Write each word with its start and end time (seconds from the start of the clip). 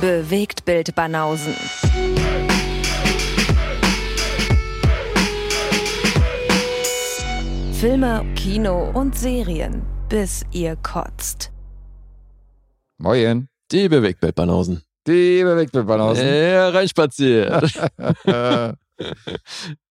Bewegt 0.00 0.64
Bild 0.64 0.94
Banausen. 0.94 1.54
Filme, 7.72 8.24
Kino 8.36 8.90
und 8.94 9.18
Serien, 9.18 9.82
bis 10.08 10.44
ihr 10.52 10.76
kotzt. 10.76 11.50
Moin. 12.98 13.48
Die 13.72 13.88
Bewegtbildbanausen. 13.88 14.84
Die 15.04 15.42
Bewegtbildbanausen. 15.42 16.24
Ja, 16.24 16.68
reinspaziert. 16.68 17.72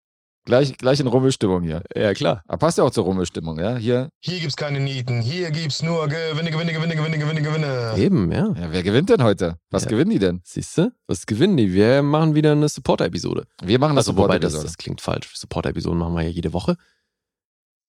gleich, 0.47 0.75
gleich 0.77 0.99
in 0.99 1.05
Rummelstimmung 1.07 1.61
hier. 1.61 1.83
ja, 1.95 2.13
klar. 2.15 2.41
Aber 2.47 2.57
passt 2.57 2.77
ja 2.79 2.83
auch 2.83 2.89
zur 2.89 3.03
Rummelstimmung, 3.03 3.59
ja? 3.59 3.75
Hier. 3.77 4.09
Hier 4.19 4.39
gibt's 4.39 4.55
keine 4.55 4.79
Nieten, 4.79 5.21
hier 5.21 5.51
gibt's 5.51 5.83
nur 5.83 6.07
Gewinne, 6.07 6.49
Gewinne, 6.49 6.73
Gewinne, 6.73 6.95
Gewinne, 6.95 7.17
Gewinne, 7.19 7.41
Gewinne. 7.41 7.93
Eben, 7.97 8.31
ja. 8.31 8.47
Ja, 8.57 8.71
wer 8.71 8.81
gewinnt 8.81 9.09
denn 9.09 9.21
heute? 9.23 9.59
Was 9.69 9.83
Ja. 9.83 9.89
gewinnen 9.89 10.09
die 10.09 10.19
denn? 10.19 10.41
Siehst 10.43 10.77
du? 10.77 10.91
Was 11.05 11.25
gewinnen 11.27 11.57
die? 11.57 11.71
Wir 11.73 12.01
machen 12.01 12.33
wieder 12.33 12.53
eine 12.53 12.67
Supporter-Episode. 12.67 13.45
Wir 13.61 13.77
machen 13.77 13.95
das 13.95 14.07
Also, 14.07 14.17
wobei, 14.19 14.39
das, 14.39 14.53
das 14.53 14.77
klingt 14.77 15.01
falsch. 15.01 15.29
Supporter-Episoden 15.35 15.99
machen 15.99 16.15
wir 16.15 16.23
ja 16.23 16.29
jede 16.29 16.51
Woche. 16.53 16.75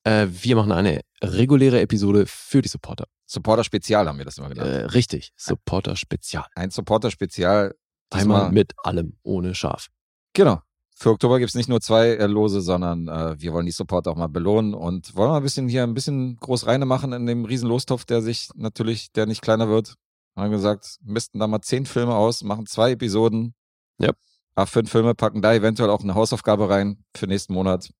Äh, 0.05 0.27
wir 0.31 0.57
machen 0.57 0.73
eine 0.73 1.01
reguläre 1.23 1.81
Episode 1.81 2.25
für 2.27 2.63
die 2.63 2.69
Supporter. 2.69 3.07
Supporter-Spezial 3.27 4.07
haben 4.09 4.19
wir 4.19 4.25
das 4.25 4.39
immer 4.39 4.49
genannt. 4.49 4.69
Äh, 4.71 4.85
richtig. 4.87 5.33
Supporter-Spezial. 5.37 6.47
Ein 6.55 6.71
Supporter-Spezial. 6.71 7.75
Einmal 8.11 8.37
diesmal- 8.41 8.53
mit 8.53 8.73
allem, 8.85 9.19
ohne 9.23 9.55
Schaf. 9.55 9.89
Genau. 10.33 10.61
Für 11.01 11.11
Oktober 11.11 11.39
gibt's 11.39 11.55
nicht 11.55 11.69
nur 11.69 11.81
zwei 11.81 12.09
äh, 12.09 12.27
Lose, 12.27 12.61
sondern 12.61 13.07
äh, 13.07 13.41
wir 13.41 13.53
wollen 13.53 13.67
die 13.67 13.73
Supporter 13.73 14.11
auch 14.11 14.17
mal 14.17 14.27
belohnen 14.27 14.75
und 14.75 15.15
wollen 15.15 15.31
mal 15.31 15.37
ein 15.37 15.45
bisschen 15.45 15.69
hier 15.69 15.85
ein 15.85 15.95
bisschen 15.95 16.37
groß 16.39 16.67
reine 16.67 16.87
machen 16.87 17.13
in 17.13 17.25
dem 17.25 17.45
riesen 17.45 17.69
Lostopf, 17.69 18.05
der 18.05 18.21
sich 18.21 18.51
natürlich, 18.57 19.13
der 19.13 19.27
nicht 19.27 19.41
kleiner 19.41 19.69
wird. 19.69 19.95
Haben 20.35 20.51
gesagt, 20.51 20.99
misten 21.05 21.39
da 21.39 21.47
mal 21.47 21.61
zehn 21.61 21.87
Filme 21.87 22.17
aus, 22.17 22.43
machen 22.43 22.67
zwei 22.67 22.91
Episoden. 22.93 23.55
Ja. 23.99 24.11
Ab 24.57 24.71
fünf 24.71 24.91
Filme, 24.91 25.15
packen 25.15 25.41
da 25.41 25.55
eventuell 25.55 25.89
auch 25.89 26.03
eine 26.03 26.17
Hausaufgabe 26.17 26.69
rein 26.69 27.05
für 27.15 27.29
nächsten 27.29 27.55
Monat. 27.55 27.91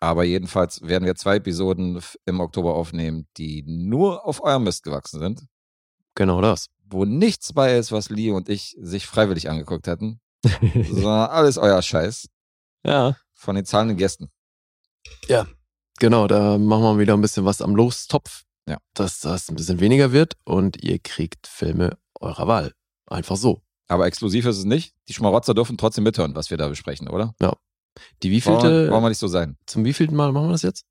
Aber 0.00 0.24
jedenfalls 0.24 0.82
werden 0.82 1.04
wir 1.04 1.14
zwei 1.14 1.36
Episoden 1.36 2.00
im 2.26 2.40
Oktober 2.40 2.74
aufnehmen, 2.74 3.28
die 3.36 3.62
nur 3.64 4.26
auf 4.26 4.42
eurem 4.42 4.64
Mist 4.64 4.82
gewachsen 4.82 5.20
sind, 5.20 5.46
Genau 6.16 6.40
das. 6.40 6.66
wo 6.84 7.04
nichts 7.04 7.52
bei 7.52 7.76
ist, 7.78 7.92
was 7.92 8.10
Lee 8.10 8.32
und 8.32 8.48
ich 8.48 8.76
sich 8.80 9.06
freiwillig 9.06 9.48
angeguckt 9.48 9.86
hätten, 9.86 10.20
sondern 10.90 11.30
alles 11.30 11.56
euer 11.56 11.80
Scheiß 11.80 12.26
ja. 12.84 13.16
von 13.34 13.54
den 13.56 13.64
zahlenden 13.64 13.96
Gästen. 13.96 14.30
Genau, 15.98 16.26
da 16.26 16.56
machen 16.58 16.82
wir 16.82 16.98
wieder 16.98 17.14
ein 17.14 17.20
bisschen 17.20 17.44
was 17.44 17.60
am 17.60 17.74
Lostopf. 17.76 18.44
Ja. 18.68 18.78
Dass 18.94 19.20
das 19.20 19.48
ein 19.48 19.56
bisschen 19.56 19.80
weniger 19.80 20.12
wird 20.12 20.34
und 20.44 20.82
ihr 20.82 20.98
kriegt 20.98 21.46
Filme 21.46 21.98
eurer 22.20 22.46
Wahl. 22.46 22.72
Einfach 23.06 23.36
so. 23.36 23.62
Aber 23.88 24.06
exklusiv 24.06 24.46
ist 24.46 24.58
es 24.58 24.64
nicht. 24.64 24.94
Die 25.08 25.14
Schmarotzer 25.14 25.52
dürfen 25.54 25.76
trotzdem 25.76 26.04
mithören, 26.04 26.34
was 26.36 26.50
wir 26.50 26.56
da 26.56 26.68
besprechen, 26.68 27.08
oder? 27.08 27.34
Die 27.40 27.44
Wollen 27.44 27.52
wir, 28.22 28.30
wievielte, 28.30 28.90
wollen 28.90 29.02
wir 29.02 29.08
nicht 29.08 29.18
so 29.18 29.26
sein. 29.28 29.56
zum 29.66 29.84
wievielten 29.84 30.14
Mal 30.16 30.30
machen 30.32 30.46
wir 30.48 30.52
das 30.52 30.62
jetzt? 30.62 30.84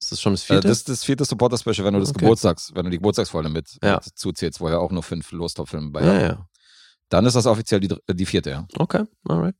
Ist 0.00 0.12
das 0.12 0.20
schon 0.20 0.34
das 0.34 0.42
Äh, 0.44 0.46
vierte? 0.46 0.68
das 0.68 0.78
ist 0.78 0.88
das 0.90 1.04
vierte 1.04 1.24
Supporter-Special, 1.24 1.86
wenn 1.86 1.94
du 1.94 2.00
das 2.00 2.10
Okay. 2.10 2.20
Geburtstags, 2.20 2.70
wenn 2.74 2.84
du 2.84 2.90
die 2.90 2.98
Geburtstagsfolge 2.98 3.48
mit, 3.48 3.78
Ja. 3.82 3.94
mit 4.04 4.18
zuzählst, 4.18 4.60
wo 4.60 4.68
ja 4.68 4.78
auch 4.78 4.90
nur 4.92 5.02
fünf 5.02 5.32
Lostop-Filme 5.32 5.90
bei 5.90 6.02
ja, 6.02 6.06
haben. 6.08 6.20
ja. 6.20 6.48
Dann 7.08 7.24
ist 7.24 7.34
das 7.34 7.46
offiziell 7.46 7.80
die, 7.80 7.88
äh, 8.06 8.14
die 8.14 8.26
vierte, 8.26 8.50
ja. 8.50 8.66
Okay, 8.76 9.04
alright. 9.26 9.56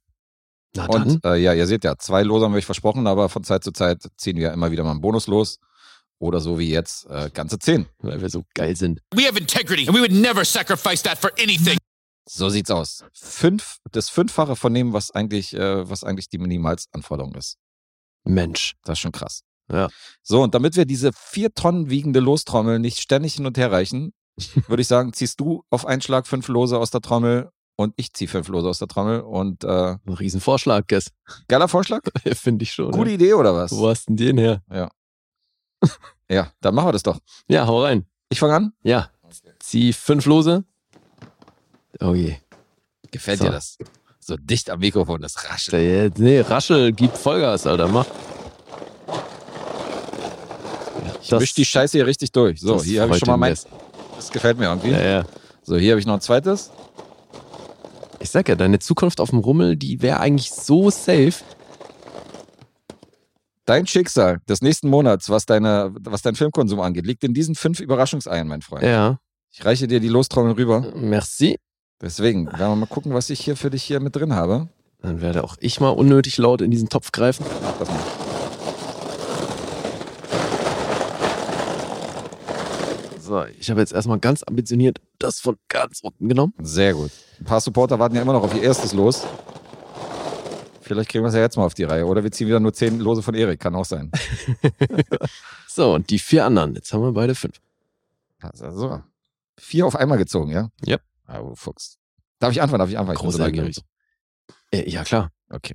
Na 0.77 0.87
dann. 0.87 1.11
Und 1.11 1.25
äh, 1.25 1.37
ja, 1.37 1.53
ihr 1.53 1.67
seht 1.67 1.85
ja, 1.85 1.97
zwei 1.99 2.23
Lose 2.23 2.45
haben 2.45 2.53
wir 2.53 2.59
euch 2.59 2.67
versprochen, 2.67 3.07
aber 3.07 3.29
von 3.29 3.45
Zeit 3.45 3.65
zu 3.65 3.73
Zeit 3.73 4.03
ziehen 4.17 4.37
wir 4.37 4.53
immer 4.53 4.71
wieder 4.71 4.85
mal 4.85 4.93
einen 4.93 5.01
Bonus 5.01 5.27
los. 5.27 5.59
Oder 6.19 6.41
so 6.41 6.59
wie 6.59 6.71
jetzt, 6.71 7.07
äh, 7.11 7.31
ganze 7.33 7.59
zehn. 7.59 7.87
weil 7.99 8.21
wir 8.21 8.31
so 8.31 8.45
geil 8.55 8.75
sind. 8.75 9.01
We 9.15 9.27
have 9.27 9.39
integrity, 9.39 9.87
and 9.87 9.95
we 9.97 10.01
would 10.01 10.13
never 10.13 10.45
sacrifice 10.45 11.03
that 11.03 11.19
for 11.19 11.31
anything. 11.39 11.77
So 12.29 12.49
sieht's 12.49 12.71
aus. 12.71 13.05
Fünf, 13.13 13.77
das 13.93 14.09
Fünffache 14.09 14.57
von 14.57 14.73
dem, 14.73 14.93
was 14.93 15.11
eigentlich, 15.11 15.55
äh, 15.55 15.89
was 15.89 16.05
eigentlich 16.05 16.29
die 16.29 16.39
Minimalsanforderung 16.39 17.35
ist. 17.35 17.59
Mensch. 18.25 18.75
Das 18.85 18.95
ist 18.95 19.01
schon 19.01 19.13
krass. 19.13 19.43
Ja. 19.71 19.89
So, 20.23 20.43
und 20.43 20.55
damit 20.55 20.77
wir 20.77 20.87
diese 20.87 21.13
vier 21.13 21.53
Tonnen 21.55 21.91
wiegende 21.91 22.21
Lostrommel 22.21 22.79
nicht 22.79 23.01
ständig 23.01 23.35
hin 23.35 23.47
und 23.47 23.59
her 23.59 23.71
reichen, 23.71 24.13
würde 24.69 24.83
ich 24.83 24.89
sagen, 24.89 25.13
ziehst 25.13 25.39
du 25.41 25.65
auf 25.71 25.87
einen 25.87 26.03
Schlag 26.03 26.27
fünf 26.27 26.49
Lose 26.49 26.79
aus 26.79 26.91
der 26.91 27.01
Trommel 27.01 27.51
und 27.77 27.95
ich 27.97 28.13
ziehe 28.13 28.29
fünf 28.29 28.49
Lose 28.49 28.69
aus 28.69 28.79
der 28.79 28.89
Trommel. 28.89 29.21
Und 29.21 29.65
äh, 29.65 29.69
Ein 29.69 30.01
Riesenvorschlag, 30.07 30.89
Guess. 30.89 31.13
geiler 31.49 31.69
Vorschlag? 31.69 32.01
Finde 32.35 32.63
ich 32.65 32.73
schon. 32.73 32.91
Gute 32.91 33.11
ja. 33.11 33.15
Idee 33.15 33.35
oder 33.35 33.55
was? 33.55 33.73
Wo 33.73 33.89
hast 33.89 34.09
denn 34.09 34.17
den 34.17 34.39
her? 34.39 34.63
Ja, 36.29 36.51
dann 36.61 36.75
machen 36.75 36.89
wir 36.89 36.93
das 36.93 37.03
doch. 37.03 37.19
Ja, 37.49 37.67
hau 37.67 37.83
rein. 37.83 38.07
Ich 38.31 38.41
fange 38.41 38.55
an. 38.55 38.73
Ja. 38.83 39.11
Zieh 39.61 39.93
fünf 39.93 40.27
Lose. 40.27 40.65
Oh 42.01 42.15
je. 42.15 42.37
Gefällt 43.11 43.39
So. 43.39 43.45
dir 43.45 43.53
das? 43.53 43.79
So 44.19 44.37
dicht 44.37 44.71
am 44.71 44.81
Mikrofon, 44.81 45.21
das 45.21 45.49
raschelt. 45.49 46.19
Nee, 46.19 46.41
Raschel, 46.41 46.93
gib 46.93 47.17
Vollgas, 47.17 47.65
Alter, 47.67 47.87
mach. 47.87 48.07
Ich 51.23 51.31
misch 51.31 51.55
die 51.55 51.65
Scheiße 51.65 51.99
hier 51.99 52.07
richtig 52.07 52.33
durch. 52.33 52.61
So, 52.61 52.75
das 52.75 52.85
hier 52.85 53.03
habe 53.03 53.13
ich 53.13 53.19
schon 53.19 53.29
mal 53.29 53.37
mein. 53.37 53.57
Das 54.17 54.31
gefällt 54.31 54.59
mir 54.59 54.67
irgendwie. 54.67 54.91
Ja, 54.91 55.03
ja. 55.03 55.25
So, 55.63 55.77
hier 55.77 55.93
habe 55.93 56.01
ich 56.01 56.07
noch 56.07 56.15
ein 56.15 56.21
zweites. 56.21 56.71
Ich 58.19 58.31
sag 58.31 58.49
ja, 58.49 58.55
deine 58.55 58.79
Zukunft 58.79 59.21
auf 59.21 59.31
dem 59.31 59.39
Rummel, 59.39 59.77
die 59.77 60.03
wäre 60.03 60.21
eigentlich 60.21 60.51
so 60.51 60.91
safe. 60.91 61.35
Dein 63.65 63.87
Schicksal 63.87 64.41
des 64.49 64.63
nächsten 64.63 64.89
Monats, 64.89 65.29
was, 65.29 65.45
deine, 65.45 65.93
was 66.01 66.23
dein 66.23 66.37
Filmkonsum 66.37 66.81
angeht, 66.81 67.07
liegt 67.07 67.25
in 67.25 67.35
diesen 67.35 67.55
fünf 67.55 67.81
Überraschungseiern, 67.81 68.47
mein 68.47 68.63
Freund. 68.63 68.85
Ja. 68.85 69.19
Ich 69.51 69.65
reiche 69.65 69.89
dir 69.89 70.01
die 70.01 70.09
Lostrommel 70.09 70.53
rüber. 70.53 70.93
Merci. 70.95 71.57
Deswegen 72.01 72.47
werden 72.47 72.73
wir 72.73 72.77
mal 72.77 72.87
gucken, 72.87 73.15
was 73.15 73.31
ich 73.31 73.41
hier 73.41 73.57
für 73.57 73.71
dich 73.71 73.83
hier 73.83 74.01
mit 74.01 74.15
drin 74.15 74.35
habe. 74.35 74.69
Dann 75.01 75.21
werde 75.21 75.45
auch 75.45 75.57
ich 75.61 75.81
mal 75.81 75.91
unnötig 75.91 76.37
laut 76.39 76.61
in 76.61 76.71
diesen 76.71 76.89
Topf 76.89 77.11
greifen. 77.11 77.45
Mach 77.63 77.79
das 77.79 77.89
mal. 77.89 78.26
So, 83.27 83.45
ich 83.59 83.71
habe 83.71 83.81
jetzt 83.81 83.93
erstmal 83.93 84.21
ganz 84.21 84.45
ambitioniert 84.45 84.99
das 85.19 85.41
von 85.41 85.57
ganz 85.69 86.01
unten 86.01 86.29
genommen. 86.29 86.55
Sehr 86.61 86.95
gut. 86.95 87.11
Ein 87.41 87.45
paar 87.45 87.61
Supporter 87.61 87.99
warten 87.99 88.15
ja 88.15 88.23
immer 88.23 88.33
noch 88.33 88.45
auf 88.45 88.55
ihr 88.55 88.63
erstes 88.63 88.93
Los. 88.93 89.25
Vielleicht 90.81 91.11
kriegen 91.11 91.25
wir 91.25 91.29
es 91.29 91.35
ja 91.35 91.41
jetzt 91.41 91.57
mal 91.57 91.65
auf 91.65 91.75
die 91.75 91.83
Reihe. 91.83 92.07
Oder 92.07 92.23
wir 92.23 92.31
ziehen 92.31 92.47
wieder 92.47 92.61
nur 92.61 92.73
zehn 92.73 93.01
Lose 93.01 93.23
von 93.23 93.35
Erik. 93.35 93.59
Kann 93.59 93.75
auch 93.75 93.85
sein. 93.85 94.11
So, 95.69 95.93
und 95.93 96.09
die 96.09 96.19
vier 96.19 96.47
anderen. 96.47 96.75
Jetzt 96.75 96.91
haben 96.95 97.03
wir 97.03 97.13
beide 97.13 97.35
fünf. 97.35 97.61
Also, 98.41 98.71
so. 98.71 99.03
Vier 99.59 99.87
auf 99.87 99.95
einmal 99.95 100.17
gezogen, 100.17 100.51
ja? 100.51 100.71
Yep. 100.87 101.03
Ah, 101.27 101.39
du 101.41 101.55
Fuchs. 101.55 101.99
Darf 102.39 102.53
ich 102.53 102.63
anfangen? 102.63 102.79
Darf 102.79 102.89
ich 102.89 102.99
anfangen? 102.99 103.19
Großartig. 103.19 103.83
Äh, 104.71 104.89
ja, 104.89 105.05
klar. 105.05 105.33
Okay. 105.51 105.75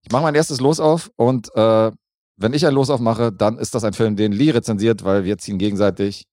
Ich 0.00 0.10
mache 0.10 0.22
mein 0.22 0.34
erstes 0.34 0.60
Los 0.60 0.80
auf 0.80 1.10
und 1.16 1.54
äh, 1.54 1.90
wenn 2.40 2.54
ich 2.54 2.66
ein 2.66 2.72
Los 2.72 2.88
aufmache, 2.88 3.32
dann 3.32 3.58
ist 3.58 3.74
das 3.74 3.84
ein 3.84 3.92
Film, 3.92 4.16
den 4.16 4.32
Lee 4.32 4.50
rezensiert, 4.50 5.04
weil 5.04 5.24
wir 5.24 5.36
ziehen 5.36 5.58
gegenseitig. 5.58 6.26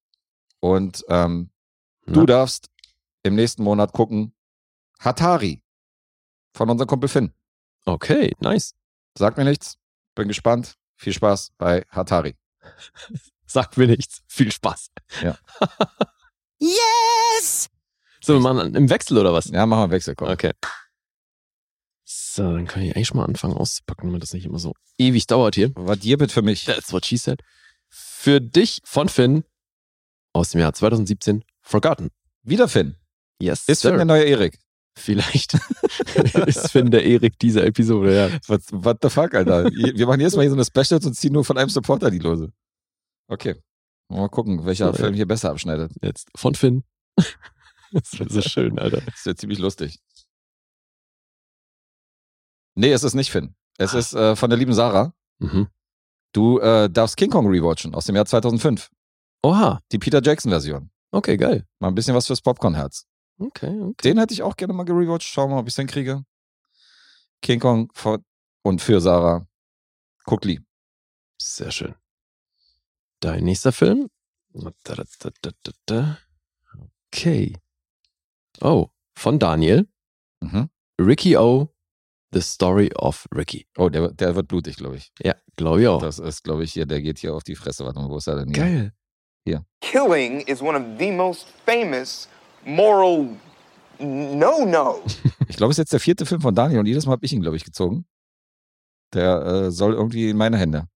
Und 0.62 1.04
ähm, 1.10 1.50
du 2.06 2.22
Na. 2.22 2.26
darfst 2.26 2.70
im 3.24 3.36
nächsten 3.36 3.62
Monat 3.62 3.92
gucken 3.92 4.34
Hatari 5.00 5.62
von 6.54 6.70
unserem 6.70 6.88
Kumpel 6.88 7.10
Finn. 7.10 7.34
Okay, 7.86 8.32
nice. 8.40 8.74
Sagt 9.18 9.38
mir 9.38 9.44
nichts. 9.44 9.78
Bin 10.16 10.30
gespannt. 10.30 10.76
Viel 10.96 11.14
Spaß 11.14 11.52
bei 11.58 11.86
Hatari. 11.90 12.36
Sagt 13.46 13.78
mir 13.78 13.88
nichts. 13.88 14.22
Viel 14.28 14.52
Spaß. 14.52 14.88
Ja. 15.22 15.38
yes! 16.58 17.68
So, 18.22 18.34
wir 18.34 18.40
machen 18.40 18.76
im 18.76 18.90
Wechsel 18.90 19.18
oder 19.18 19.34
was? 19.34 19.50
Ja, 19.50 19.66
machen 19.66 19.80
wir 19.80 19.84
einen 19.84 19.92
Wechsel. 19.92 20.16
Komm. 20.16 20.30
Okay. 20.30 20.54
So, 22.10 22.44
dann 22.54 22.66
kann 22.68 22.84
ich 22.84 22.96
eigentlich 22.96 23.08
schon 23.08 23.18
mal 23.18 23.26
anfangen 23.26 23.54
auszupacken, 23.58 24.08
damit 24.08 24.24
das 24.24 24.32
nicht 24.34 24.46
immer 24.46 24.60
so 24.60 24.74
ewig 24.98 25.28
dauert 25.28 25.56
hier. 25.56 25.72
Was 25.76 26.00
dir 26.00 26.18
bitte 26.18 26.34
für 26.34 26.42
mich? 26.42 26.64
That's 26.64 26.94
what 26.94 27.06
she 27.06 27.18
said. 27.18 27.42
Für 27.90 28.40
dich 28.40 28.80
von 28.86 29.10
Finn 29.10 29.44
aus 30.32 30.52
dem 30.52 30.62
Jahr 30.62 30.72
2017 30.72 31.44
Forgotten. 31.62 32.10
Wieder 32.44 32.70
Finn. 32.70 32.96
Yes, 33.42 33.68
Ist. 33.68 33.82
Finn 33.82 33.98
der 33.98 34.06
neue 34.06 34.24
Erik? 34.24 34.58
Vielleicht 34.98 35.54
ist 36.48 36.72
Finn 36.72 36.92
der 36.92 37.04
Erik 37.06 37.38
dieser 37.40 37.66
Episode, 37.66 38.16
ja. 38.16 38.40
What, 38.48 38.62
what 38.72 38.98
the 39.02 39.10
fuck, 39.10 39.34
Alter? 39.36 39.66
Wir 39.66 40.08
machen 40.08 40.22
jetzt 40.22 40.36
mal 40.38 40.44
hier 40.44 40.50
so 40.50 40.56
eine 40.56 40.66
Specials 40.66 41.06
und 41.06 41.14
ziehen 41.14 41.34
nur 41.34 41.44
von 41.44 41.58
einem 41.58 41.70
Supporter 41.70 42.10
die 42.10 42.20
Lose. 42.20 42.52
Okay. 43.28 43.56
Mal 44.08 44.30
gucken, 44.30 44.66
welcher 44.66 44.88
So. 44.94 44.94
Film 45.04 45.14
hier 45.14 45.28
besser 45.28 45.52
abschneidet. 45.52 45.92
Jetzt 46.02 46.30
von 46.36 46.56
Finn. 46.56 46.84
Das 47.94 48.20
wäre 48.20 48.30
so 48.30 48.42
schön, 48.42 48.78
Alter. 48.80 49.00
Das 49.00 49.16
ist 49.16 49.26
ja 49.26 49.34
ziemlich 49.34 49.60
lustig. 49.60 50.00
Nee, 52.78 52.92
es 52.92 53.04
ist 53.04 53.16
nicht 53.16 53.32
Finn. 53.32 53.56
Es 53.78 53.94
Ah. 53.96 53.98
ist 54.00 54.14
äh, 54.14 54.36
von 54.36 54.50
der 54.50 54.58
lieben 54.60 54.74
Sarah. 54.74 55.14
Mhm. 55.40 55.68
Du 56.32 56.60
äh, 56.60 56.90
darfst 56.90 57.18
King 57.18 57.30
Kong 57.32 57.48
rewatchen 57.48 57.96
aus 57.96 58.06
dem 58.06 58.16
Jahr 58.16 58.26
2005. 58.26 58.90
Oha, 59.44 59.82
Die 59.92 59.98
Peter 60.00 60.22
Jackson-Version. 60.22 60.90
okay, 61.12 61.38
geil. 61.38 61.66
Mal 61.80 61.88
ein 61.90 61.96
bisschen 61.96 62.16
was 62.16 62.28
fürs 62.28 62.42
Popcorn-Herz. 62.42 63.06
Okay, 63.40 63.80
okay. 63.82 63.96
Den 64.04 64.18
hätte 64.20 64.34
ich 64.34 64.42
auch 64.44 64.56
gerne 64.58 64.74
mal 64.74 64.84
gerewatcht. 64.84 65.28
Schauen 65.28 65.50
wir 65.50 65.56
mal, 65.56 65.62
ob 65.62 65.68
ich 65.68 65.74
es 65.74 65.78
hinkriege. 65.78 66.24
King 67.42 67.60
Kong 67.60 67.90
von, 67.94 68.24
und 68.64 68.82
für 68.82 69.00
Sarah. 69.00 69.48
Guck 70.26 70.44
Lee. 70.46 70.60
Sehr 71.40 71.72
schön. 71.72 71.96
Dein 73.20 73.44
nächster 73.44 73.72
Film? 73.72 74.10
Okay. 77.14 77.58
Oh, 78.62 78.88
von 79.16 79.40
Daniel. 79.40 79.88
Mhm. 80.42 80.70
Ricky 81.00 81.38
O. 81.38 81.70
The 82.32 82.42
Story 82.42 82.92
of 82.96 83.28
Ricky. 83.34 83.68
Oh, 83.78 83.90
der, 83.90 84.12
der 84.12 84.36
wird 84.36 84.48
blutig, 84.48 84.76
glaube 84.76 84.98
ich. 84.98 85.12
Ja, 85.24 85.36
glaube 85.56 85.82
ich 85.82 85.88
auch. 85.88 86.02
Das 86.02 86.20
ist, 86.20 86.44
glaube 86.44 86.64
ich, 86.64 86.74
hier, 86.74 86.86
der 86.86 87.02
geht 87.02 87.20
hier 87.20 87.34
auf 87.34 87.44
die 87.44 87.56
Fresse. 87.56 87.86
Warte 87.86 88.00
mal, 88.00 88.10
wo 88.10 88.18
ist 88.18 88.28
er 88.28 88.36
denn 88.36 88.54
hier? 88.54 88.64
Geil. 88.64 88.94
killing 89.80 90.42
is 90.42 90.62
one 90.62 90.78
of 90.78 91.00
the 91.00 91.12
most 91.12 91.48
famous 91.66 92.28
moral 92.66 93.30
no-no. 94.00 95.02
Ich 95.48 95.56
glaube, 95.56 95.72
es 95.72 95.76
ist 95.76 95.84
jetzt 95.84 95.94
der 95.94 96.02
vierte 96.02 96.26
Film 96.26 96.42
von 96.42 96.54
Daniel 96.54 96.80
und 96.82 96.86
jedes 96.88 97.06
Mal 97.06 97.14
habe 97.14 97.26
ich 97.26 97.32
ihn, 97.32 97.42
glaube 97.42 97.56
ich, 97.56 97.64
gezogen. 97.64 98.06
Der 99.14 99.46
äh, 99.46 99.72
soll 99.72 99.94
irgendwie 99.94 100.30
in 100.30 100.38
meine 100.38 100.58
Hände. 100.58 100.88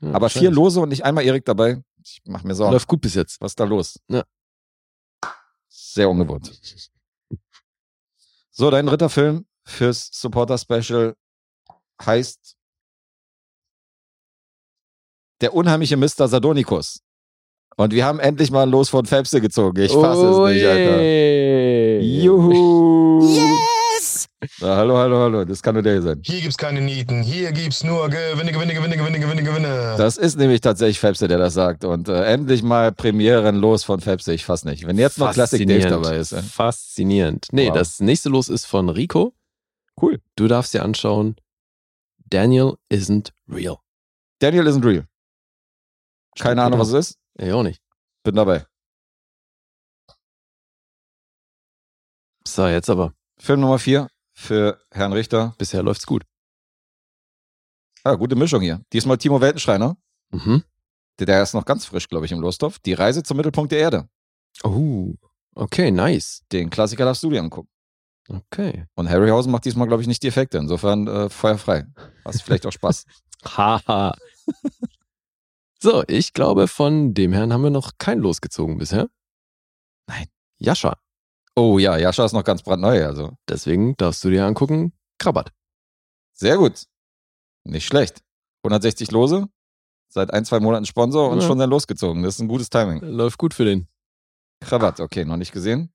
Ja, 0.00 0.12
Aber 0.12 0.28
vier. 0.28 0.50
Lose 0.50 0.80
und 0.80 0.90
nicht 0.90 1.04
einmal 1.04 1.24
Erik 1.24 1.46
dabei. 1.46 1.82
Ich 2.04 2.20
mache 2.26 2.46
mir 2.46 2.54
Sorgen. 2.54 2.72
Läuft 2.72 2.88
gut 2.88 3.00
bis 3.00 3.14
jetzt. 3.14 3.40
Was 3.40 3.52
ist 3.52 3.60
da 3.60 3.64
los? 3.64 3.98
Ja. 4.08 4.22
Sehr 5.68 6.10
ungewohnt. 6.10 6.52
So, 8.50 8.70
dein 8.70 8.86
dritter 8.86 9.08
Film 9.08 9.46
fürs 9.66 10.08
Supporter 10.12 10.56
Special 10.58 11.14
heißt 12.04 12.54
Der 15.42 15.52
unheimliche 15.54 15.96
Mr. 15.96 16.28
Sardonicus. 16.28 17.00
Und 17.76 17.92
wir 17.92 18.06
haben 18.06 18.20
endlich 18.20 18.50
mal 18.50 18.62
ein 18.62 18.70
Los 18.70 18.88
von 18.88 19.04
Fäbste 19.04 19.40
gezogen. 19.42 19.82
Ich 19.82 19.92
fasse 19.92 20.26
es 20.30 20.54
nicht, 20.54 20.64
Alter. 20.64 20.92
Alter. 20.92 22.00
Juhu. 22.00 23.34
Yes! 23.34 24.28
Na, 24.60 24.76
hallo, 24.76 24.96
hallo, 24.96 25.18
hallo. 25.18 25.44
Das 25.44 25.62
kann 25.62 25.74
nur 25.74 25.82
der 25.82 25.94
hier 25.94 26.02
sein. 26.02 26.22
Hier 26.24 26.40
gibt's 26.40 26.56
keine 26.56 26.80
Nieten, 26.80 27.22
hier 27.22 27.52
gibt's 27.52 27.84
nur 27.84 28.08
Gewinne, 28.08 28.52
Gewinne, 28.52 28.72
Gewinne, 28.72 28.96
Gewinne, 28.96 29.18
Gewinne, 29.20 29.42
Gewinne. 29.42 29.94
Das 29.98 30.16
ist 30.16 30.38
nämlich 30.38 30.62
tatsächlich 30.62 31.00
Fäbste, 31.00 31.28
der 31.28 31.36
das 31.36 31.52
sagt. 31.52 31.84
Und 31.84 32.08
äh, 32.08 32.24
endlich 32.24 32.62
mal 32.62 32.92
Premieren 32.92 33.56
los 33.56 33.84
von 33.84 34.00
Fäbste. 34.00 34.32
Ich 34.32 34.46
fass 34.46 34.64
nicht. 34.64 34.86
Wenn 34.86 34.96
jetzt 34.96 35.18
noch 35.18 35.32
Classic 35.34 35.66
Dave 35.66 35.88
dabei 35.90 36.16
ist. 36.16 36.32
Äh. 36.32 36.40
Faszinierend. 36.42 37.48
Nee, 37.52 37.68
Wow. 37.68 37.74
das 37.74 38.00
nächste 38.00 38.30
Los 38.30 38.48
ist 38.48 38.64
von 38.64 38.88
Rico. 38.88 39.34
Cool. 40.00 40.20
Du 40.36 40.46
darfst 40.48 40.74
dir 40.74 40.82
anschauen. 40.82 41.36
Daniel 42.28 42.76
isn't 42.90 43.32
real. 43.48 43.78
Daniel 44.40 44.66
isn't 44.66 44.84
real. 44.84 45.06
Keine 46.38 46.62
Ahnung, 46.62 46.78
was 46.78 46.88
es 46.88 47.10
ist. 47.10 47.18
Ich 47.38 47.52
auch 47.52 47.62
nicht. 47.62 47.82
Bin 48.22 48.34
dabei. 48.34 48.66
So, 52.46 52.66
jetzt 52.66 52.90
aber. 52.90 53.14
Film 53.38 53.60
Nummer 53.60 53.78
vier 53.78 54.08
für 54.32 54.80
Herrn 54.90 55.12
Richter. 55.12 55.54
Bisher 55.58 55.82
läuft's 55.82 56.06
gut. 56.06 56.24
Ah, 58.04 58.14
gute 58.14 58.36
Mischung 58.36 58.60
hier. 58.60 58.82
Diesmal 58.92 59.18
Timo 59.18 59.40
Weltenschreiner. 59.40 59.96
Mhm. 60.30 60.62
Der, 61.18 61.42
ist 61.42 61.54
noch 61.54 61.64
ganz 61.64 61.86
frisch, 61.86 62.08
glaube 62.08 62.26
ich, 62.26 62.32
im 62.32 62.40
Losthof. 62.40 62.78
Die 62.78 62.92
Reise 62.92 63.22
zum 63.22 63.36
Mittelpunkt 63.38 63.72
der 63.72 63.78
Erde. 63.78 64.08
Oh, 64.62 65.14
okay, 65.54 65.90
nice. 65.90 66.44
Den 66.52 66.70
Klassiker 66.70 67.04
darfst 67.04 67.22
du 67.22 67.30
dir 67.30 67.40
angucken. 67.40 67.68
Okay. 68.28 68.86
Und 68.94 69.08
Harryhausen 69.08 69.52
macht 69.52 69.64
diesmal, 69.64 69.86
glaube 69.86 70.02
ich, 70.02 70.08
nicht 70.08 70.22
die 70.22 70.28
Effekte. 70.28 70.58
Insofern 70.58 71.06
äh, 71.06 71.28
feuerfrei. 71.28 71.86
Hast 72.24 72.42
vielleicht 72.42 72.66
auch 72.66 72.72
Spaß. 72.72 73.04
Haha. 73.44 74.16
so, 75.80 76.02
ich 76.08 76.32
glaube, 76.32 76.68
von 76.68 77.14
dem 77.14 77.32
Herrn 77.32 77.52
haben 77.52 77.62
wir 77.62 77.70
noch 77.70 77.92
kein 77.98 78.18
Los 78.18 78.40
gezogen 78.40 78.78
bisher. 78.78 79.08
Nein. 80.08 80.26
Jascha. 80.58 80.96
Oh 81.54 81.78
ja, 81.78 81.96
Jascha 81.96 82.24
ist 82.24 82.32
noch 82.32 82.44
ganz 82.44 82.62
brandneu. 82.62 83.04
Also 83.06 83.32
Deswegen 83.48 83.96
darfst 83.96 84.22
du 84.24 84.30
dir 84.30 84.44
angucken. 84.46 84.92
Krabbert. 85.18 85.52
sehr 86.32 86.56
gut. 86.58 86.84
Nicht 87.64 87.86
schlecht. 87.86 88.22
160 88.64 89.10
Lose. 89.10 89.46
Seit 90.08 90.32
ein, 90.32 90.44
zwei 90.44 90.60
Monaten 90.60 90.86
Sponsor 90.86 91.30
und 91.30 91.40
Ja. 91.40 91.46
schon 91.46 91.58
dann 91.58 91.70
losgezogen. 91.70 92.22
Das 92.22 92.34
ist 92.36 92.40
ein 92.40 92.48
gutes 92.48 92.70
Timing. 92.70 93.00
Läuft 93.00 93.38
gut 93.38 93.54
für 93.54 93.64
den. 93.64 93.88
Krawatt, 94.60 95.00
okay, 95.00 95.24
noch 95.24 95.36
nicht 95.36 95.52
gesehen. 95.52 95.92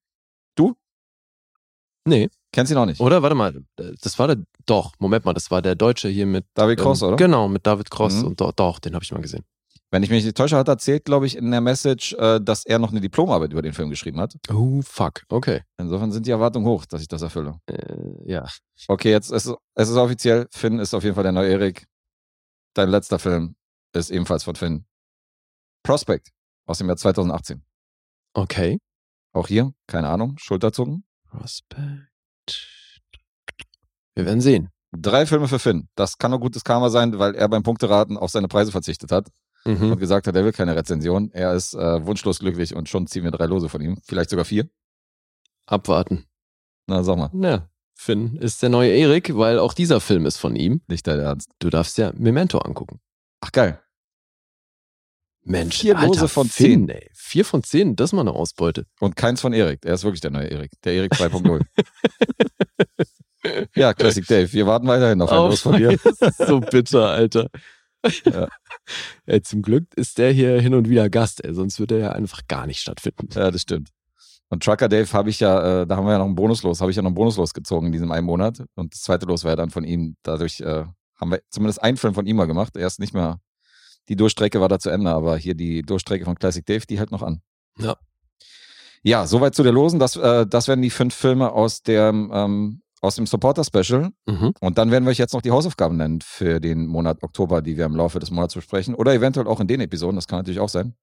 Nee, 2.06 2.30
Kennst 2.54 2.72
ihn 2.72 2.78
auch 2.78 2.86
nicht. 2.86 3.00
oder? 3.00 3.22
Warte 3.22 3.36
mal. 3.36 3.64
Das 3.76 4.20
war 4.20 4.28
der. 4.28 4.44
Doch, 4.66 4.94
Moment 5.00 5.24
mal, 5.26 5.34
das 5.34 5.52
war 5.52 5.62
der 5.62 5.76
Deutsche 5.76 6.10
hier 6.10 6.26
mit. 6.26 6.46
David 6.54 6.80
Cross, 6.80 7.02
ähm, 7.02 7.08
oder? 7.10 7.18
Genau, 7.18 7.48
mit 7.48 7.66
David 7.66 7.90
Cross. 7.90 8.16
Mhm. 8.22 8.28
Und 8.28 8.42
doch, 8.42 8.52
doch 8.52 8.80
den 8.80 8.94
habe 8.94 9.04
ich 9.04 9.12
mal 9.12 9.22
gesehen. 9.22 9.44
Wenn 9.90 10.04
ich 10.04 10.10
mich 10.10 10.24
nicht 10.24 10.38
täusche, 10.38 10.56
hat 10.58 10.70
er 10.70 10.74
erzählt, 10.74 11.04
glaube 11.04 11.26
ich, 11.26 11.36
in 11.36 11.52
der 11.52 11.60
Message, 11.60 12.14
äh, 12.14 12.40
dass 12.42 12.66
er 12.66 12.80
noch 12.80 12.92
eine 12.92 13.02
Diplomarbeit 13.02 13.52
über 13.52 13.62
den 13.62 13.74
Film 13.74 13.90
geschrieben 13.90 14.20
hat. 14.22 14.36
Oh, 14.50 14.82
fuck. 14.82 15.24
Okay. 15.30 15.64
Insofern 15.78 16.12
sind 16.12 16.26
die 16.26 16.32
Erwartungen 16.32 16.66
hoch, 16.66 16.86
dass 16.86 17.02
ich 17.02 17.10
das 17.10 17.22
erfülle. 17.22 17.60
Äh, 17.68 18.32
ja. 18.32 18.46
Okay, 18.88 19.12
jetzt 19.12 19.32
ist 19.32 19.52
es 19.76 19.90
ist 19.90 19.98
offiziell. 19.98 20.48
Finn 20.52 20.80
ist 20.80 20.94
auf 20.94 21.04
jeden 21.04 21.16
Fall 21.16 21.24
der 21.24 21.34
neue 21.34 21.52
Erik. 21.52 21.88
Dein 22.74 22.90
letzter 22.90 23.20
Film 23.20 23.56
ist 23.94 24.12
ebenfalls 24.12 24.44
von 24.44 24.56
Finn. 24.56 24.86
Prospect 25.84 26.30
aus 26.68 26.78
dem 26.78 26.88
Jahr 26.88 26.98
2018. 26.98 27.64
Okay. 28.34 28.78
Auch 29.34 29.48
hier, 29.48 29.74
keine 29.88 30.10
Ahnung, 30.10 30.36
Schulterzucken. 30.38 31.04
Prospect. 31.32 32.68
Wir 34.16 34.26
werden 34.26 34.42
sehen. 34.42 34.70
Drei 34.92 35.26
Filme 35.26 35.48
für 35.48 35.60
Finn. 35.60 35.88
Das 35.96 36.18
kann 36.18 36.32
nur 36.32 36.40
gutes 36.42 36.64
Karma 36.64 36.90
sein, 36.90 37.18
weil 37.18 37.34
er 37.36 37.48
beim 37.48 37.64
Punkteraten 37.64 38.18
auf 38.18 38.30
seine 38.30 38.48
Preise 38.50 38.72
verzichtet 38.72 39.12
hat 39.12 39.30
Mhm. 39.64 39.92
und 39.92 40.00
gesagt 40.00 40.26
hat, 40.28 40.36
er 40.36 40.44
will 40.44 40.52
keine 40.52 40.76
Rezension. 40.76 41.30
Er 41.34 41.54
ist 41.54 41.74
äh, 41.76 42.06
wunschlos 42.06 42.40
glücklich 42.40 42.76
und 42.76 42.90
schon 42.90 43.06
ziehen 43.08 43.24
wir 43.24 43.32
drei 43.32 43.46
Lose 43.46 43.70
von 43.70 43.80
ihm. 43.80 44.00
Vielleicht 44.04 44.32
sogar 44.32 44.44
vier. 44.46 44.68
Abwarten. 45.68 46.26
Na, 46.88 47.04
sag 47.04 47.18
mal, 47.18 47.30
Ja. 47.34 47.68
Finn 47.96 48.36
ist 48.38 48.64
der 48.64 48.70
neue 48.70 48.90
Erik, 48.92 49.38
weil 49.38 49.60
auch 49.60 49.74
dieser 49.76 50.02
Film 50.02 50.26
ist 50.26 50.38
von 50.38 50.56
ihm. 50.56 50.82
nicht 50.88 51.06
dein 51.06 51.20
Ernst. 51.20 51.52
Du 51.60 51.70
darfst 51.70 51.98
ja 52.00 52.12
Memento 52.16 52.58
angucken. 52.58 53.00
Ach, 53.42 53.52
geil. 53.52 53.80
Mensch, 55.44 55.80
Vier 55.80 55.96
Lose 55.96 56.08
Alter, 56.08 56.28
von 56.28 56.48
Finn, 56.48 56.90
ey. 56.90 57.10
Vier 57.14 57.46
von 57.46 57.64
zehn, 57.64 57.96
das 57.96 58.10
ist 58.10 58.14
mal 58.14 58.22
eine 58.22 58.34
Ausbeute. 58.34 58.86
Und 59.00 59.16
keins 59.16 59.42
von 59.42 59.54
Erik. 59.54 59.84
Er 59.84 59.96
ist 59.96 60.04
wirklich 60.04 60.22
der 60.22 60.32
neue 60.32 60.48
Erik. 60.48 60.72
Der 60.84 60.94
Erik 60.94 61.14
2.0. 61.14 61.62
ja, 63.76 63.94
Classic 63.94 64.26
Dave. 64.28 64.52
Wir 64.54 64.68
warten 64.68 64.88
weiterhin 64.88 65.22
auf 65.22 65.32
ein 65.32 65.38
Los 65.38 65.62
von 65.62 65.78
dir. 65.78 65.98
das 66.04 66.22
ist 66.22 66.48
so 66.48 66.60
bitter, 66.60 67.10
Alter. 67.10 67.48
Ja. 68.26 68.48
Ey, 69.26 69.42
zum 69.42 69.62
Glück 69.62 69.86
ist 69.96 70.18
der 70.18 70.32
hier 70.32 70.60
hin 70.60 70.74
und 70.74 70.90
wieder 70.90 71.10
Gast, 71.10 71.44
ey, 71.44 71.54
sonst 71.54 71.80
würde 71.80 71.96
er 71.96 72.02
ja 72.02 72.12
einfach 72.12 72.42
gar 72.48 72.68
nicht 72.68 72.80
stattfinden. 72.80 73.28
Ja, 73.34 73.52
das 73.52 73.62
stimmt. 73.62 73.90
Und 74.50 74.64
Trucker 74.64 74.90
Dave 74.90 75.12
habe 75.14 75.30
ich 75.30 75.40
ja, 75.40 75.82
äh, 75.82 75.88
da 75.88 75.96
haben 75.96 76.06
wir 76.06 76.12
ja 76.12 76.18
noch 76.18 76.26
einen 76.26 76.36
Bonuslos, 76.36 76.82
habe 76.82 76.92
ich 76.92 76.98
ja 76.98 77.02
noch 77.02 77.10
einen 77.10 77.16
Bonuslos 77.16 77.54
gezogen 77.54 77.88
in 77.88 77.92
diesem 77.94 78.12
einen 78.12 78.26
Monat. 78.26 78.64
Und 78.76 78.94
das 78.94 79.02
zweite 79.02 79.26
Los 79.26 79.44
war 79.44 79.52
ja 79.52 79.56
dann 79.56 79.70
von 79.70 79.86
ihm. 79.86 80.18
Dadurch 80.24 80.60
äh, 80.60 80.84
haben 81.16 81.32
wir 81.32 81.42
zumindest 81.50 81.82
einen 81.82 81.96
Film 81.96 82.14
von 82.14 82.26
ihm 82.26 82.36
mal 82.36 82.48
gemacht. 82.48 82.76
Er 82.76 82.88
ist 82.88 83.00
nicht 83.00 83.14
mehr, 83.14 83.40
die 84.10 84.16
Durchstrecke 84.16 84.60
war 84.62 84.70
da 84.70 84.80
zu 84.80 84.90
Ende, 84.90 85.12
aber 85.12 85.38
hier 85.38 85.56
die 85.56 85.82
Durchstrecke 85.82 86.26
von 86.26 86.36
Classic 86.36 86.66
Dave, 86.66 86.86
die 86.88 87.00
hält 87.00 87.12
noch 87.12 87.22
an. 87.22 87.42
Ja. 87.78 87.98
Ja, 89.04 89.26
soweit 89.26 89.56
zu 89.56 89.64
der 89.64 89.72
Losen. 89.72 90.00
Das, 90.00 90.16
äh, 90.16 90.46
das 90.46 90.68
wären 90.68 90.82
die 90.82 90.90
fünf 90.90 91.16
Filme 91.16 91.52
aus 91.52 91.82
dem, 91.82 92.32
ähm, 92.34 92.82
aus 93.02 93.16
dem 93.16 93.26
Supporter 93.26 93.64
Special. 93.64 94.12
Mhm. 94.28 94.54
Und 94.60 94.78
dann 94.78 94.92
werden 94.92 95.06
wir 95.06 95.12
euch 95.12 95.18
jetzt 95.18 95.34
noch 95.34 95.42
die 95.42 95.52
Hausaufgaben 95.52 95.98
nennen 95.98 96.20
für 96.22 96.60
den 96.60 96.86
Monat 96.86 97.24
Oktober, 97.24 97.62
die 97.62 97.78
wir 97.78 97.86
im 97.86 97.96
Laufe 97.96 98.20
des 98.20 98.30
Monats 98.30 98.54
besprechen. 98.54 98.94
Oder 98.94 99.14
eventuell 99.14 99.48
auch 99.48 99.60
in 99.60 99.68
den 99.68 99.82
Episoden, 99.82 100.16
das 100.16 100.28
kann 100.28 100.40
natürlich 100.40 100.60
auch 100.60 100.70
sein. 100.70 100.94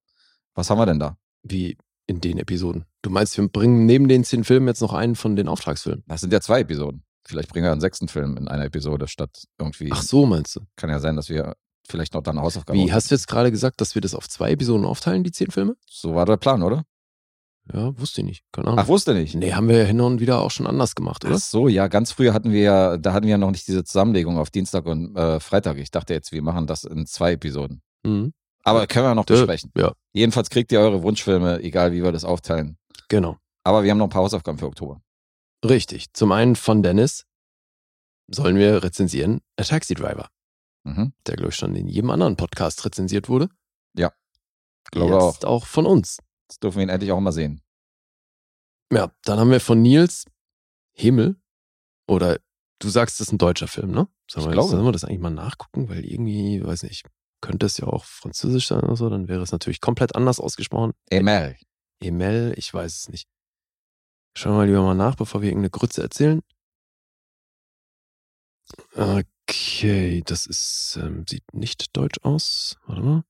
Was 0.54 0.70
haben 0.70 0.78
wir 0.78 0.86
denn 0.86 1.00
da? 1.00 1.16
Wie 1.42 1.76
in 2.06 2.20
den 2.20 2.38
Episoden. 2.38 2.84
Du 3.02 3.10
meinst, 3.10 3.36
wir 3.36 3.46
bringen 3.48 3.84
neben 3.84 4.08
den 4.08 4.24
zehn 4.24 4.44
Filmen 4.44 4.66
jetzt 4.66 4.80
noch 4.80 4.94
einen 4.94 5.14
von 5.14 5.36
den 5.36 5.46
Auftragsfilmen? 5.46 6.04
Das 6.06 6.20
sind 6.20 6.32
ja 6.32 6.40
zwei 6.40 6.60
Episoden. 6.60 7.04
Vielleicht 7.24 7.50
bringen 7.50 7.64
wir 7.64 7.72
einen 7.72 7.82
sechsten 7.82 8.08
Film 8.08 8.38
in 8.38 8.48
einer 8.48 8.64
Episode 8.64 9.08
statt 9.08 9.44
irgendwie. 9.58 9.90
Ach 9.92 10.02
so, 10.02 10.24
meinst 10.24 10.56
du? 10.56 10.60
Kann 10.76 10.88
ja 10.88 11.00
sein, 11.00 11.16
dass 11.16 11.28
wir 11.28 11.54
vielleicht 11.88 12.14
noch 12.14 12.22
da 12.22 12.30
eine 12.30 12.42
Hausaufgabe 12.42 12.78
Wie, 12.78 12.92
hast 12.92 13.10
du 13.10 13.14
jetzt 13.14 13.26
gerade 13.28 13.50
gesagt, 13.50 13.80
dass 13.80 13.94
wir 13.94 14.02
das 14.02 14.14
auf 14.14 14.28
zwei 14.28 14.52
Episoden 14.52 14.84
aufteilen, 14.86 15.24
die 15.24 15.32
zehn 15.32 15.50
Filme? 15.50 15.76
So 15.88 16.14
war 16.14 16.26
der 16.26 16.36
Plan, 16.36 16.62
oder? 16.62 16.84
Ja, 17.72 17.98
wusste 18.00 18.22
ich 18.22 18.26
nicht. 18.26 18.44
Keine 18.52 18.68
Ahnung. 18.68 18.78
Ach, 18.78 18.88
wusste 18.88 19.12
nicht. 19.12 19.34
nee, 19.34 19.52
haben 19.52 19.68
wir 19.68 19.76
ja 19.78 19.84
hin 19.84 20.00
und 20.00 20.20
wieder 20.20 20.40
auch 20.40 20.50
schon 20.50 20.66
anders 20.66 20.94
gemacht, 20.94 21.24
oder? 21.26 21.34
Ach 21.34 21.38
so, 21.38 21.68
ja, 21.68 21.88
ganz 21.88 22.12
früher 22.12 22.32
hatten 22.32 22.50
wir 22.50 22.60
ja, 22.62 22.96
da 22.96 23.12
hatten 23.12 23.26
wir 23.26 23.32
ja 23.32 23.38
noch 23.38 23.50
nicht 23.50 23.68
diese 23.68 23.84
Zusammenlegung 23.84 24.38
auf 24.38 24.48
Dienstag 24.50 24.86
und 24.86 25.14
äh, 25.16 25.38
Freitag. 25.38 25.76
Ich 25.76 25.90
dachte 25.90 26.14
jetzt, 26.14 26.32
wir 26.32 26.40
machen 26.42 26.66
das 26.66 26.84
in 26.84 27.04
zwei 27.06 27.32
Episoden. 27.32 27.82
Mhm. 28.04 28.32
Aber 28.64 28.86
können 28.86 29.04
wir 29.06 29.14
noch 29.14 29.24
Äh, 29.28 29.32
besprechen. 29.34 29.70
Ja, 29.76 29.92
Jedenfalls 30.14 30.48
kriegt 30.50 30.72
ihr 30.72 30.80
eure 30.80 31.02
Wunschfilme, 31.02 31.60
egal 31.60 31.92
wie 31.92 32.02
wir 32.02 32.12
das 32.12 32.24
aufteilen. 32.24 32.78
genau. 33.08 33.36
Aber 33.64 33.82
wir 33.82 33.90
haben 33.90 33.98
noch 33.98 34.06
ein 34.06 34.10
paar 34.10 34.22
Hausaufgaben 34.22 34.56
für 34.56 34.66
Oktober. 34.66 35.02
Richtig. 35.62 36.06
Zum 36.14 36.32
einen 36.32 36.56
von 36.56 36.82
Dennis 36.82 37.24
sollen 38.28 38.56
wir 38.56 38.82
rezensieren 38.82 39.40
A 39.58 39.62
Taxi 39.64 39.92
Driver, 39.94 40.28
Mhm. 40.88 41.12
der, 41.26 41.36
glaube 41.36 41.50
ich, 41.50 41.56
schon 41.56 41.74
in 41.76 41.86
jedem 41.88 42.10
anderen 42.10 42.36
Podcast 42.36 42.84
rezensiert 42.84 43.28
wurde. 43.28 43.48
Glaube 44.90 45.22
Jetzt 45.26 45.44
auch 45.44 45.66
von 45.66 45.84
uns. 45.84 46.16
Jetzt 46.48 46.62
dürfen 46.62 46.78
wir 46.78 46.84
ihn 46.84 46.88
endlich 46.88 47.12
auch 47.12 47.20
mal 47.20 47.30
sehen. 47.32 47.60
Ja, 48.90 49.12
dann 49.24 49.38
haben 49.38 49.50
wir 49.50 49.60
von 49.60 49.82
Nils 49.82 50.24
Himmel. 50.94 51.36
Oder 52.08 52.38
du 52.78 52.88
sagst, 52.88 53.20
das 53.20 53.26
ist 53.26 53.32
ein 53.34 53.38
deutscher 53.38 53.68
Film, 53.68 53.90
ne? 53.90 54.08
Sollen 54.30 54.44
Ich 54.44 54.48
wir, 54.48 54.52
glaube. 54.54 54.70
sollen 54.70 54.84
wir 54.86 54.92
das 54.92 55.04
eigentlich 55.04 55.20
mal 55.20 55.28
nachgucken? 55.28 55.90
Weil 55.90 56.06
irgendwie, 56.06 56.64
weiß 56.64 56.84
nicht, 56.84 57.04
könnte 57.42 57.66
es 57.66 57.76
ja 57.76 57.86
auch 57.86 58.04
französisch 58.04 58.66
sein 58.68 58.80
oder 58.80 58.96
so, 58.96 59.10
dann 59.10 59.28
wäre 59.28 59.42
es 59.42 59.52
natürlich 59.52 59.82
komplett 59.82 60.16
anders 60.16 60.40
ausgesprochen. 60.40 60.94
Emel. 61.10 61.58
Emel, 62.00 62.54
ich 62.56 62.72
weiß 62.72 62.96
es 62.96 63.08
nicht. 63.10 63.28
Schauen 64.34 64.56
wir 64.56 64.64
lieber 64.64 64.82
mal 64.82 64.94
nach, 64.94 65.16
bevor 65.16 65.42
wir 65.42 65.50
irgendeine 65.50 65.68
Grütze 65.70 66.00
erzählen. 66.00 66.40
Okay, 69.48 70.22
das 70.26 70.44
ist, 70.44 70.98
ähm, 71.00 71.24
sieht 71.26 71.54
nicht 71.54 71.96
deutsch 71.96 72.18
aus. 72.22 72.76
Warte 72.86 73.02
mal. 73.02 73.24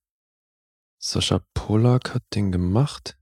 Sascha 0.99 1.41
Polak 1.55 2.13
hat 2.13 2.25
den 2.35 2.51
gemacht. 2.51 3.17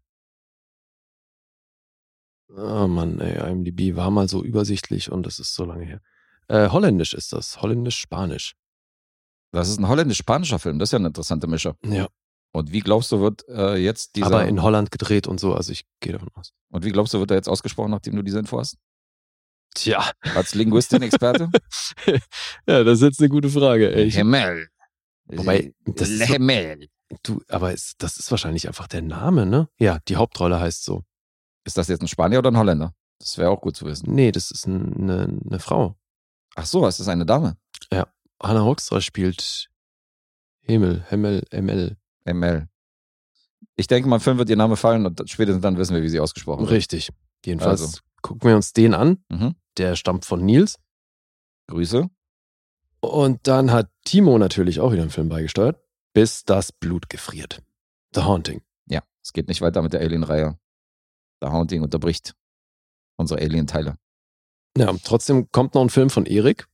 Oh 2.48 2.86
Mann, 2.86 3.20
ey, 3.20 3.50
IMDb 3.50 3.96
war 3.96 4.10
mal 4.10 4.28
so 4.28 4.42
übersichtlich 4.42 5.12
und 5.12 5.26
das 5.26 5.38
ist 5.38 5.54
so 5.54 5.66
lange 5.66 5.84
her. 5.84 6.00
Äh, 6.48 6.70
Holländisch 6.70 7.12
ist 7.12 7.34
das. 7.34 7.60
Holländisch-Spanisch. 7.60 8.54
Das 9.52 9.68
ist 9.68 9.78
ein 9.78 9.88
holländisch-spanischer 9.88 10.58
Film, 10.58 10.78
das 10.78 10.88
ist 10.88 10.92
ja 10.92 10.98
eine 10.98 11.08
interessante 11.08 11.46
Mische. 11.48 11.76
Ja. 11.84 12.08
Und 12.52 12.72
wie 12.72 12.80
glaubst 12.80 13.12
du, 13.12 13.20
wird 13.20 13.46
äh, 13.48 13.76
jetzt 13.76 14.16
dieser. 14.16 14.28
Aber 14.28 14.46
in 14.46 14.62
Holland 14.62 14.90
gedreht 14.90 15.26
und 15.26 15.38
so, 15.38 15.54
also 15.54 15.70
ich 15.70 15.84
gehe 16.00 16.12
davon 16.12 16.30
aus. 16.34 16.54
und 16.70 16.84
wie 16.84 16.92
glaubst 16.92 17.12
du, 17.12 17.18
wird 17.18 17.30
er 17.30 17.36
jetzt 17.36 17.48
ausgesprochen, 17.48 17.90
nachdem 17.90 18.16
du 18.16 18.22
diese 18.22 18.38
Info 18.38 18.58
hast? 18.58 18.78
Tja. 19.76 20.10
Als 20.34 20.54
Linguistin-Experte? 20.54 21.50
ja, 22.66 22.82
das 22.84 22.98
ist 22.98 23.02
jetzt 23.02 23.20
eine 23.20 23.28
gute 23.28 23.48
Frage. 23.50 23.94
Ey. 23.94 24.04
Ich, 24.04 24.16
Himmel. 24.16 24.68
Wobei, 25.26 25.72
das 25.84 26.08
ist 26.08 26.22
Himmel. 26.24 26.88
du, 27.22 27.40
aber 27.48 27.72
es, 27.72 27.94
das 27.98 28.16
ist 28.16 28.30
wahrscheinlich 28.30 28.66
einfach 28.68 28.86
der 28.88 29.02
Name, 29.02 29.44
ne? 29.46 29.68
Ja, 29.78 29.98
die 30.08 30.16
Hauptrolle 30.16 30.58
heißt 30.60 30.84
so. 30.84 31.02
Ist 31.64 31.76
das 31.76 31.88
jetzt 31.88 32.00
ein 32.02 32.08
Spanier 32.08 32.38
oder 32.38 32.50
ein 32.50 32.56
Holländer? 32.56 32.94
Das 33.18 33.36
wäre 33.38 33.50
auch 33.50 33.60
gut 33.60 33.76
zu 33.76 33.86
wissen. 33.86 34.14
Nee, 34.14 34.30
das 34.32 34.50
ist 34.50 34.66
ein- 34.66 34.94
eine, 34.94 35.38
eine 35.48 35.58
Frau. 35.58 35.96
Ach 36.54 36.66
so, 36.66 36.86
ist 36.86 37.00
das 37.00 37.08
eine 37.08 37.26
Dame? 37.26 37.56
Hannah 38.42 38.64
Hoekstra 38.64 39.00
spielt 39.00 39.68
Himmel, 40.60 41.04
Himmel, 41.08 41.42
ML. 41.52 41.96
ML. 42.26 42.68
Ich 43.76 43.86
denke, 43.86 44.08
mein 44.10 44.20
Film 44.20 44.36
wird 44.38 44.50
ihr 44.50 44.56
Name 44.56 44.76
fallen 44.76 45.06
und 45.06 45.22
spätestens 45.30 45.62
dann 45.62 45.78
wissen 45.78 45.94
wir, 45.94 46.02
wie 46.02 46.08
sie 46.10 46.20
ausgesprochen 46.20 46.60
wird. 46.62 46.70
Richtig. 46.70 47.10
Jedenfalls 47.44 47.80
Also. 47.80 47.98
Gucken 48.26 48.48
wir 48.48 48.56
uns 48.56 48.72
den 48.72 48.94
an. 48.94 49.22
Mhm. 49.28 49.54
Der 49.78 49.94
stammt 49.96 50.24
von 50.24 50.44
Nils. 50.44 50.78
Grüße. 51.68 52.08
Und 53.00 53.46
dann 53.46 53.70
hat 53.70 53.90
Timo 54.04 54.38
natürlich 54.38 54.80
auch 54.80 54.92
wieder 54.92 55.02
einen 55.02 55.10
Film 55.10 55.28
beigesteuert. 55.28 55.80
Bis 56.12 56.44
das 56.44 56.72
Blut 56.72 57.08
gefriert. 57.10 57.62
The 58.14 58.22
Haunting. 58.22 58.62
Ja, 58.88 59.02
es 59.22 59.32
geht 59.32 59.48
nicht 59.48 59.60
weiter 59.60 59.82
mit 59.82 59.92
der 59.92 60.00
Alien-Reihe. 60.00 60.58
The 61.42 61.48
Haunting 61.48 61.82
unterbricht 61.82 62.34
unsere 63.18 63.40
Alien-Teile. 63.40 63.96
Ja, 64.76 64.90
und 64.90 65.04
trotzdem 65.04 65.50
kommt 65.52 65.74
noch 65.74 65.82
ein 65.82 65.90
Film 65.90 66.10
von 66.10 66.26
Erik, 66.26 66.66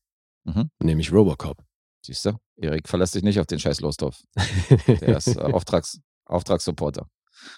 Mhm. 0.44 0.70
nämlich 0.82 1.12
Robocop. 1.12 1.62
Siehst 2.04 2.24
du? 2.24 2.32
Erik 2.56 2.88
verlässt 2.88 3.12
sich 3.12 3.22
nicht 3.22 3.38
auf 3.38 3.46
den 3.46 3.58
scheiß 3.60 3.80
Lostorf. 3.80 4.22
Der 4.88 5.16
ist 5.18 5.36
äh, 5.36 5.40
Auftrags, 5.40 6.00
Auftragssupporter. 6.24 7.08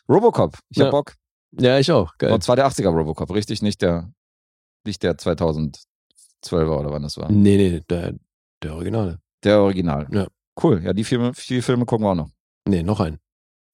Robocop, 0.08 0.58
ich 0.70 0.78
hab 0.80 0.86
Ja. 0.86 0.90
Bock. 0.90 1.14
Ja, 1.58 1.78
ich 1.78 1.90
auch. 1.92 2.16
Geil. 2.18 2.32
Und 2.32 2.42
zwar 2.42 2.56
der 2.56 2.66
80er 2.66 2.88
Robocop, 2.88 3.30
richtig? 3.32 3.62
Nicht 3.62 3.82
der, 3.82 4.12
nicht 4.84 5.02
der 5.02 5.16
2012er 5.16 5.76
oder 6.52 6.90
wann 6.90 7.02
das 7.02 7.16
war. 7.16 7.30
Nee, 7.30 7.56
nee, 7.56 7.80
der, 7.88 8.14
der 8.62 8.74
Originale. 8.74 9.20
Der 9.42 9.60
Original. 9.60 10.06
Ja. 10.10 10.26
Cool. 10.62 10.82
Ja, 10.84 10.92
die 10.92 11.04
Filme, 11.04 11.32
die 11.48 11.62
Filme 11.62 11.84
gucken 11.84 12.06
wir 12.06 12.12
auch 12.12 12.16
noch. 12.16 12.30
Nee, 12.66 12.82
noch 12.82 13.00
ein. 13.00 13.18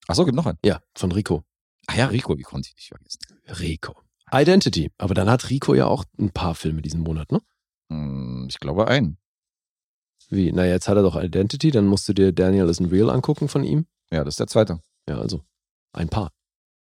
Achso, 0.09 0.25
gibt 0.25 0.37
noch 0.37 0.47
einen. 0.47 0.59
Ja, 0.65 0.81
von 0.97 1.13
Rico. 1.13 1.45
Ach 1.87 1.97
ja, 1.97 2.07
Rico, 2.07 2.37
wie 2.39 2.43
konnte 2.43 2.69
ich 2.69 2.75
dich 2.75 2.89
vergessen? 2.89 3.21
Rico. 3.61 3.95
Identity. 4.33 4.91
Aber 4.99 5.15
dann 5.15 5.29
hat 5.29 5.51
Rico 5.51 5.75
ja 5.75 5.87
auch 5.87 6.05
ein 6.19 6.31
paar 6.31 6.55
Filme 6.55 6.83
diesen 6.83 7.01
Monat, 7.01 7.33
ne? 7.33 7.41
Hm, 7.91 8.47
ich 8.49 8.59
glaube 8.61 8.89
einen. 8.89 9.19
Wie? 10.29 10.53
Na, 10.53 10.65
jetzt 10.65 10.89
hat 10.89 10.97
er 10.97 11.03
doch 11.03 11.21
Identity, 11.21 11.71
dann 11.71 11.87
musst 11.87 12.09
du 12.09 12.13
dir 12.13 12.33
Daniel 12.33 12.69
is 12.69 12.81
Real 12.81 13.11
angucken 13.11 13.49
von 13.49 13.65
ihm. 13.65 13.87
Ja, 14.13 14.25
das 14.25 14.35
ist 14.35 14.41
der 14.41 14.47
zweite. 14.47 14.81
Ja, 15.09 15.19
also 15.19 15.43
ein 15.93 16.09
paar. 16.09 16.31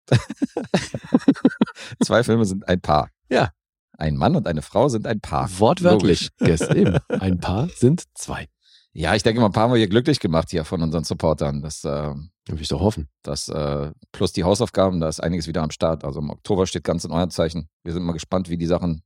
Zwei 2.02 2.22
Filme 2.22 2.44
sind 2.44 2.68
ein 2.68 2.80
Paar. 2.80 3.10
Ja. 3.30 3.50
Ein 3.98 4.16
Mann 4.16 4.36
und 4.36 4.46
eine 4.46 4.62
Frau 4.62 4.88
sind 4.88 5.06
ein 5.06 5.20
Paar. 5.20 5.48
Wortwörtlich. 5.58 6.30
Yes, 6.40 6.62
eben. 6.62 6.98
Ein 7.08 7.38
paar 7.38 7.68
sind 7.68 8.02
zwei. 8.14 8.48
Ja, 8.94 9.14
ich 9.14 9.22
denke 9.22 9.40
mal, 9.40 9.46
ein 9.46 9.52
paar 9.52 9.64
haben 9.64 9.72
wir 9.72 9.78
hier 9.78 9.88
glücklich 9.88 10.18
gemacht 10.18 10.50
hier 10.50 10.64
von 10.64 10.82
unseren 10.82 11.04
Supportern. 11.04 11.62
Das, 11.62 11.84
äh, 11.84 12.14
Will 12.46 12.60
ich 12.60 12.68
doch 12.68 12.80
hoffen. 12.80 13.08
das 13.22 13.48
äh, 13.48 13.90
plus 14.10 14.32
die 14.32 14.44
Hausaufgaben, 14.44 15.00
da 15.00 15.08
ist 15.08 15.20
einiges 15.20 15.46
wieder 15.46 15.62
am 15.62 15.70
Start. 15.70 16.04
Also 16.04 16.20
im 16.20 16.30
Oktober 16.30 16.66
steht 16.66 16.84
ganz 16.84 17.04
in 17.04 17.12
euren 17.12 17.30
Zeichen. 17.30 17.68
Wir 17.84 17.92
sind 17.92 18.02
mal 18.02 18.12
gespannt, 18.12 18.50
wie 18.50 18.58
die 18.58 18.66
Sachen 18.66 19.02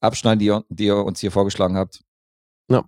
abschneiden, 0.00 0.38
die 0.38 0.46
ihr, 0.46 0.64
die 0.68 0.86
ihr 0.86 0.96
uns 0.96 1.20
hier 1.20 1.30
vorgeschlagen 1.30 1.76
habt. 1.76 2.02
Ja. 2.70 2.84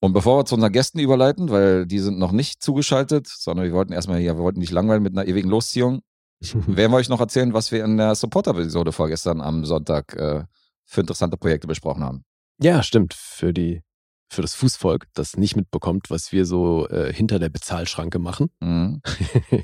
Und 0.00 0.14
bevor 0.14 0.38
wir 0.38 0.44
zu 0.46 0.56
unseren 0.56 0.72
Gästen 0.72 0.98
überleiten, 0.98 1.50
weil 1.50 1.86
die 1.86 2.00
sind 2.00 2.18
noch 2.18 2.32
nicht 2.32 2.60
zugeschaltet, 2.60 3.28
sondern 3.28 3.66
wir 3.66 3.72
wollten 3.72 3.92
erstmal 3.92 4.18
hier, 4.18 4.36
wir 4.36 4.42
wollten 4.42 4.58
nicht 4.58 4.72
langweilen 4.72 5.02
mit 5.02 5.16
einer 5.16 5.28
ewigen 5.28 5.48
Losziehung, 5.48 6.02
werden 6.66 6.92
wir 6.92 6.96
euch 6.96 7.08
noch 7.08 7.20
erzählen, 7.20 7.52
was 7.52 7.72
wir 7.72 7.84
in 7.84 7.96
der 7.96 8.14
Supporter-Episode 8.14 8.92
vorgestern 8.92 9.40
am 9.40 9.64
Sonntag 9.64 10.14
äh, 10.16 10.44
für 10.84 11.00
interessante 11.00 11.36
Projekte 11.36 11.66
besprochen 11.66 12.02
haben. 12.04 12.24
Ja, 12.60 12.82
stimmt. 12.82 13.14
Für 13.14 13.52
die, 13.52 13.82
für 14.28 14.42
das 14.42 14.54
Fußvolk, 14.54 15.06
das 15.14 15.36
nicht 15.36 15.56
mitbekommt, 15.56 16.10
was 16.10 16.32
wir 16.32 16.46
so 16.46 16.88
äh, 16.88 17.12
hinter 17.12 17.38
der 17.38 17.48
Bezahlschranke 17.48 18.18
machen. 18.18 18.50
Mhm. 18.60 19.00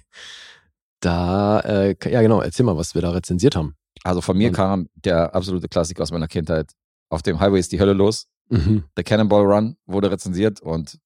da, 1.00 1.60
äh, 1.60 1.96
ja 2.10 2.22
genau, 2.22 2.40
erzähl 2.40 2.66
mal, 2.66 2.76
was 2.76 2.94
wir 2.94 3.02
da 3.02 3.10
rezensiert 3.10 3.56
haben. 3.56 3.74
Also 4.04 4.20
von 4.20 4.36
mir 4.36 4.48
Und- 4.48 4.54
kam 4.54 4.88
der 4.94 5.34
absolute 5.34 5.68
Klassiker 5.68 6.02
aus 6.02 6.10
meiner 6.10 6.28
Kindheit. 6.28 6.72
Auf 7.10 7.22
dem 7.22 7.40
Highway 7.40 7.60
ist 7.60 7.72
die 7.72 7.80
Hölle 7.80 7.94
los. 7.94 8.26
Mhm. 8.50 8.84
The 8.96 9.02
Cannonball 9.02 9.44
Run 9.44 9.76
wurde 9.86 10.10
rezensiert 10.10 10.60
und 10.60 10.98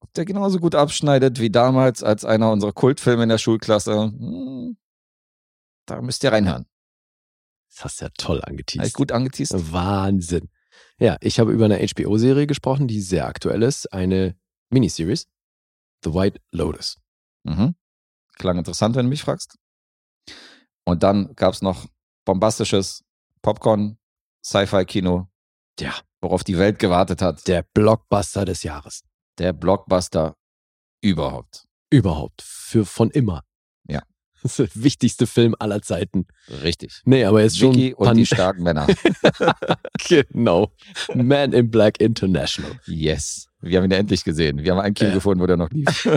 ob 0.00 0.12
der 0.12 0.26
genauso 0.26 0.58
gut 0.58 0.74
abschneidet 0.74 1.40
wie 1.40 1.50
damals 1.50 2.02
als 2.02 2.24
einer 2.26 2.50
unserer 2.52 2.72
Kultfilme 2.72 3.22
in 3.22 3.30
der 3.30 3.38
Schulklasse, 3.38 4.12
hm, 4.12 4.76
da 5.86 6.00
müsst 6.02 6.22
ihr 6.24 6.32
reinhören. 6.32 6.66
Das 7.70 7.84
hast 7.84 8.00
du 8.00 8.04
ja 8.06 8.10
toll 8.16 8.40
angeteased. 8.42 8.94
gut 8.94 9.12
angeteased? 9.12 9.72
Wahnsinn. 9.72 10.48
Ja, 10.98 11.16
ich 11.20 11.38
habe 11.40 11.52
über 11.52 11.64
eine 11.66 11.78
HBO-Serie 11.86 12.46
gesprochen, 12.46 12.86
die 12.88 13.00
sehr 13.00 13.26
aktuell 13.26 13.62
ist. 13.62 13.92
Eine 13.92 14.36
Miniseries. 14.70 15.26
The 16.04 16.12
White 16.14 16.40
Lotus. 16.52 16.98
Mhm. 17.44 17.74
Klang 18.36 18.58
interessant, 18.58 18.94
wenn 18.96 19.06
du 19.06 19.10
mich 19.10 19.22
fragst. 19.22 19.56
Und 20.84 21.02
dann 21.02 21.34
gab's 21.34 21.62
noch 21.62 21.86
bombastisches 22.24 23.04
Popcorn, 23.42 23.98
Sci-Fi-Kino, 24.44 25.28
Ja, 25.80 25.94
worauf 26.20 26.44
die 26.44 26.58
Welt 26.58 26.78
gewartet 26.78 27.22
hat. 27.22 27.46
der 27.48 27.62
Blockbuster 27.74 28.44
des 28.44 28.62
Jahres. 28.62 29.02
Der 29.38 29.52
Blockbuster 29.52 30.36
überhaupt. 31.02 31.66
Überhaupt. 31.90 32.42
Für 32.42 32.84
von 32.84 33.10
immer. 33.10 33.44
Das 34.44 34.58
ist 34.60 34.76
der 34.76 34.82
wichtigste 34.84 35.26
Film 35.26 35.56
aller 35.58 35.80
Zeiten. 35.80 36.26
Richtig. 36.62 37.00
Nee, 37.06 37.24
aber 37.24 37.40
jetzt 37.42 37.58
schon. 37.58 37.74
Vicky 37.74 37.94
und 37.94 38.06
Pan- 38.06 38.16
die 38.18 38.26
starken 38.26 38.62
Männer. 38.62 38.86
genau. 40.06 40.70
Man 41.14 41.54
in 41.54 41.70
Black 41.70 41.98
International. 41.98 42.72
Yes. 42.86 43.48
Wir 43.62 43.78
haben 43.78 43.86
ihn 43.86 43.92
endlich 43.92 44.22
gesehen. 44.22 44.62
Wir 44.62 44.72
haben 44.72 44.80
ein 44.80 44.92
Kino 44.92 45.08
Ja. 45.08 45.14
gefunden, 45.14 45.40
wo 45.42 45.46
der 45.46 45.56
noch 45.56 45.70
lief. 45.70 46.06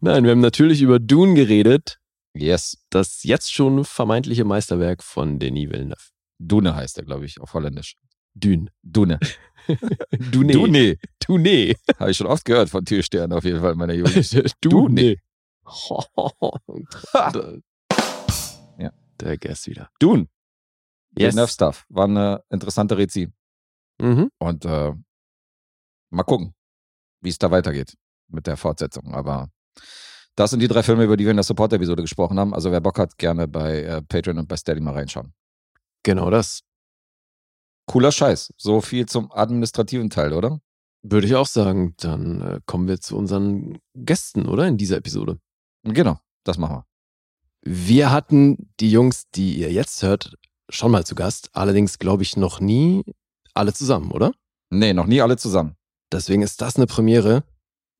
Nein, 0.00 0.24
wir 0.24 0.30
haben 0.30 0.40
natürlich 0.40 0.80
über 0.82 0.98
Dune 0.98 1.34
geredet. 1.34 1.98
Yes. 2.34 2.78
Das 2.90 3.22
jetzt 3.24 3.52
schon 3.52 3.84
vermeintliche 3.84 4.44
Meisterwerk 4.44 5.02
von 5.02 5.38
Denis 5.38 5.70
Villeneuve. 5.70 5.98
Dune 6.38 6.74
heißt 6.76 6.98
er, 6.98 7.04
glaube 7.04 7.24
ich, 7.26 7.40
auf 7.40 7.52
Holländisch. 7.54 7.96
Dune. 8.34 8.66
Dune. 8.82 9.18
Dune. 10.30 10.52
Dune. 10.52 10.96
Dune. 11.26 11.74
Habe 11.98 12.10
ich 12.10 12.16
schon 12.16 12.26
oft 12.26 12.44
gehört 12.44 12.70
von 12.70 12.84
Türstern 12.84 13.32
auf 13.32 13.44
jeden 13.44 13.60
Fall 13.60 13.72
in 13.72 13.78
meiner 13.78 13.94
Jugend. 13.94 14.54
Dune. 14.60 15.16
Ha. 17.12 17.32
Ja. 18.78 18.92
Der 19.20 19.36
Guess 19.36 19.66
wieder. 19.66 19.90
Dune. 19.98 20.28
Yes. 21.18 21.34
Villeneuve 21.34 21.50
Stuff. 21.50 21.84
War 21.88 22.04
eine 22.04 22.44
interessante 22.50 22.96
Rezi. 22.96 23.32
Mhm. 24.00 24.30
Und 24.38 24.64
äh, 24.64 24.92
mal 26.10 26.22
gucken, 26.22 26.54
wie 27.20 27.30
es 27.30 27.38
da 27.38 27.50
weitergeht 27.50 27.94
mit 28.28 28.46
der 28.46 28.56
Fortsetzung. 28.56 29.12
Aber 29.12 29.48
das 30.36 30.50
sind 30.50 30.60
die 30.60 30.68
drei 30.68 30.82
Filme, 30.82 31.04
über 31.04 31.16
die 31.16 31.24
wir 31.24 31.30
in 31.30 31.38
der 31.38 31.44
Support-Episode 31.44 32.02
gesprochen 32.02 32.38
haben. 32.38 32.54
Also 32.54 32.70
wer 32.70 32.80
Bock 32.80 32.98
hat, 32.98 33.16
gerne 33.18 33.48
bei 33.48 33.82
äh, 33.82 34.02
Patreon 34.02 34.38
und 34.38 34.48
bei 34.48 34.56
Steady 34.56 34.80
mal 34.80 34.94
reinschauen. 34.94 35.32
Genau 36.02 36.30
das. 36.30 36.60
Cooler 37.86 38.12
Scheiß. 38.12 38.52
So 38.56 38.80
viel 38.80 39.06
zum 39.06 39.32
administrativen 39.32 40.10
Teil, 40.10 40.32
oder? 40.32 40.60
Würde 41.08 41.26
ich 41.26 41.34
auch 41.34 41.46
sagen. 41.46 41.94
Dann 41.98 42.40
äh, 42.40 42.60
kommen 42.66 42.88
wir 42.88 43.00
zu 43.00 43.16
unseren 43.16 43.78
Gästen, 43.94 44.46
oder? 44.46 44.66
In 44.66 44.76
dieser 44.76 44.96
Episode. 44.96 45.38
Genau, 45.84 46.18
das 46.44 46.58
machen 46.58 46.76
wir. 46.76 46.86
Wir 47.62 48.10
hatten 48.10 48.70
die 48.80 48.90
Jungs, 48.90 49.28
die 49.30 49.54
ihr 49.58 49.72
jetzt 49.72 50.02
hört, 50.02 50.34
schon 50.68 50.90
mal 50.90 51.04
zu 51.04 51.14
Gast. 51.14 51.50
Allerdings 51.52 51.98
glaube 51.98 52.22
ich 52.22 52.36
noch 52.36 52.60
nie 52.60 53.04
alle 53.54 53.72
zusammen, 53.72 54.10
oder? 54.10 54.32
Nee, 54.70 54.92
noch 54.94 55.06
nie 55.06 55.20
alle 55.20 55.36
zusammen. 55.36 55.76
Deswegen 56.12 56.42
ist 56.42 56.60
das 56.60 56.76
eine 56.76 56.86
Premiere. 56.86 57.44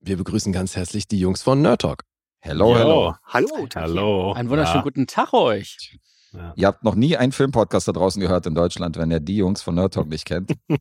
Wir 0.01 0.17
begrüßen 0.17 0.53
ganz 0.53 0.77
herzlich 0.77 1.09
die 1.09 1.19
Jungs 1.19 1.43
von 1.43 1.63
Nerd 1.63 1.81
Talk. 1.83 2.05
Hello, 2.41 2.73
Jo. 2.73 2.79
hello. 2.79 3.15
Hallo. 3.25 3.69
Hallo. 3.75 4.33
Einen 4.35 4.51
wunderschönen 4.51 4.79
Ja. 4.79 4.83
guten 4.83 5.07
Tag 5.07 5.33
euch. 5.33 5.99
Ja. 6.37 6.52
Ihr 6.57 6.66
habt 6.66 6.85
noch 6.85 6.95
nie 6.95 7.16
einen 7.16 7.33
Filmpodcast 7.33 7.88
da 7.88 7.93
draußen 7.93 8.21
gehört 8.21 8.47
in 8.47 8.55
Deutschland, 8.55 8.97
wenn 8.99 9.11
ihr 9.11 9.21
die 9.21 9.37
Jungs 9.37 9.62
von 9.62 9.75
Nerd 9.75 9.95
Talk 9.95 10.09
nicht 10.09 10.25
kennt. 10.26 10.52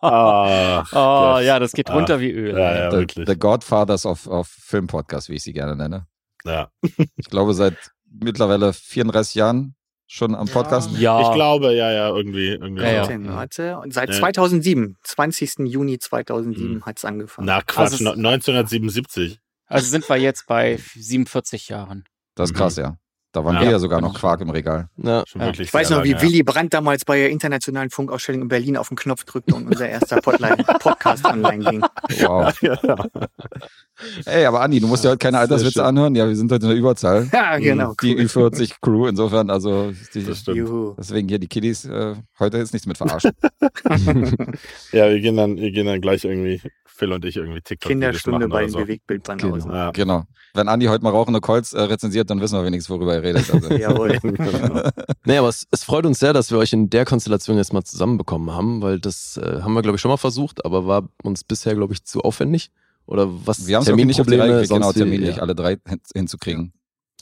Ach, 0.00 0.92
Oh 0.92 1.34
Gott. 1.34 1.42
ja, 1.44 1.58
das 1.58 1.72
geht 1.72 1.90
Ah. 1.90 1.94
runter 1.94 2.20
wie 2.20 2.30
Öl. 2.30 2.56
Ja, 2.58 2.74
ja, 2.74 2.90
the, 2.90 2.96
wirklich. 2.98 3.26
the 3.28 3.36
Godfathers 3.38 4.06
of, 4.06 4.26
of 4.26 4.48
Filmpodcast, 4.48 5.28
wie 5.28 5.34
ich 5.34 5.42
sie 5.42 5.52
gerne 5.52 5.76
nenne. 5.76 6.06
Ja. 6.44 6.68
Ich 6.82 7.28
glaube, 7.30 7.54
seit 7.54 7.76
mittlerweile 8.10 8.72
34 8.72 9.34
Jahren 9.36 9.74
schon 10.06 10.34
am 10.34 10.48
Podcast. 10.48 10.90
Ja. 10.98 11.20
Ich 11.22 11.32
glaube, 11.34 11.74
ja, 11.74 11.90
ja, 11.90 12.08
irgendwie. 12.08 12.48
irgendwie 12.48 12.82
Ja, 12.82 12.92
ja. 13.04 13.10
Ja. 13.10 13.34
Warte, 13.34 13.78
und 13.78 13.94
seit 13.94 14.10
Ja. 14.10 14.16
2007, 14.18 14.96
20. 15.04 15.60
Juni 15.66 15.98
2007 15.98 16.74
Hm. 16.76 16.84
hat's 16.86 17.04
angefangen. 17.04 17.46
Na 17.46 17.62
Quatsch, 17.62 17.92
Also 17.92 18.04
no- 18.04 18.10
es- 18.12 18.16
1977. 18.18 19.38
Also 19.66 19.88
sind 19.88 20.06
wir 20.08 20.16
jetzt 20.16 20.46
bei 20.46 20.78
47 20.94 21.68
Jahren. 21.70 22.04
Das 22.34 22.50
ist 22.50 22.56
krass, 22.56 22.76
ja. 22.76 22.96
Da 23.32 23.42
waren 23.44 23.54
Ja. 23.56 23.62
wir 23.62 23.70
ja 23.70 23.78
sogar 23.78 24.00
noch 24.02 24.12
Quark 24.14 24.42
im 24.42 24.50
Regal. 24.50 24.88
Ja. 24.98 25.24
Schon 25.26 25.40
Ja. 25.40 25.46
wirklich 25.48 25.68
Ich 25.68 25.74
weiß 25.74 25.88
noch, 25.90 26.04
wie 26.04 26.10
lange, 26.12 26.22
ja. 26.22 26.28
Willy 26.28 26.42
Brandt 26.42 26.74
damals 26.74 27.04
bei 27.06 27.16
der 27.16 27.30
internationalen 27.30 27.88
Funkausstellung 27.88 28.42
in 28.42 28.48
Berlin 28.48 28.76
auf 28.76 28.88
den 28.88 28.96
Knopf 28.96 29.24
drückte 29.24 29.54
und 29.54 29.66
unser 29.66 29.88
erster 29.88 30.18
Podline- 30.20 30.62
Podcast 30.80 31.24
online 31.24 31.64
ging. 31.64 31.80
Wow. 32.20 32.52
Ey, 34.26 34.44
aber 34.46 34.60
Andi, 34.62 34.80
du 34.80 34.86
musst 34.86 35.04
ja 35.04 35.10
heute 35.10 35.18
keine 35.18 35.38
Alterswitze 35.38 35.84
anhören. 35.84 36.14
Ja, 36.14 36.26
wir 36.28 36.34
sind 36.36 36.50
heute 36.52 36.64
in 36.66 36.70
der 36.70 36.78
Überzahl. 36.78 37.28
Ja, 37.32 37.56
genau. 37.58 37.94
Die 38.02 38.14
cool. 38.16 38.22
Ü40-Crew, 38.22 39.06
insofern, 39.08 39.48
also 39.50 39.92
die, 40.14 40.24
Das 40.24 40.40
stimmt. 40.40 40.56
Juhu. 40.58 40.94
deswegen 40.98 41.28
hier 41.28 41.38
die 41.38 41.46
Kiddies, 41.48 41.84
äh, 41.84 42.14
heute 42.38 42.58
ist 42.58 42.72
nichts 42.72 42.86
mit 42.86 42.98
verarschen. 42.98 43.32
Ja, 44.92 45.08
wir 45.08 45.20
gehen 45.20 45.36
dann, 45.36 45.56
wir 45.56 45.70
gehen 45.70 45.86
dann 45.86 46.00
gleich 46.00 46.24
irgendwie, 46.24 46.60
Phil 46.94 47.12
und 47.12 47.24
ich 47.24 47.36
irgendwie 47.36 47.60
TikTok. 47.60 47.90
Kinderstunde 47.90 48.48
bei 48.48 48.62
den 48.62 48.70
so. 48.70 48.78
Bewegtbildbanausen. 48.78 49.70
Genau. 49.70 49.74
Ja. 49.74 49.90
genau. 49.90 50.24
Wenn 50.54 50.68
Andi 50.68 50.86
heute 50.86 51.02
mal 51.02 51.10
rauchende 51.10 51.40
Colts 51.40 51.72
äh, 51.72 51.80
rezensiert, 51.80 52.28
dann 52.28 52.40
wissen 52.40 52.58
wir 52.58 52.64
wenigstens, 52.64 52.90
worüber 52.90 53.14
er 53.14 53.22
redet. 53.22 53.52
Also. 53.52 53.72
Jawohl. 53.74 54.18
Genau. 54.22 54.88
Nee, 55.24 55.36
aber 55.36 55.48
es, 55.48 55.66
es 55.70 55.84
freut 55.84 56.04
uns 56.04 56.18
sehr, 56.18 56.32
dass 56.32 56.50
wir 56.50 56.58
euch 56.58 56.72
in 56.72 56.90
der 56.90 57.04
Konstellation 57.04 57.56
jetzt 57.56 57.72
mal 57.72 57.82
zusammenbekommen 57.82 58.50
haben, 58.52 58.82
weil 58.82 58.98
das 58.98 59.36
äh, 59.36 59.60
haben 59.62 59.74
wir, 59.74 59.82
glaube 59.82 59.96
ich, 59.96 60.00
schon 60.00 60.10
mal 60.10 60.16
versucht, 60.16 60.64
aber 60.64 60.86
war 60.86 61.08
uns 61.22 61.44
bisher, 61.44 61.74
glaube 61.74 61.92
ich, 61.92 62.04
zu 62.04 62.20
aufwendig. 62.20 62.70
Oder 63.06 63.28
was? 63.46 63.66
Wir 63.66 63.76
haben 63.76 63.82
es 63.82 63.88
irgendwie 63.88 64.06
nicht 64.06 64.20
auf 64.20 64.26
die 64.26 64.36
Reihe 64.36 64.52
gekriegt, 64.52 64.72
genau, 64.72 64.92
terminlich 64.92 65.36
ja. 65.36 65.42
alle 65.42 65.54
drei 65.54 65.76
hin, 65.86 66.00
hinzukriegen. 66.14 66.72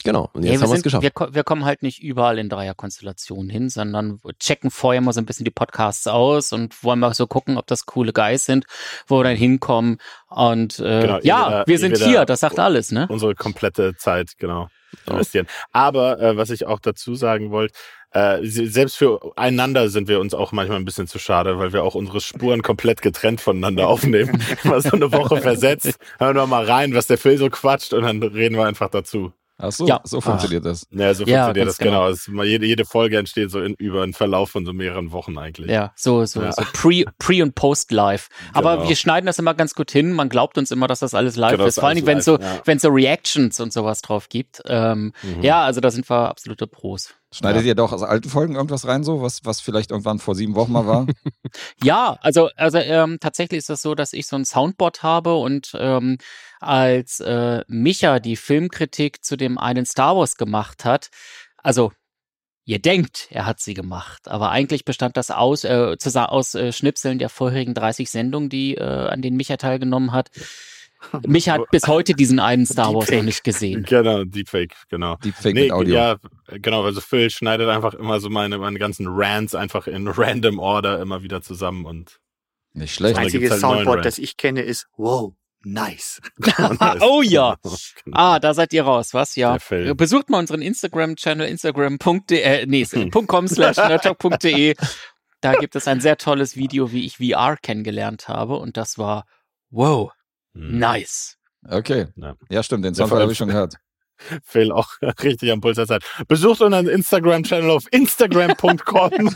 Genau, 0.03 0.29
und 0.33 0.43
jetzt 0.43 0.53
wir, 0.53 0.61
haben 0.61 0.69
wir 0.71 0.77
es 0.77 0.83
geschafft. 0.83 1.03
wir, 1.03 1.33
wir 1.33 1.43
kommen 1.43 1.65
halt 1.65 1.83
nicht 1.83 2.01
überall 2.01 2.37
in 2.39 2.49
Dreierkonstellationen 2.49 3.49
hin, 3.49 3.69
sondern 3.69 4.19
checken 4.39 4.71
vorher 4.71 5.01
mal 5.01 5.11
so 5.13 5.21
ein 5.21 5.25
bisschen 5.25 5.43
die 5.45 5.51
Podcasts 5.51 6.07
aus 6.07 6.53
und 6.53 6.83
wollen 6.83 6.99
mal 6.99 7.13
so 7.13 7.27
gucken, 7.27 7.57
ob 7.57 7.67
das 7.67 7.85
coole 7.85 8.13
Guys 8.13 8.45
sind, 8.45 8.65
wo 9.07 9.19
wir 9.19 9.23
dann 9.25 9.35
hinkommen. 9.35 9.97
Und 10.29 10.79
äh, 10.79 11.01
Genau, 11.01 11.19
ja, 11.23 11.43
entweder- 11.43 11.67
wir 11.67 11.79
sind 11.79 11.97
hier, 11.97 12.25
das 12.25 12.39
sagt 12.39 12.59
alles, 12.59 12.91
ne? 12.91 13.07
Unsere 13.09 13.35
komplette 13.35 13.95
Zeit, 13.97 14.37
genau, 14.37 14.69
investieren. 15.05 15.47
Aber 15.71 16.19
äh, 16.21 16.37
was 16.37 16.49
ich 16.49 16.65
auch 16.65 16.79
dazu 16.79 17.15
sagen 17.15 17.51
wollte, 17.51 17.73
äh, 18.13 18.45
se- 18.45 18.67
selbst 18.67 18.97
für 18.97 19.19
einander 19.37 19.87
sind 19.89 20.07
wir 20.09 20.19
uns 20.19 20.33
auch 20.33 20.51
manchmal 20.51 20.77
ein 20.79 20.85
bisschen 20.85 21.07
zu 21.07 21.17
schade, 21.19 21.59
weil 21.59 21.71
wir 21.73 21.83
auch 21.83 21.95
unsere 21.95 22.19
Spuren 22.19 22.61
komplett 22.61 23.01
getrennt 23.01 23.39
voneinander 23.41 23.87
aufnehmen. 23.89 24.41
mal 24.63 24.81
so 24.81 24.91
eine 24.91 25.11
Woche 25.13 25.37
versetzt, 25.41 25.97
hören 26.19 26.35
wir 26.35 26.45
mal 26.47 26.65
rein, 26.65 26.93
was 26.93 27.07
der 27.07 27.17
Phil 27.17 27.37
so 27.37 27.49
quatscht 27.49 27.93
und 27.93 28.03
dann 28.03 28.21
reden 28.21 28.55
wir 28.55 28.65
einfach 28.65 28.89
dazu. 28.89 29.31
Ach 29.61 29.71
so, 29.71 29.87
Ja. 29.87 30.01
so 30.03 30.19
funktioniert 30.21 30.65
das. 30.65 30.85
Ja, 30.91 31.13
so 31.13 31.23
Ja, 31.25 31.45
funktioniert 31.45 31.67
das 31.69 31.77
genau. 31.77 32.07
Es 32.09 32.19
ist 32.21 32.27
mal 32.29 32.45
jede, 32.45 32.65
jede 32.65 32.85
Folge 32.85 33.17
entsteht 33.17 33.51
so 33.51 33.61
in, 33.61 33.73
über 33.75 34.03
einen 34.03 34.13
Verlauf 34.13 34.51
von 34.51 34.65
so 34.65 34.73
mehreren 34.73 35.11
Wochen 35.11 35.37
eigentlich. 35.37 35.69
Ja, 35.69 35.91
so, 35.95 36.25
so, 36.25 36.41
Ja. 36.41 36.51
so 36.51 36.63
Pre, 36.73 37.05
Pre 37.19 37.43
und 37.43 37.55
Post 37.55 37.91
live. 37.91 38.29
Aber 38.53 38.77
Genau. 38.77 38.89
wir 38.89 38.95
schneiden 38.95 39.25
das 39.27 39.39
immer 39.39 39.53
ganz 39.53 39.73
gut 39.75 39.91
hin. 39.91 40.11
Man 40.13 40.29
glaubt 40.29 40.57
uns 40.57 40.71
immer, 40.71 40.87
dass 40.87 40.99
das 40.99 41.13
alles 41.13 41.35
live 41.35 41.53
Genau, 41.53 41.65
ist. 41.65 41.79
Vor 41.79 41.87
allen 41.87 41.95
Dingen, 41.95 42.07
wenn 42.07 42.17
es 42.19 42.25
so, 42.25 42.37
ja. 42.39 42.61
wenn 42.65 42.77
es 42.77 42.83
so 42.83 42.89
Reactions 42.89 43.59
und 43.59 43.71
sowas 43.73 44.01
drauf 44.01 44.29
gibt. 44.29 44.61
Ähm, 44.67 45.13
Mhm. 45.23 45.41
Ja, 45.43 45.63
also 45.63 45.81
da 45.81 45.91
sind 45.91 46.09
wir 46.09 46.29
absolute 46.29 46.67
Pros. 46.67 47.13
Schneidet 47.33 47.63
ihr 47.63 47.75
doch 47.75 47.93
aus 47.93 48.03
alten 48.03 48.29
Folgen 48.29 48.55
irgendwas 48.55 48.85
rein, 48.85 49.05
so, 49.05 49.21
was, 49.21 49.45
was 49.45 49.61
vielleicht 49.61 49.91
irgendwann 49.91 50.19
vor 50.19 50.35
sieben 50.35 50.55
Wochen 50.55 50.73
mal 50.73 50.85
war? 50.85 51.07
Ja, 51.83 52.17
also, 52.21 52.49
also 52.55 52.77
ähm, 52.77 53.17
tatsächlich 53.19 53.57
ist 53.57 53.69
das 53.69 53.81
so, 53.81 53.93
dass 53.93 54.13
ich 54.13 54.25
so 54.27 54.37
ein 54.37 54.45
Soundboard 54.45 55.03
habe 55.03 55.35
und 55.35 55.75
ähm, 55.77 56.17
als 56.59 57.19
äh, 57.19 57.63
Micha 57.67 58.19
die 58.19 58.37
Filmkritik 58.37 59.23
zu 59.23 59.35
dem 59.35 59.57
einen 59.57 59.85
Star 59.85 60.15
Wars 60.15 60.37
gemacht 60.37 60.85
hat, 60.85 61.09
also 61.57 61.91
ihr 62.65 62.79
denkt, 62.79 63.27
er 63.31 63.45
hat 63.45 63.59
sie 63.59 63.73
gemacht, 63.73 64.27
aber 64.27 64.51
eigentlich 64.51 64.85
bestand 64.85 65.17
das 65.17 65.31
aus, 65.31 65.63
äh, 65.63 65.95
aus 66.15 66.55
äh, 66.55 66.71
Schnipseln 66.71 67.19
der 67.19 67.29
vorherigen 67.29 67.73
30 67.73 68.09
Sendungen, 68.09 68.49
die 68.49 68.75
äh, 68.75 68.83
an 68.83 69.21
denen 69.21 69.37
Micha 69.37 69.57
teilgenommen 69.57 70.11
hat. 70.13 70.31
Micha 71.25 71.53
hat 71.53 71.61
bis 71.71 71.87
heute 71.87 72.13
diesen 72.13 72.39
einen 72.39 72.65
Star 72.65 72.93
Wars 72.93 73.09
noch 73.11 73.23
nicht 73.23 73.43
gesehen. 73.43 73.83
Genau, 73.83 74.23
Deepfake, 74.23 74.75
genau. 74.89 75.15
Deepfake 75.17 75.53
Nee, 75.55 75.61
mit 75.63 75.71
Audio. 75.71 75.95
ja, 75.95 76.15
genau, 76.61 76.83
also 76.83 77.01
Phil 77.01 77.29
schneidet 77.29 77.69
einfach 77.69 77.93
immer 77.93 78.19
so 78.19 78.29
meine, 78.29 78.57
meine 78.57 78.79
ganzen 78.79 79.07
Rants 79.09 79.55
einfach 79.55 79.87
in 79.87 80.07
random 80.09 80.59
Order 80.59 80.99
immer 81.01 81.23
wieder 81.23 81.41
zusammen 81.41 81.85
und 81.85 82.19
Nicht 82.73 82.91
Das 82.91 82.95
schlecht. 82.97 83.17
da 83.17 83.21
einzige 83.21 83.49
halt 83.49 83.59
Soundboard, 83.59 84.05
das 84.05 84.17
ich 84.17 84.37
kenne, 84.37 84.61
ist 84.61 84.87
wow, 84.97 85.33
nice. 85.63 86.21
Oh 87.01 87.21
ja. 87.21 87.55
Genau. 88.05 88.17
Ah, 88.17 88.39
da 88.39 88.53
seid 88.53 88.73
ihr 88.73 88.83
raus, 88.83 89.13
was? 89.13 89.35
Ja. 89.35 89.57
Besucht 89.95 90.29
mal 90.29 90.39
unseren 90.39 90.61
Instagram-Channel, 90.61 91.47
instagram.de, 91.47 92.39
äh, 92.41 92.65
nee, 92.67 92.85
.com 93.27 93.47
slash 93.47 93.77
nerdtalk.de. 93.77 94.75
Da 95.41 95.53
gibt 95.55 95.75
es 95.75 95.87
ein 95.87 95.99
sehr 96.01 96.17
tolles 96.17 96.55
Video, 96.55 96.91
wie 96.91 97.05
ich 97.05 97.17
VR 97.17 97.57
kennengelernt 97.61 98.27
habe 98.27 98.57
und 98.57 98.77
das 98.77 98.97
war 98.99 99.25
wow. 99.71 100.11
Nice. 100.53 101.37
Okay. 101.67 102.07
Ja. 102.15 102.35
Ja, 102.49 102.63
stimmt, 102.63 102.85
den 102.85 102.93
allem- 103.17 103.23
habe 103.23 103.31
ich 103.31 103.37
schon 103.37 103.47
gehört. 103.49 103.75
Phil 104.43 104.71
auch 104.71 104.89
richtig 105.23 105.51
am 105.51 105.61
Puls 105.61 105.77
der 105.77 105.87
Zeit. 105.87 106.03
Besucht 106.27 106.61
unseren 106.61 106.87
Instagram-Channel 106.87 107.69
auf 107.69 107.85
instagram.com. 107.91 109.35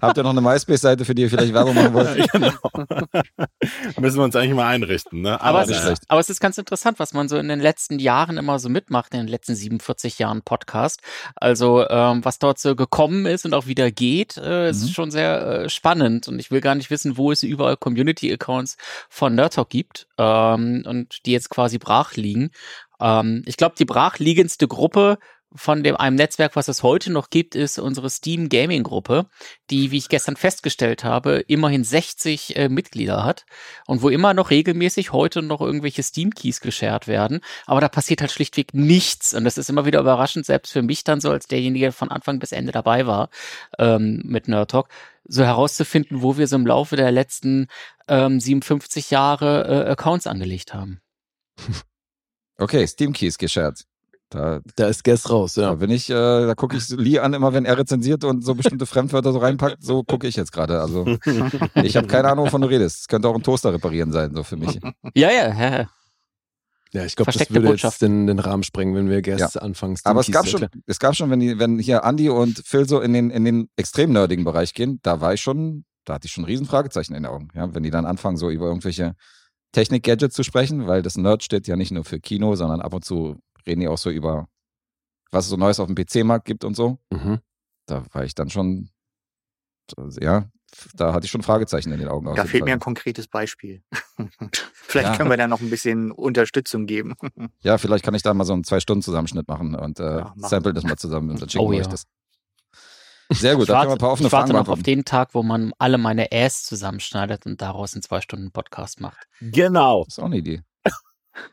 Habt 0.00 0.16
ihr 0.16 0.22
noch 0.22 0.30
eine 0.30 0.40
MySpace-Seite, 0.40 1.04
für 1.04 1.14
die 1.14 1.22
ihr 1.22 1.30
vielleicht 1.30 1.52
Werbung 1.54 1.74
machen 1.74 1.94
wollt? 1.94 2.32
genau. 2.32 2.52
Müssen 3.98 4.18
wir 4.18 4.24
uns 4.24 4.36
eigentlich 4.36 4.54
mal 4.54 4.68
einrichten, 4.68 5.20
ne? 5.22 5.40
Aber, 5.40 5.62
es 5.62 5.68
nicht 5.68 5.84
ist, 5.84 6.04
aber 6.08 6.20
es 6.20 6.30
ist 6.30 6.40
ganz 6.40 6.58
interessant, 6.58 6.98
was 6.98 7.12
man 7.12 7.28
so 7.28 7.36
in 7.36 7.48
den 7.48 7.60
letzten 7.60 7.98
Jahren 7.98 8.36
immer 8.38 8.58
so 8.58 8.68
mitmacht, 8.68 9.12
in 9.14 9.20
den 9.20 9.28
letzten 9.28 9.54
47 9.54 10.18
Jahren 10.18 10.42
Podcast. 10.42 11.00
Also 11.36 11.88
ähm, 11.88 12.24
was 12.24 12.38
dort 12.38 12.58
so 12.58 12.74
gekommen 12.76 13.26
ist 13.26 13.44
und 13.44 13.54
auch 13.54 13.66
wieder 13.66 13.90
geht, 13.90 14.36
äh, 14.36 14.70
ist 14.70 14.82
Mhm. 14.82 14.88
schon 14.88 15.10
sehr 15.10 15.46
äh, 15.46 15.68
spannend. 15.68 16.28
Und 16.28 16.38
ich 16.38 16.50
will 16.50 16.60
gar 16.60 16.74
nicht 16.74 16.90
wissen, 16.90 17.16
wo 17.16 17.30
es 17.32 17.42
überall 17.42 17.76
Community-Accounts 17.76 18.76
von 19.08 19.34
Nerd 19.34 19.54
Talk 19.54 19.68
gibt 19.70 20.06
ähm, 20.18 20.82
und 20.86 21.24
die 21.26 21.32
jetzt 21.32 21.50
quasi 21.50 21.78
brach 21.78 22.14
liegen. 22.14 22.50
Ähm, 23.02 23.42
ich 23.46 23.56
glaube, 23.56 23.74
die 23.78 23.84
brachliegendste 23.84 24.68
Gruppe 24.68 25.18
von 25.54 25.82
dem 25.82 25.96
einem 25.96 26.16
Netzwerk, 26.16 26.56
was 26.56 26.68
es 26.68 26.82
heute 26.82 27.12
noch 27.12 27.30
gibt, 27.30 27.54
ist 27.54 27.78
unsere 27.78 28.08
Steam 28.10 28.48
Gaming 28.48 28.82
Gruppe, 28.82 29.26
die, 29.70 29.90
wie 29.90 29.98
ich 29.98 30.08
gestern 30.08 30.36
festgestellt 30.36 31.04
habe, 31.04 31.40
immerhin 31.46 31.84
60 31.84 32.56
äh, 32.56 32.68
Mitglieder 32.68 33.24
hat 33.24 33.44
und 33.86 34.02
wo 34.02 34.08
immer 34.08 34.34
noch 34.34 34.50
regelmäßig 34.50 35.12
heute 35.12 35.42
noch 35.42 35.60
irgendwelche 35.60 36.02
Steam 36.02 36.30
Keys 36.30 36.60
geshared 36.60 37.06
werden, 37.06 37.40
aber 37.66 37.80
da 37.80 37.88
passiert 37.88 38.20
halt 38.20 38.30
schlichtweg 38.30 38.74
nichts 38.74 39.34
und 39.34 39.44
das 39.44 39.58
ist 39.58 39.68
immer 39.68 39.84
wieder 39.84 40.00
überraschend, 40.00 40.46
selbst 40.46 40.72
für 40.72 40.82
mich 40.82 41.04
dann 41.04 41.20
so 41.20 41.30
als 41.30 41.46
derjenige, 41.46 41.86
der 41.86 41.92
von 41.92 42.10
Anfang 42.10 42.38
bis 42.38 42.52
Ende 42.52 42.72
dabei 42.72 43.06
war 43.06 43.28
ähm, 43.78 44.22
mit 44.24 44.48
Nerd 44.48 44.70
Talk, 44.70 44.88
so 45.24 45.44
herauszufinden, 45.44 46.22
wo 46.22 46.38
wir 46.38 46.46
so 46.46 46.56
im 46.56 46.66
Laufe 46.66 46.96
der 46.96 47.12
letzten 47.12 47.66
ähm, 48.08 48.40
57 48.40 49.10
Jahre 49.10 49.86
äh, 49.86 49.90
Accounts 49.90 50.26
angelegt 50.26 50.74
haben. 50.74 51.00
Okay, 52.62 52.86
Steam 52.86 53.12
Keys 53.12 53.38
geshared. 53.38 53.84
Da, 54.30 54.60
Da 54.76 54.86
ist 54.86 55.04
Guess 55.04 55.28
raus, 55.28 55.54
da 55.54 55.62
ja. 55.62 55.74
bin 55.74 55.90
ich, 55.90 56.08
äh, 56.08 56.14
da 56.14 56.54
gucke 56.54 56.76
ich 56.76 56.88
Lee 56.88 57.18
an, 57.18 57.34
immer 57.34 57.52
wenn 57.52 57.66
er 57.66 57.76
rezensiert 57.76 58.24
und 58.24 58.42
so 58.42 58.54
bestimmte 58.54 58.86
Fremdwörter 58.92 59.32
so 59.32 59.38
reinpackt, 59.38 59.82
so 59.82 60.04
gucke 60.04 60.26
ich 60.26 60.36
jetzt 60.36 60.52
gerade. 60.52 60.80
Also 60.80 61.04
ich 61.82 61.96
habe 61.96 62.06
keine 62.06 62.28
Ahnung, 62.30 62.46
wovon 62.46 62.62
du 62.62 62.68
redest. 62.68 63.00
Es 63.00 63.08
könnte 63.08 63.28
auch 63.28 63.34
ein 63.34 63.42
Toaster 63.42 63.74
reparieren 63.74 64.12
sein, 64.12 64.34
so 64.34 64.42
für 64.42 64.56
mich. 64.56 64.78
Ja, 65.14 65.30
ja, 65.30 65.48
ja. 65.48 65.88
Ja, 66.94 67.06
ich 67.06 67.16
glaube, 67.16 67.32
das 67.32 67.50
würde 67.50 67.68
Botschaft. 67.68 67.94
jetzt 67.94 68.02
den, 68.02 68.26
den 68.26 68.38
Rahmen 68.38 68.62
sprengen, 68.62 68.94
wenn 68.94 69.08
wir 69.08 69.22
Guess 69.22 69.56
anfangen. 69.56 69.96
Steam 69.96 70.10
Aber 70.10 70.20
es 70.20 70.26
Keys 70.26 70.34
gab 70.34 70.44
zu 70.44 70.58
schon, 70.58 70.68
es 70.86 70.98
gab 70.98 71.16
schon, 71.16 71.30
wenn, 71.30 71.40
die, 71.40 71.58
wenn 71.58 71.78
hier 71.78 72.02
Andy 72.04 72.28
und 72.28 72.62
Phil 72.64 72.86
so 72.86 73.00
in 73.00 73.12
den, 73.12 73.30
in 73.30 73.44
den 73.44 73.68
extrem 73.76 74.12
nerdigen 74.12 74.44
Bereich 74.44 74.74
gehen, 74.74 75.00
da 75.02 75.20
war 75.20 75.34
ich 75.34 75.40
schon, 75.40 75.84
da 76.04 76.14
hatte 76.14 76.26
ich 76.26 76.32
schon 76.32 76.44
ein 76.44 76.46
riesen 76.46 76.66
Fragezeichen 76.66 77.14
in 77.14 77.22
den 77.22 77.32
Augen. 77.32 77.48
Ja, 77.54 77.74
wenn 77.74 77.82
die 77.82 77.90
dann 77.90 78.04
anfangen, 78.04 78.36
so 78.36 78.50
über 78.50 78.66
irgendwelche 78.66 79.14
Technik-Gadgets 79.72 80.34
zu 80.34 80.42
sprechen, 80.42 80.86
weil 80.86 81.02
das 81.02 81.16
Nerd 81.16 81.42
steht 81.42 81.66
ja 81.66 81.76
nicht 81.76 81.90
nur 81.92 82.04
für 82.04 82.20
Kino, 82.20 82.54
sondern 82.56 82.80
ab 82.80 82.92
und 82.94 83.04
zu 83.04 83.40
reden 83.66 83.80
die 83.80 83.88
auch 83.88 83.98
so 83.98 84.10
über, 84.10 84.48
was 85.30 85.44
es 85.44 85.50
so 85.50 85.56
Neues 85.56 85.80
auf 85.80 85.88
dem 85.88 85.94
PC-Markt 85.96 86.44
gibt 86.44 86.64
und 86.64 86.74
so. 86.74 86.98
Mhm. 87.12 87.40
Da 87.86 88.04
war 88.12 88.24
ich 88.24 88.34
dann 88.34 88.50
schon, 88.50 88.90
ja, 90.20 90.48
da 90.94 91.12
hatte 91.12 91.24
ich 91.26 91.30
schon 91.30 91.42
Fragezeichen 91.42 91.92
in 91.92 91.98
den 92.00 92.08
Augen. 92.08 92.26
Da 92.34 92.44
fehlt 92.44 92.60
Fall. 92.62 92.68
mir 92.68 92.72
ein 92.74 92.80
konkretes 92.80 93.28
Beispiel. 93.28 93.82
Vielleicht 94.72 95.10
Ja. 95.10 95.16
können 95.16 95.30
wir 95.30 95.36
da 95.36 95.46
noch 95.48 95.60
ein 95.60 95.70
bisschen 95.70 96.10
Unterstützung 96.12 96.86
geben. 96.86 97.14
Ja, 97.62 97.78
vielleicht 97.78 98.04
kann 98.04 98.14
ich 98.14 98.22
da 98.22 98.34
mal 98.34 98.44
so 98.44 98.52
einen 98.54 98.64
Zwei-Stunden-Zusammenschnitt 98.64 99.46
machen 99.48 99.74
und 99.74 100.00
äh, 100.00 100.02
Ja, 100.18 100.24
machen 100.36 100.40
sample 100.48 100.72
das 100.72 100.84
mal 100.84 100.96
zusammen 100.96 101.30
und 101.30 101.40
dann 101.40 101.48
schicken 101.48 101.64
Oh 101.64 101.70
wir 101.70 101.78
ja. 101.78 101.84
euch 101.84 101.88
das. 101.90 102.06
Sehr 103.30 103.54
gut, 103.54 103.62
ich 103.62 103.68
da 103.68 103.80
können 103.80 103.84
wir 103.84 103.90
warte, 103.90 103.92
ein 103.92 103.98
paar 103.98 104.12
offene 104.12 104.26
ich 104.26 104.32
warte 104.32 104.52
Fragen 104.52 104.64
noch 104.64 104.72
auf 104.72 104.82
den 104.82 105.04
Tag, 105.04 105.34
wo 105.34 105.42
man 105.42 105.72
alle 105.78 105.98
meine 105.98 106.30
Ass 106.32 106.64
zusammenschneidet 106.64 107.46
und 107.46 107.62
daraus 107.62 107.94
einen 107.94 108.02
zwei 108.02 108.20
Stunden 108.20 108.50
Podcast 108.50 109.00
macht. 109.00 109.26
Genau. 109.40 110.04
Das 110.04 110.14
ist 110.14 110.18
auch 110.18 110.26
eine 110.26 110.38
Idee. 110.38 110.62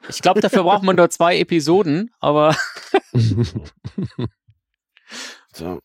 Ich 0.10 0.22
glaube, 0.22 0.42
dafür 0.42 0.64
braucht 0.64 0.84
man 0.84 0.98
nur 0.98 1.10
zwei 1.10 1.40
Episoden, 1.40 2.12
aber 2.20 2.54
So. 5.54 5.80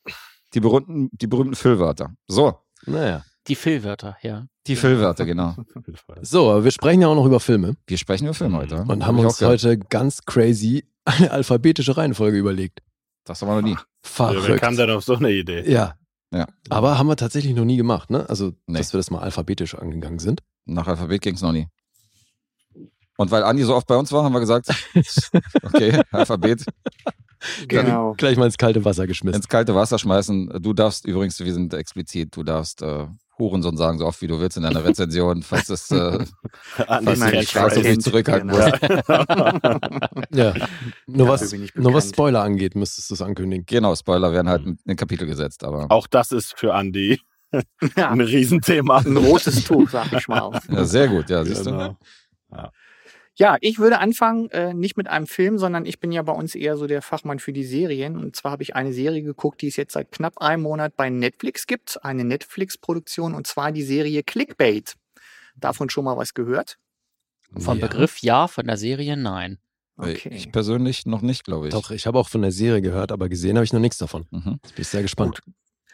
Die 0.55 0.61
berühmten, 0.61 1.11
die 1.13 1.27
berühmten 1.27 1.57
Füllwörter. 1.57 2.15
So, 2.29 2.59
naja. 2.87 3.25
die 3.49 3.57
Füllwörter, 3.57 4.17
ja. 4.23 4.47
die 4.69 4.77
Füllwörter, 4.77 5.27
genau. 5.27 5.57
So, 6.23 6.51
aber 6.51 6.63
wir 6.65 6.71
sprechen 6.71 7.03
ja 7.03 7.09
auch 7.09 7.17
noch 7.17 7.27
über 7.27 7.41
Filme 7.41 7.77
Wir 7.87 7.99
sprechen 7.99 8.27
über 8.27 8.35
Filme 8.35 8.59
heute. 8.59 8.77
und 8.77 9.03
Hab 9.03 9.09
haben 9.09 9.19
ich 9.19 9.25
uns 9.25 9.41
heute 9.41 9.79
ganz 9.79 10.25
crazy 10.25 10.85
eine 11.05 11.33
alphabetische 11.33 11.97
Reihenfolge 11.97 12.39
überlegt. 12.39 12.83
Das 13.25 13.41
haben 13.43 13.49
wir 13.49 13.55
noch 13.57 13.63
nie. 13.63 13.73
Ja, 13.73 13.81
wer 14.03 14.43
Verrückt. 14.43 14.61
kam 14.63 14.77
denn 14.77 14.91
auf 14.91 15.05
so 15.05 15.17
eine 15.17 15.31
Idee? 15.33 15.71
Ja. 15.71 15.95
Ja. 16.33 16.47
Aber 16.69 16.99
haben 16.99 17.07
wir 17.07 17.17
tatsächlich 17.17 17.55
noch 17.55 17.65
nie 17.65 17.77
gemacht, 17.77 18.11
ne? 18.11 18.29
Also, 18.29 18.53
Nee. 18.67 18.79
dass 18.79 18.93
wir 18.93 18.99
das 18.99 19.11
mal 19.11 19.21
alphabetisch 19.21 19.75
angegangen 19.75 20.19
sind. 20.19 20.43
Nach 20.67 20.87
Alphabet 20.89 21.23
ging 21.23 21.35
es 21.35 21.43
noch 21.43 21.53
nie. 21.53 21.69
Und 23.17 23.31
weil 23.31 23.45
Andi 23.45 23.63
so 23.63 23.77
oft 23.77 23.87
bei 23.87 23.97
uns 23.97 24.11
war, 24.11 24.25
haben 24.25 24.33
wir 24.33 24.41
gesagt, 24.41 24.69
okay, 25.63 26.01
Alphabet. 26.11 26.65
Genau. 27.69 28.15
Gleich 28.17 28.37
mal 28.37 28.47
ins 28.47 28.57
kalte 28.59 28.85
Wasser 28.85 29.07
geschmissen. 29.07 29.37
Ins 29.37 29.49
kalte 29.49 29.75
Wasser 29.75 29.99
schmeißen. 29.99 30.61
Du 30.61 30.73
darfst 30.73 31.05
übrigens, 31.07 31.39
wir 31.39 31.53
sind 31.53 31.73
explizit, 31.75 32.37
du 32.37 32.43
darfst 32.43 32.83
äh, 32.83 33.07
Hurensohn 33.39 33.77
sagen, 33.77 33.99
so 33.99 34.07
oft 34.07 34.21
wie 34.23 34.27
du 34.29 34.39
willst 34.41 34.57
in 34.57 34.63
deiner 34.63 34.85
Rezension, 34.85 35.43
falls 35.43 35.69
es 35.69 35.91
äh, 35.91 36.25
Andi 36.87 37.17
falls 37.47 37.75
du 37.75 37.81
ob 37.81 37.87
du 37.87 37.95
dich 37.95 38.01
zurückhalten 38.01 38.49
Genau. 38.49 38.65
musst. 38.69 38.81
Ja. 40.31 40.55
Nur, 41.07 41.29
was, 41.29 41.53
nur 41.75 41.95
was. 41.95 42.09
Spoiler 42.11 42.43
angeht, 42.43 42.75
müsstest 42.77 43.11
du 43.11 43.15
es 43.15 43.23
ankündigen. 43.23 43.65
Genau, 43.67 43.95
Spoiler 43.95 44.33
werden 44.33 44.49
halt 44.49 44.65
in 44.67 44.79
ein 44.87 44.97
Kapitel 44.97 45.27
gesetzt, 45.27 45.65
aber 45.65 45.87
Auch 45.91 46.07
das 46.07 46.33
ist 46.33 46.55
für 46.59 46.75
Andi 46.75 47.21
Ja, 47.97 48.11
ein 48.11 48.21
Riesenthema. 48.21 48.99
ein 48.99 49.17
rotes 49.17 49.65
Tuch, 49.65 49.89
sag 49.91 50.13
ich 50.13 50.27
mal. 50.29 50.61
ja, 50.71 50.85
sehr 50.85 51.09
gut, 51.09 51.31
ja, 51.31 51.45
siehst 51.45 51.67
du. 51.67 51.71
Genau. 51.71 51.97
Ja, 53.37 53.57
ich 53.61 53.79
würde 53.79 53.99
anfangen, 53.99 54.49
äh, 54.51 54.75
nicht 54.75 54.97
mit 54.97 55.09
einem 55.09 55.27
Film, 55.27 55.59
sondern 55.59 55.87
ich 55.87 55.99
bin 55.99 56.13
ja 56.13 56.23
bei 56.23 56.33
uns 56.33 56.55
eher 56.55 56.77
so 56.77 56.87
der 56.87 57.03
Fachmann 57.03 57.41
für 57.41 57.53
die 57.53 57.65
Serien. 57.65 58.17
Und 58.17 58.37
zwar 58.37 58.53
habe 58.53 58.63
ich 58.63 58.77
eine 58.77 58.93
Serie 58.93 59.23
geguckt, 59.23 59.61
die 59.63 59.69
es 59.69 59.77
jetzt 59.77 59.95
seit 59.95 60.13
knapp 60.13 60.39
einem 60.39 60.63
Monat 60.63 60.97
bei 60.97 61.11
Netflix 61.11 61.67
gibt. 61.67 62.05
Eine 62.05 62.25
Netflix-Produktion 62.25 63.35
und 63.35 63.47
zwar 63.47 63.73
die 63.73 63.83
Serie 63.83 64.23
Clickbait. 64.23 64.95
Davon 65.57 65.91
schon 65.91 66.05
mal 66.05 66.17
was 66.17 66.35
gehört? 66.35 66.79
Vom 67.57 67.79
Ja. 67.79 67.87
Begriff 67.89 68.19
ja, 68.19 68.47
von 68.47 68.67
der 68.67 68.77
Serie 68.77 69.17
nein. 69.17 69.59
Okay. 69.97 70.31
Ich 70.33 70.51
persönlich 70.51 71.07
noch 71.07 71.23
nicht, 71.23 71.45
glaube 71.45 71.69
ich. 71.69 71.75
Doch, 71.75 71.91
ich 71.91 72.07
habe 72.07 72.19
auch 72.19 72.29
von 72.29 72.43
der 72.43 72.51
Serie 72.51 72.83
gehört, 72.83 73.13
aber 73.13 73.29
gesehen 73.29 73.57
habe 73.57 73.65
ich 73.65 73.73
noch 73.73 73.81
nichts 73.81 73.99
davon. 73.99 74.27
Mhm. 74.31 74.59
Jetzt 74.63 74.75
bin 74.75 74.83
ich 74.83 74.89
sehr 74.89 75.03
gespannt. 75.03 75.41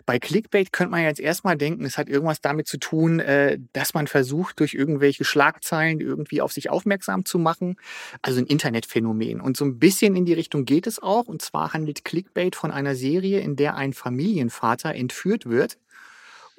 Bei 0.06 0.18
Clickbait 0.18 0.72
könnte 0.72 0.90
man 0.92 1.02
jetzt 1.02 1.20
erstmal 1.20 1.56
denken, 1.56 1.84
es 1.84 1.98
hat 1.98 2.08
irgendwas 2.08 2.40
damit 2.40 2.66
zu 2.66 2.78
tun, 2.78 3.20
äh, 3.20 3.58
dass 3.72 3.94
man 3.94 4.06
versucht, 4.06 4.60
durch 4.60 4.74
irgendwelche 4.74 5.24
Schlagzeilen 5.24 6.00
irgendwie 6.00 6.40
auf 6.40 6.52
sich 6.52 6.70
aufmerksam 6.70 7.24
zu 7.24 7.38
machen. 7.38 7.76
Also 8.22 8.40
ein 8.40 8.46
Internetphänomen. 8.46 9.40
Und 9.40 9.56
so 9.56 9.64
ein 9.64 9.78
bisschen 9.78 10.16
in 10.16 10.24
die 10.24 10.34
Richtung 10.34 10.64
geht 10.64 10.86
es 10.86 11.02
auch. 11.02 11.26
Und 11.26 11.42
zwar 11.42 11.72
handelt 11.72 12.04
Clickbait 12.04 12.56
von 12.56 12.70
einer 12.70 12.94
Serie, 12.94 13.40
in 13.40 13.56
der 13.56 13.76
ein 13.76 13.92
Familienvater 13.92 14.94
entführt 14.94 15.46
wird. 15.46 15.78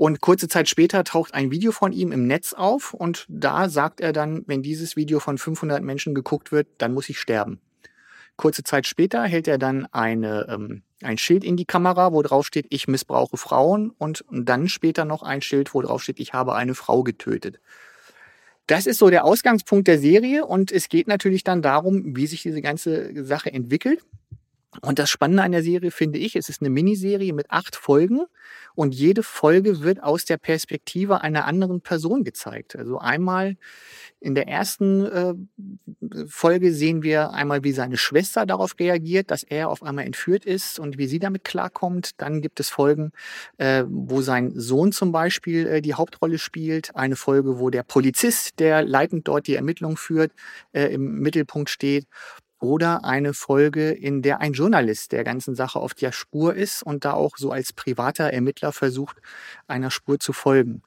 Und 0.02 0.20
kurze 0.20 0.48
Zeit 0.48 0.68
später 0.68 1.04
taucht 1.04 1.36
ein 1.36 1.52
Video 1.52 1.72
von 1.72 1.92
ihm 1.92 2.12
im 2.12 2.26
Netz 2.26 2.54
auf 2.54 2.96
und 2.96 3.28
da 3.30 3.70
sagt 3.70 4.02
er 4.02 4.14
dann, 4.14 4.44
wenn 4.48 4.64
dieses 4.64 4.96
Video 4.96 5.20
von 5.20 5.38
500 5.38 5.84
Menschen 5.84 6.16
geguckt 6.16 6.52
wird, 6.52 6.68
dann 6.80 6.96
muss 6.96 7.08
ich 7.10 7.20
sterben. 7.20 7.60
Kurze 8.36 8.64
Zeit 8.64 8.88
später 8.88 9.22
hält 9.24 9.48
er 9.48 9.60
dann 9.60 9.86
eine, 9.92 10.48
ähm, 10.50 10.82
ein 11.04 11.18
Schild 11.18 11.44
in 11.44 11.58
die 11.58 11.66
Kamera, 11.66 12.14
wo 12.14 12.22
drauf 12.22 12.46
steht, 12.46 12.68
ich 12.70 12.88
missbrauche 12.88 13.38
Frauen 13.38 13.92
und 13.98 14.24
dann 14.32 14.68
später 14.70 15.06
noch 15.06 15.24
ein 15.24 15.42
Schild, 15.42 15.74
wo 15.74 15.82
drauf 15.82 16.04
steht, 16.04 16.20
ich 16.20 16.34
habe 16.34 16.56
eine 16.56 16.76
Frau 16.76 17.04
getötet. 17.04 17.60
Das 18.68 18.86
ist 18.86 19.00
so 19.00 19.10
der 19.10 19.26
Ausgangspunkt 19.26 19.88
der 19.88 20.00
Serie 20.00 20.46
und 20.46 20.72
es 20.72 20.88
geht 20.88 21.08
natürlich 21.08 21.44
dann 21.44 21.62
darum, 21.62 22.16
wie 22.16 22.28
sich 22.28 22.42
diese 22.42 22.62
ganze 22.62 23.26
Sache 23.26 23.52
entwickelt. 23.52 24.04
Und 24.80 25.00
das 25.00 25.10
Spannende 25.10 25.44
an 25.44 25.52
der 25.52 25.64
Serie 25.64 25.92
finde 25.92 26.18
ich, 26.18 26.38
es 26.38 26.48
ist 26.48 26.62
eine 26.62 26.70
Miniserie 26.70 27.34
mit 27.34 27.52
acht 27.52 27.76
Folgen 27.76 28.22
und 28.74 28.96
jede 28.96 29.22
Folge 29.22 29.82
wird 29.82 30.02
aus 30.02 30.24
der 30.24 30.38
Perspektive 30.38 31.22
einer 31.22 31.46
anderen 31.46 31.82
Person 31.82 32.24
gezeigt. 32.24 32.78
Also 32.78 32.98
einmal 32.98 33.58
in 34.22 34.34
der 34.34 34.48
ersten 34.48 35.06
äh, 35.06 35.34
Folge 36.28 36.74
sehen 36.74 37.04
wir 37.04 37.32
einmal, 37.32 37.66
wie 37.66 37.74
seine 37.74 37.98
Schwester 37.98 38.46
darauf 38.46 38.80
reagiert, 38.80 39.30
dass 39.30 39.44
er 39.44 39.70
auf 39.70 39.84
einmal 39.84 40.06
entführt 40.06 40.46
ist 40.46 40.80
und 40.80 40.98
wie 40.98 41.08
sie 41.08 41.20
damit 41.20 41.44
klarkommt. 41.44 42.12
Dann 42.22 42.42
gibt 42.42 42.62
es 42.62 42.70
Folgen, 42.70 43.12
äh, 43.58 43.84
wo 43.88 44.22
sein 44.22 44.54
Sohn 44.56 44.94
zum 44.94 45.12
Beispiel 45.12 45.68
äh, 45.68 45.82
die 45.82 45.96
Hauptrolle 45.96 46.38
spielt. 46.38 46.96
Eine 46.96 47.18
Folge, 47.18 47.60
wo 47.60 47.70
der 47.70 47.84
Polizist, 47.84 48.60
der 48.60 48.84
leitend 48.84 49.28
dort 49.28 49.48
die 49.48 49.56
Ermittlung 49.56 49.98
führt, 49.98 50.32
äh, 50.72 50.86
im 50.94 51.20
Mittelpunkt 51.20 51.70
steht. 51.70 52.06
Oder 52.62 53.04
eine 53.04 53.34
Folge, 53.34 53.90
in 53.90 54.22
der 54.22 54.40
ein 54.40 54.54
Journalist 54.54 55.12
der 55.14 55.24
ganzen 55.24 55.56
Sache 55.56 55.80
auf 55.80 55.96
der 55.96 56.12
Spur 56.12 56.54
ist 56.54 56.84
und 56.84 57.06
da 57.06 57.14
auch 57.14 57.38
so 57.38 57.52
als 57.52 57.74
privater 57.74 58.32
Ermittler 58.32 58.72
versucht, 58.72 59.18
einer 59.68 59.90
Spur 59.90 60.20
zu 60.20 60.32
folgen. 60.32 60.84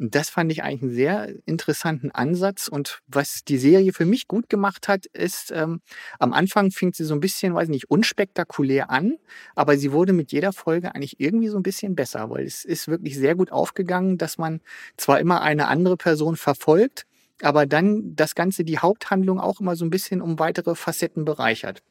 Und 0.00 0.16
das 0.16 0.30
fand 0.30 0.50
ich 0.50 0.64
eigentlich 0.64 0.82
einen 0.82 0.94
sehr 0.94 1.32
interessanten 1.46 2.10
Ansatz. 2.10 2.66
Und 2.66 3.02
was 3.06 3.44
die 3.44 3.56
Serie 3.56 3.92
für 3.92 4.04
mich 4.04 4.26
gut 4.26 4.48
gemacht 4.48 4.88
hat, 4.88 5.06
ist, 5.06 5.52
ähm, 5.52 5.80
am 6.18 6.32
Anfang 6.32 6.72
fing 6.72 6.92
sie 6.92 7.04
so 7.04 7.14
ein 7.14 7.20
bisschen, 7.20 7.54
weiß 7.54 7.68
nicht, 7.68 7.88
unspektakulär 7.88 8.90
an, 8.90 9.16
aber 9.54 9.76
sie 9.76 9.92
wurde 9.92 10.12
mit 10.12 10.32
jeder 10.32 10.52
Folge 10.52 10.92
eigentlich 10.92 11.20
irgendwie 11.20 11.48
so 11.48 11.56
ein 11.56 11.62
bisschen 11.62 11.94
besser, 11.94 12.30
weil 12.30 12.44
es 12.44 12.64
ist 12.64 12.88
wirklich 12.88 13.16
sehr 13.16 13.36
gut 13.36 13.52
aufgegangen, 13.52 14.18
dass 14.18 14.38
man 14.38 14.60
zwar 14.96 15.20
immer 15.20 15.40
eine 15.40 15.68
andere 15.68 15.96
Person 15.96 16.34
verfolgt, 16.34 17.06
aber 17.42 17.66
dann 17.66 18.14
das 18.16 18.34
Ganze, 18.34 18.64
die 18.64 18.78
Haupthandlung 18.78 19.40
auch 19.40 19.60
immer 19.60 19.76
so 19.76 19.84
ein 19.84 19.90
bisschen 19.90 20.20
um 20.20 20.38
weitere 20.38 20.74
Facetten 20.74 21.24
bereichert. 21.24 21.82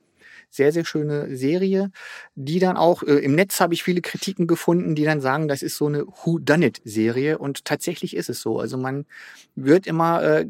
Sehr, 0.54 0.74
sehr 0.74 0.84
schöne 0.84 1.36
Serie, 1.36 1.92
die 2.36 2.60
dann 2.60 2.76
auch, 2.76 3.04
äh, 3.04 3.14
im 3.20 3.36
Netz 3.36 3.62
habe 3.62 3.74
ich 3.74 3.84
viele 3.84 4.02
Kritiken 4.02 4.48
gefunden, 4.48 4.96
die 4.96 5.06
dann 5.06 5.22
sagen, 5.22 5.48
das 5.48 5.62
ist 5.62 5.78
so 5.78 5.88
eine 5.88 6.06
Who-Done-It-Serie 6.06 7.38
und 7.38 7.64
tatsächlich 7.64 8.16
ist 8.16 8.30
es 8.30 8.42
so. 8.42 8.60
Also 8.60 8.78
man 8.78 9.06
wird 9.56 9.88
immer 9.88 10.22
äh, 10.22 10.48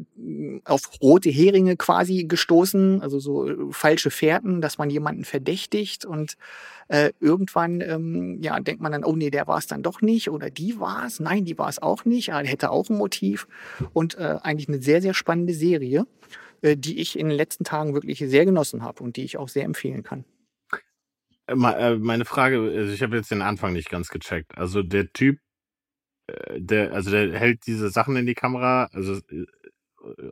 auf 0.64 0.90
rote 1.00 1.30
Heringe 1.30 1.76
quasi 1.76 2.24
gestoßen, 2.24 3.00
also 3.00 3.20
so 3.20 3.48
äh, 3.48 3.56
falsche 3.70 4.10
Fährten, 4.10 4.60
dass 4.60 4.76
man 4.76 4.90
jemanden 4.90 5.24
verdächtigt 5.24 6.04
und 6.04 6.36
äh, 6.88 7.12
irgendwann 7.20 7.80
ähm, 7.80 8.38
ja, 8.42 8.58
denkt 8.58 8.82
man 8.82 8.90
dann, 8.90 9.04
oh 9.04 9.14
nee, 9.14 9.30
der 9.30 9.46
war 9.46 9.58
es 9.58 9.68
dann 9.68 9.84
doch 9.84 10.00
nicht 10.00 10.30
oder 10.30 10.50
die 10.50 10.80
war 10.80 11.06
es, 11.06 11.20
nein, 11.20 11.44
die 11.44 11.58
war 11.58 11.68
es 11.68 11.80
auch 11.80 12.04
nicht, 12.04 12.30
er 12.30 12.44
hätte 12.44 12.70
auch 12.70 12.90
ein 12.90 12.96
Motiv 12.96 13.46
und 13.92 14.18
äh, 14.18 14.38
eigentlich 14.42 14.68
eine 14.68 14.82
sehr, 14.82 15.00
sehr 15.00 15.14
spannende 15.14 15.54
Serie, 15.54 16.06
die 16.62 17.00
ich 17.00 17.18
in 17.18 17.28
den 17.28 17.36
letzten 17.36 17.64
Tagen 17.64 17.94
wirklich 17.94 18.18
sehr 18.18 18.44
genossen 18.44 18.82
habe 18.82 19.02
und 19.02 19.16
die 19.16 19.24
ich 19.24 19.36
auch 19.36 19.48
sehr 19.48 19.64
empfehlen 19.64 20.02
kann. 20.02 20.24
Äh, 21.46 21.54
äh, 21.54 21.96
Meine 21.96 22.24
Frage, 22.24 22.60
also 22.60 22.92
ich 22.92 23.02
habe 23.02 23.16
jetzt 23.16 23.30
den 23.30 23.42
Anfang 23.42 23.72
nicht 23.72 23.90
ganz 23.90 24.08
gecheckt. 24.08 24.56
Also 24.56 24.82
der 24.82 25.12
Typ, 25.12 25.38
äh, 26.28 26.60
der, 26.60 26.92
also 26.92 27.10
der 27.10 27.38
hält 27.38 27.66
diese 27.66 27.90
Sachen 27.90 28.16
in 28.16 28.26
die 28.26 28.34
Kamera, 28.34 28.88
also, 28.92 29.14
äh, 29.30 29.46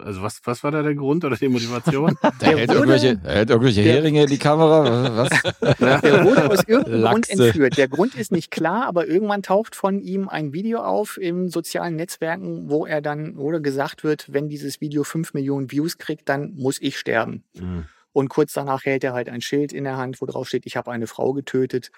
also 0.00 0.22
was, 0.22 0.40
was 0.44 0.62
war 0.64 0.70
da 0.70 0.82
der 0.82 0.94
Grund 0.94 1.24
oder 1.24 1.36
die 1.36 1.48
Motivation? 1.48 2.16
Der 2.40 2.48
hält, 2.56 2.68
wurde- 2.68 2.78
irgendwelche, 2.78 3.20
er 3.24 3.34
hält 3.34 3.50
irgendwelche 3.50 3.82
der- 3.82 3.92
Heringe 3.94 4.22
in 4.22 4.28
die 4.28 4.38
Kamera. 4.38 5.16
Was? 5.16 5.30
Der 5.78 6.24
wurde 6.24 6.50
aus 6.50 6.64
irgendeinem 6.66 7.04
Grund 7.04 7.30
entführt. 7.30 7.76
Der 7.76 7.88
Grund 7.88 8.14
ist 8.14 8.32
nicht 8.32 8.50
klar, 8.50 8.86
aber 8.86 9.06
irgendwann 9.06 9.42
taucht 9.42 9.74
von 9.76 10.00
ihm 10.00 10.28
ein 10.28 10.52
Video 10.52 10.80
auf 10.80 11.18
in 11.18 11.48
sozialen 11.48 11.96
Netzwerken, 11.96 12.68
wo 12.68 12.86
er 12.86 13.00
dann, 13.00 13.36
oder 13.36 13.60
gesagt 13.60 14.02
wird, 14.04 14.32
wenn 14.32 14.48
dieses 14.48 14.80
Video 14.80 15.04
fünf 15.04 15.34
Millionen 15.34 15.70
Views 15.70 15.98
kriegt, 15.98 16.28
dann 16.28 16.52
muss 16.56 16.80
ich 16.80 16.98
sterben. 16.98 17.44
Hm. 17.58 17.84
Und 18.12 18.28
kurz 18.28 18.52
danach 18.52 18.84
hält 18.84 19.04
er 19.04 19.12
halt 19.12 19.28
ein 19.28 19.40
Schild 19.40 19.72
in 19.72 19.84
der 19.84 19.96
Hand, 19.96 20.20
wo 20.20 20.26
drauf 20.26 20.48
steht, 20.48 20.66
ich 20.66 20.76
habe 20.76 20.90
eine 20.90 21.06
Frau 21.06 21.32
getötet. 21.32 21.92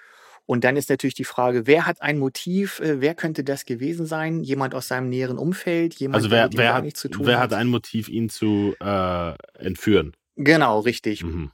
Und 0.45 0.63
dann 0.63 0.75
ist 0.75 0.89
natürlich 0.89 1.15
die 1.15 1.23
Frage, 1.23 1.67
wer 1.67 1.85
hat 1.85 2.01
ein 2.01 2.19
Motiv? 2.19 2.79
Äh, 2.79 2.99
Wer 2.99 3.15
könnte 3.15 3.43
das 3.43 3.65
gewesen 3.65 4.05
sein? 4.05 4.43
Jemand 4.43 4.75
aus 4.75 4.89
seinem 4.89 5.09
näheren 5.09 5.37
Umfeld? 5.37 5.95
Jemand, 5.95 6.15
Also 6.15 6.29
der 6.29 6.37
wer, 6.37 6.43
mit 6.45 6.53
ihm 6.53 6.57
wer, 6.57 6.67
gar 6.67 6.75
hat, 6.75 6.83
nichts 6.83 6.99
zu 6.99 7.09
tun 7.09 7.25
wer 7.25 7.39
hat 7.39 7.53
ein 7.53 7.67
Motiv, 7.67 8.09
ihn 8.09 8.29
zu 8.29 8.75
äh, 8.81 9.33
entführen? 9.57 10.13
Genau, 10.35 10.79
richtig. 10.79 11.23
Mhm. 11.23 11.51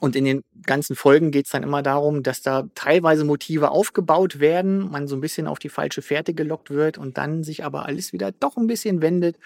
Und 0.00 0.16
in 0.16 0.26
den 0.26 0.44
ganzen 0.66 0.96
Folgen 0.96 1.30
geht 1.30 1.46
es 1.46 1.52
dann 1.52 1.62
immer 1.62 1.82
darum, 1.82 2.22
dass 2.22 2.42
da 2.42 2.68
teilweise 2.74 3.24
Motive 3.24 3.70
aufgebaut 3.70 4.38
werden, 4.38 4.90
man 4.90 5.08
so 5.08 5.16
ein 5.16 5.22
bisschen 5.22 5.46
auf 5.46 5.58
die 5.58 5.70
falsche 5.70 6.02
Fährte 6.02 6.34
gelockt 6.34 6.70
wird 6.70 6.98
und 6.98 7.16
dann 7.16 7.42
sich 7.42 7.64
aber 7.64 7.86
alles 7.86 8.12
wieder 8.12 8.32
doch 8.32 8.58
ein 8.58 8.66
bisschen 8.66 9.00
wendet. 9.00 9.38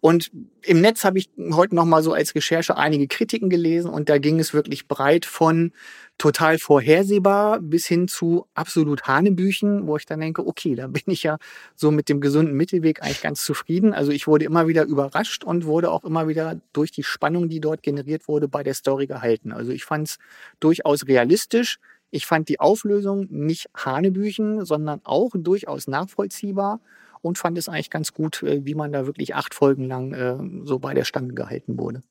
Und 0.00 0.30
im 0.62 0.80
Netz 0.80 1.04
habe 1.04 1.18
ich 1.18 1.30
heute 1.52 1.74
noch 1.74 1.84
mal 1.84 2.02
so 2.02 2.12
als 2.12 2.34
Recherche 2.34 2.76
einige 2.76 3.06
Kritiken 3.06 3.50
gelesen 3.50 3.90
und 3.90 4.08
da 4.08 4.18
ging 4.18 4.38
es 4.38 4.52
wirklich 4.54 4.88
breit 4.88 5.24
von 5.24 5.72
total 6.18 6.58
vorhersehbar 6.58 7.60
bis 7.60 7.86
hin 7.86 8.08
zu 8.08 8.46
absolut 8.54 9.06
Hanebüchen, 9.06 9.86
wo 9.86 9.96
ich 9.96 10.06
dann 10.06 10.20
denke, 10.20 10.46
okay, 10.46 10.74
da 10.74 10.86
bin 10.86 11.02
ich 11.06 11.22
ja 11.22 11.38
so 11.74 11.90
mit 11.90 12.08
dem 12.08 12.20
gesunden 12.20 12.56
Mittelweg 12.56 13.02
eigentlich 13.02 13.22
ganz 13.22 13.44
zufrieden. 13.44 13.92
Also 13.92 14.12
ich 14.12 14.26
wurde 14.26 14.44
immer 14.44 14.66
wieder 14.66 14.84
überrascht 14.84 15.44
und 15.44 15.66
wurde 15.66 15.90
auch 15.90 16.04
immer 16.04 16.28
wieder 16.28 16.60
durch 16.72 16.90
die 16.90 17.02
Spannung, 17.02 17.48
die 17.48 17.60
dort 17.60 17.82
generiert 17.82 18.28
wurde, 18.28 18.48
bei 18.48 18.62
der 18.62 18.74
Story 18.74 19.06
gehalten. 19.06 19.52
Also 19.52 19.72
ich 19.72 19.84
fand 19.84 20.08
es 20.08 20.18
durchaus 20.60 21.06
realistisch. 21.06 21.78
Ich 22.10 22.24
fand 22.24 22.48
die 22.48 22.60
Auflösung 22.60 23.26
nicht 23.30 23.66
Hanebüchen, 23.74 24.64
sondern 24.64 25.00
auch 25.04 25.32
durchaus 25.34 25.86
nachvollziehbar 25.86 26.80
und 27.26 27.38
fand 27.38 27.58
es 27.58 27.68
eigentlich 27.68 27.90
ganz 27.90 28.12
gut, 28.12 28.42
äh, 28.42 28.64
wie 28.64 28.74
man 28.74 28.92
da 28.92 29.06
wirklich 29.06 29.34
acht 29.34 29.54
Folgen 29.54 29.84
lang 29.84 30.12
äh, 30.12 30.66
so 30.66 30.78
bei 30.78 30.94
der 30.94 31.04
Stange 31.04 31.34
gehalten 31.34 31.78
wurde. 31.78 32.02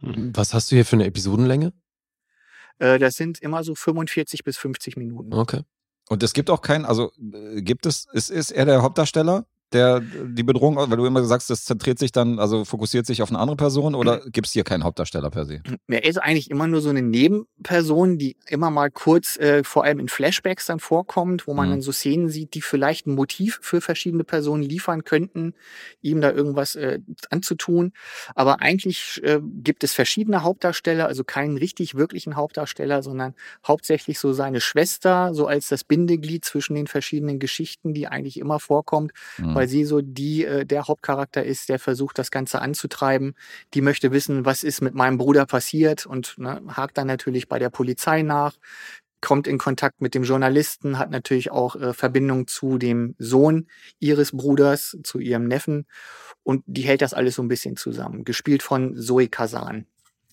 Was 0.00 0.54
hast 0.54 0.70
du 0.70 0.76
hier 0.76 0.86
für 0.86 0.96
eine 0.96 1.04
Episodenlänge? 1.04 1.72
Äh, 2.78 2.98
das 2.98 3.14
sind 3.14 3.38
immer 3.38 3.62
so 3.62 3.74
45 3.74 4.44
bis 4.44 4.56
50 4.56 4.96
Minuten. 4.96 5.32
Okay. 5.34 5.62
Und 6.08 6.22
es 6.22 6.32
gibt 6.32 6.50
auch 6.50 6.62
keinen, 6.62 6.84
also 6.84 7.12
äh, 7.32 7.62
gibt 7.62 7.86
es, 7.86 8.06
ist, 8.12 8.30
ist 8.30 8.50
er 8.50 8.64
der 8.64 8.82
Hauptdarsteller 8.82 9.46
der 9.72 10.00
die 10.00 10.42
Bedrohung, 10.42 10.76
weil 10.76 10.96
du 10.96 11.06
immer 11.06 11.24
sagst, 11.24 11.50
das 11.50 11.64
zentriert 11.64 11.98
sich 11.98 12.12
dann, 12.12 12.38
also 12.38 12.64
fokussiert 12.64 13.06
sich 13.06 13.22
auf 13.22 13.30
eine 13.30 13.38
andere 13.38 13.56
Person 13.56 13.94
oder 13.94 14.20
gibt 14.30 14.46
es 14.46 14.52
hier 14.52 14.64
keinen 14.64 14.84
Hauptdarsteller 14.84 15.30
per 15.30 15.44
se? 15.46 15.62
Er 15.88 16.04
ist 16.04 16.18
eigentlich 16.18 16.50
immer 16.50 16.66
nur 16.66 16.80
so 16.80 16.88
eine 16.90 17.02
Nebenperson, 17.02 18.18
die 18.18 18.36
immer 18.48 18.70
mal 18.70 18.90
kurz, 18.90 19.36
äh, 19.38 19.62
vor 19.64 19.84
allem 19.84 19.98
in 20.00 20.08
Flashbacks 20.08 20.66
dann 20.66 20.80
vorkommt, 20.80 21.46
wo 21.46 21.54
man 21.54 21.68
Mhm. 21.68 21.70
dann 21.72 21.82
so 21.82 21.92
Szenen 21.92 22.28
sieht, 22.28 22.54
die 22.54 22.62
vielleicht 22.62 23.06
ein 23.06 23.14
Motiv 23.14 23.58
für 23.62 23.80
verschiedene 23.80 24.24
Personen 24.24 24.62
liefern 24.62 25.04
könnten, 25.04 25.54
ihm 26.02 26.20
da 26.20 26.30
irgendwas 26.32 26.74
äh, 26.74 26.98
anzutun. 27.30 27.92
Aber 28.34 28.60
eigentlich 28.60 29.20
äh, 29.22 29.40
gibt 29.42 29.84
es 29.84 29.92
verschiedene 29.94 30.42
Hauptdarsteller, 30.42 31.06
also 31.06 31.24
keinen 31.24 31.56
richtig 31.56 31.94
wirklichen 31.94 32.36
Hauptdarsteller, 32.36 33.02
sondern 33.02 33.34
hauptsächlich 33.66 34.18
so 34.18 34.32
seine 34.32 34.60
Schwester, 34.60 35.34
so 35.34 35.46
als 35.46 35.68
das 35.68 35.84
Bindeglied 35.84 36.44
zwischen 36.44 36.74
den 36.74 36.86
verschiedenen 36.86 37.38
Geschichten, 37.38 37.94
die 37.94 38.08
eigentlich 38.08 38.38
immer 38.38 38.58
vorkommt, 38.60 39.12
Mhm. 39.38 39.59
Weil 39.60 39.68
sie 39.68 39.84
so 39.84 40.00
die 40.00 40.44
äh, 40.44 40.64
der 40.64 40.88
Hauptcharakter 40.88 41.44
ist, 41.44 41.68
der 41.68 41.78
versucht, 41.78 42.18
das 42.18 42.30
Ganze 42.30 42.60
anzutreiben. 42.62 43.34
Die 43.74 43.82
möchte 43.82 44.10
wissen, 44.10 44.46
was 44.46 44.62
ist 44.62 44.80
mit 44.80 44.94
meinem 44.94 45.18
Bruder 45.18 45.44
passiert 45.44 46.06
und 46.06 46.34
ne, 46.38 46.62
hakt 46.68 46.96
dann 46.96 47.06
natürlich 47.06 47.46
bei 47.48 47.58
der 47.58 47.70
Polizei 47.70 48.22
nach, 48.22 48.56
kommt 49.20 49.46
in 49.46 49.58
Kontakt 49.58 50.00
mit 50.00 50.14
dem 50.14 50.22
Journalisten, 50.22 50.98
hat 50.98 51.10
natürlich 51.10 51.50
auch 51.50 51.76
äh, 51.76 51.92
Verbindung 51.92 52.46
zu 52.46 52.78
dem 52.78 53.14
Sohn 53.18 53.66
ihres 53.98 54.32
Bruders, 54.32 54.96
zu 55.02 55.18
ihrem 55.18 55.46
Neffen 55.46 55.86
und 56.42 56.64
die 56.66 56.82
hält 56.82 57.02
das 57.02 57.12
alles 57.12 57.34
so 57.34 57.42
ein 57.42 57.48
bisschen 57.48 57.76
zusammen. 57.76 58.24
Gespielt 58.24 58.62
von 58.62 58.96
Zoe 58.96 59.28
Kazan. 59.28 59.86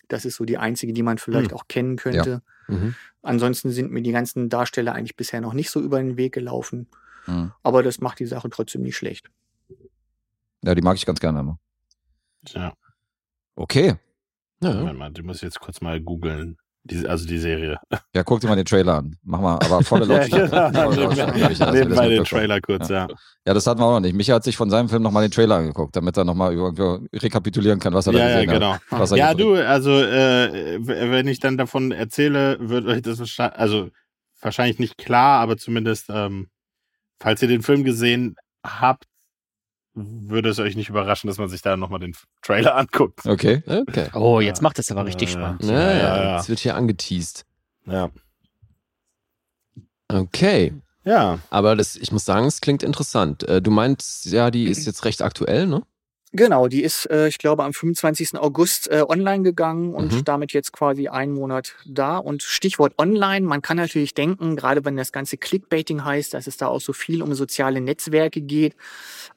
Das 0.07 0.23
ist 0.23 0.37
so 0.37 0.45
die 0.45 0.57
einzige, 0.57 0.93
die 0.93 1.03
man 1.03 1.17
vielleicht 1.17 1.51
Hm. 1.51 1.57
auch 1.57 1.67
kennen 1.67 1.97
könnte. 1.97 2.41
Mhm. 2.69 2.95
Ansonsten 3.23 3.71
sind 3.71 3.91
mir 3.91 4.01
die 4.01 4.13
ganzen 4.13 4.47
Darsteller 4.47 4.93
eigentlich 4.93 5.17
bisher 5.17 5.41
noch 5.41 5.53
nicht 5.53 5.69
so 5.69 5.81
über 5.81 5.97
den 5.97 6.15
Weg 6.15 6.33
gelaufen. 6.33 6.87
Mhm. 7.27 7.51
Aber 7.63 7.83
das 7.83 7.99
macht 8.01 8.19
die 8.19 8.25
Sache 8.25 8.49
trotzdem 8.49 8.81
nicht 8.81 8.97
schlecht. 8.97 9.29
Ja, 10.63 10.73
die 10.75 10.81
mag 10.81 10.95
ich 10.97 11.05
ganz 11.05 11.19
gerne 11.19 11.39
immer. 11.41 11.59
Ja. 12.47 12.73
Okay. 13.55 13.95
Ja. 14.61 14.73
Moment 14.73 14.97
mal, 14.97 15.11
du 15.11 15.23
musst 15.23 15.43
jetzt 15.43 15.59
kurz 15.59 15.81
mal 15.81 15.99
googeln. 16.01 16.57
Die, 16.83 17.05
also 17.05 17.27
die 17.27 17.37
Serie. 17.37 17.77
Ja, 18.15 18.23
guck 18.23 18.39
dir 18.39 18.47
mal 18.47 18.55
den 18.55 18.65
Trailer 18.65 18.95
an. 18.95 19.15
Mach 19.23 19.41
mal, 19.41 19.55
aber 19.55 19.83
volle 19.83 20.05
Lautstärke. 20.11 20.55
Ja, 20.55 20.69
genau. 20.69 20.91
Lautstärke, 20.91 21.71
Nebenbei 21.73 22.09
den. 22.09 22.23
Trailer 22.23 22.61
kurz, 22.61 22.89
ja. 22.89 23.07
Ja, 23.45 23.53
das 23.53 23.67
hatten 23.67 23.79
wir 23.79 23.85
auch 23.85 23.91
noch 23.91 23.99
nicht. 23.99 24.15
Micha 24.15 24.33
hat 24.33 24.43
sich 24.43 24.57
von 24.57 24.69
seinem 24.71 24.89
Film 24.89 25.03
nochmal 25.03 25.23
den 25.23 25.31
Trailer 25.31 25.57
angeguckt, 25.57 25.95
damit 25.95 26.17
er 26.17 26.23
nochmal 26.23 26.55
rekapitulieren 27.13 27.79
kann, 27.79 27.93
was 27.93 28.07
er 28.07 28.13
da 28.13 28.19
Ja, 28.19 28.29
ja, 28.29 28.35
gesehen 28.37 28.49
genau. 28.53 28.73
hat. 28.73 28.81
Was 28.89 29.11
er 29.11 29.17
Ja, 29.17 29.33
du, 29.35 29.53
also 29.53 29.91
äh, 29.91 30.79
wenn 30.79 31.27
ich 31.27 31.39
dann 31.39 31.57
davon 31.57 31.91
erzähle, 31.91 32.57
wird 32.59 32.85
euch 32.85 33.01
das 33.03 33.19
wahrscheinlich, 33.19 33.59
also 33.59 33.89
wahrscheinlich 34.41 34.79
nicht 34.79 34.97
klar, 34.97 35.41
aber 35.41 35.57
zumindest, 35.57 36.05
ähm, 36.09 36.47
falls 37.19 37.41
ihr 37.41 37.47
den 37.47 37.61
Film 37.63 37.83
gesehen 37.83 38.35
habt, 38.65 39.05
würde 39.93 40.49
es 40.49 40.59
euch 40.59 40.75
nicht 40.75 40.89
überraschen, 40.89 41.27
dass 41.27 41.37
man 41.39 41.49
sich 41.49 41.61
da 41.61 41.75
nochmal 41.75 41.99
den 41.99 42.15
Trailer 42.43 42.75
anguckt. 42.77 43.25
Okay. 43.25 43.63
Okay. 43.65 44.09
Oh, 44.13 44.39
jetzt 44.39 44.61
macht 44.61 44.77
es 44.79 44.91
aber 44.91 45.05
richtig 45.05 45.33
Ja, 45.33 45.39
spannend. 45.39 45.63
Ja, 45.63 45.71
ja, 45.71 45.97
Ja, 45.97 46.23
ja. 46.23 46.37
Jetzt 46.37 46.49
wird 46.49 46.59
hier 46.59 46.75
angeteased. 46.75 47.45
Ja. 47.85 48.09
Okay. 50.09 50.73
Ja. 51.03 51.39
Aber 51.49 51.75
das, 51.75 51.95
ich 51.95 52.11
muss 52.11 52.25
sagen, 52.25 52.45
es 52.45 52.61
klingt 52.61 52.83
interessant. 52.83 53.43
Äh, 53.47 53.61
Du 53.61 53.71
meinst, 53.71 54.25
ja, 54.27 54.51
die 54.51 54.65
ist 54.65 54.85
jetzt 54.85 55.05
recht 55.05 55.21
aktuell, 55.21 55.65
ne? 55.67 55.83
Genau, 56.33 56.67
die 56.67 56.83
ist, 56.83 57.09
äh, 57.09 57.29
ich 57.29 57.37
glaube, 57.37 57.63
am 57.63 57.73
25. 57.73 58.37
August 58.37 58.91
äh, 58.91 59.01
online 59.07 59.43
gegangen 59.43 59.93
und 59.93 60.11
Mhm. 60.13 60.23
damit 60.25 60.51
jetzt 60.51 60.73
quasi 60.73 61.07
einen 61.07 61.33
Monat 61.33 61.75
da. 61.85 62.17
Und 62.17 62.43
Stichwort 62.43 62.93
online, 62.97 63.47
man 63.47 63.61
kann 63.61 63.77
natürlich 63.77 64.13
denken, 64.13 64.57
gerade 64.57 64.83
wenn 64.83 64.97
das 64.97 65.13
ganze 65.13 65.37
Clickbaiting 65.37 66.03
heißt, 66.03 66.33
dass 66.33 66.45
es 66.47 66.57
da 66.57 66.67
auch 66.67 66.81
so 66.81 66.91
viel 66.91 67.21
um 67.21 67.33
soziale 67.33 67.79
Netzwerke 67.79 68.41
geht. 68.41 68.75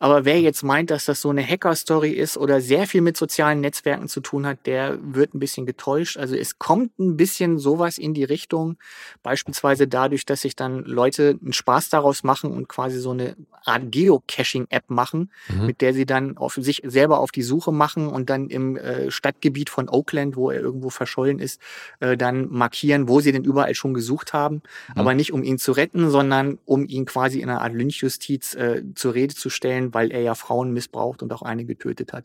Aber 0.01 0.25
wer 0.25 0.41
jetzt 0.41 0.65
meint, 0.65 0.91
dass 0.91 1.05
das 1.05 1.21
so 1.21 1.31
eine 1.31 1.47
Hacker-Story 1.47 2.11
ist 2.11 2.37
oder 2.37 2.61
sehr 2.61 2.87
viel 2.89 3.03
mit 3.03 3.17
sozialen 3.17 3.61
Netzwerken 3.61 4.09
zu 4.09 4.21
tun 4.21 4.45
hat, 4.45 4.67
der 4.67 4.99
wird 5.01 5.33
ein 5.35 5.39
bisschen 5.39 5.67
getäuscht. 5.67 6.17
Also 6.17 6.35
es 6.35 6.59
kommt 6.59 6.99
ein 6.99 7.17
bisschen 7.17 7.59
sowas 7.59 7.99
in 7.99 8.15
die 8.15 8.25
Richtung, 8.25 8.79
beispielsweise 9.23 9.87
dadurch, 9.87 10.27
dass 10.27 10.41
sich 10.41 10.57
dann 10.57 10.85
Leute 10.85 11.39
einen 11.41 11.53
Spaß 11.53 11.89
daraus 11.91 12.25
machen 12.25 12.51
und 12.51 12.69
quasi 12.69 12.99
so 12.99 13.11
eine 13.13 13.37
Art 13.65 13.93
Geocaching-App 13.93 14.89
machen, 14.91 15.31
Mhm. 15.49 15.67
mit 15.67 15.81
der 15.83 15.93
sie 15.95 16.07
dann 16.07 16.37
auf 16.37 16.55
sich 16.55 16.80
selber 16.85 17.21
auf 17.21 17.31
die 17.31 17.43
Suche 17.43 17.73
machen 17.73 18.09
und 18.09 18.31
dann 18.31 18.49
im 18.49 18.77
äh, 18.77 19.11
Stadtgebiet 19.11 19.71
von 19.71 19.89
Oakland, 19.89 20.37
wo 20.37 20.51
er 20.51 20.61
irgendwo 20.61 20.91
verschollen 20.91 21.39
ist, 21.39 21.61
äh, 22.01 22.17
dann 22.17 22.49
markieren, 22.51 23.09
wo 23.09 23.21
sie 23.21 23.33
denn 23.33 23.45
überall 23.45 23.75
schon 23.75 23.95
gesucht 23.95 24.33
haben. 24.33 24.63
Aber 24.95 25.15
nicht 25.15 25.33
um 25.33 25.43
ihn 25.43 25.59
zu 25.59 25.73
retten, 25.73 26.11
sondern 26.11 26.59
um 26.65 26.87
ihn 26.87 27.05
quasi 27.05 27.41
in 27.41 27.49
einer 27.49 27.63
Art 27.63 27.75
Lynchjustiz 27.75 28.55
äh, 28.55 28.83
zur 28.95 29.15
Rede 29.15 29.35
zu 29.35 29.51
stellen, 29.51 29.95
weil 29.95 30.11
er 30.11 30.21
ja 30.23 30.35
Frauen 30.35 30.73
missbraucht 30.73 31.23
und 31.23 31.33
auch 31.33 31.43
eine 31.43 31.65
getötet 31.65 32.13
hat. 32.13 32.25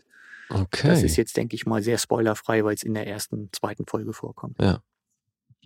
Okay. 0.49 0.87
Das 0.87 1.03
ist 1.03 1.15
jetzt, 1.15 1.35
denke 1.37 1.55
ich 1.55 1.65
mal, 1.65 1.81
sehr 1.81 1.97
spoilerfrei, 1.97 2.63
weil 2.63 2.75
es 2.75 2.83
in 2.83 2.93
der 2.93 3.07
ersten, 3.07 3.49
zweiten 3.51 3.85
Folge 3.85 4.13
vorkommt. 4.13 4.57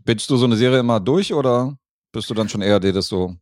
Bingst 0.05 0.29
du 0.29 0.37
so 0.37 0.45
eine 0.45 0.55
Serie 0.55 0.79
immer 0.79 0.99
durch 0.99 1.33
oder 1.33 1.77
bist 2.11 2.29
du 2.29 2.33
dann 2.33 2.49
schon 2.49 2.61
eher 2.61 2.79
der, 2.79 2.93
das 2.93 3.07
so 3.07 3.35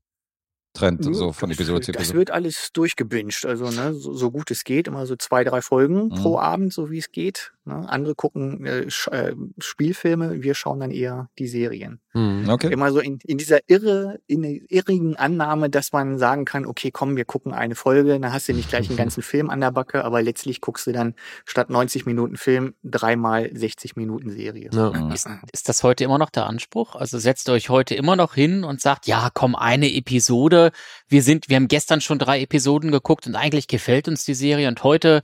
trennt, 0.78 1.04
so 1.04 1.32
von 1.34 1.52
Episode 1.52 1.82
zu 1.82 1.92
Das 1.92 2.02
Episode? 2.02 2.18
wird 2.20 2.32
alles 2.32 2.72
durchgebinged, 2.74 3.46
also 3.46 3.70
ne, 3.70 3.94
so, 3.94 4.14
so 4.14 4.32
gut 4.32 4.52
es 4.52 4.64
geht, 4.64 4.88
immer 4.88 5.06
so 5.06 5.16
zwei, 5.16 5.44
drei 5.44 5.62
Folgen 5.62 6.06
Mhm. 6.08 6.16
pro 6.16 6.40
Abend, 6.40 6.72
so 6.74 6.90
wie 6.92 7.00
es 7.00 7.12
geht. 7.12 7.52
Ne? 7.68 7.88
Andere 7.90 8.16
gucken 8.16 8.66
äh, 8.66 8.90
Sch 8.90 9.10
äh, 9.10 9.36
Spielfilme, 9.60 10.42
wir 10.42 10.56
schauen 10.56 10.80
dann 10.80 10.92
eher 10.92 11.30
die 11.38 11.48
Serien. 11.48 12.00
Mhm. 12.14 12.50
Okay. 12.50 12.72
Immer 12.72 12.94
so 12.94 13.00
in, 13.00 13.20
in 13.26 13.38
dieser 13.38 13.60
irre, 13.68 14.20
in 14.26 14.42
der 14.42 14.60
irrigen 14.70 15.18
Annahme, 15.18 15.70
dass 15.70 15.92
man 15.92 16.18
sagen 16.18 16.46
kann, 16.46 16.66
okay, 16.66 16.92
komm, 16.92 17.18
wir 17.18 17.26
gucken 17.26 17.54
eine 17.54 17.76
Folge, 17.76 18.20
dann 18.20 18.32
hast 18.32 18.48
du 18.48 18.54
nicht 18.54 18.70
gleich 18.70 18.88
einen 18.88 18.98
ganzen 18.98 19.22
Film 19.22 19.50
an 19.50 19.60
der 19.60 19.72
Backe, 19.72 20.06
aber 20.06 20.22
letztlich 20.22 20.62
guckst 20.62 20.88
du 20.88 20.94
dann 20.94 21.14
statt 21.46 21.70
90 21.70 22.06
Minuten 22.06 22.38
Film 22.38 22.74
dreimal 22.84 23.50
60 23.54 23.98
Minuten 23.98 24.30
Serie. 24.30 24.70
Ja. 24.72 25.14
Ist, 25.14 25.28
ist 25.52 25.68
das 25.68 25.84
heute 25.84 26.06
immer 26.06 26.18
noch 26.18 26.30
der 26.30 26.48
Anspruch? 26.48 26.96
Also 26.96 27.20
setzt 27.20 27.50
ihr 27.50 27.54
euch 27.54 27.70
heute 27.70 27.96
immer 27.96 28.16
noch 28.16 28.34
hin 28.34 28.64
und 28.64 28.80
sagt, 28.80 29.08
ja, 29.08 29.30
komm, 29.34 29.56
eine 29.56 29.94
Episode. 29.94 30.72
Wir 31.10 31.22
sind, 31.22 31.50
wir 31.50 31.58
haben 31.58 31.68
gestern 31.68 32.00
schon 32.00 32.18
drei 32.18 32.42
Episoden 32.42 32.92
geguckt 32.92 33.28
und 33.28 33.36
eigentlich 33.36 33.68
gefällt 33.68 34.08
uns 34.08 34.24
die 34.24 34.36
Serie 34.36 34.70
und 34.70 34.84
heute, 34.86 35.22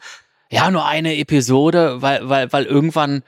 ja, 0.50 0.70
nur 0.72 0.86
eine 0.86 1.18
Episode, 1.18 2.02
weil, 2.02 2.28
weil, 2.30 2.52
weil 2.52 2.66
irgendwann 2.66 3.24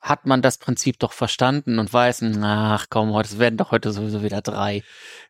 hat 0.00 0.24
man 0.24 0.40
das 0.40 0.58
Prinzip 0.58 0.98
doch 0.98 1.12
verstanden 1.12 1.78
und 1.78 1.92
weiß, 1.92 2.22
ach 2.42 2.86
komm, 2.88 3.12
heute 3.12 3.28
es 3.28 3.38
werden 3.38 3.56
doch 3.56 3.72
heute 3.72 3.92
sowieso 3.92 4.22
wieder 4.22 4.40
drei. 4.40 4.84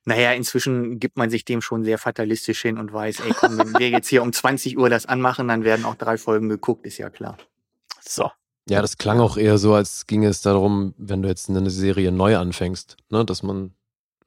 Naja, 0.04 0.32
inzwischen 0.32 1.00
gibt 1.00 1.16
man 1.16 1.30
sich 1.30 1.44
dem 1.44 1.62
schon 1.62 1.82
sehr 1.82 1.98
fatalistisch 1.98 2.60
hin 2.62 2.78
und 2.78 2.92
weiß, 2.92 3.20
ey, 3.20 3.32
komm, 3.32 3.58
wenn 3.58 3.78
wir 3.78 3.88
jetzt 3.88 4.08
hier 4.08 4.22
um 4.22 4.32
20 4.32 4.76
Uhr 4.76 4.90
das 4.90 5.06
anmachen, 5.06 5.48
dann 5.48 5.64
werden 5.64 5.84
auch 5.84 5.94
drei 5.94 6.18
Folgen 6.18 6.48
geguckt, 6.48 6.86
ist 6.86 6.98
ja 6.98 7.08
klar. 7.10 7.38
So. 8.00 8.30
Ja, 8.68 8.82
das 8.82 8.98
klang 8.98 9.20
auch 9.20 9.36
eher 9.36 9.58
so, 9.58 9.74
als 9.74 10.06
ginge 10.06 10.28
es 10.28 10.42
darum, 10.42 10.94
wenn 10.98 11.22
du 11.22 11.28
jetzt 11.28 11.48
eine 11.48 11.70
Serie 11.70 12.12
neu 12.12 12.36
anfängst, 12.36 12.96
ne, 13.10 13.24
dass 13.24 13.42
man 13.42 13.72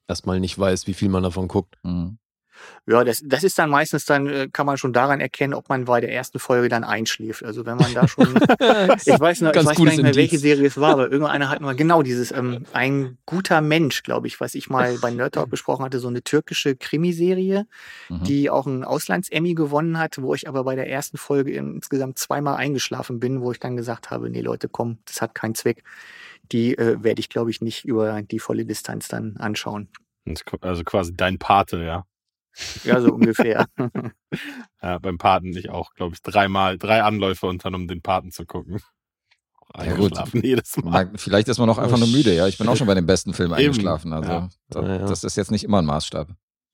erstmal 0.08 0.40
nicht 0.40 0.58
weiß, 0.58 0.88
wie 0.88 0.94
viel 0.94 1.10
man 1.10 1.24
davon 1.24 1.48
guckt. 1.48 1.78
Mhm. 1.84 2.18
Ja, 2.86 3.04
das, 3.04 3.22
das 3.24 3.44
ist 3.44 3.60
dann 3.60 3.70
meistens 3.70 4.06
dann, 4.06 4.28
äh, 4.28 4.48
kann 4.52 4.66
man 4.66 4.78
schon 4.78 4.94
daran 4.94 5.20
erkennen, 5.22 5.54
ob 5.54 5.70
man 5.70 5.86
bei 5.86 6.02
der 6.02 6.12
ersten 6.12 6.40
Folge 6.40 6.70
dann 6.70 6.84
einschläft. 6.84 7.44
Also 7.44 7.66
wenn 7.66 7.78
man 7.78 7.94
da 7.94 8.08
schon, 8.08 8.28
ich 9.06 9.20
weiß 9.20 9.42
noch, 9.42 9.54
ich 9.54 9.66
weiß 9.66 9.78
gar 9.78 9.86
nicht 9.86 10.02
mehr, 10.02 10.16
welche. 10.16 10.40
Serie 10.40 10.68
es 10.68 10.78
war, 10.78 10.92
aber 10.94 11.12
irgendeiner 11.12 11.50
hat 11.50 11.62
mal 11.62 11.76
genau 11.76 12.02
dieses, 12.02 12.32
ähm, 12.32 12.66
ein 12.74 13.18
guter 13.26 13.62
Mensch, 13.62 14.04
glaube 14.04 14.28
ich, 14.28 14.40
was 14.40 14.56
ich 14.56 14.70
mal 14.70 14.98
bei 15.00 15.12
Nerd 15.12 15.36
Talk 15.36 15.50
besprochen 15.50 15.86
hatte, 15.86 16.00
so 16.00 16.08
eine 16.08 16.24
türkische 16.24 16.76
Krimiserie, 16.76 17.68
Mhm. 18.10 18.24
die 18.24 18.50
auch 18.50 18.66
einen 18.66 18.84
Auslands-Emmy 18.84 19.54
gewonnen 19.54 19.98
hat, 20.00 20.22
wo 20.22 20.34
ich 20.34 20.48
aber 20.48 20.64
bei 20.64 20.76
der 20.76 20.90
ersten 20.90 21.18
Folge 21.18 21.52
insgesamt 21.52 22.18
zweimal 22.18 22.56
eingeschlafen 22.56 23.20
bin, 23.20 23.42
wo 23.42 23.52
ich 23.52 23.60
dann 23.60 23.78
gesagt 23.78 24.10
habe, 24.10 24.30
nee 24.30 24.42
Leute, 24.42 24.70
komm, 24.70 24.98
das 25.06 25.22
hat 25.22 25.36
keinen 25.36 25.56
Zweck. 25.56 25.84
Die 26.52 26.78
äh, 26.78 27.04
werde 27.04 27.20
ich, 27.20 27.30
glaube 27.30 27.52
ich, 27.52 27.62
nicht 27.62 27.86
über 27.86 28.22
die 28.24 28.40
volle 28.40 28.66
Distanz 28.66 29.08
dann 29.08 29.38
anschauen. 29.38 29.90
Also 30.62 30.84
quasi 30.84 31.14
dein 31.16 31.38
Pate, 31.38 31.84
ja. 31.84 32.06
Ja, 32.84 33.02
so 33.02 33.14
ungefähr. 33.14 33.66
ja 34.82 34.98
beim 35.00 35.18
Paten 35.18 35.56
ich 35.56 35.70
auch, 35.70 35.94
glaube 35.94 36.16
ich, 36.16 36.22
dreimal, 36.22 36.78
drei 36.78 37.04
Anläufe 37.04 37.48
und 37.48 37.64
dann 37.66 37.76
um 37.76 37.88
den 37.88 38.02
Paten 38.02 38.32
zu 38.32 38.46
gucken. 38.46 38.80
Ja, 39.78 39.94
gut. 39.94 40.18
Eingeschlafen 40.18 40.42
jedes 40.44 40.78
Mal. 40.78 41.12
Vielleicht 41.16 41.48
ist 41.48 41.60
man 41.60 41.70
auch 41.70 41.78
einfach 41.78 41.98
nur 42.00 42.08
müde, 42.08 42.34
ja. 42.34 42.48
Ich 42.48 42.58
bin 42.58 42.68
auch 42.68 42.76
schon 42.76 42.88
bei 42.88 42.96
den 42.96 43.06
besten 43.06 43.34
Filmen 43.34 43.54
Eben. 43.60 43.70
eingeschlafen. 43.70 44.14
Also 44.14 44.32
Ja. 44.32 44.50
da, 44.70 44.82
Ja, 44.82 44.88
ja. 44.96 45.06
das 45.06 45.24
ist 45.24 45.38
jetzt 45.38 45.52
nicht 45.52 45.64
immer 45.64 45.80
ein 45.80 45.86
Maßstab. 45.86 46.30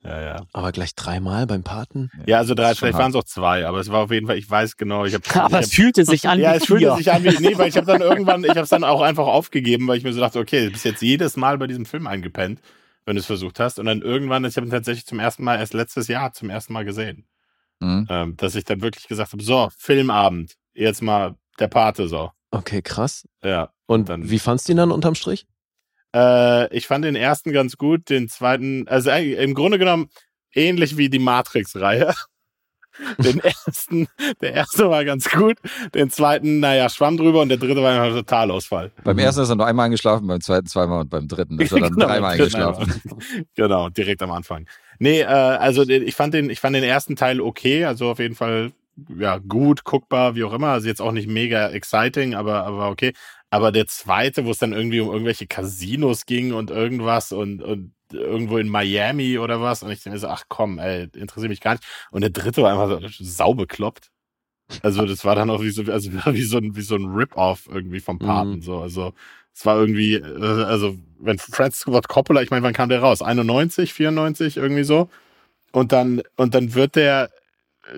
Ja, 0.06 0.22
ja. 0.22 0.46
Aber 0.54 0.72
gleich 0.72 0.94
dreimal 0.94 1.48
beim 1.48 1.64
Paten? 1.64 2.12
Ja, 2.28 2.38
also 2.38 2.54
drei, 2.54 2.76
vielleicht 2.76 2.98
waren 2.98 3.10
es 3.10 3.16
auch 3.16 3.24
zwei, 3.24 3.66
aber 3.66 3.80
es 3.80 3.90
war 3.90 4.04
auf 4.04 4.12
jeden 4.12 4.28
Fall, 4.28 4.38
ich 4.38 4.48
weiß 4.48 4.78
genau, 4.78 5.04
ich 5.04 5.16
habe. 5.16 5.24
Aber 5.34 5.60
es 5.60 5.74
fühlte 5.74 6.06
sich 6.06 6.30
an 6.30 6.40
Ja, 6.40 6.54
wie 6.54 6.58
es 6.58 6.66
fühlte 6.66 6.96
sich 6.96 7.12
an 7.12 7.24
wie, 7.24 7.36
nee, 7.40 7.58
weil 7.58 7.70
ich 7.70 7.76
habe 7.76 7.88
dann 7.88 8.02
irgendwann, 8.02 8.44
ich 8.44 8.52
habe 8.52 8.62
es 8.62 8.70
dann 8.70 8.84
auch 8.84 9.02
einfach 9.02 9.26
aufgegeben, 9.26 9.88
weil 9.88 9.98
ich 9.98 10.04
mir 10.04 10.14
so 10.14 10.20
dachte, 10.20 10.38
okay, 10.40 10.66
du 10.66 10.72
bist 10.72 10.86
jetzt 10.86 11.02
jedes 11.02 11.38
Mal 11.38 11.58
bei 11.58 11.66
diesem 11.66 11.88
Film 11.88 12.06
eingepennt, 12.06 12.62
wenn 13.06 13.16
du 13.16 13.20
es 13.20 13.26
versucht 13.26 13.60
hast. 13.60 13.80
Und 13.80 13.86
dann 13.86 14.02
irgendwann, 14.02 14.46
ich 14.46 14.56
habe 14.58 14.68
ihn 14.68 14.72
tatsächlich 14.72 15.06
zum 15.06 15.20
ersten 15.20 15.44
Mal, 15.44 15.60
erst 15.60 15.74
letztes 15.74 16.08
Jahr 16.08 16.34
zum 16.34 16.50
ersten 16.50 16.74
Mal 16.74 16.86
gesehen, 16.86 17.28
Mhm. 17.80 18.08
ähm, 18.10 18.38
dass 18.38 18.56
ich 18.56 18.64
dann 18.64 18.82
wirklich 18.82 19.08
gesagt 19.08 19.32
habe, 19.34 19.44
so, 19.44 19.70
Filmabend, 19.78 20.56
jetzt 20.74 21.02
mal 21.02 21.36
der 21.60 21.68
Pate, 21.68 22.08
so. 22.08 22.32
Okay, 22.52 22.82
krass. 22.82 23.28
Ja. 23.44 23.72
Und 23.86 24.10
Dann- 24.10 24.30
wie 24.30 24.40
fandst 24.40 24.68
du 24.68 24.74
ihn 24.74 24.78
dann 24.78 24.92
unterm 24.92 25.16
Strich? 25.16 25.46
Äh, 26.16 26.74
ich 26.76 26.88
fand 26.88 27.04
den 27.06 27.16
ersten 27.16 27.52
ganz 27.52 27.76
gut, 27.78 28.10
den 28.10 28.30
zweiten, 28.30 28.88
also 28.88 29.10
eigentlich 29.10 29.38
im 29.40 29.54
Grunde 29.54 29.78
genommen 29.78 30.10
ähnlich 30.54 30.96
wie 30.98 31.10
die 31.10 31.20
Matrix-Reihe. 31.20 32.14
Den 33.18 33.40
ersten, 33.40 34.08
der 34.42 34.54
erste 34.54 34.90
war 34.90 35.04
ganz 35.06 35.30
gut, 35.30 35.58
den 35.94 36.10
zweiten, 36.10 36.60
naja, 36.60 36.90
schwamm 36.90 37.18
drüber 37.18 37.42
und 37.42 37.50
der 37.50 37.58
dritte 37.58 37.82
war 37.82 38.02
ein 38.02 38.14
Totalausfall. 38.14 38.92
Beim 39.04 39.20
ersten 39.20 39.42
ist 39.42 39.50
er 39.50 39.56
nur 39.56 39.66
einmal 39.66 39.86
eingeschlafen, 39.86 40.28
beim 40.28 40.42
zweiten 40.42 40.68
zweimal 40.68 41.02
und 41.02 41.10
beim 41.10 41.28
dritten 41.28 41.60
ist 41.60 41.72
er 41.72 41.80
dann 41.82 41.94
Genau, 41.96 42.08
dreimal 42.08 42.32
eingeschlafen. 42.34 42.84
einmal. 42.84 43.46
genau, 43.56 43.90
direkt 43.90 44.22
am 44.22 44.32
Anfang. 44.32 44.68
Nee, 45.00 45.22
äh, 45.22 45.26
also 45.26 45.84
ich 45.84 46.16
fand 46.16 46.34
den, 46.34 46.50
ich 46.50 46.60
fand 46.60 46.76
den 46.76 46.84
ersten 46.84 47.16
Teil 47.16 47.42
okay, 47.42 47.86
also 47.86 48.10
auf 48.10 48.20
jeden 48.20 48.36
Fall 48.36 48.72
ja 49.18 49.40
gut, 49.40 49.84
guckbar, 49.84 50.36
wie 50.36 50.44
auch 50.44 50.54
immer. 50.54 50.70
Also 50.70 50.88
jetzt 50.88 51.02
auch 51.02 51.12
nicht 51.12 51.28
mega 51.28 51.70
exciting, 51.70 52.34
aber 52.34 52.66
aber 52.66 52.90
okay. 52.90 53.14
Aber 53.50 53.72
der 53.72 53.88
zweite, 53.88 54.46
wo 54.46 54.52
es 54.52 54.58
dann 54.58 54.74
irgendwie 54.74 55.00
um 55.00 55.10
irgendwelche 55.12 55.48
Casinos 55.48 56.26
ging 56.26 56.54
und 56.54 56.72
irgendwas 56.72 57.32
und 57.32 57.62
und 57.62 57.94
irgendwo 58.16 58.58
in 58.58 58.70
Miami 58.70 59.38
oder 59.38 59.62
was 59.62 59.84
und 59.84 59.92
ich 59.92 60.02
denke 60.04 60.20
so, 60.20 60.28
ach 60.28 60.44
komm, 60.50 60.80
ey, 60.80 61.08
interessiert 61.16 61.50
mich 61.50 61.62
gar 61.62 61.74
nicht. 61.74 61.84
Und 62.12 62.22
der 62.22 62.30
dritte 62.32 62.62
war 62.62 62.72
einfach 62.72 63.10
so 63.12 63.24
saubekloppt. 63.24 64.10
Also 64.82 65.06
das 65.06 65.24
war 65.26 65.36
dann 65.36 65.50
auch 65.50 65.62
wie 65.62 65.70
so, 65.70 65.84
also 65.92 66.12
wie 66.34 66.44
so 66.44 66.58
ein, 66.58 66.76
wie 66.76 66.82
so 66.82 66.96
ein 66.96 67.06
Rip-Off 67.06 67.68
irgendwie 67.72 68.00
vom 68.00 68.20
Paten, 68.20 68.56
Mhm. 68.58 68.62
so. 68.62 68.80
Also 68.80 69.14
es 69.54 69.66
war 69.66 69.78
irgendwie, 69.78 70.16
äh, 70.16 70.64
also 70.64 70.98
wenn 71.20 71.38
Francis 71.38 71.84
Ford 71.84 72.08
Coppola, 72.08 72.42
ich 72.42 72.50
meine, 72.50 72.64
wann 72.64 72.74
kam 72.74 72.90
der 72.90 73.00
raus? 73.02 73.22
91, 73.22 73.94
94, 73.94 74.58
irgendwie 74.58 74.84
so. 74.84 75.10
Und 75.72 75.92
dann, 75.92 76.22
und 76.36 76.56
dann 76.56 76.74
wird 76.74 76.96
der, 76.96 77.30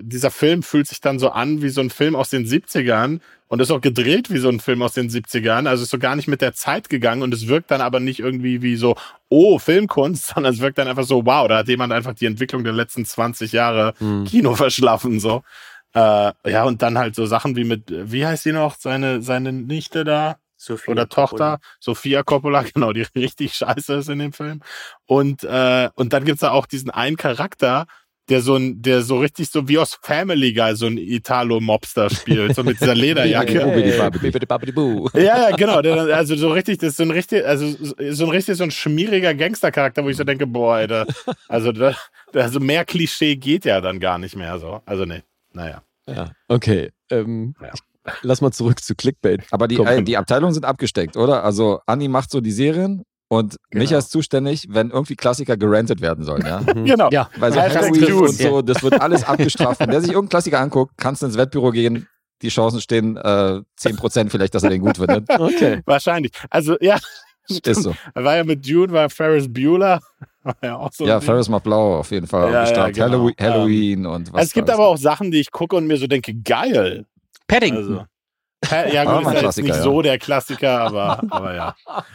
dieser 0.00 0.30
Film 0.30 0.62
fühlt 0.62 0.86
sich 0.86 1.00
dann 1.00 1.18
so 1.18 1.30
an 1.30 1.62
wie 1.62 1.68
so 1.68 1.80
ein 1.80 1.90
Film 1.90 2.16
aus 2.16 2.30
den 2.30 2.46
70ern 2.46 3.20
und 3.48 3.60
ist 3.60 3.70
auch 3.70 3.80
gedreht 3.80 4.30
wie 4.30 4.38
so 4.38 4.48
ein 4.48 4.60
Film 4.60 4.82
aus 4.82 4.92
den 4.92 5.08
70ern. 5.08 5.66
Also 5.66 5.84
ist 5.84 5.90
so 5.90 5.98
gar 5.98 6.16
nicht 6.16 6.28
mit 6.28 6.40
der 6.40 6.52
Zeit 6.52 6.88
gegangen 6.88 7.22
und 7.22 7.32
es 7.32 7.48
wirkt 7.48 7.70
dann 7.70 7.80
aber 7.80 8.00
nicht 8.00 8.20
irgendwie 8.20 8.62
wie 8.62 8.76
so, 8.76 8.96
oh, 9.28 9.58
Filmkunst, 9.58 10.26
sondern 10.34 10.52
es 10.52 10.60
wirkt 10.60 10.78
dann 10.78 10.88
einfach 10.88 11.04
so, 11.04 11.24
wow, 11.24 11.48
da 11.48 11.58
hat 11.58 11.68
jemand 11.68 11.92
einfach 11.92 12.14
die 12.14 12.26
Entwicklung 12.26 12.64
der 12.64 12.72
letzten 12.74 13.04
20 13.04 13.52
Jahre 13.52 13.94
Hm. 13.98 14.24
Kino 14.24 14.54
verschlafen, 14.54 15.20
so. 15.20 15.42
Äh, 15.94 16.32
ja, 16.46 16.64
und 16.64 16.82
dann 16.82 16.98
halt 16.98 17.14
so 17.14 17.24
Sachen 17.26 17.56
wie 17.56 17.64
mit, 17.64 17.84
wie 17.88 18.26
heißt 18.26 18.44
die 18.44 18.52
noch, 18.52 18.76
seine, 18.78 19.22
seine 19.22 19.52
Nichte 19.52 20.04
da? 20.04 20.36
Sophia 20.58 20.92
oder 20.92 21.06
Coppola. 21.06 21.56
Tochter, 21.56 21.58
Sophia 21.80 22.22
Coppola, 22.22 22.62
genau, 22.74 22.92
die 22.92 23.06
richtig 23.14 23.54
scheiße 23.54 23.94
ist 23.94 24.08
in 24.08 24.18
dem 24.18 24.32
Film. 24.32 24.60
Und, 25.06 25.44
äh, 25.44 25.88
und 25.94 26.12
dann 26.12 26.24
gibt's 26.24 26.40
da 26.40 26.50
auch 26.50 26.66
diesen 26.66 26.90
einen 26.90 27.16
Charakter, 27.16 27.86
der 28.28 28.42
so 28.42 28.56
ein, 28.56 28.82
der 28.82 29.02
so 29.02 29.18
richtig 29.18 29.48
so 29.50 29.68
wie 29.68 29.78
aus 29.78 29.98
Family 30.02 30.52
Guy 30.52 30.74
so 30.76 30.86
ein 30.86 30.98
Italo-Mobster 30.98 32.10
spielt, 32.10 32.54
so 32.54 32.62
mit 32.62 32.80
dieser 32.80 32.94
Lederjacke. 32.94 33.52
Ja, 35.14 35.48
ja, 35.50 35.56
genau. 35.56 35.80
Der, 35.82 35.94
also 36.16 36.36
so 36.36 36.50
richtig, 36.50 36.78
das 36.78 36.90
ist 36.90 36.96
so 36.98 37.04
ein 37.04 37.10
richtig, 37.10 37.44
also 37.46 37.74
so 38.10 38.24
ein 38.24 38.30
richtig 38.30 38.56
so 38.56 38.64
ein 38.64 38.70
schmieriger 38.70 39.34
Gangstercharakter, 39.34 40.04
wo 40.04 40.08
ich 40.08 40.16
so 40.16 40.24
denke, 40.24 40.46
boah, 40.46 40.74
Alter, 40.76 41.06
also 41.48 41.72
da, 41.72 41.94
also 42.34 42.60
mehr 42.60 42.84
Klischee 42.84 43.36
geht 43.36 43.64
ja 43.64 43.80
dann 43.80 44.00
gar 44.00 44.18
nicht 44.18 44.36
mehr 44.36 44.58
so. 44.58 44.82
Also 44.84 45.04
nee, 45.04 45.22
naja. 45.52 45.82
Ja, 46.06 46.32
okay. 46.48 46.90
Ähm, 47.10 47.54
Ja. 47.60 47.70
Lass 48.22 48.40
mal 48.40 48.52
zurück 48.52 48.82
zu 48.82 48.94
Clickbait. 48.94 49.42
Aber 49.50 49.68
die, 49.68 49.76
äh, 49.76 50.02
die 50.02 50.16
Abteilungen 50.16 50.54
sind 50.54 50.64
abgesteckt, 50.64 51.16
oder? 51.18 51.44
Also 51.44 51.80
Anni 51.84 52.08
macht 52.08 52.30
so 52.30 52.40
die 52.40 52.52
Serien 52.52 53.04
und 53.28 53.56
Genau. 53.70 53.82
Micha 53.82 53.98
ist 53.98 54.10
zuständig, 54.10 54.66
wenn 54.70 54.90
irgendwie 54.90 55.16
Klassiker 55.16 55.56
gerantet 55.56 56.00
werden 56.00 56.24
sollen, 56.24 56.44
ja? 56.46 56.60
Genau. 56.60 57.08
Ja, 57.10 57.28
Weil 57.38 57.52
so 57.52 57.60
Halloween 57.60 58.12
und 58.14 58.32
so, 58.32 58.62
das 58.62 58.82
wird 58.82 59.00
alles 59.00 59.24
abgestraft. 59.28 59.80
Wenn 59.80 59.90
der 59.90 60.00
sich 60.00 60.10
irgendeinen 60.10 60.30
Klassiker 60.30 60.60
anguckt, 60.60 60.94
kannst 60.96 61.22
du 61.22 61.26
ins 61.26 61.36
Wettbüro 61.36 61.70
gehen, 61.70 62.08
die 62.42 62.48
Chancen 62.48 62.80
stehen 62.80 63.16
äh, 63.16 63.60
10% 63.80 64.30
vielleicht, 64.30 64.54
dass 64.54 64.62
er 64.62 64.70
den 64.70 64.80
gut 64.80 64.96
findet. 64.96 65.26
Okay. 65.38 65.82
Wahrscheinlich. 65.84 66.32
Also 66.50 66.76
ja, 66.80 66.98
Ist 67.48 67.82
so. 67.82 67.94
er 68.14 68.24
war 68.24 68.36
ja 68.36 68.44
mit 68.44 68.68
Dune, 68.68 68.92
war 68.92 69.08
Ferris 69.08 69.50
Bueller. 69.52 70.00
War 70.42 70.56
ja 70.62 70.76
auch 70.76 70.92
so. 70.92 71.06
Ja. 71.06 71.20
Ferris 71.20 71.48
macht 71.48 71.64
blau 71.64 71.98
auf 71.98 72.10
jeden 72.10 72.26
Fall 72.26 72.52
Ja, 72.52 72.64
ja, 72.70 72.90
genau. 72.90 73.06
Halloween, 73.06 73.34
Halloween 73.40 74.06
und 74.06 74.28
was 74.32 74.34
Also 74.34 74.46
es 74.48 74.52
gibt 74.52 74.70
aber 74.70 74.86
auch 74.86 74.98
Sachen, 74.98 75.30
die 75.30 75.40
ich 75.40 75.50
gucke 75.50 75.74
und 75.76 75.86
mir 75.86 75.96
so 75.96 76.06
denke, 76.06 76.34
geil. 76.34 77.06
Paddington. 77.46 77.78
Also. 77.98 78.04
Ja, 78.70 79.04
gut, 79.04 79.24
mal 79.24 79.34
ist 79.34 79.40
Klassiker, 79.40 79.66
nicht 79.66 79.76
ja. 79.76 79.82
so 79.82 80.02
der 80.02 80.18
Klassiker, 80.18 80.80
aber, 80.80 81.22
aber 81.30 81.54
ja. 81.54 81.74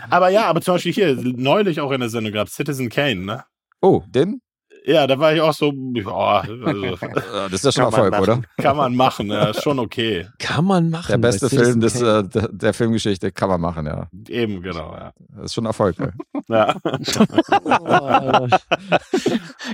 Aber 0.10 0.29
ja, 0.29 0.45
aber 0.45 0.62
zum 0.62 0.75
Beispiel 0.75 0.93
hier, 0.93 1.15
neulich 1.15 1.79
auch 1.79 1.91
in 1.91 2.01
der 2.01 2.10
Sendung 2.10 2.34
gab 2.34 2.49
Citizen 2.49 2.89
Kane, 2.89 3.21
ne? 3.21 3.43
Oh, 3.82 4.03
den? 4.08 4.41
Ja, 4.86 5.08
da 5.08 5.17
war 5.17 5.34
ich 5.34 5.39
auch 5.39 5.54
so, 5.54 5.72
ja, 5.93 6.41
also, 6.41 6.96
Das 7.50 7.54
ist 7.54 7.63
ja 7.65 7.72
schon 7.72 7.84
Erfolg, 7.86 8.19
oder? 8.19 8.41
kann 8.58 8.76
man 8.76 8.96
machen, 8.96 9.28
ja, 9.32 9.46
ist 9.50 9.63
schon 9.63 9.80
okay. 9.80 10.28
Kann 10.39 10.65
man 10.65 10.89
machen. 10.89 11.08
Der 11.10 11.17
beste 11.19 11.50
Film 11.50 11.80
des, 11.80 12.02
äh, 12.02 12.24
der, 12.52 12.74
Filmgeschichte 12.74 13.32
kann 13.32 13.48
man 13.50 13.62
machen, 13.62 13.86
ja. 13.86 14.08
Eben, 14.28 14.62
genau, 14.62 14.93
ja. 14.93 15.13
Das 15.36 15.46
ist 15.46 15.54
schon 15.54 15.65
Erfolg. 15.65 15.96
ey. 16.00 16.10
Ja, 16.50 16.76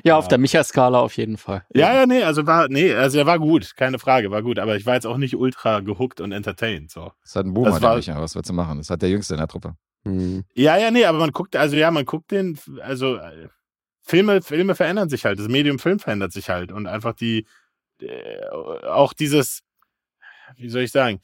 Ja, 0.04 0.17
auf 0.17 0.28
der 0.28 0.38
Micha-Skala 0.38 1.00
auf 1.00 1.17
jeden 1.17 1.38
Fall. 1.38 1.63
ja, 1.74 1.93
ja, 1.93 2.06
nee, 2.06 2.22
also 2.24 2.45
war, 2.45 2.67
nee, 2.69 2.93
also 2.93 3.17
der 3.17 3.26
war 3.26 3.39
gut, 3.39 3.76
keine 3.76 3.98
Frage, 4.00 4.30
war 4.32 4.43
gut, 4.43 4.60
aber 4.60 4.76
ich 4.76 4.86
war 4.86 4.93
jetzt 4.95 5.08
auch 5.08 5.17
nicht 5.17 5.36
ultra 5.36 5.80
gehuckt 5.80 6.22
und 6.22 6.32
entertained, 6.32 6.91
so. 6.91 7.12
Das 7.22 7.30
ist 7.32 7.36
halt 7.36 7.48
ein 7.48 7.54
Boomer, 7.54 7.72
Das 7.72 7.82
war- 7.82 7.89
der 7.91 7.98
Micha. 7.98 8.22
Was 8.22 8.36
willst 8.36 8.50
du 8.50 8.54
machen? 8.54 8.78
Das 8.78 8.89
halt 8.89 9.02
der 9.02 9.10
Jüngste 9.10 9.34
in 9.34 9.39
der 9.39 9.48
Truppe. 9.48 9.74
Hm. 10.06 10.43
Ja, 10.54 10.78
ja, 10.78 10.91
nee, 10.91 11.06
aber 11.06 11.17
man 11.19 11.32
guckt, 11.32 11.56
also 11.56 11.76
ja, 11.76 11.89
man 11.91 12.06
guckt 12.06 12.32
den, 12.32 12.58
also 12.82 13.15
äh, 13.15 13.48
Filme, 14.10 14.41
Filme 14.41 14.74
verändern 14.74 15.08
sich 15.08 15.24
halt, 15.24 15.38
das 15.38 15.48
Medium 15.48 15.78
Film 15.78 16.00
verändert 16.00 16.34
sich 16.34 16.50
halt 16.50 16.72
und 16.72 16.88
einfach 16.88 17.13
die, 17.13 17.45
äh, 18.02 18.48
auch 18.88 19.13
dieses, 19.13 19.62
wie 20.58 20.69
soll 20.69 20.82
ich 20.82 20.91
sagen, 20.91 21.22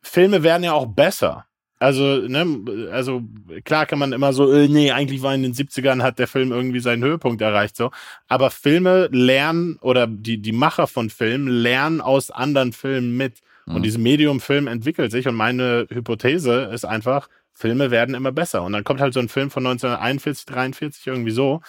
Filme 0.00 0.42
werden 0.42 0.64
ja 0.64 0.72
auch 0.72 0.86
besser. 0.86 1.44
Also, 1.80 2.02
ne, 2.26 2.88
also 2.90 3.22
klar 3.64 3.84
kann 3.84 3.98
man 3.98 4.12
immer 4.12 4.32
so, 4.32 4.50
äh, 4.50 4.68
nee, 4.68 4.90
eigentlich 4.90 5.22
war 5.22 5.34
in 5.34 5.42
den 5.42 5.52
70ern 5.52 6.02
hat 6.02 6.18
der 6.18 6.26
Film 6.26 6.50
irgendwie 6.50 6.80
seinen 6.80 7.04
Höhepunkt 7.04 7.42
erreicht, 7.42 7.76
so. 7.76 7.90
Aber 8.26 8.50
Filme 8.50 9.08
lernen 9.12 9.76
oder 9.82 10.06
die, 10.06 10.38
die 10.38 10.52
Macher 10.52 10.86
von 10.86 11.10
Filmen 11.10 11.46
lernen 11.46 12.00
aus 12.00 12.30
anderen 12.30 12.72
Filmen 12.72 13.18
mit. 13.18 13.40
Mhm. 13.66 13.76
Und 13.76 13.82
dieses 13.82 13.98
Medium 13.98 14.40
Film 14.40 14.66
entwickelt 14.66 15.12
sich 15.12 15.28
und 15.28 15.34
meine 15.34 15.86
Hypothese 15.90 16.70
ist 16.72 16.86
einfach, 16.86 17.28
Filme 17.52 17.90
werden 17.90 18.14
immer 18.14 18.32
besser. 18.32 18.62
Und 18.62 18.72
dann 18.72 18.84
kommt 18.84 19.00
halt 19.00 19.12
so 19.12 19.20
ein 19.20 19.28
Film 19.28 19.50
von 19.50 19.66
1941, 19.66 20.46
43 20.46 21.06
irgendwie 21.06 21.32
so. 21.32 21.60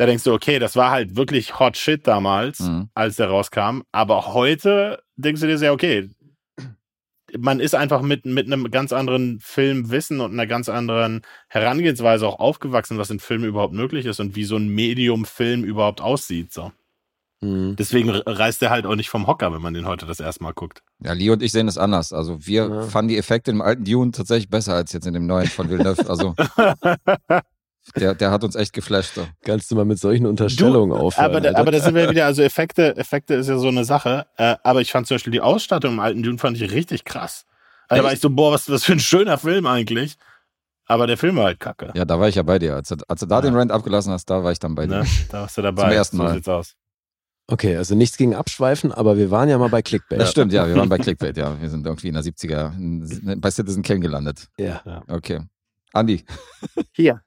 Da 0.00 0.06
denkst 0.06 0.24
du, 0.24 0.32
okay, 0.32 0.58
das 0.58 0.76
war 0.76 0.92
halt 0.92 1.14
wirklich 1.16 1.58
Hot 1.60 1.76
Shit 1.76 2.06
damals, 2.06 2.60
Mhm. 2.60 2.88
als 2.94 3.16
der 3.16 3.28
rauskam. 3.28 3.82
Aber 3.92 4.32
heute 4.32 5.02
denkst 5.16 5.42
du 5.42 5.46
dir 5.46 5.58
sehr, 5.58 5.74
okay, 5.74 6.08
man 7.38 7.60
ist 7.60 7.74
einfach 7.74 8.00
mit, 8.00 8.24
mit 8.24 8.46
einem 8.46 8.70
ganz 8.70 8.94
anderen 8.94 9.40
Filmwissen 9.40 10.20
und 10.20 10.32
einer 10.32 10.46
ganz 10.46 10.70
anderen 10.70 11.20
Herangehensweise 11.48 12.26
auch 12.26 12.38
aufgewachsen, 12.38 12.96
was 12.96 13.10
in 13.10 13.20
Filmen 13.20 13.44
überhaupt 13.44 13.74
möglich 13.74 14.06
ist 14.06 14.20
und 14.20 14.36
wie 14.36 14.44
so 14.44 14.56
ein 14.56 14.68
Medium-Film 14.68 15.64
überhaupt 15.64 16.00
aussieht. 16.00 16.50
So. 16.50 16.72
Hm. 17.42 17.76
Deswegen 17.76 18.08
reißt 18.08 18.62
er 18.62 18.70
halt 18.70 18.86
auch 18.86 18.96
nicht 18.96 19.10
vom 19.10 19.26
Hocker, 19.26 19.52
wenn 19.52 19.60
man 19.60 19.74
den 19.74 19.84
heute 19.86 20.06
das 20.06 20.18
erste 20.20 20.42
Mal 20.42 20.54
guckt. 20.54 20.82
Ja, 21.04 21.12
Lee 21.12 21.28
und 21.28 21.42
ich 21.42 21.52
sehen 21.52 21.68
es 21.68 21.76
anders. 21.76 22.14
Also 22.14 22.46
wir 22.46 22.68
Ja. 22.68 22.82
fanden 22.84 23.10
die 23.10 23.18
Effekte 23.18 23.50
im 23.50 23.60
alten 23.60 23.84
Dune 23.84 24.12
tatsächlich 24.12 24.48
besser 24.48 24.74
als 24.74 24.94
jetzt 24.94 25.06
in 25.06 25.12
dem 25.12 25.26
neuen 25.26 25.46
von 25.46 25.68
Villeneuve. 25.68 26.08
Also 26.08 26.34
der, 27.96 28.14
der 28.14 28.30
hat 28.30 28.44
uns 28.44 28.54
echt 28.54 28.72
geflasht. 28.72 29.14
So. 29.14 29.26
Kannst 29.44 29.70
du 29.70 29.74
mal 29.74 29.84
mit 29.84 29.98
solchen 29.98 30.26
Unterstellungen 30.26 30.92
aufhören? 30.96 31.24
aber, 31.24 31.40
da, 31.40 31.54
aber 31.58 31.70
da 31.72 31.80
sind 31.80 31.94
wir 31.94 32.10
wieder, 32.10 32.26
also 32.26 32.42
Effekte, 32.42 32.96
Effekte 32.96 33.34
ist 33.34 33.48
ja 33.48 33.58
so 33.58 33.68
eine 33.68 33.84
Sache. 33.84 34.26
Äh, 34.36 34.56
aber 34.62 34.80
ich 34.80 34.92
fand 34.92 35.06
zum 35.06 35.16
Beispiel 35.16 35.32
die 35.32 35.40
Ausstattung 35.40 35.94
im 35.94 36.00
alten 36.00 36.22
Dune 36.22 36.38
fand 36.38 36.60
ich 36.60 36.70
richtig 36.72 37.04
krass. 37.04 37.44
Also 37.88 38.02
da 38.02 38.06
war 38.06 38.12
ich 38.12 38.20
so, 38.20 38.30
boah, 38.30 38.52
was, 38.52 38.70
was 38.70 38.84
für 38.84 38.92
ein 38.92 39.00
schöner 39.00 39.38
Film 39.38 39.66
eigentlich. 39.66 40.16
Aber 40.86 41.06
der 41.06 41.16
Film 41.16 41.36
war 41.36 41.44
halt 41.44 41.60
kacke. 41.60 41.92
Ja, 41.94 42.04
da 42.04 42.18
war 42.20 42.28
ich 42.28 42.34
ja 42.34 42.42
bei 42.42 42.58
dir. 42.58 42.74
Als, 42.74 42.88
du- 42.88 42.96
als 43.08 43.20
du 43.20 43.26
da 43.26 43.36
Ja. 43.36 43.40
den 43.42 43.54
Rant 43.56 43.70
abgelassen 43.72 44.12
hast, 44.12 44.26
da 44.28 44.42
war 44.44 44.52
ich 44.52 44.58
dann 44.58 44.74
bei 44.74 44.86
dir. 44.86 44.98
Ne? 45.00 45.06
Da 45.30 45.42
warst 45.42 45.56
du 45.56 45.62
dabei. 45.62 45.82
Zum 45.82 45.90
ersten 45.92 46.16
so 46.16 46.22
Mal. 46.22 46.34
sieht's 46.34 46.48
aus. 46.48 46.74
Okay, 47.46 47.76
also 47.76 47.96
nichts 47.96 48.16
gegen 48.16 48.34
Abschweifen, 48.36 48.92
aber 48.92 49.16
wir 49.16 49.30
waren 49.32 49.48
ja 49.48 49.58
mal 49.58 49.68
bei 49.68 49.82
Clickbait. 49.82 50.20
Das 50.20 50.30
stimmt, 50.30 50.52
ja, 50.52 50.68
wir 50.68 50.76
waren 50.76 50.88
bei 50.88 50.98
Clickbait, 50.98 51.36
ja. 51.36 51.60
Wir 51.60 51.68
sind 51.68 51.84
irgendwie 51.84 52.06
in 52.08 52.14
der 52.14 52.22
70er 52.22 52.76
in, 52.76 53.40
bei 53.40 53.50
Citizen 53.50 53.82
Kane 53.82 53.98
gelandet. 53.98 54.46
Ja. 54.56 55.02
Okay. 55.08 55.40
Andi, 55.92 56.24
Hier. 56.92 57.22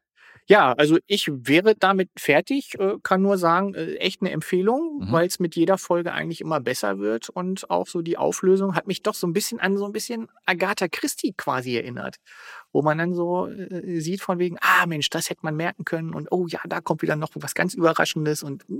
Ja, 0.47 0.73
also 0.73 0.97
ich 1.07 1.31
wäre 1.33 1.75
damit 1.75 2.09
fertig, 2.17 2.77
äh, 2.79 2.95
kann 3.01 3.21
nur 3.21 3.37
sagen, 3.37 3.73
äh, 3.75 3.95
echt 3.95 4.21
eine 4.21 4.31
Empfehlung, 4.31 4.99
Mhm. 5.01 5.11
weil 5.11 5.27
es 5.27 5.39
mit 5.39 5.55
jeder 5.55 5.77
Folge 5.77 6.11
eigentlich 6.11 6.41
immer 6.41 6.59
besser 6.59 6.99
wird 6.99 7.29
und 7.29 7.69
auch 7.69 7.87
so 7.87 8.01
die 8.01 8.17
Auflösung 8.17 8.75
hat 8.75 8.87
mich 8.87 9.01
doch 9.03 9.13
so 9.13 9.25
ein 9.25 9.33
bisschen 9.33 9.59
an 9.59 9.77
so 9.77 9.85
ein 9.85 9.91
bisschen 9.93 10.27
Agatha 10.45 10.87
Christie 10.89 11.33
quasi 11.37 11.75
erinnert, 11.77 12.17
wo 12.73 12.81
man 12.81 12.97
dann 12.97 13.13
so 13.13 13.47
äh, 13.47 13.99
sieht 14.01 14.21
von 14.21 14.37
wegen, 14.39 14.57
ah 14.61 14.85
Mensch, 14.85 15.09
das 15.09 15.29
hätte 15.29 15.41
man 15.43 15.55
merken 15.55 15.85
können 15.85 16.13
und 16.13 16.27
oh 16.31 16.47
ja, 16.47 16.59
da 16.67 16.81
kommt 16.81 17.01
wieder 17.01 17.15
noch 17.15 17.29
was 17.35 17.53
ganz 17.55 17.73
Überraschendes 17.73 18.43
und 18.43 18.69
mh, 18.69 18.77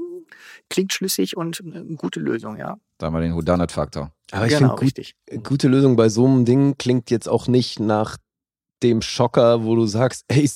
klingt 0.69 0.91
schlüssig 0.93 1.37
und 1.37 1.61
eine 1.65 1.95
gute 1.95 2.19
Lösung, 2.19 2.57
ja. 2.57 2.77
da 2.97 3.05
haben 3.07 3.13
wir 3.13 3.21
den 3.21 3.35
Whodunit-Faktor. 3.35 4.11
Aber 4.31 4.45
ich 4.47 4.53
genau, 4.57 4.75
finde, 4.75 4.75
gut, 4.75 4.81
richtig. 4.83 5.15
gute 5.43 5.67
Lösung 5.67 5.95
bei 5.95 6.09
so 6.09 6.25
einem 6.25 6.43
Ding 6.45 6.75
klingt 6.77 7.11
jetzt 7.11 7.29
auch 7.29 7.47
nicht 7.47 7.79
nach 7.79 8.17
dem 8.83 9.01
Schocker, 9.01 9.63
wo 9.63 9.75
du 9.75 9.85
sagst, 9.85 10.25
ey, 10.27 10.49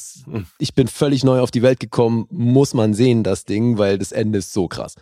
ich 0.59 0.73
bin 0.75 0.87
völlig 0.87 1.23
neu 1.23 1.39
auf 1.39 1.51
die 1.51 1.61
Welt 1.61 1.79
gekommen, 1.79 2.27
muss 2.29 2.73
man 2.73 2.93
sehen, 2.93 3.23
das 3.23 3.45
Ding, 3.45 3.77
weil 3.77 3.97
das 3.97 4.11
Ende 4.11 4.39
ist 4.39 4.53
so 4.53 4.67
krass. 4.67 4.95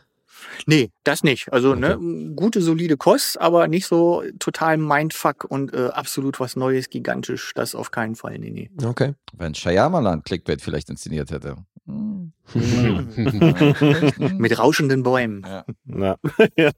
Nee, 0.68 0.92
das 1.04 1.24
nicht. 1.24 1.52
Also 1.52 1.74
ne, 1.74 1.98
gute, 2.36 2.62
solide 2.62 2.98
Kost, 2.98 3.42
aber 3.42 3.68
nicht 3.68 3.88
so 3.88 4.24
total 4.38 4.78
Mindfuck 4.78 5.46
und 5.50 5.74
äh, 5.74 5.88
absolut 5.88 6.40
was 6.40 6.56
Neues, 6.56 6.90
gigantisch. 6.90 7.52
Das 7.56 7.74
auf 7.74 7.90
keinen 7.92 8.16
Fall. 8.16 8.38
Nee, 8.38 8.52
nee. 8.52 8.70
Okay. 8.86 9.14
Wenn 9.34 9.56
Shyamalan 9.56 10.24
Clickbait 10.24 10.62
vielleicht 10.62 10.90
inszeniert 10.90 11.32
hätte, 11.32 11.56
Hm. 11.88 12.32
Mit 14.38 14.58
rauschenden 14.58 15.04
Bäumen. 15.04 15.44
Ja. 15.46 15.66
Na, 15.86 16.16
ja. 16.58 16.72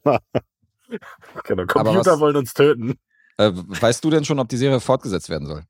Genau, 1.44 1.66
Computer 1.66 2.12
was- 2.14 2.20
wollen 2.20 2.36
uns 2.36 2.54
töten. 2.54 2.96
Äh, 3.38 3.52
weißt 3.54 4.04
du 4.04 4.10
denn 4.10 4.26
schon, 4.26 4.40
ob 4.40 4.50
die 4.50 4.58
Serie 4.58 4.80
fortgesetzt 4.80 5.30
werden 5.30 5.48
soll? 5.48 5.64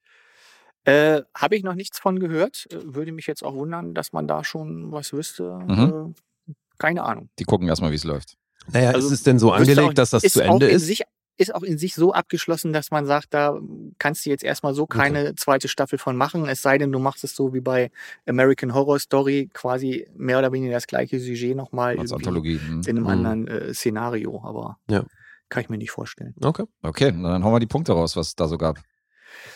Äh, 0.88 1.24
Habe 1.36 1.56
ich 1.58 1.64
noch 1.64 1.76
nichts 1.76 2.00
von 2.00 2.18
gehört. 2.20 2.68
Äh, 2.72 2.78
Würde 2.96 3.12
mich 3.12 3.28
jetzt 3.28 3.44
auch 3.44 3.54
wundern, 3.56 3.94
dass 3.94 4.14
man 4.14 4.28
da 4.28 4.44
schon 4.44 4.92
was 4.92 5.12
wüsste. 5.12 5.60
Mhm. 5.68 6.16
Äh, 6.50 6.54
keine 6.80 7.04
Ahnung. 7.04 7.30
Die 7.40 7.44
gucken 7.44 7.68
erstmal, 7.68 7.92
wie 7.92 7.96
es 7.96 8.04
läuft. 8.06 8.38
Naja, 8.72 8.92
Also, 8.92 9.08
ist 9.08 9.14
es 9.14 9.24
denn 9.24 9.38
so 9.40 9.52
angelegt, 9.52 9.80
auch- 9.90 9.94
dass 9.94 10.12
das 10.12 10.24
zu 10.24 10.42
auch 10.44 10.54
Ende 10.54 10.68
in 10.70 10.76
ist? 10.78 10.86
Sich, 10.86 11.04
ist 11.38 11.54
auch 11.54 11.64
in 11.64 11.78
sich 11.78 11.94
so 11.94 12.14
abgeschlossen, 12.14 12.72
dass 12.74 12.90
man 12.90 13.06
sagt, 13.06 13.34
da 13.34 13.60
kannst 14.00 14.26
du 14.26 14.30
jetzt 14.30 14.44
erstmal 14.44 14.74
so 14.74 14.88
keine 14.88 15.36
zweite 15.36 15.68
Staffel 15.68 16.00
von 16.00 16.16
machen, 16.16 16.48
es 16.48 16.62
sei 16.62 16.78
denn, 16.78 16.92
du 16.92 17.00
machst 17.00 17.24
es 17.24 17.36
so 17.36 17.54
wie 17.54 17.60
bei 17.62 17.92
American 18.26 18.74
Horror 18.74 18.98
Story, 19.00 19.50
quasi 19.54 20.08
mehr 20.16 20.40
oder 20.40 20.52
weniger 20.52 20.74
das 20.74 20.88
gleiche 20.88 21.20
Sujet 21.20 21.56
nochmal 21.56 22.00
Als 22.00 22.12
Anthologie. 22.14 22.60
Hm. 22.60 22.82
in 22.88 22.90
einem 22.98 23.04
Mhm. 23.04 23.08
anderen 23.10 23.48
äh, 23.50 23.74
Szenario, 23.74 24.42
aber 24.44 24.78
Ja. 24.90 25.04
kann 25.50 25.62
ich 25.64 25.70
mir 25.70 25.78
nicht 25.78 25.92
vorstellen. 25.92 26.34
Okay. 26.42 26.64
Okay, 26.82 27.12
dann 27.12 27.44
hauen 27.44 27.54
wir 27.54 27.60
die 27.60 27.68
Punkte 27.68 27.92
raus, 27.94 28.16
was 28.16 28.28
es 28.30 28.36
da 28.36 28.48
so 28.48 28.58
gab. 28.58 28.80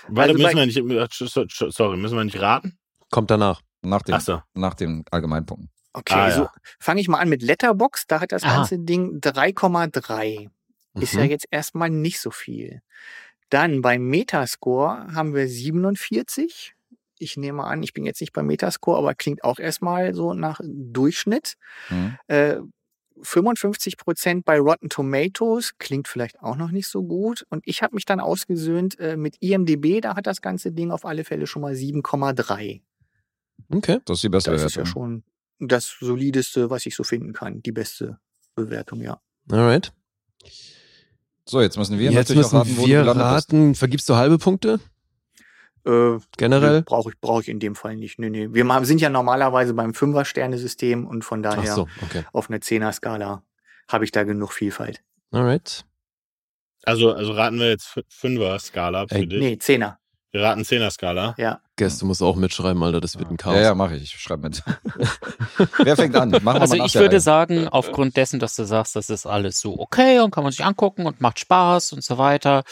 Warte, 0.07 0.31
Also 0.31 0.33
müssen 0.43 0.55
bei- 0.55 0.73
wir 0.73 1.07
nicht, 1.07 1.75
sorry, 1.75 1.97
müssen 1.97 2.17
wir 2.17 2.23
nicht 2.23 2.39
raten? 2.39 2.77
Kommt 3.09 3.29
danach. 3.31 3.61
Nach 3.83 4.01
den, 4.03 4.15
Ach 4.15 4.21
so. 4.21 4.41
nach 4.53 4.73
den 4.75 5.03
Allgemeinpunkten. 5.11 5.69
Okay, 5.93 6.13
Ah, 6.13 6.31
so 6.31 6.41
ja. 6.43 6.51
fange 6.79 7.01
ich 7.01 7.07
mal 7.07 7.17
an 7.19 7.27
mit 7.29 7.41
Letterbox. 7.41 8.05
Da 8.07 8.21
hat 8.21 8.31
das 8.31 8.43
Aha. 8.43 8.57
ganze 8.57 8.79
Ding 8.79 9.19
3,3. 9.19 10.49
Ist 10.93 11.13
ja 11.13 11.23
Mhm. 11.23 11.29
jetzt 11.29 11.47
erstmal 11.51 11.89
nicht 11.89 12.19
so 12.21 12.31
viel. 12.31 12.81
Dann 13.49 13.81
beim 13.81 14.03
Metascore 14.07 15.07
haben 15.13 15.33
wir 15.33 15.47
47. 15.47 16.75
Ich 17.17 17.37
nehme 17.37 17.63
an, 17.65 17.83
ich 17.83 17.93
bin 17.93 18.05
jetzt 18.05 18.21
nicht 18.21 18.33
beim 18.33 18.47
Metascore, 18.47 18.97
aber 18.97 19.13
klingt 19.15 19.43
auch 19.43 19.59
erstmal 19.59 20.13
so 20.13 20.33
nach 20.33 20.59
Durchschnitt. 20.63 21.55
Hm. 21.87 22.17
Äh, 22.27 22.57
55 23.21 23.97
Prozent 23.97 24.45
bei 24.45 24.59
Rotten 24.59 24.89
Tomatoes 24.89 25.77
klingt 25.77 26.07
vielleicht 26.07 26.41
auch 26.41 26.55
noch 26.55 26.71
nicht 26.71 26.87
so 26.87 27.03
gut. 27.03 27.45
Und 27.49 27.61
ich 27.65 27.83
habe 27.83 27.95
mich 27.95 28.05
dann 28.05 28.19
ausgesöhnt 28.19 28.99
äh, 28.99 29.17
mit 29.17 29.35
IMDB, 29.41 30.01
da 30.01 30.15
hat 30.15 30.27
das 30.27 30.41
ganze 30.41 30.71
Ding 30.71 30.91
auf 30.91 31.05
alle 31.05 31.23
Fälle 31.23 31.47
schon 31.47 31.61
mal 31.61 31.73
7,3. 31.73 32.81
Okay. 33.73 33.99
Das 34.05 34.17
ist 34.17 34.23
die 34.23 34.29
beste 34.29 34.51
Das 34.51 34.63
ist 34.63 34.75
ja 34.75 34.83
Bewertung. 34.83 35.23
schon 35.59 35.67
das 35.67 35.95
solideste, 35.99 36.69
was 36.69 36.85
ich 36.85 36.95
so 36.95 37.03
finden 37.03 37.33
kann. 37.33 37.61
Die 37.61 37.71
beste 37.71 38.19
Bewertung, 38.55 39.01
ja. 39.01 39.21
Alright. 39.49 39.93
So, 41.45 41.61
jetzt 41.61 41.77
müssen 41.77 41.97
wir 41.99 42.11
Jetzt 42.11 42.29
natürlich 42.29 42.43
müssen 42.43 42.55
auch 42.57 42.61
raten, 42.61 42.77
wo 42.77 42.85
wir 42.85 43.03
du 43.03 43.11
raten. 43.11 43.75
Vergibst 43.75 44.09
du 44.09 44.15
halbe 44.15 44.37
Punkte? 44.37 44.79
Äh, 45.85 46.19
Generell? 46.37 46.83
Brauche 46.83 47.09
ich, 47.09 47.19
brauch 47.19 47.41
ich 47.41 47.49
in 47.49 47.59
dem 47.59 47.75
Fall 47.75 47.95
nicht. 47.95 48.19
Nee, 48.19 48.29
nee. 48.29 48.47
Wir 48.51 48.85
sind 48.85 49.01
ja 49.01 49.09
normalerweise 49.09 49.73
beim 49.73 49.93
Fünfer-Sterne-System 49.93 51.05
und 51.05 51.23
von 51.23 51.43
daher 51.43 51.73
so, 51.73 51.87
okay. 52.01 52.23
auf 52.33 52.49
einer 52.49 52.61
Zehner-Skala 52.61 53.43
habe 53.87 54.05
ich 54.05 54.11
da 54.11 54.23
genug 54.23 54.53
Vielfalt. 54.53 55.01
Alright. 55.31 55.85
Also, 56.83 57.13
also 57.13 57.33
raten 57.33 57.59
wir 57.59 57.69
jetzt 57.69 57.95
Fünfer-Skala 58.09 59.07
für 59.07 59.15
Ey, 59.15 59.27
dich. 59.27 59.39
Nee, 59.39 59.57
Zehner. 59.57 59.99
Wir 60.31 60.43
raten 60.43 60.63
Zehner-Skala. 60.63 61.35
Ja. 61.37 61.59
Guess, 61.75 61.99
du 61.99 62.05
musst 62.05 62.23
auch 62.23 62.37
mitschreiben, 62.37 62.81
Alter. 62.81 63.01
Das 63.01 63.19
wird 63.19 63.29
ein 63.29 63.35
Chaos. 63.35 63.55
Ja, 63.55 63.61
ja, 63.61 63.75
mache 63.75 63.97
ich. 63.97 64.03
Ich 64.03 64.11
schreibe 64.21 64.43
mit. 64.43 64.63
Wer 65.83 65.97
fängt 65.97 66.15
an? 66.15 66.29
Machen 66.29 66.43
wir 66.45 66.61
Also 66.61 66.77
mal 66.77 66.85
ich 66.85 66.95
würde 66.95 67.19
sagen, 67.19 67.67
aufgrund 67.67 68.15
dessen, 68.15 68.39
dass 68.39 68.55
du 68.55 68.63
sagst, 68.63 68.95
das 68.95 69.09
ist 69.09 69.25
alles 69.25 69.59
so 69.59 69.77
okay 69.77 70.19
und 70.21 70.31
kann 70.31 70.43
man 70.43 70.53
sich 70.53 70.63
angucken 70.63 71.05
und 71.05 71.19
macht 71.19 71.39
Spaß 71.39 71.91
und 71.93 72.03
so 72.03 72.17
weiter. 72.17 72.63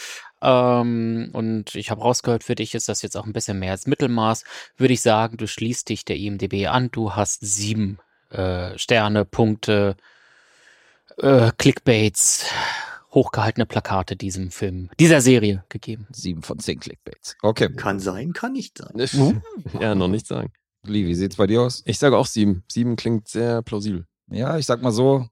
Ähm, 0.42 1.30
und 1.32 1.74
ich 1.74 1.90
habe 1.90 2.00
rausgehört, 2.00 2.44
für 2.44 2.54
dich 2.54 2.74
ist 2.74 2.88
das 2.88 3.02
jetzt 3.02 3.16
auch 3.16 3.26
ein 3.26 3.32
bisschen 3.32 3.58
mehr 3.58 3.72
als 3.72 3.86
Mittelmaß. 3.86 4.44
Würde 4.76 4.94
ich 4.94 5.02
sagen, 5.02 5.36
du 5.36 5.46
schließt 5.46 5.88
dich 5.88 6.04
der 6.04 6.16
IMDB 6.16 6.66
an. 6.66 6.90
Du 6.90 7.14
hast 7.14 7.40
sieben 7.40 7.98
äh, 8.30 8.76
Sterne, 8.78 9.24
Punkte, 9.24 9.96
äh, 11.18 11.50
Clickbaits, 11.58 12.46
hochgehaltene 13.12 13.66
Plakate 13.66 14.16
diesem 14.16 14.50
Film, 14.50 14.88
dieser 14.98 15.20
Serie 15.20 15.64
gegeben. 15.68 16.06
Sieben 16.12 16.42
von 16.42 16.58
zehn 16.58 16.80
Clickbaits. 16.80 17.36
Okay. 17.42 17.72
Kann 17.74 18.00
sein, 18.00 18.32
kann 18.32 18.52
nicht 18.52 18.78
sein. 18.78 18.92
Mhm. 18.94 19.42
Ja, 19.80 19.94
noch 19.94 20.08
nicht 20.08 20.26
sagen. 20.26 20.52
Lee, 20.84 21.06
wie 21.06 21.14
sieht's 21.14 21.36
bei 21.36 21.46
dir 21.46 21.62
aus? 21.62 21.82
Ich 21.84 21.98
sage 21.98 22.16
auch 22.16 22.26
sieben. 22.26 22.64
Sieben 22.68 22.96
klingt 22.96 23.28
sehr 23.28 23.62
plausibel. 23.62 24.06
Ja, 24.28 24.56
ich 24.56 24.64
sag 24.64 24.80
mal 24.80 24.92
so, 24.92 25.26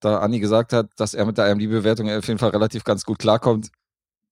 da 0.00 0.18
Andi 0.18 0.38
gesagt 0.38 0.72
hat, 0.72 0.90
dass 0.96 1.14
er 1.14 1.24
mit 1.24 1.38
der 1.38 1.50
IMDb-Bewertung 1.50 2.08
auf 2.10 2.26
jeden 2.28 2.38
Fall 2.38 2.50
relativ 2.50 2.84
ganz 2.84 3.04
gut 3.04 3.18
klarkommt, 3.18 3.70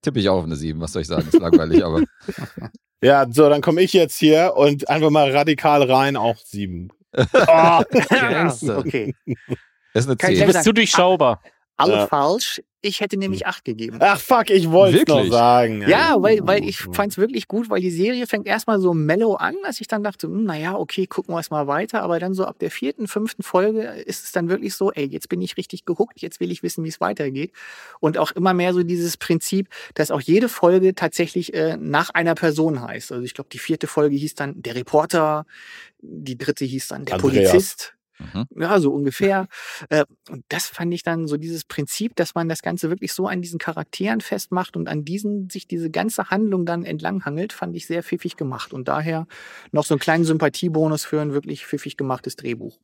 tippe 0.02 0.20
ich 0.20 0.28
auch 0.28 0.38
auf 0.38 0.44
eine 0.44 0.56
7. 0.56 0.80
Was 0.80 0.92
soll 0.92 1.02
ich 1.02 1.08
sagen? 1.08 1.26
Ist 1.28 1.38
langweilig, 1.38 1.84
aber 1.84 2.02
Ja, 3.02 3.26
so, 3.30 3.48
dann 3.48 3.62
komme 3.62 3.80
ich 3.80 3.92
jetzt 3.94 4.18
hier 4.18 4.52
und 4.56 4.88
einfach 4.90 5.08
mal 5.10 5.30
radikal 5.30 5.82
rein, 5.90 6.16
auch 6.16 6.36
sieben. 6.44 6.88
Oh, 7.16 7.82
Gangster. 8.10 8.78
okay. 8.78 9.14
ist 9.94 10.06
eine 10.06 10.16
Kann 10.16 10.32
ich 10.32 10.38
10. 10.38 10.46
Du 10.46 10.52
bist 10.52 10.64
zu 10.64 10.72
durchschaubar. 10.72 11.42
Alle 11.76 11.94
Ja. 11.94 12.06
falsch. 12.06 12.60
Ich 12.82 13.00
hätte 13.00 13.18
nämlich 13.18 13.46
acht 13.46 13.66
gegeben. 13.66 13.98
Ach 14.00 14.18
fuck, 14.18 14.48
ich 14.48 14.70
wollte 14.70 14.98
es 14.98 15.06
noch 15.06 15.26
sagen. 15.26 15.84
Ja, 15.86 16.16
weil, 16.18 16.40
weil 16.46 16.64
ich 16.64 16.78
fand 16.78 17.12
es 17.12 17.18
wirklich 17.18 17.46
gut, 17.46 17.68
weil 17.68 17.82
die 17.82 17.90
Serie 17.90 18.26
fängt 18.26 18.46
erstmal 18.46 18.80
so 18.80 18.94
mellow 18.94 19.34
an, 19.34 19.54
dass 19.64 19.82
ich 19.82 19.86
dann 19.86 20.02
dachte, 20.02 20.28
hm, 20.28 20.44
naja, 20.44 20.76
okay, 20.76 21.06
gucken 21.06 21.34
wir 21.34 21.40
es 21.40 21.50
mal 21.50 21.66
weiter. 21.66 22.02
Aber 22.02 22.18
dann 22.18 22.32
so 22.32 22.46
ab 22.46 22.58
der 22.58 22.70
vierten, 22.70 23.06
fünften 23.06 23.42
Folge 23.42 23.82
ist 23.82 24.24
es 24.24 24.32
dann 24.32 24.48
wirklich 24.48 24.74
so, 24.74 24.90
ey, 24.92 25.06
jetzt 25.06 25.28
bin 25.28 25.42
ich 25.42 25.58
richtig 25.58 25.84
gehuckt, 25.84 26.22
jetzt 26.22 26.40
will 26.40 26.50
ich 26.50 26.62
wissen, 26.62 26.82
wie 26.84 26.88
es 26.88 27.00
weitergeht. 27.00 27.52
Und 28.00 28.16
auch 28.16 28.32
immer 28.32 28.54
mehr 28.54 28.72
so 28.72 28.82
dieses 28.82 29.18
Prinzip, 29.18 29.68
dass 29.92 30.10
auch 30.10 30.22
jede 30.22 30.48
Folge 30.48 30.94
tatsächlich 30.94 31.52
äh, 31.52 31.76
nach 31.76 32.08
einer 32.10 32.34
Person 32.34 32.80
heißt. 32.80 33.12
Also 33.12 33.24
ich 33.24 33.34
glaube, 33.34 33.50
die 33.52 33.58
vierte 33.58 33.88
Folge 33.88 34.16
hieß 34.16 34.36
dann 34.36 34.54
der 34.62 34.74
Reporter, 34.74 35.44
die 36.00 36.38
dritte 36.38 36.64
hieß 36.64 36.88
dann 36.88 37.04
der 37.04 37.16
Andreas. 37.16 37.50
Polizist. 37.50 37.94
Mhm. 38.34 38.46
Ja, 38.60 38.78
so 38.80 38.92
ungefähr. 38.92 39.48
Äh, 39.88 40.04
Und 40.28 40.44
das 40.48 40.66
fand 40.66 40.92
ich 40.92 41.02
dann 41.02 41.26
so 41.26 41.36
dieses 41.36 41.64
Prinzip, 41.64 42.14
dass 42.16 42.34
man 42.34 42.48
das 42.48 42.62
Ganze 42.62 42.90
wirklich 42.90 43.12
so 43.12 43.26
an 43.26 43.40
diesen 43.42 43.58
Charakteren 43.58 44.20
festmacht 44.20 44.76
und 44.76 44.88
an 44.88 45.04
diesen 45.04 45.48
sich 45.50 45.66
diese 45.66 45.90
ganze 45.90 46.30
Handlung 46.30 46.66
dann 46.66 46.84
entlanghangelt, 46.84 47.52
fand 47.52 47.74
ich 47.76 47.86
sehr 47.86 48.02
pfiffig 48.02 48.36
gemacht. 48.36 48.72
Und 48.72 48.88
daher 48.88 49.26
noch 49.72 49.84
so 49.84 49.94
einen 49.94 50.00
kleinen 50.00 50.24
Sympathiebonus 50.24 51.04
für 51.04 51.20
ein 51.20 51.32
wirklich 51.32 51.66
pfiffig 51.66 51.96
gemachtes 51.96 52.36
Drehbuch. 52.36 52.78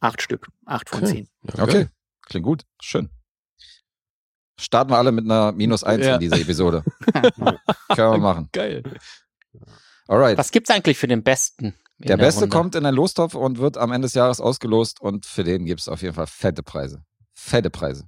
Acht 0.00 0.22
Stück. 0.22 0.48
Acht 0.64 0.88
von 0.88 1.00
Okay. 1.02 1.12
zehn. 1.12 1.28
Ja, 1.56 1.64
Okay, 1.64 1.88
klingt 2.26 2.44
gut. 2.44 2.62
Schön. 2.80 3.08
Starten 4.60 4.90
wir 4.90 4.98
alle 4.98 5.10
mit 5.12 5.24
einer 5.24 5.50
minus 5.52 5.82
1 5.82 6.04
Ja. 6.06 6.14
in 6.14 6.20
dieser 6.20 6.38
Episode. 6.40 6.84
Können 7.12 8.12
wir 8.12 8.18
machen. 8.18 8.48
Geil. 8.52 8.82
Alright. 10.06 10.38
Was 10.38 10.50
gibt's 10.52 10.70
eigentlich 10.70 10.98
für 10.98 11.06
den 11.08 11.22
Besten? 11.22 11.74
Der 12.08 12.16
Beste 12.16 12.42
Runde? 12.42 12.56
kommt 12.56 12.74
in 12.74 12.84
den 12.84 12.94
Lostopf 12.94 13.34
und 13.34 13.58
wird 13.58 13.76
am 13.78 13.92
Ende 13.92 14.06
des 14.06 14.14
Jahres 14.14 14.40
ausgelost 14.40 15.00
und 15.00 15.26
für 15.26 15.44
den 15.44 15.64
gibt's 15.64 15.88
auf 15.88 16.02
jeden 16.02 16.14
Fall 16.14 16.26
fette 16.26 16.62
Preise. 16.62 17.02
Fette 17.34 17.70
Preise. 17.70 18.04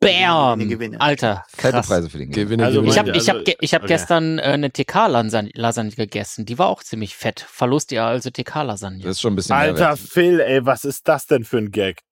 Bam! 0.00 0.68
Gewinne. 0.68 1.00
Alter, 1.00 1.44
Fette 1.48 1.72
krass. 1.72 1.86
Preise 1.86 2.10
für 2.10 2.18
den 2.18 2.30
Gewinner. 2.30 2.44
Gewinne, 2.44 2.64
Also. 2.66 2.82
Ich 2.82 2.98
habe 2.98 3.10
ich 3.16 3.28
hab, 3.30 3.36
also- 3.36 3.52
ich 3.60 3.74
hab 3.74 3.82
okay. 3.84 3.92
gestern 3.92 4.38
äh, 4.38 4.42
eine 4.42 4.70
TK-Lasagne 4.70 5.92
gegessen. 5.96 6.44
Die 6.44 6.58
war 6.58 6.68
auch 6.68 6.82
ziemlich 6.82 7.16
fett. 7.16 7.40
Verlust 7.40 7.90
ihr 7.92 8.04
also 8.04 8.28
TK-Lasagne. 8.30 9.02
Das 9.02 9.12
ist 9.12 9.20
schon 9.22 9.32
ein 9.32 9.36
bisschen 9.36 9.56
Alter. 9.56 9.96
Phil, 9.96 10.40
ey, 10.40 10.66
was 10.66 10.84
ist 10.84 11.08
das 11.08 11.26
denn 11.26 11.44
für 11.44 11.58
ein 11.58 11.70
Gag? 11.70 12.02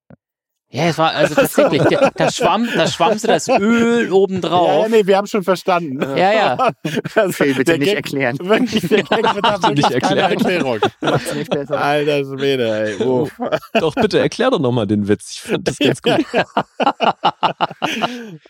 Ja, 0.75 0.85
es 0.87 0.97
war 0.97 1.11
also 1.13 1.35
tatsächlich, 1.35 1.83
der, 1.83 2.11
da 2.17 2.31
schwamm, 2.31 2.67
da 2.75 2.87
schwamm 2.87 3.19
so 3.19 3.29
das 3.29 3.47
Öl 3.49 4.11
obendrauf. 4.11 4.85
ja, 4.85 4.89
nee, 4.89 5.07
wir 5.07 5.19
haben 5.19 5.27
schon 5.27 5.43
verstanden. 5.43 6.01
Ja, 6.17 6.33
ja. 6.33 6.71
Also, 7.15 7.33
Phil, 7.33 7.55
bitte 7.55 7.73
nicht 7.77 7.89
Gag- 7.89 7.97
erklären. 7.97 8.39
Wirklich, 8.41 8.89
der 8.89 9.03
Gag 9.05 9.35
Bitte 9.35 9.73
nicht 9.75 9.91
erklären. 9.91 10.33
Erklärung. 10.33 10.79
Macht's 11.03 11.35
nicht 11.35 11.51
besser. 11.51 11.79
Alter 11.79 12.25
Schwede, 12.25 12.97
ey. 12.99 13.05
Uff. 13.07 13.33
Doch, 13.75 13.95
bitte 13.95 14.19
erklär 14.19 14.51
doch 14.51 14.61
nochmal 14.61 14.87
den 14.87 15.07
Witz. 15.09 15.33
Ich 15.33 15.41
fand 15.51 15.69
das 15.69 15.77
ganz 15.79 16.01
gut. 16.01 16.25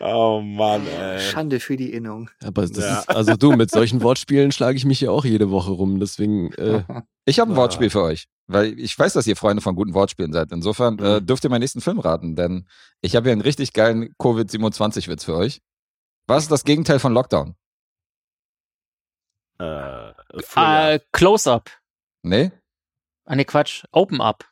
oh 0.00 0.40
Mann, 0.40 0.82
ey. 0.86 1.18
Schande 1.20 1.60
für 1.60 1.76
die 1.76 1.92
Innung. 1.92 2.30
Aber 2.44 2.62
das 2.66 2.76
Ja. 2.76 2.98
ist, 3.00 3.10
also 3.10 3.34
du, 3.36 3.52
mit 3.52 3.70
solchen 3.70 4.02
Wortspielen 4.02 4.52
schlage 4.52 4.76
ich 4.76 4.84
mich 4.84 5.00
ja 5.00 5.10
auch 5.10 5.24
jede 5.24 5.50
Woche 5.50 5.70
rum. 5.72 5.98
Deswegen, 6.00 6.52
äh, 6.54 6.82
Ich 7.24 7.38
habe 7.40 7.52
ein. 7.52 7.56
Wortspiel 7.56 7.90
für 7.90 8.02
euch, 8.02 8.26
weil 8.52 8.78
ich 8.78 8.98
weiß, 8.98 9.12
dass 9.14 9.26
ihr 9.26 9.36
Freunde 9.36 9.62
von 9.62 9.74
guten 9.74 9.94
Wortspielen 9.94 10.32
seid. 10.32 10.52
Insofern 10.52 10.98
äh, 10.98 11.20
Mhm. 11.20 11.26
dürft 11.26 11.44
ihr 11.44 11.50
meinen 11.50 11.60
nächsten 11.60 11.80
Film 11.80 11.98
raten, 12.00 12.36
denn 12.36 12.66
ich 13.00 13.16
habe 13.16 13.24
hier 13.24 13.32
einen 13.32 13.40
richtig 13.40 13.72
geilen 13.72 14.14
Covid-27-Witz 14.18 15.24
für 15.24 15.36
euch. 15.36 15.60
Was 16.26 16.44
ist 16.44 16.52
das 16.52 16.64
Gegenteil 16.64 16.98
von 16.98 17.12
Lockdown? 17.12 17.54
Äh. 19.60 20.10
Äh, 20.56 21.00
Close-Up. 21.12 21.70
Nee? 22.22 22.50
Ah, 23.24 23.36
nee, 23.36 23.44
Quatsch. 23.44 23.84
Open-Up. 23.92 24.44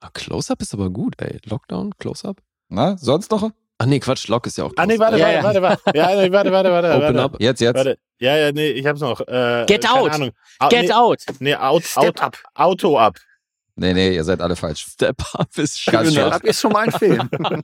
ah, 0.00 0.10
Close-Up 0.12 0.60
ist 0.62 0.74
aber 0.74 0.90
gut, 0.90 1.20
ey. 1.20 1.40
Lockdown, 1.46 1.92
Close-Up? 1.98 2.40
Na, 2.68 2.96
sonst 2.96 3.30
noch? 3.30 3.50
Ach 3.82 3.86
nee, 3.86 3.98
Quatsch, 3.98 4.28
Lock 4.28 4.46
ist 4.46 4.58
ja 4.58 4.64
auch 4.64 4.72
ah, 4.76 4.84
nee, 4.84 4.98
warte, 4.98 5.16
Ja, 5.18 5.42
warte, 5.42 5.58
ja. 5.58 5.62
warte, 5.62 5.62
warte. 5.84 5.98
Ja, 5.98 6.06
nee, 6.14 6.30
warte, 6.32 6.52
warte, 6.52 6.70
warte. 6.70 6.88
Open 6.90 7.02
warte. 7.02 7.22
up. 7.22 7.40
Jetzt, 7.40 7.60
jetzt. 7.60 7.76
Warte. 7.76 7.98
Ja, 8.18 8.36
ja, 8.36 8.52
nee, 8.52 8.68
ich 8.72 8.86
hab's 8.86 9.00
noch. 9.00 9.20
Äh, 9.22 9.64
Get 9.66 9.84
keine 9.84 10.00
out. 10.00 10.10
Ahnung. 10.12 10.30
Get 10.68 10.82
nee, 10.82 10.92
out. 10.92 11.24
Nee, 11.38 11.54
out, 11.54 11.84
Step 11.84 12.04
out, 12.04 12.20
up. 12.20 12.36
Auto 12.54 12.98
ab. 12.98 13.16
Nee, 13.80 13.94
nee, 13.94 14.14
ihr 14.14 14.24
seid 14.24 14.42
alle 14.42 14.56
falsch. 14.56 14.84
Step 14.92 15.16
Up 15.32 15.48
ist 15.56 15.80
schön. 15.80 16.12
schön. 16.12 16.24
Ab 16.30 16.44
ist 16.44 16.60
schon 16.60 16.70
mal 16.70 16.84
ein 16.84 16.92
Film. 16.92 17.28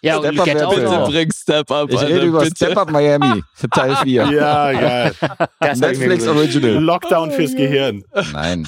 Ja, 0.00 0.16
und 0.18 0.26
Step 0.26 0.38
Up 0.38 0.44
Get 0.46 0.62
Out 0.62 0.74
bitte. 0.76 0.90
auch. 0.90 1.10
Bring 1.10 1.32
Step 1.32 1.70
Up. 1.72 1.90
Ich 1.92 2.00
rede 2.00 2.22
über 2.22 2.38
bitte. 2.40 2.54
Step 2.56 2.76
Up 2.76 2.90
Miami, 2.90 3.42
Teil 3.74 3.96
4. 3.96 4.26
Ja, 4.30 4.72
geil. 4.72 5.14
Das 5.60 5.78
Netflix. 5.80 6.26
Original. 6.26 6.74
Lockdown 6.82 7.32
fürs 7.32 7.54
Gehirn. 7.54 8.04
Nein. 8.32 8.66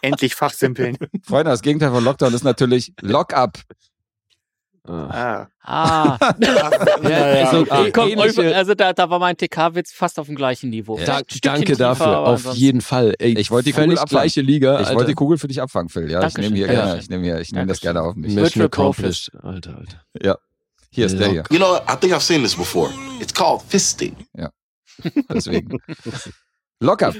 Endlich 0.00 0.34
fachsimpeln. 0.36 0.96
Freunde, 1.24 1.50
das 1.50 1.60
Gegenteil 1.62 1.90
von 1.90 2.04
Lockdown 2.04 2.32
ist 2.32 2.44
natürlich 2.44 2.92
Lock-up. 3.00 3.58
Ah. 4.90 5.46
Ah, 5.62 6.16
also, 6.20 7.60
okay. 7.60 7.92
komm, 7.92 8.08
ähnliche- 8.08 8.52
also 8.54 8.74
da, 8.74 8.92
da 8.92 9.08
war 9.08 9.18
mein 9.20 9.36
TK-Witz 9.36 9.92
fast 9.92 10.18
auf 10.18 10.26
dem 10.26 10.34
gleichen 10.34 10.70
Niveau. 10.70 10.98
Ja. 10.98 11.20
Danke 11.42 11.64
tiefer, 11.66 11.76
dafür, 11.78 12.18
auf 12.18 12.28
ansonsten- 12.38 12.60
jeden 12.60 12.80
Fall. 12.80 13.14
Ey, 13.18 13.38
Ich 13.38 13.50
wollte 13.50 13.66
die 13.66 13.72
völlig 13.72 13.90
Kugel 13.90 13.98
abfangen. 14.02 14.20
gleiche 14.22 14.40
Liga. 14.40 14.74
Ich 14.80 14.86
Alter. 14.86 14.94
wollte 14.96 15.08
die 15.10 15.14
Kugel 15.14 15.38
für 15.38 15.48
dich 15.48 15.62
abfangen, 15.62 15.88
Phil. 15.88 16.10
Ja, 16.10 16.26
ich 16.26 16.36
nehme 16.36 16.56
hier, 16.56 16.66
Ja. 16.66 16.72
gerne, 16.72 16.98
ich 17.00 17.08
nehme 17.08 17.24
hier, 17.24 17.38
ich 17.40 17.52
nehme 17.52 17.66
das 17.66 17.80
gerne 17.80 18.02
auf 18.02 18.16
mich. 18.16 18.34
Mission 18.34 18.64
accomplished. 18.64 19.30
Alter, 19.42 19.76
Alter. 19.78 20.02
Ja. 20.20 20.36
Hier 20.90 21.06
ist 21.06 21.18
der 21.20 21.28
hier. 21.28 21.44
You 21.50 21.58
know, 21.58 21.76
I 21.76 21.96
think 22.00 22.12
I've 22.12 22.20
seen 22.20 22.42
this 22.42 22.56
before. 22.56 22.90
It's 23.20 23.32
called 23.32 23.62
fisting. 23.68 24.16
Deswegen. 25.32 25.78
Lock-up. 26.80 27.14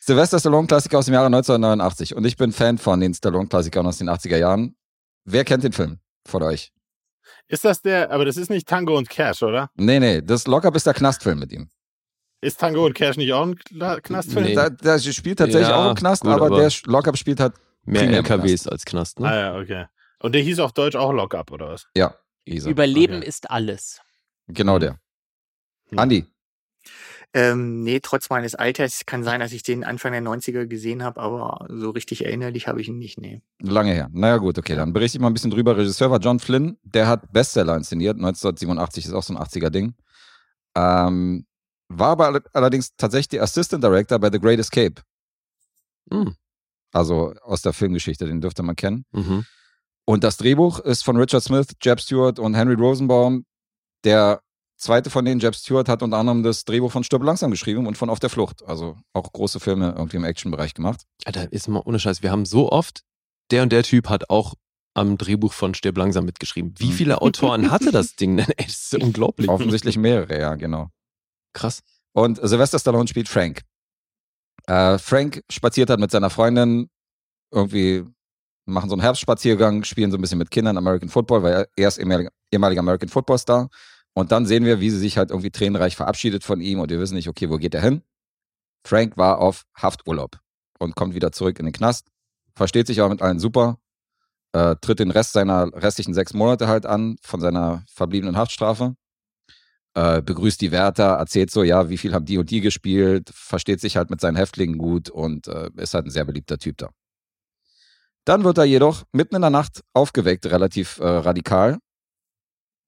Sylvester 0.00 0.38
Stallone-Klassiker 0.38 0.98
aus 0.98 1.04
dem 1.06 1.14
Jahre 1.14 1.26
1989. 1.26 2.14
Und 2.14 2.24
ich 2.24 2.36
bin 2.36 2.52
Fan 2.52 2.78
von 2.78 3.00
den 3.00 3.12
Stallone-Klassikern 3.12 3.86
aus 3.86 3.98
den 3.98 4.08
80er 4.08 4.38
Jahren. 4.38 4.76
Wer 5.24 5.44
kennt 5.44 5.64
den 5.64 5.72
Film 5.72 5.98
von 6.24 6.42
euch? 6.44 6.72
Ist 7.48 7.64
das 7.64 7.80
der, 7.82 8.10
aber 8.10 8.24
das 8.24 8.36
ist 8.36 8.50
nicht 8.50 8.66
Tango 8.66 8.96
und 8.96 9.08
Cash, 9.08 9.42
oder? 9.42 9.70
Nee, 9.76 10.00
nee, 10.00 10.20
das 10.22 10.46
Lock-up 10.46 10.74
ist 10.74 10.86
der 10.86 10.94
Knastfilm 10.94 11.38
mit 11.38 11.52
ihm. 11.52 11.68
Ist 12.40 12.60
Tango 12.60 12.84
und 12.86 12.94
Cash 12.94 13.16
nicht 13.16 13.32
auch 13.32 13.46
ein 13.46 13.56
Knastfilm? 14.02 14.46
Nee. 14.46 14.54
Da, 14.54 14.68
der 14.68 14.98
spielt 14.98 15.38
tatsächlich 15.38 15.68
Ja, 15.68 15.84
auch 15.86 15.90
im 15.90 15.96
Knast, 15.96 16.22
gut, 16.22 16.32
aber, 16.32 16.46
aber- 16.46 16.58
der 16.60 16.70
Lock-up 16.86 17.16
spielt 17.16 17.40
halt, 17.40 17.54
Mehr 17.88 18.02
LKWs 18.02 18.66
als 18.66 18.84
Knast, 18.84 19.20
ne? 19.20 19.28
Ah 19.28 19.36
ja, 19.36 19.56
okay. 19.60 19.86
Und 20.18 20.34
der 20.34 20.42
hieß 20.42 20.58
auf 20.58 20.72
Deutsch 20.72 20.96
auch 20.96 21.12
Lock-up, 21.12 21.52
oder 21.52 21.68
was? 21.68 21.86
ja, 21.96 22.16
Isa. 22.44 22.68
Überleben 22.68 23.18
Okay. 23.18 23.28
ist 23.28 23.48
alles. 23.50 24.00
Genau 24.48 24.78
der. 24.80 24.98
Hm. 25.90 25.98
Andi, 26.00 26.26
Ähm, 27.38 27.82
nee, 27.82 28.00
trotz 28.00 28.30
meines 28.30 28.54
Alters 28.54 29.04
kann 29.04 29.22
sein, 29.22 29.40
dass 29.40 29.52
ich 29.52 29.62
den 29.62 29.84
Anfang 29.84 30.12
der 30.12 30.22
90er 30.22 30.64
gesehen 30.66 31.02
habe, 31.02 31.20
aber 31.20 31.66
so 31.68 31.90
richtig 31.90 32.24
erinnerlich 32.24 32.66
habe 32.66 32.80
ich 32.80 32.88
ihn 32.88 32.98
nicht. 32.98 33.18
Nee. 33.18 33.42
lange 33.60 33.92
her. 33.92 34.08
Naja, 34.10 34.38
gut, 34.38 34.56
okay, 34.58 34.74
dann 34.74 34.94
berichte 34.94 35.18
ich 35.18 35.20
mal 35.20 35.26
ein 35.28 35.34
bisschen 35.34 35.50
drüber. 35.50 35.76
Regisseur 35.76 36.10
war 36.10 36.18
John 36.18 36.38
Flynn, 36.40 36.78
der 36.82 37.06
hat 37.08 37.30
Bestseller 37.32 37.76
inszeniert, 37.76 38.16
1987 38.16 39.04
ist 39.04 39.12
auch 39.12 39.22
so 39.22 39.34
ein 39.34 39.38
80er-Ding. 39.38 39.92
Ähm, 40.76 41.44
war 41.88 42.08
aber 42.12 42.26
all- 42.28 42.42
allerdings 42.54 42.96
tatsächlich 42.96 43.28
der 43.28 43.42
Assistant 43.42 43.84
Director 43.84 44.18
bei 44.18 44.30
The 44.32 44.40
Great 44.40 44.58
Escape. 44.58 45.02
Hm. 46.10 46.34
Also 46.92 47.34
aus 47.42 47.60
der 47.60 47.74
Filmgeschichte, 47.74 48.24
den 48.26 48.40
dürfte 48.40 48.62
man 48.62 48.76
kennen. 48.76 49.04
Mhm. 49.12 49.44
Und 50.06 50.24
das 50.24 50.38
Drehbuch 50.38 50.78
ist 50.80 51.04
von 51.04 51.16
Richard 51.18 51.42
Smith, 51.42 51.66
Jeb 51.82 52.00
Stewart 52.00 52.38
und 52.38 52.54
Henry 52.54 52.74
Rosenbaum. 52.74 53.44
Der 54.04 54.40
zweite 54.76 55.10
von 55.10 55.24
denen, 55.24 55.40
Jeb 55.40 55.54
Stewart, 55.54 55.88
hat 55.88 56.02
unter 56.02 56.16
anderem 56.18 56.42
das 56.42 56.64
Drehbuch 56.64 56.92
von 56.92 57.04
Stirb 57.04 57.22
langsam 57.22 57.50
geschrieben 57.50 57.86
und 57.86 57.96
von 57.96 58.10
Auf 58.10 58.18
der 58.20 58.30
Flucht. 58.30 58.62
Also 58.66 58.96
auch 59.12 59.32
große 59.32 59.60
Filme 59.60 59.94
irgendwie 59.96 60.16
im 60.16 60.24
Actionbereich 60.24 60.74
gemacht. 60.74 61.02
Alter, 61.24 61.50
ist 61.52 61.68
mal 61.68 61.82
ohne 61.84 61.98
Scheiß. 61.98 62.22
Wir 62.22 62.30
haben 62.30 62.44
so 62.46 62.70
oft, 62.70 63.02
der 63.50 63.62
und 63.62 63.72
der 63.72 63.82
Typ 63.82 64.08
hat 64.08 64.28
auch 64.30 64.54
am 64.94 65.18
Drehbuch 65.18 65.52
von 65.52 65.74
Stirb 65.74 65.96
langsam 65.98 66.24
mitgeschrieben. 66.24 66.74
Wie 66.78 66.86
Mhm. 66.88 66.92
viele 66.92 67.20
Autoren 67.22 67.70
hatte 67.70 67.92
das 67.92 68.16
Ding 68.16 68.36
denn? 68.36 68.48
Ey, 68.56 68.64
das 68.66 68.92
ist 68.92 68.94
unglaublich. 69.02 69.48
Offensichtlich 69.48 69.96
mehrere, 69.98 70.38
ja, 70.38 70.54
genau. 70.54 70.88
Krass. 71.52 71.80
Und 72.12 72.38
Sylvester 72.42 72.78
Stallone 72.78 73.06
spielt 73.08 73.28
Frank. 73.28 73.62
Äh, 74.66 74.98
Frank 74.98 75.42
spaziert 75.50 75.90
halt 75.90 76.00
mit 76.00 76.10
seiner 76.10 76.30
Freundin 76.30 76.88
irgendwie, 77.52 78.04
machen 78.64 78.88
so 78.88 78.94
einen 78.94 79.02
Herbstspaziergang, 79.02 79.84
spielen 79.84 80.10
so 80.10 80.18
ein 80.18 80.20
bisschen 80.20 80.38
mit 80.38 80.50
Kindern 80.50 80.76
American 80.76 81.08
Football, 81.08 81.42
weil 81.42 81.52
er- 81.52 81.68
er 81.76 81.88
ist 81.88 81.98
ehemaliger, 81.98 82.30
ehemaliger 82.50 82.80
American 82.80 83.08
Football 83.08 83.38
Star. 83.38 83.68
Und 84.16 84.32
dann 84.32 84.46
sehen 84.46 84.64
wir, 84.64 84.80
wie 84.80 84.90
sie 84.90 84.98
sich 84.98 85.18
halt 85.18 85.30
irgendwie 85.30 85.50
tränenreich 85.50 85.94
verabschiedet 85.94 86.42
von 86.42 86.60
ihm 86.60 86.80
und 86.80 86.90
wir 86.90 86.98
wissen 86.98 87.14
nicht, 87.14 87.28
okay, 87.28 87.50
wo 87.50 87.58
geht 87.58 87.74
er 87.74 87.82
hin? 87.82 88.02
Frank 88.86 89.16
war 89.16 89.38
auf 89.38 89.66
Hafturlaub 89.76 90.38
und 90.78 90.96
kommt 90.96 91.14
wieder 91.14 91.32
zurück 91.32 91.58
in 91.58 91.66
den 91.66 91.72
Knast, 91.72 92.08
versteht 92.54 92.86
sich 92.86 93.00
aber 93.00 93.10
mit 93.10 93.20
allen 93.20 93.38
super, 93.38 93.78
äh, 94.52 94.76
tritt 94.80 95.00
den 95.00 95.10
Rest 95.10 95.32
seiner 95.32 95.70
restlichen 95.74 96.14
sechs 96.14 96.32
Monate 96.32 96.66
halt 96.68 96.86
an 96.86 97.16
von 97.20 97.40
seiner 97.40 97.84
verbliebenen 97.88 98.36
Haftstrafe 98.36 98.96
äh, 99.96 100.20
begrüßt 100.20 100.60
die 100.60 100.72
Wärter, 100.72 101.14
erzählt 101.14 101.50
so, 101.50 101.62
ja, 101.62 101.88
wie 101.88 101.96
viel 101.96 102.12
haben 102.12 102.26
die 102.26 102.36
und 102.36 102.50
die 102.50 102.60
gespielt, 102.60 103.30
versteht 103.34 103.80
sich 103.80 103.96
halt 103.96 104.10
mit 104.10 104.20
seinen 104.20 104.36
Häftlingen 104.36 104.76
gut 104.76 105.08
und 105.08 105.48
äh, 105.48 105.70
ist 105.76 105.94
halt 105.94 106.04
ein 106.06 106.10
sehr 106.10 106.26
beliebter 106.26 106.58
Typ 106.58 106.76
da. 106.76 106.90
Dann 108.26 108.44
wird 108.44 108.58
er 108.58 108.64
jedoch 108.64 109.04
mitten 109.12 109.36
in 109.36 109.40
der 109.40 109.50
Nacht 109.50 109.82
aufgeweckt, 109.94 110.46
relativ 110.46 110.98
äh, 110.98 111.06
radikal, 111.06 111.78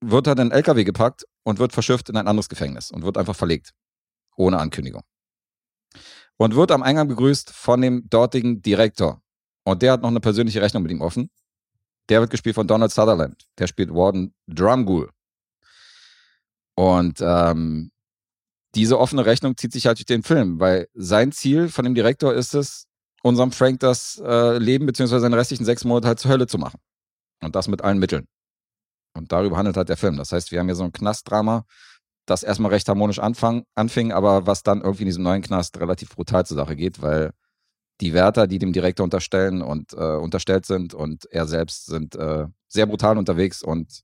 wird 0.01 0.27
er 0.27 0.35
in 0.35 0.41
einen 0.41 0.51
LKW 0.51 0.85
gepackt 0.85 1.25
und 1.43 1.59
wird 1.59 1.73
verschifft 1.73 2.09
in 2.09 2.17
ein 2.17 2.29
anderes 2.29 2.49
Gefängnis 2.49 2.91
und 2.91 3.03
wird 3.03 3.19
einfach 3.19 3.37
verlegt. 3.37 3.73
Ohne 4.37 4.59
Ankündigung. 4.59 5.03
Und 6.37 6.55
wird 6.55 6.71
am 6.71 6.83
Eingang 6.83 7.09
begrüßt 7.09 7.51
von 7.51 7.81
dem 7.81 8.09
dortigen 8.09 8.63
Direktor. 8.63 9.21
Und 9.65 9.83
der 9.83 9.93
hat 9.93 10.03
noch 10.03 10.09
eine 10.09 10.21
persönliche 10.21 10.63
Rechnung 10.63 10.85
mit 10.85 10.93
ihm 10.93 11.01
offen. 11.01 11.31
Der 12.09 12.21
wird 12.21 12.31
gespielt 12.31 12.55
von 12.55 12.67
Donald 12.67 12.93
Sutherland. 12.93 13.47
Der 13.59 13.67
spielt 13.67 13.93
Warden 13.93 14.35
Drumgool. 14.47 15.11
Und 16.75 17.21
ähm, 17.21 17.91
diese 18.75 18.99
offene 18.99 19.27
Rechnung 19.27 19.57
zieht 19.57 19.73
sich 19.73 19.87
halt 19.87 19.99
durch 19.99 20.07
den 20.07 20.23
Film, 20.23 20.61
weil 20.61 20.89
sein 20.95 21.33
Ziel 21.33 21.69
von 21.69 21.85
dem 21.85 21.95
Direktor 21.95 22.33
ist 22.33 22.55
es, 22.55 22.87
unserem 23.23 23.51
Frank 23.51 23.81
das 23.81 24.23
äh, 24.25 24.59
Leben 24.59 24.87
beziehungsweise 24.87 25.23
seine 25.23 25.37
restlichen 25.37 25.65
sechs 25.65 25.85
Monate 25.85 26.07
halt 26.07 26.21
zur 26.21 26.31
Hölle 26.31 26.47
zu 26.47 26.57
machen. 26.57 26.79
Und 27.43 27.57
das 27.57 27.67
mit 27.67 27.83
allen 27.83 27.99
Mitteln. 27.99 28.29
Und 29.15 29.33
darüber 29.33 29.57
handelt 29.57 29.77
halt 29.77 29.89
der 29.89 29.97
Film. 29.97 30.17
Das 30.17 30.33
heißt, 30.33 30.53
wir 30.53 30.61
haben 30.61 30.67
hier 30.67 30.75
so 30.75 30.85
ein 30.85 30.93
Knastdrama, 30.93 31.65
das 32.27 32.43
erstmal 32.43 32.71
recht 32.71 32.89
harmonisch 32.89 33.19
anfang, 33.19 33.65
anfing, 33.75 34.13
aber 34.13 34.47
was 34.47 34.63
dann 34.63 34.83
irgendwie 34.83 35.03
in 35.03 35.09
diesem 35.09 35.23
neuen 35.23 35.43
Knast 35.43 35.79
relativ 35.81 36.11
brutal 36.15 36.47
zur 36.47 36.57
Sache 36.57 36.77
geht, 36.77 37.01
weil 37.01 37.33
die 38.01 38.13
Wärter, 38.13 38.47
die 38.47 38.59
dem 38.59 38.73
Direktor 38.73 39.05
unterstellen 39.05 39.63
und 39.63 39.93
äh, 39.93 40.17
unterstellt 40.17 40.67
sind 40.67 40.95
und 40.95 41.25
er 41.33 41.47
selbst 41.47 41.87
sind 41.87 42.15
äh, 42.15 42.47
sehr 42.69 42.87
brutal 42.87 43.19
unterwegs 43.19 43.63
und 43.63 44.03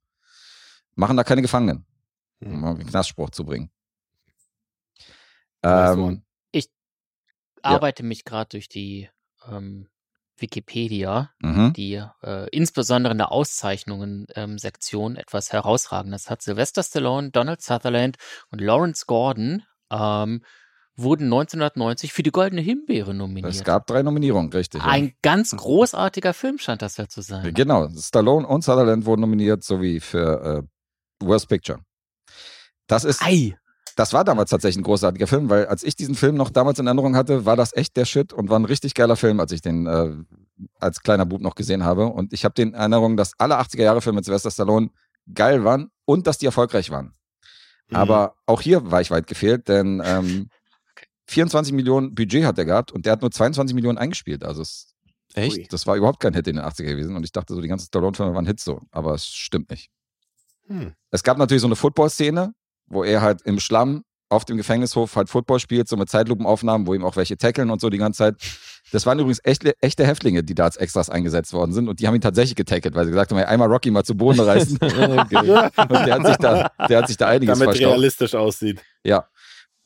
machen 0.95 1.17
da 1.17 1.25
keine 1.25 1.43
Gefangenen, 1.43 1.87
um 2.41 2.61
mal 2.61 2.71
einen 2.75 2.87
Knastspruch 2.87 3.31
zu 3.31 3.45
bringen. 3.45 3.71
Ähm, 5.63 6.01
one. 6.01 6.23
Arbeite 7.63 8.03
mich 8.03 8.25
gerade 8.25 8.51
durch 8.51 8.69
die 8.69 9.09
ähm, 9.51 9.89
Wikipedia, 10.37 11.31
mhm. 11.41 11.73
die 11.75 12.03
äh, 12.23 12.49
insbesondere 12.51 13.13
in 13.13 13.19
der 13.19 13.33
Auszeichnungen-Sektion 13.33 15.17
etwas 15.17 15.53
Herausragendes 15.53 16.29
hat. 16.31 16.43
Sylvester 16.43 16.83
Stallone, 16.83 17.31
Donald 17.31 17.63
Sutherland 17.63 18.17
und 18.51 18.61
Lawrence 18.61 19.05
Gordon 19.07 19.63
ähm, 19.91 20.43
wurden 20.97 21.25
1990 21.25 22.13
für 22.13 22.23
die 22.23 22.31
Goldene 22.31 22.61
Himbeere 22.61 23.15
nominiert. 23.15 23.53
Es 23.53 23.65
gab 23.65 23.87
drei 23.87 24.03
Nominierungen, 24.03 24.53
richtig. 24.53 24.83
ja. 24.83 24.89
Ein 24.89 25.13
ganz 25.23 25.55
großartiger 25.57 26.35
Film 26.35 26.59
scheint 26.59 26.83
das 26.83 26.97
ja 26.97 27.09
zu 27.09 27.21
sein. 27.21 27.53
Genau, 27.55 27.89
Stallone 27.97 28.47
und 28.47 28.63
Sutherland 28.63 29.05
wurden 29.05 29.23
nominiert, 29.23 29.65
sowie 29.65 30.01
für 30.01 30.65
äh, 31.21 31.27
Worst 31.27 31.49
Picture. 31.49 31.81
Das 32.87 33.05
ist, 33.05 33.23
Ei! 33.23 33.57
Das 33.95 34.13
war 34.13 34.25
damals 34.25 34.51
tatsächlich 34.51 34.81
ein 34.81 34.85
großartiger 34.85 35.27
Film, 35.27 35.51
weil 35.51 35.67
als 35.67 35.83
ich 35.83 35.97
diesen 35.97 36.15
Film 36.15 36.37
noch 36.37 36.51
damals 36.51 36.79
in 36.79 36.87
Erinnerung 36.87 37.17
hatte, 37.17 37.45
war 37.45 37.57
das 37.57 37.75
echt 37.75 37.97
der 37.97 38.05
Shit 38.05 38.33
und 38.33 38.49
war 38.49 38.59
ein 38.59 38.65
richtig 38.65 38.95
geiler 38.95 39.17
Film, 39.17 39.41
als 39.41 39.53
ich 39.53 39.61
den 39.61 39.87
äh, 39.87 40.13
als 40.79 41.01
kleiner 41.01 41.27
Bub 41.27 41.41
noch 41.41 41.55
gesehen 41.55 41.85
habe. 41.85 42.07
Und 42.07 42.33
ich 42.33 42.45
habe 42.45 42.55
den 42.55 42.69
in 42.69 42.75
Erinnerung, 42.75 43.17
dass 43.17 43.33
alle 43.39 43.59
80er-Jahre-Filme 43.59 44.17
mit 44.17 44.25
Sylvester 44.25 44.51
Stallone 44.51 44.91
geil 45.33 45.65
waren 45.65 45.91
und 46.05 46.27
dass 46.27 46.39
die 46.39 46.47
erfolgreich 46.47 46.91
waren. 46.91 47.15
Mhm. 47.89 47.97
Aber 47.97 48.37
auch 48.47 48.61
hier 48.61 48.91
war 48.91 49.01
ich 49.01 49.11
weit 49.11 49.27
gefehlt, 49.27 49.69
denn 49.69 50.03
ähm, 50.05 50.49
24 51.27 51.73
Millionen 51.73 52.15
Budget 52.15 52.45
hat 52.45 52.59
er 52.59 52.65
gehabt 52.65 52.93
und 52.93 53.07
der 53.07 53.13
hat 53.13 53.23
nur 53.23 53.31
22 53.31 53.75
Millionen 53.75 53.99
eingespielt. 53.99 54.45
Also 54.45 54.63
es, 54.63 54.95
Echt? 55.35 55.73
Das 55.73 55.87
war 55.87 55.97
überhaupt 55.97 56.21
kein 56.21 56.35
Hit 56.35 56.47
in 56.47 56.57
den 56.57 56.65
80er 56.65 56.85
gewesen 56.85 57.17
und 57.17 57.25
ich 57.25 57.33
dachte 57.33 57.55
so, 57.55 57.61
die 57.61 57.69
ganzen 57.69 57.87
Stallone-Filme 57.87 58.35
waren 58.35 58.47
Hits 58.47 58.65
so, 58.65 58.81
aber 58.91 59.15
es 59.15 59.27
stimmt 59.27 59.71
nicht. 59.71 59.91
Hm. 60.69 60.95
Es 61.11 61.23
gab 61.23 61.39
natürlich 61.39 61.61
so 61.61 61.67
eine 61.67 61.77
Football-Szene, 61.77 62.55
wo 62.87 63.05
er 63.05 63.23
halt 63.23 63.43
im 63.43 63.61
Schlamm 63.61 64.05
auf 64.31 64.45
dem 64.45 64.57
Gefängnishof 64.57 65.15
halt 65.17 65.29
Football 65.29 65.61
spielt, 65.61 65.89
so 65.89 65.97
mit 65.97 66.09
Zeitlupenaufnahmen, 66.09 66.87
wo 66.87 66.95
ihm 66.95 67.05
auch 67.05 67.15
welche 67.17 67.37
tackeln 67.37 67.71
und 67.71 67.81
so 67.81 67.89
die 67.91 67.99
ganze 67.99 68.19
Zeit. 68.19 68.37
Das 68.91 69.07
waren 69.07 69.19
übrigens 69.19 69.41
echte, 69.45 69.75
echte 69.81 70.05
Häftlinge, 70.07 70.43
die 70.43 70.55
da 70.55 70.65
als 70.65 70.77
Extras 70.77 71.09
eingesetzt 71.09 71.53
worden 71.53 71.73
sind 71.73 71.89
und 71.89 72.01
die 72.01 72.07
haben 72.07 72.15
ihn 72.15 72.21
tatsächlich 72.21 72.57
getackelt, 72.57 72.95
weil 72.95 73.05
sie 73.05 73.11
gesagt 73.11 73.31
haben, 73.33 73.39
einmal 73.39 73.69
Rocky 73.69 73.91
mal 73.91 74.03
zu 74.05 74.17
Boden 74.17 74.41
reißen. 74.41 74.79
Okay. 74.81 75.37
und 75.77 75.91
der 75.93 76.15
hat 76.15 76.27
sich 76.27 76.37
da, 76.37 76.71
der 76.89 76.99
hat 76.99 77.09
sich 77.09 77.17
da 77.17 77.29
einiges 77.29 77.59
Damit 77.59 77.77
verstaucht. 77.77 77.93
realistisch 77.93 78.35
aussieht. 78.35 78.81
Ja. 79.05 79.27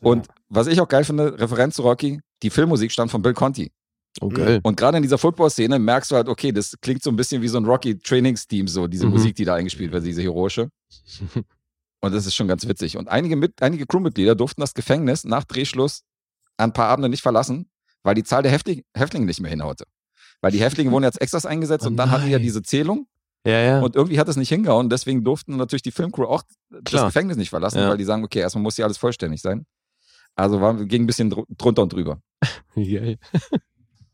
Und 0.01 0.29
was 0.49 0.67
ich 0.69 0.81
auch 0.81 0.89
geil 0.89 1.05
finde, 1.05 1.39
Referenz 1.39 1.75
zu 1.75 1.83
Rocky, 1.83 2.21
die 2.43 2.51
Filmmusik 2.51 2.91
stammt 2.93 3.11
von 3.11 3.21
Bill 3.21 3.35
Conti. 3.35 3.71
Geil. 4.33 4.61
Und 4.63 4.77
gerade 4.77 4.97
in 4.97 5.03
dieser 5.03 5.19
Football-Szene 5.19 5.79
merkst 5.79 6.11
du 6.11 6.17
halt, 6.17 6.29
okay, 6.29 6.53
das 6.53 6.75
klingt 6.81 7.03
so 7.03 7.11
ein 7.11 7.17
bisschen 7.17 7.43
wie 7.43 7.49
so 7.49 7.59
ein 7.59 7.65
Rocky-Trainingsteam, 7.67 8.67
so 8.67 8.87
diese 8.87 9.07
Mhm. 9.07 9.13
Musik, 9.13 9.37
die 9.37 9.45
da 9.45 9.55
eingespielt 9.55 9.93
wird, 9.93 10.05
diese 10.07 10.23
heroische. 10.23 10.71
Und 12.01 12.15
das 12.15 12.27
ist 12.27 12.35
schon 12.35 12.49
ganz 12.49 12.67
witzig. 12.69 12.97
Und 12.97 13.09
einige, 13.09 13.37
mit, 13.37 13.61
einige 13.63 13.87
Crewmitglieder 13.87 14.35
durften 14.35 14.61
das 14.61 14.75
Gefängnis 14.75 15.25
nach 15.25 15.45
Drehschluss 15.45 16.05
an 16.57 16.71
ein 16.71 16.73
paar 16.73 16.89
Abende 16.89 17.09
nicht 17.09 17.23
verlassen, 17.23 17.71
weil 18.03 18.15
die 18.15 18.25
Zahl 18.25 18.43
der 18.43 18.53
Häftling, 18.53 18.85
Häftlinge 18.95 19.27
nicht 19.27 19.41
mehr 19.41 19.51
hinhaute. 19.51 19.85
Weil 20.41 20.53
die 20.53 20.61
Häftlinge 20.61 20.93
wurden 20.93 21.05
jetzt 21.05 21.21
Extras 21.21 21.47
eingesetzt 21.47 21.85
Oh 21.85 21.89
und 21.89 21.97
dann 21.97 22.11
hatten 22.11 22.27
die 22.27 22.31
ja 22.31 22.39
diese 22.39 22.63
Zählung 22.63 23.09
Ja, 23.45 23.59
ja. 23.61 23.81
und 23.81 23.97
irgendwie 23.97 24.21
hat 24.21 24.29
es 24.29 24.37
nicht 24.37 24.49
hingehauen. 24.49 24.89
Deswegen 24.89 25.25
durften 25.25 25.57
natürlich 25.57 25.83
die 25.83 25.91
Filmcrew 25.91 26.25
auch 26.27 26.43
das 26.71 26.85
Klar. 26.85 27.07
Gefängnis 27.07 27.37
nicht 27.37 27.51
verlassen, 27.51 27.79
Ja. 27.79 27.89
weil 27.91 27.99
die 27.99 28.05
sagen, 28.05 28.25
okay, 28.25 28.39
erstmal 28.41 28.63
muss 28.63 28.77
hier 28.77 28.85
alles 28.85 28.99
vollständig 28.99 29.43
sein. 29.43 29.67
Also 30.37 30.61
war, 30.61 30.75
ging 30.85 31.03
ein 31.03 31.07
bisschen 31.07 31.31
dr 31.31 31.45
drunter 31.57 31.83
und 31.83 31.93
drüber. 31.93 32.21
Geil. 32.77 33.19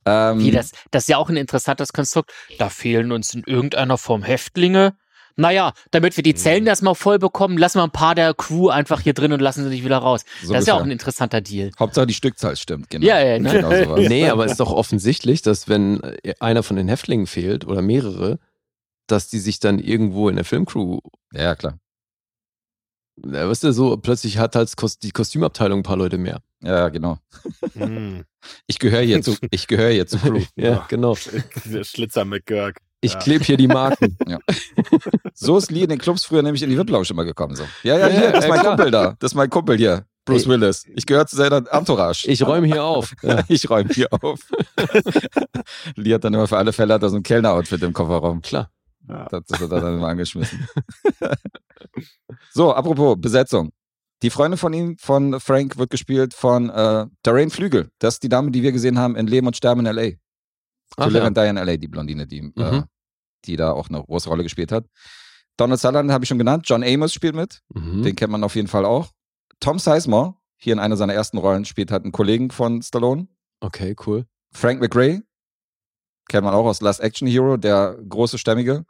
Ähm, 0.07 0.39
Wie 0.41 0.51
das, 0.51 0.73
das 0.91 1.05
ist 1.05 1.09
ja 1.09 1.17
auch 1.19 1.29
ein 1.29 1.37
interessantes 1.37 1.93
Konstrukt. 1.93 2.33
Da 2.59 2.69
fehlen 2.71 3.13
uns 3.13 3.35
in 3.35 3.43
irgendeiner 3.45 3.99
Form 3.99 4.23
Häftlinge. 4.23 4.97
Naja, 5.37 5.73
damit 5.91 6.17
wir 6.17 6.23
die 6.23 6.35
Zellen 6.35 6.67
erstmal 6.67 6.95
voll 6.95 7.19
bekommen, 7.19 7.59
lassen 7.59 7.79
wir 7.79 7.85
ein 7.85 7.91
paar 7.91 8.15
der 8.15 8.35
Crew 8.35 8.69
einfach 8.69 9.01
hier 9.01 9.15
drin 9.15 9.33
und 9.33 9.41
lassen 9.41 9.65
sie 9.65 9.71
nicht 9.71 9.85
wieder 9.85 9.99
raus. 9.99 10.25
So 10.43 10.53
das 10.53 10.63
ist 10.63 10.69
ja 10.69 10.75
auch 10.75 10.83
ein 10.83 10.93
interessanter 10.93 11.41
Deal. 11.41 11.73
Hauptsache 11.79 12.07
die 12.07 12.15
Stückzahl 12.15 12.57
stimmt, 12.57 12.89
genau. 12.91 13.07
Ja, 13.07 13.21
ja, 13.21 13.39
ne? 13.39 13.51
Genau 13.51 13.97
so. 13.97 14.03
Nee, 14.09 14.29
aber 14.29 14.45
es 14.45 14.53
ist 14.53 14.61
doch 14.61 14.71
offensichtlich, 14.73 15.43
dass 15.43 15.69
wenn 15.69 16.03
äh, 16.03 16.35
einer 16.39 16.63
von 16.63 16.77
den 16.77 16.89
Häftlingen 16.89 17.27
fehlt 17.27 17.67
oder 17.67 17.83
mehrere, 17.83 18.39
dass 19.07 19.29
die 19.29 19.41
sich 19.41 19.59
dann 19.59 19.79
irgendwo 19.81 20.29
in 20.29 20.37
der 20.37 20.45
Filmcrew, 20.45 21.01
ja, 21.33 21.57
klar. 21.57 21.79
ja, 23.25 23.49
weißt 23.49 23.65
du, 23.65 23.73
so 23.73 23.97
plötzlich 23.97 24.39
hat 24.39 24.55
halt 24.55 24.73
die 25.03 25.11
Kostümabteilung 25.11 25.81
ein 25.81 25.85
paar 25.85 25.97
Leute 25.97 26.17
mehr. 26.17 26.43
Ja, 26.63 26.89
genau. 26.89 27.19
Hm. 27.75 28.25
Ich 28.67 28.79
gehöre 28.79 29.01
hier 29.01 29.23
zu, 29.23 29.37
ich 29.51 29.67
gehöre 29.67 29.91
hier 29.91 30.07
zu 30.07 30.19
Crew. 30.19 30.43
Ja, 30.55 30.85
genau. 30.89 31.17
Der 31.65 31.83
Schlitzer 31.83 32.27
mit 32.27 32.45
Görg. 32.45 32.79
Ich 33.05 33.13
Ja. 33.13 33.19
klebe 33.19 33.45
hier 33.45 33.57
die 33.57 33.69
Marken. 33.69 34.17
So 35.35 35.59
ist 35.59 35.71
Lee 35.71 35.83
in 35.83 35.89
den 35.91 35.99
Clubs 35.99 36.25
früher 36.25 36.43
nämlich 36.43 36.63
in 36.63 36.71
die 36.71 36.79
VIP-Lounge 36.79 37.09
immer 37.11 37.25
gekommen. 37.25 37.55
So. 37.57 37.65
Ja, 37.83 37.99
ja, 37.99 38.09
Ja, 38.09 38.19
hier, 38.21 38.31
das 38.33 38.45
ist 38.45 38.49
ja, 38.49 38.55
mein. 38.57 38.65
Kumpel 38.65 38.91
da. 38.91 39.17
Das 39.19 39.33
ist 39.33 39.35
mein 39.35 39.51
Kumpel 39.51 39.77
hier. 39.77 40.07
Bruce. 40.25 40.49
Willis. 40.49 40.87
Ich 40.95 41.05
gehöre 41.05 41.27
zu 41.27 41.37
seiner 41.37 41.57
Entourage. 41.71 42.27
Ich 42.29 42.47
räume 42.47 42.67
hier 42.67 42.83
auf. 42.85 43.13
Ja. 43.23 43.43
Ich 43.49 43.69
räume 43.69 43.91
hier 43.93 44.09
auf. 44.13 44.41
Lee 45.97 46.15
hat 46.15 46.25
dann 46.25 46.33
immer 46.35 46.47
für 46.47 46.57
alle 46.57 46.73
Fälle 46.73 46.95
er 46.95 47.09
so 47.11 47.17
ein 47.17 47.23
Kellner-Outfit 47.23 47.83
im 47.83 47.93
Kofferraum. 47.93 48.41
Klar. 48.41 48.71
Ja. 49.09 49.27
Das 49.29 49.61
hat 49.61 49.71
er 49.71 49.81
dann 49.81 49.99
immer 49.99 50.09
angeschmissen. 50.09 50.67
so, 52.53 52.73
apropos 52.73 53.17
Besetzung. 53.21 53.73
Die 54.23 54.31
Freundin 54.31 54.57
von 54.57 54.73
ihm, 54.73 54.97
von 54.99 55.39
Frank, 55.41 55.77
wird 55.77 55.91
gespielt 55.91 56.33
von 56.33 56.71
äh, 56.71 57.07
Darlene 57.23 57.51
Flügel. 57.51 57.91
Das 57.99 58.15
ist 58.15 58.23
die 58.23 58.29
Dame, 58.31 58.51
die 58.51 58.63
wir 58.63 58.73
gesehen 58.73 58.99
haben 58.99 59.17
in 59.17 59.27
Leben 59.27 59.47
und 59.47 59.57
Sterben 59.57 59.81
in 59.81 59.87
L.A. 59.87 60.13
Ach 60.97 61.05
To 61.05 61.11
Live 61.11 61.23
ja. 61.23 61.27
and 61.27 61.37
Die 61.37 61.43
in 61.49 61.57
L.A., 61.59 61.77
die 61.77 61.89
Blondine, 61.89 62.27
die, 62.27 62.39
äh, 62.39 62.43
Mhm. 62.73 62.85
Die 63.47 63.57
da 63.57 63.73
auch 63.73 63.89
eine 63.89 64.03
große 64.03 64.29
Rolle 64.29 64.43
gespielt 64.43 64.73
hat. 64.73 64.87
Donald 65.57 65.81
Sutherland 65.81 66.11
habe 66.11 66.25
ich 66.25 66.29
schon 66.29 66.39
genannt. 66.39 66.65
John 66.67 66.83
Amos 66.83 67.13
spielt 67.13 67.35
mit. 67.35 67.61
Mhm. 67.73 68.03
Den 68.03 68.17
kennt 68.17 68.33
man 68.33 68.43
auf 68.43 68.57
jeden 68.57 68.69
Fall 68.69 68.85
auch. 68.85 69.13
Tom 69.61 69.79
Sizemore, 69.79 70.35
hier 70.57 70.73
in 70.73 70.79
einer 70.79 70.97
seiner 70.97 71.15
ersten 71.15 71.39
Rollen, 71.39 71.65
spielt 71.65 71.91
halt 71.91 72.03
einen 72.03 72.13
Kollegen 72.13 72.51
von 72.51 72.83
Stallone. 72.83 73.29
Okay, 73.61 73.95
cool. 74.07 74.27
Frank 74.53 74.81
McRae, 74.81 75.23
kennt 76.29 76.45
man 76.45 76.55
auch 76.55 76.67
aus 76.67 76.81
Last 76.81 77.01
Action 77.01 77.29
Hero, 77.29 77.57
der 77.57 77.97
große 78.09 78.39
Stämmige. 78.39 78.85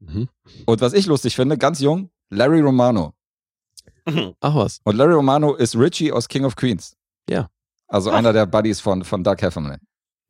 Mhm. 0.00 0.28
Und 0.66 0.80
was 0.80 0.92
ich 0.92 1.06
lustig 1.06 1.36
finde, 1.36 1.58
ganz 1.58 1.80
jung, 1.80 2.10
Larry 2.30 2.60
Romano. 2.60 3.14
Ach 4.40 4.54
was. 4.54 4.80
Und 4.84 4.96
Larry 4.96 5.14
Romano 5.14 5.54
ist 5.54 5.76
Richie 5.76 6.12
aus 6.12 6.28
King 6.28 6.44
of 6.44 6.56
Queens. 6.56 6.96
Ja. 7.28 7.48
Also 7.86 8.10
einer 8.10 8.32
der 8.32 8.46
Buddies 8.46 8.80
von, 8.80 9.04
von 9.04 9.24
Doug 9.24 9.36
Heffernan. 9.40 9.80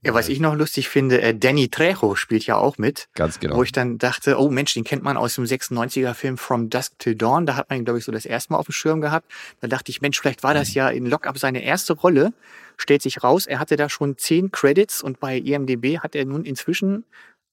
Ja, 0.03 0.15
was 0.15 0.31
ich 0.31 0.41
noch 0.41 0.55
lustig 0.55 0.89
finde, 0.89 1.21
äh, 1.21 1.35
Danny 1.35 1.69
Trejo 1.69 2.15
spielt 2.15 2.47
ja 2.47 2.57
auch 2.57 2.79
mit, 2.79 3.09
Ganz 3.15 3.39
genau. 3.39 3.57
wo 3.57 3.63
ich 3.63 3.73
dann 3.73 3.99
dachte, 3.99 4.41
oh 4.41 4.49
Mensch, 4.49 4.73
den 4.73 4.83
kennt 4.83 5.03
man 5.03 5.19
aus 5.19 5.35
dem 5.35 5.45
96er 5.45 6.15
Film 6.15 6.39
From 6.39 6.71
Dusk 6.71 6.99
Till 6.99 7.15
Dawn. 7.15 7.45
Da 7.45 7.57
hat 7.57 7.69
man 7.69 7.81
ihn, 7.81 7.85
glaube 7.85 7.99
ich, 7.99 8.07
so 8.07 8.13
das 8.13 8.25
erste 8.25 8.53
Mal 8.53 8.59
auf 8.59 8.67
dem 8.67 8.73
Schirm 8.73 9.03
gehabt. 9.03 9.31
Da 9.61 9.69
dachte 9.69 9.91
ich, 9.91 10.01
Mensch, 10.01 10.19
vielleicht 10.19 10.43
war 10.43 10.55
das 10.55 10.73
ja 10.73 10.89
in 10.89 11.05
Lockup 11.05 11.39
seine 11.39 11.63
erste 11.63 11.93
Rolle. 11.93 12.33
Stellt 12.79 13.03
sich 13.03 13.23
raus, 13.23 13.45
er 13.45 13.59
hatte 13.59 13.77
da 13.77 13.91
schon 13.91 14.17
zehn 14.17 14.51
Credits 14.51 15.03
und 15.03 15.21
bei 15.21 15.37
IMDb 15.37 15.99
hat 15.99 16.15
er 16.15 16.25
nun 16.25 16.47
inzwischen 16.47 17.05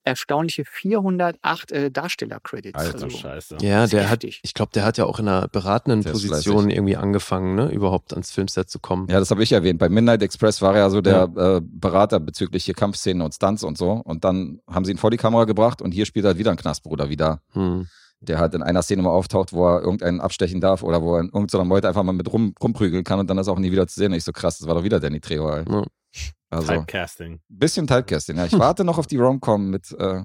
erstaunliche 0.08 0.64
408 0.66 1.72
äh, 1.72 1.91
Darsteller-Credits. 1.91 2.78
Alter 2.78 2.93
Also, 2.93 3.10
Scheiße. 3.10 3.58
Ja, 3.62 3.86
der 3.88 4.10
hat, 4.10 4.24
ich 4.24 4.53
glaube, 4.53 4.72
der 4.74 4.86
hat 4.86 4.97
ja 4.97 5.05
auch 5.05 5.20
in 5.20 5.28
einer 5.28 5.47
beratenden 5.47 6.01
Der 6.01 6.12
Position 6.12 6.70
irgendwie 6.70 6.95
angefangen, 6.97 7.55
ne, 7.55 7.70
überhaupt 7.72 8.14
ans 8.14 8.32
Filmset 8.32 8.70
zu 8.70 8.80
kommen. 8.80 9.08
Ja, 9.10 9.20
das 9.20 9.30
habe 9.32 9.43
ich 9.43 9.51
erwähnt. 9.51 9.80
Bei 9.80 9.89
Midnight 9.89 10.22
Express 10.24 10.62
war 10.62 10.74
er 10.74 10.80
ja 10.80 10.89
so 10.89 11.01
der 11.01 11.24
äh, 11.36 11.62
Berater 11.64 12.20
bezüglich 12.20 12.66
hier 12.66 12.74
Kampfszenen 12.74 13.22
und 13.22 13.34
Stunts 13.34 13.64
und 13.64 13.78
so. 13.78 13.91
Und 13.91 14.24
dann 14.24 14.60
haben 14.70 14.86
sie 14.86 14.91
ihn 14.91 14.97
vor 14.97 15.12
die 15.12 15.18
Kamera 15.18 15.43
gebracht 15.45 15.82
und 15.82 15.91
hier 15.91 16.05
spielt 16.05 16.26
er 16.26 16.30
halt 16.30 16.38
wieder 16.38 16.51
ein 16.51 16.58
Knastbruder 16.58 17.10
wieder, 17.10 17.41
Hm. 17.51 17.88
der 18.22 18.39
halt 18.39 18.53
in 18.55 18.64
einer 18.64 18.82
Szene 18.82 19.01
mal 19.01 19.10
auftaucht, 19.12 19.53
wo 19.53 19.68
er 19.68 19.82
irgendeinen 19.82 20.22
abstechen 20.22 20.62
darf 20.62 20.82
oder 20.84 21.01
wo 21.01 21.16
er 21.16 21.22
in 21.22 21.28
irgendeiner 21.30 21.66
Meute 21.66 21.88
einfach 21.88 22.03
mal 22.03 22.14
mit 22.14 22.32
rum, 22.32 22.55
rumprügeln 22.62 23.03
kann 23.03 23.20
und 23.20 23.30
dann 23.30 23.38
ist 23.38 23.47
auch 23.47 23.60
nie 23.60 23.72
wieder 23.72 23.88
zu 23.88 23.99
sehen. 23.99 24.12
Und 24.12 24.18
ich 24.18 24.24
so 24.24 24.32
krass, 24.32 24.58
das 24.58 24.68
war 24.68 24.76
doch 24.76 24.84
wieder 24.84 24.99
Danny 24.99 25.20
Trejo. 25.20 25.49
Ey. 25.51 25.64
Ja. 25.70 25.84
Also, 26.49 26.72
Typecasting. 26.74 27.41
bisschen 27.49 27.88
Typecasting, 27.88 28.38
ja. 28.38 28.45
Ich 28.45 28.53
warte 28.59 28.84
noch 28.86 28.97
auf 28.97 29.07
die 29.07 29.18
Rom-Com 29.18 29.70
mit, 29.70 29.91
äh, 29.99 30.24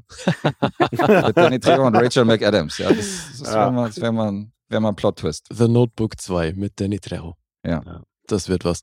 mit 0.90 1.36
Danny 1.36 1.58
Trejo 1.58 1.86
und 1.86 1.96
Rachel 1.96 2.24
McAdams. 2.24 2.78
Ja, 2.78 2.90
das, 2.92 3.38
das 3.40 3.48
Ja. 3.48 3.54
wäre 3.54 3.72
mal, 3.72 3.86
das 3.88 4.00
wär 4.00 4.12
mal, 4.12 4.28
ein- 4.30 4.52
wär 4.68 4.80
mal 4.80 4.90
ein 4.90 4.96
Plot-Twist. 4.96 5.46
The 5.52 5.68
Notebook 5.68 6.20
2 6.20 6.52
mit 6.54 6.78
Danny 6.80 6.98
Trejo. 7.00 7.36
Ja. 7.66 7.82
Ja. 7.84 8.02
Das 8.26 8.48
wird 8.48 8.64
was. 8.64 8.82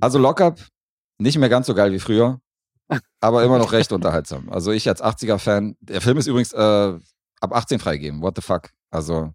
Also 0.00 0.18
Lockup, 0.18 0.60
nicht 1.18 1.36
mehr 1.38 1.48
ganz 1.48 1.66
so 1.66 1.74
geil 1.74 1.92
wie 1.92 1.98
früher, 1.98 2.40
aber 3.20 3.42
immer 3.44 3.58
noch 3.58 3.72
recht 3.72 3.90
unterhaltsam. 3.92 4.48
Also 4.48 4.70
ich 4.70 4.88
als 4.88 5.02
80er-Fan, 5.02 5.76
der 5.80 6.00
Film 6.00 6.16
ist 6.18 6.28
übrigens 6.28 6.52
äh, 6.52 6.58
ab 7.40 7.52
18 7.52 7.80
freigegeben. 7.80 8.22
What 8.22 8.36
the 8.36 8.42
fuck? 8.42 8.70
Also 8.90 9.32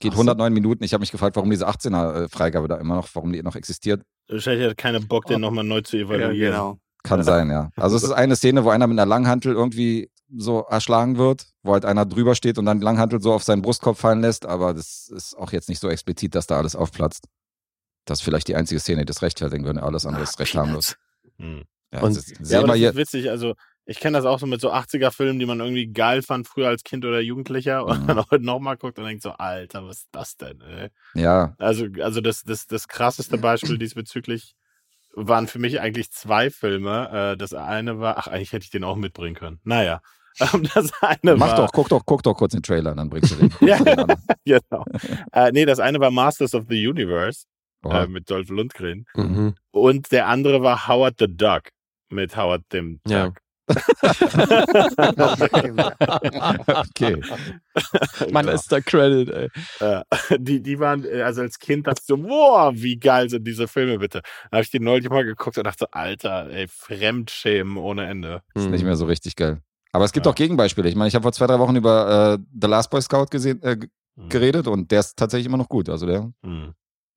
geht 0.00 0.12
Ach 0.12 0.16
so. 0.16 0.22
109 0.22 0.52
Minuten. 0.52 0.82
Ich 0.84 0.92
habe 0.92 1.00
mich 1.02 1.12
gefragt, 1.12 1.36
warum 1.36 1.50
diese 1.50 1.68
18er-Freigabe 1.68 2.66
da 2.68 2.76
immer 2.76 2.96
noch, 2.96 3.08
warum 3.14 3.32
die 3.32 3.42
noch 3.42 3.54
existiert. 3.56 4.02
Wahrscheinlich 4.28 4.68
hat 4.70 4.76
keiner 4.76 5.00
Bock, 5.00 5.26
den 5.26 5.40
nochmal 5.40 5.64
neu 5.64 5.80
zu 5.82 5.96
Ja, 5.96 6.04
evaluieren. 6.06 6.52
genau. 6.52 6.78
Kann 7.02 7.22
sein, 7.22 7.48
ja. 7.50 7.70
Also 7.76 7.96
es 7.96 8.02
ist 8.02 8.10
eine 8.12 8.36
Szene, 8.36 8.64
wo 8.64 8.70
einer 8.70 8.86
mit 8.86 8.98
einer 8.98 9.06
Langhantel 9.06 9.54
irgendwie 9.54 10.10
so 10.36 10.60
erschlagen 10.68 11.16
wird, 11.16 11.46
wo 11.62 11.72
halt 11.72 11.84
einer 11.84 12.04
drüber 12.06 12.34
steht 12.34 12.58
und 12.58 12.66
dann 12.66 12.78
die 12.78 12.84
Langhantel 12.84 13.20
so 13.22 13.32
auf 13.32 13.42
seinen 13.42 13.62
Brustkopf 13.62 13.98
fallen 13.98 14.20
lässt, 14.20 14.44
aber 14.46 14.74
das 14.74 15.08
ist 15.08 15.36
auch 15.36 15.50
jetzt 15.52 15.68
nicht 15.68 15.80
so 15.80 15.88
explizit, 15.88 16.34
dass 16.34 16.46
da 16.46 16.58
alles 16.58 16.76
aufplatzt. 16.76 17.24
Das 18.04 18.18
ist 18.20 18.22
vielleicht 18.24 18.48
die 18.48 18.54
einzige 18.54 18.80
Szene, 18.80 19.00
die 19.00 19.06
das 19.06 19.22
rechtfertigen 19.22 19.64
würde. 19.64 19.82
Alles 19.82 20.06
andere 20.06 20.22
ist 20.24 20.38
recht 20.38 20.54
harmlos. 20.54 20.96
Hm. 21.38 21.62
Ja, 21.92 22.00
Und- 22.02 22.16
das 22.16 22.28
ist, 22.28 22.50
Ja, 22.50 22.62
das 22.62 22.76
hier, 22.76 22.90
ist 22.90 22.96
witzig. 22.96 23.30
Also, 23.30 23.54
ich 23.90 23.98
kenne 23.98 24.16
das 24.18 24.24
auch 24.24 24.38
so 24.38 24.46
mit 24.46 24.60
so 24.60 24.70
80er-Filmen, 24.72 25.38
die 25.40 25.46
man 25.46 25.58
irgendwie 25.58 25.88
geil 25.88 26.22
fand, 26.22 26.46
früher 26.46 26.68
als 26.68 26.84
Kind 26.84 27.04
oder 27.04 27.20
Jugendlicher. 27.20 27.84
Und 27.84 28.02
Mhm. 28.02 28.06
dann 28.06 28.18
heute 28.30 28.44
nochmal 28.44 28.76
guckt 28.76 28.98
und 28.98 29.04
denkt 29.04 29.22
so, 29.22 29.30
Alter, 29.32 29.84
was 29.84 29.98
ist 30.02 30.08
das 30.12 30.36
denn, 30.36 30.60
ey? 30.60 30.88
ja, 31.14 31.54
Also, 31.58 31.86
also 32.00 32.20
das, 32.20 32.42
das, 32.44 32.66
das 32.68 32.86
krasseste 32.86 33.36
Beispiel 33.36 33.78
diesbezüglich 33.78 34.54
waren 35.14 35.48
für 35.48 35.58
mich 35.58 35.80
eigentlich 35.80 36.12
zwei 36.12 36.50
Filme. 36.50 37.32
Äh, 37.32 37.36
Das 37.36 37.52
eine 37.52 37.98
war, 37.98 38.16
ach, 38.18 38.28
eigentlich 38.28 38.52
hätte 38.52 38.64
ich 38.64 38.70
den 38.70 38.84
auch 38.84 38.94
mitbringen 38.96 39.34
können. 39.34 39.58
Naja. 39.64 40.00
Das 40.74 40.92
eine 41.02 41.34
Mach 41.36 41.48
war, 41.48 41.56
doch, 41.56 41.72
guck 41.72 41.88
doch, 41.88 42.02
guck 42.06 42.22
doch 42.22 42.34
kurz 42.34 42.52
den 42.52 42.62
Trailer, 42.62 42.94
dann 42.94 43.10
bringst 43.10 43.32
du 43.32 43.36
den. 43.36 43.52
Ja. 43.68 43.76
genau. 44.44 44.84
äh, 45.32 45.50
nee, 45.52 45.64
das 45.66 45.80
eine 45.80 45.98
war 45.98 46.12
Masters 46.12 46.54
of 46.54 46.66
the 46.68 46.86
Universe 46.86 47.46
Boah. 47.82 48.02
äh, 48.02 48.06
mit 48.06 48.30
Dolph 48.30 48.48
Lundgren. 48.50 49.06
Mhm. 49.16 49.56
Und 49.72 50.12
der 50.12 50.28
andere 50.28 50.62
war 50.62 50.86
Howard 50.86 51.16
the 51.18 51.26
Duck 51.28 51.70
mit 52.08 52.36
Howard 52.36 52.62
dem 52.72 53.00
Ja. 53.08 53.32
Okay. 56.90 57.20
Man 58.32 58.48
ist 58.48 58.70
der 58.72 58.82
Credit, 58.82 59.28
ey. 59.30 59.48
Äh, 59.80 60.02
die, 60.38 60.62
die 60.62 60.78
waren, 60.78 61.04
äh, 61.04 61.22
also 61.22 61.42
als 61.42 61.58
Kind 61.58 61.86
dachte 61.86 62.00
ich 62.02 62.06
so, 62.06 62.16
boah, 62.16 62.72
wie 62.74 62.98
geil 62.98 63.28
sind 63.30 63.46
diese 63.46 63.68
Filme 63.68 63.98
bitte. 63.98 64.22
Da 64.50 64.56
habe 64.56 64.62
ich 64.62 64.70
die 64.70 64.80
neulich 64.80 65.08
mal 65.08 65.24
geguckt 65.24 65.58
und 65.58 65.64
dachte 65.64 65.92
Alter, 65.92 66.48
ey, 66.50 66.66
Fremdschämen 66.68 67.76
ohne 67.76 68.06
Ende. 68.06 68.42
Ist 68.54 68.64
Mhm. 68.66 68.70
nicht 68.72 68.84
mehr 68.84 68.96
so 68.96 69.06
richtig 69.06 69.36
geil. 69.36 69.60
Aber 69.92 70.04
es 70.04 70.12
gibt 70.12 70.26
Ja. 70.26 70.32
auch 70.32 70.36
Gegenbeispiele. 70.36 70.88
Ich 70.88 70.94
meine, 70.94 71.08
ich 71.08 71.14
habe 71.14 71.22
vor 71.22 71.32
zwei, 71.32 71.46
drei 71.46 71.58
Wochen 71.58 71.76
über 71.76 72.34
äh, 72.34 72.38
The 72.60 72.68
Last 72.68 72.90
Boy 72.90 73.02
Scout 73.02 73.26
gesehen, 73.30 73.62
äh, 73.62 73.76
g- 73.76 73.88
Hm. 74.18 74.28
geredet 74.28 74.66
und 74.66 74.90
der 74.90 75.00
ist 75.00 75.16
tatsächlich 75.16 75.46
immer 75.46 75.56
noch 75.58 75.68
gut. 75.68 75.88
Also 75.88 76.06
der, 76.06 76.30
Hm. 76.44 76.74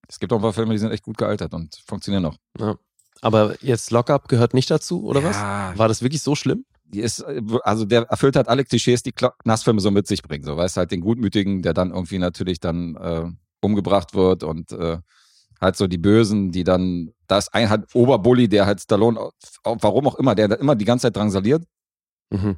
es 0.07 0.19
gibt 0.19 0.31
auch 0.31 0.37
ein 0.37 0.41
paar 0.43 0.53
Filme, 0.53 0.73
die 0.73 0.77
sind 0.79 0.91
echt 0.91 1.03
gut 1.03 1.17
gealtert 1.17 1.53
und 1.53 1.75
funktionieren 1.85 2.23
noch. 2.23 2.37
Aber 3.23 3.55
jetzt 3.61 3.89
Lockup 3.91 4.27
gehört 4.27 4.53
nicht 4.53 4.69
dazu, 4.69 5.05
oder 5.05 5.23
was? 5.23 5.37
Ja, 5.37 5.73
War 5.77 5.87
das 5.87 6.01
wirklich 6.01 6.21
so 6.21 6.35
schlimm? 6.35 6.65
ist, 6.93 7.21
äh, 7.21 7.41
also 7.63 7.85
der 7.85 8.03
erfüllt 8.03 8.35
halt 8.35 8.47
alle 8.47 8.63
Klischees, 8.65 9.01
die 9.01 9.13
Knastfilme 9.13 9.79
so 9.81 9.89
mit 9.91 10.05
sich 10.07 10.21
bringen. 10.21 10.43
So, 10.43 10.55
weißt 10.57 10.77
halt 10.77 10.91
den 10.91 11.01
Gutmütigen, 11.01 11.61
der 11.61 11.73
dann 11.73 11.91
irgendwie 11.91 12.19
natürlich 12.19 12.59
dann 12.59 12.95
äh, 12.97 13.25
umgebracht 13.61 14.13
wird 14.13 14.43
und 14.43 14.71
äh, 14.73 14.97
halt 15.61 15.75
so 15.77 15.87
die 15.87 15.97
Bösen, 15.97 16.51
die 16.51 16.63
dann, 16.63 17.11
da 17.27 17.37
ist 17.37 17.53
ein 17.53 17.69
halt 17.69 17.95
Oberbully, 17.95 18.47
der 18.49 18.65
halt 18.65 18.81
Stallone, 18.81 19.19
au- 19.19 19.31
warum 19.79 20.07
auch 20.07 20.15
immer, 20.15 20.35
der 20.35 20.49
da 20.49 20.55
immer 20.55 20.75
die 20.75 20.85
ganze 20.85 21.03
Zeit 21.03 21.15
drangsaliert. 21.15 21.63
Mhm. 22.29 22.57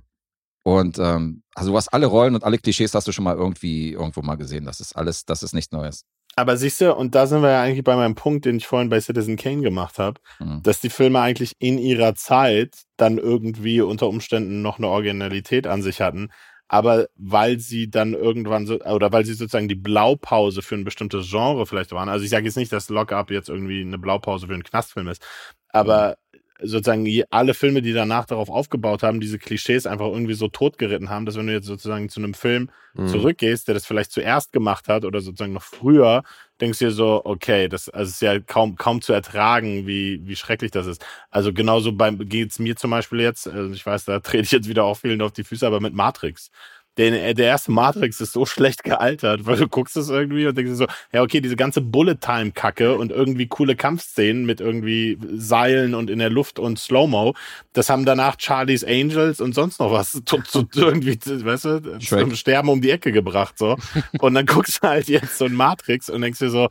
Und 0.68 0.98
ähm, 0.98 1.44
also 1.54 1.72
du 1.72 1.78
hast 1.78 1.90
alle 1.90 2.08
Rollen 2.08 2.34
und 2.34 2.44
alle 2.44 2.58
Klischees 2.58 2.96
hast 2.96 3.08
du 3.08 3.12
schon 3.12 3.24
mal 3.24 3.36
irgendwie 3.36 3.92
irgendwo 3.94 4.24
mal 4.24 4.34
gesehen. 4.36 4.66
Das 4.66 4.80
ist 4.80 4.96
alles, 4.96 5.24
das 5.24 5.44
ist 5.44 5.54
nichts 5.54 5.72
Neues. 5.72 6.06
Aber 6.36 6.58
siehst 6.58 6.82
du, 6.82 6.94
und 6.94 7.14
da 7.14 7.28
sind 7.28 7.44
wir 7.44 7.52
ja 7.52 7.62
eigentlich 7.62 7.84
bei 7.84 7.96
meinem 7.96 8.16
Punkt, 8.16 8.46
den 8.46 8.58
ich 8.58 8.66
vorhin 8.66 8.90
bei 8.90 9.00
Citizen 9.00 9.38
Kane 9.38 9.62
gemacht 9.62 10.00
habe, 10.00 10.20
Mhm. 10.40 10.64
dass 10.64 10.82
die 10.82 10.90
Filme 10.90 11.20
eigentlich 11.22 11.54
in 11.60 11.78
ihrer 11.78 12.16
Zeit 12.16 12.76
dann 12.98 13.20
irgendwie 13.20 13.80
unter 13.82 14.08
Umständen 14.10 14.64
noch 14.64 14.80
eine 14.80 14.88
Originalität 14.88 15.68
an 15.68 15.84
sich 15.84 16.02
hatten. 16.02 16.30
Aber 16.68 17.06
weil 17.16 17.60
sie 17.60 17.92
dann 17.92 18.14
irgendwann 18.16 18.66
so, 18.66 18.80
oder 18.82 19.12
weil 19.12 19.24
sie 19.24 19.34
sozusagen 19.36 19.68
die 19.68 19.76
Blaupause 19.76 20.64
für 20.64 20.74
ein 20.74 20.84
bestimmtes 20.84 21.30
Genre 21.30 21.68
vielleicht 21.68 21.92
waren. 21.92 22.10
Also 22.10 22.26
ich 22.26 22.32
sage 22.32 22.46
jetzt 22.46 22.58
nicht, 22.58 22.72
dass 22.74 22.90
Lockup 22.90 23.30
jetzt 23.30 23.50
irgendwie 23.50 23.82
eine 23.82 24.00
Blaupause 24.00 24.48
für 24.48 24.54
einen 24.56 24.64
Knastfilm 24.64 25.08
ist. 25.10 25.22
Aber 25.70 26.18
sozusagen 26.62 27.06
alle 27.32 27.54
Filme, 27.54 27.82
die 27.82 27.94
danach 27.94 28.26
darauf 28.26 28.50
aufgebaut 28.50 29.04
haben, 29.04 29.20
diese 29.20 29.40
Klischees 29.40 29.86
einfach 29.86 30.08
irgendwie 30.08 30.34
so 30.36 30.48
totgeritten 30.48 31.10
haben, 31.10 31.26
dass 31.26 31.36
wenn 31.38 31.48
du 31.48 31.54
jetzt 31.54 31.66
sozusagen 31.68 32.10
zu 32.10 32.20
einem 32.22 32.34
Film 32.34 32.70
Mhm. 32.98 33.08
zurückgehst, 33.08 33.68
der 33.68 33.74
das 33.76 33.86
vielleicht 33.86 34.12
zuerst 34.12 34.52
gemacht 34.54 34.88
hat 34.88 35.06
oder 35.06 35.22
sozusagen 35.22 35.54
noch 35.54 35.64
früher, 35.64 36.24
denkst 36.62 36.80
du 36.80 36.86
dir 36.86 36.92
so, 36.92 37.22
okay, 37.26 37.68
das 37.68 37.90
also 37.90 38.10
ist 38.10 38.22
ja 38.22 38.40
kaum, 38.40 38.78
kaum 38.78 39.02
zu 39.02 39.14
ertragen, 39.14 39.86
wie, 39.86 40.22
wie 40.26 40.36
schrecklich 40.36 40.72
das 40.72 40.88
ist. 40.88 41.06
Also 41.30 41.54
genauso 41.54 41.92
beim 41.92 42.18
geht's 42.30 42.58
mir 42.60 42.76
zum 42.76 42.92
Beispiel 42.92 43.20
jetzt, 43.20 43.48
also 43.48 43.74
ich 43.74 43.86
weiß, 43.86 44.06
da 44.06 44.20
trete 44.22 44.44
ich 44.44 44.52
jetzt 44.52 44.70
wieder 44.70 44.86
auch 44.86 44.96
vielen 44.98 45.22
auf 45.22 45.34
die 45.34 45.44
Füße, 45.44 45.68
aber 45.68 45.82
mit 45.82 45.94
Matrix. 45.94 46.50
Der, 46.98 47.34
der 47.34 47.46
erste 47.46 47.72
Matrix 47.72 48.22
ist 48.22 48.34
so 48.34 48.46
schlecht 48.46 48.84
gealtert, 48.84 49.46
weil 49.46 49.58
du 49.58 49.68
guckst 49.68 49.98
es 49.98 50.10
irgendwie 50.10 50.48
und 50.48 50.58
denkst 50.58 50.72
dir 50.72 50.76
so, 50.76 50.88
ja, 51.12 51.22
okay, 51.22 51.42
diese 51.42 51.56
ganze 51.56 51.82
Bullet-Time-Kacke 51.82 52.96
und 52.96 53.12
irgendwie 53.12 53.48
coole 53.48 53.76
Kampfszenen 53.76 54.46
mit 54.46 54.62
irgendwie 54.62 55.18
Seilen 55.36 55.96
und 55.96 56.10
in 56.10 56.20
der 56.20 56.30
Luft 56.30 56.60
und 56.60 56.80
Slow-Mo, 56.80 57.34
das 57.74 57.90
haben 57.90 58.06
danach 58.06 58.38
Charlie's 58.40 58.84
Angels 58.84 59.42
und 59.42 59.54
sonst 59.54 59.80
noch 59.80 59.92
was 59.92 60.12
zu, 60.26 60.42
zu, 60.42 60.68
irgendwie, 60.76 61.18
weißt 61.20 61.66
du, 61.66 62.00
zum 62.00 62.36
Sterben 62.36 62.70
um 62.70 62.82
die 62.82 62.92
Ecke 62.92 63.12
gebracht, 63.12 63.58
so. 63.58 63.78
Und 64.20 64.34
dann 64.34 64.46
guckst 64.46 64.84
du 64.84 64.88
halt 64.88 65.08
jetzt 65.08 65.38
so 65.38 65.46
ein 65.46 65.54
Matrix 65.54 66.10
und 66.10 66.22
denkst 66.22 66.40
dir 66.40 66.50
so, 66.50 66.70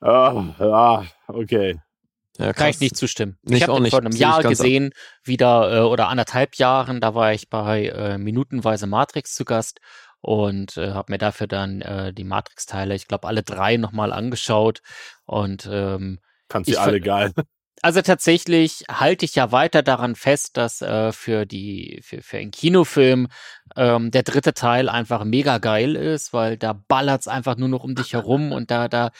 ah, 0.00 0.44
ja, 0.58 1.04
okay. 1.28 1.78
Ja, 2.38 2.52
Kann 2.52 2.70
ich 2.70 2.80
nicht 2.80 2.96
zustimmen. 2.96 3.38
Nicht, 3.42 3.62
ich 3.62 3.68
habe 3.68 3.78
ihn 3.78 3.90
vor 3.90 4.00
einem 4.00 4.12
Jahr 4.12 4.42
gesehen, 4.42 4.92
wieder 5.22 5.72
äh, 5.72 5.80
oder 5.82 6.08
anderthalb 6.08 6.56
Jahren. 6.56 7.00
Da 7.00 7.14
war 7.14 7.32
ich 7.32 7.48
bei 7.48 7.86
äh, 7.86 8.18
Minutenweise 8.18 8.86
Matrix 8.86 9.34
zu 9.34 9.44
Gast 9.44 9.80
und 10.20 10.76
äh, 10.76 10.92
habe 10.92 11.12
mir 11.12 11.18
dafür 11.18 11.46
dann 11.46 11.80
äh, 11.82 12.12
die 12.12 12.24
Matrix-Teile, 12.24 12.94
ich 12.94 13.06
glaube 13.06 13.28
alle 13.28 13.42
drei 13.42 13.76
nochmal 13.76 14.12
angeschaut. 14.12 14.80
Und 15.26 15.68
ähm, 15.70 16.18
Fand 16.50 16.66
sie 16.66 16.72
Ich 16.72 16.80
alle 16.80 17.00
geil. 17.00 17.32
also 17.82 18.02
tatsächlich 18.02 18.84
halte 18.90 19.26
ich 19.26 19.34
ja 19.34 19.52
weiter 19.52 19.82
daran 19.82 20.16
fest, 20.16 20.56
dass 20.56 20.82
äh, 20.82 21.12
für 21.12 21.46
die 21.46 22.00
für, 22.02 22.20
für 22.22 22.38
einen 22.38 22.50
Kinofilm 22.50 23.28
ähm, 23.76 24.10
der 24.10 24.22
dritte 24.24 24.54
Teil 24.54 24.88
einfach 24.88 25.24
mega 25.24 25.58
geil 25.58 25.94
ist, 25.94 26.32
weil 26.32 26.56
da 26.56 26.72
ballert's 26.72 27.28
einfach 27.28 27.56
nur 27.56 27.68
noch 27.68 27.84
um 27.84 27.94
dich 27.94 28.14
herum 28.14 28.50
und 28.52 28.70
da 28.70 28.88
da 28.88 29.10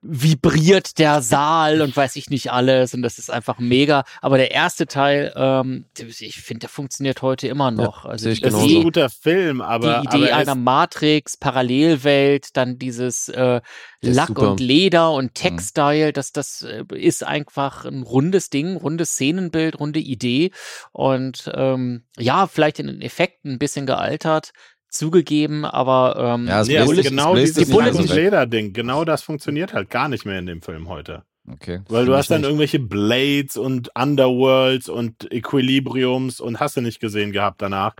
vibriert 0.00 0.98
der 0.98 1.22
Saal 1.22 1.82
und 1.82 1.96
weiß 1.96 2.14
ich 2.16 2.30
nicht 2.30 2.52
alles 2.52 2.94
und 2.94 3.02
das 3.02 3.18
ist 3.18 3.30
einfach 3.30 3.58
mega. 3.58 4.04
Aber 4.20 4.38
der 4.38 4.52
erste 4.52 4.86
Teil, 4.86 5.32
ähm, 5.34 5.86
ich 5.98 6.40
finde, 6.40 6.60
der 6.60 6.68
funktioniert 6.68 7.20
heute 7.20 7.48
immer 7.48 7.72
noch. 7.72 8.04
also 8.04 8.28
ich 8.28 8.38
die 8.38 8.44
Das 8.44 8.52
ist 8.52 8.60
genauso. 8.60 8.66
ein 8.66 8.70
Idee, 8.76 8.84
guter 8.84 9.10
Film, 9.10 9.60
aber, 9.60 10.00
die 10.00 10.06
Idee 10.06 10.16
aber 10.16 10.30
er 10.30 10.36
einer 10.36 10.52
ist, 10.52 10.58
Matrix, 10.58 11.36
Parallelwelt, 11.36 12.56
dann 12.56 12.78
dieses 12.78 13.28
äh, 13.28 13.60
ist 14.00 14.14
Lack 14.14 14.28
super. 14.28 14.52
und 14.52 14.60
Leder 14.60 15.12
und 15.12 15.34
Textile, 15.34 16.12
das, 16.12 16.32
das 16.32 16.62
äh, 16.62 16.84
ist 16.94 17.24
einfach 17.24 17.84
ein 17.84 18.02
rundes 18.04 18.50
Ding, 18.50 18.76
rundes 18.76 19.12
Szenenbild, 19.12 19.80
runde 19.80 20.00
Idee. 20.00 20.52
Und 20.92 21.50
ähm, 21.54 22.04
ja, 22.16 22.46
vielleicht 22.46 22.78
in 22.78 22.86
den 22.86 23.00
Effekten 23.00 23.52
ein 23.52 23.58
bisschen 23.58 23.86
gealtert, 23.86 24.52
zugegeben, 24.88 25.64
aber 25.64 26.16
ähm, 26.18 26.46
Ja, 26.46 26.60
es 26.60 26.68
nee, 26.68 26.74
bläst 26.74 26.86
aber 26.88 26.94
sich- 26.96 27.08
genau 27.08 27.32
bläst 27.32 27.56
dieses 27.58 27.74
weg. 28.10 28.16
Leder-Ding, 28.16 28.72
genau 28.72 29.04
das 29.04 29.22
funktioniert 29.22 29.72
halt 29.72 29.90
gar 29.90 30.08
nicht 30.08 30.24
mehr 30.24 30.38
in 30.38 30.46
dem 30.46 30.62
Film 30.62 30.88
heute. 30.88 31.22
Okay. 31.50 31.80
Weil 31.88 32.04
du 32.04 32.14
hast 32.14 32.30
dann 32.30 32.42
nicht. 32.42 32.48
irgendwelche 32.48 32.78
Blades 32.78 33.56
und 33.56 33.90
Underworlds 33.96 34.88
und 34.88 35.32
Equilibriums 35.32 36.40
und 36.40 36.60
hast 36.60 36.76
du 36.76 36.80
nicht 36.82 37.00
gesehen 37.00 37.32
gehabt 37.32 37.62
danach. 37.62 37.94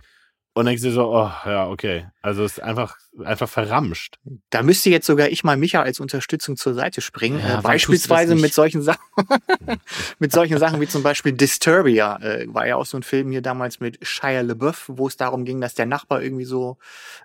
Und 0.53 0.65
denkst 0.65 0.81
dir 0.83 0.91
so, 0.91 1.13
oh, 1.15 1.31
ja, 1.45 1.67
okay. 1.69 2.07
Also 2.21 2.43
es 2.43 2.53
ist 2.57 2.63
einfach, 2.63 2.97
einfach 3.23 3.47
verramscht. 3.47 4.19
Da 4.49 4.61
müsste 4.61 4.89
jetzt 4.89 5.05
sogar 5.05 5.29
ich 5.29 5.45
mal 5.45 5.55
Micha 5.55 5.81
als 5.81 6.01
Unterstützung 6.01 6.57
zur 6.57 6.73
Seite 6.73 6.99
springen. 6.99 7.39
Ja, 7.39 7.59
äh, 7.59 7.61
beispielsweise 7.61 8.35
mit 8.35 8.53
solchen 8.53 8.81
Sachen, 8.81 8.99
mit 10.19 10.33
solchen 10.33 10.57
Sachen 10.57 10.81
wie 10.81 10.87
zum 10.87 11.01
Beispiel 11.01 11.31
Disturbia, 11.31 12.17
äh, 12.21 12.45
war 12.53 12.67
ja 12.67 12.75
auch 12.75 12.85
so 12.85 12.97
ein 12.97 13.03
Film 13.03 13.31
hier 13.31 13.41
damals 13.41 13.79
mit 13.79 14.05
Shia 14.05 14.41
LaBeouf, 14.41 14.85
wo 14.89 15.07
es 15.07 15.15
darum 15.15 15.45
ging, 15.45 15.61
dass 15.61 15.75
der 15.75 15.85
Nachbar 15.85 16.21
irgendwie 16.21 16.43
so 16.43 16.77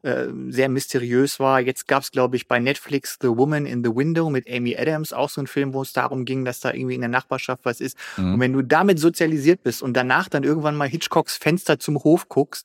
äh, 0.03 0.26
sehr 0.49 0.68
mysteriös 0.68 1.40
war. 1.40 1.61
Jetzt 1.61 1.88
gab 1.88 2.05
es, 2.05 2.12
glaube 2.12 2.36
ich, 2.36 2.47
bei 2.47 2.61
Netflix 2.61 3.18
The 3.20 3.28
Woman 3.28 3.66
in 3.66 3.82
the 3.82 3.90
Window 3.90 4.30
mit 4.30 4.49
Amy 4.49 4.76
Adams, 4.76 5.12
auch 5.12 5.28
so 5.28 5.40
ein 5.40 5.49
Film, 5.49 5.74
wo 5.74 5.82
es 5.82 5.92
darum 5.92 6.24
ging, 6.24 6.45
dass 6.45 6.61
da 6.61 6.72
irgendwie 6.72 6.95
in 6.95 7.01
der 7.01 7.11
Nachbarschaft 7.11 7.64
was 7.64 7.80
ist. 7.80 7.99
Mhm. 8.16 8.34
Und 8.34 8.40
wenn 8.40 8.53
du 8.53 8.62
damit 8.62 9.01
sozialisiert 9.01 9.64
bist 9.64 9.82
und 9.82 9.95
danach 9.95 10.28
dann 10.28 10.45
irgendwann 10.45 10.76
mal 10.76 10.88
Hitchcocks 10.88 11.36
Fenster 11.36 11.80
zum 11.80 11.99
Hof 12.05 12.28
guckst, 12.28 12.64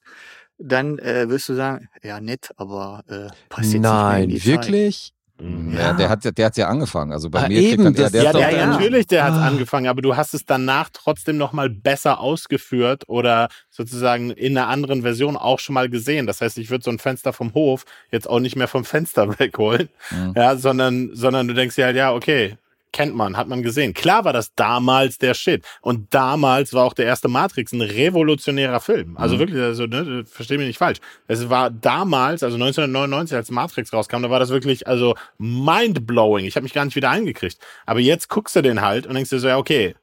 dann 0.59 0.99
äh, 0.99 1.29
wirst 1.29 1.47
du 1.49 1.53
sagen, 1.53 1.87
ja 2.03 2.18
nett, 2.19 2.49
aber 2.57 3.03
äh, 3.09 3.27
nicht 3.61 3.73
in 3.75 3.81
Nein, 3.81 4.29
Zeit. 4.31 4.45
wirklich? 4.45 5.13
Mhm. 5.41 5.73
Ja, 5.77 5.93
der 5.93 6.09
hat, 6.09 6.37
der 6.37 6.45
hat 6.47 6.57
ja 6.57 6.67
angefangen. 6.67 7.13
Also 7.13 7.29
bei 7.29 7.45
Ah, 7.45 7.47
mir 7.47 7.61
eben, 7.61 7.83
kriegt 7.83 7.85
dann 7.85 7.93
das- 7.93 8.13
eher 8.13 8.23
Ja, 8.23 8.31
der, 8.33 8.41
der, 8.41 8.51
ja, 8.51 8.57
dann- 8.65 8.69
natürlich, 8.71 9.07
der 9.07 9.23
hat 9.23 9.33
Ah. 9.35 9.47
angefangen, 9.47 9.87
aber 9.87 10.01
du 10.01 10.17
hast 10.17 10.33
es 10.33 10.45
danach 10.45 10.89
trotzdem 10.91 11.37
nochmal 11.37 11.69
besser 11.69 12.19
ausgeführt 12.19 13.03
oder 13.07 13.47
sozusagen 13.69 14.31
in 14.31 14.57
einer 14.57 14.67
anderen 14.67 15.01
Version 15.03 15.37
auch 15.37 15.59
schon 15.59 15.75
mal 15.75 15.87
gesehen. 15.89 16.27
Das 16.27 16.41
heißt, 16.41 16.57
ich 16.57 16.69
würde 16.69 16.83
so 16.83 16.91
ein 16.91 16.99
Fenster 16.99 17.31
vom 17.31 17.53
Hof 17.53 17.85
jetzt 18.11 18.29
auch 18.29 18.41
nicht 18.41 18.57
mehr 18.57 18.67
vom 18.67 18.83
Fenster 18.83 19.27
wegholen, 19.39 19.87
Mhm. 20.11 20.33
ja, 20.35 20.57
sondern, 20.57 21.11
sondern 21.13 21.47
du 21.47 21.53
denkst 21.53 21.75
dir 21.75 21.85
halt, 21.85 21.95
ja, 21.95 22.13
okay, 22.13 22.57
kennt 22.91 23.15
man, 23.15 23.37
hat 23.37 23.47
man 23.47 23.61
gesehen. 23.63 23.93
Klar 23.93 24.25
war 24.25 24.33
das 24.33 24.53
damals 24.55 25.17
der 25.19 25.33
Shit. 25.33 25.63
Und 25.81 26.13
damals 26.13 26.73
war 26.73 26.85
auch 26.85 26.93
der 26.93 27.05
erste 27.05 27.27
Matrix 27.27 27.71
ein 27.71 27.81
revolutionärer 27.81 28.79
Film. 28.79 29.15
Also 29.17 29.35
Mhm. 29.35 29.39
wirklich, 29.39 29.61
also, 29.61 29.85
ne, 29.85 30.23
versteh 30.25 30.57
mich 30.57 30.67
nicht 30.67 30.77
falsch. 30.79 30.99
Es 31.27 31.49
war 31.49 31.69
damals, 31.69 32.43
also 32.43 32.57
1999, 32.57 33.35
als 33.35 33.51
Matrix 33.51 33.93
rauskam, 33.93 34.21
da 34.23 34.29
war 34.29 34.39
das 34.39 34.49
wirklich, 34.49 34.87
also 34.87 35.15
mind-blowing. 35.37 36.45
Ich 36.45 36.55
habe 36.55 36.63
mich 36.63 36.73
gar 36.73 36.85
nicht 36.85 36.95
wieder 36.95 37.09
eingekriegt. 37.09 37.57
Aber 37.85 37.99
jetzt 37.99 38.29
guckst 38.29 38.55
du 38.55 38.61
den 38.61 38.81
halt 38.81 39.05
und 39.07 39.13
denkst 39.15 39.29
dir 39.29 39.39
so, 39.39 39.47
ja, 39.47 39.57
okay, 39.57 39.95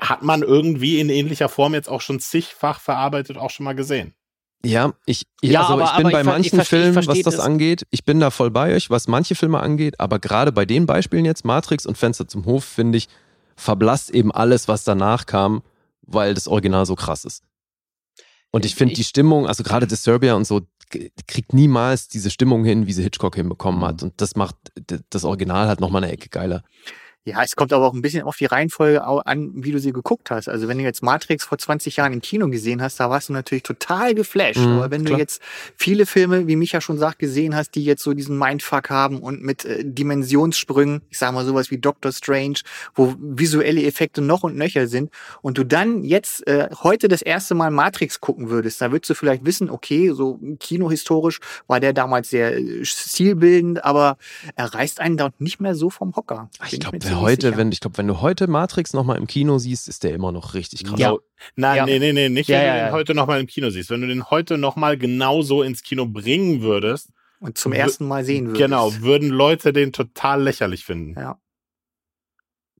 hat 0.00 0.22
man 0.22 0.42
irgendwie 0.42 1.00
in 1.00 1.08
ähnlicher 1.10 1.48
Form 1.48 1.74
jetzt 1.74 1.88
auch 1.88 2.00
schon 2.02 2.20
zigfach 2.20 2.80
verarbeitet, 2.80 3.38
auch 3.38 3.50
schon 3.50 3.64
mal 3.64 3.74
gesehen. 3.74 4.14
Ja, 4.64 4.92
ich, 5.06 5.24
ich, 5.40 5.50
Ja, 5.50 5.60
also 5.62 5.74
aber- 5.74 5.84
ich 5.84 5.90
bin 5.96 6.06
aber 6.06 6.10
bei 6.12 6.20
ich 6.20 6.26
manchen 6.26 6.58
versteh- 6.60 6.76
ich 6.88 6.94
Filmen, 6.94 7.06
was 7.06 7.20
das, 7.22 7.38
angeht, 7.38 7.86
ich 7.90 8.04
bin 8.04 8.18
da 8.20 8.30
voll 8.30 8.50
bei 8.50 8.74
euch, 8.74 8.90
was 8.90 9.06
manche 9.06 9.34
Filme 9.34 9.60
angeht, 9.60 10.00
aber 10.00 10.18
gerade 10.18 10.50
bei 10.52 10.64
den 10.64 10.84
Beispielen 10.86 11.24
jetzt, 11.24 11.44
Matrix 11.44 11.86
und 11.86 11.96
Fenster 11.96 12.26
zum 12.26 12.44
Hof, 12.44 12.64
finde 12.64 12.98
ich, 12.98 13.08
verblasst 13.56 14.10
eben 14.10 14.32
alles, 14.32 14.66
was 14.68 14.84
danach 14.84 15.26
kam, 15.26 15.62
weil 16.02 16.34
das 16.34 16.48
Original 16.48 16.86
so 16.86 16.96
krass 16.96 17.24
ist. 17.24 17.42
Und 18.50 18.64
ich 18.64 18.74
finde 18.74 18.94
die 18.94 19.04
Stimmung, 19.04 19.46
also 19.46 19.62
gerade 19.62 19.86
Disturbia 19.86 20.34
und 20.34 20.46
so, 20.46 20.62
kriegt 21.26 21.52
niemals 21.52 22.08
diese 22.08 22.30
Stimmung 22.30 22.64
hin, 22.64 22.86
wie 22.86 22.92
sie 22.94 23.02
Hitchcock 23.02 23.36
hinbekommen 23.36 23.84
hat. 23.84 24.02
Und 24.02 24.14
das 24.22 24.36
macht 24.36 24.56
das 25.10 25.24
Original 25.24 25.68
halt 25.68 25.80
nochmal 25.80 26.02
eine 26.02 26.12
Ecke 26.12 26.30
geiler. 26.30 26.62
Ja, 27.28 27.42
es 27.42 27.56
kommt 27.56 27.72
aber 27.74 27.86
auch 27.86 27.92
ein 27.92 28.00
bisschen 28.00 28.22
auf 28.22 28.36
die 28.36 28.46
Reihenfolge 28.46 29.04
an, 29.04 29.50
wie 29.54 29.70
du 29.70 29.78
sie 29.78 29.92
geguckt 29.92 30.30
hast. 30.30 30.48
Also 30.48 30.66
wenn 30.66 30.78
du 30.78 30.84
jetzt 30.84 31.02
Matrix 31.02 31.44
vor 31.44 31.58
20 31.58 31.96
Jahren 31.96 32.14
im 32.14 32.22
Kino 32.22 32.48
gesehen 32.48 32.80
hast, 32.80 32.98
da 33.00 33.10
warst 33.10 33.28
du 33.28 33.34
natürlich 33.34 33.64
total 33.64 34.14
geflasht. 34.14 34.58
Mhm, 34.58 34.78
aber 34.78 34.90
wenn 34.90 35.04
klar. 35.04 35.16
du 35.16 35.20
jetzt 35.20 35.42
viele 35.76 36.06
Filme, 36.06 36.46
wie 36.46 36.56
Micha 36.56 36.80
schon 36.80 36.96
sagt, 36.96 37.18
gesehen 37.18 37.54
hast, 37.54 37.74
die 37.74 37.84
jetzt 37.84 38.02
so 38.02 38.14
diesen 38.14 38.38
Mindfuck 38.38 38.88
haben 38.88 39.20
und 39.20 39.42
mit 39.42 39.66
äh, 39.66 39.84
Dimensionssprüngen, 39.84 41.02
ich 41.10 41.18
sag 41.18 41.32
mal 41.34 41.44
sowas 41.44 41.70
wie 41.70 41.78
Doctor 41.78 42.12
Strange, 42.12 42.60
wo 42.94 43.14
visuelle 43.18 43.82
Effekte 43.84 44.22
noch 44.22 44.42
und 44.42 44.56
nöcher 44.56 44.86
sind, 44.86 45.10
und 45.42 45.58
du 45.58 45.64
dann 45.64 46.04
jetzt 46.04 46.46
äh, 46.46 46.68
heute 46.82 47.08
das 47.08 47.20
erste 47.20 47.54
Mal 47.54 47.70
Matrix 47.70 48.20
gucken 48.20 48.48
würdest, 48.48 48.80
da 48.80 48.90
würdest 48.90 49.10
du 49.10 49.14
vielleicht 49.14 49.44
wissen, 49.44 49.68
okay, 49.68 50.12
so 50.12 50.38
kinohistorisch 50.60 51.40
war 51.66 51.80
der 51.80 51.92
damals 51.92 52.30
sehr 52.30 52.56
äh, 52.56 52.84
stilbildend, 52.84 53.84
aber 53.84 54.16
er 54.56 54.72
reißt 54.72 55.00
einen 55.00 55.18
dort 55.18 55.40
nicht 55.40 55.60
mehr 55.60 55.74
so 55.74 55.90
vom 55.90 56.16
Hocker. 56.16 56.48
Ich 56.64 56.70
Bin 56.70 56.80
glaube, 56.80 56.98
heute, 57.20 57.48
sicher. 57.48 57.56
wenn, 57.58 57.72
ich 57.72 57.80
glaube, 57.80 57.98
wenn 57.98 58.06
du 58.06 58.20
heute 58.20 58.46
Matrix 58.48 58.92
nochmal 58.92 59.16
im 59.18 59.26
Kino 59.26 59.58
siehst, 59.58 59.88
ist 59.88 60.02
der 60.04 60.12
immer 60.14 60.32
noch 60.32 60.54
richtig 60.54 60.84
krass. 60.84 60.98
Ja. 60.98 61.10
No. 61.10 61.20
Nein, 61.56 61.76
Ja. 61.76 61.86
nee, 61.86 61.98
nee, 61.98 62.12
nee, 62.12 62.28
nicht, 62.28 62.48
Ja, 62.48 62.58
wenn 62.58 62.66
ja, 62.66 62.74
du 62.78 62.84
den 62.86 62.92
heute 62.92 63.14
nochmal 63.14 63.40
im 63.40 63.46
Kino 63.46 63.70
siehst. 63.70 63.90
Wenn 63.90 64.00
du 64.00 64.06
den 64.06 64.30
heute 64.30 64.58
nochmal 64.58 64.96
genauso 64.98 65.62
ins 65.62 65.82
Kino 65.82 66.06
bringen 66.06 66.62
würdest, 66.62 67.10
und 67.40 67.56
zum 67.56 67.72
ersten 67.72 68.04
Mal 68.08 68.24
sehen 68.24 68.46
würdest. 68.48 68.60
genau, 68.62 68.92
würden 68.96 69.28
Leute 69.28 69.72
den 69.72 69.92
total 69.92 70.42
lächerlich 70.42 70.84
finden. 70.84 71.14
Ja. 71.18 71.38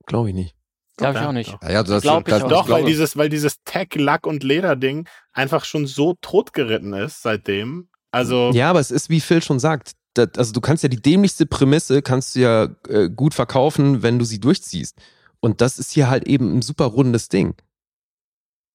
Glaube 0.05 0.29
ich 0.29 0.35
nicht. 0.35 0.55
Glaube 0.97 1.13
ich 1.15 1.21
Ja, 1.21 1.29
auch 1.29 1.33
nicht. 1.33 1.57
Ja, 1.61 1.71
ja, 1.71 1.83
du 1.83 1.93
hast 1.93 2.01
Glaub 2.01 2.27
ich 2.27 2.33
das- 2.33 2.43
auch. 2.43 2.47
ich 2.47 2.51
Doch, 2.53 2.69
weil 2.69 2.83
dieses, 2.85 3.15
weil 3.15 3.29
dieses 3.29 3.63
Tech, 3.63 3.87
Lack 3.95 4.27
und 4.27 4.43
Leder-Ding 4.43 5.07
einfach 5.31 5.63
schon 5.63 5.87
so 5.87 6.17
totgeritten 6.21 6.93
ist 6.93 7.21
seitdem. 7.21 7.87
Also, 8.11 8.51
Ja, 8.53 8.69
aber 8.71 8.79
es 8.79 8.91
ist, 8.91 9.09
wie 9.09 9.21
Phil 9.21 9.41
schon 9.41 9.59
sagt, 9.59 9.93
das, 10.13 10.29
also 10.37 10.53
du 10.53 10.61
kannst 10.61 10.83
ja 10.83 10.89
die 10.89 11.01
dämlichste 11.01 11.45
Prämisse 11.45 12.01
kannst 12.01 12.35
du 12.35 12.39
ja 12.39 12.69
äh, 12.87 13.09
gut 13.09 13.33
verkaufen, 13.33 14.03
wenn 14.03 14.19
du 14.19 14.25
sie 14.25 14.39
durchziehst. 14.39 14.97
Und 15.39 15.61
das 15.61 15.79
ist 15.79 15.91
hier 15.91 16.09
halt 16.09 16.27
eben 16.27 16.57
ein 16.57 16.61
super 16.61 16.85
rundes 16.85 17.29
Ding. 17.29 17.55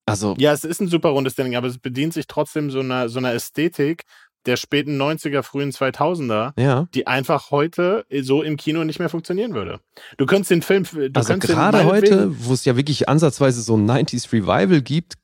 Also, 0.06 0.34
ja, 0.38 0.52
es 0.52 0.64
ist 0.64 0.80
ein 0.80 0.88
super 0.88 1.10
rundes 1.10 1.34
Ding, 1.34 1.56
aber 1.56 1.66
es 1.66 1.78
bedient 1.78 2.12
sich 2.12 2.26
trotzdem 2.26 2.70
so 2.70 2.80
einer, 2.80 3.08
so 3.08 3.18
einer 3.18 3.32
Ästhetik 3.32 4.04
der 4.46 4.56
späten 4.56 5.00
90er, 5.00 5.42
frühen 5.42 5.70
2000er, 5.70 6.52
ja. 6.60 6.86
die 6.94 7.06
einfach 7.06 7.50
heute 7.50 8.04
so 8.20 8.42
im 8.42 8.58
Kino 8.58 8.84
nicht 8.84 8.98
mehr 8.98 9.08
funktionieren 9.08 9.54
würde. 9.54 9.80
Du 10.18 10.26
könntest 10.26 10.50
den 10.50 10.60
Film, 10.60 10.84
du 10.92 11.10
Also 11.14 11.38
gerade 11.38 11.84
heute, 11.84 12.30
wo 12.44 12.52
es 12.52 12.66
ja 12.66 12.76
wirklich 12.76 13.08
ansatzweise 13.08 13.62
so 13.62 13.76
ein 13.76 13.90
90s 13.90 14.30
Revival 14.32 14.82
gibt, 14.82 15.14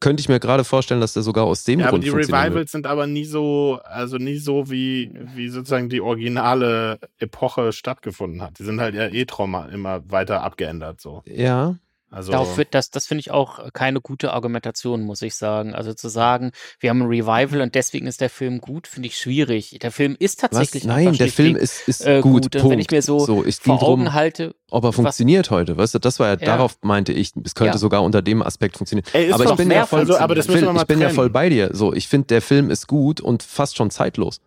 könnte 0.00 0.20
ich 0.20 0.28
mir 0.28 0.40
gerade 0.40 0.64
vorstellen, 0.64 1.00
dass 1.00 1.12
der 1.12 1.22
sogar 1.22 1.44
aus 1.44 1.64
dem 1.64 1.80
Ja, 1.80 1.86
aber 1.86 1.92
Grund 1.92 2.04
die 2.04 2.10
funktionieren 2.10 2.44
wird. 2.44 2.52
Revivals 2.52 2.72
sind 2.72 2.86
aber 2.86 3.06
nie 3.06 3.24
so, 3.24 3.80
also 3.84 4.16
nie 4.16 4.38
so, 4.38 4.70
wie, 4.70 5.12
wie 5.34 5.48
sozusagen 5.48 5.88
die 5.88 6.00
originale 6.00 6.98
Epoche 7.18 7.72
stattgefunden 7.72 8.42
hat. 8.42 8.58
Die 8.58 8.64
sind 8.64 8.80
halt 8.80 8.94
ja 8.94 9.06
eh 9.06 9.24
Trauma 9.24 9.66
immer 9.66 10.08
weiter 10.10 10.42
abgeändert, 10.42 11.00
so. 11.00 11.22
Ja, 11.26 11.76
Also 12.16 12.32
Darauf 12.32 12.56
wird 12.56 12.72
das, 12.72 12.90
das 12.90 13.06
finde 13.06 13.20
ich 13.20 13.30
auch 13.30 13.70
keine 13.74 14.00
gute 14.00 14.32
Argumentation, 14.32 15.02
muss 15.02 15.20
ich 15.20 15.34
sagen. 15.34 15.74
Also 15.74 15.92
zu 15.92 16.08
sagen, 16.08 16.52
wir 16.80 16.88
haben 16.88 17.02
ein 17.02 17.08
Revival 17.08 17.60
und 17.60 17.74
deswegen 17.74 18.06
ist 18.06 18.22
der 18.22 18.30
Film 18.30 18.62
gut, 18.62 18.86
finde 18.86 19.08
ich 19.08 19.18
schwierig. 19.18 19.78
Der 19.82 19.92
Film 19.92 20.16
ist 20.18 20.40
tatsächlich 20.40 20.84
Was? 20.84 20.88
Nein, 20.88 21.12
der 21.12 21.28
Film 21.28 21.56
ist, 21.56 21.86
ist 21.86 22.06
äh, 22.06 22.22
gut. 22.22 22.44
Und 22.46 22.52
Punkt. 22.52 22.70
wenn 22.70 22.78
ich 22.78 22.90
mir 22.90 23.02
so, 23.02 23.44
es 23.44 23.58
vor 23.58 23.76
ging 23.76 23.86
Augen 23.86 24.04
drum, 24.04 24.14
halte, 24.14 24.54
ob 24.70 24.84
er 24.84 24.94
funktioniert 24.94 25.50
heute, 25.50 25.76
weißt 25.76 25.96
du, 25.96 25.98
das 25.98 26.18
war 26.18 26.28
ja, 26.28 26.32
Ja. 26.32 26.38
darauf 26.38 26.78
meinte 26.80 27.12
ich, 27.12 27.32
es 27.44 27.54
könnte 27.54 27.74
Ja. 27.74 27.78
sogar 27.78 28.02
unter 28.02 28.22
dem 28.22 28.40
Aspekt 28.40 28.78
funktionieren. 28.78 29.06
Ey, 29.12 29.26
ist 29.26 29.34
aber 29.34 29.44
ich 29.44 29.50
doch 29.50 29.56
bin 29.58 29.70
ja 29.70 29.84
voll, 29.84 29.98
also, 30.00 30.16
aber 30.16 30.34
das 30.34 30.46
Phil, 30.46 30.66
ich 30.74 30.86
bin 30.86 31.00
ja 31.02 31.10
voll 31.10 31.28
bei 31.28 31.50
dir. 31.50 31.68
So, 31.74 31.92
ich 31.92 32.08
finde, 32.08 32.28
der 32.28 32.40
Film 32.40 32.70
ist 32.70 32.86
gut 32.86 33.20
und 33.20 33.42
fast 33.42 33.76
schon 33.76 33.90
zeitlos. 33.90 34.40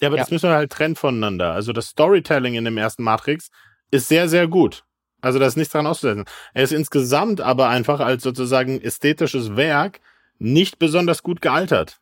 Ja, 0.00 0.08
aber 0.08 0.16
Ja. 0.16 0.24
das 0.24 0.32
müssen 0.32 0.50
wir 0.50 0.56
halt 0.56 0.72
trennen 0.72 0.96
voneinander. 0.96 1.52
Also 1.52 1.72
das 1.72 1.86
Storytelling 1.86 2.54
in 2.54 2.64
dem 2.64 2.76
ersten 2.76 3.04
Matrix 3.04 3.50
ist 3.92 4.08
sehr, 4.08 4.28
sehr 4.28 4.48
gut. 4.48 4.82
Also 5.22 5.38
da 5.38 5.46
ist 5.46 5.56
nichts 5.56 5.72
dran 5.72 5.86
auszusetzen. 5.86 6.24
Er 6.52 6.64
ist 6.64 6.72
insgesamt 6.72 7.40
aber 7.40 7.68
einfach 7.68 8.00
als 8.00 8.22
sozusagen 8.22 8.80
ästhetisches 8.80 9.56
Werk 9.56 10.00
nicht 10.38 10.78
besonders 10.78 11.22
gut 11.22 11.40
gealtert. 11.40 11.98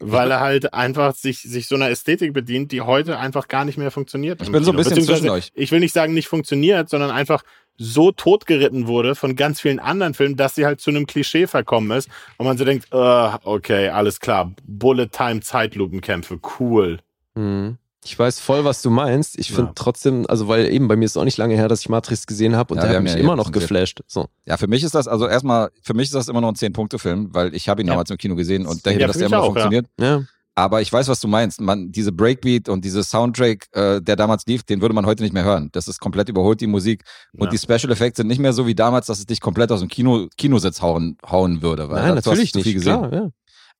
Weil 0.00 0.32
er 0.32 0.40
halt 0.40 0.74
einfach 0.74 1.14
sich, 1.14 1.38
sich 1.38 1.68
so 1.68 1.76
einer 1.76 1.88
Ästhetik 1.88 2.32
bedient, 2.32 2.72
die 2.72 2.80
heute 2.80 3.18
einfach 3.18 3.46
gar 3.46 3.64
nicht 3.64 3.78
mehr 3.78 3.92
funktioniert. 3.92 4.42
Ich 4.42 4.50
bin 4.50 4.64
so 4.64 4.72
ein 4.72 4.76
bisschen 4.76 5.02
zwischen 5.02 5.28
euch. 5.28 5.52
Ich 5.54 5.70
will 5.70 5.78
nicht 5.78 5.94
sagen, 5.94 6.14
nicht 6.14 6.26
funktioniert, 6.26 6.90
sondern 6.90 7.12
einfach 7.12 7.44
so 7.76 8.12
totgeritten 8.12 8.86
wurde 8.86 9.14
von 9.14 9.36
ganz 9.36 9.60
vielen 9.60 9.78
anderen 9.78 10.14
Filmen, 10.14 10.36
dass 10.36 10.54
sie 10.54 10.66
halt 10.66 10.80
zu 10.80 10.90
einem 10.90 11.06
Klischee 11.06 11.46
verkommen 11.46 11.96
ist 11.96 12.08
und 12.38 12.46
man 12.46 12.58
so 12.58 12.64
denkt, 12.64 12.88
äh, 12.92 12.96
okay, 13.44 13.88
alles 13.88 14.20
klar, 14.20 14.52
Bullet 14.64 15.08
Time 15.08 15.40
Zeitlupenkämpfe, 15.40 16.40
cool. 16.58 16.98
Mhm. 17.34 17.78
Ich 18.04 18.18
weiß 18.18 18.38
voll, 18.38 18.64
was 18.64 18.82
du 18.82 18.90
meinst. 18.90 19.38
Ich 19.38 19.48
finde 19.48 19.68
Ja. 19.68 19.72
trotzdem, 19.74 20.26
also 20.28 20.46
weil 20.46 20.70
eben 20.70 20.88
bei 20.88 20.96
mir 20.96 21.06
ist 21.06 21.12
es 21.12 21.16
auch 21.16 21.24
nicht 21.24 21.38
lange 21.38 21.54
her, 21.54 21.68
dass 21.68 21.80
ich 21.80 21.88
Matrix 21.88 22.26
gesehen 22.26 22.54
habe 22.54 22.74
und 22.74 22.78
Ja, 22.80 22.86
der 22.86 22.96
hat 22.96 23.02
mich 23.02 23.12
ja 23.14 23.18
immer 23.18 23.34
noch 23.36 23.50
geflasht. 23.50 24.02
So. 24.06 24.26
Ja, 24.44 24.56
für 24.58 24.66
mich 24.66 24.82
ist 24.84 24.94
das, 24.94 25.08
also 25.08 25.26
erstmal, 25.26 25.70
für 25.82 25.94
mich 25.94 26.04
ist 26.08 26.14
das 26.14 26.28
immer 26.28 26.40
noch 26.42 26.48
ein 26.48 26.54
10-Punkte-Film, 26.56 27.30
weil 27.32 27.54
ich 27.54 27.68
habe 27.68 27.80
ihn 27.82 27.86
Ja. 27.86 27.94
damals 27.94 28.10
im 28.10 28.18
Kino 28.18 28.34
gesehen 28.36 28.66
und 28.66 28.84
denke, 28.84 29.00
Ja, 29.00 29.06
dass 29.06 29.16
der 29.18 29.26
immer 29.28 29.38
noch 29.38 29.46
funktioniert. 29.46 29.86
Ja. 29.98 30.22
Aber 30.56 30.80
ich 30.80 30.92
weiß, 30.92 31.08
was 31.08 31.18
du 31.18 31.26
meinst. 31.26 31.60
Man, 31.60 31.90
diese 31.90 32.12
Breakbeat 32.12 32.68
und 32.68 32.84
diese 32.84 33.02
Soundtrack, 33.02 33.66
äh, 33.72 34.00
der 34.00 34.14
damals 34.14 34.46
lief, 34.46 34.62
den 34.62 34.80
würde 34.82 34.94
man 34.94 35.04
heute 35.04 35.24
nicht 35.24 35.32
mehr 35.32 35.42
hören. 35.42 35.68
Das 35.72 35.88
ist 35.88 35.98
komplett 35.98 36.28
überholt, 36.28 36.60
die 36.60 36.68
Musik. 36.68 37.02
Und 37.32 37.46
Ja. 37.46 37.50
die 37.50 37.58
Special 37.58 37.90
Effects 37.90 38.18
sind 38.18 38.28
nicht 38.28 38.38
mehr 38.38 38.52
so 38.52 38.64
wie 38.64 38.74
damals, 38.76 39.06
dass 39.06 39.18
es 39.18 39.26
dich 39.26 39.40
komplett 39.40 39.72
aus 39.72 39.80
dem 39.80 39.88
Kino, 39.88 40.28
Kinositz 40.36 40.80
hauen, 40.80 41.16
hauen 41.28 41.60
würde. 41.60 41.88
Weil 41.90 42.02
Nein, 42.02 42.14
natürlich 42.14 42.24
hast 42.26 42.36
du 42.36 42.40
nicht. 42.42 42.52
zu 42.52 42.60
viel 42.60 42.74
gesehen. 42.74 42.98
Klar, 42.98 43.12
ja. 43.12 43.28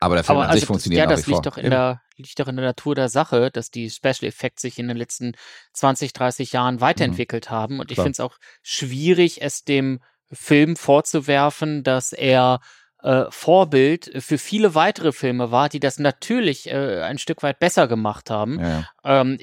Aber 0.01 0.17
der 0.17 0.25
Film 0.25 0.39
Aber 0.39 0.45
an 0.45 0.51
also 0.51 0.61
sich 0.61 0.63
das, 0.63 0.69
funktioniert 0.69 0.99
ja, 0.99 1.07
das 1.07 1.21
wie 1.21 1.31
vor. 1.31 1.35
liegt 1.35 1.47
doch 1.47 1.57
in 1.57 1.71
der 1.71 2.01
liegt 2.17 2.39
doch 2.39 2.49
in 2.49 2.57
der 2.57 2.65
Natur 2.65 2.95
der 2.95 3.09
Sache, 3.09 3.51
dass 3.51 3.71
die 3.71 3.91
Special 3.91 4.25
Effects 4.25 4.63
sich 4.63 4.79
in 4.79 4.89
den 4.89 4.97
letzten 4.97 5.33
20, 5.73 6.13
30 6.13 6.53
Jahren 6.53 6.81
weiterentwickelt 6.81 7.51
haben. 7.51 7.81
Und 7.81 7.91
ich 7.91 7.97
finde 7.97 8.13
es 8.13 8.21
auch 8.21 8.37
schwierig, 8.63 9.43
es 9.43 9.65
dem 9.65 10.01
Film 10.31 10.77
vorzuwerfen, 10.77 11.83
dass 11.83 12.13
er 12.13 12.61
äh, 13.03 13.25
Vorbild 13.31 14.11
für 14.19 14.39
viele 14.39 14.75
weitere 14.75 15.13
Filme 15.13 15.51
war, 15.51 15.69
die 15.69 15.81
das 15.81 15.99
natürlich 15.99 16.69
äh, 16.71 17.03
ein 17.03 17.19
Stück 17.19 17.43
weit 17.43 17.59
besser 17.59 17.87
gemacht 17.87 18.31
haben. 18.31 18.61
Ja, 18.61 18.69
ja. 19.05 19.23
Ähm, 19.23 19.39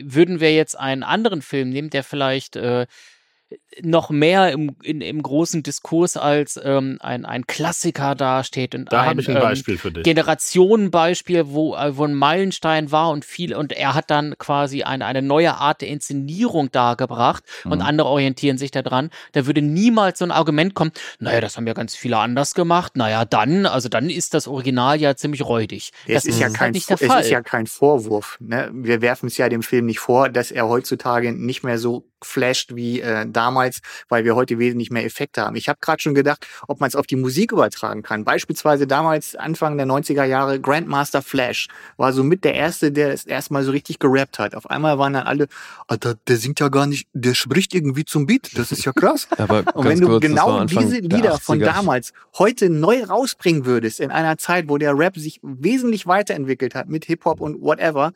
würden 0.00 0.40
wir 0.40 0.54
jetzt 0.54 0.78
einen 0.78 1.02
anderen 1.02 1.42
Film 1.42 1.70
nehmen, 1.70 1.90
der 1.90 2.04
vielleicht 2.04 2.56
äh, 2.56 2.86
noch 3.82 4.10
mehr 4.10 4.52
im, 4.52 4.76
in, 4.82 5.00
im 5.00 5.22
großen 5.22 5.62
Diskurs 5.62 6.16
als 6.16 6.60
ähm, 6.62 6.98
ein, 7.00 7.24
ein 7.24 7.46
Klassiker 7.46 8.14
dasteht 8.14 8.74
und 8.74 8.92
Da 8.92 9.02
ein, 9.02 9.08
habe 9.10 9.20
ich 9.22 9.28
ein 9.30 9.36
ähm, 9.36 9.42
Beispiel 9.42 9.78
für 9.78 9.90
dich. 9.90 10.02
Generationenbeispiel, 10.04 11.48
wo, 11.48 11.74
äh, 11.74 11.96
wo 11.96 12.04
ein 12.04 12.14
Meilenstein 12.14 12.90
war 12.92 13.10
und 13.10 13.24
viel, 13.24 13.54
und 13.54 13.72
er 13.72 13.94
hat 13.94 14.10
dann 14.10 14.34
quasi 14.38 14.82
eine, 14.82 15.06
eine 15.06 15.22
neue 15.22 15.54
Art 15.54 15.80
der 15.80 15.88
Inszenierung 15.88 16.70
dargebracht 16.70 17.44
und 17.64 17.78
Mhm. 17.78 17.80
andere 17.82 18.08
orientieren 18.08 18.58
sich 18.58 18.70
daran. 18.70 19.10
Da 19.32 19.46
würde 19.46 19.62
niemals 19.62 20.18
so 20.18 20.24
ein 20.24 20.30
Argument 20.30 20.74
kommen, 20.74 20.92
naja, 21.18 21.40
das 21.40 21.56
haben 21.56 21.66
ja 21.66 21.72
ganz 21.72 21.94
viele 21.96 22.18
anders 22.18 22.54
gemacht, 22.54 22.96
naja, 22.96 23.24
dann, 23.24 23.66
also 23.66 23.88
dann 23.88 24.10
ist 24.10 24.34
das 24.34 24.46
Original 24.48 25.00
ja 25.00 25.16
ziemlich 25.16 25.42
räudig. 25.44 25.92
Es 26.06 26.14
das 26.14 26.24
ist, 26.26 26.38
ja 26.40 26.46
halt 26.46 26.56
kein, 26.56 26.72
nicht 26.72 26.88
der 26.90 27.00
es 27.00 27.06
Fall. 27.06 27.22
ist 27.22 27.30
ja 27.30 27.40
kein 27.42 27.66
Vorwurf. 27.66 28.36
Ne? 28.40 28.70
Wir 28.72 29.00
werfen 29.00 29.26
es 29.26 29.36
ja 29.38 29.48
dem 29.48 29.62
Film 29.62 29.86
nicht 29.86 29.98
vor, 30.00 30.28
dass 30.28 30.50
er 30.50 30.68
heutzutage 30.68 31.32
nicht 31.32 31.62
mehr 31.62 31.78
so 31.78 32.04
flasht 32.24 32.74
wie 32.74 33.00
äh, 33.00 33.26
damals, 33.28 33.80
weil 34.08 34.24
wir 34.24 34.34
heute 34.34 34.58
wesentlich 34.58 34.90
mehr 34.90 35.04
Effekte 35.04 35.42
haben. 35.42 35.56
Ich 35.56 35.68
habe 35.68 35.78
gerade 35.80 36.02
schon 36.02 36.14
gedacht, 36.14 36.46
ob 36.68 36.80
man 36.80 36.88
es 36.88 36.96
auf 36.96 37.06
die 37.06 37.16
Musik 37.16 37.52
übertragen 37.52 38.02
kann. 38.02 38.24
Beispielsweise 38.24 38.86
damals, 38.86 39.34
Anfang 39.36 39.76
der 39.76 39.86
90er 39.86 40.24
Jahre, 40.24 40.60
Grandmaster 40.60 41.22
Flash 41.22 41.68
war 41.96 42.12
so 42.12 42.24
mit 42.24 42.44
der 42.44 42.54
Erste, 42.54 42.92
der 42.92 43.12
es 43.12 43.24
erstmal 43.24 43.64
so 43.64 43.70
richtig 43.70 43.98
gerappt 43.98 44.38
hat. 44.38 44.54
Auf 44.54 44.70
einmal 44.70 44.98
waren 44.98 45.14
dann 45.14 45.26
alle, 45.26 45.48
Alter, 45.88 46.14
der 46.26 46.36
singt 46.36 46.60
ja 46.60 46.68
gar 46.68 46.86
nicht, 46.86 47.08
der 47.12 47.34
spricht 47.34 47.74
irgendwie 47.74 48.04
zum 48.04 48.26
Beat. 48.26 48.50
Das 48.56 48.72
ist 48.72 48.84
ja 48.84 48.92
krass. 48.92 49.28
Aber 49.38 49.64
Und 49.74 49.88
wenn 49.88 50.00
du 50.00 50.06
kurz, 50.06 50.22
genau 50.22 50.64
diese 50.64 51.02
der 51.02 51.18
Lieder 51.18 51.38
von 51.38 51.60
80er. 51.60 51.64
damals 51.64 52.12
heute 52.38 52.70
neu 52.70 53.04
rausbringen 53.04 53.64
würdest, 53.64 54.00
in 54.00 54.10
einer 54.10 54.38
Zeit, 54.38 54.68
wo 54.68 54.78
der 54.78 54.96
Rap 54.96 55.16
sich 55.16 55.40
wesentlich 55.42 56.06
weiterentwickelt 56.06 56.74
hat 56.74 56.88
mit 56.88 57.04
Hip-Hop 57.04 57.40
und 57.40 57.60
whatever, 57.60 58.12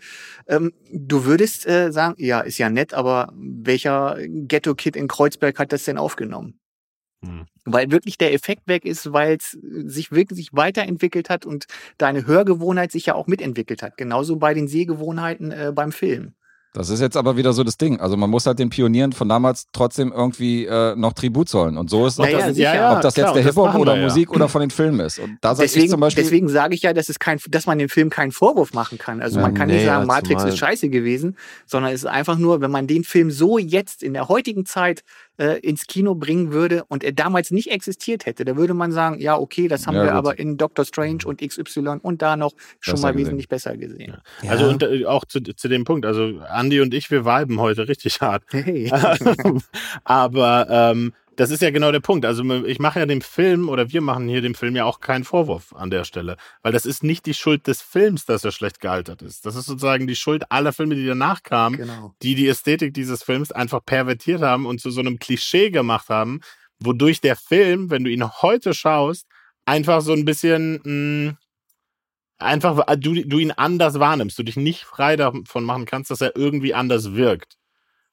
ähm, 0.46 0.72
du 0.92 1.24
würdest 1.24 1.66
äh, 1.66 1.90
sagen, 1.92 2.14
ja, 2.18 2.40
ist 2.40 2.58
ja 2.58 2.70
nett, 2.70 2.94
aber 2.94 3.32
welcher 3.36 3.95
Ghetto-Kid 4.26 4.96
in 4.96 5.08
Kreuzberg 5.08 5.58
hat 5.58 5.72
das 5.72 5.84
denn 5.84 5.98
aufgenommen? 5.98 6.58
Hm. 7.24 7.46
Weil 7.64 7.90
wirklich 7.90 8.18
der 8.18 8.32
Effekt 8.32 8.68
weg 8.68 8.84
ist, 8.84 9.12
weil 9.12 9.36
es 9.36 9.56
sich 9.60 10.12
wirklich 10.12 10.50
weiterentwickelt 10.52 11.30
hat 11.30 11.46
und 11.46 11.66
deine 11.98 12.26
Hörgewohnheit 12.26 12.92
sich 12.92 13.06
ja 13.06 13.14
auch 13.14 13.26
mitentwickelt 13.26 13.82
hat. 13.82 13.96
Genauso 13.96 14.36
bei 14.36 14.54
den 14.54 14.68
Sehgewohnheiten 14.68 15.50
äh, 15.50 15.72
beim 15.74 15.92
Film. 15.92 16.34
Das 16.76 16.90
ist 16.90 17.00
jetzt 17.00 17.16
aber 17.16 17.38
wieder 17.38 17.54
so 17.54 17.64
das 17.64 17.78
Ding. 17.78 18.00
Also 18.00 18.18
man 18.18 18.28
muss 18.28 18.44
halt 18.44 18.58
den 18.58 18.68
Pionieren 18.68 19.12
von 19.12 19.30
damals 19.30 19.66
trotzdem 19.72 20.12
irgendwie 20.12 20.66
äh, 20.66 20.94
noch 20.94 21.14
Tribut 21.14 21.48
zollen. 21.48 21.78
Und 21.78 21.88
so 21.88 22.06
ist 22.06 22.18
Ja, 22.18 22.24
ob 22.24 22.30
ja, 22.30 22.38
das, 22.38 22.54
sicher. 22.54 22.92
ob 22.92 23.00
das 23.00 23.14
klar, 23.14 23.28
jetzt 23.28 23.34
der 23.36 23.44
das 23.44 23.54
Hip-Hop 23.54 23.74
oder 23.76 23.94
wir 23.94 24.00
ja. 24.02 24.06
Musik 24.06 24.30
oder 24.30 24.46
von 24.46 24.60
den 24.60 24.68
Filmen 24.68 25.00
ist. 25.00 25.18
Und 25.18 25.38
da 25.40 25.54
sage 25.54 25.64
ich 25.64 25.72
Deswegen, 25.72 25.90
zum 25.90 26.00
Beispiel, 26.00 26.22
deswegen 26.24 26.48
sage 26.50 26.74
ich 26.74 26.82
ja, 26.82 26.92
dass 26.92 27.08
es 27.08 27.18
kein, 27.18 27.40
dass 27.48 27.64
man 27.64 27.78
dem 27.78 27.88
Film 27.88 28.10
keinen 28.10 28.30
Vorwurf 28.30 28.74
machen 28.74 28.98
kann. 28.98 29.22
Also 29.22 29.36
Ja, 29.36 29.42
man 29.46 29.54
kann 29.54 29.68
nee, 29.68 29.76
nicht 29.76 29.86
sagen, 29.86 30.02
ja, 30.02 30.06
Matrix 30.06 30.44
ist 30.44 30.58
scheiße 30.58 30.90
gewesen, 30.90 31.38
sondern 31.64 31.94
es 31.94 32.02
ist 32.02 32.10
einfach 32.10 32.36
nur, 32.36 32.60
wenn 32.60 32.70
man 32.70 32.86
den 32.86 33.04
Film 33.04 33.30
so 33.30 33.56
jetzt 33.56 34.02
in 34.02 34.12
der 34.12 34.28
heutigen 34.28 34.66
Zeit 34.66 35.02
äh, 35.38 35.58
ins 35.60 35.86
Kino 35.86 36.14
bringen 36.14 36.52
würde 36.52 36.84
und 36.88 37.04
er 37.04 37.12
damals 37.12 37.50
nicht 37.50 37.70
existiert 37.70 38.26
hätte, 38.26 38.44
da 38.44 38.56
würde 38.56 38.74
man 38.74 38.92
sagen, 38.92 39.18
ja, 39.20 39.36
okay, 39.38 39.68
das 39.68 39.86
haben 39.86 39.94
Ja, 39.96 40.02
wir 40.04 40.10
gut. 40.10 40.18
aber 40.18 40.38
in 40.38 40.56
Doctor 40.56 40.84
Strange 40.84 41.18
und 41.26 41.40
XY 41.40 41.98
und 42.02 42.22
da 42.22 42.36
noch 42.36 42.52
schon 42.80 42.94
Besser 42.94 43.02
mal 43.06 43.12
gesehen. 43.12 43.26
wesentlich 43.26 43.48
besser 43.48 43.76
gesehen. 43.76 44.16
Ja. 44.42 44.50
Also 44.50 44.68
und 44.68 44.82
äh, 44.82 45.04
auch 45.06 45.24
zu, 45.24 45.40
zu 45.40 45.68
dem 45.68 45.84
Punkt, 45.84 46.06
also 46.06 46.40
Andy 46.54 46.80
und 46.80 46.94
ich, 46.94 47.10
wir 47.10 47.24
viben 47.24 47.60
heute 47.60 47.88
richtig 47.88 48.20
hart. 48.20 48.44
Hey. 48.50 48.90
Aber 50.04 50.66
ähm, 50.70 51.12
das 51.36 51.50
ist 51.50 51.62
ja 51.62 51.70
genau 51.70 51.92
der 51.92 52.00
Punkt. 52.00 52.24
Also 52.24 52.42
ich 52.64 52.78
mache 52.78 52.98
ja 52.98 53.06
dem 53.06 53.20
Film 53.20 53.68
oder 53.68 53.90
wir 53.92 54.00
machen 54.00 54.28
hier 54.28 54.40
dem 54.40 54.54
Film 54.54 54.74
ja 54.74 54.84
auch 54.84 55.00
keinen 55.00 55.24
Vorwurf 55.24 55.74
an 55.74 55.90
der 55.90 56.04
Stelle, 56.04 56.36
weil 56.62 56.72
das 56.72 56.86
ist 56.86 57.04
nicht 57.04 57.26
die 57.26 57.34
Schuld 57.34 57.66
des 57.66 57.82
Films, 57.82 58.24
dass 58.24 58.44
er 58.44 58.52
schlecht 58.52 58.80
gealtert 58.80 59.22
ist. 59.22 59.46
Das 59.46 59.54
ist 59.54 59.66
sozusagen 59.66 60.06
die 60.06 60.16
Schuld 60.16 60.50
aller 60.50 60.72
Filme, 60.72 60.94
die 60.94 61.06
danach 61.06 61.42
kamen, 61.42 61.76
genau. 61.76 62.14
die 62.22 62.34
die 62.34 62.48
Ästhetik 62.48 62.94
dieses 62.94 63.22
Films 63.22 63.52
einfach 63.52 63.84
pervertiert 63.84 64.42
haben 64.42 64.66
und 64.66 64.80
zu 64.80 64.90
so 64.90 65.00
einem 65.00 65.18
Klischee 65.18 65.70
gemacht 65.70 66.08
haben, 66.08 66.40
wodurch 66.78 67.20
der 67.20 67.36
Film, 67.36 67.90
wenn 67.90 68.04
du 68.04 68.10
ihn 68.10 68.26
heute 68.42 68.74
schaust, 68.74 69.26
einfach 69.66 70.00
so 70.00 70.12
ein 70.12 70.24
bisschen 70.24 70.80
mh, 70.84 71.36
einfach 72.38 72.84
du, 72.96 73.14
du 73.14 73.38
ihn 73.38 73.52
anders 73.52 73.98
wahrnimmst, 73.98 74.38
du 74.38 74.42
dich 74.42 74.56
nicht 74.56 74.84
frei 74.84 75.16
davon 75.16 75.64
machen 75.64 75.84
kannst, 75.84 76.10
dass 76.10 76.20
er 76.20 76.36
irgendwie 76.36 76.74
anders 76.74 77.14
wirkt. 77.14 77.56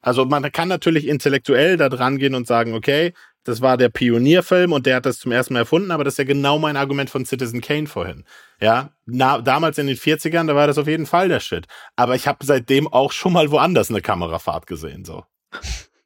Also 0.04 0.26
man 0.26 0.52
kann 0.52 0.68
natürlich 0.68 1.08
intellektuell 1.08 1.78
da 1.78 1.90
dran 1.90 2.20
gehen 2.20 2.36
und 2.36 2.46
sagen, 2.46 2.74
okay, 2.74 3.14
das 3.46 3.62
war 3.62 3.78
der 3.78 3.90
Pionierfilm 3.90 4.72
und 4.72 4.86
der 4.86 4.98
hat 4.98 5.06
das 5.06 5.20
zum 5.20 5.32
ersten 5.32 5.54
Mal 5.54 5.62
erfunden, 5.62 5.92
aber 5.92 6.04
das 6.04 6.14
ist 6.16 6.18
ja 6.20 6.24
genau 6.26 6.60
mein 6.60 6.78
Argument 6.78 7.10
von 7.10 7.26
Citizen 7.26 7.62
Kane 7.62 7.88
vorhin. 7.88 8.26
Ja, 8.60 8.92
na, 9.06 9.40
damals 9.40 9.78
in 9.78 9.88
den 9.88 9.98
40ern, 9.98 10.48
da 10.48 10.56
war 10.56 10.68
das 10.68 10.78
auf 10.78 10.88
jeden 10.88 11.06
Fall 11.06 11.30
der 11.30 11.40
Shit. 11.40 11.66
Aber 11.96 12.16
ich 12.16 12.28
habe 12.28 12.46
seitdem 12.46 12.88
auch 12.88 13.12
schon 13.12 13.34
mal 13.34 13.50
woanders 13.50 13.90
eine 13.90 14.02
Kamerafahrt 14.02 14.68
gesehen, 14.68 15.04
so. 15.06 15.24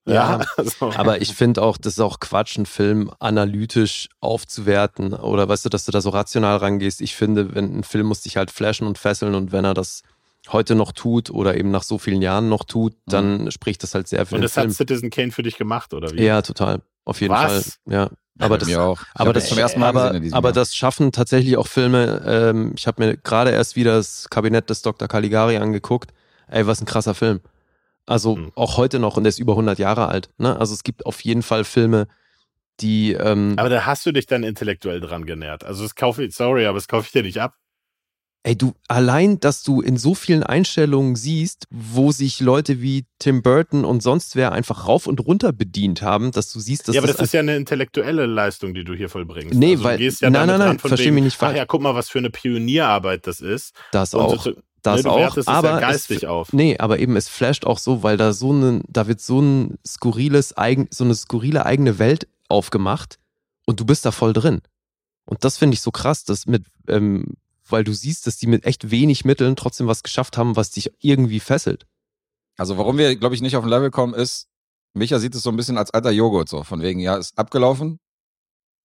Ja, 0.06 0.42
also. 0.56 0.92
Aber 0.96 1.22
ich 1.22 1.34
finde 1.34 1.62
auch, 1.62 1.78
das 1.78 1.94
ist 1.94 2.00
auch 2.00 2.20
Quatsch, 2.20 2.58
einen 2.58 2.66
Film 2.66 3.12
analytisch 3.20 4.10
aufzuwerten 4.22 5.14
oder 5.14 5.50
weißt 5.50 5.66
du, 5.66 5.70
dass 5.70 5.86
du 5.86 5.92
da 5.92 6.02
so 6.02 6.10
rational 6.10 6.58
rangehst. 6.58 7.02
Ich 7.02 7.16
finde, 7.16 7.54
wenn 7.54 7.80
ein 7.80 7.84
Film 7.84 8.08
muss 8.08 8.22
dich 8.22 8.38
halt 8.38 8.50
flashen 8.50 8.88
und 8.88 8.98
fesseln 8.98 9.36
und 9.36 9.52
wenn 9.52 9.66
er 9.66 9.74
das 9.74 10.04
heute 10.54 10.76
noch 10.76 10.92
tut 10.92 11.30
oder 11.30 11.56
eben 11.58 11.72
nach 11.72 11.84
so 11.84 11.98
vielen 11.98 12.22
Jahren 12.22 12.50
noch 12.50 12.64
tut, 12.64 12.94
dann 13.06 13.52
spricht 13.52 13.84
das 13.84 13.94
halt 13.94 14.08
sehr 14.08 14.26
für 14.26 14.36
und 14.36 14.42
den 14.42 14.44
das 14.44 14.58
hat 14.58 14.64
Film. 14.64 14.74
Citizen 14.74 15.10
Kane 15.10 15.32
für 15.32 15.44
dich 15.44 15.58
gemacht, 15.58 15.94
oder 15.94 16.12
wie? 16.14 16.24
Ja, 16.24 16.42
total. 16.42 16.82
Auf 17.06 17.22
jeden 17.22 17.34
Was? 17.34 17.80
Fall. 17.86 17.94
Ja. 17.94 18.10
Aber 18.40 18.58
bei 18.60 18.66
das, 18.66 18.76
auch. 18.76 19.00
Aber 19.16 19.34
das, 19.34 19.44
das 19.44 19.50
zum 19.50 19.58
ersten 19.58 19.80
Mal 19.80 19.88
aber, 19.88 20.14
aber 20.32 20.52
das 20.52 20.76
schaffen 20.76 21.12
tatsächlich 21.12 21.58
auch 21.58 21.68
Filme. 21.68 22.22
Ähm, 22.26 22.74
ich 22.78 22.86
habe 22.86 23.04
mir 23.04 23.18
gerade 23.18 23.50
erst 23.52 23.76
wieder 23.76 23.96
das 23.96 24.30
Kabinett 24.30 24.70
des 24.70 24.84
Dr. 24.84 25.08
Caligari 25.08 25.58
angeguckt. 25.58 26.12
Ey, 26.48 26.68
was 26.68 26.80
ein 26.82 26.86
krasser 26.86 27.16
Film. 27.16 27.40
Also 28.06 28.36
Mhm. 28.36 28.52
auch 28.56 28.78
heute 28.78 29.00
noch 29.00 29.18
und 29.18 29.24
der 29.24 29.30
ist 29.30 29.40
über 29.40 29.54
100 29.56 29.80
Jahre 29.80 30.08
alt. 30.08 30.30
Ne? 30.38 30.58
Also 30.58 30.74
es 30.74 30.84
gibt 30.84 31.06
auf 31.06 31.22
jeden 31.22 31.42
Fall 31.42 31.64
Filme, 31.64 32.08
die 32.80 33.14
ähm, 33.14 33.56
Aber 33.58 33.70
da 33.70 33.86
hast 33.86 34.06
du 34.06 34.12
dich 34.12 34.28
dann 34.28 34.44
intellektuell 34.44 35.02
dran 35.02 35.26
genährt. 35.26 35.64
Also 35.64 35.84
das 35.84 35.96
kaufe 35.96 36.24
ich, 36.24 36.36
sorry, 36.36 36.68
aber 36.68 36.78
das 36.78 36.88
kaufe 36.88 37.06
ich 37.08 37.12
dir 37.12 37.24
nicht 37.24 37.42
ab. 37.42 37.56
Ey, 38.48 38.56
du, 38.58 38.74
allein, 38.88 39.42
dass 39.42 39.62
du 39.62 39.82
in 39.82 39.98
so 39.98 40.16
vielen 40.16 40.42
Einstellungen 40.42 41.18
siehst, 41.18 41.66
wo 41.70 42.14
sich 42.14 42.40
Leute 42.40 42.82
wie 42.82 43.06
Tim 43.20 43.42
Burton 43.42 43.84
und 43.84 44.02
sonst 44.02 44.38
wer 44.38 44.54
einfach 44.54 44.88
rauf 44.88 45.06
und 45.06 45.20
runter 45.20 45.52
bedient 45.52 46.02
haben, 46.02 46.32
dass 46.32 46.54
du 46.54 46.62
siehst, 46.62 46.88
dass 46.88 46.96
ja, 46.96 47.02
aber 47.02 47.08
das, 47.08 47.18
das 47.18 47.26
ist 47.28 47.34
ja 47.34 47.42
eine 47.42 47.58
intellektuelle 47.58 48.26
Leistung, 48.26 48.74
die 48.74 48.86
du 48.86 48.94
hier 48.94 49.10
vollbringst. 49.10 49.54
Nee, 49.54 49.72
also, 49.74 49.84
weil- 49.84 49.98
du 49.98 50.04
gehst 50.04 50.22
ja 50.22 50.30
nein, 50.30 50.48
nein, 50.48 50.60
nein, 50.60 50.80
versteh 50.80 51.06
wegen, 51.08 51.16
mich 51.16 51.24
nicht 51.26 51.36
Ach 51.36 51.48
falsch. 51.48 51.58
ja, 51.58 51.66
guck 51.66 51.82
mal, 51.82 51.94
was 51.94 52.08
für 52.10 52.20
eine 52.20 52.30
Pionierarbeit 52.30 53.28
das 53.28 53.42
ist. 53.42 53.76
das 53.92 54.14
Und 54.14 54.22
auch. 54.22 54.42
so- 54.44 54.54
Das 54.84 54.98
ne, 54.98 55.04
du 55.04 55.10
auch, 55.10 55.38
aber 55.48 55.70
ja 55.70 55.76
es- 55.76 55.82
geistig 56.08 56.28
auf. 56.28 56.54
Nee, 56.54 56.78
aber 56.78 57.00
eben 57.00 57.18
es 57.18 57.28
flasht 57.28 57.66
auch 57.66 57.80
so, 57.80 58.04
weil 58.04 58.16
da 58.16 58.32
so 58.32 58.54
ein, 58.54 58.82
da 58.88 59.08
wird 59.08 59.20
so 59.20 59.42
ein 59.42 59.78
skurriles 59.86 60.56
eigen, 60.56 60.88
so 60.92 61.04
eine 61.04 61.16
skurrile 61.16 61.66
eigene 61.66 62.00
Welt 62.00 62.30
aufgemacht 62.48 63.18
und 63.66 63.82
du 63.82 63.86
bist 63.86 64.06
da 64.06 64.12
voll 64.12 64.32
drin. 64.32 64.62
Und 65.26 65.44
das 65.44 65.58
finde 65.58 65.74
ich 65.74 65.82
so 65.82 65.92
krass, 65.92 66.24
dass 66.24 66.46
mit, 66.46 66.64
ähm, 66.88 67.34
weil 67.72 67.84
du 67.84 67.94
siehst, 67.94 68.28
dass 68.28 68.38
die 68.38 68.48
mit 68.48 68.66
echt 68.66 68.92
wenig 68.92 69.26
Mitteln 69.26 69.56
trotzdem 69.56 69.88
was 69.88 70.04
geschafft 70.04 70.38
haben, 70.38 70.56
was 70.56 70.72
dich 70.72 70.92
irgendwie 71.00 71.40
fesselt. 71.40 71.86
Also 72.58 72.78
warum 72.78 72.98
wir, 72.98 73.16
glaube 73.16 73.36
ich, 73.36 73.42
nicht 73.42 73.56
auf 73.56 73.64
ein 73.64 73.70
Level 73.70 73.92
kommen, 73.92 74.14
ist, 74.14 74.48
Micha 74.94 75.20
sieht 75.20 75.36
es 75.36 75.44
so 75.44 75.50
ein 75.50 75.58
bisschen 75.58 75.78
als 75.78 75.92
alter 75.92 76.12
Joghurt 76.12 76.50
so. 76.50 76.64
Von 76.64 76.82
wegen, 76.82 77.00
ja, 77.00 77.18
ist 77.18 77.38
abgelaufen, 77.38 78.00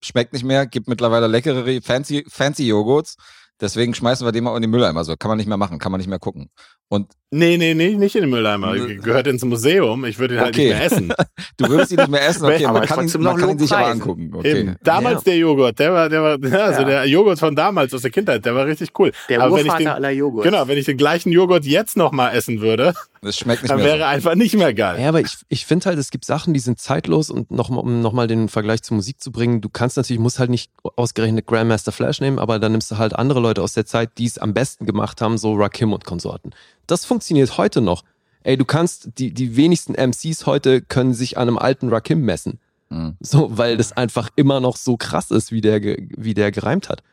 schmeckt 0.03 0.33
nicht 0.33 0.45
mehr, 0.45 0.67
gibt 0.67 0.89
mittlerweile 0.89 1.27
leckere, 1.27 1.81
fancy, 1.81 2.25
fancy 2.29 2.67
Joghurts. 2.67 3.17
Deswegen 3.63 3.95
schmeißen 3.95 4.27
wir 4.27 4.33
den 4.33 4.43
mal 4.45 4.57
in 4.57 4.63
den 4.63 4.71
Mülleimer. 4.73 5.05
So 5.05 5.15
kann 5.17 5.29
man 5.29 5.39
nicht 5.39 5.47
mehr 5.47 5.57
machen, 5.57 5.79
kann 5.79 5.93
man 5.93 6.01
nicht 6.01 6.09
mehr 6.09 6.19
gucken. 6.19 6.51
Und 6.89 7.13
Nee, 7.31 7.57
nee, 7.57 7.73
nee, 7.73 7.95
nicht 7.95 8.15
in 8.17 8.23
den 8.23 8.31
Mülleimer. 8.31 8.75
Gehört 8.75 9.27
ins 9.29 9.43
Museum. 9.45 10.05
Ich 10.05 10.19
würde 10.19 10.35
ihn 10.35 10.41
halt 10.41 10.55
Okay. 10.55 10.65
nicht 10.69 10.75
mehr 10.77 10.85
essen. 10.85 11.13
du 11.57 11.69
würdest 11.69 11.93
ihn 11.93 11.97
nicht 11.99 12.11
mehr 12.11 12.27
essen, 12.29 12.45
okay, 12.47 12.67
Aber 12.67 12.81
man 12.81 12.89
kann, 12.89 13.07
ihn, 13.07 13.13
man 13.15 13.23
noch 13.23 13.39
kann 13.39 13.51
ihn 13.51 13.59
sich 13.61 13.73
aber 13.73 13.87
angucken. 13.87 14.31
Okay. 14.35 14.61
Eben. 14.61 14.77
Damals 14.83 15.21
Ja. 15.21 15.21
der 15.27 15.37
Joghurt, 15.39 15.79
der 15.79 15.93
war, 15.95 16.09
der 16.11 16.23
war, 16.23 16.39
ja, 16.45 16.59
also 16.67 16.81
Ja. 16.83 16.89
der 16.89 17.07
Joghurt 17.07 17.39
von 17.39 17.55
damals 17.57 17.95
aus 17.95 18.03
der 18.03 18.11
Kindheit, 18.11 18.45
der 18.45 18.55
war 18.55 18.67
richtig 18.67 18.91
cool. 18.99 19.13
Der 19.29 19.41
Aber 19.41 19.53
wenn 19.57 19.61
ich 19.61 19.65
Urvater 19.67 19.79
den, 19.85 19.89
aller 19.89 20.11
Joghurt. 20.11 20.45
Genau, 20.45 20.67
wenn 20.69 20.77
ich 20.77 20.85
den 20.85 20.97
gleichen 20.99 21.31
Joghurt 21.33 21.65
jetzt 21.65 21.97
nochmal 21.97 22.35
essen 22.37 22.61
würde, 22.61 22.93
Das 23.25 23.37
schmeckt 23.37 23.63
nicht 23.63 23.71
dann 23.71 23.79
mehr 23.79 23.87
wäre 23.87 23.99
so. 23.99 24.05
einfach 24.05 24.35
nicht 24.35 24.55
mehr 24.57 24.75
geil. 24.75 25.01
Ja, 25.01 25.09
aber 25.09 25.21
ich, 25.21 25.33
ich 25.49 25.65
finde 25.65 25.87
halt, 25.87 25.99
es 25.99 26.11
gibt 26.11 26.25
Sachen, 26.25 26.53
die 26.55 26.61
sind 26.61 26.81
zeitlos 26.81 27.31
und 27.31 27.53
noch, 27.53 27.71
mal- 27.71 27.79
um 27.81 28.01
nochmal 28.01 28.27
den 28.27 28.49
Vergleich 28.49 28.83
zur 28.83 28.97
Musik 28.97 29.21
zu 29.23 29.31
bringen, 29.31 29.61
du 29.61 29.69
kannst 29.69 29.97
natürlich, 29.97 30.19
musst 30.21 30.41
halt 30.41 30.51
nicht 30.51 30.73
ausgerechnet 30.97 31.47
Grandmaster 31.47 31.93
Flash 31.93 32.21
nehmen, 32.21 32.41
aber 32.41 32.59
dann 32.59 32.73
nimmst 32.73 32.91
du 32.91 32.99
halt 32.99 33.15
andere 33.15 33.39
Leute 33.39 33.63
aus 33.63 33.75
der 33.75 33.87
Zeit, 33.87 34.19
die 34.19 34.27
es 34.27 34.39
am 34.39 34.55
besten 34.55 34.87
gemacht 34.87 35.21
haben, 35.21 35.39
so 35.39 35.55
Rakim 35.55 35.93
und 35.93 36.05
Konsorten. 36.05 36.51
Das 36.89 37.05
funktioniert 37.05 37.57
heute 37.59 37.81
noch. 37.81 38.03
Ey, 38.43 38.57
du 38.57 38.65
kannst, 38.65 39.11
die, 39.19 39.33
die 39.33 39.55
wenigsten 39.55 39.93
MCs 39.95 40.47
heute 40.47 40.81
können 40.83 41.15
sich 41.15 41.39
an 41.39 41.47
einem 41.47 41.59
alten 41.59 41.91
Rakim 41.91 42.23
messen. 42.23 42.59
Mhm. 42.91 43.17
So, 43.21 43.57
weil 43.57 43.77
das 43.77 43.93
einfach 43.93 44.31
immer 44.35 44.59
noch 44.59 44.77
so 44.77 44.97
krass 44.97 45.31
ist, 45.31 45.53
wie 45.53 45.61
der, 45.61 45.81
wie 45.81 46.35
der 46.35 46.51
gereimt 46.51 46.89
hat. 46.89 47.05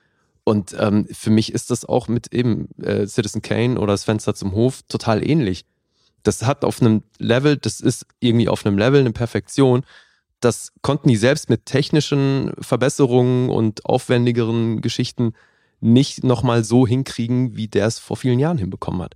Und 0.44 0.76
ähm, 0.80 1.06
für 1.12 1.30
mich 1.30 1.54
ist 1.54 1.70
das 1.70 1.86
auch 1.86 2.08
mit 2.08 2.34
eben 2.34 2.70
äh, 2.82 3.06
Citizen 3.06 3.44
Kane 3.44 3.80
oder 3.80 3.94
das 3.94 4.06
Fenster 4.06 4.34
zum 4.34 4.54
Hof 4.54 4.80
total 4.88 5.24
ähnlich. 5.24 5.66
Das 6.24 6.46
hat 6.46 6.66
auf 6.66 6.82
einem 6.82 7.04
Level, 7.18 7.58
das 7.58 7.82
ist 7.82 8.06
irgendwie 8.20 8.50
auf 8.50 8.66
einem 8.66 8.78
Level 8.78 9.00
eine 9.00 9.12
Perfektion. 9.12 9.84
Das 10.40 10.72
konnten 10.82 11.10
die 11.10 11.18
selbst 11.18 11.50
mit 11.50 11.66
technischen 11.66 12.54
Verbesserungen 12.60 13.50
und 13.50 13.86
aufwendigeren 13.86 14.82
Geschichten 14.82 15.34
nicht 15.82 16.24
nochmal 16.24 16.64
so 16.64 16.86
hinkriegen, 16.86 17.56
wie 17.56 17.68
der 17.68 17.88
es 17.88 18.00
vor 18.00 18.18
vielen 18.18 18.40
Jahren 18.40 18.58
hinbekommen 18.58 19.02
hat. 19.02 19.16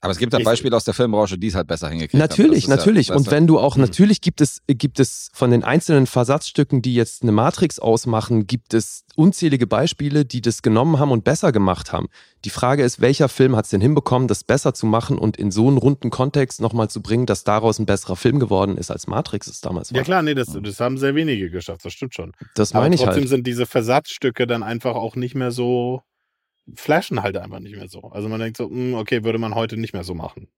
Aber 0.00 0.12
es 0.12 0.18
gibt 0.18 0.32
ja 0.32 0.38
Ich- 0.38 0.44
Beispiele 0.44 0.76
aus 0.76 0.84
der 0.84 0.94
Filmbranche, 0.94 1.38
die 1.38 1.48
es 1.48 1.54
halt 1.54 1.66
besser 1.66 1.88
hingekriegt 1.88 2.14
haben. 2.14 2.20
Natürlich, 2.20 2.64
ja- 2.64 2.76
natürlich. 2.76 3.08
weißt 3.10 3.18
und 3.18 3.30
wenn 3.30 3.46
du 3.46 3.58
auch, 3.58 3.76
Mhm. 3.76 3.82
natürlich 3.82 4.20
gibt 4.20 4.40
es, 4.40 4.60
gibt 4.68 5.00
es 5.00 5.28
von 5.32 5.50
den 5.50 5.64
einzelnen 5.64 6.06
Versatzstücken, 6.06 6.82
die 6.82 6.94
jetzt 6.94 7.22
eine 7.22 7.32
Matrix 7.32 7.78
ausmachen, 7.78 8.46
gibt 8.46 8.74
es 8.74 9.02
unzählige 9.16 9.66
Beispiele, 9.66 10.24
die 10.24 10.40
das 10.40 10.62
genommen 10.62 10.98
haben 11.00 11.10
und 11.10 11.24
besser 11.24 11.50
gemacht 11.50 11.92
haben. 11.92 12.06
Die 12.44 12.50
Frage 12.50 12.84
ist, 12.84 13.00
welcher 13.00 13.28
Film 13.28 13.56
hat 13.56 13.64
es 13.64 13.70
denn 13.72 13.80
hinbekommen, 13.80 14.28
das 14.28 14.44
besser 14.44 14.72
zu 14.74 14.86
machen 14.86 15.18
und 15.18 15.36
in 15.36 15.50
so 15.50 15.66
einen 15.66 15.78
runden 15.78 16.10
Kontext 16.10 16.60
nochmal 16.60 16.88
zu 16.88 17.02
bringen, 17.02 17.26
dass 17.26 17.42
daraus 17.42 17.80
ein 17.80 17.86
besserer 17.86 18.14
Film 18.14 18.38
geworden 18.38 18.76
ist, 18.78 18.92
als 18.92 19.08
Matrix 19.08 19.48
es 19.48 19.60
damals 19.60 19.92
war. 19.92 19.96
Ja 19.98 20.04
klar, 20.04 20.22
nee, 20.22 20.34
das, 20.34 20.56
das 20.62 20.78
haben 20.78 20.98
sehr 20.98 21.16
wenige 21.16 21.50
geschafft, 21.50 21.84
das 21.84 21.92
stimmt 21.92 22.14
schon. 22.14 22.32
Das 22.54 22.72
meine 22.74 22.94
ich 22.94 23.00
trotzdem 23.00 23.22
halt. 23.22 23.28
sind 23.30 23.46
diese 23.48 23.66
Versatzstücke 23.66 24.46
dann 24.46 24.62
einfach 24.62 24.94
auch 24.94 25.16
nicht 25.16 25.34
mehr 25.34 25.50
so, 25.50 26.02
flashen 26.76 27.22
halt 27.22 27.36
einfach 27.36 27.60
nicht 27.60 27.76
mehr 27.76 27.88
so. 27.88 28.02
Also 28.12 28.28
man 28.28 28.40
denkt 28.40 28.56
so, 28.56 28.68
hm, 28.68 28.94
okay, 28.94 29.24
würde 29.24 29.38
man 29.38 29.54
heute 29.54 29.76
nicht 29.76 29.92
mehr 29.92 30.04
so 30.04 30.14
machen. 30.14 30.48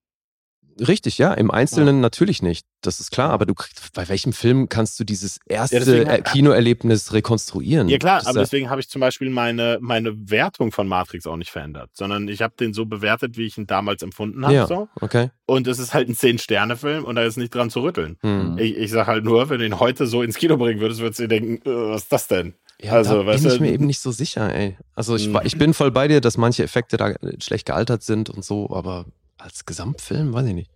Richtig, 0.79 1.19
ja. 1.19 1.35
Im 1.35 1.51
Einzelnen 1.51 2.01
natürlich 2.01 2.43
nicht. 2.43 2.65
Das 2.81 3.01
ist 3.01 3.11
klar. 3.11 3.31
Aber 3.31 3.45
du 3.45 3.55
kriegst, 3.55 3.93
bei 3.93 4.09
welchem 4.09 4.33
Film 4.33 4.69
kannst 4.71 4.99
du 4.99 5.05
dieses 5.05 5.39
erste 5.47 5.79
deswegen 5.81 6.07
äh, 6.07 6.11
halt- 6.11 6.25
Kinoerlebnis 6.27 7.13
rekonstruieren? 7.13 7.89
Ja 7.89 7.99
klar, 7.99 8.23
aber 8.27 8.39
deswegen 8.41 8.71
habe 8.71 8.81
ich 8.81 8.89
zum 8.89 9.01
Beispiel 9.01 9.29
meine, 9.29 9.77
meine 9.83 10.31
Wertung 10.31 10.73
von 10.73 10.89
Matrix 10.89 11.27
auch 11.27 11.37
nicht 11.37 11.51
verändert, 11.51 11.91
sondern 11.93 12.29
ich 12.29 12.41
habe 12.41 12.55
den 12.59 12.73
so 12.73 12.87
bewertet, 12.87 13.37
wie 13.37 13.45
ich 13.47 13.59
ihn 13.59 13.67
damals 13.67 14.03
empfunden 14.03 14.43
habe. 14.45 14.55
Ja, 14.55 14.67
So. 14.67 14.89
okay. 15.01 15.31
Und 15.45 15.67
es 15.67 15.79
ist 15.79 15.93
halt 15.93 16.09
ein 16.09 16.15
Zehn-Sterne-Film 16.15 17.05
und 17.05 17.17
da 17.17 17.25
ist 17.25 17.37
nicht 17.37 17.55
dran 17.55 17.69
zu 17.69 17.81
rütteln. 17.83 18.17
Hm. 18.23 18.57
Ich, 18.59 18.75
ich 18.77 18.91
sag 18.91 19.07
halt 19.07 19.25
nur, 19.25 19.51
wenn 19.51 19.59
du 19.59 19.67
ihn 19.67 19.81
heute 19.81 20.07
so 20.07 20.23
ins 20.23 20.37
Kino 20.37 20.57
bringen 20.57 20.81
würdest, 20.81 21.01
würdest 21.01 21.19
du 21.19 21.25
dir 21.25 21.29
denken, 21.41 21.69
äh, 21.69 21.73
was 21.91 22.03
ist 22.05 22.13
das 22.13 22.27
denn? 22.29 22.55
Ja, 22.83 22.93
Also, 22.93 23.22
da 23.22 23.33
bin 23.33 23.47
ich 23.47 23.55
du- 23.57 23.61
mir 23.62 23.72
eben 23.72 23.87
nicht 23.87 24.01
so 24.01 24.11
sicher, 24.11 24.55
ey. 24.55 24.76
Also 24.95 25.14
ich, 25.16 25.26
Hm. 25.26 25.35
wa- 25.35 25.43
ich 25.45 25.59
bin 25.59 25.74
voll 25.74 25.91
bei 25.91 26.09
dir, 26.09 26.20
dass 26.20 26.37
manche 26.39 26.62
Effekte 26.62 26.97
da 26.97 27.12
schlecht 27.41 27.66
gealtert 27.66 28.03
sind 28.03 28.31
und 28.31 28.45
so, 28.45 28.70
aber 28.70 29.05
als 29.39 29.64
Gesamtfilm, 29.66 30.33
weiß 30.33 30.47
ich 30.47 30.55
nicht. 30.55 30.70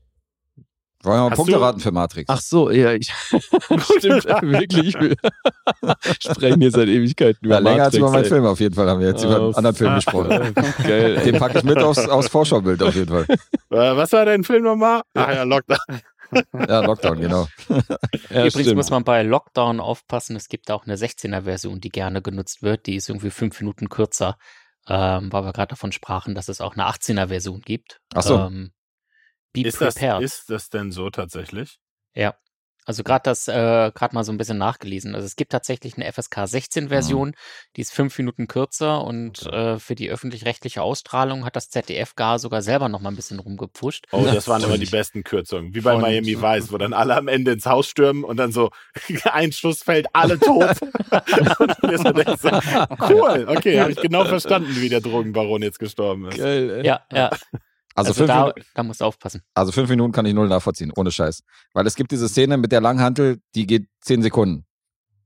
Wollen 1.02 1.16
wir 1.18 1.22
mal 1.24 1.30
Hast 1.32 1.36
Punkte 1.36 1.54
du- 1.56 1.60
raten 1.60 1.80
für 1.80 1.92
Matrix? 1.92 2.30
Ach 2.30 2.40
so, 2.40 2.70
ja, 2.70 2.92
ich 2.94 3.10
stimmt, 3.98 4.24
wirklich. 4.24 4.94
Wir 4.94 5.16
sprechen 6.18 6.60
hier 6.62 6.70
seit 6.70 6.88
Ewigkeiten 6.88 7.44
über 7.44 7.56
ja, 7.56 7.60
länger 7.60 7.84
als 7.84 7.92
Matrix, 7.92 7.98
über 7.98 8.10
meinen 8.10 8.22
ey. 8.24 8.28
Film 8.30 8.46
auf 8.46 8.60
jeden 8.60 8.74
Fall 8.74 8.88
haben 8.88 9.00
wir 9.00 9.08
jetzt 9.08 9.22
über 9.24 9.36
einen 9.36 9.54
anderen 9.54 9.76
Film 9.76 9.94
gesprochen. 9.96 10.54
Geil. 10.82 11.16
Den 11.24 11.38
packe 11.38 11.58
ich 11.58 11.64
mit 11.64 11.76
aufs, 11.78 12.08
aufs 12.08 12.28
Vorschaubild 12.28 12.82
auf 12.82 12.94
jeden 12.94 13.10
Fall. 13.10 13.26
Äh, 13.70 13.96
was 13.96 14.12
war 14.12 14.24
dein 14.24 14.44
Film 14.44 14.62
nochmal? 14.62 15.02
Ach 15.14 15.34
ja, 15.34 15.42
Lockdown. 15.42 15.78
Ja, 16.68 16.80
Lockdown, 16.80 17.20
genau. 17.20 17.46
Ja, 17.68 18.46
Übrigens 18.46 18.52
stimmt. 18.52 18.76
muss 18.76 18.90
man 18.90 19.04
bei 19.04 19.22
Lockdown 19.22 19.80
aufpassen, 19.80 20.36
es 20.36 20.48
gibt 20.48 20.70
auch 20.70 20.84
eine 20.84 20.96
16er-Version, 20.96 21.80
die 21.80 21.90
gerne 21.90 22.22
genutzt 22.22 22.62
wird. 22.62 22.86
Die 22.86 22.96
ist 22.96 23.08
irgendwie 23.08 23.30
fünf 23.30 23.60
Minuten 23.60 23.88
kürzer, 23.88 24.36
ähm, 24.88 25.32
weil 25.32 25.44
wir 25.44 25.52
gerade 25.52 25.70
davon 25.70 25.92
sprachen, 25.92 26.34
dass 26.34 26.48
es 26.48 26.60
auch 26.60 26.74
eine 26.74 26.86
18er-Version 26.88 27.60
gibt. 27.60 28.00
Ach 28.14 28.22
so. 28.22 28.38
Ähm, 28.38 28.72
be 29.52 29.62
Ist 29.62 29.80
das, 29.80 29.94
prepared. 29.94 30.22
ist 30.22 30.44
das 30.48 30.68
denn 30.68 30.90
so 30.90 31.10
tatsächlich? 31.10 31.78
Ja. 32.14 32.34
Also 32.86 33.02
gerade 33.02 33.22
das, 33.24 33.48
äh, 33.48 33.52
gerade 33.94 34.14
mal 34.14 34.24
so 34.24 34.32
ein 34.32 34.36
bisschen 34.38 34.58
nachgelesen. 34.58 35.14
Also 35.14 35.26
es 35.26 35.36
gibt 35.36 35.52
tatsächlich 35.52 35.96
eine 35.96 36.10
FSK 36.12 36.46
16 36.46 36.88
Version, 36.88 37.34
die 37.76 37.80
ist 37.80 37.92
fünf 37.92 38.16
Minuten 38.18 38.46
kürzer 38.46 39.02
und 39.04 39.46
äh, 39.46 39.78
für 39.78 39.94
die 39.94 40.10
öffentlich-rechtliche 40.10 40.82
Ausstrahlung 40.82 41.44
hat 41.44 41.56
das 41.56 41.70
ZDF 41.70 42.14
gar 42.14 42.38
sogar 42.38 42.62
selber 42.62 42.88
noch 42.88 43.00
mal 43.00 43.10
ein 43.10 43.16
bisschen 43.16 43.38
rumgepfuscht. 43.38 44.06
Oh, 44.12 44.24
das 44.24 44.48
waren 44.48 44.62
immer 44.62 44.78
die 44.78 44.86
besten 44.86 45.24
Kürzungen. 45.24 45.74
Wie 45.74 45.80
bei 45.80 45.94
Und- 45.94 46.02
Miami 46.02 46.40
Vice, 46.40 46.72
wo 46.72 46.78
dann 46.78 46.92
alle 46.92 47.16
am 47.16 47.28
Ende 47.28 47.52
ins 47.52 47.66
Haus 47.66 47.86
stürmen 47.88 48.24
und 48.24 48.36
dann 48.36 48.52
so 48.52 48.70
ein 49.24 49.52
Schuss 49.52 49.82
fällt, 49.82 50.06
alle 50.12 50.38
tot. 50.38 50.76
so, 52.38 52.50
cool, 53.08 53.46
okay, 53.48 53.80
habe 53.80 53.92
ich 53.92 54.00
genau 54.00 54.24
verstanden, 54.24 54.76
wie 54.76 54.88
der 54.88 55.00
Drogenbaron 55.00 55.62
jetzt 55.62 55.78
gestorben 55.78 56.28
ist. 56.28 56.38
Geil, 56.38 56.70
ey. 56.70 56.86
Ja, 56.86 57.02
ja. 57.12 57.30
Also, 57.94 58.08
Also, 58.10 58.14
fünf, 58.14 58.28
da, 58.28 58.40
Minuten, 58.40 58.62
da 58.74 58.82
musst 58.82 59.00
du 59.00 59.04
aufpassen. 59.04 59.42
also 59.54 59.70
fünf 59.72 59.88
Minuten 59.88 60.12
kann 60.12 60.26
ich 60.26 60.34
null 60.34 60.48
nachvollziehen, 60.48 60.92
ohne 60.96 61.10
Scheiß. 61.12 61.42
Weil 61.74 61.86
es 61.86 61.94
gibt 61.94 62.10
diese 62.10 62.28
Szene 62.28 62.56
mit 62.56 62.72
der 62.72 62.80
Langhantel, 62.80 63.38
die 63.54 63.66
geht 63.66 63.86
zehn 64.00 64.20
Sekunden. 64.22 64.64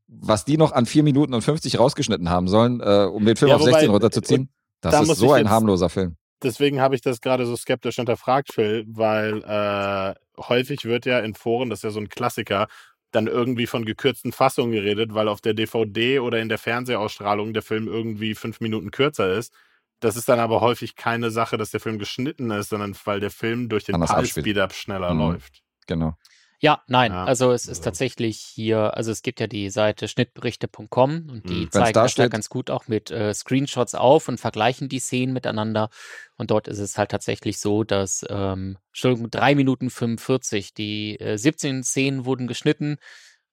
Was 0.06 0.44
die 0.44 0.56
noch 0.56 0.72
an 0.72 0.86
vier 0.86 1.02
Minuten 1.02 1.34
und 1.34 1.42
50 1.42 1.78
rausgeschnitten 1.78 2.30
haben 2.30 2.48
sollen, 2.48 2.80
äh, 2.80 3.06
um 3.10 3.24
den 3.24 3.36
Film 3.36 3.50
Ja, 3.50 3.56
auf 3.56 3.62
wobei- 3.62 3.72
16 3.72 3.90
runterzuziehen, 3.90 4.48
das 4.80 4.92
da 4.92 5.00
ist 5.02 5.08
muss 5.08 5.18
so 5.18 5.32
ein 5.32 5.42
jetzt- 5.44 5.50
harmloser 5.50 5.88
Film. 5.88 6.16
Deswegen 6.42 6.80
habe 6.80 6.94
ich 6.94 7.00
das 7.00 7.20
gerade 7.20 7.46
so 7.46 7.56
skeptisch 7.56 7.96
hinterfragt, 7.96 8.52
Phil, 8.54 8.84
weil 8.88 9.42
äh, 9.42 10.14
häufig 10.40 10.84
wird 10.84 11.04
ja 11.04 11.18
in 11.18 11.34
Foren, 11.34 11.68
das 11.68 11.80
ist 11.80 11.82
ja 11.84 11.90
so 11.90 11.98
ein 12.00 12.08
Klassiker, 12.08 12.68
dann 13.10 13.26
irgendwie 13.26 13.66
von 13.66 13.84
gekürzten 13.84 14.30
Fassungen 14.32 14.70
geredet, 14.72 15.14
weil 15.14 15.26
auf 15.28 15.40
der 15.40 15.54
DVD 15.54 16.20
oder 16.20 16.38
in 16.40 16.48
der 16.48 16.58
Fernsehausstrahlung 16.58 17.54
der 17.54 17.62
Film 17.62 17.88
irgendwie 17.88 18.34
fünf 18.34 18.60
Minuten 18.60 18.90
kürzer 18.90 19.32
ist. 19.34 19.52
Das 20.00 20.16
ist 20.16 20.28
dann 20.28 20.38
aber 20.40 20.60
häufig 20.60 20.94
keine 20.96 21.30
Sache, 21.30 21.56
dass 21.56 21.70
der 21.70 21.80
Film 21.80 21.98
geschnitten 21.98 22.50
ist, 22.50 22.68
sondern 22.70 22.96
weil 23.04 23.20
der 23.20 23.30
Film 23.30 23.68
durch 23.68 23.84
den. 23.84 23.98
Pulse-Speed-Up 24.00 24.72
schneller 24.72 25.12
Mhm. 25.14 25.20
läuft. 25.20 25.62
Genau. 25.86 26.14
Ja, 26.60 26.82
nein. 26.88 27.12
Ja. 27.12 27.24
Also 27.24 27.52
es 27.52 27.66
ist 27.66 27.84
tatsächlich 27.84 28.38
hier, 28.38 28.96
also 28.96 29.12
es 29.12 29.22
gibt 29.22 29.38
ja 29.38 29.46
die 29.46 29.70
Seite 29.70 30.08
schnittberichte.com 30.08 31.28
und 31.30 31.48
die 31.48 31.66
Mhm. 31.66 31.70
Zeigen 31.70 31.92
da 31.92 32.02
das 32.02 32.14
da 32.16 32.26
ganz 32.26 32.48
gut 32.48 32.68
auch 32.70 32.88
mit 32.88 33.12
äh, 33.12 33.32
Screenshots 33.32 33.94
auf 33.94 34.26
und 34.26 34.40
vergleichen 34.40 34.88
die 34.88 34.98
Szenen 34.98 35.32
miteinander. 35.32 35.88
Und 36.36 36.50
dort 36.50 36.66
ist 36.66 36.80
es 36.80 36.98
halt 36.98 37.12
tatsächlich 37.12 37.60
so, 37.60 37.84
dass, 37.84 38.26
ähm, 38.28 38.76
Entschuldigung, 38.88 39.30
drei 39.30 39.54
Minuten 39.54 39.88
45, 39.88 40.74
die 40.74 41.20
äh, 41.20 41.38
17 41.38 41.84
Szenen 41.84 42.24
wurden 42.24 42.48
geschnitten 42.48 42.96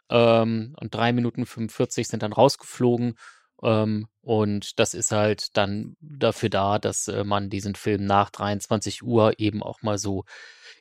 ähm, 0.09 0.75
und 0.79 0.93
drei 0.95 1.13
Minuten 1.13 1.45
45 1.45 2.07
sind 2.07 2.23
dann 2.23 2.33
rausgeflogen. 2.33 3.17
Ähm, 3.61 4.07
und 4.21 4.79
das 4.79 4.93
ist 4.93 5.11
halt 5.11 5.55
dann 5.57 5.95
dafür 5.99 6.49
da, 6.49 6.79
dass 6.79 7.07
äh, 7.07 7.23
man 7.23 7.49
diesen 7.49 7.75
Film 7.75 8.05
nach 8.05 8.29
23 8.29 9.03
Uhr 9.03 9.39
eben 9.39 9.63
auch 9.63 9.81
mal 9.81 9.97
so 9.97 10.25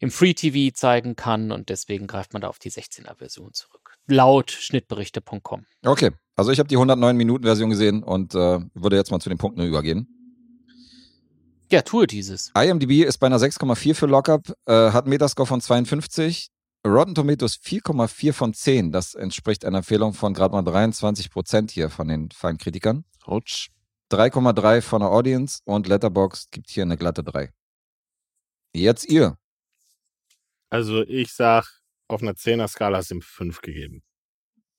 im 0.01 0.11
Free 0.11 0.35
TV 0.35 0.75
zeigen 0.75 1.17
kann 1.17 1.53
und 1.53 1.69
deswegen 1.69 2.07
greift 2.07 2.33
man 2.33 2.43
da 2.43 2.49
auf 2.49 2.59
die 2.59 2.71
16er 2.71 3.17
Version 3.17 3.53
zurück. 3.53 3.97
Laut 4.07 4.51
schnittberichte.com. 4.51 5.67
Okay, 5.85 6.11
also 6.37 6.51
ich 6.51 6.59
habe 6.59 6.69
die 6.69 6.77
109 6.77 7.17
Minuten 7.17 7.45
Version 7.45 7.71
gesehen 7.71 8.03
und 8.03 8.35
äh, 8.35 8.61
würde 8.75 8.97
jetzt 8.97 9.11
mal 9.11 9.21
zu 9.21 9.29
den 9.29 9.39
Punkten 9.39 9.63
übergehen. 9.63 10.09
Ja, 11.71 11.83
tue 11.83 12.07
dieses. 12.07 12.53
IMDb 12.57 13.05
ist 13.05 13.19
bei 13.19 13.27
einer 13.27 13.39
6,4 13.39 13.95
für 13.95 14.07
Lockup, 14.07 14.55
äh, 14.67 14.91
hat 14.91 15.07
Metascore 15.07 15.47
von 15.47 15.61
52, 15.61 16.51
Rotten 16.87 17.15
Tomatoes 17.15 17.57
4,4 17.63 18.33
von 18.33 18.53
10. 18.55 18.93
Das 18.93 19.15
entspricht 19.15 19.65
einer 19.65 19.79
Empfehlung 19.79 20.13
von 20.13 20.35
gerade 20.35 20.55
mal 20.55 20.63
23 20.63 21.31
Prozent 21.31 21.71
hier 21.71 21.89
von 21.89 22.09
den 22.09 22.31
Feinkritikern. 22.31 23.05
Autsch. 23.25 23.71
3,3 24.13 24.83
von 24.83 25.01
der 25.01 25.11
Audience 25.11 25.61
und 25.65 25.89
Letterboxd 25.89 26.51
gibt 26.53 26.69
hier 26.71 26.83
eine 26.83 26.99
glatte 26.99 27.25
3. 27.25 27.51
Jetzt 28.75 29.07
ihr. 29.07 29.39
Also 30.69 31.03
ich 31.05 31.33
sag, 31.33 31.67
auf 32.09 32.21
einer 32.23 32.33
10er-Skala 32.35 32.99
hast 32.99 33.11
du 33.11 33.15
ihm 33.17 33.23
5 33.23 33.63
gegeben. 33.63 34.03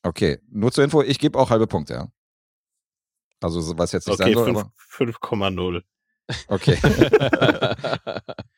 Okay, 0.03 0.37
nur 0.51 0.71
zur 0.71 0.83
Info, 0.83 1.01
ich 1.01 1.17
gebe 1.17 1.39
auch 1.39 1.49
halbe 1.49 1.65
Punkte, 1.65 1.93
ja. 1.95 2.07
Also 3.41 3.61
so- 3.61 3.77
was 3.77 3.91
jetzt 3.93 4.07
nicht 4.07 4.19
Okay, 4.19 4.35
sein 4.35 4.43
soll, 4.45 4.45
fünf- 4.45 4.59
aber 4.59 4.71
5,0. 5.49 5.83
okay. 6.49 6.77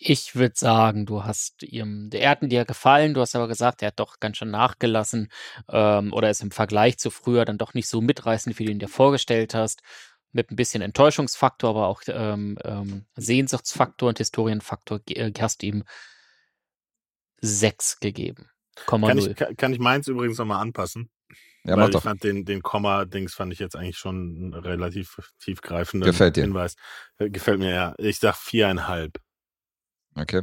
Ich 0.00 0.36
würde 0.36 0.54
sagen, 0.56 1.06
du 1.06 1.24
hast 1.24 1.64
ihm, 1.64 2.08
er 2.12 2.30
hat 2.30 2.42
dir 2.42 2.64
gefallen, 2.64 3.14
du 3.14 3.20
hast 3.20 3.34
aber 3.34 3.48
gesagt, 3.48 3.82
er 3.82 3.88
hat 3.88 3.98
doch 3.98 4.20
ganz 4.20 4.36
schön 4.36 4.50
nachgelassen 4.50 5.28
ähm, 5.68 6.12
oder 6.12 6.30
ist 6.30 6.40
im 6.40 6.52
Vergleich 6.52 6.98
zu 6.98 7.10
früher 7.10 7.44
dann 7.44 7.58
doch 7.58 7.74
nicht 7.74 7.88
so 7.88 8.00
mitreißend, 8.00 8.58
wie 8.58 8.64
du 8.64 8.70
ihn 8.70 8.78
dir 8.78 8.88
vorgestellt 8.88 9.54
hast. 9.54 9.82
Mit 10.30 10.50
ein 10.50 10.56
bisschen 10.56 10.82
Enttäuschungsfaktor, 10.82 11.70
aber 11.70 11.88
auch 11.88 12.02
ähm, 12.06 12.58
ähm, 12.62 13.06
Sehnsuchtsfaktor 13.16 14.10
und 14.10 14.18
Historienfaktor 14.18 15.00
äh, 15.08 15.32
hast 15.40 15.62
du 15.62 15.66
ihm 15.66 15.84
sechs 17.40 17.98
gegeben. 17.98 18.50
Komma 18.86 19.08
Kann 19.08 19.18
ich, 19.18 19.34
kann, 19.34 19.56
kann 19.56 19.72
ich 19.72 19.80
meins 19.80 20.06
übrigens 20.06 20.38
nochmal 20.38 20.60
anpassen? 20.60 21.10
Ja, 21.64 21.72
Weil 21.72 21.76
mach 21.76 21.88
ich 21.88 21.92
doch. 21.94 22.02
fand 22.02 22.22
den, 22.22 22.44
den 22.44 22.62
Komma-Dings 22.62 23.34
fand 23.34 23.52
ich 23.52 23.58
jetzt 23.58 23.74
eigentlich 23.74 23.98
schon 23.98 24.14
einen 24.14 24.54
relativ 24.54 25.18
tiefgreifenden 25.40 26.06
Gefällt 26.06 26.36
dir? 26.36 26.42
Hinweis. 26.42 26.76
Äh, 27.18 27.30
Gefällt 27.30 27.58
mir, 27.58 27.74
ja. 27.74 27.94
Ich 27.98 28.18
sag 28.18 28.36
viereinhalb. 28.36 29.18
Okay. 30.18 30.42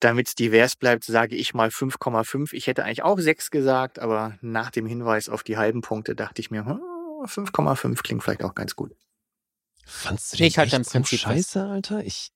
Damit 0.00 0.28
es 0.28 0.34
divers 0.34 0.76
bleibt, 0.76 1.04
sage 1.04 1.36
ich 1.36 1.54
mal 1.54 1.70
5,5. 1.70 2.52
Ich 2.52 2.66
hätte 2.66 2.84
eigentlich 2.84 3.02
auch 3.02 3.18
6 3.18 3.50
gesagt, 3.50 3.98
aber 3.98 4.36
nach 4.42 4.70
dem 4.70 4.86
Hinweis 4.86 5.28
auf 5.28 5.42
die 5.42 5.56
halben 5.56 5.80
Punkte 5.80 6.14
dachte 6.14 6.40
ich 6.42 6.50
mir, 6.50 6.66
hm, 6.66 6.80
5,5 7.24 8.02
klingt 8.02 8.22
vielleicht 8.22 8.44
auch 8.44 8.54
ganz 8.54 8.76
gut. 8.76 8.92
Fandst 9.86 10.32
du 10.32 10.36
den 10.36 10.46
Ich 10.46 10.58
halte 10.58 10.68
echt 10.68 10.76
im 10.76 10.84
so 10.84 10.90
Prinzip 10.90 11.20
fest. 11.20 11.52
scheiße, 11.52 11.64
Alter? 11.64 12.04
Ich, 12.04 12.30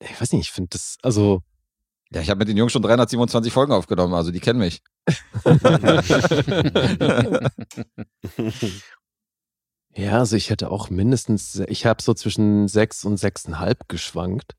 ich 0.00 0.20
weiß 0.20 0.32
nicht, 0.32 0.48
ich 0.48 0.52
finde 0.52 0.70
das, 0.70 0.98
also, 1.02 1.42
Ja, 2.12 2.20
ich 2.20 2.30
habe 2.30 2.38
mit 2.38 2.48
den 2.48 2.56
Jungs 2.56 2.72
schon 2.72 2.82
327 2.82 3.52
Folgen 3.52 3.72
aufgenommen, 3.72 4.14
also 4.14 4.30
die 4.30 4.40
kennen 4.40 4.58
mich. 4.58 4.82
ja, 9.94 10.18
also 10.18 10.36
ich 10.36 10.50
hätte 10.50 10.70
auch 10.70 10.90
mindestens, 10.90 11.60
ich 11.68 11.86
habe 11.86 12.02
so 12.02 12.14
zwischen 12.14 12.68
sechs 12.68 13.04
und 13.04 13.16
sechseinhalb 13.16 13.88
geschwankt. 13.88 14.52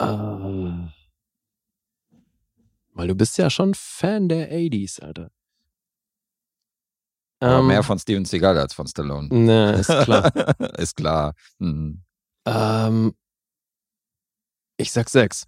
Ähm, 0.00 0.92
weil 2.92 3.08
du 3.08 3.14
bist 3.14 3.38
ja 3.38 3.50
schon 3.50 3.74
Fan 3.74 4.28
der 4.28 4.50
80s, 4.52 5.00
Alter. 5.00 5.30
Aber 7.40 7.58
Ähm, 7.58 7.66
mehr 7.66 7.82
von 7.82 7.98
Steven 7.98 8.24
Seagal 8.24 8.56
als 8.58 8.74
von 8.74 8.86
Stallone. 8.86 9.28
Ne, 9.30 9.72
ist 9.80 9.88
klar. 9.88 10.32
ist 10.78 10.96
klar. 10.96 11.34
Mhm. 11.58 12.02
ähm, 12.46 13.14
ich 14.76 14.90
sag 14.92 15.08
sechs. 15.08 15.46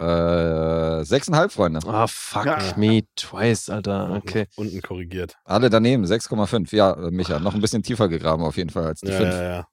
Äh, 0.00 1.04
sechseinhalb, 1.04 1.52
Freunde. 1.52 1.78
Ah, 1.86 2.08
fuck 2.08 2.46
Ja. 2.46 2.76
me 2.76 3.02
twice, 3.14 3.68
Alter. 3.70 4.10
Okay. 4.16 4.46
Unten 4.56 4.82
korrigiert. 4.82 5.36
Alle 5.44 5.70
daneben, 5.70 6.04
6,5. 6.04 6.74
Ja, 6.74 6.94
äh, 6.94 7.10
Micha, 7.12 7.38
noch 7.38 7.54
ein 7.54 7.60
bisschen 7.60 7.84
tiefer 7.84 8.08
gegraben 8.08 8.42
auf 8.42 8.56
jeden 8.56 8.70
Fall 8.70 8.86
als 8.86 9.00
die 9.00 9.08
Ja, 9.12 9.16
5. 9.18 9.34
ja, 9.34 9.42
ja. 9.42 9.68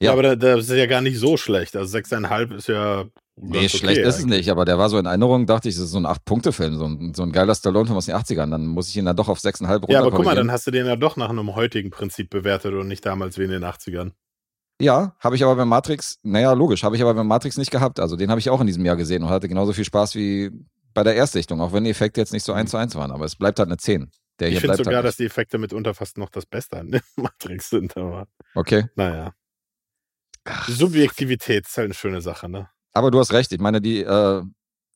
Ja. 0.00 0.12
aber 0.12 0.22
da- 0.22 0.36
das 0.36 0.68
ist 0.68 0.76
ja 0.76 0.86
gar 0.86 1.00
nicht 1.00 1.18
so 1.18 1.36
schlecht. 1.36 1.74
Also 1.76 1.90
sechseinhalb 1.90 2.52
ist 2.52 2.68
ja. 2.68 3.04
Nee, 3.40 3.60
ganz 3.60 3.70
schlecht 3.72 3.98
okay 4.00 4.08
ist 4.08 4.18
es 4.18 4.24
nicht, 4.26 4.50
aber 4.50 4.64
der 4.64 4.78
war 4.78 4.88
so 4.88 4.98
in 4.98 5.06
Erinnerung, 5.06 5.46
dachte 5.46 5.68
ich, 5.68 5.76
das 5.76 5.84
ist 5.84 5.90
so 5.92 5.98
ein 5.98 6.06
8-Punkte-Film, 6.06 6.76
so 6.76 6.86
ein, 6.86 7.14
so 7.14 7.22
ein 7.22 7.30
geiler 7.30 7.54
Stallone-Film 7.54 7.96
aus 7.96 8.06
den 8.06 8.16
80ern. 8.16 8.50
Dann 8.50 8.66
muss 8.66 8.88
ich 8.88 8.96
ihn 8.96 9.04
dann 9.04 9.14
doch 9.16 9.28
auf 9.28 9.38
6,5 9.38 9.74
runter 9.74 9.92
Ja, 9.92 10.00
aber 10.00 10.10
guck 10.10 10.24
mal, 10.24 10.34
dann 10.34 10.50
hast 10.50 10.66
du 10.66 10.72
den 10.72 10.86
ja 10.86 10.96
doch 10.96 11.16
nach 11.16 11.30
einem 11.30 11.54
heutigen 11.54 11.90
Prinzip 11.90 12.30
bewertet 12.30 12.74
und 12.74 12.88
nicht 12.88 13.06
damals 13.06 13.38
wie 13.38 13.44
in 13.44 13.50
den 13.50 13.62
80ern. 13.64 14.10
Ja, 14.80 15.14
habe 15.20 15.36
ich 15.36 15.44
aber 15.44 15.54
bei 15.56 15.64
Matrix, 15.64 16.18
naja, 16.22 16.52
logisch, 16.52 16.82
habe 16.82 16.96
ich 16.96 17.02
aber 17.02 17.14
bei 17.14 17.22
Matrix 17.24 17.56
nicht 17.58 17.70
gehabt. 17.70 18.00
Also 18.00 18.16
den 18.16 18.30
habe 18.30 18.40
ich 18.40 18.50
auch 18.50 18.60
in 18.60 18.66
diesem 18.66 18.84
Jahr 18.84 18.96
gesehen 18.96 19.22
und 19.22 19.28
hatte 19.28 19.48
genauso 19.48 19.72
viel 19.72 19.84
Spaß 19.84 20.14
wie 20.16 20.50
bei 20.94 21.02
der 21.04 21.14
Erstsichtung, 21.14 21.60
auch 21.60 21.72
wenn 21.72 21.84
die 21.84 21.90
Effekte 21.90 22.20
jetzt 22.20 22.32
nicht 22.32 22.44
so 22.44 22.52
eins 22.52 22.70
zu 22.72 22.76
eins 22.76 22.94
waren. 22.96 23.12
Aber 23.12 23.24
es 23.24 23.36
bleibt 23.36 23.58
halt 23.60 23.68
eine 23.68 23.76
10. 23.76 24.10
Der 24.40 24.48
Ich 24.48 24.54
finde 24.54 24.68
bleibt 24.68 24.78
sogar, 24.84 24.94
halt 24.96 25.06
dass 25.06 25.16
die 25.16 25.24
Effekte 25.26 25.58
mitunter 25.58 25.94
fast 25.94 26.16
noch 26.18 26.28
das 26.28 26.46
Beste 26.46 26.76
an 26.78 26.90
der 26.90 27.02
Matrix 27.16 27.70
sind, 27.70 27.96
aber. 27.96 28.26
Okay. 28.54 28.86
naja. 28.96 29.32
Subjektivität 30.66 31.66
ist 31.66 31.76
halt 31.76 31.86
eine 31.86 31.94
schöne 31.94 32.20
Sache, 32.20 32.48
ne? 32.48 32.68
Aber 32.92 33.10
du 33.10 33.18
hast 33.18 33.32
recht. 33.32 33.52
Ich 33.52 33.60
meine, 33.60 33.80
die, 33.80 34.02
äh, 34.02 34.42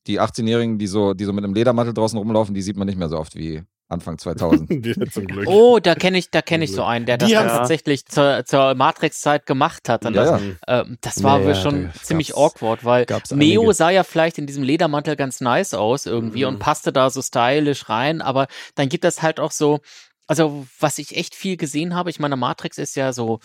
die 0.07 0.21
18-Jährigen, 0.21 0.79
die 0.79 0.87
so, 0.87 1.15
die 1.15 1.25
so 1.25 1.33
mit 1.33 1.45
einem 1.45 1.55
Ledermantel 1.55 1.95
draußen 1.95 2.19
rumlaufen, 2.19 2.55
die 2.55 2.63
sieht 2.63 2.77
man 2.77 2.87
nicht 2.87 2.99
mehr 2.99 3.09
so 3.09 3.19
oft 3.19 3.35
wie 3.37 3.63
Anfang 3.89 4.17
2000. 4.17 4.71
Die 4.85 4.95
sind 4.95 5.13
zum 5.13 5.27
Glück. 5.27 5.47
Oh, 5.47 5.79
da 5.79 5.95
kenne 5.95 6.17
ich, 6.17 6.31
da 6.31 6.41
kenne 6.41 6.65
ich 6.65 6.73
so 6.73 6.83
einen, 6.83 7.05
der 7.05 7.19
das 7.19 7.33
haben- 7.35 7.47
tatsächlich 7.49 8.07
zur, 8.07 8.43
zur 8.47 8.75
Matrix-Zeit 8.75 9.45
gemacht 9.45 9.89
hat. 9.91 10.07
Und 10.07 10.15
Ja, 10.15 10.25
das, 10.25 10.41
ja. 10.41 10.81
ähm, 10.81 10.97
das 11.03 11.23
war 11.23 11.41
Ja, 11.41 11.45
wohl 11.45 11.53
ja, 11.53 11.61
schon 11.61 11.85
da 11.89 11.93
ziemlich 12.03 12.35
awkward, 12.35 12.85
weil 12.85 13.05
Neo 13.33 13.61
einige. 13.61 13.75
sah 13.75 13.91
ja 13.91 14.03
vielleicht 14.03 14.39
in 14.39 14.47
diesem 14.47 14.63
Ledermantel 14.63 15.15
ganz 15.15 15.43
nice 15.43 15.75
aus 15.75 16.07
irgendwie 16.07 16.43
Mhm. 16.45 16.49
und 16.55 16.59
passte 16.59 16.91
da 16.91 17.11
so 17.11 17.21
stylisch 17.21 17.91
rein, 17.91 18.23
aber 18.23 18.47
dann 18.77 18.89
gibt 18.89 19.05
es 19.05 19.21
halt 19.21 19.39
auch 19.39 19.51
so, 19.53 19.81
also 20.27 20.67
was 20.81 20.97
ich 20.99 21.15
echt 21.15 21.35
viel 21.35 21.59
gesehen 21.59 21.95
habe, 21.95 22.09
ich 22.09 22.19
meine, 22.19 22.37
Matrix 22.37 22.79
ist 22.79 22.97
ja 22.97 23.13
so 23.13 23.41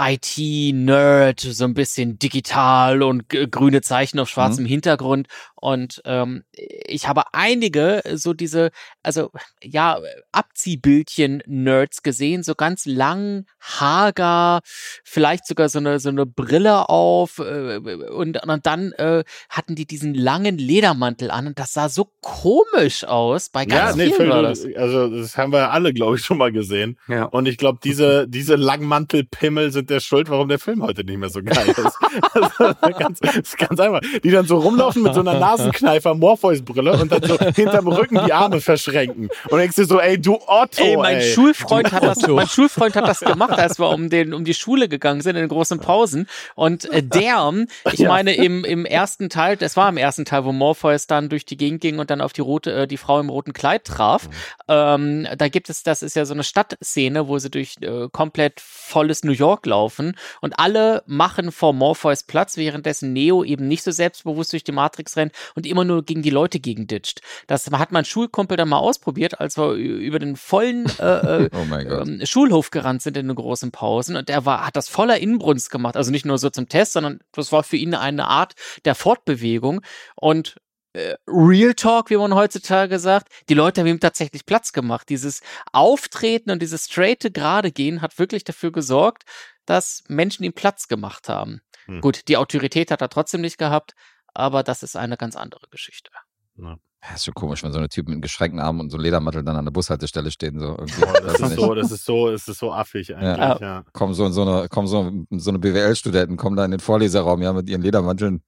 IT-Nerd, 0.00 1.40
so 1.40 1.64
ein 1.64 1.74
bisschen 1.74 2.18
digital 2.18 3.02
und 3.02 3.28
grüne 3.28 3.82
Zeichen 3.82 4.18
auf 4.18 4.28
schwarzem 4.28 4.64
Hintergrund. 4.64 5.28
Und 5.54 6.02
ähm, 6.06 6.42
ich 6.52 7.06
habe 7.06 7.22
einige 7.32 8.02
so 8.14 8.32
diese, 8.32 8.70
also 9.02 9.30
ja, 9.62 9.98
Abziehbildchen-Nerds 10.32 12.02
gesehen, 12.02 12.42
so 12.42 12.54
ganz 12.54 12.84
lang, 12.84 13.46
hager, 13.60 14.60
vielleicht 15.04 15.46
sogar 15.46 15.68
so 15.68 15.78
eine 15.78 16.00
so 16.00 16.08
eine 16.08 16.26
Brille 16.26 16.88
auf 16.88 17.38
äh, 17.38 17.76
und, 17.76 18.42
und 18.44 18.66
dann 18.66 18.92
äh, 18.92 19.22
hatten 19.48 19.76
die 19.76 19.86
diesen 19.86 20.14
langen 20.14 20.58
Ledermantel 20.58 21.30
an 21.30 21.46
und 21.46 21.58
das 21.58 21.72
sah 21.72 21.88
so 21.88 22.08
komisch 22.20 23.04
aus. 23.04 23.48
Bei 23.48 23.62
Ja, 23.62 23.86
ganz 23.86 23.96
nee, 23.96 24.12
vielen 24.12 24.30
war 24.30 24.42
das. 24.42 24.66
also 24.76 25.08
das 25.08 25.36
haben 25.36 25.52
wir 25.52 25.70
alle, 25.70 25.92
glaube 25.92 26.16
ich, 26.16 26.24
schon 26.24 26.38
mal 26.38 26.52
gesehen. 26.52 26.98
Ja. 27.08 27.24
Und 27.24 27.46
ich 27.46 27.56
glaube, 27.56 27.78
diese, 27.84 28.26
diese 28.28 28.56
Langmantelpimmel 28.56 29.70
sind 29.70 29.81
der 29.90 30.00
Schuld, 30.00 30.30
warum 30.30 30.48
der 30.48 30.58
Film 30.58 30.82
heute 30.82 31.04
nicht 31.04 31.18
mehr 31.18 31.28
so 31.28 31.42
geil 31.42 31.68
ist. 31.68 31.98
also, 32.32 32.98
ganz, 32.98 33.20
das 33.20 33.36
ist 33.36 33.58
ganz 33.58 33.78
einfach. 33.80 34.00
Die 34.22 34.30
dann 34.30 34.46
so 34.46 34.58
rumlaufen 34.58 35.02
mit 35.02 35.14
so 35.14 35.20
einer 35.20 35.38
Nasenkneifer 35.38 36.14
Morpheus-Brille 36.14 37.00
und 37.00 37.12
dann 37.12 37.22
so 37.22 37.38
hinterm 37.38 37.88
Rücken 37.88 38.20
die 38.24 38.32
Arme 38.32 38.60
verschränken. 38.60 39.28
Und 39.48 39.58
denkst 39.58 39.76
dir 39.76 39.84
so, 39.84 40.00
ey, 40.00 40.20
du 40.20 40.38
Otto, 40.46 40.82
Ey, 40.82 40.96
mein 40.96 41.16
ey. 41.18 41.32
Schulfreund 41.32 41.92
hat 41.92 42.02
das, 42.02 42.26
mein 42.26 42.48
Schulfreund 42.48 42.96
hat 42.96 43.08
das 43.08 43.20
gemacht, 43.20 43.58
als 43.58 43.78
wir 43.78 43.88
um 43.88 44.10
den, 44.10 44.34
um 44.34 44.44
die 44.44 44.54
Schule 44.54 44.88
gegangen 44.88 45.20
sind 45.20 45.36
in 45.36 45.42
den 45.42 45.48
großen 45.48 45.78
Pausen. 45.78 46.26
Und 46.54 46.90
äh, 46.92 47.02
der, 47.02 47.52
ich 47.92 48.00
meine, 48.00 48.34
im, 48.34 48.64
im 48.64 48.84
ersten 48.84 49.28
Teil, 49.28 49.56
das 49.56 49.76
war 49.76 49.88
im 49.88 49.96
ersten 49.96 50.24
Teil, 50.24 50.44
wo 50.44 50.52
Morpheus 50.52 51.06
dann 51.06 51.28
durch 51.28 51.44
die 51.44 51.56
Gegend 51.56 51.80
ging 51.80 51.98
und 51.98 52.10
dann 52.10 52.20
auf 52.20 52.32
die 52.32 52.40
rote, 52.40 52.72
äh, 52.72 52.86
die 52.86 52.96
Frau 52.96 53.20
im 53.20 53.28
roten 53.28 53.52
Kleid 53.52 53.84
traf. 53.84 54.28
Ähm, 54.68 55.26
da 55.36 55.48
gibt 55.48 55.70
es, 55.70 55.82
das 55.82 56.02
ist 56.02 56.16
ja 56.16 56.24
so 56.24 56.34
eine 56.34 56.44
Stadtszene, 56.44 57.28
wo 57.28 57.38
sie 57.38 57.50
durch 57.50 57.76
äh, 57.80 58.08
komplett 58.10 58.60
volles 58.60 59.24
New 59.24 59.32
York 59.32 59.62
laufen 59.72 60.16
und 60.42 60.58
alle 60.58 61.02
machen 61.06 61.50
vor 61.50 61.72
Morpheus 61.72 62.24
Platz, 62.24 62.58
währenddessen 62.58 63.12
Neo 63.14 63.42
eben 63.42 63.66
nicht 63.68 63.82
so 63.82 63.90
selbstbewusst 63.90 64.52
durch 64.52 64.64
die 64.64 64.72
Matrix 64.72 65.16
rennt 65.16 65.32
und 65.54 65.66
immer 65.66 65.84
nur 65.84 66.04
gegen 66.04 66.20
die 66.20 66.30
Leute 66.30 66.60
gegenditscht. 66.60 67.20
Das 67.46 67.70
hat 67.70 67.90
mein 67.90 68.04
Schulkumpel 68.04 68.58
dann 68.58 68.68
mal 68.68 68.78
ausprobiert, 68.78 69.40
als 69.40 69.56
wir 69.56 69.72
über 69.72 70.18
den 70.18 70.36
vollen 70.36 70.86
äh, 70.98 71.44
äh, 71.44 71.50
Oh 71.62 71.74
ähm, 71.74 72.20
Schulhof 72.24 72.70
gerannt 72.70 73.02
sind 73.02 73.16
in 73.16 73.28
den 73.28 73.36
großen 73.36 73.70
Pausen 73.70 74.16
und 74.16 74.28
er 74.28 74.44
war, 74.44 74.66
hat 74.66 74.76
das 74.76 74.88
voller 74.88 75.18
Inbrunst 75.18 75.70
gemacht. 75.70 75.96
Also 75.96 76.10
nicht 76.10 76.26
nur 76.26 76.38
so 76.38 76.50
zum 76.50 76.68
Test, 76.68 76.92
sondern 76.92 77.20
das 77.32 77.50
war 77.52 77.62
für 77.62 77.76
ihn 77.76 77.94
eine 77.94 78.28
Art 78.28 78.52
der 78.84 78.94
Fortbewegung 78.94 79.80
und 80.16 80.56
äh, 80.94 81.14
Real 81.26 81.74
Talk, 81.74 82.10
wie 82.10 82.16
man 82.16 82.34
heutzutage 82.34 82.98
sagt, 82.98 83.28
die 83.48 83.54
Leute 83.54 83.80
haben 83.80 83.88
ihm 83.88 84.00
tatsächlich 84.00 84.44
Platz 84.44 84.72
gemacht. 84.72 85.08
Dieses 85.08 85.40
Auftreten 85.72 86.50
und 86.50 86.60
dieses 86.60 86.84
straighte 86.84 87.30
gerade 87.30 87.72
gehen 87.72 88.02
hat 88.02 88.18
wirklich 88.18 88.44
dafür 88.44 88.72
gesorgt, 88.72 89.22
dass 89.66 90.02
Menschen 90.08 90.44
ihm 90.44 90.52
Platz 90.52 90.88
gemacht 90.88 91.28
haben. 91.28 91.60
Hm. 91.86 92.00
Gut, 92.00 92.28
die 92.28 92.36
Autorität 92.36 92.90
hat 92.90 93.00
er 93.00 93.08
trotzdem 93.08 93.40
nicht 93.40 93.58
gehabt, 93.58 93.94
aber 94.34 94.62
das 94.62 94.82
ist 94.82 94.96
eine 94.96 95.16
ganz 95.16 95.36
andere 95.36 95.66
Geschichte. 95.70 96.10
Ja, 96.56 96.78
ist 97.14 97.24
schon 97.24 97.34
komisch, 97.34 97.62
wenn 97.64 97.72
so 97.72 97.78
eine 97.78 97.88
Typen 97.88 98.14
mit 98.14 98.22
geschränkten 98.22 98.60
Armen 98.60 98.80
und 98.80 98.90
so 98.90 98.96
einem 98.96 99.04
Ledermantel 99.04 99.42
dann 99.42 99.56
an 99.56 99.64
der 99.64 99.72
Bushaltestelle 99.72 100.30
stehen. 100.30 100.58
So 100.60 100.68
irgendwie. 100.78 101.00
Das 101.00 101.40
Weiß 101.40 101.50
ist 101.50 101.56
so, 101.56 101.74
das 101.74 101.90
ist 101.90 102.04
so, 102.04 102.30
das 102.30 102.46
ist 102.46 102.58
so 102.58 102.72
affig 102.72 103.14
eigentlich, 103.14 103.38
Ja. 103.38 103.58
ja. 103.60 103.84
Kommen 103.92 104.14
so, 104.14 104.28
so 104.30 104.42
eine, 104.42 104.68
kommen 104.68 104.86
so, 104.86 105.10
so 105.30 105.50
eine 105.50 105.58
BWL-Studenten, 105.58 106.36
kommen 106.36 106.56
da 106.56 106.64
in 106.64 106.70
den 106.70 106.80
Vorleserraum, 106.80 107.42
ja, 107.42 107.52
mit 107.52 107.68
ihren 107.68 107.82
Ledermanteln. 107.82 108.42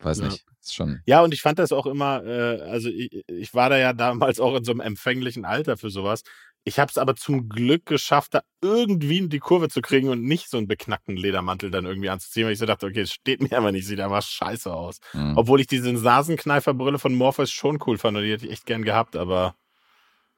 Weiß 0.00 0.18
Ja. 0.18 0.26
nicht. 0.26 0.44
Ist 0.60 0.74
schon. 0.74 1.00
Ja, 1.06 1.22
und 1.22 1.32
ich 1.32 1.40
fand 1.40 1.58
das 1.58 1.72
auch 1.72 1.86
immer, 1.86 2.22
äh, 2.24 2.60
also 2.62 2.88
ich, 2.90 3.24
ich 3.28 3.54
war 3.54 3.70
da 3.70 3.78
ja 3.78 3.92
damals 3.94 4.40
auch 4.40 4.56
in 4.56 4.64
so 4.64 4.72
einem 4.72 4.80
empfänglichen 4.80 5.44
Alter 5.46 5.76
für 5.78 5.90
sowas. 5.90 6.22
Ich 6.68 6.80
habe 6.80 6.90
es 6.90 6.98
aber 6.98 7.14
zum 7.14 7.48
Glück 7.48 7.86
geschafft, 7.86 8.34
da 8.34 8.42
irgendwie 8.60 9.18
in 9.18 9.28
die 9.28 9.38
Kurve 9.38 9.68
zu 9.68 9.80
kriegen 9.80 10.08
und 10.08 10.24
nicht 10.24 10.50
so 10.50 10.56
einen 10.56 10.66
beknackten 10.66 11.16
Ledermantel 11.16 11.70
dann 11.70 11.86
irgendwie 11.86 12.08
anzuziehen, 12.08 12.44
weil 12.44 12.54
ich 12.54 12.58
so 12.58 12.66
dachte, 12.66 12.86
okay, 12.86 13.02
es 13.02 13.12
steht 13.12 13.40
mir 13.40 13.56
aber 13.56 13.70
nicht, 13.70 13.86
sieht 13.86 14.00
aber 14.00 14.20
scheiße 14.20 14.74
aus. 14.74 14.98
Mhm. 15.12 15.34
Obwohl 15.36 15.60
ich 15.60 15.68
diese 15.68 15.92
Nasenkneiferbrille 15.92 16.98
von 16.98 17.14
Morpheus 17.14 17.52
schon 17.52 17.78
cool 17.86 17.98
fand 17.98 18.16
und 18.16 18.24
die 18.24 18.32
hätte 18.32 18.46
ich 18.46 18.52
echt 18.52 18.66
gern 18.66 18.82
gehabt, 18.82 19.14
aber 19.14 19.54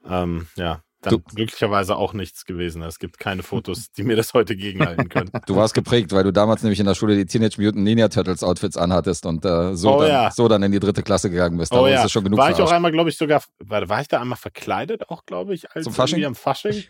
ähm, 0.05 0.49
ja, 0.57 0.83
dann 1.03 1.13
Du- 1.13 1.21
glücklicherweise 1.35 1.95
auch 1.97 2.13
nichts 2.13 2.45
gewesen. 2.45 2.83
Es 2.83 2.99
gibt 2.99 3.19
keine 3.19 3.43
Fotos, 3.43 3.91
die 3.93 4.03
mir 4.03 4.17
das 4.17 4.35
heute 4.35 4.57
gegenhalten 4.57 5.09
können. 5.09 5.31
Du 5.47 5.57
warst 5.57 5.75
geprägt, 5.75 6.13
weil 6.13 6.25
du 6.25 6.33
damals 6.33 6.63
nämlich 6.63 6.81
in 6.81 6.87
der 6.87 6.95
Schule 6.95 7.15
die 7.17 7.25
Teenage 7.27 7.61
Mutant 7.61 7.85
Ninja 7.85 8.09
Turtles 8.09 8.43
Outfits 8.43 8.77
anhattest 8.77 9.25
und 9.27 9.45
äh, 9.45 9.75
so, 9.77 9.97
Oh 9.97 10.01
dann, 10.01 10.09
ja. 10.11 10.31
so 10.31 10.49
dann 10.49 10.63
in 10.63 10.73
die 10.73 10.81
dritte 10.81 11.03
Klasse 11.03 11.31
gegangen 11.31 11.57
bist. 11.57 11.73
Da 11.73 11.81
Oh 11.81 11.87
ja, 11.87 12.03
du 12.03 12.09
schon 12.09 12.25
genug 12.25 12.39
war 12.39 12.51
ich 12.51 12.57
auch 12.61 12.73
einmal, 12.73 12.91
glaube 12.93 13.11
ich, 13.11 13.17
sogar, 13.17 13.43
war, 13.61 13.89
war 13.89 14.01
ich 14.01 14.09
da 14.09 14.21
einmal 14.21 14.37
verkleidet 14.39 15.09
auch, 15.09 15.25
glaube 15.25 15.55
ich, 15.55 15.71
als 15.71 15.85
Zum 15.85 15.93
Fasching? 15.93 16.25
am 16.25 16.35
Fasching? 16.35 16.85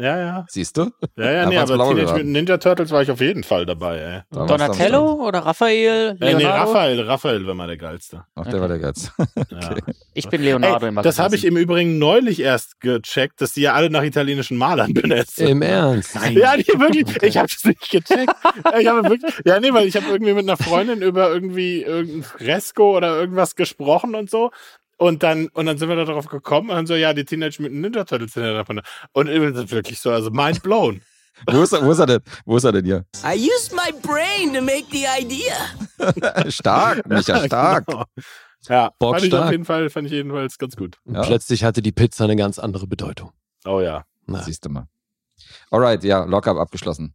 Ja, 0.00 0.18
ja. 0.18 0.46
Siehst 0.48 0.78
du? 0.78 0.90
Ja, 1.16 1.30
ja, 1.30 1.46
nee, 1.46 1.58
aber 1.58 1.76
Teenage. 1.76 2.12
Mutant 2.12 2.26
Ninja 2.26 2.56
Turtles 2.56 2.90
war 2.90 3.02
ich 3.02 3.10
auf 3.10 3.20
jeden 3.20 3.44
Fall 3.44 3.66
dabei, 3.66 3.98
ey. 3.98 4.20
Da 4.30 4.46
Donatello 4.46 5.26
oder 5.26 5.40
Raphael? 5.40 6.16
Äh, 6.18 6.24
nee, 6.24 6.32
Leonardo? 6.42 6.70
Raphael, 6.72 7.00
Raphael 7.02 7.46
war 7.46 7.54
mal 7.54 7.66
der 7.66 7.76
geilste. 7.76 8.24
Ach, 8.34 8.46
der 8.46 8.60
war 8.62 8.68
der 8.68 8.78
Geiz. 8.78 9.12
Ja. 9.50 9.74
Ich 10.14 10.28
bin 10.28 10.42
Leonardo 10.42 10.86
Ey, 10.86 10.88
immer 10.90 11.02
das 11.02 11.18
habe 11.18 11.34
ich 11.34 11.44
im 11.44 11.56
Übrigen 11.56 11.98
neulich 11.98 12.40
erst 12.40 12.80
gecheckt, 12.80 13.40
dass 13.40 13.52
die 13.52 13.62
ja 13.62 13.74
alle 13.74 13.90
nach 13.90 14.02
italienischen 14.02 14.56
Malern 14.56 14.94
benetzt 14.94 15.36
sind. 15.36 15.48
Im 15.48 15.62
Ernst? 15.62 16.16
Ja, 16.30 16.56
nee, 16.56 16.64
wirklich. 16.66 17.22
Ich 17.22 17.36
habe 17.36 17.48
es 17.48 17.64
nicht 17.64 17.90
gecheckt. 17.90 18.32
Ich 18.78 18.86
habe 18.86 19.08
wirklich, 19.08 19.34
ja, 19.44 19.58
nee, 19.60 19.72
weil 19.72 19.86
ich 19.86 19.96
habe 19.96 20.06
irgendwie 20.06 20.32
mit 20.32 20.48
einer 20.48 20.56
Freundin 20.56 21.02
über 21.02 21.30
irgendwie 21.30 21.82
irgendein 21.82 22.22
Fresko 22.22 22.96
oder 22.96 23.18
irgendwas 23.18 23.56
gesprochen 23.56 24.14
und 24.14 24.30
so. 24.30 24.50
Und 25.00 25.22
dann, 25.22 25.48
und 25.54 25.64
dann 25.64 25.78
sind 25.78 25.88
wir 25.88 25.96
da 25.96 26.04
drauf 26.04 26.26
gekommen 26.26 26.68
und 26.68 26.76
dann 26.76 26.86
so, 26.86 26.94
ja, 26.94 27.14
die 27.14 27.24
Teenage 27.24 27.62
Mutant 27.62 27.80
Ninja 27.80 28.04
Turtles 28.04 28.34
sind 28.34 28.44
ja 28.44 28.52
davon. 28.52 28.82
Und 29.12 29.28
wirklich 29.28 29.98
so, 29.98 30.10
also 30.10 30.30
mind 30.30 30.62
blown. 30.62 31.00
wo, 31.46 31.62
ist 31.62 31.72
er, 31.72 31.82
wo 31.82 31.90
ist 31.90 32.00
er 32.00 32.06
denn? 32.06 32.20
Wo 32.44 32.58
ist 32.58 32.64
er 32.64 32.72
denn 32.72 32.84
hier? 32.84 33.06
I 33.24 33.34
used 33.34 33.72
my 33.72 33.90
brain 34.02 34.52
to 34.52 34.60
make 34.60 34.84
the 34.92 35.06
idea. 35.18 36.50
stark, 36.50 37.08
Micha, 37.08 37.46
stark. 37.46 37.86
Genau. 37.86 38.04
Ja, 38.68 38.90
Bock 38.98 39.14
fand 39.14 39.24
ich 39.24 39.32
auf 39.32 39.38
stark. 39.38 39.52
jeden 39.52 39.64
Fall, 39.64 39.88
fand 39.88 40.06
ich 40.06 40.12
jedenfalls 40.12 40.58
ganz 40.58 40.76
gut. 40.76 40.98
Ja. 41.06 41.22
Plötzlich 41.22 41.64
hatte 41.64 41.80
die 41.80 41.92
Pizza 41.92 42.24
eine 42.24 42.36
ganz 42.36 42.58
andere 42.58 42.86
Bedeutung. 42.86 43.32
Oh 43.64 43.80
ja. 43.80 44.04
Na. 44.26 44.42
Siehst 44.42 44.66
du 44.66 44.68
mal. 44.68 44.86
Alright, 45.70 46.04
ja, 46.04 46.24
Lockup 46.24 46.58
abgeschlossen. 46.58 47.14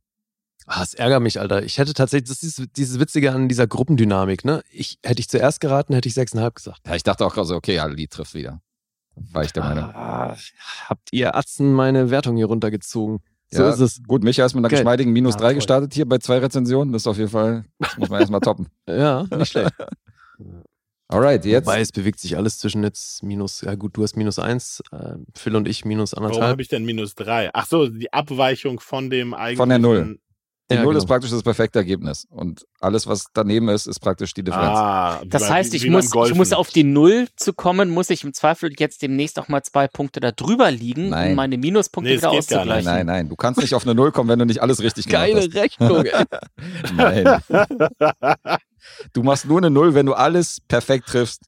Ah, 0.68 0.82
es 0.82 0.94
ärgert 0.96 1.22
mich, 1.22 1.40
Alter. 1.40 1.64
Ich 1.64 1.78
hätte 1.78 1.94
tatsächlich, 1.94 2.28
das 2.30 2.42
ist 2.42 2.64
dieses 2.76 3.00
Witzige 3.00 3.32
an 3.32 3.48
dieser 3.48 3.68
Gruppendynamik, 3.68 4.46
ne? 4.46 4.64
Ich, 4.72 4.98
hätte 5.04 5.20
ich 5.20 5.30
zuerst 5.30 5.60
geraten, 5.62 5.94
hätte 5.94 6.08
ich 6.08 6.16
sechseinhalb 6.16 6.56
gesagt. 6.56 6.82
Ja, 6.88 6.96
ich 6.96 7.04
dachte 7.04 7.26
auch 7.26 7.34
gerade 7.36 7.48
so, 7.48 7.56
okay, 7.56 7.76
ja, 7.76 7.86
Lee 7.86 8.08
trifft 8.08 8.34
wieder. 8.34 8.62
War 9.32 9.44
ich 9.44 9.54
der 9.54 9.64
Meinung. 9.64 9.84
Ah, 9.94 10.36
habt 10.90 11.10
ihr 11.12 11.36
Atzen 11.36 11.72
meine 11.72 12.10
Wertung 12.10 12.36
hier 12.36 12.48
runtergezogen? 12.48 13.20
So 13.52 13.62
ja, 13.62 13.70
ist 13.70 13.80
es. 13.80 14.02
Gut, 14.08 14.24
Micha 14.24 14.44
ist 14.44 14.56
mit 14.56 14.62
einer 14.62 14.70
Geil. 14.70 14.80
geschmeidigen 14.80 15.14
Minus 15.14 15.36
Ah, 15.36 15.40
3 15.40 15.46
toll. 15.50 15.56
gestartet 15.56 15.94
hier 15.94 16.08
bei 16.08 16.18
zwei 16.18 16.40
Rezensionen. 16.40 16.92
Das 16.92 17.04
ist 17.04 17.08
auf 17.08 17.18
jeden 17.18 17.30
Fall, 17.30 17.64
das 17.80 17.98
muss 17.98 18.10
man 18.10 18.20
erstmal 18.20 18.42
toppen. 18.42 18.68
Ja, 18.90 19.24
nicht 19.38 19.52
schlecht. 19.52 19.72
Alright, 21.08 21.46
jetzt. 21.46 21.68
Wobei 21.68 21.82
es 21.82 21.92
bewegt 21.92 22.20
sich 22.20 22.36
alles 22.36 22.58
zwischen 22.58 22.84
jetzt 22.84 23.22
minus, 23.22 23.62
ja 23.62 23.76
gut, 23.76 23.96
du 23.96 24.02
hast 24.04 24.18
minus 24.18 24.40
eins, 24.40 24.82
äh, 24.92 25.14
Phil 25.36 25.56
und 25.56 25.68
ich 25.68 25.86
minus 25.86 26.14
Warum 26.14 26.26
anderthalb. 26.26 26.50
habe 26.52 26.62
ich 26.64 26.68
denn 26.68 26.84
minus 26.84 27.14
drei? 27.14 27.52
Ach 27.54 27.68
so, 27.68 27.88
die 27.88 28.12
Abweichung 28.12 28.80
von 28.80 29.12
dem 29.12 29.36
eigentlichen. 29.36 29.58
Von 29.58 29.70
der 29.70 29.78
Null. 29.80 30.20
Die 30.72 30.76
Ja, 30.76 30.82
Null 30.82 30.94
genau. 30.94 31.04
ist 31.04 31.08
praktisch 31.08 31.30
das 31.30 31.44
perfekte 31.44 31.78
Ergebnis. 31.78 32.26
Und 32.32 32.66
alles, 32.80 33.06
was 33.06 33.26
daneben 33.34 33.70
ist, 33.70 33.86
ist 33.86 34.00
praktisch 34.00 34.34
die 34.34 34.44
Differenz. 34.44 34.76
Ah, 34.80 35.22
Das 35.28 35.44
bei- 35.44 35.50
heißt, 35.56 35.76
ich 35.76 35.88
muss, 35.88 36.06
ich 36.06 36.34
muss 36.34 36.54
auf 36.54 36.70
die 36.72 36.84
Null 36.84 37.28
zu 37.36 37.54
kommen, 37.54 37.92
muss 37.92 38.10
ich 38.10 38.24
im 38.24 38.34
Zweifel 38.34 38.72
jetzt 38.80 39.04
demnächst 39.04 39.38
auch 39.38 39.48
mal 39.48 39.62
zwei 39.62 39.88
Punkte 39.88 40.20
da 40.22 40.32
drüber 40.32 40.72
liegen, 40.72 41.10
Nein. 41.10 41.30
um 41.32 41.36
meine 41.36 41.58
Minuspunkte 41.60 42.10
Nee, 42.10 42.18
wieder 42.18 42.22
gar 42.30 42.32
Nein, 42.32 42.40
auszugleichen. 42.40 42.86
nein, 42.92 43.06
nein. 43.06 43.30
Du 43.30 43.36
kannst 43.36 43.62
nicht 43.62 43.76
auf 43.76 43.84
eine 43.84 43.94
Null 43.94 44.12
kommen, 44.12 44.28
wenn 44.28 44.40
du 44.40 44.46
nicht 44.46 44.64
alles 44.64 44.82
richtig 44.82 45.06
gemacht 45.06 45.26
Geile 45.28 45.42
hast. 45.42 45.54
Rechnung, 45.54 46.04
ey. 46.06 46.26
Nein. 46.96 47.42
Du 49.14 49.24
machst 49.24 49.46
nur 49.48 49.58
eine 49.58 49.70
Null, 49.72 49.96
wenn 49.96 50.06
du 50.06 50.14
alles 50.14 50.62
perfekt 50.68 51.08
triffst. 51.08 51.42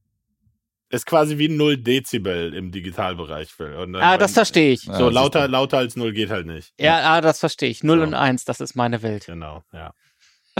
Ist 0.90 1.06
quasi 1.06 1.38
wie 1.38 1.50
0 1.50 1.78
Dezibel 1.78 2.54
im 2.54 2.72
Digitalbereich. 2.72 3.50
Dann- 3.58 3.96
Ah, 3.96 4.18
das 4.18 4.34
verstehe 4.34 4.72
ich. 4.74 4.84
Ja, 4.86 4.94
So 4.98 5.06
siehst 5.06 5.14
lauter, 5.16 5.48
lauter 5.48 5.78
als 5.80 5.96
0 5.96 6.14
geht 6.14 6.30
halt 6.30 6.46
nicht. 6.48 6.74
Ja, 6.80 7.00
ah, 7.14 7.22
das 7.22 7.40
verstehe 7.40 7.70
ich. 7.70 7.84
Null 7.84 7.98
So. 8.00 8.04
und 8.04 8.14
eins, 8.14 8.46
das 8.46 8.62
ist 8.62 8.76
meine 8.76 9.02
Welt. 9.04 9.26
Genau, 9.26 9.64
ja. 9.74 9.94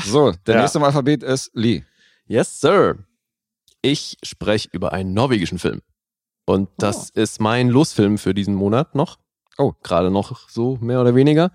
So, 0.04 0.34
der 0.46 0.56
Ja. 0.56 0.62
nächste 0.62 0.78
im 0.80 0.84
Alphabet 0.84 1.24
ist 1.24 1.50
Lee. 1.54 1.84
Yes, 2.28 2.60
sir. 2.60 2.98
Ich 3.82 4.18
spreche 4.24 4.68
über 4.72 4.92
einen 4.94 5.14
norwegischen 5.14 5.60
Film. 5.60 5.82
Und 6.46 6.70
das 6.78 7.10
ist 7.10 7.40
mein 7.42 7.70
Losfilm 7.70 8.18
für 8.18 8.34
diesen 8.34 8.54
Monat 8.56 8.96
noch. 8.96 9.18
Oh. 9.58 9.74
Gerade 9.84 10.12
noch 10.12 10.50
so, 10.50 10.78
mehr 10.82 11.02
oder 11.02 11.16
weniger. 11.16 11.52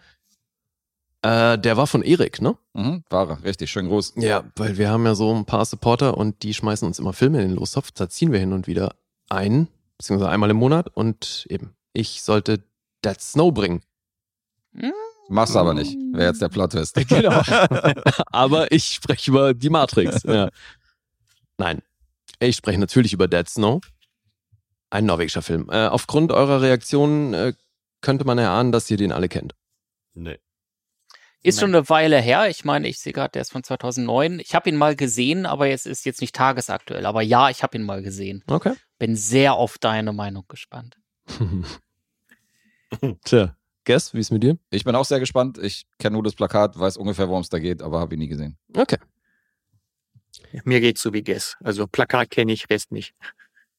Äh, 1.22 1.58
der 1.58 1.76
war 1.76 1.86
von 1.86 2.02
Erik, 2.02 2.42
ne? 2.42 2.56
Mhm, 2.74 3.04
war 3.08 3.30
er. 3.30 3.44
Richtig, 3.44 3.70
schön 3.70 3.86
groß. 3.86 4.14
Ja, 4.16 4.44
weil 4.56 4.76
wir 4.76 4.90
haben 4.90 5.04
ja 5.06 5.14
so 5.14 5.32
ein 5.32 5.44
paar 5.44 5.64
Supporter 5.64 6.16
und 6.16 6.42
die 6.42 6.52
schmeißen 6.52 6.86
uns 6.86 6.98
immer 6.98 7.12
Filme 7.12 7.40
in 7.42 7.50
den 7.50 7.56
Lostopf. 7.56 7.92
Da 7.92 8.08
ziehen 8.08 8.32
wir 8.32 8.40
hin 8.40 8.52
und 8.52 8.66
wieder 8.66 8.94
ein, 9.28 9.68
beziehungsweise 9.98 10.30
einmal 10.30 10.50
im 10.50 10.56
Monat. 10.56 10.88
Und 10.88 11.46
eben, 11.48 11.74
ich 11.92 12.22
sollte 12.22 12.62
Dead 13.04 13.20
Snow 13.20 13.54
bringen. 13.54 13.82
Machst 15.28 15.54
du 15.54 15.60
aber 15.60 15.74
nicht. 15.74 15.96
Wäre 16.12 16.28
jetzt 16.28 16.42
der 16.42 16.48
Plot-Twist. 16.48 16.96
Genau. 17.08 17.30
Aber 18.26 18.72
ich 18.72 18.86
spreche 18.86 19.30
über 19.30 19.54
die 19.54 19.70
Matrix. 19.70 20.24
Ja. 20.24 20.50
Nein, 21.58 21.82
ich 22.40 22.56
spreche 22.56 22.78
natürlich 22.80 23.12
über 23.12 23.28
Dead 23.28 23.48
Snow. 23.48 23.80
Ein 24.90 25.06
norwegischer 25.06 25.42
Film. 25.42 25.68
Äh, 25.70 25.86
aufgrund 25.86 26.32
eurer 26.32 26.60
Reaktionen 26.60 27.32
äh, 27.34 27.52
könnte 28.00 28.24
man 28.24 28.38
erahnen, 28.38 28.72
dass 28.72 28.90
ihr 28.90 28.96
den 28.96 29.12
alle 29.12 29.28
kennt. 29.28 29.54
Nee. 30.14 30.38
Ist 31.44 31.58
schon 31.58 31.74
eine 31.74 31.88
Weile 31.88 32.20
her. 32.20 32.48
Ich 32.48 32.64
meine, 32.64 32.86
ich 32.86 33.00
sehe 33.00 33.12
gerade, 33.12 33.32
der 33.32 33.42
ist 33.42 33.50
von 33.50 33.64
2009. 33.64 34.38
Ich 34.38 34.54
habe 34.54 34.68
ihn 34.68 34.76
mal 34.76 34.94
gesehen, 34.94 35.44
aber 35.44 35.68
es 35.68 35.86
ist 35.86 36.04
jetzt 36.06 36.20
nicht 36.20 36.34
tagesaktuell. 36.34 37.04
Aber 37.04 37.20
ja, 37.20 37.50
ich 37.50 37.64
habe 37.64 37.76
ihn 37.76 37.82
mal 37.82 38.02
gesehen. 38.02 38.44
Okay. 38.46 38.74
Bin 38.98 39.16
sehr 39.16 39.54
auf 39.54 39.78
deine 39.78 40.12
Meinung 40.12 40.44
gespannt. 40.46 40.98
Tja, 43.24 43.56
Guess, 43.84 44.14
wie 44.14 44.20
ist 44.20 44.30
mit 44.30 44.44
dir? 44.44 44.58
Ich 44.70 44.84
bin 44.84 44.94
auch 44.94 45.04
sehr 45.04 45.18
gespannt. 45.18 45.58
Ich 45.58 45.86
kenne 45.98 46.14
nur 46.14 46.22
das 46.22 46.34
Plakat, 46.34 46.78
weiß 46.78 46.96
ungefähr, 46.96 47.28
worum 47.28 47.42
es 47.42 47.48
da 47.48 47.58
geht, 47.58 47.82
aber 47.82 47.98
habe 47.98 48.14
ihn 48.14 48.20
nie 48.20 48.28
gesehen. 48.28 48.56
Okay. 48.76 48.98
Mir 50.64 50.80
geht's 50.80 51.02
so 51.02 51.12
wie 51.12 51.22
Guess. 51.22 51.56
Also 51.60 51.88
Plakat 51.88 52.30
kenne 52.30 52.52
ich, 52.52 52.70
Rest 52.70 52.92
nicht. 52.92 53.14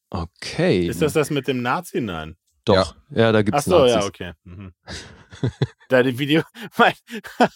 Okay. 0.09 0.85
Ist 0.87 1.01
das 1.01 1.13
das 1.13 1.29
mit 1.29 1.47
dem 1.47 1.61
Nazi? 1.61 2.01
Nein. 2.01 2.35
Doch. 2.65 2.95
Ja, 3.09 3.31
da 3.31 3.39
Ach 3.39 3.45
gibt's 3.45 3.65
so, 3.65 3.79
Nazis. 3.79 3.95
ja, 3.95 4.05
okay. 4.05 4.31
Mhm. 4.43 4.73
da 5.89 6.03
die 6.03 6.17
Video, 6.17 6.43
mein, 6.77 6.93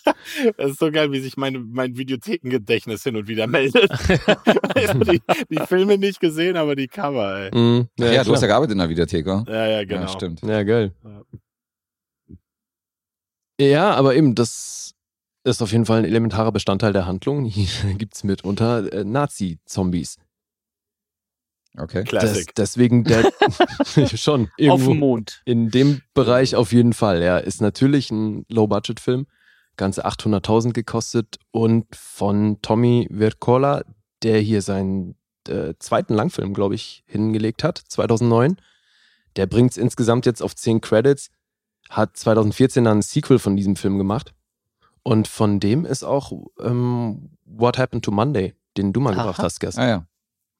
das 0.57 0.71
ist 0.71 0.79
so 0.79 0.91
geil, 0.91 1.11
wie 1.11 1.19
sich 1.19 1.37
mein, 1.37 1.69
mein 1.71 1.95
Videothekengedächtnis 1.97 3.03
hin 3.03 3.15
und 3.15 3.27
wieder 3.27 3.47
meldet. 3.47 3.89
also 4.75 4.99
die, 4.99 5.21
die 5.49 5.59
Filme 5.65 5.97
nicht 5.97 6.19
gesehen, 6.19 6.57
aber 6.57 6.75
die 6.75 6.87
Cover, 6.87 7.39
ey. 7.39 7.57
Mhm. 7.57 7.87
Ja, 7.97 8.05
Ja, 8.07 8.11
ja 8.13 8.23
du 8.23 8.33
hast 8.33 8.41
ja 8.41 8.47
gearbeitet 8.47 8.73
in 8.73 8.79
der 8.79 8.89
Videothek, 8.89 9.25
oder? 9.25 9.45
Ja, 9.47 9.67
ja, 9.67 9.85
genau. 9.85 10.01
Ja, 10.01 10.07
stimmt. 10.09 10.41
Ja, 10.41 10.63
geil. 10.63 10.93
Ja. 11.03 11.21
Ja, 13.59 13.91
aber 13.95 14.15
eben, 14.15 14.35
das 14.35 14.93
ist 15.43 15.61
auf 15.61 15.71
jeden 15.71 15.85
Fall 15.85 15.99
ein 15.99 16.05
elementarer 16.05 16.51
Bestandteil 16.51 16.93
der 16.93 17.05
Handlung. 17.07 17.45
Hier 17.45 17.93
gibt's 17.97 18.23
mitunter 18.23 18.91
äh, 18.91 19.03
Nazi-Zombies. 19.03 20.17
Okay. 21.77 22.03
Das, 22.03 22.09
Classic. 22.09 22.55
deswegen 22.55 23.03
der 23.03 23.31
schon 24.17 24.49
Auf 24.67 24.83
dem 24.83 24.99
Mond. 24.99 25.41
in 25.45 25.69
dem 25.69 26.01
Bereich 26.13 26.55
auf 26.55 26.71
jeden 26.73 26.93
Fall. 26.93 27.21
Ja, 27.21 27.37
ist 27.37 27.61
natürlich 27.61 28.09
ein 28.11 28.45
Low-Budget-Film, 28.49 29.27
ganze 29.75 30.05
800.000 30.05 30.73
gekostet 30.73 31.37
und 31.51 31.85
von 31.95 32.61
Tommy 32.61 33.07
Vercola, 33.11 33.83
der 34.23 34.39
hier 34.39 34.61
seinen 34.63 35.15
äh, 35.47 35.75
zweiten 35.79 36.15
Langfilm, 36.15 36.53
glaube 36.53 36.75
ich, 36.75 37.03
hingelegt 37.05 37.63
hat, 37.63 37.77
2009. 37.77 38.57
Der 39.35 39.45
bringt 39.45 39.71
es 39.71 39.77
insgesamt 39.77 40.25
jetzt 40.25 40.41
auf 40.41 40.55
10 40.55 40.81
Credits, 40.81 41.29
hat 41.89 42.17
2014 42.17 42.83
dann 42.85 42.99
ein 42.99 43.01
Sequel 43.03 43.37
von 43.37 43.55
diesem 43.55 43.75
Film 43.75 43.99
gemacht 43.99 44.33
und 45.03 45.27
von 45.27 45.59
dem 45.59 45.85
ist 45.85 46.03
auch 46.03 46.31
ähm, 46.59 47.29
What 47.45 47.77
Happened 47.77 48.03
to 48.03 48.11
Monday, 48.11 48.55
den 48.77 48.93
du 48.93 48.99
mal 48.99 49.13
Aha. 49.13 49.21
gebracht 49.21 49.39
hast, 49.39 49.59
Gast. 49.59 49.77
Ah 49.77 49.87
ja. 49.87 50.07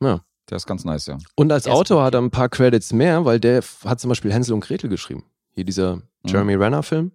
Ja. 0.02 0.22
Der 0.50 0.56
ist 0.56 0.66
ganz 0.66 0.86
nice, 0.86 1.08
ja. 1.08 1.18
Und 1.36 1.52
als 1.52 1.68
Autor 1.68 2.04
hat 2.04 2.14
er 2.14 2.22
ein 2.22 2.32
paar 2.32 2.50
Credits 2.50 2.94
mehr, 2.94 3.26
weil 3.26 3.40
der 3.40 3.64
hat 3.84 4.00
zum 4.00 4.10
Beispiel 4.10 4.32
Hänsel 4.32 4.54
und 4.54 4.62
Gretel 4.62 4.90
geschrieben. 4.90 5.26
Hier 5.52 5.66
dieser 5.66 6.02
Jeremy 6.26 6.56
Renner-Film. 6.56 7.12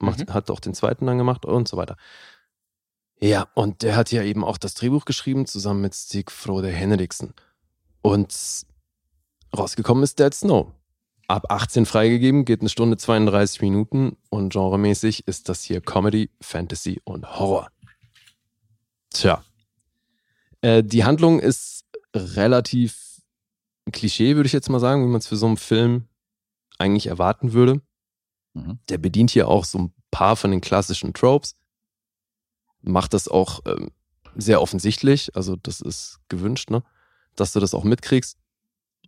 Macht, 0.00 0.30
Hat 0.32 0.50
auch 0.50 0.60
den 0.60 0.74
zweiten 0.74 1.06
dann 1.06 1.18
gemacht 1.18 1.44
und 1.44 1.66
so 1.66 1.76
weiter. 1.76 1.96
Ja, 3.20 3.48
und 3.54 3.82
der 3.82 3.96
hat 3.96 4.12
ja 4.12 4.22
eben 4.22 4.44
auch 4.44 4.58
das 4.58 4.74
Drehbuch 4.74 5.04
geschrieben, 5.04 5.46
zusammen 5.46 5.80
mit 5.80 5.94
Stig 5.94 6.30
Frode 6.30 6.68
Henriksen. 6.68 7.34
Und 8.00 8.34
rausgekommen 9.56 10.04
ist 10.04 10.18
Dead 10.20 10.32
Snow. 10.32 10.72
Ab 11.26 11.50
18 11.50 11.84
freigegeben, 11.84 12.44
geht 12.44 12.60
eine 12.60 12.70
Stunde 12.70 12.96
32 12.96 13.60
Minuten 13.60 14.16
und 14.30 14.52
genremäßig 14.52 15.26
ist 15.26 15.48
das 15.48 15.62
hier 15.62 15.80
Comedy, 15.80 16.30
Fantasy 16.40 17.00
und 17.04 17.38
Horror. 17.38 17.70
Tja. 19.10 19.42
Äh, 20.62 20.82
die 20.84 21.04
Handlung 21.04 21.40
ist 21.40 21.84
relativ 22.14 23.22
Klischee, 23.92 24.36
würde 24.36 24.46
ich 24.46 24.52
jetzt 24.52 24.68
mal 24.68 24.80
sagen, 24.80 25.02
wie 25.02 25.08
man 25.08 25.18
es 25.18 25.26
für 25.26 25.36
so 25.36 25.46
einen 25.46 25.56
Film 25.56 26.08
eigentlich 26.78 27.06
erwarten 27.06 27.52
würde. 27.52 27.80
Mhm. 28.54 28.78
Der 28.88 28.98
bedient 28.98 29.30
hier 29.30 29.48
auch 29.48 29.64
so 29.64 29.78
ein 29.78 29.94
paar 30.10 30.36
von 30.36 30.50
den 30.50 30.60
klassischen 30.60 31.14
Tropes, 31.14 31.56
macht 32.80 33.14
das 33.14 33.28
auch 33.28 33.60
ähm, 33.66 33.90
sehr 34.34 34.62
offensichtlich, 34.62 35.34
also 35.34 35.56
das 35.56 35.80
ist 35.80 36.20
gewünscht, 36.28 36.70
ne? 36.70 36.82
dass 37.36 37.52
du 37.52 37.60
das 37.60 37.74
auch 37.74 37.84
mitkriegst. 37.84 38.38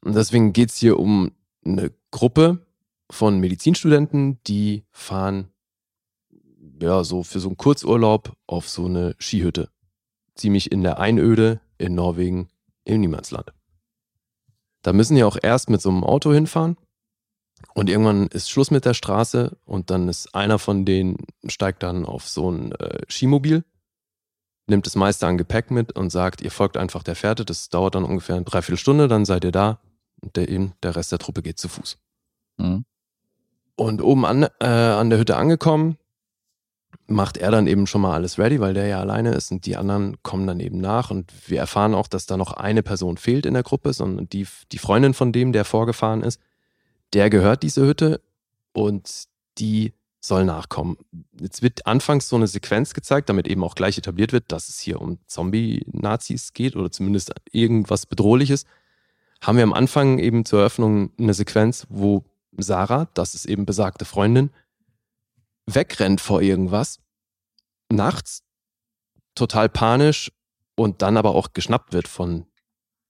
Und 0.03 0.15
deswegen 0.15 0.53
geht's 0.53 0.79
hier 0.79 0.99
um 0.99 1.33
eine 1.65 1.93
Gruppe 2.11 2.67
von 3.11 3.39
Medizinstudenten, 3.39 4.43
die 4.45 4.85
fahren 4.91 5.51
ja 6.81 7.05
so 7.05 7.23
für 7.23 7.41
so 7.41 7.49
einen 7.49 7.57
Kurzurlaub 7.57 8.37
auf 8.47 8.69
so 8.69 8.87
eine 8.87 9.15
Skihütte. 9.19 9.69
Ziemlich 10.35 10.73
in 10.73 10.83
der 10.83 10.99
Einöde 10.99 11.61
in 11.77 11.95
Norwegen 11.95 12.49
im 12.85 13.01
Niemandsland. 13.01 13.53
Da 14.83 14.93
müssen 14.93 15.15
die 15.15 15.25
auch 15.25 15.37
erst 15.41 15.71
mit 15.71 15.81
so 15.81 15.91
einem 15.91 16.05
Auto 16.05 16.33
hinfahren 16.33 16.77
und 17.75 17.91
irgendwann 17.91 18.27
ist 18.29 18.51
Schluss 18.51 18.71
mit 18.71 18.85
der 18.85 18.95
Straße 18.95 19.57
und 19.65 19.91
dann 19.91 20.09
ist 20.09 20.35
einer 20.35 20.59
von 20.59 20.85
denen 20.85 21.19
steigt 21.47 21.83
dann 21.83 22.07
auf 22.07 22.29
so 22.29 22.51
ein 22.51 22.73
äh, 22.73 23.03
Skimobil, 23.09 23.65
nimmt 24.67 24.87
das 24.87 24.97
meiste 24.97 25.27
an 25.27 25.39
Gepäck 25.39 25.71
mit 25.71 25.93
und 25.93 26.11
sagt, 26.11 26.41
ihr 26.41 26.51
folgt 26.51 26.77
einfach 26.77 27.03
der 27.03 27.17
Fährte, 27.17 27.45
das 27.45 27.69
dauert 27.69 27.95
dann 27.95 28.05
ungefähr 28.05 28.37
eine 28.37 28.45
Dreiviertelstunde, 28.45 29.09
dann 29.09 29.25
seid 29.25 29.45
ihr 29.45 29.53
da 29.53 29.81
und 30.21 30.37
der, 30.37 30.49
eben, 30.49 30.73
der 30.83 30.97
Rest 30.97 31.13
der 31.13 31.19
Truppe 31.19 31.43
geht 31.43 31.59
zu 31.59 31.69
Fuß. 31.69 31.99
Mhm. 32.59 32.85
Und 33.77 34.03
oben 34.03 34.25
an, 34.27 34.47
äh, 34.61 34.67
an 34.67 35.11
der 35.11 35.19
Hütte 35.19 35.37
angekommen, 35.37 35.97
macht 37.11 37.37
er 37.37 37.51
dann 37.51 37.67
eben 37.67 37.87
schon 37.87 38.03
mal 38.03 38.15
alles 38.15 38.39
ready, 38.39 38.61
weil 38.61 38.73
der 38.73 38.87
ja 38.87 39.01
alleine 39.01 39.33
ist 39.33 39.51
und 39.51 39.67
die 39.67 39.77
anderen 39.77 40.17
kommen 40.23 40.47
dann 40.47 40.61
eben 40.61 40.81
nach 40.81 41.11
und 41.11 41.33
wir 41.49 41.59
erfahren 41.59 41.93
auch, 41.93 42.07
dass 42.07 42.27
da 42.27 42.37
noch 42.37 42.53
eine 42.53 42.85
Person 42.85 43.17
fehlt 43.17 43.47
in 43.47 43.55
der 43.55 43.65
Gruppe, 43.65 43.93
sondern 43.93 44.29
die, 44.29 44.47
die 44.71 44.79
Freundin 44.79 45.13
von 45.13 45.33
dem, 45.33 45.53
der 45.53 45.65
vorgefahren 45.65 46.23
ist, 46.23 46.41
der 47.13 47.29
gehört 47.29 47.65
diese 47.65 47.85
Hütte 47.85 48.21
und 48.73 49.25
die 49.59 49.93
soll 50.21 50.45
nachkommen. 50.45 50.99
Jetzt 51.41 51.63
wird 51.63 51.87
anfangs 51.87 52.29
so 52.29 52.37
eine 52.37 52.47
Sequenz 52.47 52.95
gezeigt, 52.95 53.29
damit 53.29 53.49
eben 53.49 53.65
auch 53.65 53.75
gleich 53.75 53.99
etabliert 53.99 54.33
wird, 54.33 54.45
dass 54.53 54.69
es 54.69 54.79
hier 54.79 55.01
um 55.01 55.19
Zombie-Nazis 55.27 56.53
geht 56.53 56.77
oder 56.77 56.93
zumindest 56.93 57.33
irgendwas 57.51 58.07
Bedrohliches. 58.07 58.67
Haben 59.41 59.57
wir 59.57 59.65
am 59.65 59.73
Anfang 59.73 60.19
eben 60.19 60.45
zur 60.45 60.61
Eröffnung 60.61 61.11
eine 61.19 61.35
Sequenz, 61.35 61.87
wo 61.89 62.25
Sarah, 62.57 63.09
das 63.15 63.35
ist 63.35 63.47
eben 63.47 63.67
besagte 63.67 64.05
Freundin, 64.05 64.51
wegrennt 65.75 66.21
vor 66.21 66.43
irgendwas, 66.43 66.99
nachts, 67.91 68.43
total 69.35 69.69
panisch 69.69 70.31
und 70.75 71.03
dann 71.03 71.17
aber 71.17 71.35
auch 71.35 71.53
geschnappt 71.53 71.93
wird 71.93 72.09
von 72.09 72.47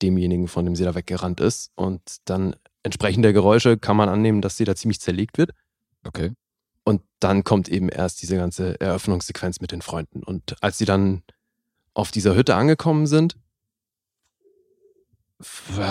demjenigen, 0.03 0.49
von 0.49 0.65
dem 0.65 0.77
sie 0.77 0.85
da 0.85 0.95
weggerannt 0.95 1.41
ist. 1.41 1.70
Und 1.74 2.01
dann 2.24 2.57
entsprechend 2.82 3.24
der 3.24 3.32
Geräusche 3.32 3.78
kann 3.78 3.97
man 3.97 4.09
annehmen, 4.09 4.41
dass 4.43 4.57
sie 4.57 4.65
da 4.65 4.74
ziemlich 4.74 5.01
zerlegt 5.01 5.39
wird. 5.39 5.53
Okay. 6.05 6.32
Und 6.85 7.03
dann 7.20 7.45
kommt 7.45 7.69
eben 7.69 7.89
erst 7.89 8.23
diese 8.23 8.37
ganze 8.37 8.81
Eröffnungssequenz 8.81 9.61
mit 9.61 9.73
den 9.73 9.82
Freunden. 9.82 10.23
Und 10.23 10.62
als 10.62 10.78
sie 10.78 10.87
dann 10.87 11.23
auf 11.95 12.11
dieser 12.11 12.35
Hütte 12.35 12.55
angekommen 12.55 13.07
sind, 13.07 13.37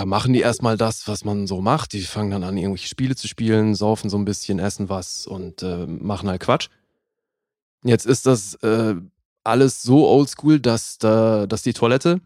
machen 0.06 0.32
die 0.32 0.40
erstmal 0.40 0.76
das, 0.76 1.08
was 1.08 1.24
man 1.24 1.46
so 1.46 1.60
macht. 1.60 1.92
Die 1.92 2.02
fangen 2.02 2.30
dann 2.30 2.44
an, 2.44 2.56
irgendwelche 2.56 2.88
Spiele 2.88 3.16
zu 3.16 3.26
spielen, 3.28 3.74
saufen 3.74 4.08
so 4.10 4.16
ein 4.16 4.24
bisschen, 4.24 4.58
essen 4.58 4.88
was 4.88 5.26
und 5.26 5.62
äh, 5.62 5.86
machen 5.86 6.28
halt 6.28 6.40
Quatsch. 6.40 6.68
Jetzt 7.84 8.06
ist 8.06 8.26
das 8.26 8.54
äh, 8.62 8.94
alles 9.44 9.82
so 9.82 10.06
oldschool, 10.08 10.60
dass, 10.60 10.98
da, 10.98 11.46
dass 11.46 11.62
die 11.62 11.72
Toilette 11.72 12.20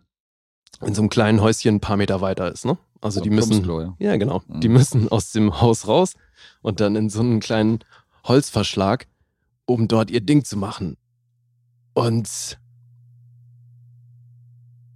in 0.84 0.94
so 0.94 1.02
einem 1.02 1.09
kleinen 1.10 1.40
Häuschen 1.40 1.76
ein 1.76 1.80
paar 1.80 1.96
Meter 1.96 2.20
weiter 2.20 2.51
ist. 2.52 2.64
Ne? 2.64 2.76
Also 3.01 3.20
So 3.20 3.24
die 3.24 3.30
müssen, 3.30 3.64
ja. 3.64 3.94
ja 3.98 4.16
genau, 4.16 4.42
Mhm. 4.46 4.60
die 4.60 4.68
müssen 4.68 5.09
aus 5.09 5.30
dem 5.32 5.60
Haus 5.60 5.86
raus 5.86 6.14
und 6.62 6.80
dann 6.80 6.96
in 6.96 7.09
so 7.10 7.20
einen 7.20 7.40
kleinen 7.40 7.78
Holzverschlag, 8.24 9.06
um 9.66 9.88
dort 9.88 10.10
ihr 10.10 10.20
Ding 10.20 10.44
zu 10.44 10.56
machen. 10.56 10.96
Und 11.94 12.59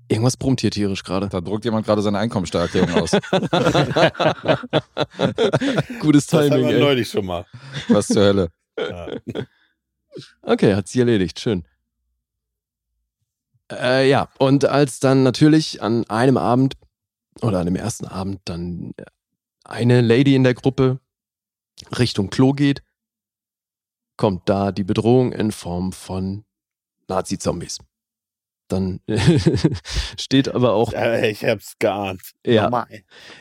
irgendwas 0.09 0.36
brummt 0.36 0.60
hier 0.60 0.70
tierisch 0.70 1.02
gerade. 1.05 1.28
Da 1.28 1.40
druckt 1.40 1.64
jemand 1.64 1.86
gerade 1.86 2.02
seine 2.02 2.18
Einkommensteuererklärung 2.18 2.90
aus. 3.02 3.10
Gutes 6.01 6.26
Das 6.26 6.40
hatten 6.40 6.51
Timing. 6.51 6.68
wir 6.68 6.74
ey. 6.76 6.80
neulich 6.80 7.09
schon 7.09 7.26
mal. 7.26 7.47
Was 7.89 8.06
zur 8.09 8.22
Hölle. 8.22 8.48
Ja. 8.78 9.09
Okay, 10.43 10.74
hat 10.74 10.89
sie 10.89 10.98
erledigt. 10.98 11.39
Schön. 11.39 11.64
Äh, 13.70 14.09
ja, 14.09 14.28
und 14.39 14.64
als 14.64 14.98
dann 14.98 15.22
natürlich 15.22 15.80
an 15.80 16.05
einem 16.10 16.36
Abend 16.36 16.74
oder 17.40 17.60
an 17.60 17.66
dem 17.66 17.76
ersten 17.76 18.06
Abend 18.06 18.40
dann 18.44 18.94
eine 19.62 20.01
Lady 20.01 20.35
in 20.35 20.43
der 20.43 20.55
Gruppe 20.55 20.98
Richtung 21.97 22.30
Klo 22.30 22.52
geht, 22.52 22.82
kommt 24.16 24.48
da 24.48 24.72
die 24.72 24.82
Bedrohung 24.82 25.30
in 25.32 25.52
Form 25.52 25.93
von 25.93 26.44
Nazi-Zombies. 27.06 27.78
Dann 28.69 29.01
steht 30.19 30.49
aber 30.55 30.74
auch, 30.74 30.93
Ich 30.93 31.45
hab's 31.45 31.74
geahnt. 31.78 32.20
ja, 32.47 32.65
Normal. 32.65 32.86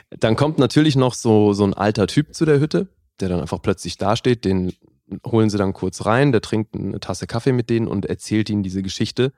dann 0.09 0.35
kommt 0.35 0.57
natürlich 0.57 0.95
noch 0.95 1.13
so, 1.13 1.53
so 1.53 1.63
ein 1.65 1.73
alter 1.73 2.07
Typ 2.07 2.33
zu 2.33 2.45
der 2.45 2.59
Hütte, 2.59 2.87
der 3.19 3.29
dann 3.29 3.41
einfach 3.41 3.61
plötzlich 3.61 3.97
dasteht. 3.97 4.45
Den 4.45 4.73
holen 5.25 5.49
sie 5.49 5.57
dann 5.57 5.73
kurz 5.73 6.05
rein, 6.05 6.31
der 6.31 6.41
trinkt 6.41 6.75
eine 6.75 6.99
Tasse 6.99 7.27
Kaffee 7.27 7.51
mit 7.51 7.69
denen 7.69 7.87
und 7.87 8.05
erzählt 8.05 8.49
ihnen 8.49 8.63
diese 8.63 8.81
Geschichte. 8.81 9.33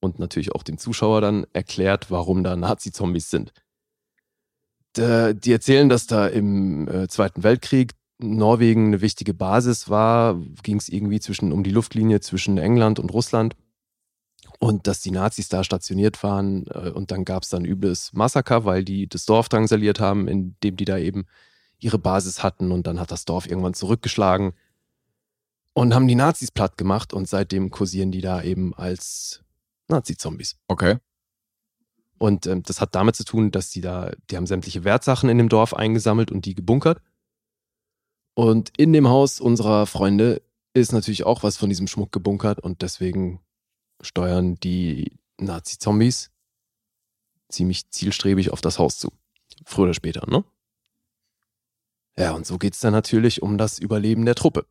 Und 0.00 0.18
natürlich 0.18 0.52
auch 0.52 0.62
dem 0.62 0.78
Zuschauer 0.78 1.20
dann 1.20 1.46
erklärt, 1.52 2.10
warum 2.10 2.44
da 2.44 2.54
Nazi-Zombies 2.54 3.30
sind. 3.30 3.52
Die 4.96 5.52
erzählen, 5.52 5.88
dass 5.88 6.06
da 6.06 6.26
im 6.26 6.88
äh, 6.88 7.08
Zweiten 7.08 7.42
Weltkrieg 7.42 7.92
Norwegen 8.18 8.86
eine 8.86 9.00
wichtige 9.02 9.34
Basis 9.34 9.90
war, 9.90 10.40
ging 10.62 10.78
es 10.78 10.88
irgendwie 10.88 11.20
zwischen 11.20 11.52
um 11.52 11.62
die 11.62 11.70
Luftlinie 11.70 12.20
zwischen 12.20 12.56
England 12.56 12.98
und 12.98 13.12
Russland 13.12 13.56
und 14.58 14.86
dass 14.86 15.00
die 15.00 15.10
Nazis 15.10 15.48
da 15.48 15.64
stationiert 15.64 16.22
waren 16.22 16.66
äh, 16.68 16.90
und 16.90 17.10
dann 17.10 17.24
gab 17.24 17.42
es 17.42 17.48
dann 17.48 17.64
übles 17.64 18.12
Massaker, 18.12 18.64
weil 18.64 18.84
die 18.84 19.08
das 19.08 19.26
Dorf 19.26 19.48
drangsaliert 19.48 20.00
haben, 20.00 20.28
indem 20.28 20.76
die 20.76 20.84
da 20.84 20.98
eben 20.98 21.26
ihre 21.78 21.98
Basis 21.98 22.42
hatten 22.42 22.72
und 22.72 22.86
dann 22.86 22.98
hat 22.98 23.10
das 23.10 23.24
Dorf 23.24 23.46
irgendwann 23.46 23.74
zurückgeschlagen 23.74 24.52
und 25.74 25.94
haben 25.94 26.08
die 26.08 26.14
Nazis 26.14 26.50
platt 26.50 26.78
gemacht 26.78 27.12
und 27.12 27.28
seitdem 27.28 27.70
kursieren 27.70 28.10
die 28.10 28.22
da 28.22 28.42
eben 28.42 28.74
als 28.74 29.42
Nazi-Zombies. 29.88 30.56
Okay. 30.68 30.96
Und 32.18 32.46
ähm, 32.46 32.62
das 32.62 32.80
hat 32.80 32.94
damit 32.94 33.14
zu 33.14 33.24
tun, 33.24 33.50
dass 33.50 33.68
die 33.68 33.82
da, 33.82 34.12
die 34.30 34.36
haben 34.36 34.46
sämtliche 34.46 34.84
Wertsachen 34.84 35.28
in 35.28 35.36
dem 35.36 35.50
Dorf 35.50 35.74
eingesammelt 35.74 36.30
und 36.32 36.46
die 36.46 36.54
gebunkert. 36.54 37.02
Und 38.32 38.72
in 38.78 38.94
dem 38.94 39.08
Haus 39.08 39.38
unserer 39.38 39.86
Freunde 39.86 40.40
ist 40.72 40.92
natürlich 40.92 41.24
auch 41.24 41.42
was 41.42 41.56
von 41.58 41.68
diesem 41.68 41.86
Schmuck 41.86 42.10
gebunkert 42.10 42.58
und 42.60 42.80
deswegen 42.82 43.40
steuern 44.02 44.56
die 44.56 45.12
Nazi-Zombies 45.38 46.30
ziemlich 47.48 47.88
zielstrebig 47.90 48.50
auf 48.52 48.60
das 48.60 48.78
Haus 48.78 48.98
zu. 48.98 49.12
Früher 49.64 49.84
oder 49.84 49.94
später, 49.94 50.28
ne? 50.30 50.44
Ja, 52.18 52.32
und 52.32 52.46
so 52.46 52.58
geht's 52.58 52.80
dann 52.80 52.92
natürlich 52.92 53.42
um 53.42 53.58
das 53.58 53.78
Überleben 53.78 54.24
der 54.24 54.34
Truppe. 54.34 54.66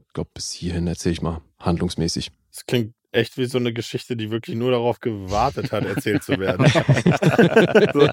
Ich 0.00 0.12
glaube, 0.14 0.30
bis 0.34 0.50
hierhin 0.52 0.86
erzähle 0.86 1.12
ich 1.12 1.22
mal 1.22 1.42
handlungsmäßig. 1.58 2.30
Das 2.50 2.64
klingt 2.66 2.94
echt 3.12 3.36
wie 3.36 3.44
so 3.46 3.58
eine 3.58 3.72
Geschichte, 3.72 4.16
die 4.16 4.30
wirklich 4.30 4.56
nur 4.56 4.70
darauf 4.70 5.00
gewartet 5.00 5.72
hat, 5.72 5.84
erzählt 5.84 6.22
zu 6.22 6.38
werden. 6.38 6.66
so. 7.92 8.08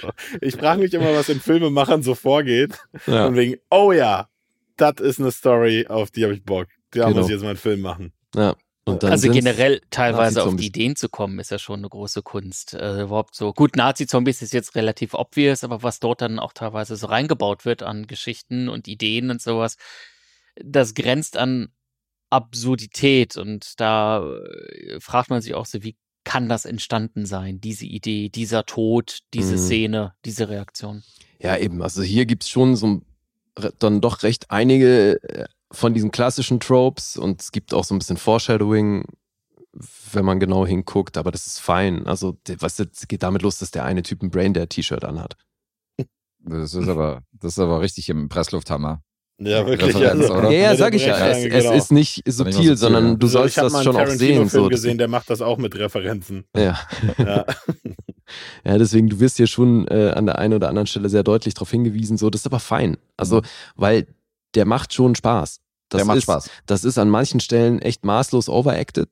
So. 0.00 0.10
Ich 0.40 0.56
frage 0.56 0.80
mich 0.82 0.94
immer, 0.94 1.12
was 1.14 1.28
in 1.28 1.40
Filmemachern 1.40 2.02
so 2.02 2.14
vorgeht. 2.14 2.78
Ja. 3.06 3.26
Und 3.26 3.36
wegen, 3.36 3.56
oh 3.70 3.92
ja, 3.92 4.28
das 4.76 4.94
ist 5.00 5.20
eine 5.20 5.32
Story, 5.32 5.86
auf 5.88 6.10
die 6.10 6.24
habe 6.24 6.34
ich 6.34 6.44
Bock. 6.44 6.68
Da 6.90 7.06
Genau. 7.08 7.16
muss 7.18 7.26
ich 7.26 7.32
jetzt 7.32 7.42
mal 7.42 7.50
einen 7.50 7.58
Film 7.58 7.80
machen. 7.80 8.12
Ja. 8.34 8.56
Also 8.86 9.30
generell 9.32 9.80
teilweise 9.90 10.44
auf 10.44 10.54
die 10.54 10.66
Ideen 10.66 10.94
zu 10.94 11.08
kommen, 11.08 11.40
ist 11.40 11.50
ja 11.50 11.58
schon 11.58 11.80
eine 11.80 11.88
große 11.88 12.22
Kunst. 12.22 12.74
Äh, 12.74 13.02
überhaupt 13.02 13.34
so. 13.34 13.52
Gut, 13.52 13.74
Nazi-Zombies 13.76 14.42
ist 14.42 14.52
jetzt 14.52 14.76
relativ 14.76 15.12
obvious, 15.14 15.64
aber 15.64 15.82
was 15.82 15.98
dort 15.98 16.20
dann 16.22 16.38
auch 16.38 16.52
teilweise 16.52 16.94
so 16.94 17.08
reingebaut 17.08 17.64
wird 17.64 17.82
an 17.82 18.06
Geschichten 18.06 18.68
und 18.68 18.86
Ideen 18.86 19.30
und 19.30 19.42
sowas, 19.42 19.76
das 20.54 20.94
grenzt 20.94 21.36
an 21.36 21.68
Absurdität 22.30 23.36
und 23.36 23.80
da 23.80 24.24
äh, 24.24 25.00
fragt 25.00 25.30
man 25.30 25.42
sich 25.42 25.54
auch 25.54 25.66
so, 25.66 25.82
wie 25.82 25.96
kann 26.24 26.48
das 26.48 26.64
entstanden 26.64 27.24
sein, 27.26 27.60
diese 27.60 27.86
Idee, 27.86 28.28
dieser 28.28 28.66
Tod, 28.66 29.20
diese 29.34 29.54
Mhm. 29.54 29.58
Szene, 29.58 30.14
diese 30.24 30.48
Reaktion. 30.48 31.02
Ja, 31.40 31.56
eben. 31.56 31.82
Also 31.82 32.02
hier 32.02 32.26
gibt's 32.26 32.48
schon 32.48 32.76
so 32.76 32.86
ein- 32.86 33.02
dann 33.78 34.00
doch 34.00 34.22
recht 34.22 34.50
einige 34.50 35.22
äh, 35.22 35.44
von 35.72 35.94
diesen 35.94 36.10
klassischen 36.10 36.60
Tropes 36.60 37.16
und 37.16 37.40
es 37.40 37.52
gibt 37.52 37.74
auch 37.74 37.84
so 37.84 37.94
ein 37.94 37.98
bisschen 37.98 38.16
Foreshadowing, 38.16 39.04
wenn 40.12 40.24
man 40.24 40.40
genau 40.40 40.66
hinguckt, 40.66 41.16
aber 41.18 41.30
das 41.32 41.46
ist 41.46 41.58
fein. 41.60 42.06
Also, 42.06 42.36
was 42.58 42.78
jetzt 42.78 43.08
geht 43.08 43.22
damit 43.22 43.42
los, 43.42 43.58
dass 43.58 43.70
der 43.70 43.84
eine 43.84 44.02
Typ 44.02 44.22
ein 44.22 44.30
Braindead-T-Shirt 44.30 45.04
anhat. 45.04 45.36
Das 46.38 46.74
ist 46.74 46.88
aber, 46.88 47.22
das 47.32 47.52
ist 47.54 47.58
aber 47.58 47.80
richtig 47.80 48.08
im 48.08 48.28
Presslufthammer. 48.28 49.02
Ja, 49.38 49.66
wirklich. 49.66 49.94
Also? 49.96 50.32
Ja, 50.44 50.50
ja, 50.50 50.76
sag 50.76 50.94
ich 50.94 51.04
ja. 51.04 51.28
Es, 51.28 51.38
es 51.44 51.64
genau. 51.64 51.72
ist 51.72 51.92
nicht 51.92 52.22
subtil, 52.26 52.52
subtil, 52.54 52.76
sondern 52.78 53.18
du 53.18 53.26
Also, 53.26 53.38
sollst 53.38 53.56
ich 53.58 53.62
das 53.62 53.72
mal 53.72 53.82
schon 53.84 53.96
auch 53.96 54.06
sehen. 54.06 54.18
Tarantino-Film 54.18 54.48
So. 54.48 54.68
Das- 54.70 54.80
gesehen, 54.80 54.96
der 54.98 55.08
macht 55.08 55.28
das 55.28 55.42
auch 55.42 55.58
mit 55.58 55.76
Referenzen. 55.76 56.44
Ja. 56.56 56.78
Ja. 57.18 57.44
Ja, 58.64 58.76
deswegen, 58.76 59.08
du 59.08 59.20
wirst 59.20 59.36
hier 59.36 59.46
schon 59.46 59.86
äh, 59.86 60.10
an 60.16 60.26
der 60.26 60.38
einen 60.38 60.54
oder 60.54 60.68
anderen 60.68 60.88
Stelle 60.88 61.08
sehr 61.08 61.22
deutlich 61.22 61.54
darauf 61.54 61.70
hingewiesen, 61.70 62.16
so, 62.18 62.28
das 62.28 62.40
ist 62.40 62.46
aber 62.46 62.58
fein. 62.58 62.96
Also, 63.16 63.36
Mhm. 63.36 63.42
weil 63.76 64.06
der 64.56 64.64
macht 64.64 64.92
schon 64.92 65.14
Spaß. 65.14 65.60
Das 65.88 65.98
Der 66.00 66.06
macht 66.06 66.18
ist, 66.18 66.24
Spaß. 66.24 66.50
Das 66.66 66.84
ist 66.84 66.98
an 66.98 67.08
manchen 67.08 67.40
Stellen 67.40 67.80
echt 67.80 68.04
maßlos 68.04 68.48
overacted. 68.48 69.08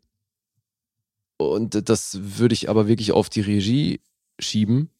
Und 1.36 1.88
das 1.88 2.18
würde 2.20 2.54
ich 2.54 2.68
aber 2.68 2.88
wirklich 2.88 3.12
auf 3.12 3.28
die 3.28 3.42
Regie 3.42 4.00
schieben, 4.38 4.90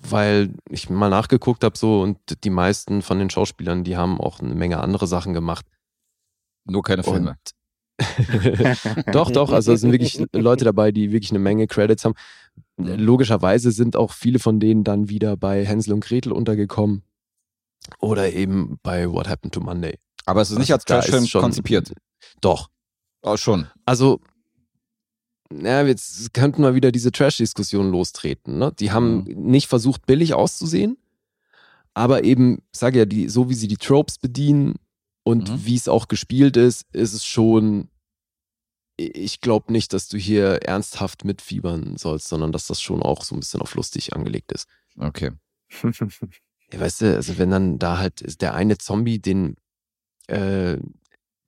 weil 0.00 0.54
ich 0.68 0.90
mal 0.90 1.10
nachgeguckt 1.10 1.62
habe 1.62 1.78
so 1.78 2.00
und 2.00 2.18
die 2.42 2.50
meisten 2.50 3.02
von 3.02 3.18
den 3.18 3.30
Schauspielern, 3.30 3.84
die 3.84 3.96
haben 3.96 4.20
auch 4.20 4.40
eine 4.40 4.54
Menge 4.54 4.80
andere 4.80 5.06
Sachen 5.06 5.34
gemacht. 5.34 5.66
Nur 6.64 6.82
keine 6.82 7.04
Filme. 7.04 7.36
doch, 9.12 9.30
doch, 9.30 9.52
also 9.52 9.72
es 9.72 9.82
sind 9.82 9.92
wirklich 9.92 10.24
Leute 10.32 10.64
dabei, 10.64 10.90
die 10.90 11.12
wirklich 11.12 11.30
eine 11.30 11.38
Menge 11.38 11.66
Credits 11.66 12.04
haben. 12.04 12.14
Logischerweise 12.76 13.70
sind 13.70 13.96
auch 13.96 14.12
viele 14.12 14.38
von 14.38 14.58
denen 14.58 14.82
dann 14.82 15.08
wieder 15.08 15.36
bei 15.36 15.64
Hänsel 15.64 15.92
und 15.92 16.04
Gretel 16.04 16.32
untergekommen 16.32 17.04
oder 18.00 18.32
eben 18.32 18.78
bei 18.82 19.10
What 19.10 19.28
Happened 19.28 19.54
to 19.54 19.60
Monday. 19.60 19.98
Aber 20.24 20.40
es 20.40 20.50
ist 20.50 20.58
nicht 20.58 20.72
als 20.72 20.84
Trashfilm 20.84 21.26
konzipiert. 21.28 21.92
Doch. 22.40 22.68
Oh, 23.22 23.36
schon. 23.36 23.68
Also, 23.84 24.20
ja, 25.52 25.84
jetzt 25.84 26.32
könnten 26.34 26.62
wir 26.62 26.74
wieder 26.74 26.92
diese 26.92 27.12
Trash-Diskussion 27.12 27.90
lostreten. 27.90 28.58
Ne? 28.58 28.72
Die 28.78 28.92
haben 28.92 29.24
nicht 29.24 29.68
versucht, 29.68 30.06
billig 30.06 30.34
auszusehen, 30.34 30.96
aber 31.94 32.24
eben, 32.24 32.62
sag 32.72 32.94
ja, 32.94 33.04
die, 33.04 33.28
so 33.28 33.50
wie 33.50 33.54
sie 33.54 33.68
die 33.68 33.76
Tropes 33.76 34.18
bedienen 34.18 34.76
und 35.24 35.66
wie 35.66 35.76
es 35.76 35.88
auch 35.88 36.08
gespielt 36.08 36.56
ist, 36.56 36.86
ist 36.92 37.12
es 37.12 37.24
schon. 37.24 37.88
Ich 38.96 39.40
glaube 39.40 39.72
nicht, 39.72 39.92
dass 39.94 40.08
du 40.08 40.16
hier 40.16 40.62
ernsthaft 40.62 41.24
mitfiebern 41.24 41.96
sollst, 41.96 42.28
sondern 42.28 42.52
dass 42.52 42.66
das 42.66 42.80
schon 42.80 43.02
auch 43.02 43.24
so 43.24 43.34
ein 43.34 43.40
bisschen 43.40 43.60
auf 43.60 43.74
lustig 43.74 44.14
angelegt 44.14 44.52
ist. 44.52 44.68
Okay. 44.98 45.32
Ja, 46.72 46.80
weißt 46.80 47.00
du, 47.02 47.16
also 47.16 47.38
wenn 47.38 47.50
dann 47.50 47.78
da 47.78 47.98
halt 47.98 48.40
der 48.40 48.54
eine 48.54 48.78
Zombie, 48.78 49.18
den, 49.18 49.56
äh, 50.26 50.78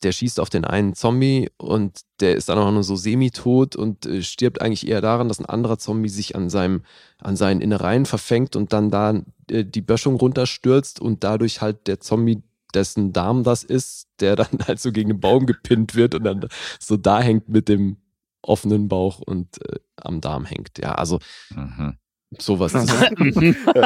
der 0.02 0.12
schießt 0.12 0.38
auf 0.38 0.50
den 0.50 0.64
einen 0.64 0.94
Zombie 0.94 1.50
und 1.56 2.02
der 2.20 2.36
ist 2.36 2.48
dann 2.48 2.58
auch 2.58 2.70
nur 2.70 2.84
so 2.84 2.94
semi-tot 2.94 3.74
und 3.74 4.04
äh, 4.04 4.22
stirbt 4.22 4.60
eigentlich 4.60 4.86
eher 4.86 5.00
daran, 5.00 5.28
dass 5.28 5.40
ein 5.40 5.46
anderer 5.46 5.78
Zombie 5.78 6.10
sich 6.10 6.36
an 6.36 6.50
seinem, 6.50 6.82
an 7.18 7.36
seinen 7.36 7.62
Innereien 7.62 8.04
verfängt 8.04 8.54
und 8.54 8.72
dann 8.72 8.90
da 8.90 9.22
äh, 9.50 9.64
die 9.64 9.80
Böschung 9.80 10.16
runterstürzt 10.16 11.00
und 11.00 11.24
dadurch 11.24 11.62
halt 11.62 11.86
der 11.86 12.00
Zombie, 12.00 12.42
dessen 12.74 13.12
Darm 13.12 13.44
das 13.44 13.62
ist, 13.64 14.08
der 14.20 14.36
dann 14.36 14.58
halt 14.66 14.80
so 14.80 14.92
gegen 14.92 15.10
den 15.10 15.20
Baum 15.20 15.46
gepinnt 15.46 15.94
wird 15.94 16.14
und 16.14 16.24
dann 16.24 16.48
so 16.78 16.96
da 16.96 17.20
hängt 17.20 17.48
mit 17.48 17.68
dem 17.68 17.96
offenen 18.42 18.88
Bauch 18.88 19.20
und 19.20 19.58
äh, 19.66 19.78
am 19.96 20.20
Darm 20.20 20.44
hängt. 20.44 20.78
Ja, 20.78 20.96
also 20.96 21.18
Mhm. 21.54 21.96
Sowas. 22.38 22.72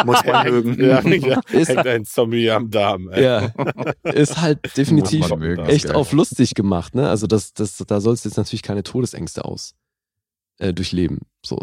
Muss 0.06 0.24
man 0.24 0.50
mögen. 0.50 0.82
Ja, 0.84 1.00
ja. 1.02 1.40
Ist- 1.50 1.68
Hängt 1.68 1.86
ein 1.86 2.04
Zombie 2.04 2.50
am 2.50 2.70
Darm. 2.70 3.08
ey. 3.10 3.22
Ja, 3.24 3.52
ist 4.04 4.40
halt 4.40 4.60
definitiv 4.76 5.28
mögen, 5.36 5.64
echt 5.66 5.94
auf 5.94 6.12
lustig 6.12 6.54
gemacht, 6.54 6.94
ne? 6.94 7.08
Also 7.08 7.26
das, 7.26 7.52
das, 7.52 7.76
da 7.86 8.00
sollst 8.00 8.24
du 8.24 8.28
jetzt 8.28 8.36
natürlich 8.36 8.62
keine 8.62 8.82
Todesängste 8.82 9.44
aus 9.44 9.74
äh, 10.58 10.72
durchleben. 10.72 11.20
So, 11.44 11.58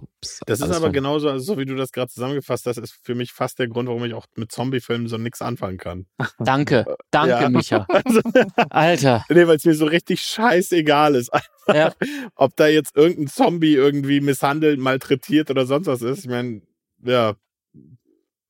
Das 0.46 0.62
ist 0.62 0.72
aber 0.72 0.90
genauso, 0.90 1.30
also 1.30 1.44
so 1.54 1.58
wie 1.60 1.66
du 1.66 1.76
das 1.76 1.92
gerade 1.92 2.10
zusammengefasst 2.10 2.66
hast, 2.66 2.78
ist 2.78 2.98
für 3.04 3.14
mich 3.14 3.34
fast 3.34 3.60
der 3.60 3.68
Grund, 3.68 3.90
warum 3.90 4.04
ich 4.06 4.14
auch 4.14 4.26
mit 4.36 4.52
Zombie-Filmen 4.52 5.08
so 5.08 5.18
nichts 5.18 5.42
anfangen 5.42 5.78
kann. 5.78 6.06
Danke, 6.40 6.86
danke, 7.12 7.30
Ja. 7.30 7.50
Micha. 7.50 7.86
Also, 8.06 8.22
Alter. 8.70 9.26
nee, 9.30 9.46
weil 9.48 9.58
es 9.58 9.66
mir 9.66 9.76
so 9.76 9.86
richtig 9.86 10.22
scheißegal 10.22 11.16
ist. 11.16 11.30
Ja. 11.68 11.94
Ob 12.36 12.56
da 12.56 12.68
jetzt 12.68 12.96
irgendein 12.96 13.28
Zombie 13.28 13.76
irgendwie 13.76 14.22
misshandelt, 14.22 14.80
malträtiert 14.80 15.50
oder 15.52 15.66
sonst 15.66 15.88
was 15.88 16.02
ist. 16.02 16.20
Ich 16.20 16.30
meine, 16.30 16.62
ja. 17.04 17.36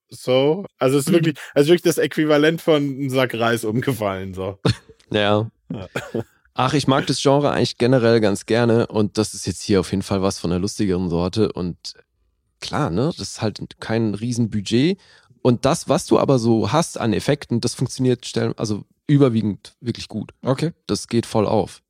So. 0.09 0.65
Also 0.77 0.99
es 0.99 1.07
ist 1.07 1.11
wirklich, 1.13 1.35
also 1.55 1.69
wirklich 1.69 1.81
das 1.81 1.97
Äquivalent 1.97 2.61
von 2.61 2.75
einem 2.83 3.09
Sack 3.09 3.33
Reis 3.33 3.65
umgefallen. 3.65 4.33
So. 4.35 4.59
Ja. 5.11 5.49
Ach, 6.57 6.73
ich 6.73 6.87
mag 6.87 7.05
das 7.05 7.21
Genre 7.21 7.51
eigentlich 7.51 7.77
generell 7.77 8.21
ganz 8.21 8.45
gerne 8.45 8.87
und 8.87 9.17
das 9.17 9.33
ist 9.33 9.45
jetzt 9.45 9.61
hier 9.61 9.81
auf 9.81 9.91
jeden 9.91 10.03
Fall 10.03 10.21
was 10.21 10.39
von 10.39 10.49
der 10.49 10.59
lustigeren 10.59 11.09
Sorte 11.09 11.51
und 11.51 11.95
klar, 12.61 12.89
ne, 12.89 13.11
das 13.17 13.29
ist 13.29 13.41
halt 13.41 13.59
kein 13.81 14.13
Riesenbudget 14.15 14.97
und 15.41 15.65
das, 15.65 15.89
was 15.89 16.05
du 16.05 16.17
aber 16.17 16.39
so 16.39 16.71
hast 16.71 16.97
an 16.97 17.11
Effekten, 17.11 17.59
das 17.59 17.75
funktioniert 17.75 18.25
stellen, 18.25 18.53
also 18.55 18.85
überwiegend 19.05 19.75
wirklich 19.81 20.07
gut. 20.07 20.31
Okay. 20.43 20.71
Das 20.87 21.09
geht 21.09 21.25
voll 21.25 21.45
auf. 21.45 21.81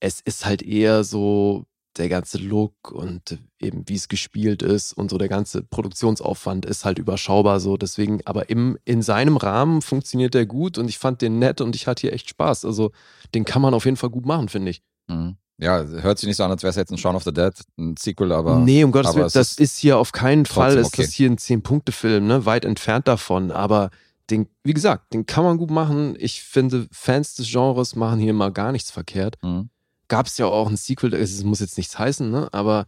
Es 0.00 0.20
ist 0.22 0.46
halt 0.46 0.62
eher 0.62 1.04
so 1.04 1.66
der 1.98 2.08
ganze 2.08 2.38
Look 2.38 2.90
und 2.90 3.38
eben 3.58 3.84
wie 3.86 3.96
es 3.96 4.08
gespielt 4.08 4.62
ist 4.62 4.92
und 4.92 5.10
so 5.10 5.18
der 5.18 5.28
ganze 5.28 5.62
Produktionsaufwand 5.62 6.64
ist 6.64 6.84
halt 6.84 6.98
überschaubar 6.98 7.60
so. 7.60 7.76
Deswegen, 7.76 8.20
aber 8.24 8.48
im, 8.50 8.78
in 8.84 9.02
seinem 9.02 9.36
Rahmen 9.36 9.82
funktioniert 9.82 10.34
der 10.34 10.46
gut 10.46 10.78
und 10.78 10.88
ich 10.88 10.98
fand 10.98 11.20
den 11.22 11.38
nett 11.38 11.60
und 11.60 11.76
ich 11.76 11.86
hatte 11.86 12.02
hier 12.02 12.12
echt 12.12 12.30
Spaß. 12.30 12.64
Also 12.64 12.92
den 13.34 13.44
kann 13.44 13.62
man 13.62 13.74
auf 13.74 13.84
jeden 13.84 13.96
Fall 13.96 14.10
gut 14.10 14.26
machen, 14.26 14.48
finde 14.48 14.70
ich. 14.70 14.82
Mhm. 15.08 15.36
Ja, 15.58 15.84
hört 15.84 16.18
sich 16.18 16.26
nicht 16.26 16.36
so 16.36 16.44
an, 16.44 16.50
als 16.50 16.62
wäre 16.62 16.70
es 16.70 16.76
jetzt 16.76 16.90
ein 16.90 16.98
Shaun 16.98 17.14
of 17.14 17.22
the 17.22 17.32
Dead, 17.32 17.52
ein 17.78 17.96
Sequel, 17.96 18.32
aber. 18.32 18.58
nee, 18.58 18.82
um 18.82 18.90
Gottes 18.90 19.14
Willen, 19.14 19.30
das 19.32 19.58
ist 19.58 19.78
hier 19.78 19.98
auf 19.98 20.10
keinen 20.10 20.44
Fall, 20.46 20.76
ist 20.76 20.88
okay. 20.88 21.02
das 21.02 21.12
hier 21.12 21.30
ein 21.30 21.36
10-Punkte-Film, 21.36 22.26
ne? 22.26 22.46
Weit 22.46 22.64
entfernt 22.64 23.06
davon. 23.06 23.52
Aber 23.52 23.90
den, 24.30 24.48
wie 24.64 24.72
gesagt, 24.72 25.12
den 25.12 25.26
kann 25.26 25.44
man 25.44 25.58
gut 25.58 25.70
machen. 25.70 26.16
Ich 26.18 26.42
finde, 26.42 26.88
Fans 26.90 27.34
des 27.34 27.50
Genres 27.50 27.94
machen 27.94 28.18
hier 28.18 28.32
mal 28.32 28.50
gar 28.50 28.72
nichts 28.72 28.90
verkehrt. 28.90 29.36
Mhm. 29.42 29.68
Gab 30.12 30.26
es 30.26 30.36
ja 30.36 30.44
auch 30.44 30.68
ein 30.68 30.76
Sequel, 30.76 31.14
es 31.14 31.42
muss 31.42 31.60
jetzt 31.60 31.78
nichts 31.78 31.98
heißen, 31.98 32.30
ne? 32.30 32.50
Aber 32.52 32.84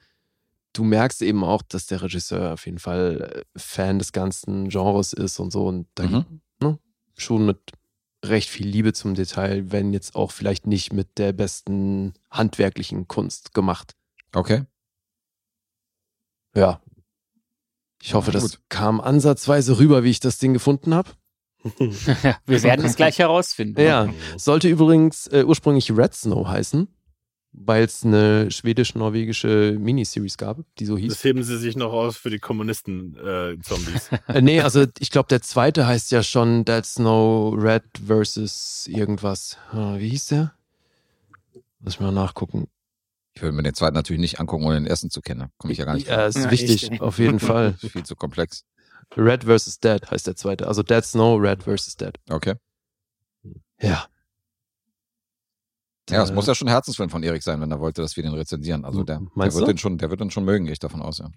du 0.75 0.85
merkst 0.85 1.23
eben 1.23 1.43
auch, 1.43 1.63
dass 1.63 1.87
der 1.87 2.03
Regisseur 2.03 2.53
auf 2.53 2.67
jeden 2.67 2.79
Fall 2.79 3.45
äh, 3.55 3.59
Fan 3.59 3.99
des 3.99 4.13
ganzen 4.13 4.69
Genres 4.69 5.15
ist 5.15 5.39
und 5.41 5.51
so. 5.51 5.67
Und 5.67 5.87
da 5.95 6.03
Mhm. 6.05 6.41
ne, 6.61 6.79
schon 7.17 7.47
mit 7.47 7.61
recht 8.23 8.51
viel 8.51 8.67
Liebe 8.69 8.93
zum 8.93 9.15
Detail, 9.15 9.73
wenn 9.73 9.95
jetzt 9.95 10.15
auch 10.17 10.33
vielleicht 10.33 10.67
nicht 10.67 10.93
mit 10.93 11.17
der 11.17 11.33
besten 11.33 12.13
handwerklichen 12.31 13.09
Kunst 13.09 13.55
gemacht. 13.55 13.95
Okay. 14.35 14.67
Ja. 16.55 16.83
Ich 18.03 18.13
hoffe, 18.13 18.33
Ja, 18.33 18.39
das 18.41 18.59
kam 18.69 19.01
ansatzweise 19.01 19.79
rüber, 19.79 20.05
wie 20.05 20.11
ich 20.11 20.21
das 20.21 20.37
Ding 20.37 20.53
gefunden 20.53 20.93
habe. 20.95 21.11
Wir 22.45 22.63
werden 22.63 22.85
es 22.85 22.97
gleich 22.97 23.19
herausfinden. 23.19 23.81
Ja, 23.81 24.13
sollte 24.37 24.69
übrigens 24.69 25.27
äh, 25.29 25.45
ursprünglich 25.47 25.91
Red 25.91 26.13
Snow 26.13 26.47
heißen, 26.47 26.87
weil 27.57 27.85
es 27.85 28.05
eine 28.05 28.51
schwedisch-norwegische 28.51 29.77
Miniseries 29.79 30.37
gab, 30.37 30.59
die 30.79 30.87
so 30.87 30.99
hieß. 30.99 31.13
Das 31.15 31.25
heben 31.25 31.43
sie 31.45 31.57
sich 31.57 31.77
noch 31.77 31.93
aus 31.93 32.17
für 32.17 32.31
die 32.31 32.39
Kommunisten-Zombies. 32.41 34.11
Äh, 34.29 34.43
nee, 34.43 34.61
also 34.61 34.87
ich 34.99 35.11
glaube, 35.11 35.29
der 35.29 35.41
zweite 35.43 35.87
heißt 35.87 36.11
ja 36.11 36.23
schon 36.23 36.65
Dead 36.65 36.85
Snow 36.85 37.55
Red 37.57 37.85
versus 38.07 38.87
irgendwas. 38.89 39.57
Ah, 39.71 39.97
Wie 39.99 40.09
hieß 40.11 40.27
der? 40.27 40.55
Lass 41.81 42.01
mal 42.01 42.11
nachgucken. 42.13 42.67
Ich 43.35 43.43
würde 43.43 43.55
mir 43.57 43.63
den 43.63 43.75
zweiten 43.75 43.95
natürlich 43.95 44.21
nicht 44.21 44.41
angucken, 44.41 44.65
ohne 44.65 44.77
den 44.77 44.87
ersten 44.87 45.11
zu 45.11 45.21
kennen. 45.21 45.49
Komme 45.59 45.73
ich 45.73 45.79
ja 45.79 45.85
gar 45.85 45.95
nicht 45.95 46.07
Ja, 46.09 46.27
ist 46.27 46.37
Ja, 46.37 46.51
wichtig, 46.51 46.91
echt. 46.91 47.01
auf 47.03 47.19
jeden 47.19 47.39
Fall. 47.41 47.73
Das 47.73 47.85
ist 47.85 47.93
viel 47.93 48.05
zu 48.05 48.17
komplex. 48.17 48.65
Red 49.17 49.45
versus 49.45 49.79
Dead 49.79 50.01
heißt 50.11 50.27
der 50.27 50.37
zweite. 50.37 50.67
Also 50.67 50.83
Dead 50.83 51.05
Snow, 51.05 51.41
Red 51.41 51.63
versus 51.65 51.97
Dead. 51.97 52.13
Okay. 52.31 52.55
Ja. 53.81 54.07
Ja, 56.11 56.23
es 56.23 56.31
Äh, 56.31 56.35
muss 56.35 56.47
ja 56.47 56.55
schon 56.55 56.69
ein 56.69 56.73
Herzensfilm 56.73 57.11
von 57.11 57.23
Erik 57.23 57.43
sein, 57.43 57.61
wenn 57.61 57.71
er 57.71 57.81
wollte, 57.81 58.03
dass 58.03 58.17
wir 58.17 58.23
den 58.23 58.35
rezensieren. 58.35 58.85
Also 58.85 59.03
der, 59.05 59.19
der 59.21 59.29
wird 59.37 59.55
du? 59.55 59.67
den 59.67 59.79
schon, 59.79 59.99
der 59.99 60.11
wird 60.11 60.21
den 60.21 60.31
schon 60.31 60.45
mögen, 60.45 60.65
gehe 60.67 60.73
ich 60.73 60.79
davon 60.79 61.01
aus, 61.03 61.19
ja. 61.19 61.31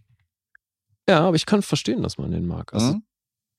Ja, 1.09 1.21
aber 1.21 1.35
ich 1.37 1.45
kann 1.45 1.61
verstehen, 1.61 2.03
dass 2.03 2.17
man 2.17 2.31
den 2.31 2.45
mag. 2.47 2.73
Also, 2.73 2.93
Mhm. 2.95 3.03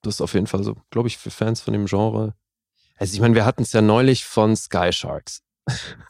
das 0.02 0.16
ist 0.16 0.20
auf 0.20 0.35
jeden 0.35 0.47
Fall 0.47 0.62
so, 0.64 0.76
glaube 0.90 1.09
ich, 1.09 1.16
für 1.16 1.30
Fans 1.30 1.60
von 1.62 1.72
dem 1.72 1.86
Genre. 1.86 2.35
Also, 2.98 3.14
ich 3.14 3.20
meine, 3.20 3.35
wir 3.35 3.47
hatten 3.47 3.62
es 3.62 3.72
ja 3.72 3.80
neulich 3.80 4.24
von 4.24 4.55
Sky 4.56 4.93
Sharks. 4.93 5.43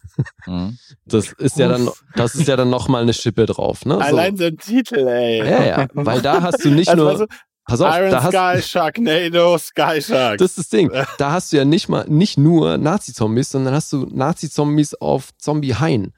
Mhm. 0.46 0.76
Das 1.04 1.30
ist 1.34 1.58
ja 1.58 1.68
dann, 1.68 1.88
das 2.16 2.34
ist 2.34 2.48
ja 2.48 2.56
dann 2.56 2.70
nochmal 2.70 3.02
eine 3.02 3.12
Schippe 3.14 3.46
drauf, 3.46 3.84
ne? 3.86 3.94
So. 3.94 4.00
Allein 4.00 4.36
so 4.36 4.46
ein 4.46 4.56
Titel, 4.56 5.06
ey. 5.06 5.38
Ja, 5.48 5.64
ja, 5.64 5.88
weil 5.92 6.20
da 6.20 6.42
hast 6.42 6.64
du 6.64 6.70
nicht 6.70 6.88
Also, 6.88 7.02
nur, 7.04 7.12
also, 7.12 7.26
pass 7.68 7.80
auf, 7.80 7.94
Iron 7.96 8.10
da 8.10 8.22
hast, 8.24 8.32
Sky, 8.32 8.62
Sharknado, 8.68 9.58
Sky 9.58 10.02
Shark. 10.02 10.38
das 10.38 10.50
ist 10.50 10.58
das 10.58 10.68
Ding. 10.70 10.90
Da 11.18 11.32
hast 11.32 11.52
du 11.52 11.56
ja 11.56 11.64
nicht 11.64 11.88
mal, 11.88 12.04
nicht 12.08 12.38
nur 12.38 12.78
Nazi-Zombies, 12.78 13.50
sondern 13.50 13.74
hast 13.74 13.92
du 13.92 14.06
Nazi-Zombies 14.10 14.94
auf 14.94 15.30
Zombie-Haien. 15.38 16.12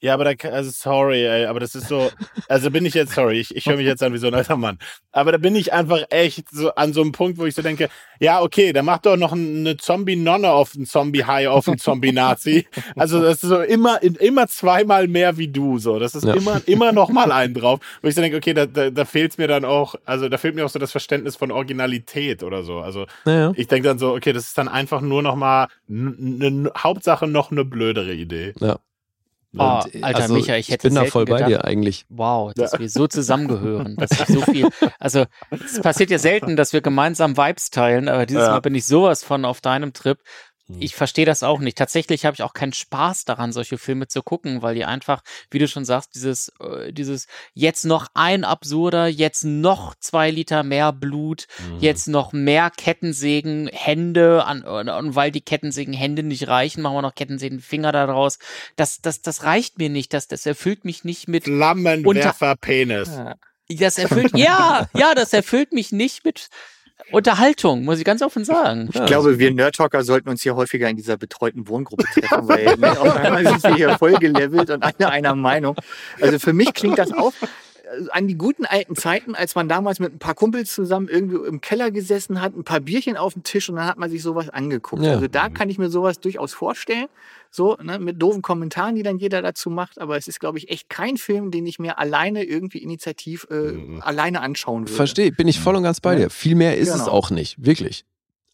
Ja, 0.00 0.14
aber 0.14 0.24
da, 0.32 0.48
also 0.50 0.70
sorry, 0.72 1.24
ey, 1.26 1.46
aber 1.46 1.58
das 1.58 1.74
ist 1.74 1.88
so, 1.88 2.08
also 2.48 2.70
bin 2.70 2.86
ich 2.86 2.94
jetzt, 2.94 3.14
sorry, 3.14 3.40
ich, 3.40 3.56
ich 3.56 3.66
höre 3.66 3.76
mich 3.76 3.86
jetzt 3.86 4.00
an 4.02 4.12
wie 4.12 4.18
so 4.18 4.28
ein 4.28 4.34
alter 4.34 4.56
Mann. 4.56 4.78
Aber 5.10 5.32
da 5.32 5.38
bin 5.38 5.56
ich 5.56 5.72
einfach 5.72 6.04
echt 6.10 6.50
so 6.52 6.72
an 6.76 6.92
so 6.92 7.00
einem 7.00 7.10
Punkt, 7.10 7.36
wo 7.38 7.46
ich 7.46 7.54
so 7.56 7.62
denke, 7.62 7.88
ja, 8.20 8.40
okay, 8.40 8.72
da 8.72 8.82
macht 8.82 9.06
doch 9.06 9.16
noch 9.16 9.32
eine 9.32 9.76
Zombie-Nonne 9.76 10.50
auf 10.50 10.76
einen 10.76 10.86
Zombie-High, 10.86 11.48
auf 11.48 11.66
einen 11.66 11.78
Zombie-Nazi. 11.78 12.66
Also 12.94 13.20
das 13.20 13.42
ist 13.42 13.48
so 13.48 13.60
immer, 13.60 14.00
immer 14.02 14.46
zweimal 14.46 15.08
mehr 15.08 15.36
wie 15.36 15.48
du, 15.48 15.78
so. 15.78 15.98
Das 15.98 16.14
ist 16.14 16.24
Ja. 16.24 16.34
immer, 16.34 16.60
immer 16.66 16.92
noch 16.92 17.08
mal 17.10 17.32
einen 17.32 17.54
drauf, 17.54 17.80
wo 18.00 18.06
ich 18.08 18.14
so 18.14 18.20
denke, 18.20 18.36
okay, 18.36 18.54
da, 18.54 18.66
da, 18.66 18.90
da 18.90 19.04
fehlt 19.04 19.36
mir 19.38 19.48
dann 19.48 19.64
auch, 19.64 19.96
also 20.04 20.28
da 20.28 20.38
fehlt 20.38 20.54
mir 20.54 20.64
auch 20.64 20.70
so 20.70 20.78
das 20.78 20.92
Verständnis 20.92 21.34
von 21.34 21.50
Originalität 21.50 22.42
oder 22.44 22.62
so. 22.62 22.78
Also 22.78 23.06
Naja. 23.24 23.52
ich 23.56 23.66
denke 23.66 23.88
dann 23.88 23.98
so, 23.98 24.14
okay, 24.14 24.32
das 24.32 24.44
ist 24.44 24.58
dann 24.58 24.68
einfach 24.68 25.00
nur 25.00 25.22
noch 25.22 25.34
mal 25.34 25.66
eine 25.88 26.70
Hauptsache 26.76 27.26
noch 27.26 27.50
eine 27.50 27.64
blödere 27.64 28.14
Idee. 28.14 28.54
Ja. 28.60 28.78
Oh, 29.56 29.62
Und, 29.62 30.04
Alter 30.04 30.22
also, 30.22 30.34
Micha, 30.34 30.56
ich 30.56 30.68
hätte 30.68 30.88
bin 30.88 30.94
da 30.94 31.06
voll 31.06 31.24
bei 31.24 31.38
gedacht, 31.38 31.50
dir 31.50 31.64
eigentlich. 31.64 32.04
Wow, 32.10 32.52
dass 32.54 32.78
wir 32.78 32.88
so 32.90 33.06
zusammengehören, 33.06 33.96
dass 33.96 34.10
ich 34.10 34.26
so 34.26 34.42
viel, 34.42 34.68
also 34.98 35.24
es 35.50 35.80
passiert 35.80 36.10
ja 36.10 36.18
selten, 36.18 36.56
dass 36.56 36.74
wir 36.74 36.82
gemeinsam 36.82 37.36
Vibes 37.36 37.70
teilen, 37.70 38.08
aber 38.08 38.26
dieses 38.26 38.44
Ja. 38.44 38.50
Mal 38.50 38.60
bin 38.60 38.74
ich 38.74 38.84
sowas 38.86 39.24
von 39.24 39.46
auf 39.46 39.60
deinem 39.62 39.94
Trip. 39.94 40.18
Ich 40.78 40.94
verstehe 40.94 41.24
das 41.24 41.42
auch 41.42 41.60
nicht. 41.60 41.78
Tatsächlich 41.78 42.26
habe 42.26 42.34
ich 42.34 42.42
auch 42.42 42.52
keinen 42.52 42.74
Spaß 42.74 43.24
daran, 43.24 43.52
solche 43.52 43.78
Filme 43.78 44.06
zu 44.06 44.22
gucken, 44.22 44.60
weil 44.60 44.74
die 44.74 44.84
einfach, 44.84 45.22
wie 45.50 45.58
du 45.58 45.66
schon 45.66 45.84
sagst, 45.86 46.14
dieses, 46.14 46.52
äh, 46.60 46.92
dieses 46.92 47.26
jetzt 47.54 47.84
noch 47.84 48.08
ein 48.12 48.44
absurder, 48.44 49.06
jetzt 49.06 49.44
noch 49.44 49.94
zwei 49.98 50.30
Liter 50.30 50.62
mehr 50.62 50.92
Blut, 50.92 51.46
Mhm. 51.58 51.78
jetzt 51.80 52.06
noch 52.08 52.32
mehr 52.32 52.70
Kettensägen, 52.70 53.68
Hände, 53.72 54.44
an, 54.44 54.62
und, 54.62 54.88
und 54.88 55.14
weil 55.14 55.30
die 55.30 55.40
Kettensägen 55.40 55.94
Hände 55.94 56.22
nicht 56.22 56.48
reichen, 56.48 56.82
machen 56.82 56.96
wir 56.96 57.02
noch 57.02 57.14
Kettensägen 57.14 57.60
Finger 57.60 57.92
daraus. 57.92 58.38
Das, 58.76 59.00
das, 59.00 59.22
das 59.22 59.44
reicht 59.44 59.78
mir 59.78 59.88
nicht. 59.88 60.12
Das, 60.12 60.28
das 60.28 60.44
erfüllt 60.44 60.84
mich 60.84 61.04
nicht 61.04 61.28
mit 61.28 61.44
Flammenwerfer 61.44 62.56
Penis. 62.56 63.10
das 63.70 63.98
erfüllt, 63.98 64.36
ja, 64.36 64.88
ja, 64.94 65.14
das 65.14 65.32
erfüllt 65.32 65.72
mich 65.72 65.92
nicht 65.92 66.24
mit 66.24 66.48
Unterhaltung, 67.10 67.84
muss 67.84 67.98
ich 67.98 68.04
ganz 68.04 68.22
offen 68.22 68.44
sagen. 68.44 68.90
Ich 68.92 69.06
glaube, 69.06 69.38
wir 69.38 69.50
Nerd-Talker 69.52 70.02
sollten 70.02 70.28
uns 70.28 70.42
hier 70.42 70.56
häufiger 70.56 70.88
in 70.88 70.96
dieser 70.96 71.16
betreuten 71.16 71.66
Wohngruppe 71.68 72.04
treffen, 72.04 72.48
weil 72.48 72.76
ne, 72.76 72.90
auf 73.00 73.16
einmal 73.16 73.46
sind 73.46 73.62
wir 73.62 73.74
hier 73.74 73.98
voll 73.98 74.14
gelevelt 74.14 74.70
und 74.70 74.82
alle 74.82 75.08
einer 75.08 75.34
Meinung. 75.34 75.76
Also 76.20 76.38
für 76.38 76.52
mich 76.52 76.74
klingt 76.74 76.98
das 76.98 77.12
auch 77.12 77.32
an 78.10 78.26
die 78.28 78.34
guten 78.36 78.64
alten 78.66 78.94
Zeiten, 78.96 79.34
als 79.34 79.54
man 79.54 79.68
damals 79.68 79.98
mit 80.00 80.12
ein 80.14 80.18
paar 80.18 80.34
Kumpels 80.34 80.74
zusammen 80.74 81.08
irgendwie 81.08 81.46
im 81.46 81.60
Keller 81.60 81.90
gesessen 81.90 82.40
hat, 82.40 82.54
ein 82.56 82.64
paar 82.64 82.80
Bierchen 82.80 83.16
auf 83.16 83.32
dem 83.34 83.42
Tisch 83.44 83.68
und 83.70 83.76
dann 83.76 83.86
hat 83.86 83.98
man 83.98 84.10
sich 84.10 84.22
sowas 84.22 84.48
angeguckt. 84.50 85.02
Ja. 85.02 85.12
Also 85.12 85.28
da 85.28 85.48
kann 85.48 85.70
ich 85.70 85.78
mir 85.78 85.88
sowas 85.90 86.20
durchaus 86.20 86.52
vorstellen. 86.52 87.06
So, 87.50 87.76
ne, 87.82 87.98
mit 87.98 88.20
doofen 88.20 88.42
Kommentaren, 88.42 88.94
die 88.94 89.02
dann 89.02 89.16
jeder 89.18 89.40
dazu 89.40 89.70
macht. 89.70 89.98
Aber 90.00 90.16
es 90.18 90.28
ist, 90.28 90.38
glaube 90.38 90.58
ich, 90.58 90.70
echt 90.70 90.90
kein 90.90 91.16
Film, 91.16 91.50
den 91.50 91.66
ich 91.66 91.78
mir 91.78 91.98
alleine 91.98 92.44
irgendwie 92.44 92.78
initiativ 92.78 93.46
äh, 93.50 94.00
alleine 94.00 94.42
anschauen 94.42 94.82
würde. 94.82 94.92
Verstehe, 94.92 95.32
bin 95.32 95.48
ich 95.48 95.58
voll 95.58 95.74
und 95.76 95.82
ganz 95.82 96.00
bei 96.00 96.14
dir. 96.16 96.28
Viel 96.28 96.54
mehr 96.56 96.76
ist 96.76 96.88
es 96.88 96.98
Genau. 97.04 97.10
auch 97.12 97.30
nicht, 97.30 97.64
wirklich. 97.64 98.04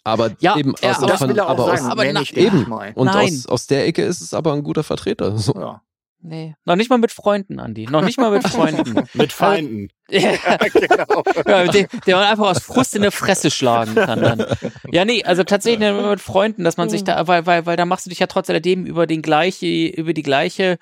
Aber 0.04 0.30
Ja, 0.38 0.56
eben 0.56 0.74
ja, 0.82 0.90
aus, 0.90 1.02
aber- 1.02 1.18
von, 1.18 1.28
will 1.30 1.38
er 1.38 1.46
auch 1.46 1.50
aber 1.50 1.64
sagen, 1.64 1.86
aus, 1.86 1.90
aber 1.90 2.02
mehr 2.04 2.12
na- 2.12 2.20
nicht, 2.20 2.36
denke 2.36 2.54
ich 2.56 2.60
eben. 2.62 2.70
mal. 2.70 2.92
Und 2.94 3.06
Nein. 3.06 3.24
aus, 3.34 3.46
aus 3.46 3.66
der 3.66 3.86
Ecke 3.86 4.04
ist 4.04 4.20
es 4.20 4.32
aber 4.34 4.52
ein 4.52 4.62
guter 4.62 4.84
Vertreter. 4.84 5.36
So. 5.38 5.54
Ja. 5.54 5.82
Nee. 6.26 6.56
Noch 6.64 6.76
nicht 6.76 6.88
mal 6.88 6.96
mit 6.96 7.12
Freunden, 7.12 7.60
Andi. 7.60 7.84
Noch 7.84 8.00
nicht 8.00 8.18
mal 8.18 8.30
mit 8.30 8.48
Freunden. 8.48 9.06
Mit 9.12 9.30
Feinden. 9.30 9.90
ja, 10.08 10.32
ja, 11.46 11.64
den, 11.66 11.86
den 12.06 12.14
man 12.14 12.24
einfach 12.24 12.48
aus 12.48 12.62
Frust 12.62 12.96
in 12.96 13.02
der 13.02 13.12
Fresse 13.12 13.50
schlagen 13.50 13.94
kann 13.94 14.22
dann. 14.22 14.46
Ja, 14.90 15.04
nee, 15.04 15.22
also 15.22 15.44
tatsächlich 15.44 15.80
nur 15.80 16.08
mit 16.08 16.22
Freunden, 16.22 16.64
dass 16.64 16.78
man 16.78 16.88
sich 16.88 17.04
da, 17.04 17.28
weil, 17.28 17.44
weil, 17.44 17.66
weil 17.66 17.76
da 17.76 17.84
machst 17.84 18.06
du 18.06 18.10
dich 18.10 18.20
ja 18.20 18.26
trotz 18.26 18.48
alledem 18.48 18.86
über 18.86 19.06
den 19.06 19.20
gleiche, 19.20 19.66
über 19.66 20.14
die 20.14 20.22
gleiche 20.22 20.78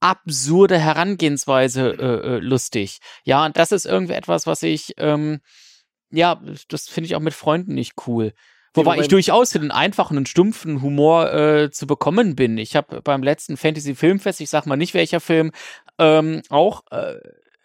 absurde 0.00 0.78
Herangehensweise 0.78 1.90
äh, 1.90 2.36
äh, 2.36 2.38
lustig. 2.38 3.00
Ja, 3.24 3.44
und 3.44 3.58
das 3.58 3.72
ist 3.72 3.84
irgendwie 3.84 4.14
etwas, 4.14 4.46
was 4.46 4.62
ich, 4.62 4.94
ähm, 4.96 5.40
ja, 6.10 6.40
das 6.68 6.88
finde 6.88 7.08
ich 7.08 7.14
auch 7.14 7.20
mit 7.20 7.34
Freunden 7.34 7.74
nicht 7.74 7.92
cool. 8.06 8.32
Wobei 8.78 8.98
ich 8.98 9.08
durchaus 9.08 9.52
für 9.52 9.58
den 9.58 9.70
einfachen 9.70 10.16
und 10.16 10.28
stumpfen 10.28 10.82
Humor 10.82 11.32
äh, 11.32 11.70
zu 11.70 11.86
bekommen 11.86 12.36
bin. 12.36 12.58
Ich 12.58 12.76
habe 12.76 13.02
beim 13.02 13.22
letzten 13.22 13.56
Fantasy 13.56 13.94
Filmfest, 13.94 14.40
ich 14.40 14.50
sag 14.50 14.66
mal 14.66 14.76
nicht 14.76 14.94
welcher 14.94 15.20
Film, 15.20 15.52
ähm, 15.98 16.42
auch 16.48 16.82
äh, 16.90 17.14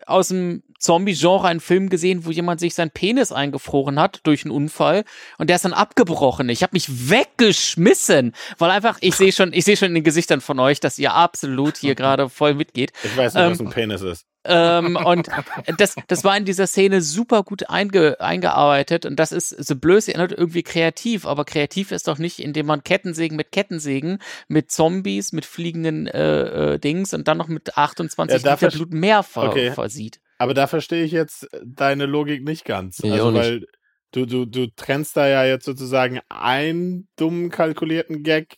aus 0.05 0.29
dem 0.29 0.63
Zombie-Genre 0.79 1.47
einen 1.47 1.59
Film 1.61 1.89
gesehen, 1.89 2.25
wo 2.25 2.31
jemand 2.31 2.59
sich 2.59 2.75
seinen 2.75 2.91
Penis 2.91 3.31
eingefroren 3.31 3.99
hat 3.99 4.19
durch 4.23 4.43
einen 4.43 4.51
Unfall 4.51 5.05
und 5.37 5.49
der 5.49 5.55
ist 5.55 5.65
dann 5.65 5.73
abgebrochen. 5.73 6.49
Ich 6.49 6.61
habe 6.61 6.71
mich 6.73 7.09
weggeschmissen, 7.09 8.33
weil 8.57 8.71
einfach 8.71 8.97
ich 8.99 9.15
sehe 9.15 9.31
schon, 9.31 9.53
ich 9.53 9.63
sehe 9.63 9.77
schon 9.77 9.89
in 9.89 9.95
den 9.95 10.03
Gesichtern 10.03 10.41
von 10.41 10.59
euch, 10.59 10.79
dass 10.79 10.99
ihr 10.99 11.13
absolut 11.13 11.77
hier 11.77 11.95
gerade 11.95 12.29
voll 12.29 12.53
mitgeht. 12.53 12.91
Ich 13.03 13.15
weiß 13.15 13.33
nicht, 13.33 13.43
was 13.43 13.59
Ähm, 13.59 13.67
ein 13.67 13.71
Penis 13.71 14.01
ist. 14.01 14.25
Ähm, 14.45 14.95
und 14.97 15.29
das, 15.77 15.95
das 16.07 16.23
war 16.23 16.35
in 16.35 16.45
dieser 16.45 16.67
Szene 16.67 17.01
super 17.01 17.43
gut 17.43 17.69
einge, 17.69 18.19
eingearbeitet 18.19 19.05
und 19.05 19.17
das 19.17 19.31
ist 19.31 19.49
so 19.49 19.75
blöd, 19.75 20.03
sie 20.03 20.11
erinnert 20.11 20.37
irgendwie 20.37 20.63
kreativ, 20.63 21.25
aber 21.25 21.45
kreativ 21.45 21.91
ist 21.91 22.07
doch 22.07 22.17
nicht, 22.17 22.39
indem 22.39 22.65
man 22.65 22.83
Kettensägen 22.83 23.37
mit 23.37 23.51
Kettensägen, 23.51 24.19
mit 24.47 24.71
Zombies, 24.71 25.31
mit 25.31 25.45
fliegenden 25.45 26.07
äh, 26.07 26.73
äh, 26.73 26.79
Dings 26.79 27.13
und 27.13 27.27
dann 27.27 27.37
noch 27.37 27.47
mit 27.47 27.77
28 27.77 28.43
Ja, 28.43 28.53
Liter 28.53 28.69
Blut 28.69 28.93
mehr 28.93 29.23
ver 29.23 29.43
Okay. 29.49 29.71
versieht. 29.71 30.19
Aber 30.37 30.53
da 30.53 30.67
verstehe 30.67 31.03
ich 31.03 31.11
jetzt 31.11 31.47
deine 31.63 32.05
Logik 32.05 32.43
nicht 32.43 32.65
ganz. 32.65 32.99
Ich 32.99 33.11
also, 33.11 33.27
auch 33.27 33.31
nicht. 33.31 33.39
weil 33.41 33.65
du, 34.11 34.25
du, 34.25 34.45
du 34.45 34.67
trennst 34.75 35.15
da 35.15 35.27
ja 35.27 35.45
jetzt 35.45 35.65
sozusagen 35.65 36.19
einen 36.29 37.07
dummen 37.17 37.49
kalkulierten 37.49 38.23
Gag 38.23 38.57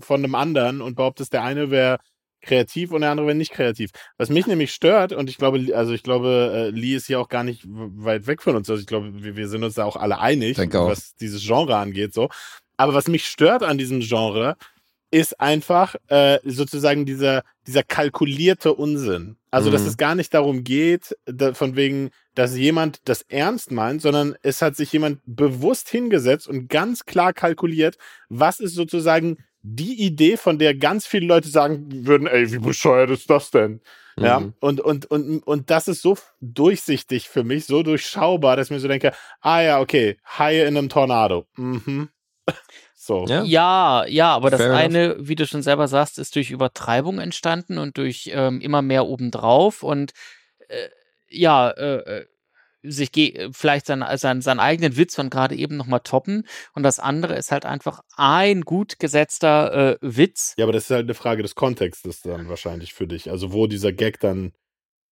von 0.00 0.24
einem 0.24 0.34
anderen 0.34 0.80
und 0.80 0.96
behauptest, 0.96 1.32
der 1.32 1.42
eine 1.42 1.70
wäre 1.70 1.98
kreativ 2.44 2.92
und 2.92 3.00
der 3.02 3.10
andere 3.10 3.26
wäre 3.26 3.36
nicht 3.36 3.52
kreativ. 3.52 3.90
Was 4.18 4.28
mich 4.28 4.46
nämlich 4.46 4.72
stört, 4.72 5.12
und 5.12 5.28
ich 5.28 5.38
glaube, 5.38 5.74
also 5.74 5.92
ich 5.92 6.02
glaube, 6.02 6.52
äh, 6.54 6.70
Lee 6.70 6.94
ist 6.94 7.06
hier 7.06 7.20
auch 7.20 7.28
gar 7.28 7.44
nicht 7.44 7.62
weit 7.66 8.26
weg 8.26 8.42
von 8.42 8.56
uns. 8.56 8.70
Also 8.70 8.80
ich 8.80 8.86
glaube, 8.86 9.22
wir, 9.22 9.36
wir 9.36 9.48
sind 9.48 9.64
uns 9.64 9.74
da 9.74 9.84
auch 9.84 9.96
alle 9.96 10.18
einig, 10.20 10.58
auch. 10.74 10.88
was 10.88 11.14
dieses 11.16 11.42
Genre 11.44 11.76
angeht. 11.76 12.14
So. 12.14 12.28
Aber 12.76 12.94
was 12.94 13.08
mich 13.08 13.26
stört 13.26 13.62
an 13.62 13.78
diesem 13.78 14.00
Genre, 14.00 14.56
ist 15.10 15.40
einfach 15.40 15.94
äh, 16.08 16.40
sozusagen 16.44 17.06
dieser, 17.06 17.44
dieser 17.68 17.84
kalkulierte 17.84 18.74
Unsinn. 18.74 19.36
Also, 19.52 19.70
dass 19.70 19.82
Mhm. 19.82 19.86
es 19.88 19.96
gar 19.96 20.16
nicht 20.16 20.34
darum 20.34 20.64
geht, 20.64 21.16
da, 21.24 21.54
von 21.54 21.76
wegen, 21.76 22.10
dass 22.34 22.56
jemand 22.56 22.98
das 23.04 23.22
ernst 23.22 23.70
meint, 23.70 24.02
sondern 24.02 24.34
es 24.42 24.60
hat 24.60 24.74
sich 24.74 24.92
jemand 24.92 25.20
bewusst 25.24 25.88
hingesetzt 25.88 26.48
und 26.48 26.68
ganz 26.68 27.04
klar 27.04 27.32
kalkuliert, 27.32 27.96
was 28.28 28.58
ist 28.58 28.74
sozusagen 28.74 29.36
die 29.66 30.00
Idee, 30.04 30.36
von 30.36 30.58
der 30.58 30.74
ganz 30.74 31.06
viele 31.06 31.26
Leute 31.26 31.48
sagen 31.48 32.06
würden, 32.06 32.26
ey, 32.26 32.52
wie 32.52 32.58
bescheuert 32.58 33.08
ist 33.10 33.30
das 33.30 33.50
denn? 33.50 33.80
Ja, 34.16 34.40
Mhm. 34.40 34.54
und, 34.60 34.80
und, 34.80 35.06
und, 35.10 35.38
und 35.40 35.70
das 35.70 35.88
ist 35.88 36.02
so 36.02 36.16
durchsichtig 36.40 37.28
für 37.28 37.42
mich, 37.42 37.64
so 37.64 37.82
durchschaubar, 37.82 38.56
dass 38.56 38.68
ich 38.68 38.70
mir 38.70 38.78
so 38.78 38.86
denke, 38.88 39.12
ah 39.40 39.60
ja, 39.62 39.80
okay, 39.80 40.18
Haie 40.38 40.64
in 40.66 40.76
einem 40.76 40.88
Tornado. 40.88 41.46
Mhm. 41.56 42.10
So. 42.96 43.26
Ja. 43.26 43.42
Ja, 43.42 44.04
ja, 44.06 44.34
aber 44.34 44.48
das 44.50 44.62
Fair 44.62 44.70
enough. 44.70 44.80
eine, 44.80 45.16
wie 45.28 45.34
du 45.34 45.46
schon 45.46 45.62
selber 45.62 45.88
sagst, 45.88 46.18
ist 46.18 46.36
durch 46.36 46.50
Übertreibung 46.50 47.18
entstanden 47.18 47.76
und 47.76 47.98
durch 47.98 48.30
ähm, 48.32 48.62
immer 48.62 48.80
mehr 48.80 49.04
obendrauf 49.06 49.82
und 49.82 50.12
äh, 50.68 50.88
ja, 51.28 51.68
äh, 51.70 51.96
äh, 52.20 52.26
sich 52.84 53.12
ge 53.12 53.48
vielleicht 53.52 53.86
sein, 53.86 54.04
sein, 54.16 54.42
seinen 54.42 54.60
eigenen 54.60 54.96
Witz 54.96 55.14
von 55.14 55.30
gerade 55.30 55.54
eben 55.56 55.76
nochmal 55.76 56.00
toppen. 56.00 56.46
Und 56.74 56.82
das 56.82 56.98
andere 56.98 57.36
ist 57.36 57.50
halt 57.50 57.64
einfach 57.64 58.00
ein 58.16 58.62
gut 58.62 58.98
gesetzter 58.98 59.92
äh, 59.92 59.98
Witz. 60.00 60.54
Ja, 60.58 60.64
aber 60.64 60.72
das 60.72 60.84
ist 60.84 60.90
halt 60.90 61.06
eine 61.06 61.14
Frage 61.14 61.42
des 61.42 61.54
Kontextes 61.54 62.20
dann 62.22 62.48
wahrscheinlich 62.48 62.94
für 62.94 63.06
dich. 63.06 63.30
Also 63.30 63.52
wo 63.52 63.66
dieser 63.66 63.92
Gag 63.92 64.20
dann, 64.20 64.52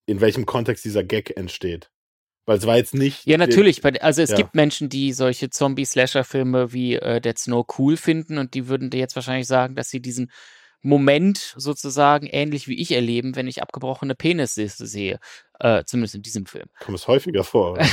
in 0.07 0.21
welchem 0.21 0.47
Kontext 0.47 0.85
dieser 0.85 1.05
Gag 1.05 1.37
entsteht. 1.37 1.91
Weil 2.45 2.59
es 2.59 2.67
war 2.67 2.77
jetzt 2.77 2.95
nicht. 2.95 3.25
Ja, 3.25 3.39
natürlich. 3.39 3.85
Also 4.03 4.23
es 4.23 4.31
Ja. 4.31 4.37
gibt 4.37 4.55
Menschen, 4.55 4.89
die 4.89 5.13
solche 5.13 5.49
Zombie-Slasher-Filme 5.51 6.73
wie 6.73 6.97
äh, 6.97 7.21
Dead 7.21 7.39
Snow 7.39 7.65
cool 7.79 7.97
finden 7.97 8.39
und 8.39 8.55
die 8.55 8.69
würden 8.69 8.91
dir 8.91 8.99
jetzt 8.99 9.15
wahrscheinlich 9.15 9.47
sagen, 9.47 9.77
dass 9.77 9.91
sie 9.91 10.01
diesen 10.01 10.31
Moment 10.85 11.55
sozusagen 11.57 12.27
ähnlich 12.27 12.67
wie 12.67 12.81
ich 12.81 12.91
erleben, 12.91 13.37
wenn 13.37 13.47
ich 13.47 13.63
abgebrochene 13.63 14.17
Penisse 14.17 14.67
sehe. 14.67 15.21
Äh, 15.63 15.85
zumindest 15.85 16.17
in 16.17 16.23
diesem 16.23 16.45
Film. 16.45 16.65
Kommt 16.85 16.99
es 16.99 17.07
häufiger 17.07 17.45
vor. 17.45 17.79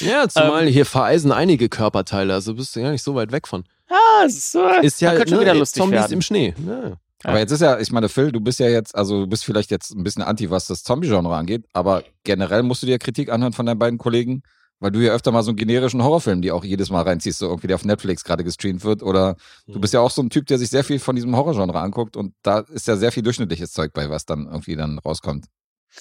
Ja, 0.00 0.28
zumal 0.28 0.66
Ähm, 0.66 0.72
hier 0.72 0.86
vereisen 0.86 1.30
einige 1.30 1.68
Körperteile, 1.68 2.32
also 2.32 2.54
bist 2.54 2.74
du 2.74 2.80
gar 2.80 2.90
nicht 2.90 3.02
so 3.02 3.14
weit 3.14 3.32
weg 3.32 3.46
von. 3.46 3.64
Ah, 3.88 4.24
es 4.24 4.36
ist, 4.36 4.54
äh, 4.54 4.84
Ist 4.84 5.00
ja 5.00 5.12
schon 5.16 5.36
ne, 5.36 5.40
wieder 5.40 5.54
lustig 5.54 5.82
Zombies 5.82 6.00
werden. 6.00 6.12
im 6.14 6.22
Schnee. 6.22 6.54
Ja. 6.66 6.94
Aber 7.24 7.38
jetzt 7.38 7.50
ist 7.50 7.60
ja, 7.60 7.78
ich 7.78 7.92
meine, 7.92 8.08
Phil, 8.08 8.32
du 8.32 8.40
bist 8.40 8.58
ja 8.60 8.68
jetzt, 8.68 8.94
also 8.94 9.20
du 9.20 9.26
bist 9.26 9.44
vielleicht 9.44 9.70
jetzt 9.70 9.94
ein 9.94 10.02
bisschen 10.04 10.22
anti, 10.22 10.50
was 10.50 10.66
das 10.66 10.82
Zombie-Genre 10.84 11.34
angeht, 11.34 11.64
aber 11.72 12.02
generell 12.24 12.62
musst 12.62 12.82
du 12.82 12.86
dir 12.86 12.98
Kritik 12.98 13.30
anhören 13.30 13.52
von 13.52 13.66
deinen 13.66 13.78
beiden 13.78 13.98
Kollegen, 13.98 14.42
weil 14.80 14.90
du 14.90 15.00
ja 15.00 15.12
öfter 15.12 15.32
mal 15.32 15.42
so 15.42 15.50
einen 15.50 15.56
generischen 15.56 16.02
Horrorfilm, 16.02 16.42
die 16.42 16.52
auch 16.52 16.64
jedes 16.64 16.90
Mal 16.90 17.02
reinziehst, 17.02 17.38
so 17.38 17.46
irgendwie, 17.46 17.66
der 17.66 17.76
auf 17.76 17.84
Netflix 17.84 18.24
gerade 18.24 18.44
gestreamt 18.44 18.84
wird, 18.84 19.02
oder 19.02 19.36
du 19.66 19.80
bist 19.80 19.92
ja 19.94 20.00
auch 20.00 20.10
so 20.10 20.22
ein 20.22 20.30
Typ, 20.30 20.46
der 20.46 20.58
sich 20.58 20.68
sehr 20.70 20.84
viel 20.84 20.98
von 20.98 21.14
diesem 21.16 21.34
Horrorgenre 21.36 21.80
anguckt 21.80 22.16
und 22.16 22.32
da 22.42 22.60
ist 22.60 22.86
ja 22.86 22.96
sehr 22.96 23.12
viel 23.12 23.22
durchschnittliches 23.22 23.72
Zeug 23.72 23.92
bei, 23.92 24.08
was 24.10 24.24
dann 24.24 24.46
irgendwie 24.46 24.76
dann 24.76 24.98
rauskommt. 24.98 25.46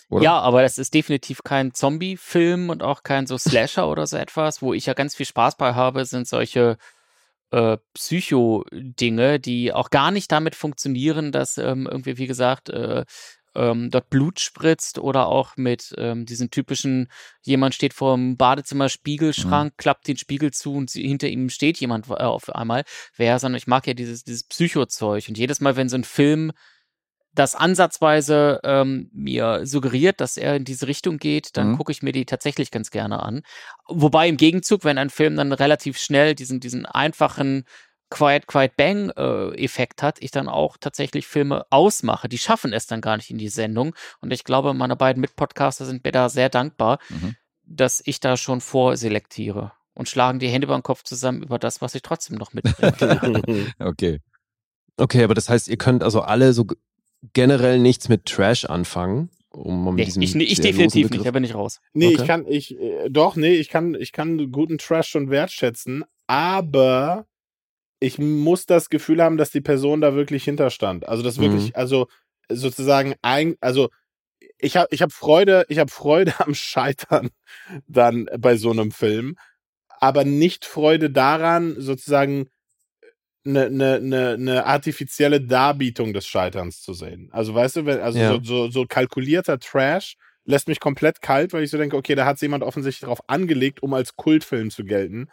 Oder? 0.10 0.24
Ja, 0.24 0.40
aber 0.40 0.62
das 0.62 0.78
ist 0.78 0.94
definitiv 0.94 1.44
kein 1.44 1.74
Zombie-Film 1.74 2.70
und 2.70 2.84
auch 2.84 3.04
kein 3.04 3.28
so 3.28 3.38
Slasher 3.38 3.90
oder 3.90 4.08
so 4.08 4.18
etwas. 4.18 4.62
Wo 4.62 4.74
ich 4.74 4.86
ja 4.86 4.94
ganz 4.94 5.16
viel 5.16 5.26
Spaß 5.26 5.58
bei 5.58 5.74
habe, 5.74 6.06
sind 6.06 6.28
solche 6.28 6.78
äh, 7.52 7.78
Psycho-Dinge, 7.94 9.40
die 9.40 9.74
auch 9.74 9.90
gar 9.90 10.12
nicht 10.12 10.32
damit 10.32 10.56
funktionieren, 10.56 11.32
dass 11.32 11.58
ähm, 11.58 11.88
irgendwie, 11.90 12.18
wie 12.18 12.28
gesagt, 12.28 12.70
äh, 12.70 13.06
ähm, 13.56 13.90
dort 13.90 14.10
Blut 14.10 14.40
spritzt 14.40 15.00
oder 15.00 15.28
auch 15.28 15.56
mit 15.56 15.94
ähm, 15.98 16.26
diesen 16.26 16.52
typischen, 16.52 17.08
jemand 17.42 17.74
steht 17.74 17.94
vor 17.94 18.16
dem 18.16 18.38
Badezimmer-Spiegelschrank, 18.38 19.74
klappt 19.78 20.08
den 20.08 20.18
Spiegel 20.18 20.52
zu 20.52 20.74
und 20.74 20.90
sie, 20.90 21.08
hinter 21.08 21.30
ihm 21.30 21.50
steht 21.50 21.80
jemand 21.80 22.10
äh, 22.10 22.14
auf 22.14 22.50
einmal. 22.54 22.84
Wer, 23.16 23.40
sondern 23.40 23.58
ich 23.58 23.68
mag 23.68 23.88
ja 23.88 23.94
dieses, 23.94 24.24
dieses 24.24 24.44
Psycho-Zeug. 24.44 25.30
Und 25.30 25.38
jedes 25.38 25.62
Mal, 25.62 25.76
wenn 25.76 25.90
so 25.90 25.96
ein 25.96 26.04
Film 26.04 26.52
das 27.36 27.54
ansatzweise 27.56 28.60
ähm, 28.64 29.10
mir 29.14 29.66
suggeriert, 29.66 30.22
dass 30.22 30.38
er 30.38 30.56
in 30.56 30.64
diese 30.66 30.88
Richtung 30.88 31.18
geht, 31.18 31.58
dann 31.58 31.72
Mhm. 31.72 31.78
gucke 31.78 31.92
ich 31.92 32.02
mir 32.02 32.12
die 32.14 32.26
tatsächlich 32.26 32.72
ganz 32.72 32.90
gerne 32.92 33.22
an. 33.22 33.42
Wobei 33.88 34.28
im 34.30 34.38
Gegenzug, 34.38 34.84
wenn 34.86 34.98
ein 34.98 35.10
Film 35.10 35.36
dann 35.36 35.52
relativ 35.52 35.98
schnell 35.98 36.34
diesen, 36.34 36.60
diesen 36.60 36.86
einfachen 36.86 37.66
Quiet, 38.10 38.48
Quiet 38.48 38.78
Bang 38.78 39.10
äh, 39.18 39.50
Effekt 39.64 40.02
hat, 40.04 40.18
ich 40.22 40.32
dann 40.32 40.48
auch 40.48 40.78
tatsächlich 40.80 41.28
Filme 41.28 41.66
ausmache. 41.72 42.30
Die 42.30 42.38
schaffen 42.38 42.72
es 42.72 42.86
dann 42.88 43.02
gar 43.02 43.18
nicht 43.18 43.30
in 43.32 43.38
die 43.38 43.50
Sendung. 43.50 43.96
Und 44.22 44.32
ich 44.32 44.44
glaube, 44.44 44.74
meine 44.74 44.96
beiden 44.96 45.20
Mitpodcaster 45.22 45.86
sind 45.86 46.04
mir 46.04 46.12
da 46.12 46.30
sehr 46.30 46.50
dankbar, 46.50 47.00
Mhm. 47.10 47.36
dass 47.64 48.02
ich 48.06 48.20
da 48.20 48.38
schon 48.38 48.62
vorselektiere. 48.62 49.72
und 49.98 50.10
schlagen 50.10 50.40
die 50.40 50.50
Hände 50.50 50.66
über 50.66 50.76
den 50.78 50.84
Kopf 50.84 51.04
zusammen 51.04 51.42
über 51.42 51.58
das, 51.58 51.80
was 51.82 51.96
ich 51.96 52.02
trotzdem 52.02 52.38
noch 52.38 52.52
mitbringe. 52.52 52.92
okay. 53.80 54.20
Okay, 54.98 55.24
aber 55.24 55.34
das 55.34 55.48
heißt, 55.48 55.70
ihr 55.70 55.78
könnt 55.78 56.04
also 56.04 56.20
alle 56.22 56.52
so 56.52 56.66
generell 57.34 57.80
nichts 57.80 58.10
mit 58.10 58.26
Trash 58.26 58.66
anfangen. 58.66 59.30
Um 59.52 59.96
nee, 59.96 60.04
ich, 60.04 60.18
ich 60.18 60.34
losen 60.36 60.40
definitiv 60.64 61.04
Begriff- 61.04 61.12
nicht, 61.12 61.26
da 61.26 61.32
bin 61.32 61.44
ich 61.46 61.56
raus. 61.56 61.80
Nee, 61.94 62.08
Okay. 62.08 62.16
ich 62.22 62.28
kann, 62.28 62.46
ich, 62.48 62.78
äh, 62.80 63.10
doch, 63.10 63.36
nee, 63.38 63.54
ich 63.56 63.70
kann, 63.70 63.96
ich 63.96 64.12
kann 64.12 64.52
guten 64.52 64.78
Trash 64.78 65.08
schon 65.08 65.30
wertschätzen, 65.30 66.04
aber 66.28 67.26
ich 68.02 68.20
muss 68.20 68.66
das 68.66 68.90
Gefühl 68.90 69.24
haben, 69.24 69.38
dass 69.38 69.52
die 69.52 69.62
Person 69.62 70.02
da 70.02 70.14
wirklich 70.14 70.44
hinterstand. 70.44 71.08
Also 71.08 71.24
das 71.24 71.40
wirklich, 71.40 71.68
Mhm. 71.68 71.72
also 71.76 72.08
sozusagen 72.50 73.16
ein, 73.22 73.56
also 73.62 73.90
ich 74.58 74.76
habe 74.76 74.88
ich 74.92 75.02
hab 75.02 75.14
Freude, 75.14 75.66
ich 75.70 75.80
habe 75.80 75.90
Freude 75.92 76.34
am 76.40 76.54
Scheitern 76.54 77.30
dann 77.88 78.30
bei 78.38 78.58
so 78.58 78.72
einem 78.72 78.92
Film, 78.92 79.38
aber 79.88 80.26
nicht 80.26 80.66
Freude 80.66 81.10
daran, 81.10 81.76
sozusagen 81.80 82.50
eine, 83.46 83.66
eine, 83.66 83.96
eine, 83.96 84.30
eine 84.34 84.66
artifizielle 84.66 85.42
Darbietung 85.42 86.14
des 86.14 86.26
Scheiterns 86.28 86.82
zu 86.82 86.94
sehen. 86.94 87.30
Also 87.32 87.54
weißt 87.54 87.78
du, 87.78 87.86
wenn, 87.86 88.00
also 88.00 88.20
Ja. 88.20 88.30
so, 88.34 88.44
so, 88.44 88.70
so 88.70 88.86
kalkulierter 88.86 89.60
Trash 89.60 90.16
lässt 90.46 90.68
mich 90.68 90.80
komplett 90.80 91.22
kalt, 91.22 91.54
weil 91.54 91.64
ich 91.64 91.72
so 91.72 91.78
denke, 91.78 91.96
okay, 91.98 92.16
da 92.16 92.26
hat 92.26 92.42
jemand 92.42 92.64
offensichtlich 92.64 93.02
darauf 93.02 93.22
angelegt, 93.28 93.82
um 93.82 93.94
als 93.94 94.16
Kultfilm 94.16 94.70
zu 94.70 94.84
gelten. 94.84 95.30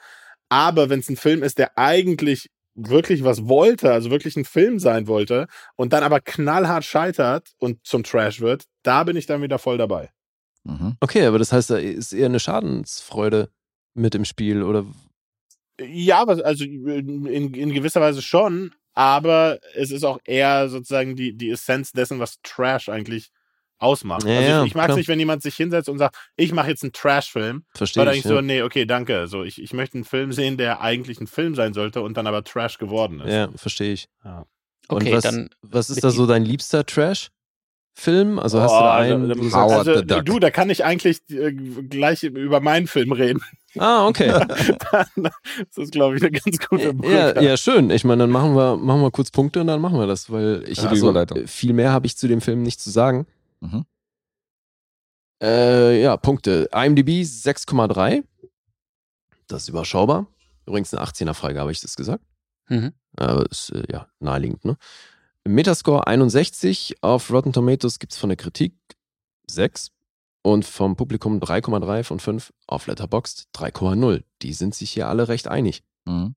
Aber 0.49 0.91
wenn 0.91 1.01
es 1.01 1.09
ein 1.09 1.17
Film 1.17 1.43
ist, 1.43 1.59
der 1.59 1.77
eigentlich 1.79 2.49
wirklich 2.75 3.23
was 3.23 3.47
wollte, 3.49 3.93
also 3.93 4.11
wirklich 4.11 4.37
ein 4.37 4.47
Film 4.47 4.79
sein 4.79 5.07
wollte 5.07 5.47
und 5.77 5.93
dann 5.93 6.03
aber 6.03 6.21
knallhart 6.21 6.85
scheitert 6.85 7.51
und 7.59 7.85
zum 7.87 8.03
Trash 8.03 8.41
wird, 8.41 8.65
da 8.83 9.05
bin 9.05 9.17
ich 9.17 9.27
dann 9.27 9.43
wieder 9.43 9.59
voll 9.59 9.77
dabei. 9.77 10.11
Mhm. 10.65 10.97
Okay, 11.01 11.27
aber 11.27 11.39
das 11.39 11.53
heißt, 11.53 11.71
da 11.71 11.77
ist 11.77 12.13
eher 12.13 12.27
eine 12.27 12.41
Schadensfreude 12.41 13.51
mit 13.95 14.15
im 14.15 14.25
Spiel 14.25 14.63
oder 14.63 14.87
Ja, 15.87 16.25
also 16.25 16.65
in, 16.65 17.27
in 17.55 17.73
gewisser 17.73 18.01
Weise 18.01 18.23
schon, 18.23 18.73
aber 18.95 19.59
es 19.75 19.91
ist 19.91 20.05
auch 20.05 20.19
eher 20.25 20.69
sozusagen 20.69 21.17
die, 21.17 21.37
die 21.37 21.51
Essenz 21.51 21.93
dessen, 21.93 22.19
was 22.19 22.39
Trash 22.43 22.89
eigentlich 22.89 23.31
ausmacht. 23.79 24.25
Ja, 24.25 24.37
also 24.37 24.49
ja, 24.51 24.61
ich, 24.63 24.69
ich 24.69 24.75
mag 24.77 24.91
es 24.91 24.97
nicht, 24.97 25.09
wenn 25.09 25.19
jemand 25.19 25.43
sich 25.43 25.57
hinsetzt 25.57 25.89
und 25.89 25.99
sagt, 25.99 26.17
ich 26.37 26.53
mache 26.53 26.69
jetzt 26.69 26.85
einen 26.85 26.93
Trash-Film. 26.93 27.65
verstehe 27.75 28.03
Oder 28.03 28.13
ich. 28.13 28.19
eigentlich 28.19 28.29
so, 28.29 28.37
Ja. 28.37 28.43
nee, 28.43 28.63
okay, 28.63 28.85
danke. 28.87 29.27
So, 29.27 29.43
ich, 29.43 29.61
ich 29.61 29.73
möchte 29.73 29.97
einen 29.97 30.05
Film 30.05 30.33
sehen, 30.33 30.57
der 30.57 30.81
eigentlich 30.81 31.21
ein 31.21 31.27
Film 31.27 31.55
sein 31.57 31.75
sollte 31.75 32.01
und 32.01 32.17
dann 32.17 32.27
aber 32.29 32.45
Trash 32.45 32.79
geworden 32.79 33.21
ist. 33.21 33.33
ja, 33.33 33.49
verstehe 33.57 33.93
ich. 33.93 34.09
Ja. 34.25 34.47
Und 34.89 35.03
Okay, 35.03 35.13
was, 35.13 35.25
dann 35.25 35.51
was 35.63 35.91
ist 35.91 36.05
da 36.05 36.11
so 36.11 36.27
dein 36.27 36.45
liebster 36.45 36.85
Trash-Film? 37.95 38.39
Also 38.39 38.61
hast 38.61 38.71
du 38.73 38.79
da 38.79 38.97
Oh, 38.97 39.01
einen, 39.01 39.29
da- 39.29 39.35
du 39.35 39.41
da- 39.43 39.49
sagst, 39.51 39.55
Howard 39.55 39.89
also, 39.89 40.01
the 40.01 40.07
Duck. 40.07 40.25
du, 40.25 40.39
da 40.39 40.51
kann 40.51 40.71
ich 40.71 40.85
eigentlich 40.85 41.21
äh, 41.31 41.53
gleich 41.53 42.23
über 42.23 42.61
meinen 42.61 42.87
Film 42.87 43.13
reden. 43.13 43.41
ah, 43.79 44.07
okay. 44.07 44.29
das 44.93 45.77
ist, 45.77 45.93
glaube 45.93 46.17
ich, 46.17 46.23
eine 46.23 46.33
ganz 46.33 46.59
gute 46.69 46.95
Brücke. 46.95 47.13
Ja, 47.15 47.41
ja, 47.41 47.57
schön. 47.57 47.91
Ich 47.91 48.05
meine, 48.05 48.25
dann 48.25 48.31
machen 48.31 48.55
wir, 48.55 48.77
machen 48.77 49.01
wir 49.03 49.11
kurz 49.11 49.31
Punkte 49.31 49.61
und 49.61 49.67
dann 49.67 49.81
machen 49.81 49.99
wir 49.99 50.07
das, 50.07 50.31
weil 50.31 50.65
ich 50.67 50.87
also, 50.87 51.15
äh, 51.17 51.47
viel 51.47 51.73
mehr 51.73 51.93
habe 51.93 52.07
ich 52.07 52.17
zu 52.17 52.29
dem 52.29 52.41
Film 52.41 52.63
nicht 52.63 52.81
zu 52.81 52.91
sagen. 52.91 53.27
Mhm. 53.61 53.85
Äh, 55.43 56.03
ja, 56.03 56.17
Punkte. 56.17 56.69
IMDb 56.73 57.23
6,3. 57.23 58.23
Das 59.49 59.63
ist 59.63 59.69
überschaubar. 59.69 60.27
Übrigens 60.67 60.95
eine 60.95 61.05
18er 61.05 61.35
Freigabe, 61.35 61.63
habe 61.63 61.73
ich 61.73 61.81
das 61.81 61.97
gesagt? 61.97 62.25
Mhm. 62.69 62.93
Aber 63.17 63.45
ist 63.51 63.71
äh, 63.71 63.83
ja 63.91 64.07
naheliegend, 64.21 64.65
ne? 64.65 64.77
Metascore 65.47 66.07
61. 66.07 66.97
Auf 67.03 67.31
Rotten 67.31 67.53
Tomatoes 67.53 67.99
gibt 67.99 68.13
es 68.13 68.19
von 68.19 68.29
der 68.29 68.37
Kritik 68.37 68.75
6. 69.49 69.91
Und 70.45 70.65
vom 70.65 70.97
Publikum 70.97 71.39
3,3 71.39 72.03
von 72.03 72.21
5. 72.21 72.53
Auf 72.67 72.87
Letterboxd 72.87 73.49
3,0. 73.55 74.25
Die 74.43 74.53
sind 74.53 74.75
sich 74.75 74.91
hier 74.91 75.09
alle 75.09 75.29
recht 75.29 75.49
einig. 75.49 75.83
Mhm. 76.05 76.35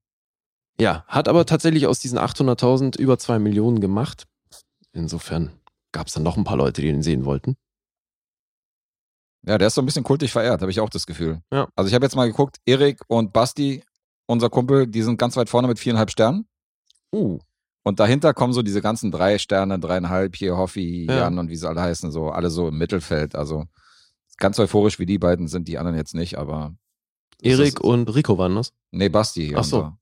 Ja, 0.80 1.04
hat 1.08 1.28
aber 1.28 1.46
tatsächlich 1.46 1.86
aus 1.86 2.00
diesen 2.00 2.18
800.000 2.18 2.98
über 2.98 3.18
2 3.18 3.38
Millionen 3.38 3.80
gemacht. 3.80 4.26
Insofern 4.92 5.52
gab 5.92 6.08
es 6.08 6.12
dann 6.12 6.22
noch 6.22 6.36
ein 6.36 6.44
paar 6.44 6.56
Leute, 6.56 6.82
die 6.82 6.88
den 6.88 7.02
sehen 7.02 7.24
wollten. 7.24 7.56
Ja, 9.46 9.58
der 9.58 9.68
ist 9.68 9.74
so 9.74 9.82
ein 9.82 9.86
bisschen 9.86 10.04
kultig 10.04 10.32
verehrt, 10.32 10.60
habe 10.60 10.70
ich 10.70 10.80
auch 10.80 10.90
das 10.90 11.06
Gefühl. 11.06 11.40
Ja. 11.52 11.68
Also 11.76 11.88
ich 11.88 11.94
habe 11.94 12.04
jetzt 12.04 12.16
mal 12.16 12.26
geguckt, 12.26 12.58
Erik 12.66 13.00
und 13.06 13.32
Basti, 13.32 13.82
unser 14.26 14.50
Kumpel, 14.50 14.86
die 14.86 15.02
sind 15.02 15.18
ganz 15.18 15.36
weit 15.36 15.48
vorne 15.48 15.68
mit 15.68 15.78
viereinhalb 15.78 16.10
Sternen. 16.10 16.48
Uh. 17.12 17.38
Und 17.86 18.00
dahinter 18.00 18.34
kommen 18.34 18.52
so 18.52 18.62
diese 18.62 18.82
ganzen 18.82 19.12
drei 19.12 19.38
Sterne, 19.38 19.78
dreieinhalb, 19.78 20.34
hier 20.34 20.56
Hoffi, 20.56 21.06
Ja. 21.08 21.18
Jan 21.18 21.38
und 21.38 21.50
wie 21.50 21.54
sie 21.54 21.68
alle 21.68 21.82
heißen, 21.82 22.10
so 22.10 22.30
alle 22.30 22.50
so 22.50 22.66
im 22.66 22.78
Mittelfeld. 22.78 23.36
Also 23.36 23.66
ganz 24.38 24.58
euphorisch 24.58 24.98
wie 24.98 25.06
die 25.06 25.18
beiden 25.20 25.46
sind 25.46 25.68
die 25.68 25.78
anderen 25.78 25.96
jetzt 25.96 26.12
nicht, 26.12 26.36
aber. 26.36 26.74
Erik 27.40 27.74
ist- 27.74 27.80
und 27.80 28.12
Rico 28.12 28.38
waren 28.38 28.56
das. 28.56 28.72
Nee, 28.90 29.08
Basti. 29.08 29.54
Ach 29.56 29.62
so. 29.62 29.92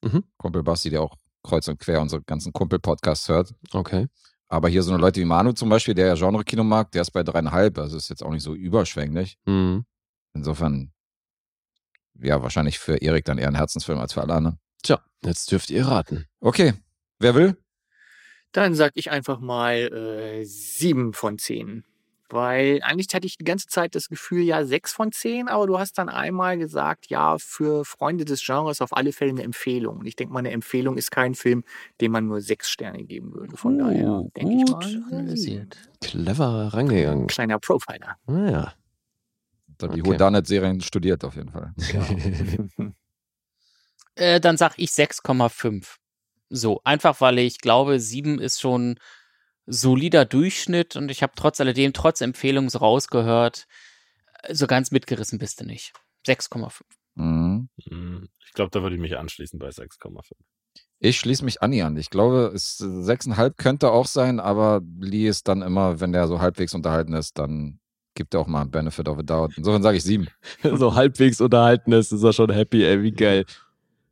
Mhm. 0.00 0.24
Kumpel 0.38 0.62
Basti, 0.62 0.88
der 0.88 1.02
auch 1.02 1.18
kreuz 1.42 1.68
und 1.68 1.78
quer 1.78 2.00
unsere 2.00 2.22
ganzen 2.22 2.50
Kumpel-Podcasts 2.54 3.28
hört. 3.28 3.54
Okay. 3.72 4.06
Aber 4.48 4.70
hier 4.70 4.82
so 4.82 4.92
eine 4.92 5.00
Leute 5.02 5.20
wie 5.20 5.26
Manu 5.26 5.52
zum 5.52 5.68
Beispiel, 5.68 5.92
der 5.92 6.06
ja 6.06 6.14
Genre-Kino 6.14 6.64
mag, 6.64 6.92
der 6.92 7.02
ist 7.02 7.10
bei 7.10 7.22
dreieinhalb. 7.22 7.76
Also 7.76 7.98
ist 7.98 8.08
jetzt 8.08 8.24
auch 8.24 8.30
nicht 8.30 8.42
so 8.42 8.54
überschwänglich. 8.54 9.36
Mhm. 9.44 9.84
Insofern, 10.32 10.92
ja, 12.22 12.42
wahrscheinlich 12.42 12.78
für 12.78 12.96
Erik 13.02 13.26
dann 13.26 13.36
eher 13.36 13.48
ein 13.48 13.54
Herzensfilm 13.54 13.98
als 13.98 14.14
für 14.14 14.22
alle 14.22 14.32
anderen. 14.32 14.58
Tja, 14.82 14.98
jetzt 15.22 15.52
dürft 15.52 15.68
ihr 15.68 15.86
raten. 15.86 16.24
Okay, 16.40 16.72
wer 17.24 17.34
will? 17.34 17.56
Dann 18.52 18.74
sag 18.74 18.92
ich 18.94 19.10
einfach 19.10 19.40
mal 19.40 19.74
äh, 19.92 20.44
sieben 20.44 21.12
von 21.12 21.38
zehn. 21.38 21.84
Weil 22.30 22.80
eigentlich 22.82 23.14
hatte 23.14 23.26
ich 23.26 23.36
die 23.36 23.44
ganze 23.44 23.66
Zeit 23.68 23.94
das 23.94 24.08
Gefühl, 24.08 24.42
ja, 24.42 24.64
sechs 24.64 24.92
von 24.92 25.12
zehn, 25.12 25.46
aber 25.46 25.66
du 25.66 25.78
hast 25.78 25.98
dann 25.98 26.08
einmal 26.08 26.56
gesagt, 26.56 27.08
ja, 27.08 27.36
für 27.38 27.84
Freunde 27.84 28.24
des 28.24 28.44
Genres 28.44 28.80
auf 28.80 28.96
alle 28.96 29.12
Fälle 29.12 29.30
eine 29.30 29.42
Empfehlung. 29.42 29.98
Und 29.98 30.06
ich 30.06 30.16
denke 30.16 30.32
mal, 30.32 30.38
eine 30.40 30.50
Empfehlung 30.50 30.96
ist 30.96 31.10
kein 31.10 31.34
Film, 31.34 31.64
dem 32.00 32.12
man 32.12 32.26
nur 32.26 32.40
sechs 32.40 32.70
Sterne 32.70 33.04
geben 33.04 33.34
würde. 33.34 33.56
Von 33.56 33.78
daher 33.78 34.08
Uh, 34.08 34.30
denke 34.36 34.54
ich 34.54 34.64
gut 34.64 34.70
mal, 34.70 35.04
analysiert. 35.12 35.76
Clever 36.00 36.72
rangegangen. 36.72 37.26
Kleiner 37.26 37.58
Profiler. 37.58 38.16
Naja. 38.26 38.72
Da 39.78 39.88
die 39.88 40.00
Okay. 40.00 40.12
Houdanet-Serien 40.12 40.80
studiert 40.80 41.24
auf 41.24 41.36
jeden 41.36 41.50
Fall. 41.50 41.74
Äh, 44.16 44.38
dann 44.40 44.56
sag 44.56 44.74
ich 44.78 44.90
6,5. 44.90 45.96
So, 46.56 46.80
einfach 46.84 47.20
weil 47.20 47.40
ich 47.40 47.58
glaube, 47.58 47.98
7 47.98 48.38
ist 48.38 48.60
schon 48.60 48.96
solider 49.66 50.24
Durchschnitt 50.24 50.94
und 50.94 51.10
ich 51.10 51.22
habe 51.24 51.32
trotz 51.34 51.60
alledem, 51.60 51.92
trotz 51.92 52.20
Empfehlung 52.20 52.70
so 52.70 52.78
rausgehört, 52.78 53.66
äh, 54.42 54.54
so 54.54 54.68
ganz 54.68 54.92
mitgerissen 54.92 55.40
bist 55.40 55.60
du 55.60 55.64
nicht. 55.64 55.92
6,5. 56.24 56.80
Mhm. 57.16 57.68
Hm, 57.88 58.28
Ich 58.46 58.52
glaube, 58.52 58.70
da 58.70 58.82
würde 58.82 58.94
ich 58.94 59.00
mich 59.02 59.18
anschließen 59.18 59.58
bei 59.58 59.70
6,5. 59.70 60.36
Ich 61.00 61.18
schließe 61.18 61.44
mich 61.44 61.60
Anni 61.60 61.82
an. 61.82 61.96
Ich 61.96 62.08
glaube, 62.10 62.52
es 62.54 62.78
sechseinhalb 62.78 63.56
könnte 63.58 63.90
auch 63.90 64.06
sein, 64.06 64.38
aber 64.38 64.80
Lee 65.00 65.26
ist 65.26 65.48
dann 65.48 65.60
immer, 65.60 66.00
wenn 66.00 66.12
der 66.12 66.28
so 66.28 66.40
halbwegs 66.40 66.72
unterhalten 66.72 67.14
ist, 67.14 67.36
dann 67.38 67.80
gibt 68.14 68.34
er 68.34 68.40
auch 68.40 68.46
mal 68.46 68.60
einen 68.60 68.70
Benefit 68.70 69.08
of 69.08 69.18
a 69.18 69.22
Doubt. 69.22 69.54
Insofern 69.56 69.82
sage 69.82 69.96
ich 69.96 70.04
sieben. 70.04 70.28
so 70.62 70.94
halbwegs 70.94 71.40
unterhalten 71.40 71.90
ist, 71.92 72.12
ist 72.12 72.22
er 72.22 72.32
schon 72.32 72.52
happy, 72.52 72.84
ey, 72.84 73.02
wie 73.02 73.10
geil. 73.10 73.44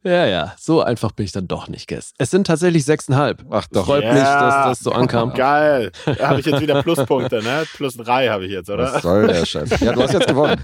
Ja, 0.04 0.26
ja, 0.26 0.54
so 0.58 0.82
einfach 0.82 1.12
bin 1.12 1.24
ich 1.26 1.30
dann 1.32 1.46
doch 1.46 1.68
nicht, 1.68 1.86
Guess. 1.88 2.12
Es 2.18 2.32
sind 2.32 2.48
tatsächlich 2.48 2.84
sechseinhalb. 2.84 3.44
Ach 3.50 3.68
doch. 3.70 3.86
Freut 3.86 4.02
Ja. 4.02 4.12
mich, 4.14 4.22
dass 4.22 4.64
das 4.66 4.80
so 4.80 4.90
ankam. 4.90 5.32
Geil. 5.34 5.92
Da 6.04 6.30
habe 6.30 6.40
ich 6.40 6.46
jetzt 6.46 6.60
wieder 6.60 6.82
Pluspunkte, 6.82 7.40
ne? 7.40 7.64
Plus 7.74 7.94
drei 7.96 8.28
habe 8.28 8.46
ich 8.46 8.50
jetzt, 8.50 8.68
oder? 8.68 8.94
Was 8.94 9.02
soll 9.02 9.28
der 9.28 9.46
Scheiß? 9.46 9.78
Ja, 9.78 9.92
du 9.92 10.02
hast 10.02 10.12
jetzt 10.14 10.26
gewonnen. 10.26 10.60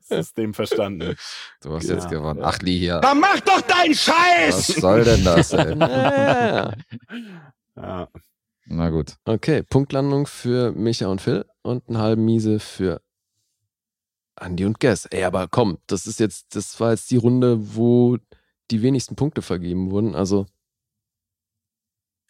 System 0.00 0.52
verstanden. 0.52 1.14
Du 1.62 1.74
hast 1.76 1.88
Ja. 1.88 1.94
jetzt 1.94 2.08
gewonnen. 2.10 2.40
Ach, 2.42 2.58
Lee 2.58 2.78
hier. 2.78 2.98
Dann 3.00 3.20
mach 3.20 3.38
doch 3.40 3.60
deinen 3.60 3.92
Was 3.92 4.00
Scheiß! 4.00 4.66
soll 4.80 5.04
denn 5.04 5.22
das, 5.24 5.52
ey? 5.52 5.76
Ja. 7.76 8.08
Na 8.68 8.90
gut. 8.90 9.14
Okay, 9.26 9.62
Punktlandung 9.62 10.26
für 10.26 10.72
Micha 10.72 11.06
und 11.06 11.20
Phil 11.20 11.44
und 11.62 11.88
einen 11.88 11.98
halben 11.98 12.24
Miese 12.24 12.58
für 12.58 13.00
Andy 14.40 14.64
und 14.64 14.80
Guess. 14.80 15.06
Ey, 15.06 15.24
aber 15.24 15.46
komm, 15.48 15.78
das 15.86 16.06
ist 16.06 16.18
jetzt, 16.20 16.54
das 16.56 16.78
war 16.80 16.90
jetzt 16.90 17.10
die 17.10 17.16
Runde, 17.16 17.76
wo 17.76 18.16
die 18.70 18.82
wenigsten 18.82 19.16
Punkte 19.16 19.42
vergeben 19.42 19.90
wurden. 19.90 20.14
Also, 20.14 20.46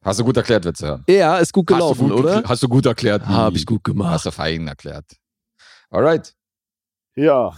Hast 0.02 0.20
du 0.20 0.24
gut 0.24 0.36
erklärt, 0.36 0.64
Witze 0.64 1.02
ja, 1.08 1.38
ist 1.38 1.52
gut 1.52 1.66
gelaufen, 1.66 2.02
hast 2.02 2.10
du 2.10 2.16
gut, 2.16 2.24
oder? 2.24 2.42
Hast 2.48 2.62
du 2.62 2.68
gut 2.68 2.86
erklärt. 2.86 3.26
Hab 3.26 3.52
Lee. 3.52 3.58
ich 3.58 3.66
gut 3.66 3.82
gemacht. 3.82 4.12
Hast 4.12 4.26
du 4.26 4.30
fein 4.30 4.68
erklärt. 4.68 5.04
Alright. 5.90 6.32
Ja. 7.16 7.56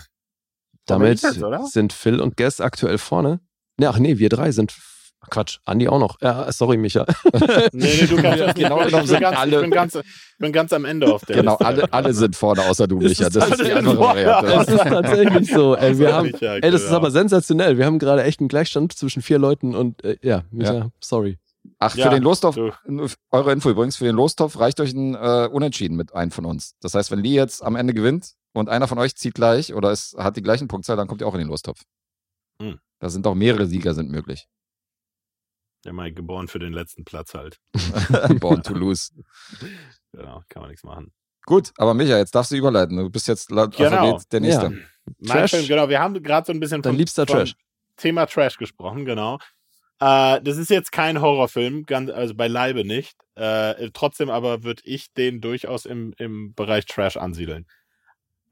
Damit 0.86 1.20
jetzt, 1.22 1.72
sind 1.72 1.92
Phil 1.92 2.20
und 2.20 2.38
Guess 2.38 2.62
aktuell 2.62 2.96
vorne. 2.96 3.40
Ne, 3.78 3.90
ach 3.90 3.98
nee, 3.98 4.16
wir 4.16 4.30
drei 4.30 4.50
sind. 4.50 4.74
Ach, 5.20 5.30
Quatsch, 5.30 5.58
Andy 5.66 5.88
auch 5.88 5.98
noch. 5.98 6.20
Ja, 6.20 6.50
sorry, 6.52 6.76
Micha. 6.76 7.04
Nee, 7.72 8.00
nee, 8.00 8.06
du 8.06 8.16
kannst 8.22 8.40
das 8.40 8.54
Genau 8.54 8.76
genommen 8.78 9.02
ich, 9.04 9.08
sind 9.08 9.18
bin 9.18 9.20
ganz, 9.20 9.36
alle- 9.38 9.56
ich, 9.56 9.62
bin 9.62 9.70
ganz, 9.72 9.94
ich 9.96 10.04
bin 10.38 10.52
ganz 10.52 10.72
am 10.72 10.84
Ende 10.84 11.12
auf 11.12 11.24
der 11.24 11.36
Genau, 11.36 11.52
Liste. 11.52 11.66
alle, 11.66 11.92
alle 11.92 12.14
sind 12.14 12.36
vorne, 12.36 12.62
außer 12.62 12.86
du, 12.86 13.00
Ist 13.00 13.18
Micha. 13.18 13.26
es 13.26 13.32
Das 13.34 13.50
ist 13.50 13.64
die 13.66 13.72
andere 13.72 13.98
Variante. 13.98 14.72
ist 14.72 14.78
tatsächlich 14.84 15.52
so. 15.52 15.74
Ey, 15.76 15.98
wir 15.98 16.14
haben, 16.14 16.32
ey, 16.34 16.60
das 16.70 16.74
ist 16.82 16.86
genau. 16.86 16.96
aber 16.98 17.10
sensationell. 17.10 17.78
Wir 17.78 17.86
haben 17.86 17.98
gerade 17.98 18.22
echt 18.22 18.38
einen 18.40 18.48
Gleichstand 18.48 18.92
zwischen 18.92 19.20
vier 19.22 19.38
Leuten 19.38 19.74
und 19.74 20.04
äh, 20.04 20.16
ja, 20.22 20.44
Micha, 20.50 20.90
sorry. 21.00 21.38
Ach, 21.80 21.92
für 21.92 21.98
Ja, 21.98 22.08
den 22.10 22.22
Lostopf, 22.22 22.56
eure 23.30 23.52
Info 23.52 23.70
übrigens, 23.70 23.96
für 23.96 24.04
den 24.04 24.14
Lostopf 24.16 24.58
reicht 24.58 24.80
euch 24.80 24.92
ein 24.94 25.14
äh, 25.14 25.48
Unentschieden 25.50 25.96
mit 25.96 26.14
einem 26.14 26.30
von 26.30 26.44
uns. 26.44 26.74
Das 26.80 26.94
heißt, 26.94 27.10
wenn 27.10 27.18
Lee 27.18 27.34
jetzt 27.34 27.62
am 27.62 27.76
Ende 27.76 27.92
gewinnt 27.92 28.32
und 28.54 28.68
einer 28.68 28.88
von 28.88 28.98
euch 28.98 29.16
zieht 29.16 29.34
gleich 29.34 29.74
oder 29.74 29.90
es 29.90 30.14
hat 30.16 30.36
die 30.36 30.42
gleichen 30.42 30.66
Punktzahl, 30.68 30.96
dann 30.96 31.08
kommt 31.08 31.20
ihr 31.20 31.26
auch 31.26 31.34
in 31.34 31.40
den 31.40 31.48
Lostopf. 31.48 31.82
Hm. 32.62 32.78
Da 33.00 33.10
sind 33.10 33.26
auch 33.26 33.34
mehrere 33.34 33.66
Sieger 33.66 33.94
sind 33.94 34.10
möglich. 34.10 34.46
Ja, 35.84 35.92
mal 35.92 36.12
geboren 36.12 36.48
für 36.48 36.58
den 36.58 36.72
letzten 36.72 37.04
Platz 37.04 37.34
halt. 37.34 37.58
Born 38.40 38.62
to 38.62 38.74
lose. 38.74 39.10
Genau, 40.12 40.42
kann 40.48 40.62
man 40.62 40.70
nichts 40.70 40.84
machen. 40.84 41.12
Gut, 41.46 41.72
aber 41.78 41.94
Micha, 41.94 42.18
jetzt 42.18 42.34
darfst 42.34 42.50
du 42.50 42.56
überleiten. 42.56 42.96
Du 42.96 43.08
bist 43.10 43.28
jetzt 43.28 43.50
laut 43.50 43.76
Genau. 43.76 43.90
Alphabet 43.96 44.32
der 44.32 44.40
Nächste. 44.40 44.64
Ja. 44.64 44.70
Mein 45.20 45.38
Trash. 45.38 45.50
Film, 45.52 45.66
genau, 45.66 45.88
wir 45.88 45.98
haben 46.00 46.22
gerade 46.22 46.46
so 46.46 46.52
ein 46.52 46.60
bisschen 46.60 46.82
Dein 46.82 46.92
vom- 46.92 46.98
liebster 46.98 47.26
vom 47.26 47.36
Trash. 47.36 47.54
Thema 47.96 48.26
Trash 48.26 48.58
gesprochen, 48.58 49.04
genau. 49.04 49.38
Äh, 50.00 50.40
das 50.42 50.58
ist 50.58 50.68
jetzt 50.70 50.92
kein 50.92 51.20
Horrorfilm, 51.20 51.84
ganz, 51.84 52.10
also 52.10 52.34
beileibe 52.34 52.84
nicht. 52.84 53.16
Äh, 53.34 53.90
trotzdem 53.92 54.30
aber 54.30 54.62
würde 54.64 54.82
ich 54.84 55.12
den 55.14 55.40
durchaus 55.40 55.86
im, 55.86 56.12
im 56.18 56.54
Bereich 56.54 56.86
Trash 56.86 57.16
ansiedeln. 57.16 57.66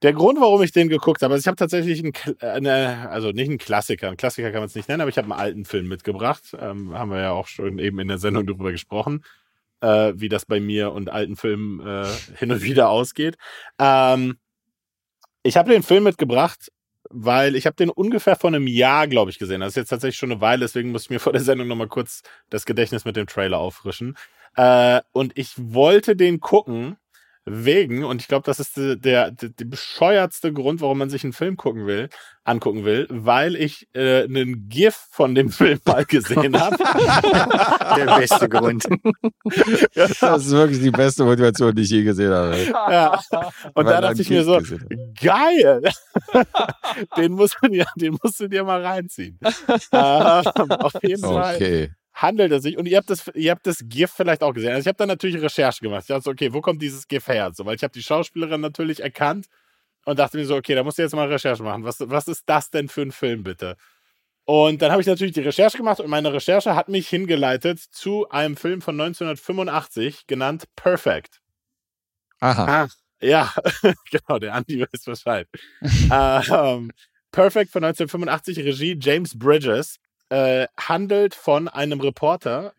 Der 0.06 0.12
Grund, 0.12 0.40
warum 0.40 0.62
ich 0.62 0.70
den 0.70 0.88
geguckt 0.88 1.20
habe, 1.22 1.34
also 1.34 1.42
ich 1.42 1.48
habe 1.48 1.56
tatsächlich 1.56 1.98
einen, 1.98 2.64
äh, 2.64 2.68
also 3.08 3.32
nicht 3.32 3.48
einen 3.48 3.58
Klassiker, 3.58 4.06
einen 4.06 4.16
Klassiker 4.16 4.52
kann 4.52 4.60
man 4.60 4.68
es 4.68 4.76
nicht 4.76 4.88
nennen, 4.88 5.00
aber 5.00 5.08
ich 5.08 5.18
habe 5.18 5.24
einen 5.24 5.40
alten 5.40 5.64
Film 5.64 5.88
mitgebracht. 5.88 6.56
Ähm, 6.60 6.96
haben 6.96 7.10
wir 7.10 7.18
ja 7.18 7.32
auch 7.32 7.48
schon 7.48 7.80
eben 7.80 7.98
in 7.98 8.06
der 8.06 8.18
Sendung 8.18 8.46
darüber 8.46 8.70
gesprochen, 8.70 9.24
äh, 9.80 10.12
wie 10.14 10.28
das 10.28 10.46
bei 10.46 10.60
mir 10.60 10.92
und 10.92 11.10
alten 11.10 11.34
Filmen 11.34 11.84
äh, 11.84 12.06
hin 12.38 12.52
und 12.52 12.62
wieder 12.62 12.88
ausgeht. 12.88 13.34
Ähm, 13.80 14.36
ich 15.42 15.56
habe 15.56 15.72
den 15.72 15.82
Film 15.82 16.04
mitgebracht, 16.04 16.70
weil 17.10 17.56
ich 17.56 17.66
habe 17.66 17.74
den 17.74 17.90
ungefähr 17.90 18.36
vor 18.36 18.50
einem 18.50 18.68
Jahr, 18.68 19.08
glaube 19.08 19.32
ich, 19.32 19.40
gesehen. 19.40 19.60
Das 19.60 19.70
ist 19.70 19.76
jetzt 19.76 19.88
tatsächlich 19.88 20.18
schon 20.18 20.30
eine 20.30 20.40
Weile, 20.40 20.60
deswegen 20.60 20.92
muss 20.92 21.02
ich 21.02 21.10
mir 21.10 21.18
vor 21.18 21.32
der 21.32 21.42
Sendung 21.42 21.66
nochmal 21.66 21.88
kurz 21.88 22.22
das 22.48 22.64
Gedächtnis 22.64 23.04
mit 23.04 23.16
dem 23.16 23.26
Trailer 23.26 23.58
auffrischen. 23.58 24.16
Äh, 24.54 25.00
und 25.10 25.36
ich 25.36 25.54
wollte 25.56 26.14
den 26.14 26.38
gucken 26.38 26.96
wegen, 27.48 28.04
und 28.04 28.20
ich 28.20 28.26
glaube, 28.26 28.44
das 28.44 28.58
ist 28.58 28.76
der, 28.76 28.96
der, 28.96 29.30
der 29.30 29.64
bescheuertste 29.64 30.52
Grund, 30.52 30.80
warum 30.80 30.98
man 30.98 31.10
sich 31.10 31.22
einen 31.22 31.32
Film 31.32 31.56
gucken 31.56 31.86
will, 31.86 32.08
angucken 32.44 32.84
will, 32.84 33.06
weil 33.08 33.54
ich 33.54 33.88
äh, 33.94 34.24
einen 34.24 34.68
GIF 34.68 35.06
von 35.10 35.34
dem 35.36 35.50
Film 35.50 35.78
mal 35.84 36.04
gesehen 36.04 36.58
habe. 36.60 36.76
Der 37.96 38.16
beste 38.16 38.48
Grund. 38.48 38.84
Das 40.20 40.44
ist 40.46 40.50
wirklich 40.52 40.80
die 40.80 40.90
beste 40.90 41.24
Motivation, 41.24 41.74
die 41.74 41.82
ich 41.82 41.90
je 41.90 42.02
gesehen 42.02 42.32
habe. 42.32 42.56
Ja. 42.64 43.20
Und 43.74 43.84
Weil 43.84 43.84
da 43.84 44.00
dachte 44.00 44.22
ich 44.22 44.30
mir 44.30 44.44
so, 44.44 44.60
geil! 45.20 45.82
den, 47.16 47.32
musst 47.32 47.56
du 47.62 47.68
dir, 47.68 47.86
den 47.96 48.16
musst 48.22 48.40
du 48.40 48.48
dir 48.48 48.64
mal 48.64 48.84
reinziehen. 48.84 49.38
ähm, 49.92 50.70
auf 50.72 50.92
jeden 51.02 51.22
Fall 51.22 51.54
Okay. 51.54 51.90
Handelt 52.16 52.50
es 52.50 52.62
sich. 52.62 52.76
Und 52.76 52.86
ihr 52.86 52.96
habt 52.96 53.10
das, 53.10 53.30
ihr 53.34 53.50
habt 53.50 53.66
das 53.66 53.78
GIF 53.84 54.10
vielleicht 54.10 54.42
auch 54.42 54.54
gesehen. 54.54 54.70
Also 54.70 54.80
ich 54.80 54.88
habe 54.88 54.96
dann 54.96 55.08
natürlich 55.08 55.40
Recherche 55.40 55.80
gemacht. 55.80 56.02
Ich 56.02 56.08
dachte 56.08 56.22
so, 56.22 56.30
okay, 56.30 56.52
wo 56.52 56.60
kommt 56.60 56.82
dieses 56.82 57.06
GIF 57.06 57.28
her? 57.28 57.52
So, 57.54 57.64
weil 57.66 57.76
ich 57.76 57.82
habe 57.82 57.92
die 57.92 58.02
Schauspielerin 58.02 58.60
natürlich 58.60 59.00
erkannt 59.00 59.46
und 60.06 60.18
dachte 60.18 60.38
mir 60.38 60.46
so, 60.46 60.56
okay, 60.56 60.74
da 60.74 60.82
musst 60.82 60.98
du 60.98 61.02
jetzt 61.02 61.14
mal 61.14 61.28
Recherche 61.28 61.62
machen. 61.62 61.84
Was, 61.84 61.98
was 62.00 62.26
ist 62.26 62.44
das 62.46 62.70
denn 62.70 62.88
für 62.88 63.02
ein 63.02 63.12
Film, 63.12 63.44
bitte? 63.44 63.76
Und 64.44 64.80
dann 64.80 64.92
habe 64.92 65.02
ich 65.02 65.08
natürlich 65.08 65.34
die 65.34 65.40
Recherche 65.40 65.76
gemacht 65.76 66.00
und 66.00 66.08
meine 66.08 66.32
Recherche 66.32 66.74
hat 66.74 66.88
mich 66.88 67.08
hingeleitet 67.08 67.80
zu 67.80 68.28
einem 68.30 68.56
Film 68.56 68.80
von 68.80 68.98
1985 68.98 70.26
genannt 70.26 70.64
Perfect. 70.76 71.40
Aha. 72.40 72.84
Ah, 72.84 72.88
Ja, 73.20 73.52
genau, 74.10 74.38
der 74.38 74.54
Andi 74.54 74.80
weiß 74.80 75.04
Bescheid. 75.04 75.48
ähm, 75.82 76.92
Perfect 77.32 77.72
von 77.72 77.84
1985, 77.84 78.58
Regie 78.60 78.96
James 79.00 79.36
Bridges, 79.36 79.96
äh, 80.28 80.66
handelt 80.78 81.34
von 81.34 81.68
einem 81.68 82.00
Reporter, 82.00 82.72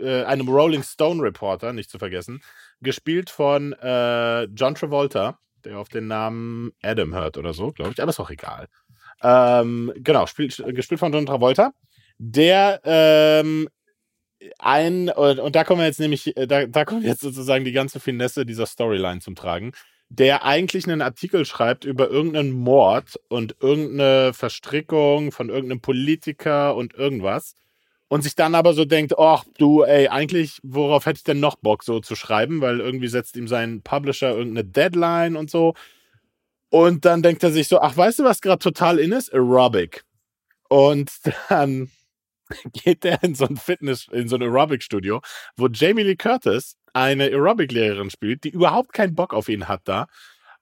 äh, 0.00 0.24
einem 0.24 0.48
Rolling 0.48 0.82
Stone 0.82 1.22
Reporter, 1.22 1.72
nicht 1.72 1.90
zu 1.90 1.98
vergessen, 1.98 2.42
gespielt 2.80 3.30
von 3.30 3.72
äh, 3.74 4.44
John 4.44 4.74
Travolta, 4.74 5.38
der 5.64 5.78
auf 5.78 5.88
den 5.88 6.08
Namen 6.08 6.72
Adam 6.82 7.14
hört 7.14 7.38
oder 7.38 7.52
so, 7.52 7.72
glaube 7.72 7.92
ich, 7.92 8.02
aber 8.02 8.10
ist 8.10 8.20
auch 8.20 8.30
egal. 8.30 8.68
Ähm, 9.22 9.92
genau, 9.96 10.26
spielt, 10.26 10.62
gespielt 10.74 11.00
von 11.00 11.12
John 11.12 11.26
Travolta, 11.26 11.72
der 12.18 12.80
ähm, 12.84 13.68
ein, 14.58 15.08
und, 15.08 15.38
und 15.38 15.54
da 15.54 15.64
kommen 15.64 15.80
wir 15.80 15.86
jetzt 15.86 16.00
nämlich, 16.00 16.36
äh, 16.36 16.46
da, 16.46 16.66
da 16.66 16.84
kommt 16.84 17.04
jetzt 17.04 17.20
sozusagen 17.20 17.64
die 17.64 17.72
ganze 17.72 18.00
Finesse 18.00 18.44
dieser 18.44 18.66
Storyline 18.66 19.20
zum 19.20 19.34
Tragen, 19.34 19.72
der 20.18 20.44
eigentlich 20.44 20.86
einen 20.86 21.00
Artikel 21.00 21.46
schreibt 21.46 21.84
über 21.86 22.10
irgendeinen 22.10 22.52
Mord 22.52 23.18
und 23.28 23.56
irgendeine 23.60 24.34
Verstrickung 24.34 25.32
von 25.32 25.48
irgendeinem 25.48 25.80
Politiker 25.80 26.76
und 26.76 26.92
irgendwas 26.92 27.54
und 28.08 28.20
sich 28.20 28.34
dann 28.34 28.54
aber 28.54 28.74
so 28.74 28.84
denkt, 28.84 29.18
ach 29.18 29.44
du, 29.56 29.84
ey, 29.84 30.08
eigentlich, 30.08 30.58
worauf 30.62 31.06
hätte 31.06 31.16
ich 31.16 31.24
denn 31.24 31.40
noch 31.40 31.56
Bock 31.56 31.82
so 31.82 31.98
zu 32.00 32.14
schreiben, 32.14 32.60
weil 32.60 32.80
irgendwie 32.80 33.08
setzt 33.08 33.36
ihm 33.36 33.48
sein 33.48 33.80
Publisher 33.80 34.36
irgendeine 34.36 34.68
Deadline 34.68 35.34
und 35.34 35.50
so. 35.50 35.72
Und 36.68 37.06
dann 37.06 37.22
denkt 37.22 37.42
er 37.42 37.50
sich 37.50 37.68
so, 37.68 37.80
ach, 37.80 37.96
weißt 37.96 38.18
du, 38.18 38.24
was 38.24 38.42
gerade 38.42 38.58
total 38.58 38.98
in 38.98 39.12
ist? 39.12 39.32
Aerobic. 39.32 40.04
Und 40.68 41.10
dann 41.48 41.90
geht 42.72 43.04
er 43.04 43.22
in 43.22 43.34
so 43.34 43.46
ein 43.46 43.56
Fitness, 43.56 44.08
in 44.10 44.28
so 44.28 44.36
ein 44.36 44.42
Aerobic-Studio, 44.42 45.20
wo 45.56 45.68
Jamie 45.68 46.02
Lee 46.02 46.16
Curtis 46.16 46.76
eine 46.92 47.24
Aerobic-Lehrerin 47.24 48.10
spielt, 48.10 48.44
die 48.44 48.50
überhaupt 48.50 48.92
keinen 48.92 49.14
Bock 49.14 49.32
auf 49.34 49.48
ihn 49.48 49.68
hat 49.68 49.82
da. 49.84 50.06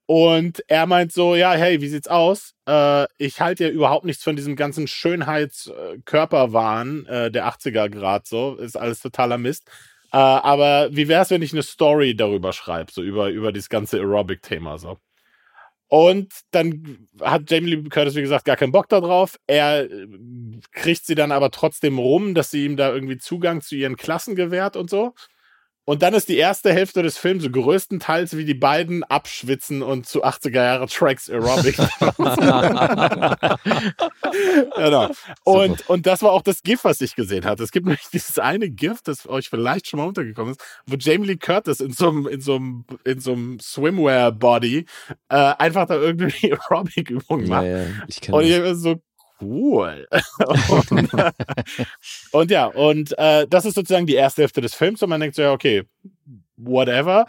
Und 0.07 0.65
er 0.67 0.87
meint 0.87 1.13
so, 1.13 1.37
ja, 1.37 1.53
hey, 1.53 1.81
wie 1.81 1.89
sieht's 1.89 2.09
aus? 2.09 2.55
Äh, 2.67 3.07
ich 3.17 3.41
halte 3.41 3.63
ja 3.65 3.71
überhaupt 3.71 4.05
nichts 4.05 4.25
von 4.25 4.35
diesem 4.35 4.57
ganzen 4.57 4.89
Schönheits-Körperwahn 4.89 7.07
äh, 7.07 7.31
der 7.31 7.47
80er 7.47 7.89
Grad 7.89 8.27
so. 8.27 8.57
Ist 8.57 8.77
alles 8.77 8.99
totaler 8.99 9.39
Mist. 9.39 9.69
Äh, 10.13 10.17
aber 10.17 10.89
wie 10.91 11.07
wär's, 11.07 11.31
wenn 11.31 11.43
ich 11.43 11.53
eine 11.53 11.63
Story 11.63 12.17
darüber 12.17 12.53
schreibe, 12.53 12.91
so 12.91 13.03
über, 13.03 13.29
über 13.29 13.53
dieses 13.53 13.69
ganze 13.69 13.99
Aerobic-Thema 13.99 14.79
so? 14.79 14.99
Und 15.93 16.33
dann 16.53 17.09
hat 17.21 17.51
Jamie 17.51 17.75
Lee 17.75 17.89
Curtis, 17.89 18.15
wie 18.15 18.21
gesagt, 18.21 18.45
gar 18.45 18.55
keinen 18.55 18.71
Bock 18.71 18.89
darauf. 18.89 19.37
Er 19.49 19.91
äh, 19.91 20.07
kriegt 20.71 21.05
sie 21.05 21.17
dann 21.17 21.33
aber 21.33 21.51
trotzdem 21.51 21.99
rum, 21.99 22.33
dass 22.33 22.53
sie 22.53 22.65
ihm 22.65 22.77
da 22.77 22.93
irgendwie 22.95 23.19
Zugang 23.19 23.61
zu 23.61 23.75
ihren 23.75 23.97
Klassen 23.97 24.37
gewährt 24.37 24.77
und 24.77 24.89
so. 24.89 25.15
Und 25.91 26.03
dann 26.03 26.15
ist 26.15 26.29
die 26.29 26.37
erste 26.37 26.73
Hälfte 26.73 27.03
des 27.03 27.19
Films 27.19 27.43
so 27.43 27.51
größtenteils, 27.51 28.37
wie 28.37 28.45
die 28.45 28.55
beiden 28.55 29.03
abschwitzen 29.03 29.83
und 29.83 30.07
zu 30.07 30.25
80er 30.25 30.63
Jahre 30.63 30.87
Tracks 30.87 31.29
Aerobic. 31.29 31.77
genau. 34.77 35.11
Und, 35.43 35.91
und 35.91 36.07
das 36.07 36.23
war 36.23 36.31
auch 36.31 36.43
das 36.43 36.63
GIF, 36.63 36.85
was 36.85 37.01
ich 37.01 37.17
gesehen 37.17 37.45
hatte. 37.45 37.65
Es 37.65 37.73
gibt 37.73 37.87
nämlich 37.87 38.07
dieses 38.13 38.39
eine 38.39 38.71
GIF, 38.71 39.03
das 39.03 39.29
euch 39.29 39.49
vielleicht 39.49 39.89
schon 39.89 39.99
mal 39.99 40.07
untergekommen 40.07 40.53
ist, 40.53 40.61
wo 40.87 40.95
Jamie 40.95 41.27
Lee 41.27 41.39
Curtis 41.39 41.81
in 41.81 41.93
so 41.93 42.09
einem, 42.09 42.29
in 42.29 42.41
so 42.41 42.55
einem, 42.55 42.85
in 43.03 43.19
so 43.19 43.33
einem 43.33 43.59
Swimwear-Body 43.59 44.87
äh, 45.29 45.35
einfach 45.35 45.89
da 45.89 45.97
irgendwie 45.97 46.53
Aerobic-Übungen 46.53 47.47
Ja, 47.47 47.57
macht. 47.57 47.67
ja, 47.67 47.85
ich 48.07 48.21
kenne 48.21 48.39
Und 48.39 48.45
ich 48.45 48.55
so, 48.77 49.03
cool. 49.41 50.09
und, 50.91 51.11
und 52.33 52.51
ja, 52.51 52.67
und 52.67 53.19
äh, 53.19 53.47
das 53.49 53.65
ist 53.65 53.75
sozusagen 53.75 54.07
die 54.07 54.15
erste 54.15 54.43
Hälfte 54.43 54.61
des 54.61 54.75
Films 54.75 55.03
und 55.03 55.11
man 55.11 55.21
denkt 55.21 55.37
so, 55.37 55.43
ja, 55.43 55.53
okay, 55.53 55.85
whatever. 56.57 57.27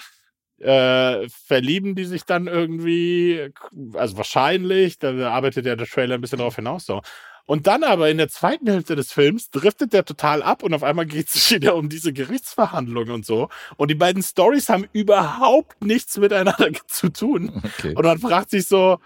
Äh, 0.59 1.27
verlieben 1.29 1.95
die 1.95 2.05
sich 2.05 2.23
dann 2.23 2.45
irgendwie, 2.45 3.49
also 3.93 4.17
wahrscheinlich, 4.17 4.99
da 4.99 5.31
arbeitet 5.31 5.65
ja 5.65 5.75
der 5.75 5.87
Trailer 5.87 6.15
ein 6.15 6.21
bisschen 6.21 6.37
darauf 6.37 6.55
hinaus 6.55 6.85
so. 6.85 7.01
Und 7.45 7.67
dann 7.67 7.83
aber 7.83 8.09
in 8.09 8.17
der 8.17 8.29
zweiten 8.29 8.67
Hälfte 8.67 8.95
des 8.95 9.11
Films 9.11 9.49
driftet 9.49 9.91
der 9.91 10.05
total 10.05 10.43
ab 10.43 10.63
und 10.63 10.73
auf 10.73 10.83
einmal 10.83 11.05
geht 11.05 11.29
es 11.29 11.51
wieder 11.51 11.75
um 11.75 11.89
diese 11.89 12.13
Gerichtsverhandlungen 12.13 13.11
und 13.11 13.25
so. 13.25 13.49
Und 13.77 13.89
die 13.91 13.95
beiden 13.95 14.23
Stories 14.23 14.69
haben 14.69 14.87
überhaupt 14.93 15.83
nichts 15.83 16.17
miteinander 16.17 16.69
zu 16.87 17.09
tun. 17.09 17.61
Okay. 17.63 17.95
Und 17.95 18.05
man 18.05 18.19
fragt 18.19 18.51
sich 18.51 18.67
so, 18.67 18.99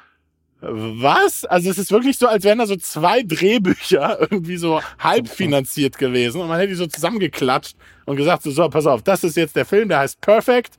was? 0.68 1.46
Also 1.46 1.70
es 1.70 1.78
ist 1.78 1.92
wirklich 1.92 2.18
so, 2.18 2.28
als 2.28 2.44
wären 2.44 2.60
da 2.60 2.66
so 2.66 2.76
zwei 2.76 3.24
Drehbücher 3.24 4.20
irgendwie 4.32 4.58
so 4.58 4.82
halb 5.00 5.28
finanziert 5.28 5.98
gewesen 5.98 6.42
und 6.42 6.48
man 6.48 6.58
hätte 6.58 6.70
die 6.70 6.76
so 6.76 6.88
zusammengeklatscht 6.88 7.76
und 8.06 8.16
gesagt, 8.16 8.44
so, 8.44 8.52
so 8.52 8.70
pass 8.70 8.88
auf, 8.88 9.04
das 9.04 9.24
ist 9.24 9.38
jetzt 9.38 9.56
der 9.56 9.66
Film, 9.66 9.90
der 9.90 10.00
heißt 10.00 10.22
Perfect, 10.22 10.78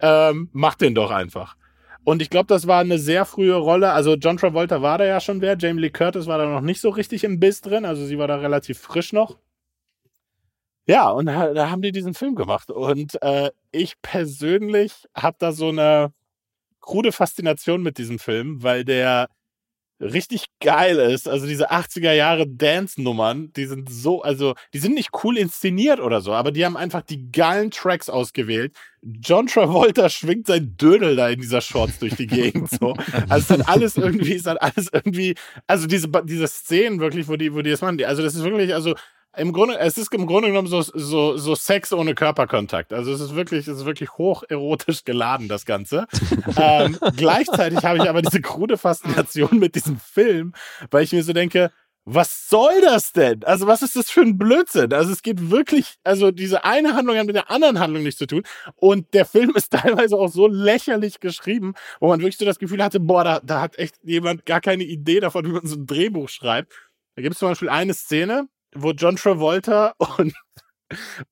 ähm, 0.00 0.48
mach 0.52 0.74
den 0.74 0.94
doch 0.94 1.10
einfach. 1.10 1.56
Und 2.04 2.22
ich 2.22 2.30
glaube, 2.30 2.46
das 2.46 2.66
war 2.66 2.80
eine 2.80 2.98
sehr 2.98 3.26
frühe 3.26 3.56
Rolle. 3.56 3.92
Also 3.92 4.14
John 4.14 4.38
Travolta 4.38 4.80
war 4.80 4.96
da 4.98 5.04
ja 5.04 5.20
schon 5.20 5.40
wer, 5.42 5.58
Jamie 5.58 5.82
Lee 5.82 5.90
Curtis 5.90 6.26
war 6.26 6.38
da 6.38 6.46
noch 6.46 6.62
nicht 6.62 6.80
so 6.80 6.88
richtig 6.88 7.22
im 7.24 7.38
Biss 7.38 7.60
drin, 7.60 7.84
also 7.84 8.06
sie 8.06 8.18
war 8.18 8.28
da 8.28 8.36
relativ 8.36 8.78
frisch 8.78 9.12
noch. 9.12 9.36
Ja, 10.86 11.10
und 11.10 11.26
da, 11.26 11.52
da 11.52 11.70
haben 11.70 11.82
die 11.82 11.92
diesen 11.92 12.14
Film 12.14 12.34
gemacht. 12.34 12.70
Und 12.70 13.20
äh, 13.22 13.50
ich 13.72 14.00
persönlich 14.00 15.06
habe 15.14 15.36
da 15.38 15.52
so 15.52 15.68
eine 15.68 16.14
krude 16.88 17.12
Faszination 17.12 17.82
mit 17.82 17.98
diesem 17.98 18.18
Film, 18.18 18.62
weil 18.62 18.82
der 18.82 19.28
richtig 20.00 20.46
geil 20.60 20.96
ist. 20.96 21.28
Also 21.28 21.46
diese 21.46 21.70
80er 21.70 22.12
Jahre 22.12 22.46
Dance-Nummern, 22.48 23.52
die 23.52 23.66
sind 23.66 23.90
so, 23.90 24.22
also 24.22 24.54
die 24.72 24.78
sind 24.78 24.94
nicht 24.94 25.10
cool 25.22 25.36
inszeniert 25.36 26.00
oder 26.00 26.22
so, 26.22 26.32
aber 26.32 26.50
die 26.50 26.64
haben 26.64 26.78
einfach 26.78 27.02
die 27.02 27.30
geilen 27.30 27.70
Tracks 27.70 28.08
ausgewählt. 28.08 28.74
John 29.02 29.48
Travolta 29.48 30.08
schwingt 30.08 30.46
sein 30.46 30.76
Dödel 30.78 31.16
da 31.16 31.28
in 31.28 31.40
dieser 31.40 31.60
Shorts 31.60 31.98
durch 31.98 32.14
die 32.14 32.26
Gegend 32.26 32.70
so. 32.70 32.94
Also 33.28 33.54
es 33.54 33.60
hat 33.60 33.68
alles 33.68 33.96
irgendwie, 33.96 34.36
es 34.36 34.46
hat 34.46 34.62
alles 34.62 34.88
irgendwie, 34.90 35.34
also 35.66 35.86
diese, 35.86 36.08
diese 36.24 36.48
Szenen 36.48 37.00
wirklich, 37.00 37.28
wo 37.28 37.36
die, 37.36 37.52
wo 37.52 37.60
die 37.60 37.70
das 37.70 37.82
machen, 37.82 38.02
also 38.02 38.22
das 38.22 38.34
ist 38.34 38.44
wirklich, 38.44 38.72
also 38.72 38.94
im 39.36 39.52
Grunde, 39.52 39.78
es 39.78 39.98
ist 39.98 40.12
im 40.14 40.26
Grunde 40.26 40.48
genommen 40.48 40.68
so, 40.68 40.82
so, 40.82 41.36
so 41.36 41.54
Sex 41.54 41.92
ohne 41.92 42.14
Körperkontakt. 42.14 42.92
Also 42.92 43.12
es 43.12 43.20
ist 43.20 43.34
wirklich, 43.34 43.68
es 43.68 43.78
ist 43.78 43.84
wirklich 43.84 44.12
hoch 44.12 44.42
erotisch 44.48 45.04
geladen, 45.04 45.48
das 45.48 45.64
Ganze. 45.64 46.06
ähm, 46.56 46.98
gleichzeitig 47.16 47.84
habe 47.84 47.98
ich 47.98 48.08
aber 48.08 48.22
diese 48.22 48.40
krude 48.40 48.78
Faszination 48.78 49.58
mit 49.58 49.74
diesem 49.74 49.98
Film, 50.00 50.54
weil 50.90 51.04
ich 51.04 51.12
mir 51.12 51.22
so 51.22 51.32
denke, 51.32 51.70
was 52.10 52.48
soll 52.48 52.80
das 52.80 53.12
denn? 53.12 53.44
Also, 53.44 53.66
was 53.66 53.82
ist 53.82 53.94
das 53.94 54.10
für 54.10 54.22
ein 54.22 54.38
Blödsinn? 54.38 54.94
Also, 54.94 55.12
es 55.12 55.22
geht 55.22 55.50
wirklich, 55.50 55.96
also, 56.04 56.30
diese 56.30 56.64
eine 56.64 56.94
Handlung 56.94 57.18
hat 57.18 57.26
mit 57.26 57.36
der 57.36 57.50
anderen 57.50 57.78
Handlung 57.78 58.02
nichts 58.02 58.18
zu 58.18 58.26
tun. 58.26 58.44
Und 58.76 59.12
der 59.12 59.26
Film 59.26 59.52
ist 59.54 59.72
teilweise 59.72 60.16
auch 60.16 60.28
so 60.28 60.46
lächerlich 60.46 61.20
geschrieben, 61.20 61.74
wo 62.00 62.08
man 62.08 62.20
wirklich 62.20 62.38
so 62.38 62.46
das 62.46 62.58
Gefühl 62.58 62.82
hatte, 62.82 62.98
boah, 62.98 63.24
da, 63.24 63.40
da 63.40 63.60
hat 63.60 63.78
echt 63.78 63.96
jemand 64.02 64.46
gar 64.46 64.62
keine 64.62 64.84
Idee 64.84 65.20
davon, 65.20 65.44
wie 65.44 65.52
man 65.52 65.66
so 65.66 65.76
ein 65.76 65.86
Drehbuch 65.86 66.30
schreibt. 66.30 66.72
Da 67.14 67.22
gibt 67.22 67.34
es 67.34 67.40
zum 67.40 67.50
Beispiel 67.50 67.68
eine 67.68 67.92
Szene, 67.92 68.48
wo 68.74 68.92
John 68.92 69.16
Travolta 69.16 69.94
und 69.98 70.34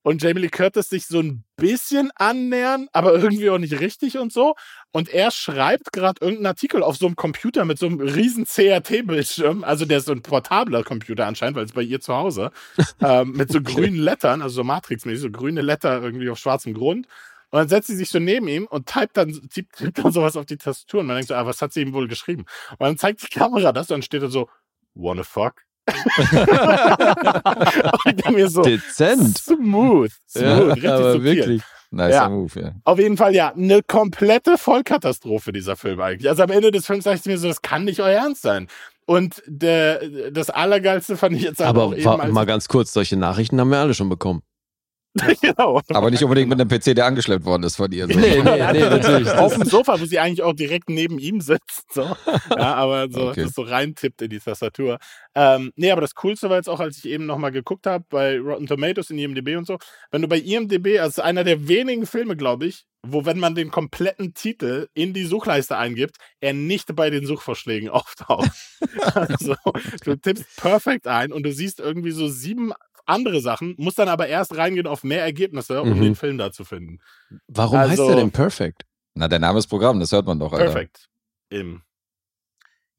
und 0.03 0.21
Jamie 0.21 0.41
Lee 0.41 0.49
Curtis 0.49 0.89
sich 0.89 1.07
so 1.07 1.19
ein 1.19 1.43
bisschen 1.55 2.11
annähern, 2.15 2.87
aber 2.93 3.15
irgendwie 3.15 3.49
auch 3.49 3.57
nicht 3.57 3.79
richtig 3.79 4.17
und 4.17 4.31
so. 4.31 4.55
Und 4.91 5.09
er 5.09 5.31
schreibt 5.31 5.91
gerade 5.91 6.21
irgendeinen 6.21 6.47
Artikel 6.47 6.83
auf 6.83 6.97
so 6.97 7.07
einem 7.07 7.15
Computer 7.15 7.65
mit 7.65 7.79
so 7.79 7.87
einem 7.87 7.99
riesen 7.99 8.45
CRT-Bildschirm, 8.45 9.63
also 9.63 9.85
der 9.85 9.97
ist 9.99 10.05
so 10.05 10.11
ein 10.11 10.21
portabler 10.21 10.83
Computer 10.83 11.25
anscheinend, 11.25 11.57
weil 11.57 11.65
es 11.65 11.71
bei 11.71 11.81
ihr 11.81 11.99
zu 12.01 12.13
Hause, 12.13 12.51
ähm, 13.01 13.31
mit 13.31 13.51
so 13.51 13.61
grünen 13.61 13.97
Lettern, 13.97 14.41
also 14.41 14.55
so 14.55 14.63
Matrix-mäßig, 14.63 15.21
so 15.21 15.31
grüne 15.31 15.61
Letter 15.61 16.01
irgendwie 16.01 16.29
auf 16.29 16.37
schwarzem 16.37 16.73
Grund. 16.73 17.07
Und 17.49 17.59
dann 17.59 17.69
setzt 17.69 17.87
sie 17.87 17.95
sich 17.95 18.09
so 18.09 18.19
neben 18.19 18.47
ihm 18.49 18.67
und 18.67 18.87
typt 18.87 19.15
dann, 19.15 19.31
tippt, 19.49 19.97
dann 19.97 20.11
sowas 20.11 20.35
auf 20.35 20.45
die 20.45 20.57
Tastatur. 20.57 20.99
Und 20.99 21.07
man 21.07 21.15
denkt 21.15 21.29
so, 21.29 21.35
ah, 21.35 21.45
was 21.45 21.61
hat 21.61 21.71
sie 21.71 21.81
ihm 21.81 21.93
wohl 21.93 22.09
geschrieben? 22.09 22.45
Und 22.71 22.81
dann 22.81 22.97
zeigt 22.97 23.23
die 23.23 23.27
Kamera 23.27 23.71
das 23.71 23.89
und 23.89 23.95
dann 23.95 24.01
steht 24.01 24.21
er 24.21 24.29
so, 24.29 24.49
wanna 24.95 25.23
fuck? 25.23 25.66
So, 28.47 28.61
Dezent. 28.61 29.37
Smooth. 29.37 30.11
Smooth. 30.29 30.41
Ja, 30.43 30.57
richtig 30.59 30.89
aber 30.89 31.13
subtil. 31.13 31.23
wirklich. 31.37 31.61
Nicer 31.89 32.09
Ja. 32.09 32.29
Move, 32.29 32.59
ja. 32.61 32.71
Auf 32.83 32.99
jeden 32.99 33.15
Fall, 33.15 33.33
ja, 33.33 33.53
eine 33.53 33.81
komplette 33.81 34.57
Vollkatastrophe, 34.57 35.53
dieser 35.53 35.77
Film 35.77 36.01
eigentlich. 36.01 36.27
Also 36.29 36.43
am 36.43 36.51
Ende 36.51 36.71
des 36.71 36.85
Films 36.85 37.05
dachte 37.05 37.17
ich 37.19 37.25
mir 37.25 37.37
so, 37.37 37.47
das 37.47 37.61
kann 37.61 37.85
nicht 37.85 38.01
euer 38.01 38.09
Ernst 38.19 38.41
sein. 38.41 38.67
Und 39.05 39.41
der, 39.47 40.31
das 40.31 40.49
Allergeilste 40.49 41.15
fand 41.15 41.37
ich 41.37 41.43
jetzt 41.43 41.61
Aber 41.61 41.83
auch 41.85 41.93
eben, 41.93 42.03
wa- 42.03 42.15
als 42.17 42.33
mal 42.33 42.45
ganz 42.45 42.67
kurz, 42.67 42.91
solche 42.91 43.15
Nachrichten 43.15 43.57
haben 43.61 43.69
wir 43.69 43.77
alle 43.79 43.93
schon 43.93 44.09
bekommen. 44.09 44.41
genau. 45.41 45.81
Aber 45.89 46.11
nicht 46.11 46.23
unbedingt 46.23 46.49
mit 46.49 46.59
einem 46.59 46.69
PC, 46.69 46.95
der 46.95 47.05
angeschleppt 47.05 47.45
worden 47.45 47.63
ist 47.63 47.75
von 47.75 47.91
ihr. 47.91 48.07
So. 48.07 48.19
Nee, 48.19 48.41
nee, 48.41 48.71
nee, 48.73 48.79
natürlich. 48.89 49.29
Auf 49.31 49.53
dem 49.53 49.65
Sofa, 49.65 49.99
wo 49.99 50.05
sie 50.05 50.19
eigentlich 50.19 50.43
auch 50.43 50.53
direkt 50.53 50.89
neben 50.89 51.19
ihm 51.19 51.41
sitzt. 51.41 51.93
So. 51.93 52.15
Ja, 52.51 52.75
aber 52.75 53.09
so, 53.09 53.27
Okay. 53.29 53.43
das 53.43 53.53
so 53.53 53.63
reintippt 53.63 54.21
in 54.21 54.29
die 54.29 54.39
Tastatur. 54.39 54.99
Ähm, 55.35 55.71
nee, 55.75 55.91
aber 55.91 56.01
das 56.01 56.15
Coolste 56.15 56.49
war 56.49 56.57
jetzt 56.57 56.69
auch, 56.69 56.79
als 56.79 56.97
ich 56.97 57.05
eben 57.05 57.25
nochmal 57.25 57.51
geguckt 57.51 57.85
habe 57.87 58.05
bei 58.09 58.39
Rotten 58.39 58.67
Tomatoes 58.67 59.09
in 59.09 59.19
IMDb 59.19 59.57
und 59.57 59.67
so, 59.67 59.77
wenn 60.11 60.21
du 60.21 60.27
bei 60.27 60.39
IMDb, 60.39 60.99
also 60.99 61.21
einer 61.21 61.43
der 61.43 61.67
wenigen 61.67 62.05
Filme, 62.05 62.35
glaube 62.35 62.65
ich, 62.65 62.85
wo, 63.05 63.25
wenn 63.25 63.39
man 63.39 63.55
den 63.55 63.71
kompletten 63.71 64.33
Titel 64.33 64.87
in 64.93 65.13
die 65.13 65.23
Suchleiste 65.25 65.77
eingibt, 65.77 66.17
er 66.41 66.53
nicht 66.53 66.95
bei 66.95 67.09
den 67.09 67.25
Suchvorschlägen 67.25 67.89
auftaucht. 67.89 68.49
also, 69.13 69.55
du 70.03 70.15
tippst 70.15 70.45
perfekt 70.57 71.07
ein 71.07 71.31
und 71.31 71.43
du 71.43 71.51
siehst 71.53 71.79
irgendwie 71.79 72.11
so 72.11 72.27
sieben 72.27 72.73
andere 73.07 73.41
Sachen, 73.41 73.75
musst 73.77 73.97
dann 73.99 74.09
aber 74.09 74.27
erst 74.27 74.55
reingehen 74.55 74.87
auf 74.87 75.03
mehr 75.03 75.21
Ergebnisse, 75.21 75.81
um 75.81 75.89
Mhm. 75.97 76.01
den 76.01 76.15
Film 76.15 76.37
da 76.37 76.51
zu 76.51 76.63
finden. 76.65 76.99
Warum 77.47 77.79
heißt 77.79 77.91
Also- 77.91 78.07
der 78.07 78.15
denn 78.17 78.31
Perfect? 78.31 78.83
Na, 79.15 79.27
der 79.27 79.39
Name 79.39 79.57
ist 79.59 79.67
Programm, 79.67 79.99
das 79.99 80.11
hört 80.11 80.25
man 80.27 80.39
doch, 80.39 80.53
Alter. 80.53 80.65
Perfekt. 80.65 81.09
Im 81.49 81.81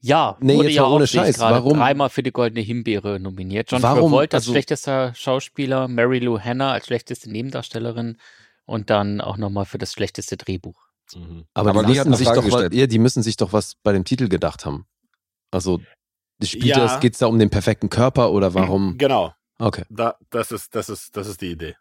Ja, 0.00 0.36
Nee, 0.40 0.54
wurde 0.56 0.68
jetzt 0.68 0.76
ja 0.76 0.86
ohne 0.86 1.06
Scheiß, 1.08 1.38
gerade 1.38 1.56
warum- 1.56 1.78
dreimal 1.78 2.08
für 2.08 2.22
die 2.22 2.30
Goldene 2.30 2.60
Himbeere 2.60 3.18
nominiert. 3.18 3.70
John 3.72 3.82
Warum- 3.82 4.10
Travolta 4.12 4.36
als 4.36 4.44
also- 4.44 4.52
schlechtester 4.52 5.12
Schauspieler, 5.16 5.88
Mary 5.88 6.20
Lou 6.20 6.38
Hanna 6.38 6.70
als 6.72 6.86
schlechteste 6.86 7.28
Nebendarstellerin 7.30 8.16
und 8.64 8.90
dann 8.90 9.20
auch 9.20 9.36
nochmal 9.38 9.64
für 9.64 9.78
das 9.78 9.92
schlechteste 9.92 10.36
Drehbuch. 10.36 10.80
Aber, 11.54 11.70
Aber 11.70 11.82
die, 11.84 11.94
die 11.94 12.14
sich 12.16 12.28
doch 12.28 12.44
was, 12.50 12.68
ja, 12.72 12.86
die 12.86 12.98
müssen 12.98 13.22
sich 13.24 13.36
doch 13.36 13.52
was 13.52 13.74
bei 13.82 13.92
dem 13.92 14.04
Titel 14.04 14.28
gedacht 14.28 14.64
haben. 14.66 14.86
Also, 15.50 15.80
spielt 16.44 16.64
Ja. 16.66 16.78
das, 16.78 17.00
geht's 17.00 17.18
da 17.18 17.26
um 17.26 17.38
den 17.38 17.50
perfekten 17.50 17.88
Körper 17.88 18.30
oder 18.30 18.54
warum? 18.54 18.98
Genau. 18.98 19.32
Okay, 19.58 19.84
Da, 19.88 20.16
das, 20.30 20.52
ist, 20.52 20.74
das, 20.74 20.88
ist, 20.88 21.16
das 21.16 21.26
ist 21.26 21.40
die 21.40 21.50
Idee. 21.50 21.76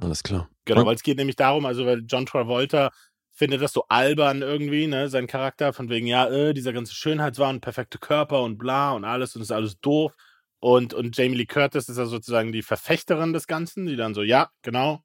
alles 0.00 0.22
klar. 0.22 0.48
Genau, 0.64 0.84
weil 0.84 0.94
es 0.94 1.02
geht 1.02 1.16
nämlich 1.16 1.36
darum, 1.36 1.64
also 1.66 1.86
weil 1.86 2.02
John 2.06 2.26
Travolta 2.26 2.90
findet 3.30 3.62
das 3.62 3.72
so 3.72 3.84
albern 3.88 4.42
irgendwie, 4.42 4.86
ne, 4.86 5.08
sein 5.08 5.26
Charakter, 5.26 5.72
von 5.72 5.88
wegen, 5.88 6.06
ja, 6.06 6.28
äh, 6.28 6.54
dieser 6.54 6.72
ganze 6.72 6.94
Schönheitswahn, 6.94 7.60
perfekte 7.60 7.98
Körper 7.98 8.42
und 8.42 8.58
bla 8.58 8.92
und 8.92 9.04
alles 9.04 9.34
und 9.34 9.42
ist 9.42 9.50
alles 9.50 9.80
doof. 9.80 10.14
Und, 10.60 10.94
und 10.94 11.16
Jamie 11.16 11.36
Lee 11.36 11.46
Curtis 11.46 11.88
ist 11.88 11.98
ja 11.98 12.06
sozusagen 12.06 12.52
die 12.52 12.62
Verfechterin 12.62 13.32
des 13.32 13.46
Ganzen, 13.46 13.86
die 13.86 13.96
dann 13.96 14.14
so, 14.14 14.22
ja, 14.22 14.50
genau, 14.62 15.02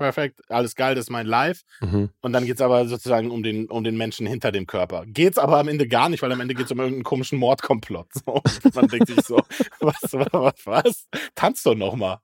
perfekt, 0.00 0.40
alles 0.48 0.74
geil, 0.74 0.94
das 0.94 1.04
ist 1.04 1.10
mein 1.10 1.26
Life. 1.26 1.62
Mhm. 1.80 2.08
Und 2.20 2.32
dann 2.32 2.46
geht's 2.46 2.60
aber 2.60 2.88
sozusagen 2.88 3.30
um 3.30 3.42
den, 3.42 3.66
um 3.66 3.84
den 3.84 3.96
Menschen 3.96 4.26
hinter 4.26 4.50
dem 4.50 4.66
Körper. 4.66 5.04
Geht's 5.06 5.38
aber 5.38 5.58
am 5.58 5.68
Ende 5.68 5.86
gar 5.86 6.08
nicht, 6.08 6.22
weil 6.22 6.32
am 6.32 6.40
Ende 6.40 6.54
geht's 6.54 6.72
um 6.72 6.78
irgendeinen 6.78 7.04
komischen 7.04 7.38
Mordkomplott. 7.38 8.08
So. 8.24 8.42
Man 8.74 8.88
denkt 8.88 9.08
sich 9.08 9.20
so, 9.24 9.36
was, 9.80 9.96
was, 10.12 10.54
was? 10.64 11.06
Tanz 11.34 11.62
doch 11.62 11.74
noch 11.74 11.94
mal. 11.96 12.18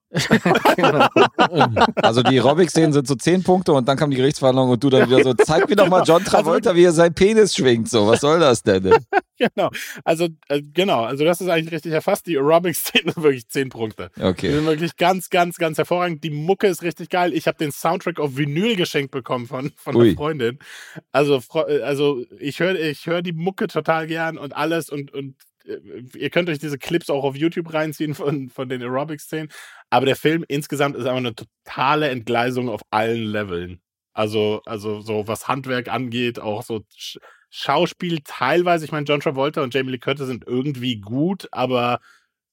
Also 1.97 2.23
die 2.23 2.39
Aerobic-Szenen 2.39 2.93
sind 2.93 3.07
so 3.07 3.15
zehn 3.15 3.43
Punkte 3.43 3.73
und 3.73 3.87
dann 3.87 3.97
kam 3.97 4.11
die 4.11 4.17
Gerichtsverhandlung 4.17 4.71
und 4.71 4.83
du 4.83 4.91
dann 4.91 5.09
wieder 5.09 5.23
so, 5.23 5.35
zeig 5.35 5.69
mir 5.69 5.77
doch 5.77 5.89
mal 5.89 6.03
John 6.05 6.25
Travolta, 6.25 6.75
wie 6.75 6.85
er 6.85 6.93
seinen 6.93 7.15
Penis 7.15 7.55
schwingt. 7.55 7.89
So, 7.91 8.07
was 8.07 8.21
soll 8.21 8.41
das 8.41 8.63
denn? 8.63 8.91
Genau. 9.39 9.69
Also, 10.03 10.29
äh, 10.49 10.63
genau. 10.63 11.05
Also, 11.05 11.23
das 11.27 11.43
ist 11.43 11.51
eigentlich 11.51 11.71
richtig 11.71 11.93
erfasst. 11.93 12.27
Die 12.27 12.39
Aerobics-Szenen 12.39 13.13
sind 13.13 13.23
wirklich 13.23 13.47
zehn 13.49 13.69
Punkte. 13.69 14.11
Die 14.17 14.23
Okay. 14.23 14.51
sind 14.51 14.65
wirklich 14.65 14.97
ganz, 14.97 15.29
ganz, 15.29 15.59
ganz 15.59 15.77
hervorragend. 15.77 16.25
Die 16.25 16.31
Mucke 16.31 16.67
ist 16.69 16.83
richtig 16.83 17.11
geil. 17.11 17.35
Ich 17.35 17.47
habe 17.47 17.59
den 17.59 17.66
Soundtrack 17.73 18.19
auf 18.21 18.37
Vinyl 18.37 18.77
geschenkt 18.77 19.11
bekommen 19.11 19.47
von, 19.47 19.73
von 19.77 19.97
Ui. 19.97 20.09
einer 20.09 20.17
Freundin. 20.17 20.59
Also, 21.13 21.43
äh, 21.55 21.83
also 21.83 22.25
ich 22.39 22.61
höre 22.61 22.79
ich 22.79 23.07
hör 23.07 23.23
die 23.23 23.33
Mucke 23.33 23.67
total 23.67 24.07
gern 24.07 24.39
und 24.39 24.57
alles 24.57 24.91
und, 24.91 25.13
und 25.13 25.37
äh, 25.67 25.79
ihr 26.17 26.31
könnt 26.31 26.49
euch 26.49 26.59
diese 26.59 26.79
Clips 26.79 27.11
auch 27.11 27.25
auf 27.25 27.37
YouTube 27.37 27.73
reinziehen 27.73 28.15
von, 28.15 28.49
von 28.49 28.69
den 28.69 28.83
Aerobics-Szenen. 28.83 29.51
Aber 29.91 30.07
der 30.07 30.17
Film 30.17 30.45
insgesamt 30.49 30.97
ist 30.97 31.05
einfach 31.07 31.17
eine 31.17 31.35
totale 31.35 32.09
Entgleisung 32.09 32.69
auf 32.69 32.83
allen 32.91 33.25
Leveln. 33.25 33.81
Also, 34.15 34.63
also 34.65 35.01
so 35.01 35.29
was 35.29 35.47
Handwerk 35.49 35.89
angeht, 35.89 36.39
auch 36.39 36.63
so 36.63 36.85
Sch 36.97 37.19
Schauspiel 37.51 38.21
teilweise. 38.25 38.85
Ich 38.85 38.93
meine, 38.93 39.07
John 39.07 39.21
Travolta 39.21 39.63
und 39.63 39.73
Jamie 39.73 39.93
Lee 39.93 39.99
Curtis 39.99 40.27
sind 40.27 40.45
irgendwie 40.47 41.01
gut, 41.01 41.49
aber 41.53 42.01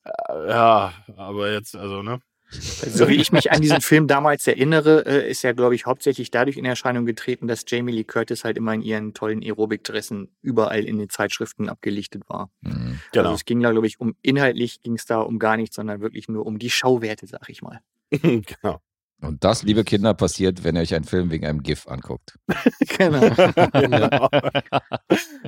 äh, 0.04 0.50
ja, 0.50 0.94
aber 1.18 1.52
jetzt, 1.52 1.76
also, 1.76 2.04
ne? 2.04 2.20
So 2.54 3.08
wie 3.08 3.16
ich 3.16 3.32
mich 3.32 3.52
an 3.52 3.62
diesen 3.62 3.82
Film 3.82 4.08
damals 4.08 4.48
erinnere, 4.48 5.06
äh, 5.06 5.30
ist 5.30 5.44
er, 5.44 5.54
glaube 5.54 5.76
ich, 5.76 5.86
hauptsächlich 5.86 6.32
dadurch 6.32 6.58
in 6.58 6.66
Erscheinung 6.66 7.06
getreten, 7.06 7.48
dass 7.48 7.66
Jamie 7.68 7.92
Lee 7.92 8.04
Curtis 8.04 8.44
halt 8.44 8.58
immer 8.58 8.74
in 8.74 8.82
ihren 8.82 9.14
tollen 9.14 9.42
Aerobic-Dressen 9.42 10.36
überall 10.42 10.84
in 10.84 10.98
den 10.98 11.10
Zeitschriften 11.10 11.70
abgelichtet 11.70 12.24
war. 12.28 12.52
Mhm. 12.62 13.00
Genau. 13.12 13.26
Also 13.26 13.36
es 13.36 13.46
ging 13.46 13.60
da, 13.62 13.72
glaube 13.72 13.88
ich, 13.88 14.00
um 14.00 14.16
inhaltlich 14.22 14.82
ging 14.82 14.96
es 14.96 15.06
da 15.06 15.22
um 15.22 15.40
gar 15.40 15.58
nichts, 15.58 15.76
sondern 15.76 16.02
wirklich 16.02 16.28
nur 16.28 16.46
um 16.46 16.60
die 16.60 16.70
Schauwerte, 16.70 17.28
sag 17.28 17.50
ich 17.50 17.62
mal. 17.62 17.80
genau. 18.12 18.82
Und 19.24 19.44
das, 19.44 19.64
liebe 19.64 19.84
Kinder, 19.84 20.14
passiert, 20.14 20.64
wenn 20.64 20.76
ihr 20.76 20.82
euch 20.82 20.94
einen 20.94 21.06
Film 21.06 21.32
wegen 21.32 21.46
einem 21.46 21.64
GIF 21.64 21.88
anguckt. 21.88 22.38
genau. 22.98 23.22
genau. 23.74 24.30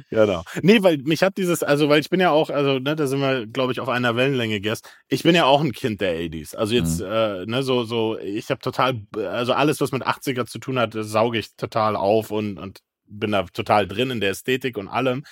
genau. 0.09 0.43
Nee, 0.61 0.81
weil 0.81 0.97
mich 0.99 1.21
hat 1.21 1.37
dieses, 1.37 1.61
also 1.61 1.89
weil 1.89 1.99
ich 1.99 2.09
bin 2.09 2.19
ja 2.19 2.31
auch, 2.31 2.49
also 2.49 2.79
ne, 2.79 2.95
da 2.95 3.07
sind 3.07 3.19
wir, 3.19 3.45
glaube 3.47 3.73
ich, 3.73 3.79
auf 3.79 3.89
einer 3.89 4.15
Wellenlänge 4.15 4.61
Guest. 4.61 4.89
Ich 5.07 5.23
bin 5.23 5.35
ja 5.35 5.45
auch 5.45 5.61
ein 5.61 5.73
Kind 5.73 6.01
der 6.01 6.15
80s. 6.15 6.55
Also 6.55 6.73
jetzt, 6.73 7.01
äh, 7.01 7.45
ne, 7.45 7.63
so, 7.63 7.83
so, 7.83 8.17
ich 8.17 8.49
habe 8.49 8.61
total, 8.61 9.01
also 9.15 9.53
alles, 9.53 9.81
was 9.81 9.91
mit 9.91 10.03
80er 10.03 10.45
zu 10.45 10.59
tun 10.59 10.79
hat, 10.79 10.95
sauge 10.97 11.37
ich 11.37 11.55
total 11.55 11.95
auf 11.95 12.31
und, 12.31 12.57
und 12.57 12.79
bin 13.07 13.31
da 13.31 13.43
total 13.43 13.87
drin 13.87 14.09
in 14.09 14.21
der 14.21 14.31
Ästhetik 14.31 14.77
und 14.77 14.87
allem. 14.87 15.23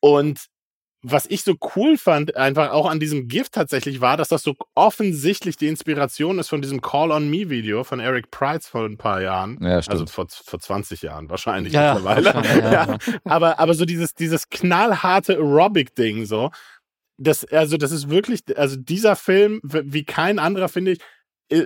Und 0.00 0.46
was 1.02 1.24
ich 1.26 1.42
so 1.44 1.54
cool 1.76 1.96
fand, 1.96 2.36
einfach 2.36 2.72
auch 2.72 2.88
an 2.88 3.00
diesem 3.00 3.26
Gift 3.26 3.52
tatsächlich 3.52 4.00
war, 4.00 4.16
dass 4.18 4.28
das 4.28 4.42
so 4.42 4.54
offensichtlich 4.74 5.56
die 5.56 5.68
Inspiration 5.68 6.38
ist 6.38 6.48
von 6.48 6.60
diesem 6.60 6.82
Call 6.82 7.10
on 7.10 7.30
Me 7.30 7.48
Video 7.48 7.84
von 7.84 8.00
Eric 8.00 8.30
Price 8.30 8.68
vor 8.68 8.84
ein 8.84 8.98
paar 8.98 9.22
Jahren. 9.22 9.58
Ja, 9.62 9.80
stimmt. 9.80 10.00
Also 10.00 10.06
vor, 10.06 10.26
vor 10.28 10.60
20 10.60 11.00
Jahren 11.02 11.30
wahrscheinlich 11.30 11.72
Ja, 11.72 11.94
mittlerweile. 11.94 12.26
wahrscheinlich, 12.34 12.64
ja, 12.64 12.72
Ja, 12.72 12.98
aber, 13.24 13.58
aber 13.58 13.74
so 13.74 13.86
dieses, 13.86 14.14
dieses 14.14 14.50
knallharte 14.50 15.34
Aerobic-Ding, 15.36 16.26
so. 16.26 16.50
Das, 17.16 17.44
also, 17.44 17.76
das 17.76 17.92
ist 17.92 18.08
wirklich, 18.10 18.40
also 18.56 18.76
dieser 18.76 19.14
Film, 19.16 19.60
wie 19.62 20.04
kein 20.04 20.38
anderer, 20.38 20.68
finde 20.68 20.92
ich, 20.92 21.00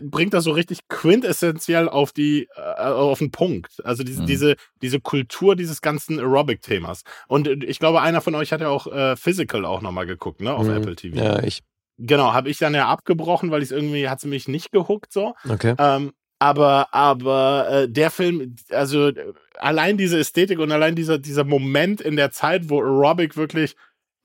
bringt 0.02 0.32
das 0.34 0.44
so 0.44 0.50
richtig 0.52 0.80
quintessentiell 0.88 1.88
auf 1.88 2.12
die, 2.12 2.48
äh, 2.56 2.60
auf 2.82 3.18
den 3.18 3.30
Punkt. 3.30 3.84
Also 3.84 4.02
diese, 4.02 4.22
Mhm. 4.22 4.26
diese, 4.26 4.56
diese 4.82 5.00
Kultur 5.00 5.56
dieses 5.56 5.80
ganzen 5.82 6.18
Aerobic-Themas. 6.18 7.02
Und 7.28 7.46
äh, 7.46 7.56
ich 7.66 7.78
glaube, 7.78 8.00
einer 8.00 8.20
von 8.20 8.34
euch 8.34 8.52
hat 8.52 8.60
ja 8.60 8.68
auch 8.68 8.86
äh, 8.86 9.16
Physical 9.16 9.64
auch 9.64 9.82
nochmal 9.82 10.06
geguckt, 10.06 10.40
ne, 10.40 10.52
auf 10.54 10.66
Mhm. 10.66 10.76
Apple 10.76 10.96
TV. 10.96 11.16
Ja, 11.16 11.42
ich. 11.42 11.60
Genau, 11.98 12.32
habe 12.32 12.50
ich 12.50 12.58
dann 12.58 12.74
ja 12.74 12.88
abgebrochen, 12.88 13.50
weil 13.50 13.62
ich 13.62 13.70
irgendwie, 13.70 14.08
hat 14.08 14.18
es 14.18 14.24
mich 14.24 14.48
nicht 14.48 14.72
gehuckt, 14.72 15.12
so. 15.12 15.34
Okay. 15.48 15.74
Ähm, 15.78 16.12
aber 16.40 16.88
aber 16.92 17.68
äh, 17.70 17.88
der 17.88 18.10
Film, 18.10 18.56
also 18.70 19.08
äh, 19.08 19.32
allein 19.58 19.96
diese 19.96 20.18
Ästhetik 20.18 20.58
und 20.58 20.72
allein 20.72 20.96
dieser, 20.96 21.18
dieser 21.18 21.44
Moment 21.44 22.00
in 22.00 22.16
der 22.16 22.30
Zeit, 22.32 22.68
wo 22.68 22.80
Aerobic 22.82 23.36
wirklich 23.36 23.76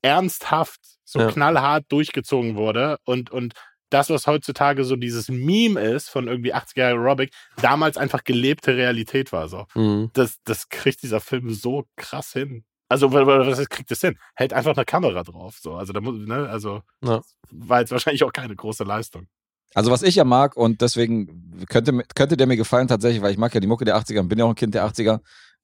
ernsthaft 0.02 0.80
so 1.04 1.20
Ja. 1.20 1.26
knallhart 1.28 1.84
durchgezogen 1.88 2.56
wurde 2.56 2.98
und, 3.04 3.30
und 3.30 3.54
das, 3.90 4.08
was 4.10 4.26
heutzutage 4.26 4.84
so 4.84 4.96
dieses 4.96 5.28
Meme 5.28 5.80
ist 5.80 6.08
von 6.08 6.28
irgendwie 6.28 6.54
80er 6.54 6.78
Jahre 6.78 6.94
Aerobic, 6.94 7.32
damals 7.60 7.96
einfach 7.96 8.24
gelebte 8.24 8.76
Realität 8.76 9.32
war 9.32 9.48
so. 9.48 9.66
Mhm. 9.74 10.10
Das, 10.14 10.36
das 10.44 10.68
kriegt 10.68 11.02
dieser 11.02 11.20
Film 11.20 11.50
so 11.50 11.84
krass 11.96 12.32
hin. 12.32 12.64
Also, 12.88 13.12
was 13.12 13.68
kriegt 13.68 13.90
es 13.92 14.00
hin? 14.00 14.16
Hält 14.34 14.52
einfach 14.52 14.76
eine 14.76 14.84
Kamera 14.84 15.22
drauf. 15.22 15.58
So, 15.60 15.74
also, 15.74 15.92
da 15.92 16.00
muss, 16.00 16.14
ne, 16.26 16.48
also, 16.48 16.82
Ja. 17.04 17.20
war 17.50 17.80
jetzt 17.80 17.92
wahrscheinlich 17.92 18.24
auch 18.24 18.32
keine 18.32 18.56
große 18.56 18.82
Leistung. 18.84 19.26
Also 19.72 19.92
was 19.92 20.02
ich 20.02 20.16
ja 20.16 20.24
mag 20.24 20.56
und 20.56 20.80
deswegen 20.80 21.64
könnte, 21.68 22.02
könnte 22.16 22.36
der 22.36 22.48
mir 22.48 22.56
gefallen 22.56 22.88
tatsächlich, 22.88 23.22
weil 23.22 23.30
ich 23.30 23.38
mag 23.38 23.54
ja 23.54 23.60
die 23.60 23.68
Mucke 23.68 23.84
der 23.84 23.96
80er 23.96 24.18
und 24.18 24.28
bin 24.28 24.36
ja 24.36 24.44
auch 24.44 24.48
ein 24.48 24.56
Kind 24.56 24.74
der 24.74 24.84
80er. 24.84 25.20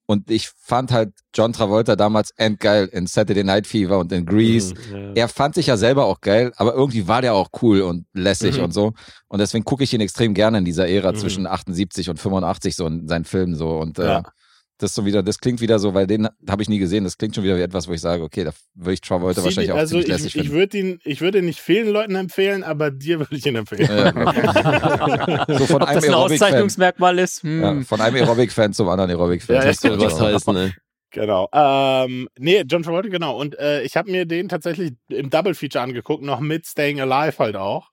Und 0.09 0.31
ich 0.31 0.49
fand 0.57 0.91
halt 0.91 1.11
John 1.35 1.51
Travolta 1.51 1.97
damals 1.97 2.31
endgeil 2.37 2.85
in 2.85 3.07
Saturday 3.07 3.43
Night 3.43 3.67
Fever 3.67 3.99
und 3.99 4.09
in 4.13 4.25
Grease. 4.25 4.73
Mhm, 4.73 5.11
Er 5.15 5.27
fand 5.27 5.53
sich 5.55 5.67
ja 5.67 5.75
selber 5.75 6.05
auch 6.05 6.21
geil, 6.21 6.53
aber 6.55 6.73
irgendwie 6.73 7.07
war 7.09 7.21
der 7.21 7.33
auch 7.33 7.49
cool 7.61 7.81
und 7.81 8.05
lässig 8.13 8.57
Mhm. 8.57 8.63
und 8.63 8.73
so. 8.73 8.93
Und 9.27 9.39
deswegen 9.39 9.65
gucke 9.65 9.83
ich 9.83 9.93
ihn 9.93 9.99
extrem 10.01 10.33
gerne 10.33 10.59
in 10.59 10.65
dieser 10.65 10.87
Ära 10.87 11.11
Mhm. 11.11 11.17
zwischen 11.17 11.45
78 11.45 12.09
und 12.09 12.19
85 12.19 12.75
so 12.77 12.87
in 12.87 13.07
seinen 13.07 13.25
Filmen 13.25 13.55
so. 13.55 13.77
Und 13.77 13.99
äh, 13.99 14.05
Ja. 14.05 14.23
Das 14.79 14.91
ist 14.91 14.95
so 14.95 15.05
wieder, 15.05 15.23
das 15.23 15.39
klingt 15.39 15.59
wieder 15.61 15.79
so, 15.79 15.93
weil 15.93 16.05
den 16.07 16.27
habe 16.47 16.61
ich 16.61 16.69
nie 16.69 16.77
gesehen. 16.79 17.03
Das 17.03 17.17
klingt 17.17 17.33
schon 17.35 17.43
wieder 17.43 17.57
wie 17.57 17.61
etwas, 17.61 17.87
wo 17.87 17.93
ich 17.93 18.01
sage, 18.01 18.23
okay, 18.23 18.43
da 18.43 18.51
würde 18.75 18.93
ich 18.93 19.01
Travolta 19.01 19.41
Sie- 19.41 19.45
wahrscheinlich 19.45 19.71
auch 19.71 19.77
also 19.77 19.91
ziemlich 20.01 20.05
ich, 20.07 20.11
lässig 20.13 20.35
ich 20.35 20.41
finden. 20.43 20.53
würde 20.57 20.77
ihn, 20.77 20.99
ich 21.03 21.21
würde 21.21 21.37
ihn 21.39 21.45
nicht 21.45 21.59
vielen 21.59 21.89
Leuten 21.89 22.15
empfehlen, 22.15 22.63
aber 22.63 22.91
dir 22.91 23.19
würde 23.19 23.35
ich 23.35 23.45
ihn 23.45 23.55
empfehlen. 23.55 23.89
Ja, 23.89 25.47
ich. 25.49 25.57
so 25.59 25.65
von 25.65 25.81
Ob 25.81 25.87
einem 25.87 25.95
das 25.95 26.03
ein 26.05 26.13
Aerobic-Fan. 26.13 26.13
Auszeichnungsmerkmal 26.13 27.19
ist? 27.19 27.43
Hm. 27.43 27.61
Ja, 27.61 27.81
von 27.81 28.01
einem 28.01 28.15
Aerobic-Fan 28.17 28.73
zum 28.73 28.89
anderen 28.89 29.09
Aerobic-Fan. 29.11 29.55
Ja, 29.55 29.65
Das 29.65 29.79
soll 29.81 29.99
was 29.99 30.19
heißen, 30.19 30.53
ne? 30.53 30.73
Genau. 31.11 31.47
Ähm, 31.53 32.27
nee, 32.37 32.63
John 32.67 32.83
Travolta, 32.83 33.07
genau. 33.07 33.39
Und 33.39 33.57
äh, 33.57 33.81
ich 33.83 33.95
habe 33.95 34.11
mir 34.11 34.25
den 34.25 34.49
tatsächlich 34.49 34.91
im 35.07 35.29
Double 35.29 35.53
Feature 35.55 35.81
angeguckt, 35.83 36.21
noch 36.21 36.41
mit 36.41 36.67
Staying 36.67 36.99
Alive 36.99 37.39
halt 37.39 37.55
auch. 37.55 37.89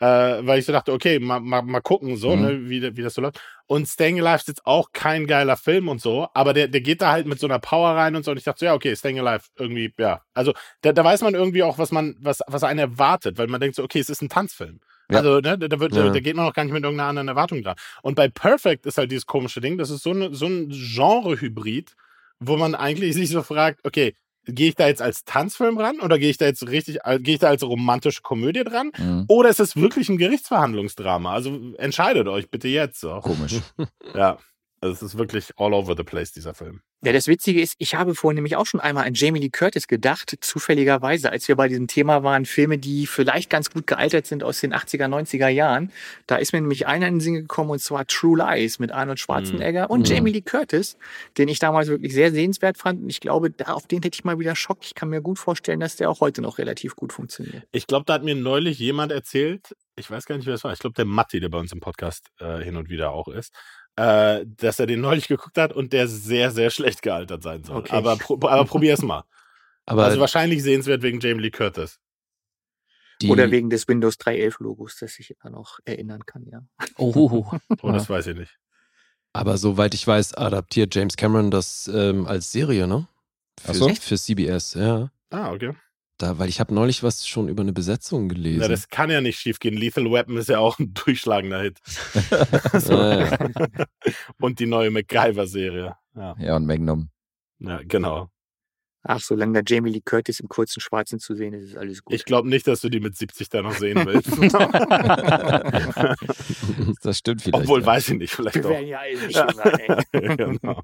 Äh, 0.00 0.46
weil 0.46 0.58
ich 0.60 0.66
so 0.66 0.72
dachte, 0.72 0.92
okay, 0.92 1.18
mal, 1.18 1.40
mal, 1.40 1.62
mal 1.62 1.80
gucken, 1.80 2.16
so, 2.16 2.36
Mhm. 2.36 2.42
ne, 2.42 2.68
wie, 2.70 2.96
wie 2.96 3.02
das 3.02 3.14
so 3.14 3.20
läuft. 3.22 3.40
Und 3.66 3.86
Staying 3.88 4.20
Alive 4.20 4.36
ist 4.36 4.48
jetzt 4.48 4.64
auch 4.66 4.92
kein 4.92 5.26
geiler 5.26 5.56
Film 5.56 5.88
und 5.88 6.00
so, 6.00 6.28
aber 6.34 6.52
der, 6.54 6.68
der 6.68 6.80
geht 6.80 7.02
da 7.02 7.10
halt 7.12 7.26
mit 7.26 7.40
so 7.40 7.46
einer 7.46 7.58
Power 7.58 7.90
rein 7.96 8.14
und 8.16 8.24
so. 8.24 8.30
Und 8.30 8.36
ich 8.38 8.44
dachte 8.44 8.60
so, 8.60 8.66
ja, 8.66 8.74
okay, 8.74 8.94
Staying 8.94 9.18
Alive, 9.18 9.44
irgendwie, 9.58 9.92
ja. 9.98 10.22
Also 10.34 10.52
da, 10.82 10.92
da 10.92 11.04
weiß 11.04 11.22
man 11.22 11.34
irgendwie 11.34 11.62
auch, 11.62 11.78
was 11.78 11.90
man, 11.92 12.16
was, 12.20 12.40
was 12.46 12.62
einen 12.62 12.78
erwartet, 12.78 13.38
weil 13.38 13.48
man 13.48 13.60
denkt 13.60 13.76
so, 13.76 13.82
okay, 13.82 13.98
es 13.98 14.08
ist 14.08 14.22
ein 14.22 14.28
Tanzfilm. 14.28 14.80
Ja. 15.10 15.18
Also, 15.18 15.40
ne, 15.40 15.58
da, 15.58 15.80
wird, 15.80 15.94
Ja. 15.96 16.10
da 16.10 16.20
geht 16.20 16.36
man 16.36 16.46
auch 16.46 16.52
gar 16.52 16.64
nicht 16.64 16.72
mit 16.72 16.84
irgendeiner 16.84 17.08
anderen 17.08 17.28
Erwartung 17.28 17.62
dran. 17.62 17.76
Und 18.02 18.14
bei 18.14 18.28
Perfect 18.28 18.86
ist 18.86 18.98
halt 18.98 19.10
dieses 19.10 19.26
komische 19.26 19.60
Ding, 19.60 19.78
das 19.78 19.90
ist 19.90 20.02
so, 20.02 20.10
eine, 20.10 20.34
so 20.34 20.46
ein 20.46 20.68
Genre-Hybrid, 20.70 21.94
wo 22.40 22.56
man 22.56 22.74
eigentlich 22.74 23.14
sich 23.14 23.30
so 23.30 23.42
fragt, 23.42 23.80
okay, 23.84 24.14
gehe 24.48 24.70
ich 24.70 24.74
da 24.74 24.88
jetzt 24.88 25.02
als 25.02 25.24
Tanzfilm 25.24 25.78
ran 25.78 26.00
oder 26.00 26.18
gehe 26.18 26.30
ich 26.30 26.38
da 26.38 26.46
jetzt 26.46 26.66
richtig, 26.66 26.98
gehe 27.20 27.34
ich 27.34 27.40
da 27.40 27.48
als 27.48 27.62
romantische 27.62 28.22
Komödie 28.22 28.64
dran? 28.64 28.90
Mhm. 28.96 29.24
Oder 29.28 29.50
ist 29.50 29.60
es 29.60 29.76
wirklich 29.76 30.08
ein 30.08 30.18
Gerichtsverhandlungsdrama? 30.18 31.32
Also 31.32 31.74
entscheidet 31.76 32.26
euch 32.28 32.50
bitte 32.50 32.68
jetzt. 32.68 33.00
So. 33.00 33.20
Komisch. 33.20 33.60
Ja, 34.14 34.38
also 34.80 34.94
es 34.94 35.02
ist 35.02 35.18
wirklich 35.18 35.50
all 35.56 35.72
over 35.74 35.94
the 35.96 36.04
place, 36.04 36.32
dieser 36.32 36.54
Film. 36.54 36.80
Ja, 37.04 37.12
das 37.12 37.28
Witzige 37.28 37.60
ist, 37.60 37.74
ich 37.78 37.94
habe 37.94 38.14
vorhin 38.16 38.34
nämlich 38.34 38.56
auch 38.56 38.66
schon 38.66 38.80
einmal 38.80 39.06
an 39.06 39.14
Jamie 39.14 39.38
Lee 39.38 39.50
Curtis 39.50 39.86
gedacht, 39.86 40.34
zufälligerweise, 40.40 41.30
als 41.30 41.46
wir 41.46 41.54
bei 41.54 41.68
diesem 41.68 41.86
Thema 41.86 42.24
waren, 42.24 42.44
Filme, 42.44 42.76
die 42.78 43.06
vielleicht 43.06 43.50
ganz 43.50 43.70
gut 43.70 43.86
gealtert 43.86 44.26
sind 44.26 44.42
aus 44.42 44.60
den 44.60 44.74
80er, 44.74 45.06
90er 45.06 45.46
Jahren. 45.48 45.92
Da 46.26 46.36
ist 46.36 46.52
mir 46.52 46.60
nämlich 46.60 46.86
einer 46.88 47.06
in 47.06 47.14
den 47.14 47.20
Sinn 47.20 47.34
gekommen, 47.34 47.70
und 47.70 47.78
zwar 47.78 48.04
True 48.06 48.38
Lies 48.38 48.80
mit 48.80 48.90
Arnold 48.90 49.20
Schwarzenegger 49.20 49.90
und 49.90 50.08
Mhm. 50.08 50.14
Jamie 50.14 50.32
Lee 50.32 50.40
Curtis, 50.42 50.96
den 51.36 51.48
ich 51.48 51.60
damals 51.60 51.88
wirklich 51.88 52.12
sehr 52.12 52.32
sehenswert 52.32 52.78
fand. 52.78 53.02
Und 53.02 53.10
ich 53.10 53.20
glaube, 53.20 53.50
da, 53.50 53.74
auf 53.74 53.86
den 53.86 54.02
hätte 54.02 54.16
ich 54.16 54.24
mal 54.24 54.38
wieder 54.40 54.56
Schock. 54.56 54.78
Ich 54.82 54.94
kann 54.94 55.08
mir 55.08 55.22
gut 55.22 55.38
vorstellen, 55.38 55.78
dass 55.78 55.94
der 55.96 56.10
auch 56.10 56.20
heute 56.20 56.42
noch 56.42 56.58
relativ 56.58 56.96
gut 56.96 57.12
funktioniert. 57.12 57.62
Ich 57.70 57.86
glaube, 57.86 58.06
da 58.06 58.14
hat 58.14 58.24
mir 58.24 58.34
neulich 58.34 58.78
jemand 58.80 59.12
erzählt, 59.12 59.74
ich 59.96 60.10
weiß 60.10 60.26
gar 60.26 60.36
nicht, 60.36 60.46
wer 60.46 60.54
das 60.54 60.64
war, 60.64 60.72
ich 60.72 60.78
glaube, 60.78 60.94
der 60.94 61.04
Matti, 61.04 61.40
der 61.40 61.48
bei 61.48 61.58
uns 61.58 61.72
im 61.72 61.80
Podcast 61.80 62.26
äh, 62.38 62.58
hin 62.58 62.76
und 62.76 62.88
wieder 62.88 63.10
auch 63.10 63.28
ist, 63.28 63.52
äh, 63.98 64.46
dass 64.46 64.78
er 64.78 64.86
den 64.86 65.00
neulich 65.00 65.26
geguckt 65.26 65.58
hat 65.58 65.72
und 65.72 65.92
der 65.92 66.06
sehr, 66.06 66.52
sehr 66.52 66.70
schlecht 66.70 67.02
gealtert 67.02 67.42
sein 67.42 67.64
soll. 67.64 67.78
Okay. 67.78 67.96
Aber, 67.96 68.16
pro, 68.16 68.34
aber 68.34 68.64
probier's 68.64 69.02
mal. 69.02 69.24
Aber 69.86 70.04
also 70.04 70.20
wahrscheinlich 70.20 70.62
sehenswert 70.62 71.00
wegen 71.02 71.18
Jamie 71.18 71.40
Lee 71.40 71.50
Curtis. 71.50 71.98
die, 73.22 73.30
Oder 73.30 73.50
wegen 73.50 73.70
des 73.70 73.88
Windows 73.88 74.16
3.11 74.16 74.62
Logos, 74.62 74.98
das 75.00 75.18
ich 75.18 75.30
immer 75.30 75.50
noch 75.50 75.78
erinnern 75.86 76.26
kann, 76.26 76.46
ja. 76.46 76.60
Oh, 76.98 77.46
Oh, 77.82 77.90
das 77.90 78.10
weiß 78.10 78.26
ich 78.26 78.36
nicht. 78.36 78.58
aber 79.32 79.56
soweit 79.56 79.94
ich 79.94 80.06
weiß, 80.06 80.34
adaptiert 80.34 80.94
James 80.94 81.16
Cameron 81.16 81.50
das 81.50 81.90
ähm, 81.92 82.26
als 82.26 82.52
Serie, 82.52 82.86
ne? 82.86 83.08
Für, 83.58 83.70
Ach 83.70 83.74
so? 83.74 83.88
für 83.94 84.18
CBS, 84.18 84.74
ja. 84.74 85.10
Ah, 85.30 85.52
okay. 85.52 85.72
Da, 86.18 86.36
weil 86.40 86.48
ich 86.48 86.58
habe 86.58 86.74
neulich 86.74 87.04
was 87.04 87.28
schon 87.28 87.48
über 87.48 87.62
eine 87.62 87.72
Besetzung 87.72 88.28
gelesen. 88.28 88.62
Ja, 88.62 88.68
das 88.68 88.88
kann 88.88 89.08
ja 89.08 89.20
nicht 89.20 89.38
schief 89.38 89.60
gehen. 89.60 89.76
Lethal 89.76 90.10
Weapon 90.10 90.36
ist 90.36 90.48
ja 90.48 90.58
auch 90.58 90.76
ein 90.80 90.92
durchschlagender 91.04 91.62
Hit. 91.62 91.78
so. 92.74 92.92
Ja, 92.94 93.24
ja. 93.30 93.38
Und 94.40 94.58
die 94.58 94.66
neue 94.66 94.90
MacGyver-Serie. 94.90 95.94
Ja. 96.16 96.36
Ja, 96.40 96.56
und 96.56 96.66
Magnum. 96.66 97.10
ja, 97.60 97.80
genau. 97.84 98.28
Ach, 99.04 99.20
solange 99.20 99.62
da 99.62 99.62
Jamie 99.64 99.92
Lee 99.92 100.00
Curtis 100.04 100.40
im 100.40 100.48
kurzen 100.48 100.80
Schwarzen 100.80 101.20
zu 101.20 101.36
sehen 101.36 101.54
ist, 101.54 101.70
ist 101.70 101.76
alles 101.76 102.02
gut. 102.02 102.12
Ich 102.12 102.24
glaube 102.24 102.48
nicht, 102.48 102.66
dass 102.66 102.80
du 102.80 102.88
die 102.88 102.98
mit 102.98 103.16
70 103.16 103.48
da 103.48 103.62
noch 103.62 103.74
sehen 103.74 104.04
willst. 104.04 104.28
das 107.04 107.18
stimmt 107.18 107.42
vielleicht. 107.42 107.62
Obwohl, 107.62 107.82
ja. 107.82 107.86
weiß 107.86 108.08
ich 108.08 108.18
nicht, 108.18 108.34
vielleicht 108.34 108.56
Wir 108.56 108.62
doch. 108.62 108.70
werden 108.70 108.88
ja 108.88 109.02
ey. 109.02 110.36
genau. 110.36 110.80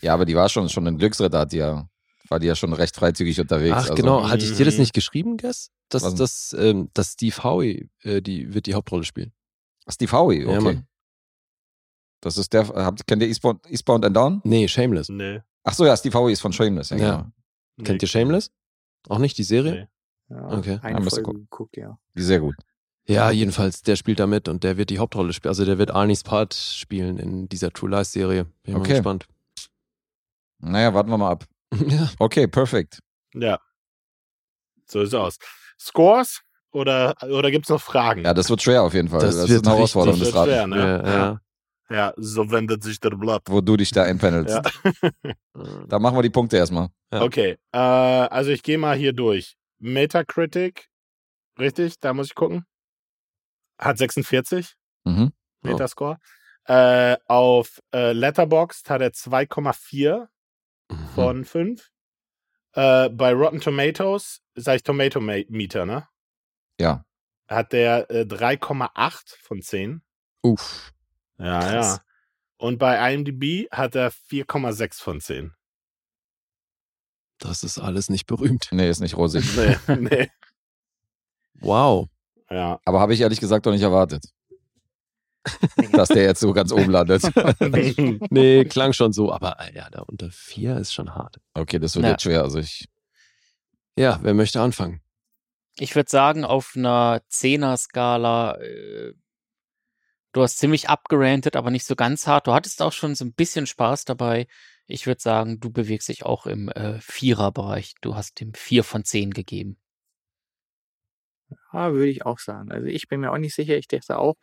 ja, 0.00 0.14
aber 0.14 0.24
die 0.24 0.34
war 0.34 0.48
schon, 0.48 0.70
schon 0.70 0.86
ein 0.86 0.96
Glücksritter, 0.96 1.40
hat 1.40 1.52
die 1.52 1.58
ja, 1.58 1.86
war 2.28 2.38
die 2.40 2.46
ja 2.46 2.54
schon 2.54 2.72
recht 2.72 2.96
freizügig 2.96 3.38
unterwegs. 3.40 3.74
Ach 3.76 3.82
also, 3.82 3.94
genau, 3.94 4.28
hatte 4.28 4.44
ich 4.44 4.54
dir 4.56 4.64
das 4.64 4.74
Mhm. 4.74 4.80
nicht 4.80 4.94
geschrieben, 4.94 5.36
Guess? 5.36 5.70
Dass, 5.88 6.02
Was 6.04 6.14
dass, 6.14 6.56
ähm, 6.58 6.88
dass 6.94 7.12
Steve 7.12 7.42
Howie 7.44 7.90
äh, 8.02 8.22
die, 8.22 8.54
wird 8.54 8.66
die 8.66 8.74
Hauptrolle 8.74 9.04
spielen. 9.04 9.32
Steve 9.88 10.12
Howie, 10.12 10.42
Ja, 10.42 10.48
okay. 10.48 10.60
Mann. 10.60 10.86
das 12.20 12.38
ist 12.38 12.52
der, 12.52 12.66
habt, 12.68 13.06
kennt 13.06 13.22
ihr 13.22 13.28
Eastbound, 13.28 13.66
Eastbound 13.70 14.04
and 14.04 14.16
Down? 14.16 14.40
Nee, 14.44 14.68
Shameless. 14.68 15.08
Nee. 15.08 15.40
Ach 15.64 15.74
so, 15.74 15.84
ja, 15.84 15.96
Steve 15.96 16.16
Howie 16.18 16.32
ist 16.32 16.40
von 16.40 16.52
Shameless. 16.52 16.90
Ja, 16.90 16.96
Ja. 16.96 17.10
Genau. 17.16 17.32
nee. 17.76 17.84
Kennt 17.84 18.02
ihr 18.02 18.08
Shameless? 18.08 18.50
Auch 19.08 19.18
nicht 19.18 19.36
die 19.38 19.42
Serie? 19.44 19.72
Nee. 20.28 20.34
Ja, 20.36 20.48
Okay. 20.58 20.78
Eine 20.82 21.04
Ja, 21.04 21.10
Folge 21.10 21.32
geguckt, 21.40 21.76
ja. 21.76 21.98
Die 22.16 22.22
sehr 22.22 22.40
gut. 22.40 22.54
Ja, 23.06 23.30
jedenfalls, 23.32 23.82
der 23.82 23.96
spielt 23.96 24.20
da 24.20 24.28
mit 24.28 24.48
und 24.48 24.62
der 24.62 24.76
wird 24.76 24.88
die 24.90 25.00
Hauptrolle 25.00 25.32
spielen. 25.32 25.50
Also 25.50 25.64
der 25.64 25.76
wird 25.76 25.90
Arnie's 25.90 26.22
Part 26.22 26.54
spielen 26.54 27.18
in 27.18 27.48
dieser 27.48 27.72
True 27.72 27.90
Lies 27.90 28.12
Serie. 28.12 28.44
Bin 28.62 28.76
Okay. 28.76 28.88
mal 28.88 28.94
gespannt. 28.94 29.26
Naja, 30.60 30.94
warten 30.94 31.10
wir 31.10 31.18
mal 31.18 31.32
ab. 31.32 31.44
Ja. 31.72 32.10
Okay, 32.18 32.46
perfekt. 32.46 33.00
Ja. 33.34 33.58
So 34.86 35.00
ist 35.00 35.08
es 35.08 35.14
aus. 35.14 35.38
Scores 35.78 36.42
oder, 36.72 37.14
oder 37.22 37.50
gibt 37.50 37.66
es 37.66 37.70
noch 37.70 37.80
Fragen? 37.80 38.24
Ja, 38.24 38.34
das 38.34 38.48
wird 38.50 38.62
schwer 38.62 38.82
auf 38.82 38.94
jeden 38.94 39.08
Fall. 39.08 39.20
Das 39.20 39.36
Das, 39.36 39.48
wird 39.48 39.62
ist 39.62 39.66
eine 39.66 39.76
Herausforderung, 39.76 40.20
das 40.20 40.34
Raten. 40.34 40.50
schwer, 40.50 40.66
ne? 40.66 40.76
Ja, 40.78 41.12
ja. 41.12 41.40
Ja, 41.90 42.14
so 42.16 42.50
wendet 42.50 42.82
sich 42.82 43.00
der 43.00 43.10
Blatt. 43.10 43.42
Wo 43.46 43.60
du 43.60 43.76
dich 43.76 43.90
da 43.90 44.04
einpendelst. 44.04 44.54
Ja. 44.54 45.10
Da 45.88 45.98
machen 45.98 46.16
wir 46.16 46.22
die 46.22 46.30
Punkte 46.30 46.56
erstmal. 46.56 46.88
Ja. 47.12 47.20
Okay, 47.22 47.58
äh, 47.72 47.78
also 47.78 48.50
ich 48.50 48.62
gehe 48.62 48.78
mal 48.78 48.96
hier 48.96 49.12
durch. 49.12 49.56
Metacritic, 49.78 50.88
richtig, 51.58 52.00
da 52.00 52.14
muss 52.14 52.28
ich 52.28 52.34
gucken. 52.34 52.64
Hat 53.78 53.98
46 53.98 54.74
Mhm. 55.04 55.32
Ja. 55.64 55.70
Metascore. 55.72 56.16
Äh, 56.64 57.16
auf 57.26 57.80
äh, 57.94 58.12
Letterboxd 58.12 58.88
hat 58.88 59.02
er 59.02 59.10
2,4 59.10 60.20
Mhm. 60.20 60.26
Von 61.14 61.44
5. 61.44 61.90
Äh, 62.74 63.08
bei 63.10 63.32
Rotten 63.32 63.60
Tomatoes, 63.60 64.40
sag 64.54 64.76
ich 64.76 64.82
Tomato 64.82 65.20
Ma- 65.20 65.44
Meter, 65.48 65.84
ne? 65.86 66.08
Ja. 66.80 67.04
Hat 67.48 67.72
der 67.72 68.10
äh, 68.10 68.22
3,8 68.22 69.36
von 69.40 69.60
10. 69.62 70.02
Uff. 70.42 70.92
Ja, 71.38 71.60
Krass. 71.60 71.96
ja. 71.96 72.02
Und 72.56 72.78
bei 72.78 73.12
IMDb 73.12 73.68
hat 73.70 73.94
er 73.94 74.10
4,6 74.12 75.02
von 75.02 75.20
10. 75.20 75.52
Das 77.38 77.64
ist 77.64 77.78
alles 77.78 78.08
nicht 78.08 78.26
berühmt. 78.26 78.68
Nee, 78.70 78.88
ist 78.88 79.00
nicht 79.00 79.16
rosig. 79.16 79.44
Nee, 79.88 79.96
nee. 79.96 80.30
Wow. 81.54 82.08
Ja. 82.50 82.80
Aber 82.84 83.00
habe 83.00 83.14
ich 83.14 83.20
ehrlich 83.20 83.40
gesagt 83.40 83.66
doch 83.66 83.72
nicht 83.72 83.82
erwartet, 83.82 84.24
dass 85.92 86.08
der 86.08 86.22
jetzt 86.22 86.40
so 86.40 86.52
ganz 86.52 86.72
oben 86.72 86.90
landet. 86.90 87.22
Nee, 88.30 88.64
klang 88.64 88.92
schon 88.92 89.12
so, 89.12 89.32
aber 89.32 89.58
äh, 89.60 89.74
ja, 89.76 89.88
da 89.90 90.02
unter 90.02 90.30
vier 90.30 90.76
ist 90.76 90.92
schon 90.92 91.14
hart. 91.14 91.40
Okay, 91.54 91.78
das 91.78 91.94
wird 91.96 92.04
Ja. 92.04 92.10
jetzt 92.12 92.22
schwer. 92.22 92.42
Also 92.42 92.58
ich. 92.58 92.88
Ja, 93.96 94.18
wer 94.22 94.34
möchte 94.34 94.60
anfangen? 94.60 95.00
Ich 95.76 95.94
würde 95.96 96.10
sagen, 96.10 96.44
auf 96.44 96.72
einer 96.76 97.22
Zehner-Skala, 97.28 98.56
äh, 98.60 99.12
du 100.32 100.42
hast 100.42 100.58
ziemlich 100.58 100.88
abgerantet, 100.88 101.56
aber 101.56 101.70
nicht 101.70 101.86
so 101.86 101.96
ganz 101.96 102.26
hart. 102.26 102.46
Du 102.46 102.52
hattest 102.52 102.80
auch 102.82 102.92
schon 102.92 103.14
so 103.14 103.24
ein 103.24 103.34
bisschen 103.34 103.66
Spaß 103.66 104.04
dabei. 104.04 104.46
Ich 104.86 105.06
würde 105.06 105.20
sagen, 105.20 105.60
du 105.60 105.70
bewegst 105.70 106.08
dich 106.08 106.24
auch 106.24 106.46
im 106.46 106.68
äh, 106.68 107.00
Vierer-Bereich. 107.00 107.94
Du 108.00 108.14
hast 108.14 108.40
ihm 108.40 108.52
vier 108.54 108.84
von 108.84 109.04
zehn 109.04 109.30
gegeben. 109.30 109.76
Ja, 111.72 111.92
würde 111.92 112.08
ich 112.10 112.24
auch 112.26 112.38
sagen. 112.38 112.70
Also 112.72 112.86
ich 112.86 113.08
bin 113.08 113.20
mir 113.20 113.30
auch 113.32 113.38
nicht 113.38 113.54
sicher. 113.54 113.76
Ich 113.76 113.88
dachte 113.88 114.18
auch, 114.18 114.34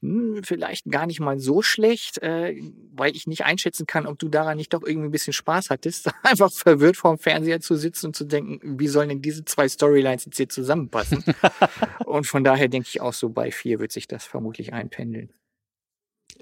hm, 0.00 0.42
vielleicht 0.44 0.84
gar 0.90 1.06
nicht 1.06 1.20
mal 1.20 1.38
so 1.38 1.62
schlecht, 1.62 2.18
äh, 2.22 2.54
weil 2.94 3.14
ich 3.16 3.26
nicht 3.26 3.44
einschätzen 3.44 3.86
kann, 3.86 4.06
ob 4.06 4.18
du 4.18 4.28
daran 4.28 4.56
nicht 4.56 4.72
doch 4.74 4.82
irgendwie 4.82 5.08
ein 5.08 5.12
bisschen 5.12 5.32
Spaß 5.32 5.70
hattest, 5.70 6.10
einfach 6.22 6.52
verwirrt 6.52 6.96
vorm 6.96 7.18
Fernseher 7.18 7.60
zu 7.60 7.76
sitzen 7.76 8.06
und 8.06 8.16
zu 8.16 8.24
denken, 8.24 8.78
wie 8.78 8.88
sollen 8.88 9.08
denn 9.08 9.22
diese 9.22 9.44
zwei 9.44 9.68
Storylines 9.68 10.24
jetzt 10.26 10.36
hier 10.36 10.48
zusammenpassen? 10.48 11.24
und 12.06 12.26
von 12.26 12.44
daher 12.44 12.68
denke 12.68 12.88
ich 12.88 13.00
auch 13.00 13.12
so, 13.12 13.28
bei 13.30 13.50
vier 13.50 13.78
wird 13.78 13.92
sich 13.92 14.06
das 14.08 14.24
vermutlich 14.24 14.72
einpendeln. 14.72 15.32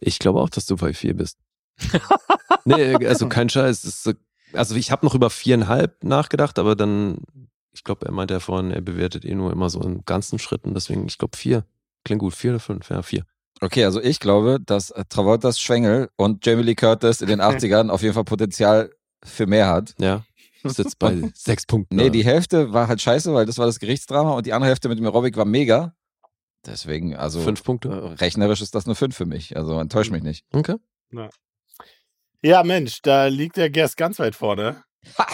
Ich 0.00 0.18
glaube 0.18 0.40
auch, 0.40 0.50
dass 0.50 0.66
du 0.66 0.76
bei 0.76 0.92
vier 0.92 1.14
bist. 1.14 1.38
nee, 2.64 2.94
also 3.06 3.28
kein 3.28 3.48
Scheiß. 3.48 3.84
Ist, 3.84 4.02
so- 4.02 4.12
also 4.52 4.74
ich 4.76 4.90
habe 4.90 5.04
noch 5.04 5.14
über 5.14 5.30
viereinhalb 5.30 6.04
nachgedacht, 6.04 6.58
aber 6.58 6.76
dann, 6.76 7.18
ich 7.74 7.84
glaube, 7.84 8.06
er 8.06 8.12
meinte 8.12 8.34
ja 8.34 8.40
vorhin, 8.40 8.70
er 8.70 8.80
bewertet 8.80 9.24
eh 9.24 9.34
nur 9.34 9.52
immer 9.52 9.68
so 9.68 9.80
in 9.82 10.04
ganzen 10.04 10.38
Schritten, 10.38 10.74
deswegen, 10.74 11.06
ich 11.06 11.18
glaube 11.18 11.36
vier. 11.36 11.64
Klingt 12.04 12.20
gut, 12.20 12.34
vier 12.34 12.52
oder 12.52 12.60
fünf, 12.60 12.88
ja, 12.88 13.02
vier. 13.02 13.24
Okay, 13.60 13.84
also 13.84 14.00
ich 14.00 14.20
glaube, 14.20 14.58
dass 14.64 14.90
äh, 14.90 15.04
Travoltas 15.08 15.60
Schwengel 15.60 16.10
und 16.16 16.44
Jamie 16.46 16.62
Lee 16.62 16.74
Curtis 16.74 17.20
in 17.20 17.28
den 17.28 17.40
80ern 17.42 17.90
auf 17.90 18.02
jeden 18.02 18.14
Fall 18.14 18.24
Potenzial 18.24 18.90
für 19.24 19.46
mehr 19.46 19.68
hat. 19.68 19.94
Ja. 19.98 20.24
Ist 20.62 20.78
jetzt 20.78 20.98
bei 20.98 21.30
sechs 21.34 21.66
Punkten. 21.66 21.96
Nee, 21.96 22.10
die 22.10 22.24
Hälfte 22.24 22.72
war 22.72 22.88
halt 22.88 23.02
scheiße, 23.02 23.34
weil 23.34 23.46
das 23.46 23.58
war 23.58 23.66
das 23.66 23.78
Gerichtsdrama 23.80 24.32
und 24.32 24.46
die 24.46 24.52
andere 24.52 24.68
Hälfte 24.68 24.88
mit 24.88 24.98
dem 24.98 25.04
Aerobic 25.04 25.36
war 25.36 25.44
mega. 25.44 25.94
Deswegen, 26.66 27.14
also 27.14 27.40
Fünf 27.40 27.62
Punkte. 27.62 27.88
äh, 27.88 28.14
rechnerisch 28.14 28.62
ist 28.62 28.74
das 28.74 28.86
eine 28.86 28.94
5 28.94 29.14
für 29.14 29.26
mich. 29.26 29.56
Also 29.56 29.78
enttäuscht 29.78 30.10
mich 30.10 30.22
nicht. 30.22 30.46
Okay. 30.52 30.76
Ja, 32.42 32.62
Mensch, 32.62 33.00
da 33.02 33.26
liegt 33.26 33.56
der 33.56 33.70
Gerst 33.70 33.96
ganz 33.96 34.18
weit 34.18 34.34
vorne. 34.34 34.82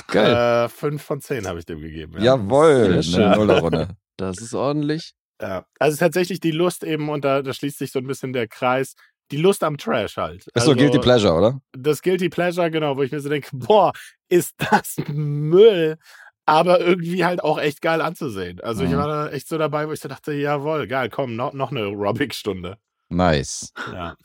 Geil. 0.08 0.64
Äh, 0.66 0.68
fünf 0.68 1.02
von 1.02 1.20
zehn 1.20 1.46
habe 1.46 1.58
ich 1.58 1.66
dem 1.66 1.80
gegeben. 1.80 2.14
Ja. 2.18 2.36
Jawohl, 2.36 3.00
eine. 3.14 3.36
Nullerrunde. 3.36 3.88
Das 4.16 4.38
ist 4.42 4.52
ordentlich. 4.52 5.14
Ja. 5.40 5.64
Also 5.78 5.96
tatsächlich 5.96 6.40
die 6.40 6.50
Lust 6.50 6.84
eben, 6.84 7.08
und 7.08 7.24
da, 7.24 7.40
da 7.40 7.54
schließt 7.54 7.78
sich 7.78 7.90
so 7.90 8.00
ein 8.00 8.06
bisschen 8.06 8.34
der 8.34 8.46
Kreis, 8.48 8.94
die 9.30 9.38
Lust 9.38 9.64
am 9.64 9.78
Trash 9.78 10.18
halt. 10.18 10.46
Ist 10.48 10.64
so 10.64 10.72
Also, 10.72 10.74
Guilty 10.74 10.98
Pleasure, 10.98 11.32
oder? 11.32 11.60
Das 11.72 12.02
Guilty 12.02 12.28
Pleasure, 12.28 12.70
genau, 12.70 12.98
wo 12.98 13.02
ich 13.02 13.12
mir 13.12 13.20
so 13.20 13.30
denke, 13.30 13.48
boah, 13.54 13.92
ist 14.28 14.54
das 14.58 14.96
Müll, 15.08 15.96
aber 16.44 16.80
irgendwie 16.80 17.24
halt 17.24 17.42
auch 17.42 17.58
echt 17.58 17.80
geil 17.80 18.02
anzusehen. 18.02 18.60
Also 18.60 18.84
ich 18.84 18.90
Mhm. 18.90 18.96
war 18.98 19.08
da 19.08 19.28
echt 19.30 19.48
so 19.48 19.56
dabei, 19.56 19.88
wo 19.88 19.92
ich 19.92 20.00
so 20.00 20.08
dachte, 20.08 20.32
jawohl, 20.34 20.86
geil, 20.86 21.08
komm, 21.08 21.34
noch, 21.34 21.54
noch 21.54 21.70
eine 21.70 21.80
Aerobic-Stunde. 21.80 22.76
Nice. 23.08 23.72
Ja. 23.92 24.16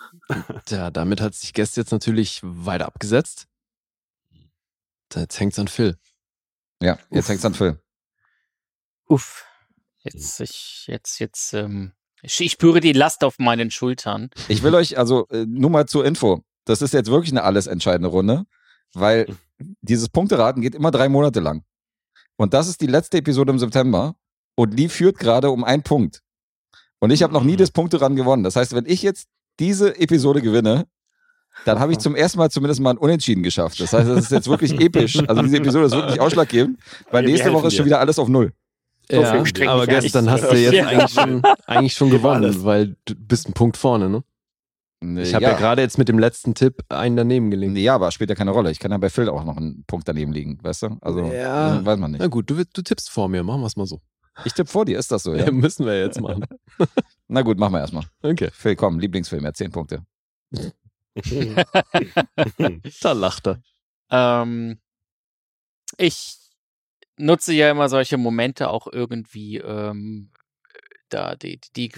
Tja, 0.66 0.92
damit 0.92 1.22
hat 1.22 1.34
sich 1.36 1.54
Guest 1.54 1.78
jetzt 1.78 1.92
natürlich 1.92 2.42
weiter 2.44 2.86
abgesetzt. 2.88 3.48
Jetzt 5.14 5.40
hängt's 5.40 5.60
an 5.60 5.68
Phil. 5.68 5.98
Ja, 6.82 6.98
jetzt 7.10 7.30
hängt's 7.30 7.46
an 7.46 7.54
Phil. 7.54 7.80
Uff. 9.08 9.46
Jetzt, 10.04 10.40
ich, 10.40 10.86
jetzt, 10.88 11.20
jetzt, 11.20 11.54
ähm, 11.54 11.94
ich, 12.22 12.40
ich 12.40 12.52
spüre 12.52 12.80
die 12.80 12.94
Last 12.94 13.24
auf 13.24 13.40
meinen 13.40 13.72
Schultern. 13.72 14.30
Ich 14.48 14.62
will 14.62 14.76
euch, 14.76 14.98
also 14.98 15.28
äh, 15.30 15.46
nur 15.48 15.70
mal 15.70 15.88
zur 15.88 16.06
Info. 16.06 16.44
Das 16.66 16.82
ist 16.82 16.94
jetzt 16.94 17.10
wirklich 17.10 17.32
eine 17.32 17.44
alles 17.44 17.68
entscheidende 17.68 18.10
Runde, 18.10 18.46
weil 18.94 19.36
dieses 19.82 20.10
Punkteraten 20.10 20.62
geht 20.62 20.76
immer 20.76 20.92
drei 20.92 21.10
Monate 21.10 21.40
lang. 21.40 21.64
Und 22.38 22.54
das 22.54 22.68
ist 22.68 22.82
die 22.82 22.88
letzte 22.88 23.18
Episode 23.18 23.52
im 23.52 23.60
September. 23.60 24.16
Und 24.56 24.74
Lee 24.74 24.90
führt 24.90 25.20
gerade 25.20 25.50
um 25.50 25.64
einen 25.64 25.84
Punkt. 25.84 26.22
Und 27.00 27.12
ich 27.12 27.24
habe 27.24 27.34
noch 27.34 27.44
nie 27.44 27.56
das 27.56 27.72
Punkteraten 27.72 28.16
gewonnen. 28.16 28.44
Das 28.44 28.56
heißt, 28.56 28.74
wenn 28.74 28.86
ich 28.86 29.02
jetzt 29.02 29.28
diese 29.60 30.00
Episode 30.00 30.42
gewinne, 30.42 30.88
dann 31.64 31.80
habe 31.80 31.92
ich 31.94 32.00
zum 32.00 32.16
ersten 32.16 32.38
Mal 32.38 32.50
zumindest 32.52 32.82
mal 32.82 32.92
ein 32.92 32.98
Unentschieden 32.98 33.44
geschafft. 33.44 33.80
Das 33.80 33.94
heißt, 33.94 34.10
das 34.10 34.20
ist 34.26 34.32
jetzt 34.32 34.48
wirklich 34.50 34.80
episch. 34.80 35.18
Also 35.28 35.42
diese 35.42 35.58
Episode 35.58 35.86
ist 35.86 35.94
wirklich 35.94 36.20
ausschlaggebend, 36.20 36.80
weil 37.12 37.24
Wir 37.26 37.32
nächste 37.32 37.54
Woche 37.54 37.68
ist 37.68 37.76
schon 37.76 37.86
wieder 37.86 38.00
alles 38.00 38.20
auf 38.20 38.28
Null. 38.28 38.52
So 39.10 39.22
ja, 39.22 39.32
aber 39.68 39.86
dann 39.86 40.30
hast 40.32 40.52
du 40.52 40.56
jetzt 40.58 40.74
Ja. 40.74 40.88
eigentlich 40.88 41.12
schon, 41.12 41.44
eigentlich 41.68 41.94
schon 41.94 42.10
gewonnen, 42.10 42.64
weil 42.66 42.96
du 43.06 43.14
bist 43.16 43.48
ein 43.48 43.54
Punkt 43.54 43.78
vorne, 43.78 44.10
ne? 44.10 44.24
Ich 45.22 45.36
habe 45.36 45.44
ja, 45.44 45.54
gerade 45.54 45.82
jetzt 45.84 46.00
mit 46.00 46.10
dem 46.10 46.18
letzten 46.18 46.56
Tipp 46.56 46.82
einen 46.90 47.16
daneben 47.16 47.52
gelegen. 47.52 47.74
Nee, 47.74 47.84
ja, 47.84 47.94
aber 47.96 48.12
spielt 48.12 48.30
ja 48.32 48.36
keine 48.36 48.50
Rolle. 48.52 48.72
Ich 48.72 48.80
kann 48.80 48.92
ja 48.92 48.98
bei 48.98 49.10
Phil 49.12 49.30
auch 49.30 49.44
noch 49.44 49.58
einen 49.58 49.84
Punkt 49.86 50.08
daneben 50.08 50.34
liegen, 50.34 50.58
weißt 50.64 50.84
du? 50.84 50.98
Also, 51.02 51.20
Ja. 51.32 51.78
äh, 51.80 51.86
weiß 51.86 52.00
man 52.00 52.12
nicht. 52.12 52.22
Na 52.22 52.28
gut, 52.28 52.50
du, 52.50 52.56
du 52.56 52.82
tippst 52.82 53.12
vor 53.12 53.30
mir, 53.30 53.44
machen 53.44 53.62
wir 53.62 53.68
es 53.68 53.76
mal 53.76 53.86
so. 53.86 54.02
Ich 54.46 54.54
tippe 54.54 54.70
vor 54.70 54.86
dir, 54.86 54.98
ist 54.98 55.12
das 55.12 55.24
so, 55.24 55.36
ja? 55.36 55.46
Ja. 55.46 55.52
Müssen 55.52 55.86
wir 55.86 56.00
jetzt 56.00 56.20
machen. 56.20 56.46
Na 57.28 57.42
gut, 57.44 57.60
machen 57.60 57.74
wir 57.74 57.82
erstmal. 57.82 58.06
Okay. 58.24 58.50
Phil, 58.52 58.76
komm, 58.76 58.98
Lieblingsfilm, 59.00 59.44
ja, 59.44 59.54
10 59.54 59.72
Punkte. 59.72 60.02
Da 63.02 63.12
lacht 63.14 63.48
er. 63.48 63.62
Ähm, 64.12 64.80
ich 65.98 66.38
nutze 67.18 67.54
ja 67.54 67.72
immer 67.72 67.90
solche 67.90 68.18
Momente 68.18 68.70
auch 68.70 68.88
irgendwie 68.92 69.58
ähm, 69.58 70.32
da 71.10 71.36
die, 71.36 71.60
die, 71.76 71.92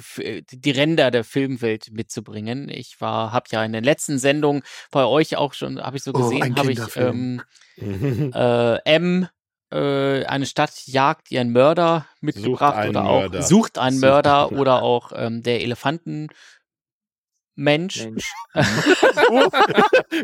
die, 0.52 0.72
Ränder 0.72 1.12
der 1.12 1.24
Filmwelt 1.24 1.92
mitzubringen. 1.92 2.70
Ich 2.70 3.00
war, 3.00 3.32
habe 3.32 3.48
ja 3.52 3.64
in 3.64 3.74
den 3.74 3.84
letzten 3.84 4.20
Sendungen 4.20 4.64
bei 4.92 5.06
euch 5.06 5.38
auch 5.38 5.54
schon, 5.54 5.82
habe 5.82 5.98
ich 5.98 6.04
so 6.04 6.12
Oh, 6.14 6.20
gesehen, 6.20 6.44
ein 6.44 6.56
habe 6.56 6.72
ich 6.72 6.80
ähm, 6.96 7.42
äh, 7.78 8.80
M, 8.84 9.28
äh, 9.72 10.26
eine 10.26 10.46
Stadt 10.46 10.88
jagt 10.88 11.32
ihren 11.32 11.52
Mörder 11.52 12.06
mitgebracht 12.22 12.88
oder 12.88 13.06
auch 13.06 13.22
Mörder. 13.22 13.42
sucht 13.42 13.78
einen 13.78 14.00
Mörder 14.00 14.52
oder 14.52 14.82
auch 14.82 15.12
ähm, 15.16 15.44
der 15.44 15.62
Elefantenmensch. 15.62 16.34
Mensch. 17.58 18.08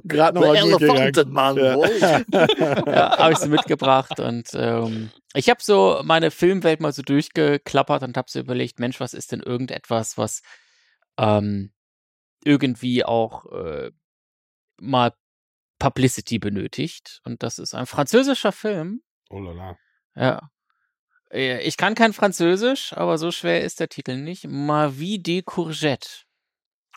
Gerade 0.04 0.40
noch 0.40 0.46
mal 0.46 0.62
gut 0.62 0.80
gegangen. 0.80 1.34
Mann. 1.34 1.58
Ja. 1.58 2.22
ja, 2.86 3.18
habe 3.18 3.34
ich 3.34 3.40
sie 3.40 3.50
mitgebracht 3.50 4.20
und 4.20 4.50
ähm, 4.54 5.10
ich 5.34 5.50
habe 5.50 5.62
so 5.62 6.00
meine 6.04 6.30
Filmwelt 6.30 6.80
mal 6.80 6.94
so 6.94 7.02
durchgeklappert 7.02 8.04
und 8.04 8.18
habe 8.18 8.30
so 8.30 8.40
überlegt, 8.40 8.80
Mensch, 8.80 9.00
was 9.00 9.16
ist 9.16 9.32
denn 9.32 9.40
irgendetwas, 9.42 10.16
was 10.18 10.44
ähm, 11.18 11.74
irgendwie 12.46 13.04
auch 13.04 13.46
äh, 13.52 13.90
mal 14.80 15.14
Publicity 15.80 16.38
benötigt 16.38 17.20
und 17.26 17.42
das 17.42 17.58
ist 17.58 17.74
ein 17.74 17.88
französischer 17.88 18.52
Film. 18.52 19.02
Oh 19.32 19.40
la 19.40 19.52
la. 19.54 19.78
Ja. 20.16 20.50
Äh, 21.32 21.62
Ich 21.68 21.78
kann 21.78 21.96
kein 21.96 22.14
Französisch, 22.14 22.94
aber 22.94 23.18
so 23.18 23.32
schwer 23.32 23.64
ist 23.64 23.80
der 23.80 23.90
Titel 23.90 24.18
nicht. 24.18 24.46
Ma 24.48 24.90
vie 24.90 25.22
des 25.22 25.44
courgettes. 25.46 26.26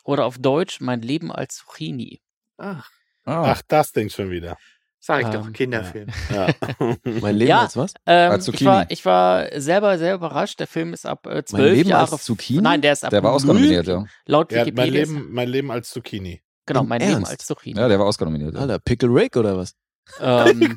Oder 0.07 0.25
auf 0.25 0.39
Deutsch 0.39 0.81
Mein 0.81 1.03
Leben 1.03 1.31
als 1.33 1.57
Zucchini. 1.57 2.21
Ach, 2.59 2.89
Ah, 3.25 3.51
Ach, 3.55 3.63
das 3.67 3.91
Ding 3.91 4.09
schon 4.09 4.31
wieder. 4.31 4.57
sag 5.01 5.23
ich 5.23 5.29
doch, 5.31 5.45
Ähm, 5.47 5.53
Kinderfilm. 5.53 6.09
Ja. 6.33 6.47
Mein 7.21 7.35
Leben 7.37 7.49
Ja. 7.51 7.63
als 7.63 7.77
was? 7.77 7.93
Ähm, 8.07 8.31
Als 8.31 8.47
ich, 8.47 8.53
Zucchini. 8.53 8.71
war, 8.71 8.89
ich 8.91 9.05
war 9.05 9.61
selber 9.61 9.99
sehr 9.99 10.15
überrascht. 10.15 10.61
Der 10.61 10.69
Film 10.69 10.93
ist 10.93 11.07
ab 11.07 11.27
äh, 11.27 11.35
Mein 11.35 11.47
zwölf 11.47 11.75
Leben 11.77 11.89
Jahre. 11.91 12.13
als 12.13 12.23
Zucchini? 12.25 12.63
Nein, 12.63 12.81
der 12.83 12.93
ist 12.93 13.05
ab 13.05 13.11
der 13.11 13.23
war 13.25 13.31
null, 13.33 13.37
Oscar 13.37 13.53
nominiert, 13.55 13.87
ja. 13.89 14.05
Laut 14.27 14.53
Ja, 14.53 14.61
Wikipedia. 14.65 14.85
mein, 14.85 14.93
Leben, 14.93 15.33
mein 15.33 15.49
Leben 15.49 15.71
als 15.73 15.91
Zucchini. 15.91 16.41
genau, 16.67 16.83
Im 16.83 16.89
mein 16.89 17.01
Leben 17.01 17.13
Ernst? 17.15 17.33
als 17.33 17.47
Zucchini. 17.47 17.79
Ja, 17.81 17.89
der 17.89 17.99
war 17.99 18.07
Oscar 18.07 18.27
nominiert. 18.27 18.55
Ja. 18.55 18.61
Alter, 18.61 18.79
Pickle 18.79 19.09
Rick 19.09 19.37
oder 19.37 19.57
was? 19.59 19.75
ähm, 20.21 20.73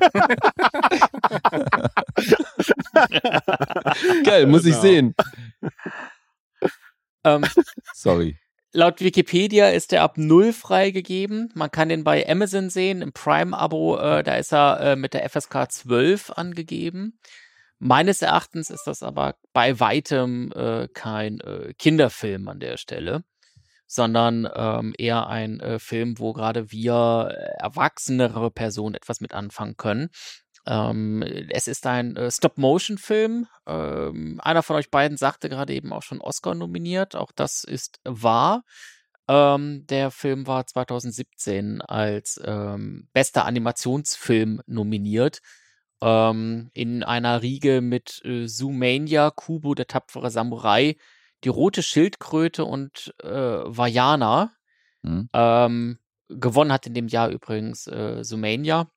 Geil, 4.24 4.46
muss 4.46 4.64
ich 4.64 4.70
Genau. 4.72 4.82
sehen. 4.82 5.14
ähm, 7.24 7.44
Sorry. 7.94 8.36
Laut 8.72 9.00
Wikipedia 9.00 9.70
ist 9.70 9.92
er 9.92 10.02
ab 10.02 10.16
null 10.16 10.52
freigegeben. 10.52 11.50
Man 11.54 11.70
kann 11.70 11.88
den 11.88 12.04
bei 12.04 12.28
Amazon 12.28 12.70
sehen, 12.70 13.02
im 13.02 13.12
Prime-Abo, 13.12 13.98
äh, 13.98 14.22
da 14.22 14.36
ist 14.36 14.52
er 14.52 14.80
äh, 14.80 14.96
mit 14.96 15.14
der 15.14 15.28
FSK 15.28 15.70
12 15.70 16.30
angegeben. 16.30 17.18
Meines 17.78 18.20
Erachtens 18.22 18.68
ist 18.70 18.86
das 18.86 19.02
aber 19.02 19.36
bei 19.52 19.80
weitem 19.80 20.52
äh, 20.54 20.88
kein 20.92 21.40
äh, 21.40 21.72
Kinderfilm 21.78 22.46
an 22.48 22.60
der 22.60 22.76
Stelle, 22.76 23.24
sondern 23.86 24.48
ähm, 24.54 24.92
eher 24.98 25.28
ein 25.28 25.60
äh, 25.60 25.78
Film, 25.78 26.18
wo 26.18 26.34
gerade 26.34 26.70
wir 26.70 27.30
äh, 27.30 27.62
erwachsenere 27.62 28.50
Personen 28.50 28.94
etwas 28.94 29.20
mit 29.20 29.32
anfangen 29.32 29.78
können. 29.78 30.10
Ähm, 30.66 31.22
es 31.50 31.68
ist 31.68 31.86
ein 31.86 32.16
äh, 32.16 32.30
Stop-Motion-Film. 32.30 33.46
Ähm, 33.66 34.40
einer 34.42 34.62
von 34.62 34.76
euch 34.76 34.90
beiden 34.90 35.16
sagte 35.16 35.48
gerade 35.48 35.74
eben 35.74 35.92
auch 35.92 36.02
schon 36.02 36.20
Oscar 36.20 36.54
nominiert. 36.54 37.16
Auch 37.16 37.32
das 37.32 37.64
ist 37.64 38.00
wahr. 38.04 38.62
Ähm, 39.28 39.86
der 39.86 40.10
Film 40.10 40.46
war 40.46 40.66
2017 40.66 41.82
als 41.82 42.40
ähm, 42.44 43.08
bester 43.12 43.44
Animationsfilm 43.44 44.60
nominiert. 44.66 45.40
Ähm, 46.02 46.70
in 46.72 47.02
einer 47.02 47.42
Riege 47.42 47.80
mit 47.80 48.22
äh, 48.24 48.46
Zoomania, 48.46 49.30
Kubo, 49.30 49.74
der 49.74 49.86
tapfere 49.86 50.30
Samurai, 50.30 50.96
die 51.44 51.48
rote 51.48 51.82
Schildkröte 51.82 52.64
und 52.64 53.14
äh, 53.22 53.28
Vajana. 53.28 54.52
Hm. 55.04 55.28
Ähm, 55.32 55.98
gewonnen 56.28 56.72
hat 56.72 56.86
in 56.86 56.94
dem 56.94 57.08
Jahr 57.08 57.30
übrigens 57.30 57.86
äh, 57.86 58.22
Zoomania. 58.22 58.90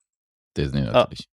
Disney 0.55 0.81
natürlich. 0.81 1.29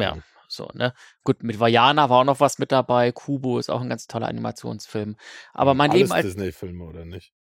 Ja, 0.00 0.16
so, 0.48 0.68
ne? 0.74 0.94
Gut, 1.24 1.42
mit 1.42 1.60
Vajana 1.60 2.08
war 2.10 2.20
auch 2.20 2.24
noch 2.24 2.40
was 2.40 2.58
mit 2.58 2.72
dabei. 2.72 3.12
Kubo 3.12 3.58
ist 3.58 3.68
auch 3.70 3.80
ein 3.80 3.88
ganz 3.88 4.06
toller 4.06 4.28
Animationsfilm. 4.28 5.16
Aber 5.52 5.74
mein 5.74 5.90
Alles 5.90 6.00
Leben 6.02 6.12
als. 6.12 6.26
Disney-Filme, 6.26 6.84
oder 6.84 7.04
nicht? 7.04 7.32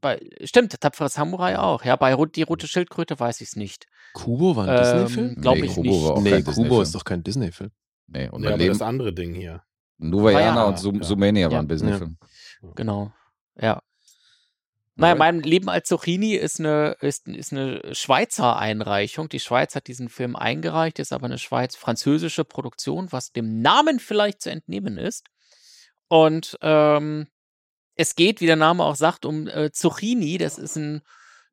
Bei, 0.00 0.20
stimmt, 0.44 0.80
Tapferer 0.80 1.08
Samurai 1.08 1.58
auch. 1.58 1.84
Ja, 1.84 1.96
bei 1.96 2.14
Die 2.26 2.42
Rote 2.42 2.66
Schildkröte 2.66 3.18
weiß 3.18 3.40
ich 3.40 3.48
es 3.48 3.56
nicht. 3.56 3.86
Kubo 4.12 4.56
war 4.56 4.66
ein 4.68 4.76
Ähm, 4.76 5.04
Disney-Film? 5.06 5.40
Glaube 5.40 5.60
Nee, 5.60 5.66
ich 5.66 5.74
Kubo 5.74 5.88
nicht. 5.90 6.02
war 6.04 6.10
auch 6.12 6.20
Nee, 6.22 6.30
kein 6.30 6.40
Kubo 6.44 6.50
Disney-Film. 6.50 6.82
ist 6.82 6.94
doch 6.94 7.04
kein 7.04 7.22
Disney-Film. 7.22 7.70
Nee, 8.08 8.28
und 8.28 8.42
Ja, 8.42 8.50
mein 8.50 8.54
aber 8.54 8.56
Leben, 8.58 8.72
das 8.78 8.82
andere 8.82 9.12
Ding 9.12 9.34
hier. 9.34 9.62
Nuvayana 9.98 10.40
Vajana. 10.46 10.64
und 10.64 10.78
Zoom, 10.78 10.96
Ja. 10.96 11.02
Ja. 11.50 11.56
waren 11.56 11.68
Disney-Film. 11.68 12.18
Genau. 12.74 13.12
Ja. 13.60 13.82
Naja, 15.00 15.14
mein 15.14 15.42
Leben 15.42 15.68
als 15.68 15.86
Zucchini 15.86 16.34
ist 16.34 16.58
eine, 16.58 16.96
ist, 17.00 17.28
ist 17.28 17.52
eine 17.52 17.94
Schweizer 17.94 18.58
Einreichung. 18.58 19.28
Die 19.28 19.38
Schweiz 19.38 19.76
hat 19.76 19.86
diesen 19.86 20.08
Film 20.08 20.34
eingereicht, 20.34 20.98
ist 20.98 21.12
aber 21.12 21.26
eine 21.26 21.38
schweiz-französische 21.38 22.44
Produktion, 22.44 23.12
was 23.12 23.30
dem 23.30 23.62
Namen 23.62 24.00
vielleicht 24.00 24.42
zu 24.42 24.50
entnehmen 24.50 24.98
ist. 24.98 25.24
Und 26.08 26.58
ähm, 26.62 27.28
es 27.94 28.16
geht, 28.16 28.40
wie 28.40 28.46
der 28.46 28.56
Name 28.56 28.82
auch 28.82 28.96
sagt, 28.96 29.24
um 29.24 29.46
äh, 29.46 29.70
Zucchini. 29.70 30.36
Das 30.36 30.58
ist 30.58 30.74
ein 30.74 31.02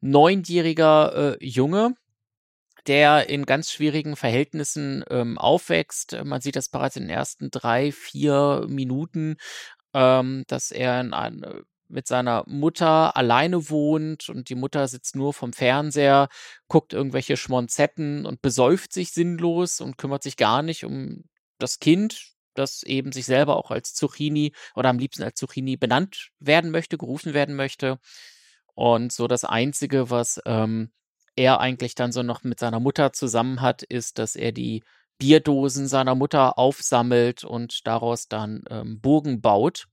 neunjähriger 0.02 1.38
äh, 1.40 1.46
Junge, 1.46 1.94
der 2.88 3.30
in 3.30 3.46
ganz 3.46 3.72
schwierigen 3.72 4.16
Verhältnissen 4.16 5.06
ähm, 5.12 5.38
aufwächst. 5.38 6.18
Man 6.24 6.42
sieht 6.42 6.56
das 6.56 6.70
bereits 6.70 6.96
in 6.96 7.04
den 7.04 7.12
ersten 7.12 7.52
drei, 7.52 7.92
vier 7.92 8.66
Minuten, 8.68 9.36
ähm, 9.94 10.46
dass 10.48 10.72
er 10.72 11.00
in 11.00 11.14
ein, 11.14 11.46
mit 11.88 12.07
seiner 12.07 12.44
Mutter 12.48 13.16
alleine 13.16 13.70
wohnt 13.70 14.30
und 14.30 14.49
die 14.49 14.56
Mutter 14.56 14.88
sitzt 14.88 15.16
nur 15.16 15.34
vom 15.34 15.53
Fernseher, 15.53 16.30
guckt 16.68 16.94
irgendwelche 16.94 17.38
Schmonzetten 17.38 18.26
und 18.26 18.41
besäuft 18.41 18.94
sich 18.94 19.12
sinnlos 19.12 19.82
und 19.82 19.98
kümmert 19.98 20.24
sich 20.24 20.38
gar 20.38 20.62
nicht 20.62 20.84
um 20.84 21.24
das 21.60 21.80
Kind, 21.80 22.34
das 22.53 22.84
eben 22.84 23.12
sich 23.12 23.26
selber 23.26 23.57
auch 23.57 23.72
als 23.72 23.94
Zucchini 23.94 24.53
oder 24.76 24.90
am 24.90 24.99
liebsten 24.99 25.24
als 25.24 25.36
Zucchini 25.38 25.78
benannt 25.78 26.32
werden 26.40 26.72
möchte, 26.72 26.98
gerufen 26.98 27.34
werden 27.34 27.56
möchte. 27.56 27.99
Und 28.74 29.12
so 29.12 29.28
das 29.28 29.45
Einzige, 29.45 30.10
was 30.10 30.41
ähm, 30.45 30.91
er 31.36 31.60
eigentlich 31.60 31.95
dann 31.95 32.12
so 32.12 32.24
noch 32.24 32.44
mit 32.44 32.60
seiner 32.60 32.80
Mutter 32.80 33.14
zusammen 33.14 33.62
hat, 33.62 33.84
ist, 33.84 34.20
dass 34.20 34.36
er 34.36 34.52
die 34.52 34.84
Bierdosen 35.18 35.88
seiner 35.88 36.16
Mutter 36.16 36.57
aufsammelt 36.57 37.44
und 37.44 37.88
daraus 37.88 38.28
dann 38.28 38.64
ähm, 38.70 38.99
Burgen 38.99 39.41
baut. 39.41 39.88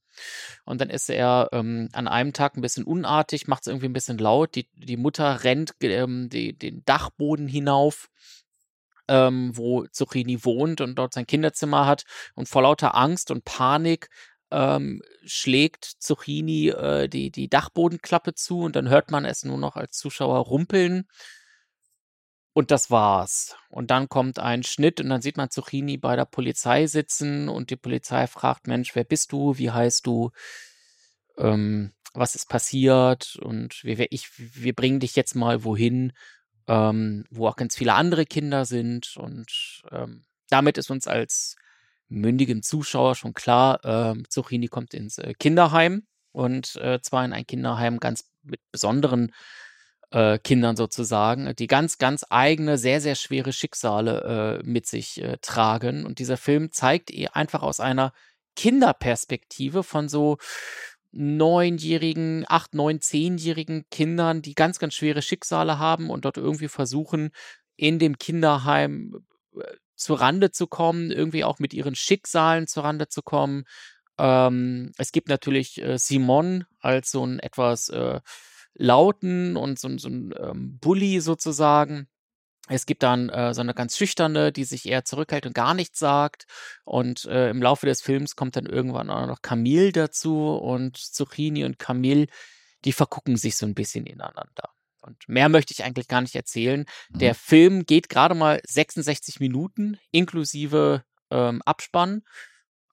Und 0.65 0.81
dann 0.81 0.91
ist 0.91 1.11
er 1.11 1.49
ähm, 1.53 1.89
an 1.93 2.09
einem 2.09 2.33
Tag 2.33 2.57
ein 2.57 2.61
bisschen 2.61 2.85
unartig, 2.85 3.49
macht 3.49 3.63
es 3.63 3.67
irgendwie 3.69 3.87
ein 3.87 3.93
bisschen 3.93 4.19
laut. 4.19 4.55
Die, 4.55 4.69
die 4.75 4.97
Mutter 4.97 5.45
rennt 5.45 5.75
ähm, 5.83 6.29
die, 6.29 6.57
den 6.57 6.85
Dachboden 6.85 7.49
hinauf, 7.49 8.09
ähm, 9.09 9.57
wo 9.57 9.87
Zucchini 9.87 10.45
wohnt 10.45 10.81
und 10.81 10.97
dort 10.97 11.15
sein 11.15 11.27
Kinderzimmer 11.27 11.87
hat. 11.87 12.05
Und 12.35 12.49
vor 12.49 12.63
lauter 12.63 12.95
Angst 12.95 13.31
und 13.31 13.45
Panik 13.45 14.09
ähm, 14.51 15.03
schlägt 15.25 15.85
Zucchini 15.85 16.69
äh, 16.69 17.09
die, 17.09 17.31
die 17.31 17.49
Dachbodenklappe 17.49 18.35
zu 18.35 18.61
und 18.61 18.77
dann 18.77 18.89
hört 18.89 19.11
man 19.11 19.25
es 19.25 19.45
nur 19.45 19.59
noch 19.59 19.77
als 19.77 19.97
Zuschauer 19.97 20.39
rumpeln. 20.39 21.07
Und 22.55 22.71
das 22.71 22.91
war's. 22.91 23.57
Und 23.71 23.91
dann 23.91 24.09
kommt 24.09 24.39
ein 24.39 24.63
Schnitt 24.63 25.01
und 25.01 25.09
dann 25.09 25.23
sieht 25.23 25.39
man 25.39 25.51
Zucchini 25.51 25.97
bei 25.97 26.17
der 26.17 26.27
Polizei 26.27 26.87
sitzen 26.87 27.49
und 27.49 27.71
die 27.71 27.77
Polizei 27.77 28.27
fragt, 28.27 28.67
Mensch, 28.67 28.95
wer 28.95 29.05
bist 29.05 29.33
du? 29.33 29.57
Wie 29.57 29.71
heißt 29.71 30.07
du? 30.07 30.33
Ähm, 31.39 31.93
was 32.13 32.35
ist 32.35 32.51
passiert? 32.51 33.37
Und 33.37 33.83
wir, 33.85 34.13
ich, 34.13 34.29
wir 34.37 34.75
bringen 34.75 35.01
dich 35.01 35.17
jetzt 35.17 35.35
mal 35.35 35.65
wohin, 35.65 36.13
ähm, 36.69 37.25
wo 37.31 37.49
auch 37.49 37.57
ganz 37.57 37.75
viele 37.75 37.95
andere 37.95 38.27
Kinder 38.27 38.67
sind. 38.67 39.17
Und 39.17 39.83
ähm, 39.91 40.25
damit 40.51 40.77
ist 40.77 40.91
uns 40.91 41.07
als 41.07 41.57
mündigem 42.13 42.63
Zuschauer 42.63 43.15
schon 43.15 43.33
klar, 43.33 43.83
äh, 43.85 44.23
Zucchini 44.29 44.69
kommt 44.69 44.93
ins 44.93 45.17
äh, 45.17 45.33
Kinderheim 45.39 46.07
und 46.33 46.77
äh, 46.77 47.01
zwar 47.01 47.25
in 47.25 47.33
ein 47.33 47.47
Kinderheim 47.47 47.99
ganz 47.99 48.31
mit 48.43 48.61
besonderen 48.71 49.33
äh, 50.13 50.39
Kindern 50.39 50.77
sozusagen, 50.77 51.55
die 51.57 51.67
ganz, 51.67 51.99
ganz 51.99 52.25
eigene, 52.29 52.79
sehr, 52.79 53.01
sehr 53.01 53.15
schwere 53.15 53.53
Schicksale 53.53 54.61
äh, 54.63 54.67
mit 54.67 54.87
sich 54.87 55.23
äh, 55.23 55.39
tragen. 55.41 56.05
Und 56.05 56.19
dieser 56.19 56.37
Film 56.37 56.71
zeigt 56.71 57.11
einfach 57.33 57.63
aus 57.63 57.81
einer 57.81 58.13
Kinderperspektive 58.55 59.83
von 59.83 60.09
so 60.09 60.37
neunjährigen, 61.13 62.45
acht, 62.49 62.75
neun, 62.75 63.01
zehnjährigen 63.01 63.85
Kindern, 63.91 64.43
die 64.43 64.55
ganz, 64.55 64.79
ganz 64.79 64.95
schwere 64.95 65.23
Schicksale 65.23 65.79
haben 65.79 66.11
und 66.11 66.25
dort 66.25 66.37
irgendwie 66.37 66.69
versuchen, 66.69 67.31
in 67.77 67.99
dem 67.99 68.19
Kinderheim 68.19 69.25
äh, 69.57 69.65
zu 69.95 70.15
Rande 70.15 70.51
zu 70.51 70.67
kommen, 70.67 71.11
irgendwie 71.11 71.45
auch 71.45 71.59
mit 71.59 71.75
ihren 71.75 71.95
Schicksalen 71.95 72.67
zu 72.67 72.81
Rande 72.81 73.09
zu 73.09 73.23
kommen. 73.23 73.65
Ähm, 74.19 74.93
es 74.99 75.13
gibt 75.13 75.29
natürlich 75.29 75.81
äh, 75.81 75.99
Simon 75.99 76.65
als 76.81 77.11
so 77.11 77.25
ein 77.25 77.39
etwas 77.39 77.89
äh, 77.89 78.21
lauten 78.75 79.57
und 79.57 79.79
so, 79.79 79.97
so 79.99 80.09
ein 80.09 80.35
ähm, 80.39 80.79
Bully 80.79 81.21
sozusagen. 81.21 82.09
Es 82.69 82.87
gibt 82.87 83.03
dann 83.03 83.29
äh, 83.29 83.55
so 83.55 83.61
eine 83.61 83.75
ganz 83.75 83.97
schüchterne, 83.97 84.53
die 84.53 84.65
sich 84.65 84.87
eher 84.87 85.05
zurückhält 85.05 85.47
und 85.47 85.55
gar 85.55 85.75
nichts 85.75 85.99
sagt. 85.99 86.47
Und 86.85 87.25
äh, 87.25 87.51
im 87.51 87.61
Laufe 87.61 87.87
des 87.87 88.03
Films 88.03 88.37
kommt 88.37 88.57
dann 88.57 88.67
irgendwann 88.67 89.11
auch 89.11 89.27
noch 89.27 89.43
Camille 89.43 89.93
dazu 89.93 90.57
und 90.57 90.97
Zucchini 90.97 91.65
und 91.65 91.79
Camille, 91.79 92.27
die 92.85 92.93
vergucken 92.93 93.37
sich 93.37 93.57
so 93.57 93.67
ein 93.67 93.75
bisschen 93.75 94.07
ineinander. 94.07 94.71
Und 95.03 95.29
mehr 95.29 95.49
möchte 95.49 95.73
ich 95.73 95.83
eigentlich 95.83 96.07
gar 96.07 96.21
nicht 96.21 96.37
erzählen. 96.37 96.85
Mhm. 97.11 97.19
Der 97.19 97.35
Film 97.35 97.85
geht 97.85 98.09
gerade 98.09 98.37
mal 98.37 98.61
66 98.65 99.41
Minuten 99.41 99.99
inklusive 100.13 101.05
ähm, 101.31 101.61
Abspann. 101.63 102.23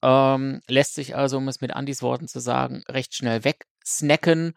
Ähm, 0.02 0.60
lässt 0.66 0.94
sich 0.94 1.14
also, 1.14 1.36
um 1.36 1.46
es 1.46 1.60
mit 1.60 1.72
Andys 1.72 2.02
Worten 2.02 2.26
zu 2.26 2.40
sagen, 2.40 2.82
recht 2.88 3.14
schnell 3.14 3.44
wegsnacken. 3.44 4.54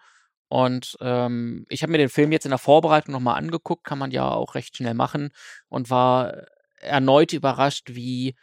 Und 0.54 0.98
ähm, 1.02 1.66
ich 1.68 1.82
habe 1.82 1.92
mir 1.92 1.98
den 1.98 2.10
Film 2.10 2.32
jetzt 2.32 2.46
in 2.46 2.52
der 2.52 2.60
Vorbereitung 2.60 3.12
nochmal 3.12 3.40
angeguckt, 3.40 3.84
kann 3.84 3.98
man 3.98 4.12
ja 4.12 4.30
auch 4.30 4.54
recht 4.54 4.78
schnell 4.78 4.94
machen 4.94 5.32
und 5.68 5.90
war 5.90 6.44
erneut 6.78 7.34
überrascht, 7.34 7.96
wie 7.96 8.36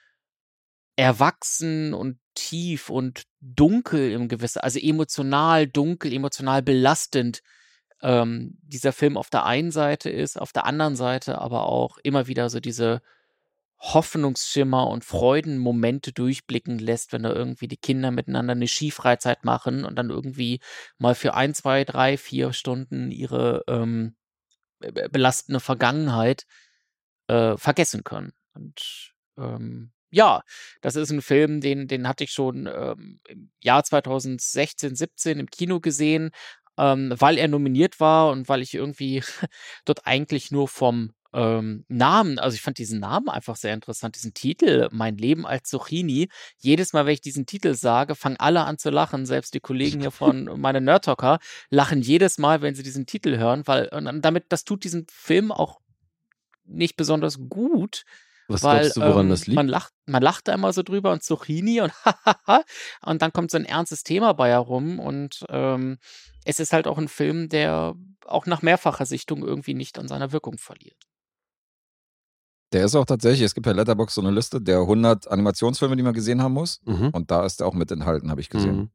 erwachsen 0.97 1.95
und 1.95 2.19
tief 2.35 2.91
und 2.91 3.29
dunkel 3.41 4.11
im 4.11 4.27
gewissen, 4.27 4.59
also 4.59 4.81
emotional 4.81 5.69
dunkel, 5.69 6.13
emotional 6.13 6.63
belastend 6.63 7.43
ähm, 8.03 8.59
dieser 8.63 8.93
Film 8.93 9.17
auf 9.17 9.31
der 9.31 9.47
einen 9.47 9.71
Seite 9.71 10.11
ist, 10.11 10.37
auf 10.37 10.53
der 10.53 10.65
anderen 10.67 10.97
Seite 10.97 11.41
aber 11.41 11.67
auch 11.67 11.97
immer 12.03 12.27
wieder 12.27 12.51
so 12.51 12.59
diese 12.59 13.03
Hoffnungsschimmer 13.81 14.87
und 14.89 15.05
Freudenmomente 15.05 16.13
durchblicken 16.13 16.79
lässt, 16.79 17.13
wenn 17.13 17.23
da 17.23 17.33
irgendwie 17.33 17.69
die 17.69 17.79
Kinder 17.79 18.11
miteinander 18.11 18.53
eine 18.53 18.69
Skifreizeit 18.69 19.45
machen 19.45 19.85
und 19.85 19.97
dann 19.97 20.11
irgendwie 20.11 20.61
mal 20.99 21.15
für 21.15 21.35
ein, 21.35 21.55
zwei, 21.55 21.85
drei, 21.85 22.19
vier 22.19 22.53
Stunden 22.53 23.11
ihre 23.11 23.65
ähm, 23.69 24.17
belastende 24.81 25.61
Vergangenheit 25.61 26.45
äh, 27.29 27.57
vergessen 27.57 28.05
können. 28.05 28.33
Und 28.55 29.15
ähm, 29.39 29.93
ja, 30.11 30.43
das 30.83 30.97
ist 30.97 31.11
ein 31.11 31.23
Film, 31.23 31.61
den, 31.61 31.89
den 31.89 32.09
hatte 32.09 32.25
ich 32.25 32.33
schon 32.33 32.67
ähm, 32.67 33.21
im 33.29 33.51
Jahr 33.63 33.85
2016, 33.85 34.97
17 34.97 35.39
im 35.39 35.47
Kino 35.47 35.81
gesehen, 35.81 36.31
ähm, 36.77 37.15
weil 37.17 37.39
er 37.39 37.49
nominiert 37.49 38.01
war 38.01 38.31
und 38.31 38.49
weil 38.49 38.63
ich 38.63 38.75
irgendwie 38.75 39.23
dort 39.85 40.07
eigentlich 40.07 40.51
nur 40.51 40.69
vom 40.69 41.13
ähm, 41.33 41.85
Namen, 41.89 42.39
also 42.39 42.55
ich 42.55 42.63
fand 42.63 42.79
diesen 42.79 43.01
Namen 43.01 43.29
einfach 43.29 43.57
sehr 43.57 43.75
interessant, 43.75 44.17
diesen 44.17 44.35
Titel, 44.35 44.89
Mein 44.91 45.17
Leben 45.17 45.47
als 45.47 45.69
Zucchini. 45.69 46.29
Jedes 46.59 46.93
Mal, 46.93 47.07
wenn 47.07 47.15
ich 47.15 47.21
diesen 47.21 47.47
Titel 47.47 47.75
sage, 47.75 48.15
fangen 48.15 48.37
alle 48.39 48.65
an 48.65 48.79
zu 48.79 48.91
lachen, 48.91 49.27
selbst 49.27 49.55
die 49.55 49.61
Kollegen 49.61 50.01
hier 50.01 50.11
von 50.11 50.61
meine 50.61 50.81
Nerdtalker 50.81 51.39
lachen 51.69 52.03
jedes 52.03 52.39
Mal, 52.39 52.63
wenn 52.63 52.75
sie 52.75 52.83
diesen 52.83 53.07
Titel 53.07 53.39
hören, 53.39 53.63
weil 53.67 53.89
und 53.89 54.23
damit, 54.23 54.47
das 54.49 54.65
tut 54.65 54.85
diesen 54.85 55.07
Film 55.11 55.53
auch 55.53 55.81
nicht 56.65 56.97
besonders 56.97 57.39
gut, 57.49 58.05
was 58.51 58.65
weil, 58.65 58.81
glaubst 58.81 58.97
du, 58.97 59.01
woran 59.03 59.27
ähm, 59.27 59.31
das 59.31 59.47
liegt? 59.47 59.57
Man 59.57 59.69
lacht, 59.69 59.93
man 60.07 60.23
lacht 60.23 60.49
da 60.49 60.55
immer 60.55 60.73
so 60.73 60.83
drüber 60.83 61.13
und 61.13 61.23
Zucchini 61.23 61.81
und 61.81 61.93
und 63.03 63.23
dann 63.23 63.33
kommt 63.33 63.53
so 63.53 63.59
ein 63.59 63.65
ernstes 63.65 64.03
Thema 64.03 64.33
bei 64.33 64.49
herum 64.49 64.99
und 64.99 65.45
ähm, 65.49 65.99
es 66.45 66.59
ist 66.59 66.73
halt 66.73 66.89
auch 66.89 66.99
ein 66.99 67.09
Film, 67.09 67.49
der 67.49 67.95
auch 68.27 68.47
nach 68.47 68.63
mehrfacher 68.63 69.07
Sichtung 69.07 69.45
irgendwie 69.45 69.75
nicht 69.75 69.99
an 69.99 70.09
seiner 70.09 70.33
Wirkung 70.33 70.59
verliert. 70.59 71.10
Der 72.73 72.85
ist 72.85 72.95
auch 72.95 73.05
tatsächlich, 73.05 73.43
es 73.43 73.55
gibt 73.55 73.65
bei 73.67 73.73
Letterboxd 73.73 74.15
so 74.15 74.21
eine 74.21 74.31
Liste 74.31 74.61
der 74.61 74.79
100 74.81 75.29
Animationsfilme, 75.29 75.97
die 75.97 76.03
man 76.03 76.15
gesehen 76.15 76.43
haben 76.43 76.53
muss. 76.55 76.81
Mhm. 76.85 77.09
Und 77.11 77.31
da 77.31 77.45
ist 77.45 77.61
er 77.61 77.67
auch 77.67 77.75
mit 77.75 77.91
enthalten, 77.91 78.31
habe 78.31 78.41
ich 78.41 78.49
gesehen. 78.49 78.77
Mhm. 78.77 78.91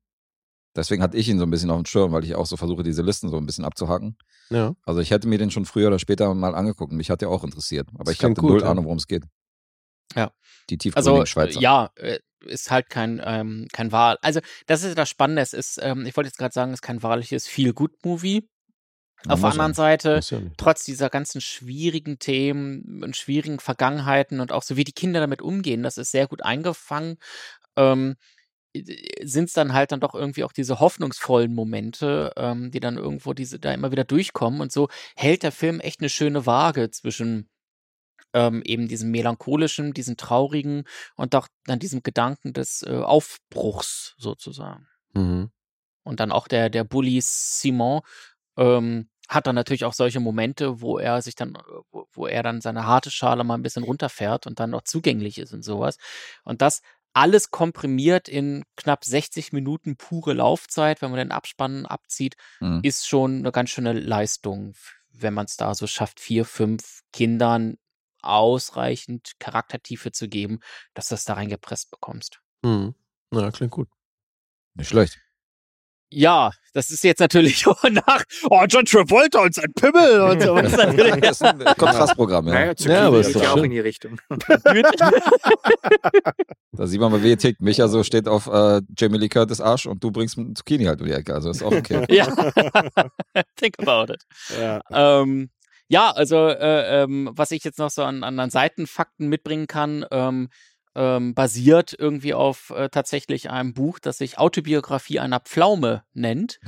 Deswegen 0.76 1.02
hatte 1.02 1.18
ich 1.18 1.30
ihn 1.30 1.40
so 1.40 1.46
ein 1.46 1.50
bisschen 1.50 1.70
auf 1.72 1.78
dem 1.82 1.86
Schirm, 1.86 2.12
weil 2.12 2.24
ich 2.26 2.36
auch 2.36 2.46
so 2.46 2.58
versuche, 2.58 2.84
diese 2.84 3.02
Listen 3.02 3.30
so 3.30 3.38
ein 3.38 3.46
bisschen 3.46 3.64
abzuhacken. 3.66 4.18
Ja. 4.50 4.74
Also 4.84 5.00
ich 5.00 5.12
hätte 5.12 5.28
mir 5.28 5.38
den 5.38 5.52
schon 5.52 5.66
früher 5.66 5.88
oder 5.88 6.00
später 6.00 6.34
mal 6.34 6.54
angeguckt 6.56 6.92
und 6.92 6.98
mich 6.98 7.10
hat 7.10 7.22
der 7.22 7.30
auch 7.30 7.44
interessiert. 7.44 7.88
Aber 7.96 8.04
Das 8.06 8.14
ich 8.14 8.20
habe 8.24 8.34
klingt 8.34 8.40
gut, 8.40 8.50
null 8.52 8.62
ja. 8.62 8.72
Ahnung, 8.72 8.86
worum 8.86 8.98
es 8.98 9.08
geht. 9.08 9.24
Ja. 10.16 10.32
Die 10.70 10.78
tiefgründigen 10.78 11.14
Also, 11.14 11.24
äh, 11.24 11.26
Schweizer. 11.26 11.60
ja, 11.60 11.90
äh, 11.96 12.20
ist 12.46 12.72
halt 12.72 12.90
kein, 12.90 13.22
ähm, 13.24 13.68
kein 13.72 13.92
Wahl. 13.92 14.18
Also, 14.22 14.40
das 14.68 14.84
ist 14.84 14.98
das 14.98 15.10
Spannende. 15.10 15.42
Es 15.42 15.54
ist, 15.54 15.80
ähm, 15.82 16.06
ich 16.06 16.16
wollte 16.16 16.28
jetzt 16.28 16.38
gerade 16.38 16.54
sagen, 16.54 16.72
es 16.72 16.78
ist 16.78 16.82
kein 16.84 17.02
wahrliches 17.04 17.48
Feel-Good-Movie. 17.48 18.48
Auf 19.28 19.42
der 19.42 19.50
anderen. 19.52 19.74
Seite, 19.74 20.20
ja 20.30 20.40
trotz 20.58 20.84
dieser 20.84 21.10
ganzen 21.10 21.42
schwierigen 21.42 22.20
Themen 22.20 23.04
und 23.04 23.16
schwierigen 23.16 23.60
Vergangenheiten 23.60 24.40
und 24.40 24.52
auch 24.52 24.64
so 24.64 24.78
wie 24.78 24.84
die 24.84 24.92
Kinder 24.92 25.20
damit 25.20 25.42
umgehen, 25.42 25.84
das 25.84 25.98
ist 25.98 26.12
sehr 26.12 26.28
gut 26.28 26.44
eingefangen, 26.44 27.18
ähm, 27.76 28.16
sind 29.24 29.46
es 29.46 29.54
dann 29.54 29.74
halt 29.74 29.92
dann 29.92 30.02
doch 30.02 30.14
irgendwie 30.14 30.44
auch 30.44 30.52
diese 30.52 30.80
hoffnungsvollen 30.80 31.54
Momente, 31.54 32.34
ähm, 32.36 32.72
die 32.72 32.80
dann 32.80 32.98
irgendwo 32.98 33.34
diese 33.34 33.60
da 33.60 33.74
immer 33.74 33.92
wieder 33.92 34.04
durchkommen 34.04 34.62
und 34.62 34.72
so 34.72 34.90
hält 35.16 35.44
der 35.44 35.52
Film 35.52 35.80
echt 35.80 36.02
eine 36.02 36.10
schöne 36.10 36.46
Waage 36.46 36.92
zwischen 36.92 37.50
ähm, 38.34 38.62
eben 38.66 38.88
diesem 38.88 39.12
melancholischen, 39.12 39.94
diesem 39.94 40.18
traurigen 40.18 40.84
und 41.16 41.36
auch 41.36 41.48
dann 41.66 41.80
diesem 41.80 42.04
Gedanken 42.04 42.52
des 42.52 42.84
äh, 42.84 42.98
Aufbruchs 42.98 44.14
sozusagen. 44.18 44.88
Mhm. 45.14 45.52
Und 46.04 46.20
dann 46.20 46.32
auch 46.32 46.48
der, 46.48 46.70
der 46.70 46.84
Bully 46.84 47.20
Simon 47.22 48.02
ähm, 48.58 49.10
hat 49.30 49.48
dann 49.48 49.56
natürlich 49.56 49.86
auch 49.86 49.94
solche 49.94 50.20
Momente, 50.20 50.82
wo 50.82 50.98
er 51.00 51.22
sich 51.22 51.36
dann, 51.36 51.56
äh, 51.56 51.60
wo, 51.92 52.08
wo 52.12 52.28
er 52.28 52.44
dann 52.44 52.62
seine 52.62 52.86
harte 52.86 53.12
Schale 53.12 53.44
mal 53.44 53.56
ein 53.56 53.64
bisschen 53.64 53.84
runterfährt 53.84 54.48
und 54.48 54.60
dann 54.60 54.72
noch 54.72 54.84
zugänglich 54.84 55.38
ist 55.38 55.54
und 55.54 55.64
sowas. 55.64 55.98
Und 56.44 56.62
das 56.62 56.82
alles 57.14 57.50
komprimiert 57.50 58.28
in 58.28 58.64
knapp 58.76 59.06
60 59.06 59.54
Minuten 59.54 59.96
pure 59.96 60.34
Laufzeit, 60.34 61.02
wenn 61.02 61.12
man 61.12 61.20
den 61.20 61.32
Abspann 61.32 61.86
abzieht, 61.86 62.36
Mhm. 62.60 62.82
ist 62.84 63.08
schon 63.08 63.38
eine 63.38 63.52
ganz 63.54 63.70
schöne 63.70 63.94
Leistung, 63.94 64.74
wenn 65.12 65.34
man 65.34 65.46
es 65.46 65.56
da 65.56 65.74
so 65.76 65.88
schafft, 65.88 66.20
vier, 66.20 66.44
fünf 66.44 67.02
Kindern 67.14 67.78
ausreichend 68.22 69.34
Charaktertiefe 69.40 70.12
zu 70.12 70.28
geben, 70.28 70.60
dass 70.94 71.08
du 71.08 71.14
das 71.14 71.24
da 71.24 71.36
reingepresst 71.36 71.90
bekommst. 71.90 72.42
Mhm. 72.64 72.96
Na, 73.32 73.50
klingt 73.52 73.72
gut. 73.72 73.88
Nicht 74.74 74.90
schlecht. 74.90 75.20
Ja, 76.16 76.52
das 76.74 76.92
ist 76.92 77.04
jetzt 77.04 77.20
natürlich 77.20 77.68
auch 77.68 77.84
nach 77.84 78.24
oh, 78.50 78.64
John 78.70 78.86
Travolta 78.86 79.42
und 79.42 79.54
sein 79.54 79.74
Pimmel 79.74 80.22
und 80.22 80.42
so. 80.42 80.56
Das 80.56 80.72
ist 80.72 80.78
natürlich 80.78 81.16
Das 81.16 81.32
ist 81.32 81.42
ein 81.42 81.60
Kontrastprogramm, 81.78 82.48
ja. 82.48 82.54
Naja, 82.54 82.74
Ja, 82.78 83.08
aber 83.08 83.20
ist 83.20 83.28
geht 83.28 83.36
doch 83.36 83.44
ja 83.44 83.52
auch 83.52 83.58
in 83.58 83.72
die 83.72 83.80
Richtung. 83.80 84.20
Da 86.78 86.88
sieht 86.88 87.00
man 87.00 87.10
mal, 87.10 87.24
wie 87.24 87.30
ihr 87.30 87.38
tickt. 87.38 87.62
Micha 87.62 87.88
so 87.88 88.04
steht 88.04 88.28
auf 88.28 88.48
äh, 88.48 88.82
Jamie 88.98 89.18
Lee 89.18 89.30
Curtis 89.30 89.62
Arsch 89.62 89.86
und 89.86 90.04
du 90.04 90.12
bringst 90.12 90.38
mit 90.38 90.58
Zucchini 90.58 90.84
halt 90.86 91.00
um 91.00 91.08
die 91.08 91.14
Ecke. 91.14 91.34
Also 91.34 91.50
ist 91.50 91.64
auch 91.64 91.72
okay. 91.72 92.06
ja. 92.14 92.26
Think 93.56 93.80
about 93.80 94.12
it. 94.12 94.24
Ja. 94.60 94.82
Ähm, 94.92 95.50
ja, 95.88 96.12
also 96.12 96.50
äh, 96.50 97.04
ähm, 97.04 97.30
was 97.34 97.52
ich 97.52 97.64
jetzt 97.64 97.80
noch 97.80 97.90
so 97.90 98.04
an, 98.04 98.24
an, 98.24 98.40
an 98.40 98.50
Seitenfakten 98.50 99.30
mitbringen 99.30 99.68
kann, 99.68 100.06
ähm, 100.12 100.50
ähm, 100.96 101.34
basiert 101.34 101.96
irgendwie 101.98 102.34
auf 102.34 102.72
äh, 102.72 102.90
tatsächlich 102.90 103.50
einem 103.50 103.74
Buch, 103.74 104.00
das 104.00 104.20
sich 104.20 104.38
Autobiografie 104.38 105.20
einer 105.20 105.42
Pflaume 105.42 106.04
nennt. 106.14 106.60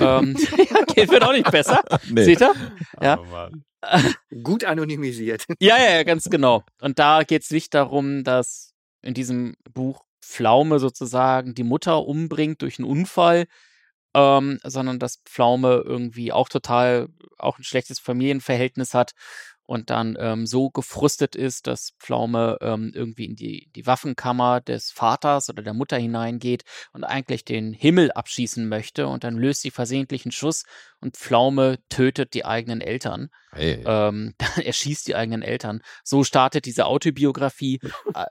Ähm, 0.00 0.36
ja, 0.70 0.84
geht 0.84 1.10
wird 1.10 1.24
auch 1.24 1.32
nicht 1.32 1.50
besser. 1.50 1.82
Nee. 2.08 2.24
Seht 2.24 2.40
ihr? 2.40 2.54
Ja. 3.00 3.18
Oh. 3.18 3.48
Gut 4.42 4.64
anonymisiert. 4.64 5.44
Ja, 5.58 5.76
ja, 5.76 5.96
ja, 5.96 6.02
ganz 6.04 6.30
genau. 6.30 6.62
Und 6.80 6.98
da 6.98 7.22
geht 7.24 7.42
es 7.42 7.50
nicht 7.50 7.74
darum, 7.74 8.24
dass 8.24 8.72
in 9.02 9.12
diesem 9.14 9.56
Buch 9.72 10.04
Pflaume 10.22 10.78
sozusagen 10.78 11.54
die 11.54 11.64
Mutter 11.64 12.06
umbringt 12.06 12.62
durch 12.62 12.78
einen 12.78 12.88
Unfall, 12.88 13.46
ähm, 14.14 14.58
sondern 14.62 14.98
dass 14.98 15.20
Pflaume 15.26 15.82
irgendwie 15.84 16.32
auch 16.32 16.48
total 16.48 17.08
auch 17.36 17.58
ein 17.58 17.64
schlechtes 17.64 17.98
Familienverhältnis 17.98 18.94
hat 18.94 19.12
und 19.66 19.90
dann 19.90 20.16
ähm, 20.18 20.46
so 20.46 20.70
gefrustet 20.70 21.36
ist, 21.36 21.66
dass 21.66 21.92
Pflaume 21.98 22.58
ähm, 22.60 22.92
irgendwie 22.94 23.24
in 23.24 23.36
die, 23.36 23.70
die 23.74 23.86
Waffenkammer 23.86 24.60
des 24.60 24.90
Vaters 24.90 25.48
oder 25.48 25.62
der 25.62 25.74
Mutter 25.74 25.96
hineingeht 25.96 26.64
und 26.92 27.04
eigentlich 27.04 27.44
den 27.44 27.72
Himmel 27.72 28.12
abschießen 28.12 28.68
möchte 28.68 29.06
und 29.06 29.24
dann 29.24 29.36
löst 29.36 29.62
sie 29.62 29.70
versehentlich 29.70 30.24
einen 30.24 30.32
Schuss 30.32 30.64
und 31.00 31.16
Pflaume 31.16 31.78
tötet 31.88 32.34
die 32.34 32.44
eigenen 32.44 32.80
Eltern. 32.80 33.30
Hey. 33.52 33.82
Ähm, 33.86 34.34
er 34.62 34.72
schießt 34.72 35.06
die 35.08 35.16
eigenen 35.16 35.42
Eltern. 35.42 35.80
So 36.02 36.24
startet 36.24 36.66
diese 36.66 36.86
Autobiografie, 36.86 37.80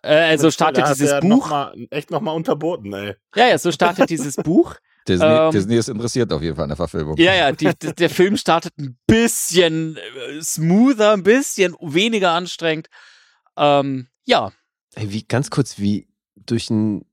äh, 0.03 0.33
äh, 0.33 0.37
so 0.37 0.51
startet 0.51 0.87
dieses 0.89 1.19
Buch. 1.19 1.29
Noch 1.29 1.49
mal, 1.49 1.87
echt 1.89 2.11
nochmal 2.11 2.35
unterboten, 2.35 2.93
ey. 2.93 3.15
Ja, 3.35 3.47
ja, 3.47 3.57
so 3.57 3.71
startet 3.71 4.09
dieses 4.09 4.35
Buch. 4.43 4.75
Disney, 5.07 5.25
ähm, 5.25 5.51
Disney 5.51 5.75
ist 5.75 5.89
interessiert 5.89 6.31
auf 6.31 6.41
jeden 6.41 6.55
Fall 6.55 6.63
an 6.63 6.69
der 6.69 6.77
Verfilmung. 6.77 7.17
Ja, 7.17 7.33
ja, 7.33 7.51
die, 7.51 7.71
die, 7.81 7.93
der 7.93 8.09
Film 8.09 8.37
startet 8.37 8.77
ein 8.77 8.97
bisschen 9.07 9.97
äh, 9.97 10.41
smoother, 10.41 11.11
ein 11.13 11.23
bisschen 11.23 11.75
weniger 11.81 12.31
anstrengend. 12.31 12.87
Ähm, 13.57 14.07
ja, 14.25 14.51
Ey, 14.95 15.11
wie, 15.11 15.23
ganz 15.23 15.49
kurz, 15.49 15.79
wie 15.79 16.07
durch 16.35 16.69
einen 16.69 17.05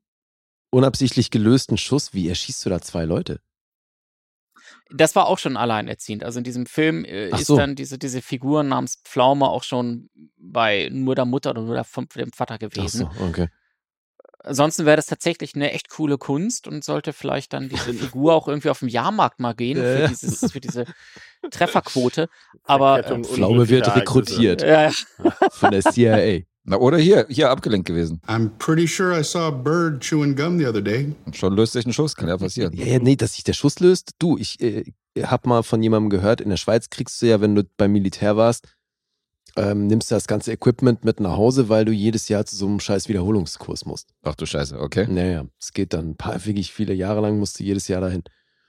unabsichtlich 0.70 1.30
gelösten 1.30 1.78
Schuss, 1.78 2.12
wie 2.12 2.28
erschießt 2.28 2.64
du 2.64 2.70
da 2.70 2.80
zwei 2.80 3.04
Leute? 3.04 3.40
das 4.92 5.14
war 5.14 5.26
auch 5.26 5.38
schon 5.38 5.56
alleinerziehend. 5.56 6.24
Also 6.24 6.38
in 6.38 6.44
diesem 6.44 6.66
Film 6.66 7.04
äh, 7.04 7.30
Ach 7.32 7.38
ist 7.38 7.46
so. 7.46 7.56
dann 7.56 7.76
diese, 7.76 7.96
diese 7.98 8.22
Figur 8.22 8.62
namens 8.62 8.96
Pflaume 9.04 9.48
auch 9.48 9.62
schon 9.62 10.10
bei 10.36 10.88
nur 10.92 11.14
der 11.14 11.24
Mutter 11.24 11.50
oder 11.50 11.62
nur 11.62 11.74
der, 11.74 11.84
vom- 11.84 12.08
dem 12.08 12.32
Vater 12.32 12.58
gewesen. 12.58 13.06
Ach 13.08 13.16
so, 13.18 13.24
okay. 13.24 13.48
Ansonsten 14.42 14.86
wäre 14.86 14.96
das 14.96 15.06
tatsächlich 15.06 15.54
eine 15.54 15.72
echt 15.72 15.90
coole 15.90 16.16
Kunst 16.16 16.66
und 16.66 16.82
sollte 16.82 17.12
vielleicht 17.12 17.52
dann 17.52 17.68
diese 17.68 17.92
Figur 17.94 18.34
auch 18.34 18.48
irgendwie 18.48 18.70
auf 18.70 18.78
dem 18.78 18.88
Jahrmarkt 18.88 19.40
mal 19.40 19.54
gehen 19.54 19.76
für, 19.76 20.08
dieses, 20.08 20.52
für 20.52 20.60
diese 20.60 20.86
Trefferquote. 21.50 22.28
Aber 22.64 23.04
äh, 23.04 23.22
Pflaume 23.22 23.68
wird 23.68 23.94
rekrutiert 23.94 24.62
ja, 24.62 24.88
ja. 24.88 24.92
von 25.50 25.70
der 25.70 25.82
CIA. 25.82 26.42
Na, 26.64 26.76
oder 26.76 26.98
hier, 26.98 27.26
hier 27.28 27.50
abgelenkt 27.50 27.86
gewesen. 27.86 28.20
I'm 28.26 28.50
pretty 28.58 28.86
sure 28.86 29.18
I 29.18 29.24
saw 29.24 29.48
a 29.48 29.50
bird 29.50 30.02
chewing 30.02 30.36
gum 30.36 30.58
the 30.58 30.66
other 30.66 30.82
day. 30.82 31.14
Und 31.24 31.36
schon 31.36 31.56
löst 31.56 31.72
sich 31.72 31.86
ein 31.86 31.92
Schuss, 31.92 32.14
kann 32.14 32.28
ja 32.28 32.36
passieren. 32.36 32.74
Ja, 32.74 32.84
ja, 32.84 32.98
nee, 32.98 33.16
dass 33.16 33.34
sich 33.34 33.44
der 33.44 33.54
Schuss 33.54 33.80
löst. 33.80 34.12
Du, 34.18 34.36
ich 34.36 34.60
äh, 34.60 34.84
hab 35.22 35.46
mal 35.46 35.62
von 35.62 35.82
jemandem 35.82 36.10
gehört, 36.10 36.40
in 36.40 36.50
der 36.50 36.58
Schweiz 36.58 36.90
kriegst 36.90 37.20
du 37.22 37.26
ja, 37.26 37.40
wenn 37.40 37.54
du 37.54 37.64
beim 37.76 37.92
Militär 37.92 38.36
warst, 38.36 38.68
ähm, 39.56 39.86
nimmst 39.86 40.10
du 40.10 40.14
das 40.14 40.27
ganze 40.27 40.52
Equipment 40.52 41.05
mit 41.05 41.20
nach 41.20 41.36
Hause, 41.36 41.68
weil 41.68 41.85
du 41.85 41.93
jedes 41.93 42.28
Jahr 42.28 42.44
zu 42.47 42.56
so 42.56 42.66
einem 42.66 42.81
scheiß 42.81 43.09
Wiederholungskurs 43.09 43.85
musst. 43.85 44.09
Ach 44.22 44.35
du 44.35 44.47
Scheiße, 44.47 44.78
okay. 44.78 45.06
Naja, 45.09 45.44
es 45.59 45.72
geht 45.72 45.93
dann 45.93 46.10
ein 46.10 46.16
paar, 46.16 46.44
wirklich 46.44 46.72
viele 46.72 46.94
Jahre 46.94 47.20
lang 47.20 47.39
musst 47.39 47.59
du 47.59 47.64
jedes 47.64 47.89
Jahr 47.89 48.01
dahin. 48.01 48.22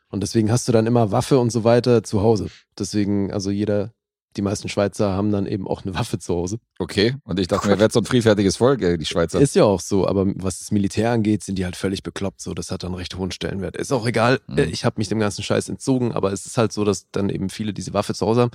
Und 0.09 0.21
deswegen 0.21 0.51
hast 0.51 0.67
du 0.67 0.71
dann 0.71 0.87
immer 0.87 1.11
Waffe 1.11 1.39
und 1.39 1.51
so 1.51 1.63
weiter 1.63 2.03
zu 2.03 2.21
Hause. 2.21 2.47
Deswegen, 2.77 3.31
also 3.31 3.49
jeder, 3.49 3.93
die 4.35 4.41
meisten 4.41 4.69
Schweizer 4.69 5.11
haben 5.13 5.31
dann 5.31 5.45
eben 5.45 5.67
auch 5.67 5.83
eine 5.83 5.93
Waffe 5.95 6.19
zu 6.19 6.35
Hause. 6.35 6.59
Okay. 6.79 7.15
Und 7.23 7.39
ich 7.39 7.47
dachte 7.47 7.67
mir, 7.67 7.79
wäre 7.79 7.91
so 7.91 7.99
ein 7.99 8.05
friedfertiges 8.05 8.57
Volk, 8.57 8.79
die 8.79 9.05
Schweizer. 9.05 9.39
Ist 9.39 9.55
ja 9.55 9.63
auch 9.63 9.79
so, 9.79 10.07
aber 10.07 10.25
was 10.35 10.59
das 10.59 10.71
Militär 10.71 11.11
angeht, 11.11 11.43
sind 11.43 11.57
die 11.57 11.65
halt 11.65 11.75
völlig 11.75 12.03
bekloppt. 12.03 12.41
So, 12.41 12.53
das 12.53 12.71
hat 12.71 12.83
dann 12.83 12.93
recht 12.93 13.15
hohen 13.17 13.31
Stellenwert. 13.31 13.77
Ist 13.77 13.91
auch 13.93 14.05
egal. 14.05 14.41
Mhm. 14.47 14.59
Ich 14.59 14.83
habe 14.83 14.95
mich 14.97 15.07
dem 15.07 15.19
ganzen 15.19 15.43
Scheiß 15.43 15.69
entzogen, 15.69 16.11
aber 16.11 16.33
es 16.33 16.45
ist 16.45 16.57
halt 16.57 16.73
so, 16.73 16.83
dass 16.83 17.09
dann 17.11 17.29
eben 17.29 17.49
viele 17.49 17.73
diese 17.73 17.93
Waffe 17.93 18.13
zu 18.13 18.25
Hause 18.25 18.41
haben 18.41 18.51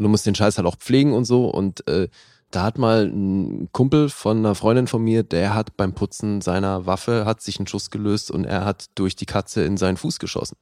und 0.00 0.04
du 0.04 0.08
musst 0.08 0.24
den 0.24 0.34
Scheiß 0.34 0.56
halt 0.56 0.66
auch 0.66 0.76
pflegen 0.76 1.12
und 1.12 1.26
so. 1.26 1.44
Und 1.44 1.86
äh, 1.86 2.08
da 2.50 2.62
hat 2.62 2.78
mal 2.78 3.04
ein 3.04 3.68
Kumpel 3.70 4.08
von 4.08 4.38
einer 4.38 4.54
Freundin 4.54 4.86
von 4.86 5.02
mir, 5.02 5.24
der 5.24 5.54
hat 5.54 5.76
beim 5.76 5.92
Putzen 5.92 6.40
seiner 6.40 6.86
Waffe 6.86 7.26
hat 7.26 7.42
sich 7.42 7.60
ein 7.60 7.66
Schuss 7.66 7.90
gelöst 7.90 8.30
und 8.30 8.46
er 8.46 8.64
hat 8.64 8.86
durch 8.94 9.14
die 9.14 9.26
Katze 9.26 9.62
in 9.62 9.76
seinen 9.76 9.98
Fuß 9.98 10.18
geschossen. 10.18 10.56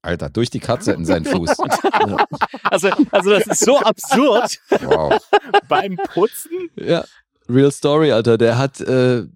Alter, 0.00 0.30
durch 0.30 0.48
die 0.48 0.58
Katze 0.58 0.92
in 0.92 1.04
seinen 1.04 1.26
Fuß. 1.26 1.56
Ja, 1.84 2.16
Also, 2.62 2.88
also 3.10 3.30
das 3.30 3.46
ist 3.46 3.60
so 3.60 3.78
absurd. 3.78 4.58
Wow. 4.70 5.20
Beim 5.68 5.98
Putzen? 6.14 6.70
ja. 6.76 7.04
real 7.46 7.70
story, 7.70 8.10
Alter. 8.10 8.38
Der 8.38 8.56
hat 8.56 8.80
äh, 8.80 9.26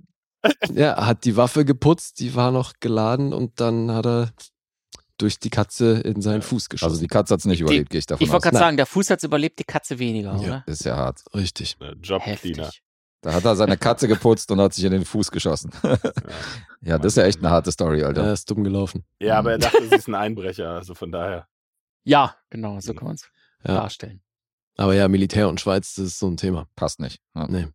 ja 0.73 1.05
hat 1.05 1.27
die 1.27 1.37
Waffe 1.37 1.67
geputzt, 1.67 2.21
die 2.21 2.35
war 2.35 2.53
noch 2.53 2.73
geladen 2.81 3.35
und 3.35 3.61
dann 3.61 3.93
hat 3.93 4.07
er 4.07 4.31
durch 5.23 5.39
die 5.39 5.51
Katze 5.51 6.01
in 6.01 6.21
seinen 6.21 6.43
Fuß 6.43 6.69
geschossen. 6.69 6.91
Also 6.93 7.01
die 7.01 7.07
Katze 7.09 7.35
hat's 7.35 7.45
nicht 7.45 7.61
überlebt, 7.61 7.91
gehe 7.91 7.99
ich 8.01 8.07
davon 8.07 8.25
Ich 8.25 8.31
wollte 8.33 8.49
aus. 8.49 8.51
gerade 8.51 8.59
sagen, 8.65 8.77
der 8.77 8.87
Fuß 8.87 9.11
hat's 9.11 9.25
überlebt, 9.25 9.59
die 9.59 9.65
Katze 9.65 9.99
weniger, 9.99 10.33
Ja. 10.37 10.39
oder? 10.41 10.65
Ist 10.67 10.85
ja 10.85 10.97
hart. 10.97 11.23
Richtig. 11.35 11.77
Jobcleaner. 12.03 12.21
Heftig. 12.21 12.83
Da 13.23 13.33
hat 13.35 13.45
er 13.45 13.55
seine 13.55 13.77
Katze 13.77 14.09
geputzt 14.09 14.51
und 14.51 14.61
hat 14.61 14.75
sich 14.75 14.85
in 14.85 14.91
den 14.93 15.05
Fuß 15.05 15.31
geschossen. 15.31 15.71
ja, 16.81 16.99
das 16.99 17.13
ist 17.13 17.17
ja 17.17 17.25
echt 17.25 17.39
eine 17.39 17.51
harte 17.51 17.71
Story, 17.71 18.03
Alter. 18.03 18.25
Er 18.25 18.33
ist 18.33 18.51
dumm 18.51 18.65
gelaufen. 18.65 19.05
Ja, 19.21 19.39
aber 19.39 19.53
er 19.53 19.59
dachte, 19.59 19.87
sie 19.89 19.95
ist 19.95 20.09
ein 20.09 20.15
Einbrecher, 20.17 20.71
also 20.71 20.95
von 20.95 21.13
daher. 21.13 21.47
Ja, 22.05 22.35
genau, 22.51 22.81
so 22.81 22.95
kann 22.95 23.07
man 23.07 23.15
es 23.15 23.31
Ja. 23.65 23.75
darstellen. 23.75 24.23
Aber 24.77 24.95
ja, 24.95 25.07
Militär 25.07 25.49
und 25.49 25.61
Schweiz, 25.61 25.95
das 25.95 26.07
ist 26.07 26.19
so 26.19 26.27
ein 26.29 26.37
Thema. 26.37 26.67
Passt 26.75 26.99
nicht. 26.99 27.21
Ja. 27.37 27.47
Nee. 27.47 27.69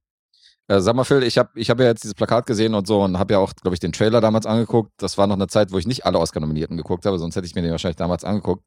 Äh, 0.68 0.82
sag 0.82 0.96
mal, 0.96 1.04
Phil, 1.06 1.24
ich 1.24 1.38
habe 1.38 1.50
ich 1.56 1.70
hab 1.70 1.80
ja 1.80 1.86
jetzt 1.86 2.04
dieses 2.04 2.14
Plakat 2.16 2.46
gesehen 2.46 2.74
und 2.74 2.88
so 2.88 3.02
und 3.02 3.18
habe 3.18 3.34
ja 3.34 3.40
auch, 3.40 3.54
glaube 3.56 3.76
ich, 3.76 3.80
den 3.80 3.94
Trailer 3.94 4.20
damals 4.22 4.46
angeguckt. 4.46 4.92
Das 4.98 5.18
war 5.18 5.28
noch 5.28 5.36
eine 5.36 5.48
Zeit, 5.48 5.72
wo 5.72 5.78
ich 5.78 5.88
nicht 5.88 6.06
alle 6.06 6.20
Oscar-Nominierten 6.20 6.76
geguckt 6.78 7.06
habe, 7.06 7.18
sonst 7.20 7.36
hätte 7.36 7.48
ich 7.48 7.56
mir 7.56 7.62
den 7.62 7.72
wahrscheinlich 7.72 7.96
damals 7.96 8.24
angeguckt. 8.26 8.66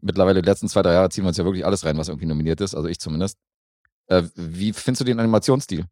Mittlerweile, 0.00 0.40
die 0.42 0.48
letzten 0.48 0.68
zwei, 0.68 0.82
drei 0.82 0.92
Jahre 0.94 1.10
ziehen 1.10 1.24
wir 1.24 1.28
uns 1.28 1.36
ja 1.36 1.44
wirklich 1.44 1.66
alles 1.66 1.84
rein, 1.84 1.98
was 1.98 2.08
irgendwie 2.08 2.26
nominiert 2.26 2.60
ist, 2.60 2.74
also 2.74 2.88
ich 2.88 3.00
zumindest. 3.00 3.38
Äh, 4.06 4.22
wie 4.34 4.72
findest 4.72 5.00
du 5.00 5.04
den 5.04 5.18
Animationsstil? 5.20 5.86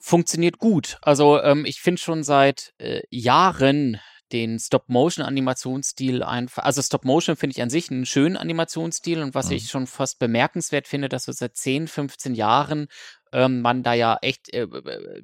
Funktioniert 0.00 0.58
gut. 0.58 0.98
Also 1.02 1.42
ähm, 1.42 1.64
ich 1.64 1.80
finde 1.80 2.00
schon 2.00 2.22
seit 2.22 2.72
äh, 2.78 3.02
Jahren 3.10 4.00
den 4.32 4.58
Stop-Motion-Animationsstil 4.58 6.22
einfach, 6.22 6.62
also 6.62 6.82
Stop-Motion 6.82 7.36
finde 7.36 7.56
ich 7.56 7.62
an 7.62 7.70
sich 7.70 7.90
einen 7.90 8.04
schönen 8.06 8.36
Animationsstil 8.36 9.22
und 9.22 9.34
was 9.34 9.46
Mhm. 9.48 9.52
ich 9.56 9.70
schon 9.70 9.86
fast 9.86 10.18
bemerkenswert 10.18 10.86
finde, 10.86 11.08
dass 11.08 11.24
so 11.24 11.32
seit 11.32 11.56
10, 11.56 11.88
15 11.88 12.34
Jahren 12.34 12.88
ähm, 13.32 13.60
man 13.60 13.82
da 13.82 13.94
ja 13.94 14.18
echt 14.22 14.52
äh, 14.52 14.66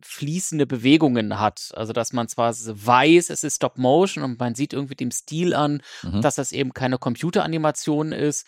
fließende 0.02 0.66
Bewegungen 0.66 1.38
hat. 1.38 1.70
Also 1.74 1.92
dass 1.92 2.12
man 2.12 2.28
zwar 2.28 2.52
weiß, 2.52 3.30
es 3.30 3.44
ist 3.44 3.56
Stop-Motion 3.56 4.24
und 4.24 4.38
man 4.38 4.54
sieht 4.54 4.72
irgendwie 4.72 4.94
dem 4.94 5.10
Stil 5.10 5.54
an, 5.54 5.82
Mhm. 6.02 6.20
dass 6.20 6.34
das 6.36 6.52
eben 6.52 6.72
keine 6.72 6.98
Computeranimation 6.98 8.12
ist. 8.12 8.46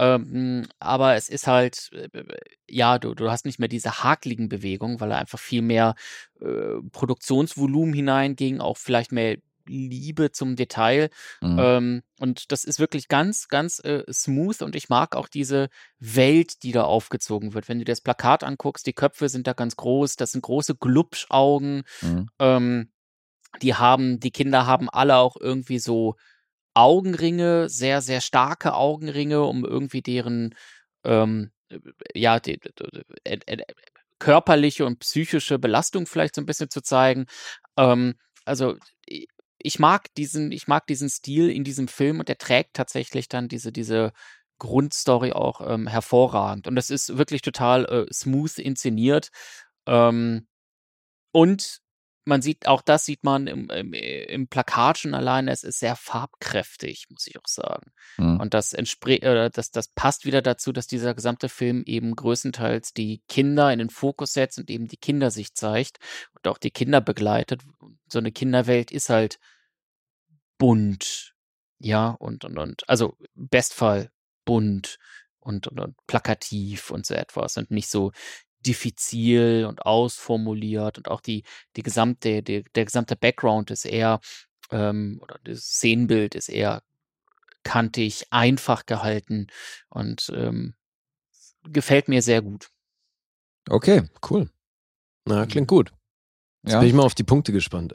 Ähm, 0.00 0.66
aber 0.78 1.16
es 1.16 1.28
ist 1.28 1.48
halt, 1.48 1.90
äh, 1.92 2.22
ja, 2.68 2.98
du, 3.00 3.14
du 3.14 3.30
hast 3.30 3.44
nicht 3.44 3.58
mehr 3.58 3.68
diese 3.68 4.04
hakligen 4.04 4.48
Bewegungen, 4.48 5.00
weil 5.00 5.08
da 5.08 5.18
einfach 5.18 5.40
viel 5.40 5.62
mehr 5.62 5.96
äh, 6.40 6.80
Produktionsvolumen 6.92 7.94
hineinging, 7.94 8.60
auch 8.60 8.76
vielleicht 8.76 9.10
mehr 9.10 9.38
Liebe 9.68 10.32
zum 10.32 10.56
Detail. 10.56 11.10
Mhm. 11.40 11.58
Ähm, 11.58 12.02
und 12.18 12.52
das 12.52 12.64
ist 12.64 12.80
wirklich 12.80 13.08
ganz, 13.08 13.48
ganz 13.48 13.78
äh, 13.84 14.04
smooth 14.12 14.62
und 14.62 14.74
ich 14.74 14.88
mag 14.88 15.14
auch 15.14 15.28
diese 15.28 15.68
Welt, 15.98 16.62
die 16.62 16.72
da 16.72 16.84
aufgezogen 16.84 17.54
wird. 17.54 17.68
Wenn 17.68 17.78
du 17.78 17.84
dir 17.84 17.92
das 17.92 18.00
Plakat 18.00 18.44
anguckst, 18.44 18.86
die 18.86 18.92
Köpfe 18.92 19.28
sind 19.28 19.46
da 19.46 19.52
ganz 19.52 19.76
groß, 19.76 20.16
das 20.16 20.32
sind 20.32 20.42
große 20.42 20.76
Glubschaugen. 20.76 21.84
Mhm. 22.02 22.28
Ähm, 22.38 22.92
die 23.62 23.74
haben, 23.74 24.20
die 24.20 24.30
Kinder 24.30 24.66
haben 24.66 24.88
alle 24.90 25.16
auch 25.16 25.36
irgendwie 25.38 25.78
so 25.78 26.16
Augenringe, 26.74 27.68
sehr, 27.68 28.00
sehr 28.02 28.20
starke 28.20 28.74
Augenringe, 28.74 29.42
um 29.42 29.64
irgendwie 29.64 30.02
deren, 30.02 30.54
ähm, 31.04 31.50
ja, 32.14 32.38
die, 32.40 32.60
die, 32.60 32.70
die, 32.78 33.02
äh, 33.24 33.38
äh, 33.46 33.64
körperliche 34.18 34.84
und 34.86 35.00
psychische 35.00 35.58
Belastung 35.58 36.06
vielleicht 36.06 36.34
so 36.34 36.40
ein 36.40 36.46
bisschen 36.46 36.70
zu 36.70 36.80
zeigen. 36.80 37.26
Ähm, 37.76 38.14
also 38.44 38.76
ich 39.58 39.78
mag 39.78 40.14
diesen, 40.16 40.52
ich 40.52 40.68
mag 40.68 40.86
diesen 40.86 41.08
Stil 41.08 41.50
in 41.50 41.64
diesem 41.64 41.88
Film 41.88 42.20
und 42.20 42.28
der 42.28 42.38
trägt 42.38 42.74
tatsächlich 42.74 43.28
dann 43.28 43.48
diese, 43.48 43.72
diese, 43.72 44.12
Grundstory 44.58 45.32
auch 45.32 45.60
ähm, 45.66 45.86
hervorragend. 45.86 46.66
Und 46.66 46.74
das 46.74 46.90
ist 46.90 47.16
wirklich 47.16 47.42
total 47.42 47.84
äh, 47.84 48.12
smooth 48.12 48.58
inszeniert. 48.58 49.30
Ähm, 49.86 50.46
und 51.32 51.80
man 52.28 52.42
sieht, 52.42 52.66
auch 52.66 52.82
das 52.82 53.04
sieht 53.04 53.24
man 53.24 53.46
im, 53.46 53.70
im, 53.70 53.92
im 53.92 54.48
Plakat 54.48 54.98
schon 54.98 55.14
alleine, 55.14 55.50
es 55.50 55.64
ist 55.64 55.80
sehr 55.80 55.96
farbkräftig, 55.96 57.06
muss 57.10 57.26
ich 57.26 57.38
auch 57.38 57.46
sagen. 57.48 57.90
Mhm. 58.18 58.38
Und 58.38 58.54
das 58.54 58.72
entspricht, 58.72 59.22
oder 59.22 59.50
das, 59.50 59.70
das 59.70 59.88
passt 59.88 60.24
wieder 60.24 60.42
dazu, 60.42 60.72
dass 60.72 60.86
dieser 60.86 61.14
gesamte 61.14 61.48
Film 61.48 61.82
eben 61.86 62.14
größtenteils 62.14 62.92
die 62.92 63.22
Kinder 63.28 63.72
in 63.72 63.80
den 63.80 63.90
Fokus 63.90 64.32
setzt 64.32 64.58
und 64.58 64.70
eben 64.70 64.86
die 64.86 64.96
Kindersicht 64.96 65.56
zeigt 65.56 65.98
und 66.34 66.46
auch 66.46 66.58
die 66.58 66.70
Kinder 66.70 67.00
begleitet. 67.00 67.62
So 68.08 68.18
eine 68.18 68.30
Kinderwelt 68.30 68.92
ist 68.92 69.08
halt 69.08 69.38
bunt, 70.58 71.34
ja, 71.78 72.10
und, 72.10 72.44
und, 72.44 72.58
und, 72.58 72.88
also 72.88 73.16
Bestfall 73.34 74.10
bunt 74.44 74.98
und, 75.40 75.66
und, 75.68 75.80
und 75.80 75.96
plakativ 76.06 76.90
und 76.90 77.06
so 77.06 77.14
etwas 77.14 77.56
und 77.56 77.70
nicht 77.70 77.88
so 77.88 78.12
diffizil 78.66 79.66
und 79.68 79.82
ausformuliert 79.86 80.98
und 80.98 81.08
auch 81.08 81.20
die, 81.20 81.44
die 81.76 81.82
gesamte, 81.82 82.42
die, 82.42 82.64
der 82.74 82.84
gesamte 82.84 83.16
Background 83.16 83.70
ist 83.70 83.84
eher, 83.84 84.20
ähm, 84.70 85.18
oder 85.22 85.38
das 85.44 85.60
Szenenbild 85.60 86.34
ist 86.34 86.48
eher 86.48 86.82
kantig, 87.62 88.26
einfach 88.30 88.86
gehalten 88.86 89.48
und 89.88 90.32
ähm, 90.34 90.74
gefällt 91.64 92.08
mir 92.08 92.22
sehr 92.22 92.42
gut. 92.42 92.70
Okay. 93.68 94.08
Cool. 94.28 94.48
Na, 95.26 95.46
klingt 95.46 95.68
gut. 95.68 95.92
Jetzt 96.62 96.74
Ja. 96.74 96.80
bin 96.80 96.88
ich 96.88 96.94
mal 96.94 97.02
auf 97.04 97.14
die 97.14 97.24
Punkte 97.24 97.52
gespannt. 97.52 97.94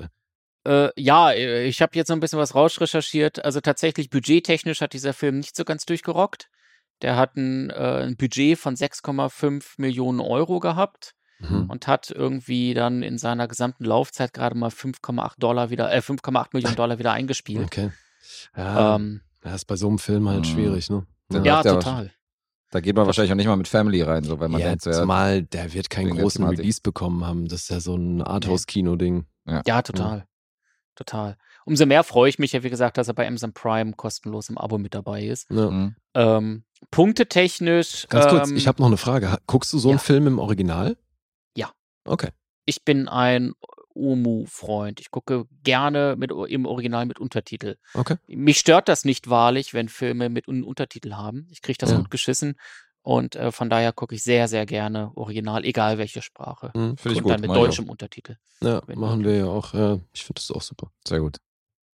Äh, 0.65 0.89
ja, 0.95 1.31
äh, 1.31 1.65
ich 1.65 1.81
habe 1.81 1.95
jetzt 1.95 2.09
noch 2.09 2.15
ein 2.15 2.19
bisschen 2.19 2.39
was 2.39 2.55
rausrecherchiert. 2.55 3.43
Also 3.43 3.59
tatsächlich 3.59 4.09
budgettechnisch 4.09 4.81
hat 4.81 4.93
dieser 4.93 5.13
Film 5.13 5.39
nicht 5.39 5.55
so 5.55 5.65
ganz 5.65 5.85
durchgerockt. 5.85 6.49
Der 7.03 7.15
hat 7.17 7.35
ein, 7.35 7.69
äh, 7.69 8.03
ein 8.03 8.15
Budget 8.17 8.57
von 8.57 8.75
6,5 8.75 9.75
Millionen 9.77 10.19
Euro 10.19 10.59
gehabt 10.59 11.13
Mhm. 11.39 11.69
und 11.69 11.87
hat 11.87 12.09
irgendwie 12.09 12.73
dann 12.73 13.03
in 13.03 13.17
seiner 13.17 13.47
gesamten 13.49 13.83
Laufzeit 13.83 14.33
gerade 14.33 14.55
mal 14.57 14.69
5,8 14.71 15.35
Dollar 15.39 15.69
wieder, 15.69 15.93
äh, 15.93 16.01
5,8 16.01 16.53
Millionen 16.53 16.75
Dollar 16.77 16.97
wieder 16.99 17.11
eingespielt. 17.11 17.65
Okay. 17.65 17.91
Ja, 18.55 18.95
Ähm, 18.95 19.21
das 19.41 19.55
ist 19.55 19.65
bei 19.65 19.75
so 19.75 19.89
einem 19.89 19.99
Film 19.99 20.29
halt 20.29 20.39
Mhm. 20.41 20.45
schwierig, 20.45 20.89
ne? 20.89 21.05
Dann 21.29 21.43
ja, 21.43 21.61
total. 21.61 22.11
Da 22.71 22.79
geht 22.79 22.95
man 22.95 23.05
wahrscheinlich 23.05 23.31
auch 23.33 23.35
nicht 23.35 23.47
mal 23.47 23.55
mit 23.57 23.67
Family 23.67 24.01
rein, 24.01 24.23
so, 24.23 24.39
weil 24.39 24.47
man 24.49 24.61
ja, 24.61 24.69
denkt, 24.69 24.83
so, 24.83 24.89
ja, 24.91 25.01
zumal 25.01 25.43
der 25.43 25.73
wird 25.73 25.89
keinen 25.89 26.17
großen 26.17 26.39
Thematik. 26.39 26.59
Release 26.59 26.79
bekommen 26.81 27.25
haben. 27.25 27.47
Das 27.47 27.63
ist 27.63 27.69
ja 27.69 27.79
so 27.81 27.95
ein 27.95 28.21
Arthouse-Kino-Ding. 28.23 29.25
Ja, 29.65 29.81
total. 29.81 30.25
Total. 30.95 31.37
Umso 31.65 31.85
mehr 31.85 32.03
freue 32.03 32.29
ich 32.29 32.39
mich 32.39 32.51
ja, 32.53 32.63
wie 32.63 32.69
gesagt, 32.69 32.97
dass 32.97 33.07
er 33.07 33.13
bei 33.13 33.27
Amazon 33.27 33.53
Prime 33.53 33.93
kostenlos 33.93 34.49
im 34.49 34.57
Abo 34.57 34.77
mit 34.77 34.93
dabei 34.93 35.23
ist. 35.25 35.49
Ja. 35.49 35.69
Mhm. 35.69 35.95
Ähm, 36.13 36.63
punktetechnisch. 36.91 38.07
Ganz 38.09 38.27
kurz, 38.27 38.49
ähm, 38.49 38.57
ich 38.57 38.67
habe 38.67 38.81
noch 38.81 38.87
eine 38.87 38.97
Frage. 38.97 39.37
Guckst 39.47 39.71
du 39.73 39.79
so 39.79 39.89
einen 39.89 39.97
ja. 39.97 40.03
Film 40.03 40.27
im 40.27 40.39
Original? 40.39 40.97
Ja. 41.55 41.71
Okay. 42.05 42.29
ich 42.65 42.83
bin 42.83 43.07
ein 43.07 43.53
Omu-Freund. 43.95 44.99
Ich 44.99 45.11
gucke 45.11 45.45
gerne 45.63 46.15
mit, 46.17 46.31
im 46.31 46.65
Original 46.65 47.05
mit 47.05 47.19
Untertitel. 47.19 47.75
Okay. 47.93 48.17
Mich 48.27 48.57
stört 48.59 48.87
das 48.89 49.05
nicht 49.05 49.29
wahrlich, 49.29 49.73
wenn 49.73 49.87
Filme 49.89 50.29
mit 50.29 50.47
Un 50.47 50.63
Untertitel 50.63 51.13
haben. 51.13 51.47
Ich 51.51 51.61
kriege 51.61 51.77
das 51.77 51.91
Ja. 51.91 51.97
gut 51.97 52.09
geschissen. 52.09 52.55
Und 53.03 53.35
äh, 53.35 53.51
von 53.51 53.69
daher 53.69 53.91
gucke 53.91 54.15
ich 54.15 54.23
sehr, 54.23 54.47
sehr 54.47 54.65
gerne 54.65 55.11
Original, 55.15 55.65
egal 55.65 55.97
welche 55.97 56.21
Sprache. 56.21 56.71
Mhm, 56.73 56.95
Und 57.03 57.21
gut. 57.21 57.29
dann 57.29 57.41
mit 57.41 57.49
deutschem 57.51 57.89
Untertitel. 57.89 58.37
Ja, 58.61 58.81
machen 58.95 59.25
wir 59.25 59.35
ja 59.35 59.45
auch. 59.45 59.73
Ja, 59.73 59.99
ich 60.13 60.23
finde 60.23 60.39
das 60.39 60.51
auch 60.51 60.61
super. 60.61 60.89
Sehr 61.05 61.19
gut. 61.19 61.37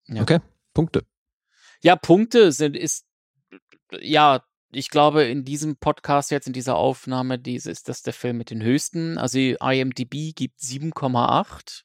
Ja. 0.07 0.21
Okay, 0.21 0.39
Punkte. 0.73 1.05
Ja, 1.81 1.95
Punkte 1.95 2.51
sind, 2.51 2.75
ist, 2.75 3.05
ja, 3.91 4.43
ich 4.71 4.89
glaube, 4.89 5.23
in 5.23 5.43
diesem 5.45 5.77
Podcast 5.77 6.31
jetzt, 6.31 6.47
in 6.47 6.53
dieser 6.53 6.75
Aufnahme, 6.75 7.39
diese, 7.39 7.71
ist 7.71 7.87
das 7.89 8.01
der 8.01 8.13
Film 8.13 8.37
mit 8.37 8.49
den 8.49 8.61
höchsten. 8.61 9.17
Also 9.17 9.37
IMDb 9.39 10.35
gibt 10.35 10.59
7,8. 10.59 11.83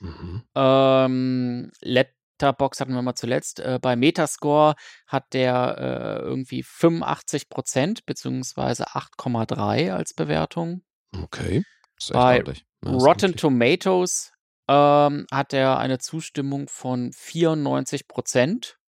Mhm. 0.00 0.42
Ähm, 0.54 1.70
Letterbox 1.80 2.80
hatten 2.80 2.94
wir 2.94 3.02
mal 3.02 3.14
zuletzt. 3.14 3.60
Äh, 3.60 3.78
bei 3.80 3.96
Metascore 3.96 4.74
hat 5.06 5.32
der 5.32 5.76
äh, 5.78 6.22
irgendwie 6.22 6.62
85 6.62 7.48
Prozent, 7.48 8.06
beziehungsweise 8.06 8.88
8,3% 8.88 9.90
als 9.90 10.14
Bewertung. 10.14 10.82
Okay. 11.16 11.64
Das 11.96 12.10
ist 12.10 12.10
echt 12.10 12.64
Bei 12.80 12.90
Rotten. 12.90 13.36
Tomatoes 13.36 14.32
ähm, 14.68 15.26
hat 15.30 15.52
er 15.52 15.78
eine 15.78 15.98
Zustimmung 15.98 16.68
von 16.68 17.12
94 17.12 18.08
Prozent. 18.08 18.78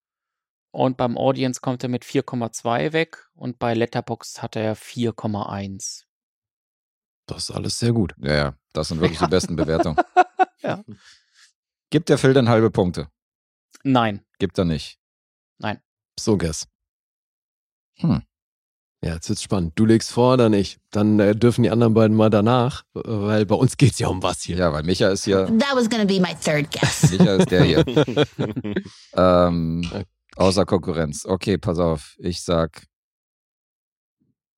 Und 0.71 0.97
beim 0.97 1.17
Audience 1.17 1.61
kommt 1.61 1.83
er 1.85 1.89
mit 1.89 2.05
4,2 2.05 2.93
weg. 2.93 3.29
Und 3.35 3.59
bei 3.59 3.75
Letterboxd 3.75 4.43
hat 4.43 4.57
er 4.57 4.77
4,1. 4.77 6.05
Das 7.27 7.49
ist 7.49 7.51
alles 7.53 7.79
sehr 7.79 7.93
gut. 7.93 8.15
Ja, 8.19 8.35
ja, 8.35 8.59
das 8.73 8.89
sind 8.89 9.01
wirklich 9.01 9.21
Ja. 9.21 9.27
die 9.27 9.31
besten 9.31 9.57
Bewertungen. 9.57 9.97
Ja. 10.63 10.83
Gibt 11.91 12.09
der 12.09 12.17
Phil 12.17 12.33
denn 12.33 12.49
halbe 12.49 12.71
Punkte? 12.71 13.11
Nein. 13.83 14.25
Gibt 14.39 14.57
er 14.59 14.65
nicht. 14.65 14.99
So, 16.19 16.39
Guess. 16.39 16.67
Hm. 17.99 18.23
Ja, 19.05 19.13
jetzt 19.13 19.29
wird's 19.29 19.43
spannend. 19.43 19.73
Du 19.75 19.85
legst 19.85 20.11
vor, 20.13 20.39
dann 20.39 20.55
ich. 20.55 20.79
Dann 20.91 21.21
äh, 21.21 21.37
dürfen 21.37 21.63
die 21.63 21.69
anderen 21.69 21.93
beiden 21.93 22.17
mal 22.17 22.31
danach, 22.31 22.85
äh, 22.95 23.01
weil 23.05 23.45
bei 23.45 23.55
uns 23.55 23.77
geht's 23.77 23.99
ja 23.99 24.09
um 24.09 24.23
was 24.23 24.41
hier. 24.41 24.57
Ja, 24.57 24.73
weil 24.73 24.83
Micha 24.83 25.11
ist 25.11 25.25
hier, 25.25 25.45
That 25.45 25.75
was 25.75 25.91
gonna 25.91 26.07
be 26.07 26.19
my 26.21 26.35
third 26.43 26.71
guess. 26.71 27.11
Micha 27.19 27.35
ist 27.35 27.51
der 27.51 27.65
hier. 27.65 27.85
ähm, 29.15 30.05
außer 30.37 30.65
Konkurrenz. 30.65 31.27
Okay, 31.27 31.59
pass 31.59 31.79
auf. 31.79 32.17
Ich 32.19 32.43
sag. 32.43 32.87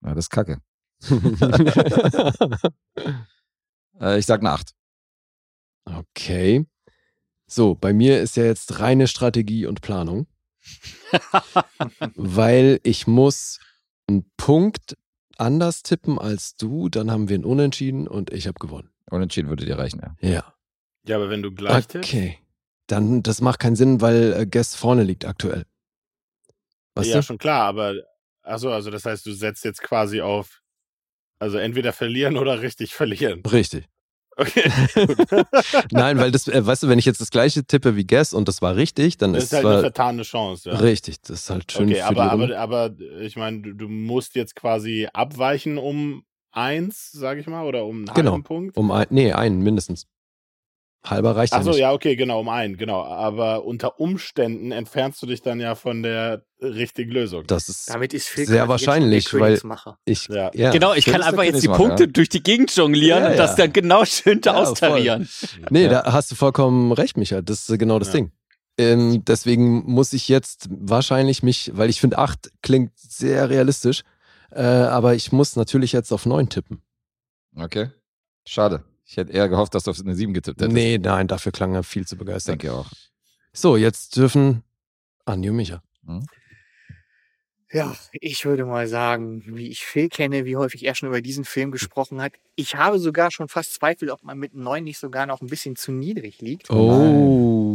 Ja, 0.05 0.15
das 0.15 0.27
ist 0.27 0.31
kacke. 0.31 0.61
Äh, 3.99 4.19
ich 4.19 4.27
sag 4.27 4.41
eine 4.41 4.51
8. 4.51 4.75
okay. 5.87 6.67
So, 7.47 7.75
bei 7.75 7.95
mir 7.95 8.21
ist 8.21 8.37
ja 8.37 8.45
jetzt 8.45 8.79
reine 8.79 9.09
Strategie 9.09 9.65
und 9.65 9.81
Planung, 9.81 10.27
weil 12.15 12.79
ich 12.83 13.07
muss 13.07 13.59
einen 14.09 14.31
Punkt 14.37 14.95
anders 15.37 15.83
tippen 15.83 16.19
als 16.19 16.57
du, 16.57 16.89
dann 16.89 17.11
haben 17.11 17.29
wir 17.29 17.35
einen 17.35 17.45
Unentschieden 17.45 18.09
und 18.09 18.33
ich 18.33 18.47
habe 18.47 18.59
gewonnen. 18.59 18.91
Unentschieden 19.11 19.49
würde 19.49 19.65
dir 19.65 19.79
reichen, 19.79 20.01
ja. 20.21 20.29
Ja. 20.29 20.55
Ja, 21.07 21.17
aber 21.17 21.31
wenn 21.31 21.43
du 21.43 21.53
gleich 21.53 21.87
tippst, 21.87 22.11
Okay. 22.11 22.39
Dann, 22.89 23.23
das 23.23 23.41
macht 23.41 23.59
keinen 23.59 23.77
Sinn, 23.77 24.01
weil 24.01 24.33
äh, 24.33 24.47
Guess 24.47 24.77
vorne 24.77 25.03
liegt 25.03 25.25
aktuell. 25.25 25.65
Weißt 26.95 27.11
ja, 27.11 27.17
du? 27.17 27.23
schon 27.23 27.39
klar, 27.39 27.65
aber 27.67 27.95
achso, 28.43 28.71
also 28.73 28.91
das 28.91 29.05
heißt, 29.05 29.27
du 29.27 29.33
setzt 29.33 29.65
jetzt 29.65 29.83
quasi 29.83 30.21
auf, 30.21 30.63
also 31.39 31.59
entweder 31.59 31.93
verlieren 31.93 32.37
oder 32.37 32.63
richtig 32.63 32.95
verlieren. 32.95 33.43
Richtig. 33.45 33.87
Okay. 34.37 34.71
Nein, 35.93 36.19
weil 36.19 36.31
das, 36.31 36.47
äh, 36.49 36.65
weißt 36.65 36.83
du, 36.83 36.89
wenn 36.89 36.99
ich 36.99 37.07
jetzt 37.07 37.21
das 37.21 37.31
gleiche 37.31 37.65
tippe 37.65 37.97
wie 37.97 38.07
Guess 38.07 38.35
und 38.35 38.49
das 38.49 38.61
war 38.61 38.77
richtig, 38.77 39.17
dann 39.17 39.33
Das 39.33 39.45
ist 39.45 39.53
ist 39.53 39.57
halt 39.57 39.67
eine 39.67 39.81
vertane 39.81 40.23
Chance, 40.23 40.69
ja. 40.71 40.77
richtig. 40.77 41.21
Das 41.23 41.41
ist 41.41 41.51
halt 41.51 41.73
schön 41.73 41.89
Okay, 41.89 41.97
für 42.01 42.05
aber, 42.07 42.31
aber, 42.31 42.59
aber 42.59 42.91
ich 43.21 43.37
meine, 43.37 43.63
du, 43.63 43.73
du 43.73 43.89
musst 43.89 44.35
jetzt 44.35 44.55
quasi 44.55 45.09
abweichen 45.13 45.79
um 45.79 46.25
eins, 46.53 47.11
sag 47.13 47.39
ich 47.39 47.47
mal, 47.47 47.65
oder 47.65 47.85
um 47.87 47.99
einen 47.99 48.15
Genau. 48.15 48.31
halben 48.33 48.45
Punkt. 48.45 48.77
Um 48.77 48.91
ein, 48.91 49.07
nee, 49.11 49.33
einen 49.33 49.61
mindestens. 49.63 50.07
Halber 51.11 51.37
reicht 51.37 51.53
ja 51.53 51.59
Achso, 51.59 51.71
nicht. 51.71 51.79
ja, 51.81 51.93
okay, 51.93 52.17
genau, 52.17 52.41
um 52.41 52.49
einen, 52.49 52.77
genau. 52.77 53.03
Aber 53.05 53.65
unter 53.65 54.01
Umständen 54.01 54.73
entfernst 54.73 55.23
du 55.23 55.27
dich 55.27 55.43
dann 55.43 55.61
ja 55.61 55.75
von 55.75 56.03
der 56.03 56.45
richtigen 56.61 57.11
Lösung. 57.13 57.45
Das 57.47 57.69
ist 57.69 57.89
Damit 57.91 58.13
ist 58.15 58.29
Phil 58.29 58.47
sehr 58.47 58.67
wahrscheinlich, 58.69 59.33
weil 59.35 59.61
ich 60.05 60.29
Ja. 60.29 60.51
ja, 60.55 60.71
genau, 60.71 60.95
ich 60.95 61.05
kann 61.05 61.23
einfach 61.23 61.43
jetzt 61.45 61.63
die 61.63 61.69
Punkte 61.69 62.05
ja. 62.05 62.11
durch 62.11 62.29
die 62.29 62.43
Gegend 62.43 62.75
jonglieren 62.75 63.23
Ja, 63.23 63.31
und 63.31 63.39
das 63.39 63.53
ja. 63.53 63.65
dann 63.65 63.73
genau 63.73 64.05
schön 64.05 64.41
Ja, 64.45 64.53
voll. 64.55 64.63
austarieren. 64.63 65.29
Nee, 65.71 65.85
Ja. 65.85 66.03
da 66.03 66.13
hast 66.13 66.31
du 66.31 66.35
vollkommen 66.35 66.93
recht, 66.93 67.17
Micha. 67.17 67.41
Das 67.43 67.69
ist 67.69 67.79
genau 67.79 67.99
das 67.99 68.09
Ja. 68.09 68.15
Ding. 68.15 68.33
Ähm, 68.79 69.25
deswegen 69.25 69.85
muss 69.91 70.13
ich 70.13 70.29
jetzt 70.29 70.69
wahrscheinlich 70.71 71.43
mich, 71.43 71.71
weil 71.75 71.89
ich 71.89 72.01
finde, 72.01 72.19
8 72.19 72.51
klingt 72.63 72.93
sehr 72.99 73.49
realistisch, 73.49 74.03
äh, 74.51 74.61
aber 74.63 75.15
ich 75.15 75.33
muss 75.33 75.57
natürlich 75.57 75.93
jetzt 75.93 76.13
auf 76.13 76.27
9 76.27 76.49
tippen. 76.51 76.83
Okay. 77.57 77.89
Schade. 78.47 78.85
Ich 79.07 79.17
hätte 79.17 79.33
eher 79.33 79.49
gehofft, 79.49 79.75
dass 79.75 79.85
du 79.85 79.93
auf 79.93 80.01
eine 80.01 80.15
7 80.15 80.35
getippt 80.35 80.61
hättest. 80.61 80.75
Nee, 80.75 80.99
nein, 80.99 81.29
dafür 81.29 81.53
klang 81.53 81.75
er 81.75 81.85
viel 81.85 82.07
zu 82.07 82.17
begeistert. 82.17 82.61
Denke 82.61 82.75
auch. 82.75 82.91
So, 83.53 83.77
jetzt 83.77 84.17
dürfen 84.17 84.65
Andi 85.25 85.49
und 85.49 85.57
Micha. 85.57 85.83
Ja, 87.73 87.97
ich 88.13 88.45
würde 88.45 88.65
mal 88.65 88.87
sagen, 88.87 89.43
wie 89.47 89.69
ich 89.69 89.85
Phil 89.85 90.09
kenne, 90.09 90.45
wie 90.45 90.57
häufig 90.57 90.85
er 90.85 90.95
schon 90.95 91.09
über 91.09 91.21
diesen 91.21 91.45
Film 91.45 91.73
gesprochen 91.73 92.21
hat. 92.21 92.33
Ich 92.55 92.77
habe 92.77 92.99
sogar 92.99 93.31
schon 93.31 93.49
fast 93.49 93.75
Zweifel, 93.75 94.11
ob 94.11 94.23
man 94.23 94.39
mit 94.39 94.55
neun 94.55 94.85
nicht 94.85 94.99
sogar 94.99 95.27
noch 95.27 95.41
ein 95.41 95.49
bisschen 95.49 95.75
zu 95.77 95.93
niedrig 95.93 96.41
liegt. 96.41 96.71
Oh, 96.71 97.66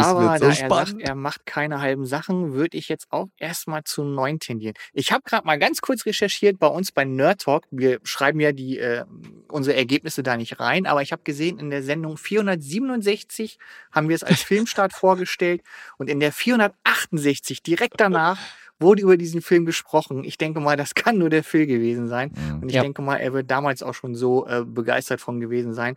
es 0.00 0.06
Aber 0.06 0.20
wird 0.20 0.38
so 0.40 0.44
da 0.46 0.52
er 0.52 0.68
sagt, 0.86 1.00
er 1.00 1.14
macht 1.14 1.46
keine 1.46 1.80
halben 1.80 2.06
Sachen, 2.06 2.52
würde 2.52 2.76
ich 2.76 2.88
jetzt 2.88 3.06
auch 3.10 3.28
erstmal 3.38 3.84
zu 3.84 4.04
neun 4.04 4.38
tendieren. 4.40 4.74
Ich 4.92 5.12
habe 5.12 5.22
gerade 5.24 5.46
mal 5.46 5.58
ganz 5.58 5.80
kurz 5.80 6.06
recherchiert 6.06 6.58
bei 6.58 6.66
uns 6.66 6.92
bei 6.92 7.04
Nerd 7.04 7.42
Talk. 7.42 7.64
Wir 7.70 7.98
schreiben 8.04 8.40
ja 8.40 8.52
die 8.52 8.78
äh, 8.78 9.04
unsere 9.48 9.76
Ergebnisse 9.76 10.22
da 10.22 10.36
nicht 10.36 10.60
rein, 10.60 10.86
aber 10.86 11.02
ich 11.02 11.12
habe 11.12 11.22
gesehen, 11.22 11.58
in 11.58 11.70
der 11.70 11.82
Sendung 11.82 12.16
467 12.16 13.58
haben 13.90 14.08
wir 14.08 14.16
es 14.16 14.22
als 14.22 14.40
Filmstart 14.42 14.92
vorgestellt 14.92 15.62
und 15.98 16.08
in 16.08 16.20
der 16.20 16.32
468 16.32 17.62
direkt 17.62 18.00
danach 18.00 18.38
wurde 18.80 19.02
über 19.02 19.16
diesen 19.16 19.42
Film 19.42 19.64
gesprochen. 19.64 20.24
Ich 20.24 20.38
denke 20.38 20.60
mal, 20.60 20.76
das 20.76 20.94
kann 20.94 21.16
nur 21.16 21.30
der 21.30 21.44
Phil 21.44 21.66
gewesen 21.66 22.08
sein. 22.08 22.32
Mhm. 22.34 22.62
Und 22.62 22.68
ich 22.68 22.74
Ja. 22.74 22.82
denke 22.82 23.00
mal, 23.00 23.16
er 23.16 23.32
wird 23.32 23.50
damals 23.50 23.82
auch 23.82 23.94
schon 23.94 24.14
so 24.14 24.46
äh, 24.46 24.64
begeistert 24.64 25.20
von 25.20 25.40
gewesen 25.40 25.72
sein. 25.72 25.96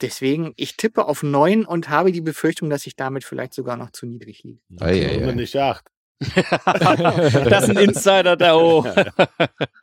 Deswegen, 0.00 0.52
ich 0.56 0.76
tippe 0.76 1.06
auf 1.06 1.22
neun 1.22 1.64
und 1.64 1.88
habe 1.88 2.12
die 2.12 2.20
Befürchtung, 2.20 2.70
dass 2.70 2.86
ich 2.86 2.94
damit 2.94 3.24
vielleicht 3.24 3.54
sogar 3.54 3.76
noch 3.76 3.90
zu 3.90 4.06
niedrig 4.06 4.42
liege. 4.44 4.60
Ei, 4.80 5.06
ei, 5.06 5.16
Warum 5.16 5.30
ei. 5.30 5.34
nicht 5.34 5.56
acht? 5.56 5.84
das 6.20 7.64
ist 7.64 7.70
ein 7.70 7.76
Insider 7.78 8.36
da 8.36 8.54
hoch. 8.54 8.86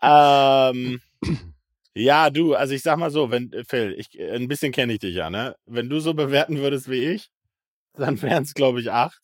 ähm, 0.01 1.01
ja, 1.93 2.29
du, 2.29 2.55
also 2.55 2.73
ich 2.73 2.81
sag 2.81 2.97
mal 2.97 3.09
so, 3.09 3.31
wenn, 3.31 3.51
Phil, 3.67 3.95
ich, 3.97 4.19
ein 4.19 4.47
bisschen 4.47 4.71
kenne 4.71 4.93
ich 4.93 4.99
dich 4.99 5.15
ja, 5.15 5.29
ne? 5.29 5.55
Wenn 5.65 5.89
du 5.89 5.99
so 5.99 6.13
bewerten 6.13 6.57
würdest 6.57 6.89
wie 6.89 7.05
ich, 7.05 7.29
dann 7.93 8.21
wären 8.21 8.43
es, 8.43 8.53
glaube 8.53 8.81
ich, 8.81 8.91
acht. 8.91 9.21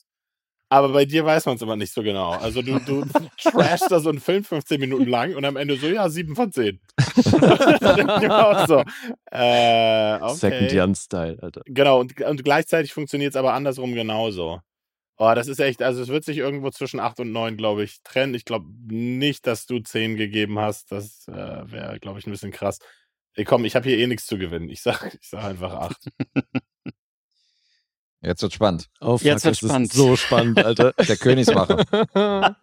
Aber 0.72 0.88
bei 0.94 1.04
dir 1.04 1.26
weiß 1.26 1.48
man 1.48 1.58
es 1.58 1.62
immer 1.62 1.76
nicht 1.76 1.94
so 1.94 2.02
genau. 2.02 2.30
Also 2.32 2.62
du, 2.62 2.80
du 2.80 3.04
trashst 3.44 3.92
da 3.92 4.00
so 4.00 4.08
einen 4.08 4.22
Film 4.22 4.46
15 4.46 4.80
Minuten 4.80 5.06
lang 5.06 5.36
und 5.36 5.44
am 5.44 5.58
Ende 5.58 5.76
so, 5.76 5.88
ja, 5.88 6.08
sieben 6.08 6.34
von 6.34 6.50
zehn. 6.54 6.80
Da 7.82 7.94
denk 7.94 8.10
ich 8.10 8.22
mir 8.22 8.48
auch 8.48 8.68
so, 8.68 8.84
äh, 9.32 10.16
okay. 10.16 10.34
Second 10.34 10.72
Jan-Style, 10.72 11.40
Alter. 11.42 11.62
Genau, 11.66 12.00
und, 12.00 12.20
und 12.22 12.44
gleichzeitig 12.46 12.94
funktioniert 12.94 13.32
es 13.32 13.36
aber 13.36 13.54
andersrum 13.54 13.94
genauso. 13.94 14.62
Oh, 15.18 15.34
das 15.36 15.50
ist 15.50 15.60
echt, 15.60 15.82
also 15.82 16.02
es 16.02 16.08
wird 16.08 16.24
sich 16.24 16.38
irgendwo 16.38 16.70
zwischen 16.70 17.02
8 17.02 17.20
und 17.20 17.34
9, 17.34 17.58
glaube 17.58 17.84
ich, 17.84 18.02
trennen. 18.04 18.34
Ich 18.34 18.46
glaube 18.46 18.68
nicht, 18.88 19.46
dass 19.48 19.66
du 19.66 19.80
10 19.80 20.16
gegeben 20.16 20.58
hast. 20.58 20.90
Das 20.94 21.28
äh, 21.28 21.34
wäre, 21.34 22.00
glaube 22.00 22.20
ich, 22.20 22.28
ein 22.28 22.32
bisschen 22.32 22.52
krass. 22.52 22.80
Ey, 23.36 23.44
komm, 23.44 23.66
ich 23.66 23.76
habe 23.76 23.90
hier 23.90 23.98
eh 23.98 24.08
nichts 24.08 24.26
zu 24.26 24.38
gewinnen. 24.38 24.70
Ich 24.70 24.82
sag, 24.82 25.18
ich 25.22 25.28
sag 25.28 25.44
einfach 25.44 25.74
8. 25.74 25.98
Jetzt 28.24 28.42
wird 28.44 28.54
spannend. 28.54 28.88
Oh, 29.00 29.18
fuck, 29.18 29.26
Jetzt 29.26 29.46
wird's 29.46 29.58
spannend. 29.60 29.88
Ist 29.92 29.96
so 29.98 30.16
spannend, 30.16 30.64
Alter. 30.64 30.94
Der 31.08 31.18
Königsmacher. 31.18 31.84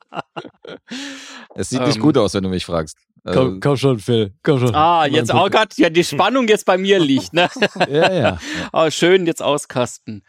Es 1.54 1.70
sieht 1.70 1.80
nicht 1.80 1.96
Ähm. 1.96 2.02
gut 2.02 2.16
aus, 2.16 2.34
wenn 2.34 2.44
du 2.44 2.48
mich 2.48 2.64
fragst. 2.64 2.96
Äh, 3.24 3.32
komm, 3.32 3.60
komm 3.60 3.76
schon, 3.76 3.98
Phil. 3.98 4.32
Komm 4.42 4.60
schon. 4.60 4.74
Ah, 4.74 5.06
jetzt 5.06 5.32
auch 5.32 5.50
grad, 5.50 5.76
ja, 5.76 5.90
die 5.90 6.04
Spannung 6.04 6.46
jetzt 6.46 6.64
bei 6.66 6.78
mir 6.78 6.98
liegt, 7.00 7.32
ne? 7.32 7.48
Ja, 7.88 8.12
ja. 8.12 8.38
Oh, 8.72 8.88
schön 8.90 9.26
jetzt 9.26 9.42
auskasten. 9.42 10.22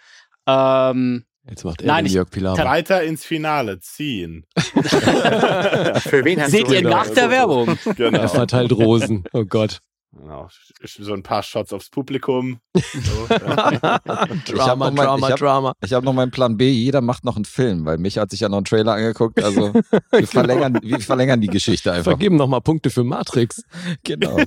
Ähm, 0.48 1.26
Jetzt 1.48 1.64
macht 1.66 1.82
er 1.82 1.88
Nein, 1.88 2.06
ich- 2.06 2.14
Jörg 2.14 2.30
Pilawa. 2.30 2.58
Weiter 2.64 3.04
ins 3.04 3.24
Finale 3.26 3.80
ziehen. 3.80 4.46
Für 4.56 6.24
wen 6.26 6.42
hast 6.42 6.52
seht 6.52 6.70
ihr 6.70 6.82
nach 6.82 7.10
der 7.10 7.30
Werbung? 7.32 7.78
Genau. 7.96 8.20
Er 8.20 8.30
verteilt 8.30 8.72
Rosen. 8.72 9.24
Oh 9.34 9.46
Gott. 9.46 9.80
Genau. 10.20 10.48
So 10.84 11.14
ein 11.14 11.24
paar 11.24 11.44
Shots 11.44 11.74
aufs 11.74 11.90
Publikum. 11.90 12.60
So, 12.76 13.30
hab 13.30 14.04
Drama, 14.46 14.90
noch 14.90 14.96
mal- 14.96 15.06
Drama, 15.06 15.28
ich 15.28 15.32
hab- 15.34 15.40
Drama. 15.40 15.74
Ich 15.84 15.94
habe 15.94 16.06
noch 16.06 16.14
meinen 16.14 16.32
Plan 16.32 16.58
B. 16.58 16.70
Jeder 16.70 17.02
macht 17.02 17.26
noch 17.26 17.36
einen 17.36 17.46
Film, 17.46 17.86
weil 17.86 17.98
mich 17.98 18.18
hat 18.18 18.30
sich 18.32 18.40
ja 18.42 18.50
noch 18.50 18.58
einen 18.58 18.66
Trailer 18.66 18.94
angeguckt. 18.94 19.42
Also 19.44 19.74
wir 20.12 20.28
verlängern, 20.28 20.80
wir 20.82 21.00
verlängern 21.00 21.42
die 21.42 21.48
Geschichte 21.48 21.92
einfach. 21.92 22.12
Vergeben 22.12 22.36
nochmal 22.36 22.62
Punkte 22.62 22.90
für 22.90 23.04
Matrix. 23.04 23.64
Genau. 24.04 24.38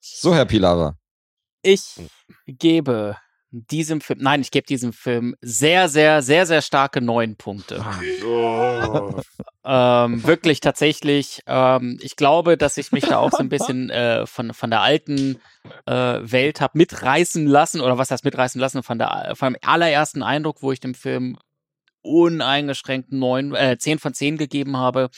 so, 0.00 0.34
Herr 0.34 0.44
Pilawa. 0.46 0.96
Ich 1.62 2.00
gebe 2.46 3.16
diesem 3.52 4.00
Film, 4.00 4.20
nein, 4.22 4.40
ich 4.40 4.50
gebe 4.50 4.66
diesem 4.66 4.92
Film 4.92 5.34
sehr, 5.40 5.88
sehr, 5.88 6.22
sehr, 6.22 6.46
sehr 6.46 6.62
starke 6.62 7.00
neun 7.00 7.36
Punkte. 7.36 7.84
Oh. 8.24 9.20
Ähm, 9.64 10.24
wirklich 10.24 10.60
tatsächlich. 10.60 11.42
Ähm, 11.46 11.98
ich 12.00 12.16
glaube, 12.16 12.56
dass 12.56 12.76
ich 12.78 12.92
mich 12.92 13.04
da 13.04 13.18
auch 13.18 13.30
so 13.30 13.38
ein 13.38 13.48
bisschen 13.50 13.90
äh, 13.90 14.26
von, 14.26 14.54
von 14.54 14.70
der 14.70 14.82
alten 14.82 15.40
äh, 15.86 15.92
Welt 15.92 16.60
habe 16.60 16.78
mitreißen 16.78 17.46
lassen, 17.46 17.80
oder 17.80 17.98
was 17.98 18.10
heißt 18.10 18.24
mitreißen 18.24 18.60
lassen, 18.60 18.82
von 18.82 18.98
der 18.98 19.32
vom 19.34 19.56
allerersten 19.62 20.22
Eindruck, 20.22 20.62
wo 20.62 20.72
ich 20.72 20.80
dem 20.80 20.94
Film 20.94 21.36
uneingeschränkt 22.02 23.12
neun, 23.12 23.54
äh, 23.54 23.76
zehn 23.78 23.98
von 23.98 24.14
zehn 24.14 24.36
gegeben 24.36 24.76
habe. 24.76 25.10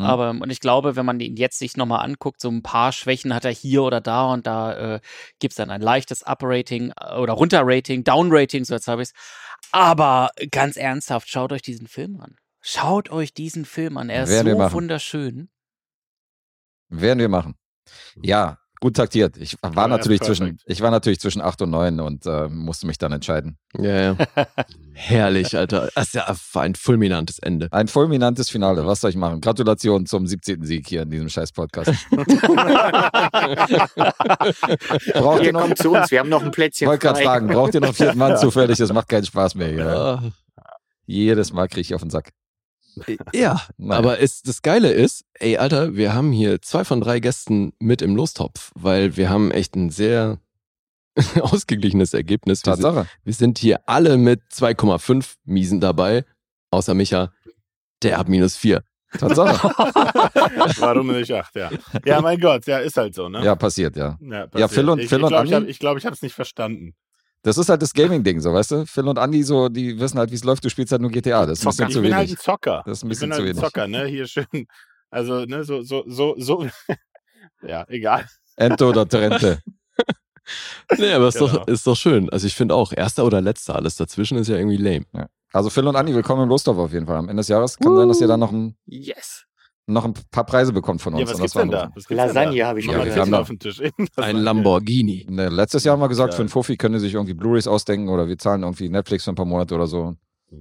Mhm. 0.00 0.06
Aber 0.06 0.30
und 0.30 0.50
ich 0.50 0.60
glaube, 0.60 0.96
wenn 0.96 1.06
man 1.06 1.20
ihn 1.20 1.36
jetzt 1.36 1.58
sich 1.58 1.76
nochmal 1.76 2.04
anguckt, 2.04 2.40
so 2.40 2.48
ein 2.50 2.62
paar 2.62 2.92
Schwächen 2.92 3.34
hat 3.34 3.44
er 3.44 3.52
hier 3.52 3.82
oder 3.82 4.00
da 4.00 4.32
und 4.32 4.46
da 4.46 4.96
äh, 4.96 5.00
gibt 5.38 5.52
es 5.52 5.56
dann 5.56 5.70
ein 5.70 5.80
leichtes 5.80 6.22
Up-Rating 6.22 6.92
äh, 7.00 7.16
oder 7.16 7.34
Runter-Rating, 7.34 8.04
Down-Rating, 8.04 8.64
so 8.64 8.74
jetzt 8.74 8.88
habe 8.88 9.02
ich 9.02 9.08
es. 9.08 9.14
Aber 9.72 10.30
ganz 10.50 10.76
ernsthaft, 10.76 11.28
schaut 11.28 11.52
euch 11.52 11.62
diesen 11.62 11.86
Film 11.86 12.20
an. 12.20 12.36
Schaut 12.60 13.10
euch 13.10 13.32
diesen 13.32 13.64
Film 13.64 13.96
an. 13.96 14.10
Er 14.10 14.24
ist 14.24 14.30
Werden 14.30 14.58
so 14.58 14.72
wunderschön. 14.72 15.48
Werden 16.88 17.20
wir 17.20 17.28
machen. 17.28 17.54
Ja, 18.22 18.59
gut 18.80 18.96
taktiert. 18.96 19.36
Ich 19.36 19.56
war 19.62 19.72
Ja, 19.74 19.88
natürlich 19.88 20.20
perfekt. 20.20 20.38
zwischen, 20.38 20.58
ich 20.64 20.80
war 20.80 20.90
natürlich 20.90 21.20
zwischen 21.20 21.42
8 21.42 21.62
und 21.62 21.70
9 21.70 22.00
und 22.00 22.24
äh, 22.26 22.48
musste 22.48 22.86
mich 22.86 22.96
dann 22.98 23.12
entscheiden. 23.12 23.58
Ja, 23.78 24.00
ja. 24.00 24.16
Herrlich, 24.94 25.56
Alter. 25.56 25.88
Das 25.94 26.06
ist 26.08 26.14
ja 26.14 26.34
war 26.52 26.62
ein 26.62 26.74
fulminantes 26.74 27.38
Ende. 27.38 27.68
Ein 27.70 27.88
fulminantes 27.88 28.50
Finale. 28.50 28.86
Was 28.86 29.00
soll 29.00 29.10
ich 29.10 29.16
machen? 29.16 29.40
Gratulation 29.40 30.06
zum 30.06 30.26
17. 30.26 30.64
Sieg 30.64 30.88
hier 30.88 31.02
in 31.02 31.10
diesem 31.10 31.28
scheiß 31.28 31.52
Podcast. 31.52 31.92
braucht 35.14 35.42
ihr 35.44 35.52
noch, 35.52 35.60
kommt 35.62 35.78
zu 35.78 35.90
uns, 35.92 36.10
wir 36.10 36.18
haben 36.20 36.28
noch 36.28 36.42
ein 36.42 36.50
Plätzchen 36.50 36.88
wollte 36.88 37.06
gerade 37.06 37.22
fragen, 37.22 37.46
braucht 37.48 37.74
ihr 37.74 37.80
noch 37.80 37.88
einen 37.88 37.94
vierten 37.96 38.18
Mann 38.18 38.36
zufällig? 38.36 38.78
Das 38.78 38.92
macht 38.92 39.08
keinen 39.08 39.24
Spaß 39.26 39.54
mehr. 39.54 39.68
Hier. 39.68 39.86
Ah, 39.88 40.22
Jedes 41.06 41.52
Mal 41.52 41.68
kriege 41.68 41.80
ich 41.82 41.94
auf 41.94 42.00
den 42.02 42.10
Sack. 42.10 42.30
Ja, 43.32 43.60
Naja. 43.78 43.98
aber 43.98 44.18
ist, 44.18 44.46
das 44.48 44.62
Geile 44.62 44.92
ist, 44.92 45.24
ey, 45.34 45.56
Alter, 45.56 45.94
wir 45.96 46.14
haben 46.14 46.32
hier 46.32 46.60
zwei 46.62 46.84
von 46.84 47.00
drei 47.00 47.20
Gästen 47.20 47.72
mit 47.78 48.02
im 48.02 48.16
Lostopf, 48.16 48.72
weil 48.74 49.16
wir 49.16 49.30
haben 49.30 49.50
echt 49.50 49.74
ein 49.76 49.90
sehr 49.90 50.38
ausgeglichenes 51.40 52.14
Ergebnis. 52.14 52.64
Wir 52.64 52.74
sind, 52.76 52.82
Tatsache. 52.84 53.08
wir 53.24 53.34
sind 53.34 53.58
hier 53.58 53.80
alle 53.88 54.16
mit 54.16 54.40
2,5 54.52 55.34
Miesen 55.44 55.80
dabei, 55.80 56.24
außer 56.70 56.94
Micha, 56.94 57.32
der 58.02 58.18
hat 58.18 58.28
minus 58.28 58.56
4. 58.56 58.82
Tatsache. 59.18 59.68
Warum 60.80 61.08
nicht 61.08 61.32
acht, 61.32 61.54
ja. 61.56 61.68
Ja, 62.04 62.20
mein 62.20 62.38
Gott, 62.38 62.64
ja, 62.66 62.78
ist 62.78 62.96
halt 62.96 63.14
so, 63.14 63.28
ne? 63.28 63.44
Ja, 63.44 63.56
passiert, 63.56 63.96
ja. 63.96 64.16
Ja, 64.20 64.28
Ja, 64.40 64.46
passiert. 64.46 64.70
Phil 64.72 64.88
und- 64.88 64.98
ich, 65.00 65.08
Phil 65.08 65.18
ich 65.18 65.24
und 65.24 65.46
glaub, 65.48 65.66
Ich 65.66 65.78
glaube, 65.80 65.98
ich 65.98 66.06
habe 66.06 66.14
es 66.14 66.22
nicht 66.22 66.34
verstanden. 66.34 66.94
Das 67.42 67.56
ist 67.56 67.68
halt 67.70 67.80
das 67.80 67.92
Gaming-Ding, 67.94 68.40
so, 68.40 68.52
weißt 68.52 68.70
du? 68.72 68.86
Phil 68.86 69.08
und 69.08 69.18
Andi, 69.18 69.42
so, 69.42 69.68
die 69.70 69.98
wissen 69.98 70.18
halt, 70.18 70.30
wie 70.30 70.34
es 70.34 70.44
läuft. 70.44 70.62
Du 70.64 70.68
spielst 70.68 70.92
halt 70.92 71.00
nur 71.00 71.10
GTA. 71.10 71.46
Das 71.46 71.60
ist 71.60 71.64
ein 71.66 71.70
bisschen 71.70 71.88
ich 71.88 71.94
zu 71.94 72.00
bin 72.02 72.04
wenig. 72.10 72.16
halt 72.16 72.30
ein 72.30 72.36
Zocker. 72.36 72.82
Das 72.84 72.98
ist 72.98 73.02
ein 73.04 73.06
ich 73.06 73.10
bisschen 73.10 73.30
bin 73.30 73.36
zu 73.36 73.42
halt 73.42 73.48
ein 73.50 73.56
wenig. 73.56 73.64
Zocker, 73.72 73.86
ne? 73.88 74.04
Hier 74.06 74.26
schön. 74.26 74.66
Also, 75.10 75.44
ne, 75.46 75.64
so, 75.64 75.80
so, 75.82 76.04
so, 76.06 76.34
so. 76.38 76.66
ja, 77.66 77.84
egal. 77.88 78.26
Ente 78.56 78.84
oder 78.86 79.08
Trente. 79.08 79.60
Nee, 80.98 81.12
aber 81.12 81.28
ist, 81.28 81.38
Genau. 81.38 81.52
doch, 81.52 81.68
ist 81.68 81.86
doch 81.86 81.94
schön. 81.94 82.28
Also 82.30 82.44
ich 82.46 82.56
finde 82.56 82.74
auch, 82.74 82.92
erster 82.92 83.24
oder 83.24 83.40
letzter, 83.40 83.76
alles 83.76 83.94
dazwischen 83.94 84.36
ist 84.36 84.48
ja 84.48 84.56
irgendwie 84.56 84.78
lame. 84.78 85.04
Also 85.52 85.70
Phil 85.70 85.86
und 85.86 85.94
Andi, 85.94 86.12
willkommen 86.12 86.42
im 86.42 86.48
Lostorf 86.48 86.76
auf 86.76 86.92
jeden 86.92 87.06
Fall. 87.06 87.18
Am 87.18 87.28
Ende 87.28 87.40
des 87.40 87.48
Jahres 87.48 87.76
kann 87.78 87.94
sein, 87.94 88.08
dass 88.08 88.20
ihr 88.20 88.26
da 88.26 88.36
noch 88.36 88.50
ein, 88.50 88.76
Yes. 88.86 89.44
Noch 89.90 90.04
ein 90.04 90.14
paar 90.30 90.44
Preise 90.44 90.72
bekommt 90.72 91.02
von 91.02 91.14
uns. 91.14 91.22
Ja, 91.22 91.26
was 91.28 91.36
gibt's 91.38 91.52
das 91.52 91.62
denn 91.62 91.70
da? 91.70 91.90
Was 91.94 92.08
Lasagne 92.08 92.64
habe 92.64 92.80
ich 92.80 92.86
Ja, 92.86 92.98
mal 92.98 93.06
wir 93.06 93.16
haben 93.16 93.34
auf 93.34 93.48
den 93.48 93.58
Tisch. 93.58 93.80
Das 94.16 94.24
Ein 94.24 94.36
Lamborghini. 94.36 95.26
Ne, 95.28 95.48
letztes 95.48 95.84
Jahr 95.84 95.92
haben 95.94 96.00
wir 96.00 96.08
gesagt, 96.08 96.30
Geil. 96.30 96.36
für 96.36 96.42
einen 96.42 96.48
Fuffi 96.48 96.76
können 96.76 96.94
die 96.94 97.00
sich 97.00 97.14
irgendwie 97.14 97.34
Blu-Rays 97.34 97.66
ausdenken 97.66 98.08
oder 98.08 98.28
wir 98.28 98.38
zahlen 98.38 98.62
irgendwie 98.62 98.88
Netflix 98.88 99.24
für 99.24 99.32
ein 99.32 99.34
paar 99.36 99.44
Monate 99.46 99.74
oder 99.74 99.86
so. 99.86 100.14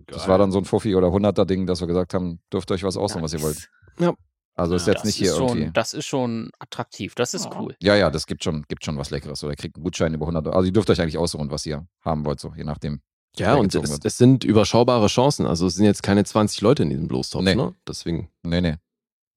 Das 0.08 0.20
Geil. 0.22 0.28
war 0.30 0.38
dann 0.38 0.52
so 0.52 0.60
ein 0.60 0.66
Fuffi 0.66 0.96
oder 0.96 1.08
100er 1.08 1.46
Ding, 1.46 1.66
dass 1.66 1.80
wir 1.82 1.88
gesagt 1.88 2.14
haben, 2.14 2.40
dürft 2.54 2.70
ihr 2.72 2.76
euch 2.76 2.84
was 2.84 2.98
aussuchen, 2.98 3.24
was 3.24 3.34
ihr 3.34 3.42
wollt. 3.42 3.70
Ja. 4.00 4.14
Also 4.56 4.76
ist 4.76 4.88
Ja, 4.88 4.94
jetzt 4.94 5.00
Das 5.02 5.06
nicht 5.06 5.16
hier 5.16 5.34
schon, 5.34 5.48
irgendwie. 5.58 5.72
das 5.74 5.94
ist 5.94 6.06
schon 6.06 6.52
attraktiv. 6.60 7.16
Das 7.16 7.34
ist 7.34 7.50
cool. 7.58 7.76
Ja, 7.82 7.96
ja, 7.96 8.10
das 8.12 8.26
gibt 8.28 8.44
schon, 8.44 8.64
gibt 8.68 8.84
schon 8.84 8.98
was 8.98 9.10
Leckeres. 9.10 9.42
Oder 9.44 9.54
ihr 9.54 9.58
kriegt 9.58 9.78
einen 9.78 9.84
Gutschein 9.84 10.14
über 10.14 10.26
100 10.26 10.48
Euro. 10.48 10.56
Also 10.58 10.66
ihr 10.68 10.74
dürft 10.74 10.90
euch 10.90 11.00
eigentlich 11.02 11.18
aussuchen, 11.18 11.50
was 11.50 11.66
ihr 11.66 11.88
haben 12.04 12.26
wollt, 12.26 12.40
so 12.42 12.52
je 12.58 12.66
nachdem. 12.66 13.00
Ja, 13.38 13.56
und 13.56 13.74
es, 13.74 14.00
es 14.04 14.18
sind 14.18 14.44
überschaubare 14.44 15.08
Chancen. 15.08 15.46
Also 15.46 15.68
es 15.68 15.76
sind 15.76 15.86
jetzt 15.86 16.04
keine 16.04 16.26
20 16.26 16.60
Leute 16.62 16.84
in 16.84 16.90
diesem 16.90 17.08
Lostopf, 17.08 17.44
Nee. 17.44 17.56
ne? 17.56 17.74
Deswegen, 17.88 18.30
Nee, 18.44 18.60
nee. 18.60 18.76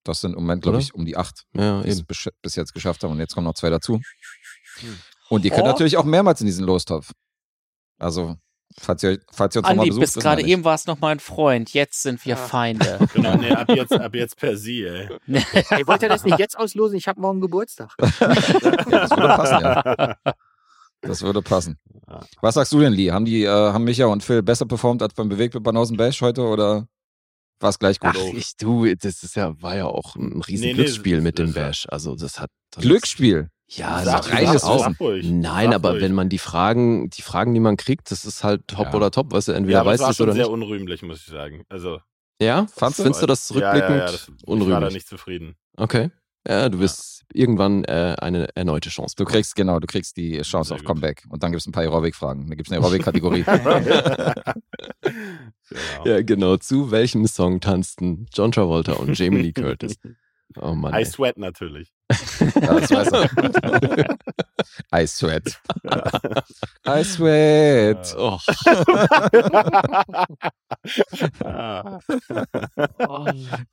Das 0.03 0.19
sind 0.21 0.33
im 0.33 0.39
Moment, 0.41 0.61
glaube 0.63 0.79
ich, 0.79 0.93
um 0.93 1.05
die 1.05 1.15
acht, 1.15 1.43
ja, 1.53 1.81
die 1.81 1.89
es 1.89 1.97
eben. 1.99 2.07
bis, 2.07 2.27
bis 2.41 2.55
jetzt 2.55 2.73
geschafft 2.73 3.03
haben. 3.03 3.11
Und 3.11 3.19
jetzt 3.19 3.33
kommen 3.33 3.45
noch 3.45 3.53
zwei 3.53 3.69
dazu. 3.69 3.99
Und 5.29 5.45
ihr 5.45 5.51
könnt 5.51 5.63
Oh. 5.63 5.67
natürlich 5.67 5.97
auch 5.97 6.03
mehrmals 6.03 6.41
in 6.41 6.45
diesen 6.47 6.65
Lostopf. 6.65 7.11
Also, 7.99 8.35
falls 8.79 9.01
ihr, 9.03 9.19
falls 9.31 9.55
ihr 9.55 9.59
uns 9.59 9.69
nochmal 9.69 9.85
besucht, 9.87 10.01
bis 10.01 10.13
gerade 10.15 10.43
eben 10.43 10.63
war 10.65 10.75
es 10.75 10.85
noch 10.87 10.99
mein 10.99 11.19
Freund. 11.19 11.73
Jetzt 11.73 12.01
sind 12.03 12.23
wir 12.25 12.31
Ja. 12.31 12.35
Feinde. 12.35 12.99
Genau, 13.13 13.35
nee, 13.37 13.51
ab 13.51 13.69
jetzt, 13.69 13.93
ab 13.93 14.13
jetzt 14.15 14.35
per 14.37 14.57
sie, 14.57 14.83
ey. 14.83 15.07
Hey, 15.69 15.87
wollt 15.87 16.01
ihr 16.01 16.09
das 16.09 16.23
nicht 16.25 16.39
jetzt 16.39 16.57
auslosen? 16.57 16.97
Ich 16.97 17.07
habe 17.07 17.21
morgen 17.21 17.39
Geburtstag. 17.39 17.93
Ja, 17.99 18.07
das 18.27 19.11
würde 19.11 19.27
passen, 19.27 19.61
ja. 19.61 20.15
Das 21.01 21.21
würde 21.21 21.41
passen. 21.41 21.77
Was 22.41 22.55
sagst 22.55 22.73
du 22.73 22.79
denn, 22.79 22.93
Lee? 22.93 23.11
Haben 23.11 23.25
die, 23.25 23.43
äh, 23.43 23.49
haben 23.49 23.83
Micha 23.83 24.05
und 24.05 24.23
Phil 24.23 24.41
besser 24.41 24.65
performt 24.65 25.01
als 25.01 25.13
beim 25.13 25.29
Bewegt 25.29 25.53
mit 25.53 25.63
Banausen 25.63 25.97
Bash 25.97 26.21
heute 26.21 26.41
oder 26.43 26.87
war 27.63 27.69
es 27.69 27.79
gleich 27.79 27.99
gut? 27.99 28.11
Ach, 28.13 28.33
ich, 28.35 28.55
du, 28.57 28.85
das 28.95 29.23
ist 29.23 29.35
ja, 29.35 29.59
war 29.61 29.75
ja 29.75 29.85
auch 29.85 30.15
ein 30.15 30.41
riesen 30.41 30.61
Nee, 30.65 30.67
nee, 30.67 30.73
Glücksspiel 30.75 31.15
das- 31.17 31.23
mit 31.23 31.39
dem 31.39 31.47
das- 31.47 31.55
Bash. 31.55 31.85
Also 31.89 32.15
das 32.15 32.39
hat. 32.39 32.49
Das 32.71 32.83
Glücksspiel. 32.83 33.49
Ja, 33.69 34.03
Sag- 34.03 34.23
das 34.23 34.31
reines 34.31 34.47
reines 34.67 34.81
sag- 34.83 34.99
ruhig. 34.99 35.25
Nein, 35.27 35.67
Sag 35.67 35.75
aber 35.75 35.91
ruhig. 35.91 36.01
wenn 36.03 36.13
man 36.13 36.29
die 36.29 36.37
Fragen, 36.37 37.09
die 37.09 37.21
Fragen, 37.23 37.53
die 37.53 37.59
man 37.59 37.77
kriegt, 37.77 38.11
das 38.11 38.25
ist 38.25 38.43
halt 38.43 38.67
top 38.67 38.87
Ja. 38.87 38.93
oder 38.93 39.09
top, 39.09 39.31
weißt 39.31 39.47
du, 39.47 39.51
entweder 39.53 39.79
Ja, 39.79 39.85
weißt 39.85 40.01
du 40.01 40.03
war 40.03 40.11
es 40.11 40.21
oder 40.21 40.33
sehr 40.33 40.43
nicht. 40.43 40.51
unrühmlich, 40.51 41.01
muss 41.01 41.19
ich 41.21 41.25
sagen. 41.27 41.63
Also, 41.69 41.99
Ja, 42.41 42.67
Fandst 42.75 43.01
findest 43.01 43.21
du 43.21 43.25
das 43.25 43.49
ja, 43.49 43.55
rückblickend 43.55 43.89
ja, 43.97 44.05
ja, 44.05 44.11
das, 44.11 44.21
ich 44.23 44.27
war 44.29 44.35
da 44.45 44.51
unrühmlich? 44.51 44.93
nicht 44.93 45.07
zufrieden. 45.07 45.55
Okay. 45.77 46.09
Ja, 46.47 46.69
du 46.69 46.79
wirst 46.79 47.23
irgendwann 47.33 47.83
äh, 47.85 48.15
eine 48.19 48.49
erneute 48.55 48.89
Chance 48.89 49.15
Du 49.17 49.25
kriegst, 49.25 49.55
genau, 49.55 49.79
du 49.79 49.87
kriegst 49.87 50.17
die 50.17 50.41
Chance 50.41 50.69
Sehr 50.69 50.75
auf 50.75 50.81
gut. 50.81 50.87
Comeback. 50.87 51.23
Und 51.29 51.41
dann 51.43 51.51
gibt 51.51 51.61
es 51.61 51.67
ein 51.67 51.71
paar 51.71 51.83
Aerobic-Fragen. 51.83 52.47
Da 52.49 52.55
gibt 52.55 52.67
es 52.67 52.71
eine 52.73 52.81
Aerobic-Kategorie. 52.83 53.43
genau. 55.01 56.05
Ja, 56.05 56.21
genau. 56.21 56.57
Zu 56.57 56.91
welchem 56.91 57.25
Song 57.27 57.59
tanzten 57.59 58.27
John 58.33 58.51
Travolta 58.51 58.93
und 58.93 59.17
Jamie 59.17 59.41
Lee 59.41 59.53
Curtis? 59.53 59.97
Oh 60.61 60.73
Mann. 60.75 60.93
I 60.93 60.97
Ey. 60.97 61.05
sweat 61.05 61.37
natürlich. 61.37 61.91
ja, 62.61 62.79
das 62.79 62.91
weiß 62.91 63.11
er. 63.11 64.17
I 65.03 65.07
sweat. 65.07 65.59
I 66.85 67.03
sweat. 67.03 68.15
Oh. 68.17 68.37
Ah. 71.43 71.99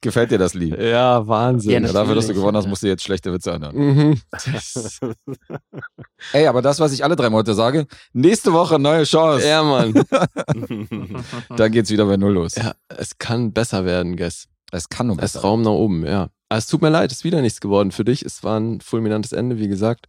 Gefällt 0.00 0.30
dir 0.30 0.38
das 0.38 0.54
Lied? 0.54 0.78
Ja, 0.78 1.26
Wahnsinn. 1.26 1.70
Ja, 1.72 1.80
Ja, 1.80 1.92
dafür, 1.92 2.14
dass 2.14 2.26
du 2.26 2.34
gewonnen 2.34 2.56
hast, 2.56 2.66
musst 2.68 2.82
du 2.82 2.86
jetzt 2.86 3.02
schlechte 3.02 3.32
Witze 3.32 3.52
anhören. 3.52 3.76
Mhm. 3.76 4.20
Ey, 6.32 6.46
aber 6.46 6.62
das, 6.62 6.78
was 6.80 6.92
ich 6.92 7.02
alle 7.04 7.16
drei 7.16 7.30
Monate 7.30 7.54
sage, 7.54 7.86
nächste 8.12 8.52
Woche 8.52 8.78
neue 8.78 9.04
Chance. 9.04 9.46
ja, 9.48 9.62
Mann. 9.62 9.92
Dann 11.56 11.72
geht's 11.72 11.90
wieder 11.90 12.06
bei 12.06 12.16
Null 12.16 12.32
los. 12.34 12.54
Ja, 12.54 12.74
es 12.88 13.18
kann 13.18 13.52
besser 13.52 13.84
werden, 13.84 14.16
Guess. 14.16 14.46
Es 14.72 14.88
kann 14.88 15.08
nur 15.08 15.16
Es 15.16 15.20
besser. 15.22 15.38
ist 15.40 15.44
Raum 15.44 15.62
nach 15.62 15.70
oben, 15.72 16.06
ja. 16.06 16.28
Aber 16.48 16.58
es 16.58 16.66
tut 16.66 16.82
mir 16.82 16.90
leid, 16.90 17.10
es 17.12 17.18
ist 17.18 17.24
wieder 17.24 17.42
nichts 17.42 17.60
geworden 17.60 17.90
für 17.90 18.04
dich. 18.04 18.22
Es 18.24 18.42
war 18.44 18.58
ein 18.58 18.80
fulminantes 18.80 19.32
Ende, 19.32 19.58
wie 19.58 19.68
gesagt. 19.68 20.06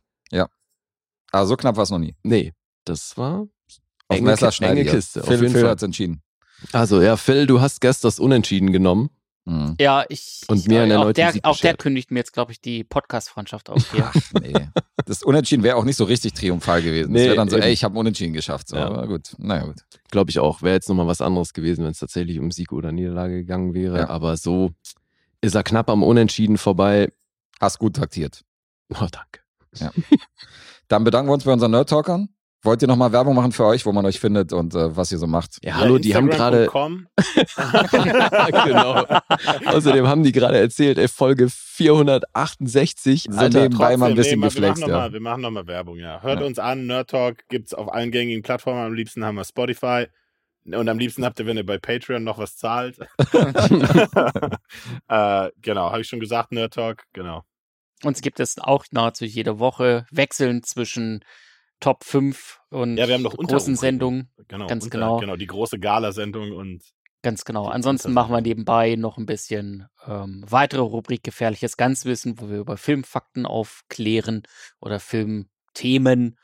Aber 1.33 1.45
so 1.45 1.55
knapp 1.55 1.77
war 1.77 1.83
es 1.83 1.89
noch 1.89 1.97
nie. 1.97 2.13
Nee, 2.23 2.51
das 2.83 3.15
war 3.17 3.43
Auf 4.09 4.17
enge, 4.17 4.31
Messer 4.31 4.47
Ki- 4.49 4.53
schneiden. 4.55 4.77
enge 4.79 4.91
Kiste. 4.91 5.23
Phil, 5.23 5.35
auf 5.35 5.41
jeden 5.41 5.53
Phil 5.53 5.61
Fall. 5.61 5.69
hat's 5.69 5.83
entschieden. 5.83 6.21
Also, 6.71 7.01
ja, 7.01 7.17
Phil, 7.17 7.47
du 7.47 7.61
hast 7.61 7.81
gestern 7.81 8.07
das 8.07 8.19
Unentschieden 8.19 8.71
genommen. 8.71 9.09
Mhm. 9.45 9.75
Ja, 9.79 10.05
ich. 10.07 10.43
Und 10.47 10.59
ich, 10.59 10.67
mir 10.67 10.83
einen 10.83 10.97
auch 10.97 11.11
der, 11.11 11.33
auch 11.43 11.57
der 11.57 11.75
kündigt 11.75 12.11
mir 12.11 12.19
jetzt, 12.19 12.31
glaube 12.31 12.51
ich, 12.51 12.61
die 12.61 12.83
Podcast-Freundschaft 12.83 13.69
auf 13.69 13.91
hier. 13.91 14.11
Nee. 14.39 14.53
Das 15.05 15.23
Unentschieden 15.23 15.63
wäre 15.63 15.77
auch 15.77 15.83
nicht 15.83 15.95
so 15.95 16.03
richtig 16.03 16.33
triumphal 16.33 16.83
gewesen. 16.83 17.11
Nee, 17.11 17.19
das 17.19 17.25
wäre 17.27 17.35
dann 17.35 17.49
so, 17.49 17.57
eben. 17.57 17.65
ey, 17.65 17.73
ich 17.73 17.83
habe 17.83 17.97
Unentschieden 17.97 18.33
geschafft. 18.33 18.67
So. 18.67 18.75
Ja. 18.75 18.85
Aber 18.85 19.07
gut, 19.07 19.35
naja 19.39 19.65
gut. 19.65 19.81
Glaube 20.11 20.29
ich 20.29 20.37
auch. 20.39 20.61
Wäre 20.61 20.75
jetzt 20.75 20.89
nochmal 20.89 21.07
was 21.07 21.21
anderes 21.21 21.53
gewesen, 21.53 21.83
wenn 21.83 21.91
es 21.91 21.99
tatsächlich 21.99 22.39
um 22.39 22.51
Sieg 22.51 22.71
oder 22.71 22.91
Niederlage 22.91 23.37
gegangen 23.37 23.73
wäre. 23.73 23.97
Ja. 23.97 24.09
Aber 24.09 24.37
so 24.37 24.71
ist 25.41 25.55
er 25.55 25.63
knapp 25.63 25.89
am 25.89 26.03
Unentschieden 26.03 26.59
vorbei. 26.59 27.11
Hast 27.59 27.79
gut 27.79 27.95
taktiert. 27.95 28.43
Oh, 28.89 29.07
danke. 29.11 29.39
Dann 30.87 31.03
bedanken 31.03 31.29
wir 31.29 31.33
uns 31.33 31.45
bei 31.45 31.53
unseren 31.53 31.71
Nerd-Talkern. 31.71 32.29
Wollt 32.63 32.81
ihr 32.83 32.87
nochmal 32.87 33.11
Werbung 33.11 33.33
machen 33.33 33.51
für 33.51 33.65
euch, 33.65 33.87
wo 33.87 33.91
man 33.91 34.05
euch 34.05 34.19
findet 34.19 34.53
und 34.53 34.75
äh, 34.75 34.95
was 34.95 35.11
ihr 35.11 35.17
so 35.17 35.25
macht? 35.25 35.57
Ja, 35.63 35.77
hallo, 35.77 35.97
die 35.97 36.15
haben 36.15 36.29
gerade. 36.29 36.69
Genau. 38.65 39.05
Außerdem 39.65 40.07
haben 40.07 40.21
die 40.23 40.31
gerade 40.31 40.59
erzählt, 40.59 40.97
ey, 40.99 41.07
Folge 41.07 41.49
468. 41.49 43.27
So 43.29 43.37
Alter, 43.37 43.61
nebenbei 43.61 43.97
mal 43.97 44.11
ein 44.11 44.15
bisschen 44.15 44.39
nee, 44.39 44.45
geflext, 44.45 44.81
wir 44.81 44.87
machen 44.87 44.91
noch 44.91 44.99
ja. 44.99 45.07
mal, 45.07 45.13
Wir 45.13 45.19
machen 45.21 45.41
nochmal 45.41 45.67
Werbung, 45.67 45.97
ja. 45.97 46.21
Hört 46.21 46.39
Ja. 46.41 46.45
uns 46.45 46.59
an, 46.59 46.85
Nerd 46.85 47.09
Talk 47.09 47.47
gibt's 47.49 47.73
auf 47.73 47.91
allen 47.91 48.11
gängigen 48.11 48.43
Plattformen. 48.43 48.85
Am 48.85 48.93
liebsten 48.93 49.25
haben 49.25 49.35
wir 49.35 49.45
Spotify. 49.45 50.05
Und 50.65 50.87
am 50.87 50.99
liebsten 50.99 51.25
habt 51.25 51.39
ihr, 51.39 51.47
wenn 51.47 51.57
ihr 51.57 51.65
bei 51.65 51.79
Patreon 51.79 52.23
noch 52.23 52.37
was 52.37 52.57
zahlt. 52.57 52.99
äh, 55.07 55.49
genau, 55.61 55.89
habe 55.89 56.01
ich 56.01 56.07
schon 56.07 56.19
gesagt, 56.19 56.51
Nerd 56.51 56.75
Talk, 56.75 57.05
genau. 57.13 57.43
Uns 58.03 58.21
gibt 58.21 58.39
es 58.39 58.59
auch 58.59 58.85
nahezu 58.91 59.25
jede 59.25 59.57
Woche 59.57 60.05
wechseln 60.11 60.61
zwischen 60.63 61.23
Top 61.81 62.05
5 62.05 62.61
und 62.69 62.95
Ja, 62.95 63.07
wir 63.07 63.15
haben 63.15 63.23
noch 63.23 63.35
großen. 63.35 63.75
Sendungen. 63.75 64.29
Genau, 64.47 64.67
Ganz 64.67 64.85
unter- 64.85 64.97
genau. 64.97 65.17
Genau, 65.19 65.35
die 65.35 65.47
große 65.47 65.77
Gala-Sendung 65.79 66.53
und 66.53 66.81
Ganz 67.23 67.45
genau. 67.45 67.67
Ansonsten 67.67 68.13
machen 68.13 68.31
wir 68.33 68.41
nebenbei 68.41 68.95
noch 68.95 69.17
ein 69.19 69.27
bisschen 69.27 69.87
ähm, 70.07 70.43
weitere 70.47 70.81
Rubrik 70.81 71.23
Gefährliches 71.23 71.77
Ganzwissen, 71.77 72.39
wo 72.39 72.49
wir 72.49 72.57
über 72.57 72.77
Filmfakten 72.77 73.45
aufklären 73.45 74.41
oder 74.79 74.99
Filmthemen. 74.99 76.37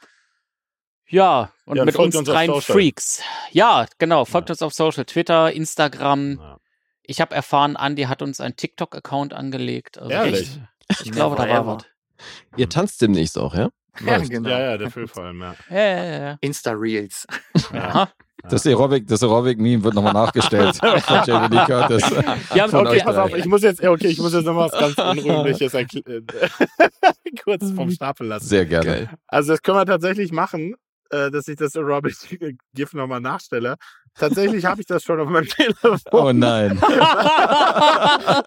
Ja, 1.09 1.51
und 1.65 1.77
Ja, 1.77 1.81
und 1.83 1.85
mit 1.87 1.95
uns 1.95 2.15
uns 2.15 2.27
Social. 2.27 2.61
Freaks. 2.61 3.23
Ja, 3.51 3.87
genau. 3.97 4.25
Folgt 4.25 4.49
uns 4.49 4.61
auf 4.61 4.73
Social, 4.73 5.05
Twitter, 5.05 5.51
Instagram. 5.51 6.37
Ja. 6.39 6.59
Ich 7.03 7.21
habe 7.21 7.33
erfahren, 7.33 7.75
Andy 7.79 8.03
hat 8.03 8.21
uns 8.21 8.41
einen 8.41 8.55
TikTok-Account 8.57 9.33
angelegt. 9.33 9.97
Also 9.97 10.11
Ehrlich? 10.11 10.59
Ich, 10.89 11.05
ich 11.05 11.11
glaube, 11.11 11.37
da 11.37 11.47
war 11.47 11.77
was. 11.77 11.85
Ihr 12.57 12.67
tanzt 12.69 13.01
demnächst 13.01 13.37
auch, 13.37 13.55
ja? 13.55 13.69
Ja, 14.05 14.17
genau. 14.19 14.49
ja, 14.49 14.59
ja, 14.59 14.77
der 14.77 14.91
Phil 14.91 15.07
vor 15.07 15.23
allem, 15.23 15.41
ja. 15.41 15.55
Ja, 15.69 15.77
ja, 15.77 16.19
ja. 16.29 16.37
Insta-Reels. 16.41 17.25
ja. 17.73 18.09
Das 18.49 18.65
Aerobic, 18.65 19.07
das 19.07 19.23
Aerobic-Meme 19.23 19.83
wird 19.83 19.93
nochmal 19.95 20.13
nachgestellt 20.13 20.75
von 21.01 21.21
Jamie 21.25 21.53
Lee 21.55 21.65
Curtis. 21.65 22.03
Ja, 22.53 22.65
Okay, 22.71 23.01
pass 23.03 23.17
auf, 23.17 23.35
ich 23.35 23.45
muss 23.45 23.61
jetzt, 23.63 23.83
okay, 23.83 24.07
ich 24.07 24.19
muss 24.19 24.31
jetzt 24.33 24.45
noch 24.45 24.55
was 24.55 24.71
ganz 24.71 24.97
Unrühmliches 24.97 25.73
erkl- 25.73 26.23
kurz 27.43 27.71
vom 27.71 27.89
Stapel 27.91 28.27
lassen. 28.27 28.45
Sehr 28.45 28.65
gerne. 28.65 28.85
Geil. 28.85 29.09
Also 29.27 29.51
das 29.53 29.61
können 29.61 29.77
wir 29.79 29.85
tatsächlich 29.85 30.31
machen, 30.31 30.75
äh, 31.11 31.31
dass 31.31 31.47
ich 31.47 31.55
das 31.57 31.75
Aerobic-GIF 31.75 32.93
nochmal 32.93 33.21
nachstelle. 33.21 33.75
Tatsächlich 34.15 34.65
habe 34.65 34.81
ich 34.81 34.87
das 34.87 35.03
schon 35.03 35.19
auf 35.19 35.29
meinem 35.29 35.47
Telefon. 35.49 35.99
Oh 36.11 36.31
nein. 36.33 36.81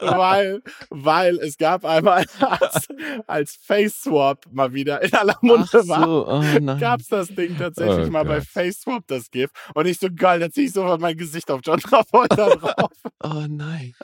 weil, 0.00 0.62
weil 0.90 1.36
es 1.38 1.56
gab 1.56 1.84
einmal 1.84 2.24
als, 2.40 2.88
als 3.26 3.56
Face 3.62 4.02
Swap 4.02 4.44
mal 4.50 4.72
wieder 4.72 5.00
in 5.02 5.12
aller 5.14 5.36
Munde 5.42 5.68
Ach 5.72 5.88
war. 5.88 6.04
so, 6.04 6.26
oh 6.28 6.42
nein. 6.60 6.78
Gab's 6.80 7.06
das 7.08 7.28
Ding 7.28 7.56
tatsächlich 7.56 8.08
Oh 8.08 8.10
mal 8.10 8.24
bei 8.24 8.38
Gott. 8.38 8.48
Face 8.48 8.80
Swap, 8.80 9.04
das 9.06 9.30
GIF. 9.30 9.50
Und 9.74 9.86
ich 9.86 9.98
so, 10.00 10.08
geil, 10.14 10.40
da 10.40 10.50
ziehe 10.50 10.66
ich 10.66 10.72
sofort 10.72 11.00
mein 11.00 11.16
Gesicht 11.16 11.48
auf 11.50 11.60
John 11.62 11.78
Travolta 11.78 12.48
drauf. 12.56 12.90
Oh 13.22 13.46
nein. 13.48 13.94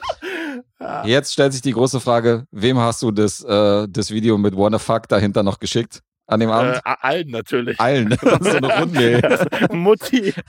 Ja. 0.79 1.05
Jetzt 1.05 1.33
stellt 1.33 1.51
sich 1.53 1.61
die 1.61 1.73
große 1.73 1.99
Frage, 1.99 2.45
wem 2.51 2.77
hast 2.77 3.01
du 3.01 3.11
das, 3.11 3.43
äh, 3.43 3.87
das 3.89 4.11
Video 4.11 4.37
mit 4.37 4.55
Wanna 4.55 4.79
Fuck 4.79 5.09
dahinter 5.09 5.43
noch 5.43 5.59
geschickt? 5.59 6.01
An 6.29 6.39
dem 6.41 6.49
Abend? 6.49 6.75
Äh, 6.77 6.81
allen 7.01 7.29
natürlich. 7.29 7.79
Allen. 7.79 8.09
so 8.41 8.57
eine 8.57 8.79
Runde. 8.79 9.39
Mutti. 9.71 10.33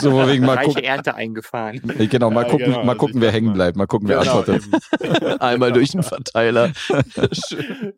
So 0.00 0.26
wegen 0.28 0.44
mal 0.46 0.58
gucken. 0.64 0.84
Ernte 0.84 1.14
eingefahren. 1.14 1.80
Genau, 2.10 2.30
mal 2.30 2.44
Ja, 2.44 2.50
gucken, 2.50 2.66
genau, 2.66 2.84
mal 2.84 2.96
gucken 2.96 3.20
wer 3.20 3.32
hängen 3.32 3.48
mal. 3.48 3.52
bleibt. 3.54 3.76
Mal 3.76 3.86
gucken, 3.86 4.08
wer 4.08 4.20
Genau, 4.20 4.38
antwortet. 4.38 4.64
eben. 4.66 5.40
Einmal 5.40 5.72
durch 5.72 5.90
den 5.90 6.02
Verteiler. 6.02 6.72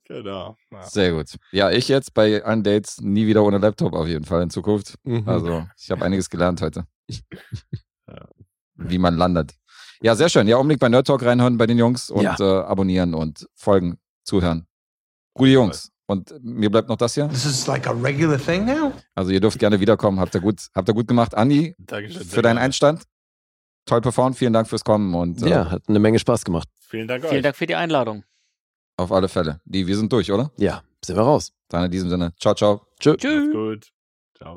genau. 0.05 0.57
Ja. 0.71 0.83
Sehr 0.83 1.13
gut. 1.13 1.37
Ja, 1.53 1.71
ich 1.71 1.89
jetzt 1.89 2.15
bei 2.15 2.43
allen 2.43 2.63
Dates 2.63 3.01
nie 3.01 3.27
wieder 3.27 3.43
ohne 3.45 3.59
Laptop 3.59 3.93
auf 3.95 4.07
jeden 4.07 4.25
Fall 4.25 4.43
in 4.43 4.51
Zukunft. 4.51 4.95
Mhm. 5.05 5.29
Also, 5.29 5.67
ich 5.79 5.91
habe 5.91 6.05
einiges 6.05 6.31
gelernt 6.31 6.63
heute. 6.63 6.85
Wie 8.75 8.99
man 8.99 9.17
landet. 9.17 9.53
Ja, 10.01 10.15
sehr 10.15 10.29
schön. 10.29 10.47
Ja, 10.47 10.57
unbedingt 10.57 10.81
bei 10.81 10.89
Nerd 10.89 11.07
Talk 11.07 11.25
reinhören 11.25 11.59
bei 11.59 11.67
den 11.67 11.79
Jungs 11.79 12.11
und 12.11 12.23
Ja. 12.23 12.37
äh, 12.39 12.65
abonnieren 12.65 13.15
und 13.15 13.47
folgen, 13.55 13.99
zuhören. 14.25 14.67
Gute 15.35 15.51
Jungs. 15.51 15.91
Und 16.11 16.33
mir 16.43 16.71
bleibt 16.71 16.89
noch 16.89 16.97
das 16.97 17.15
hier. 17.15 17.29
This 17.29 17.45
is 17.45 17.67
like 17.67 17.87
a 17.87 17.93
regular 17.93 18.39
thing 18.39 18.65
now? 18.65 18.93
Also 19.15 19.31
ihr 19.31 19.41
dürft 19.41 19.59
gerne 19.59 19.79
wiederkommen. 19.79 20.19
Habt 20.19 20.35
ihr 20.35 20.41
gut, 20.41 20.69
habt 20.75 20.89
ihr 20.89 20.95
gut 20.95 21.07
gemacht. 21.07 21.35
Andi, 21.35 21.75
Dankeschön. 21.79 22.25
für 22.25 22.41
deinen. 22.41 22.57
Einstand. 22.57 23.03
Toll 23.85 24.01
performt. 24.01 24.37
Vielen 24.39 24.55
Dank 24.55 24.69
fürs 24.69 24.85
Kommen 24.85 25.15
und 25.15 25.43
äh, 25.43 25.51
Ja, 25.51 25.71
hat 25.71 25.83
eine 25.87 25.99
Menge 25.99 26.19
Spaß 26.19 26.45
gemacht. 26.47 26.67
Vielen 26.81 27.09
Dank 27.09 27.25
Vielen 27.25 27.37
euch. 27.37 27.43
Dank 27.43 27.57
für 27.57 27.67
die 27.67 27.75
Einladung. 27.75 28.25
auf 28.97 29.13
alle 29.13 29.29
Fälle. 29.29 29.61
Die, 29.67 29.87
wir 29.87 29.97
sind 29.97 30.11
durch, 30.11 30.33
oder? 30.33 30.51
Ja, 30.57 30.83
sind 31.05 31.17
wir 31.17 31.23
raus. 31.23 31.53
Dann 31.69 31.85
in 31.85 31.91
diesem 31.91 32.09
Sinne. 32.09 32.33
Ciao, 32.41 32.55
ciao. 32.55 32.87
Tschö. 32.99 33.11
Macht's 33.11 33.23
Tschüss. 33.23 33.53
gut. 33.53 33.89
Ciao. 34.39 34.57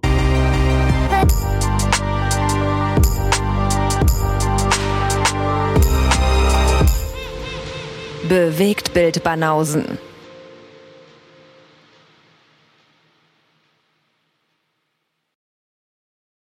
Bewegt 8.28 8.94
Bild 8.94 9.24
Banausen. 9.24 9.98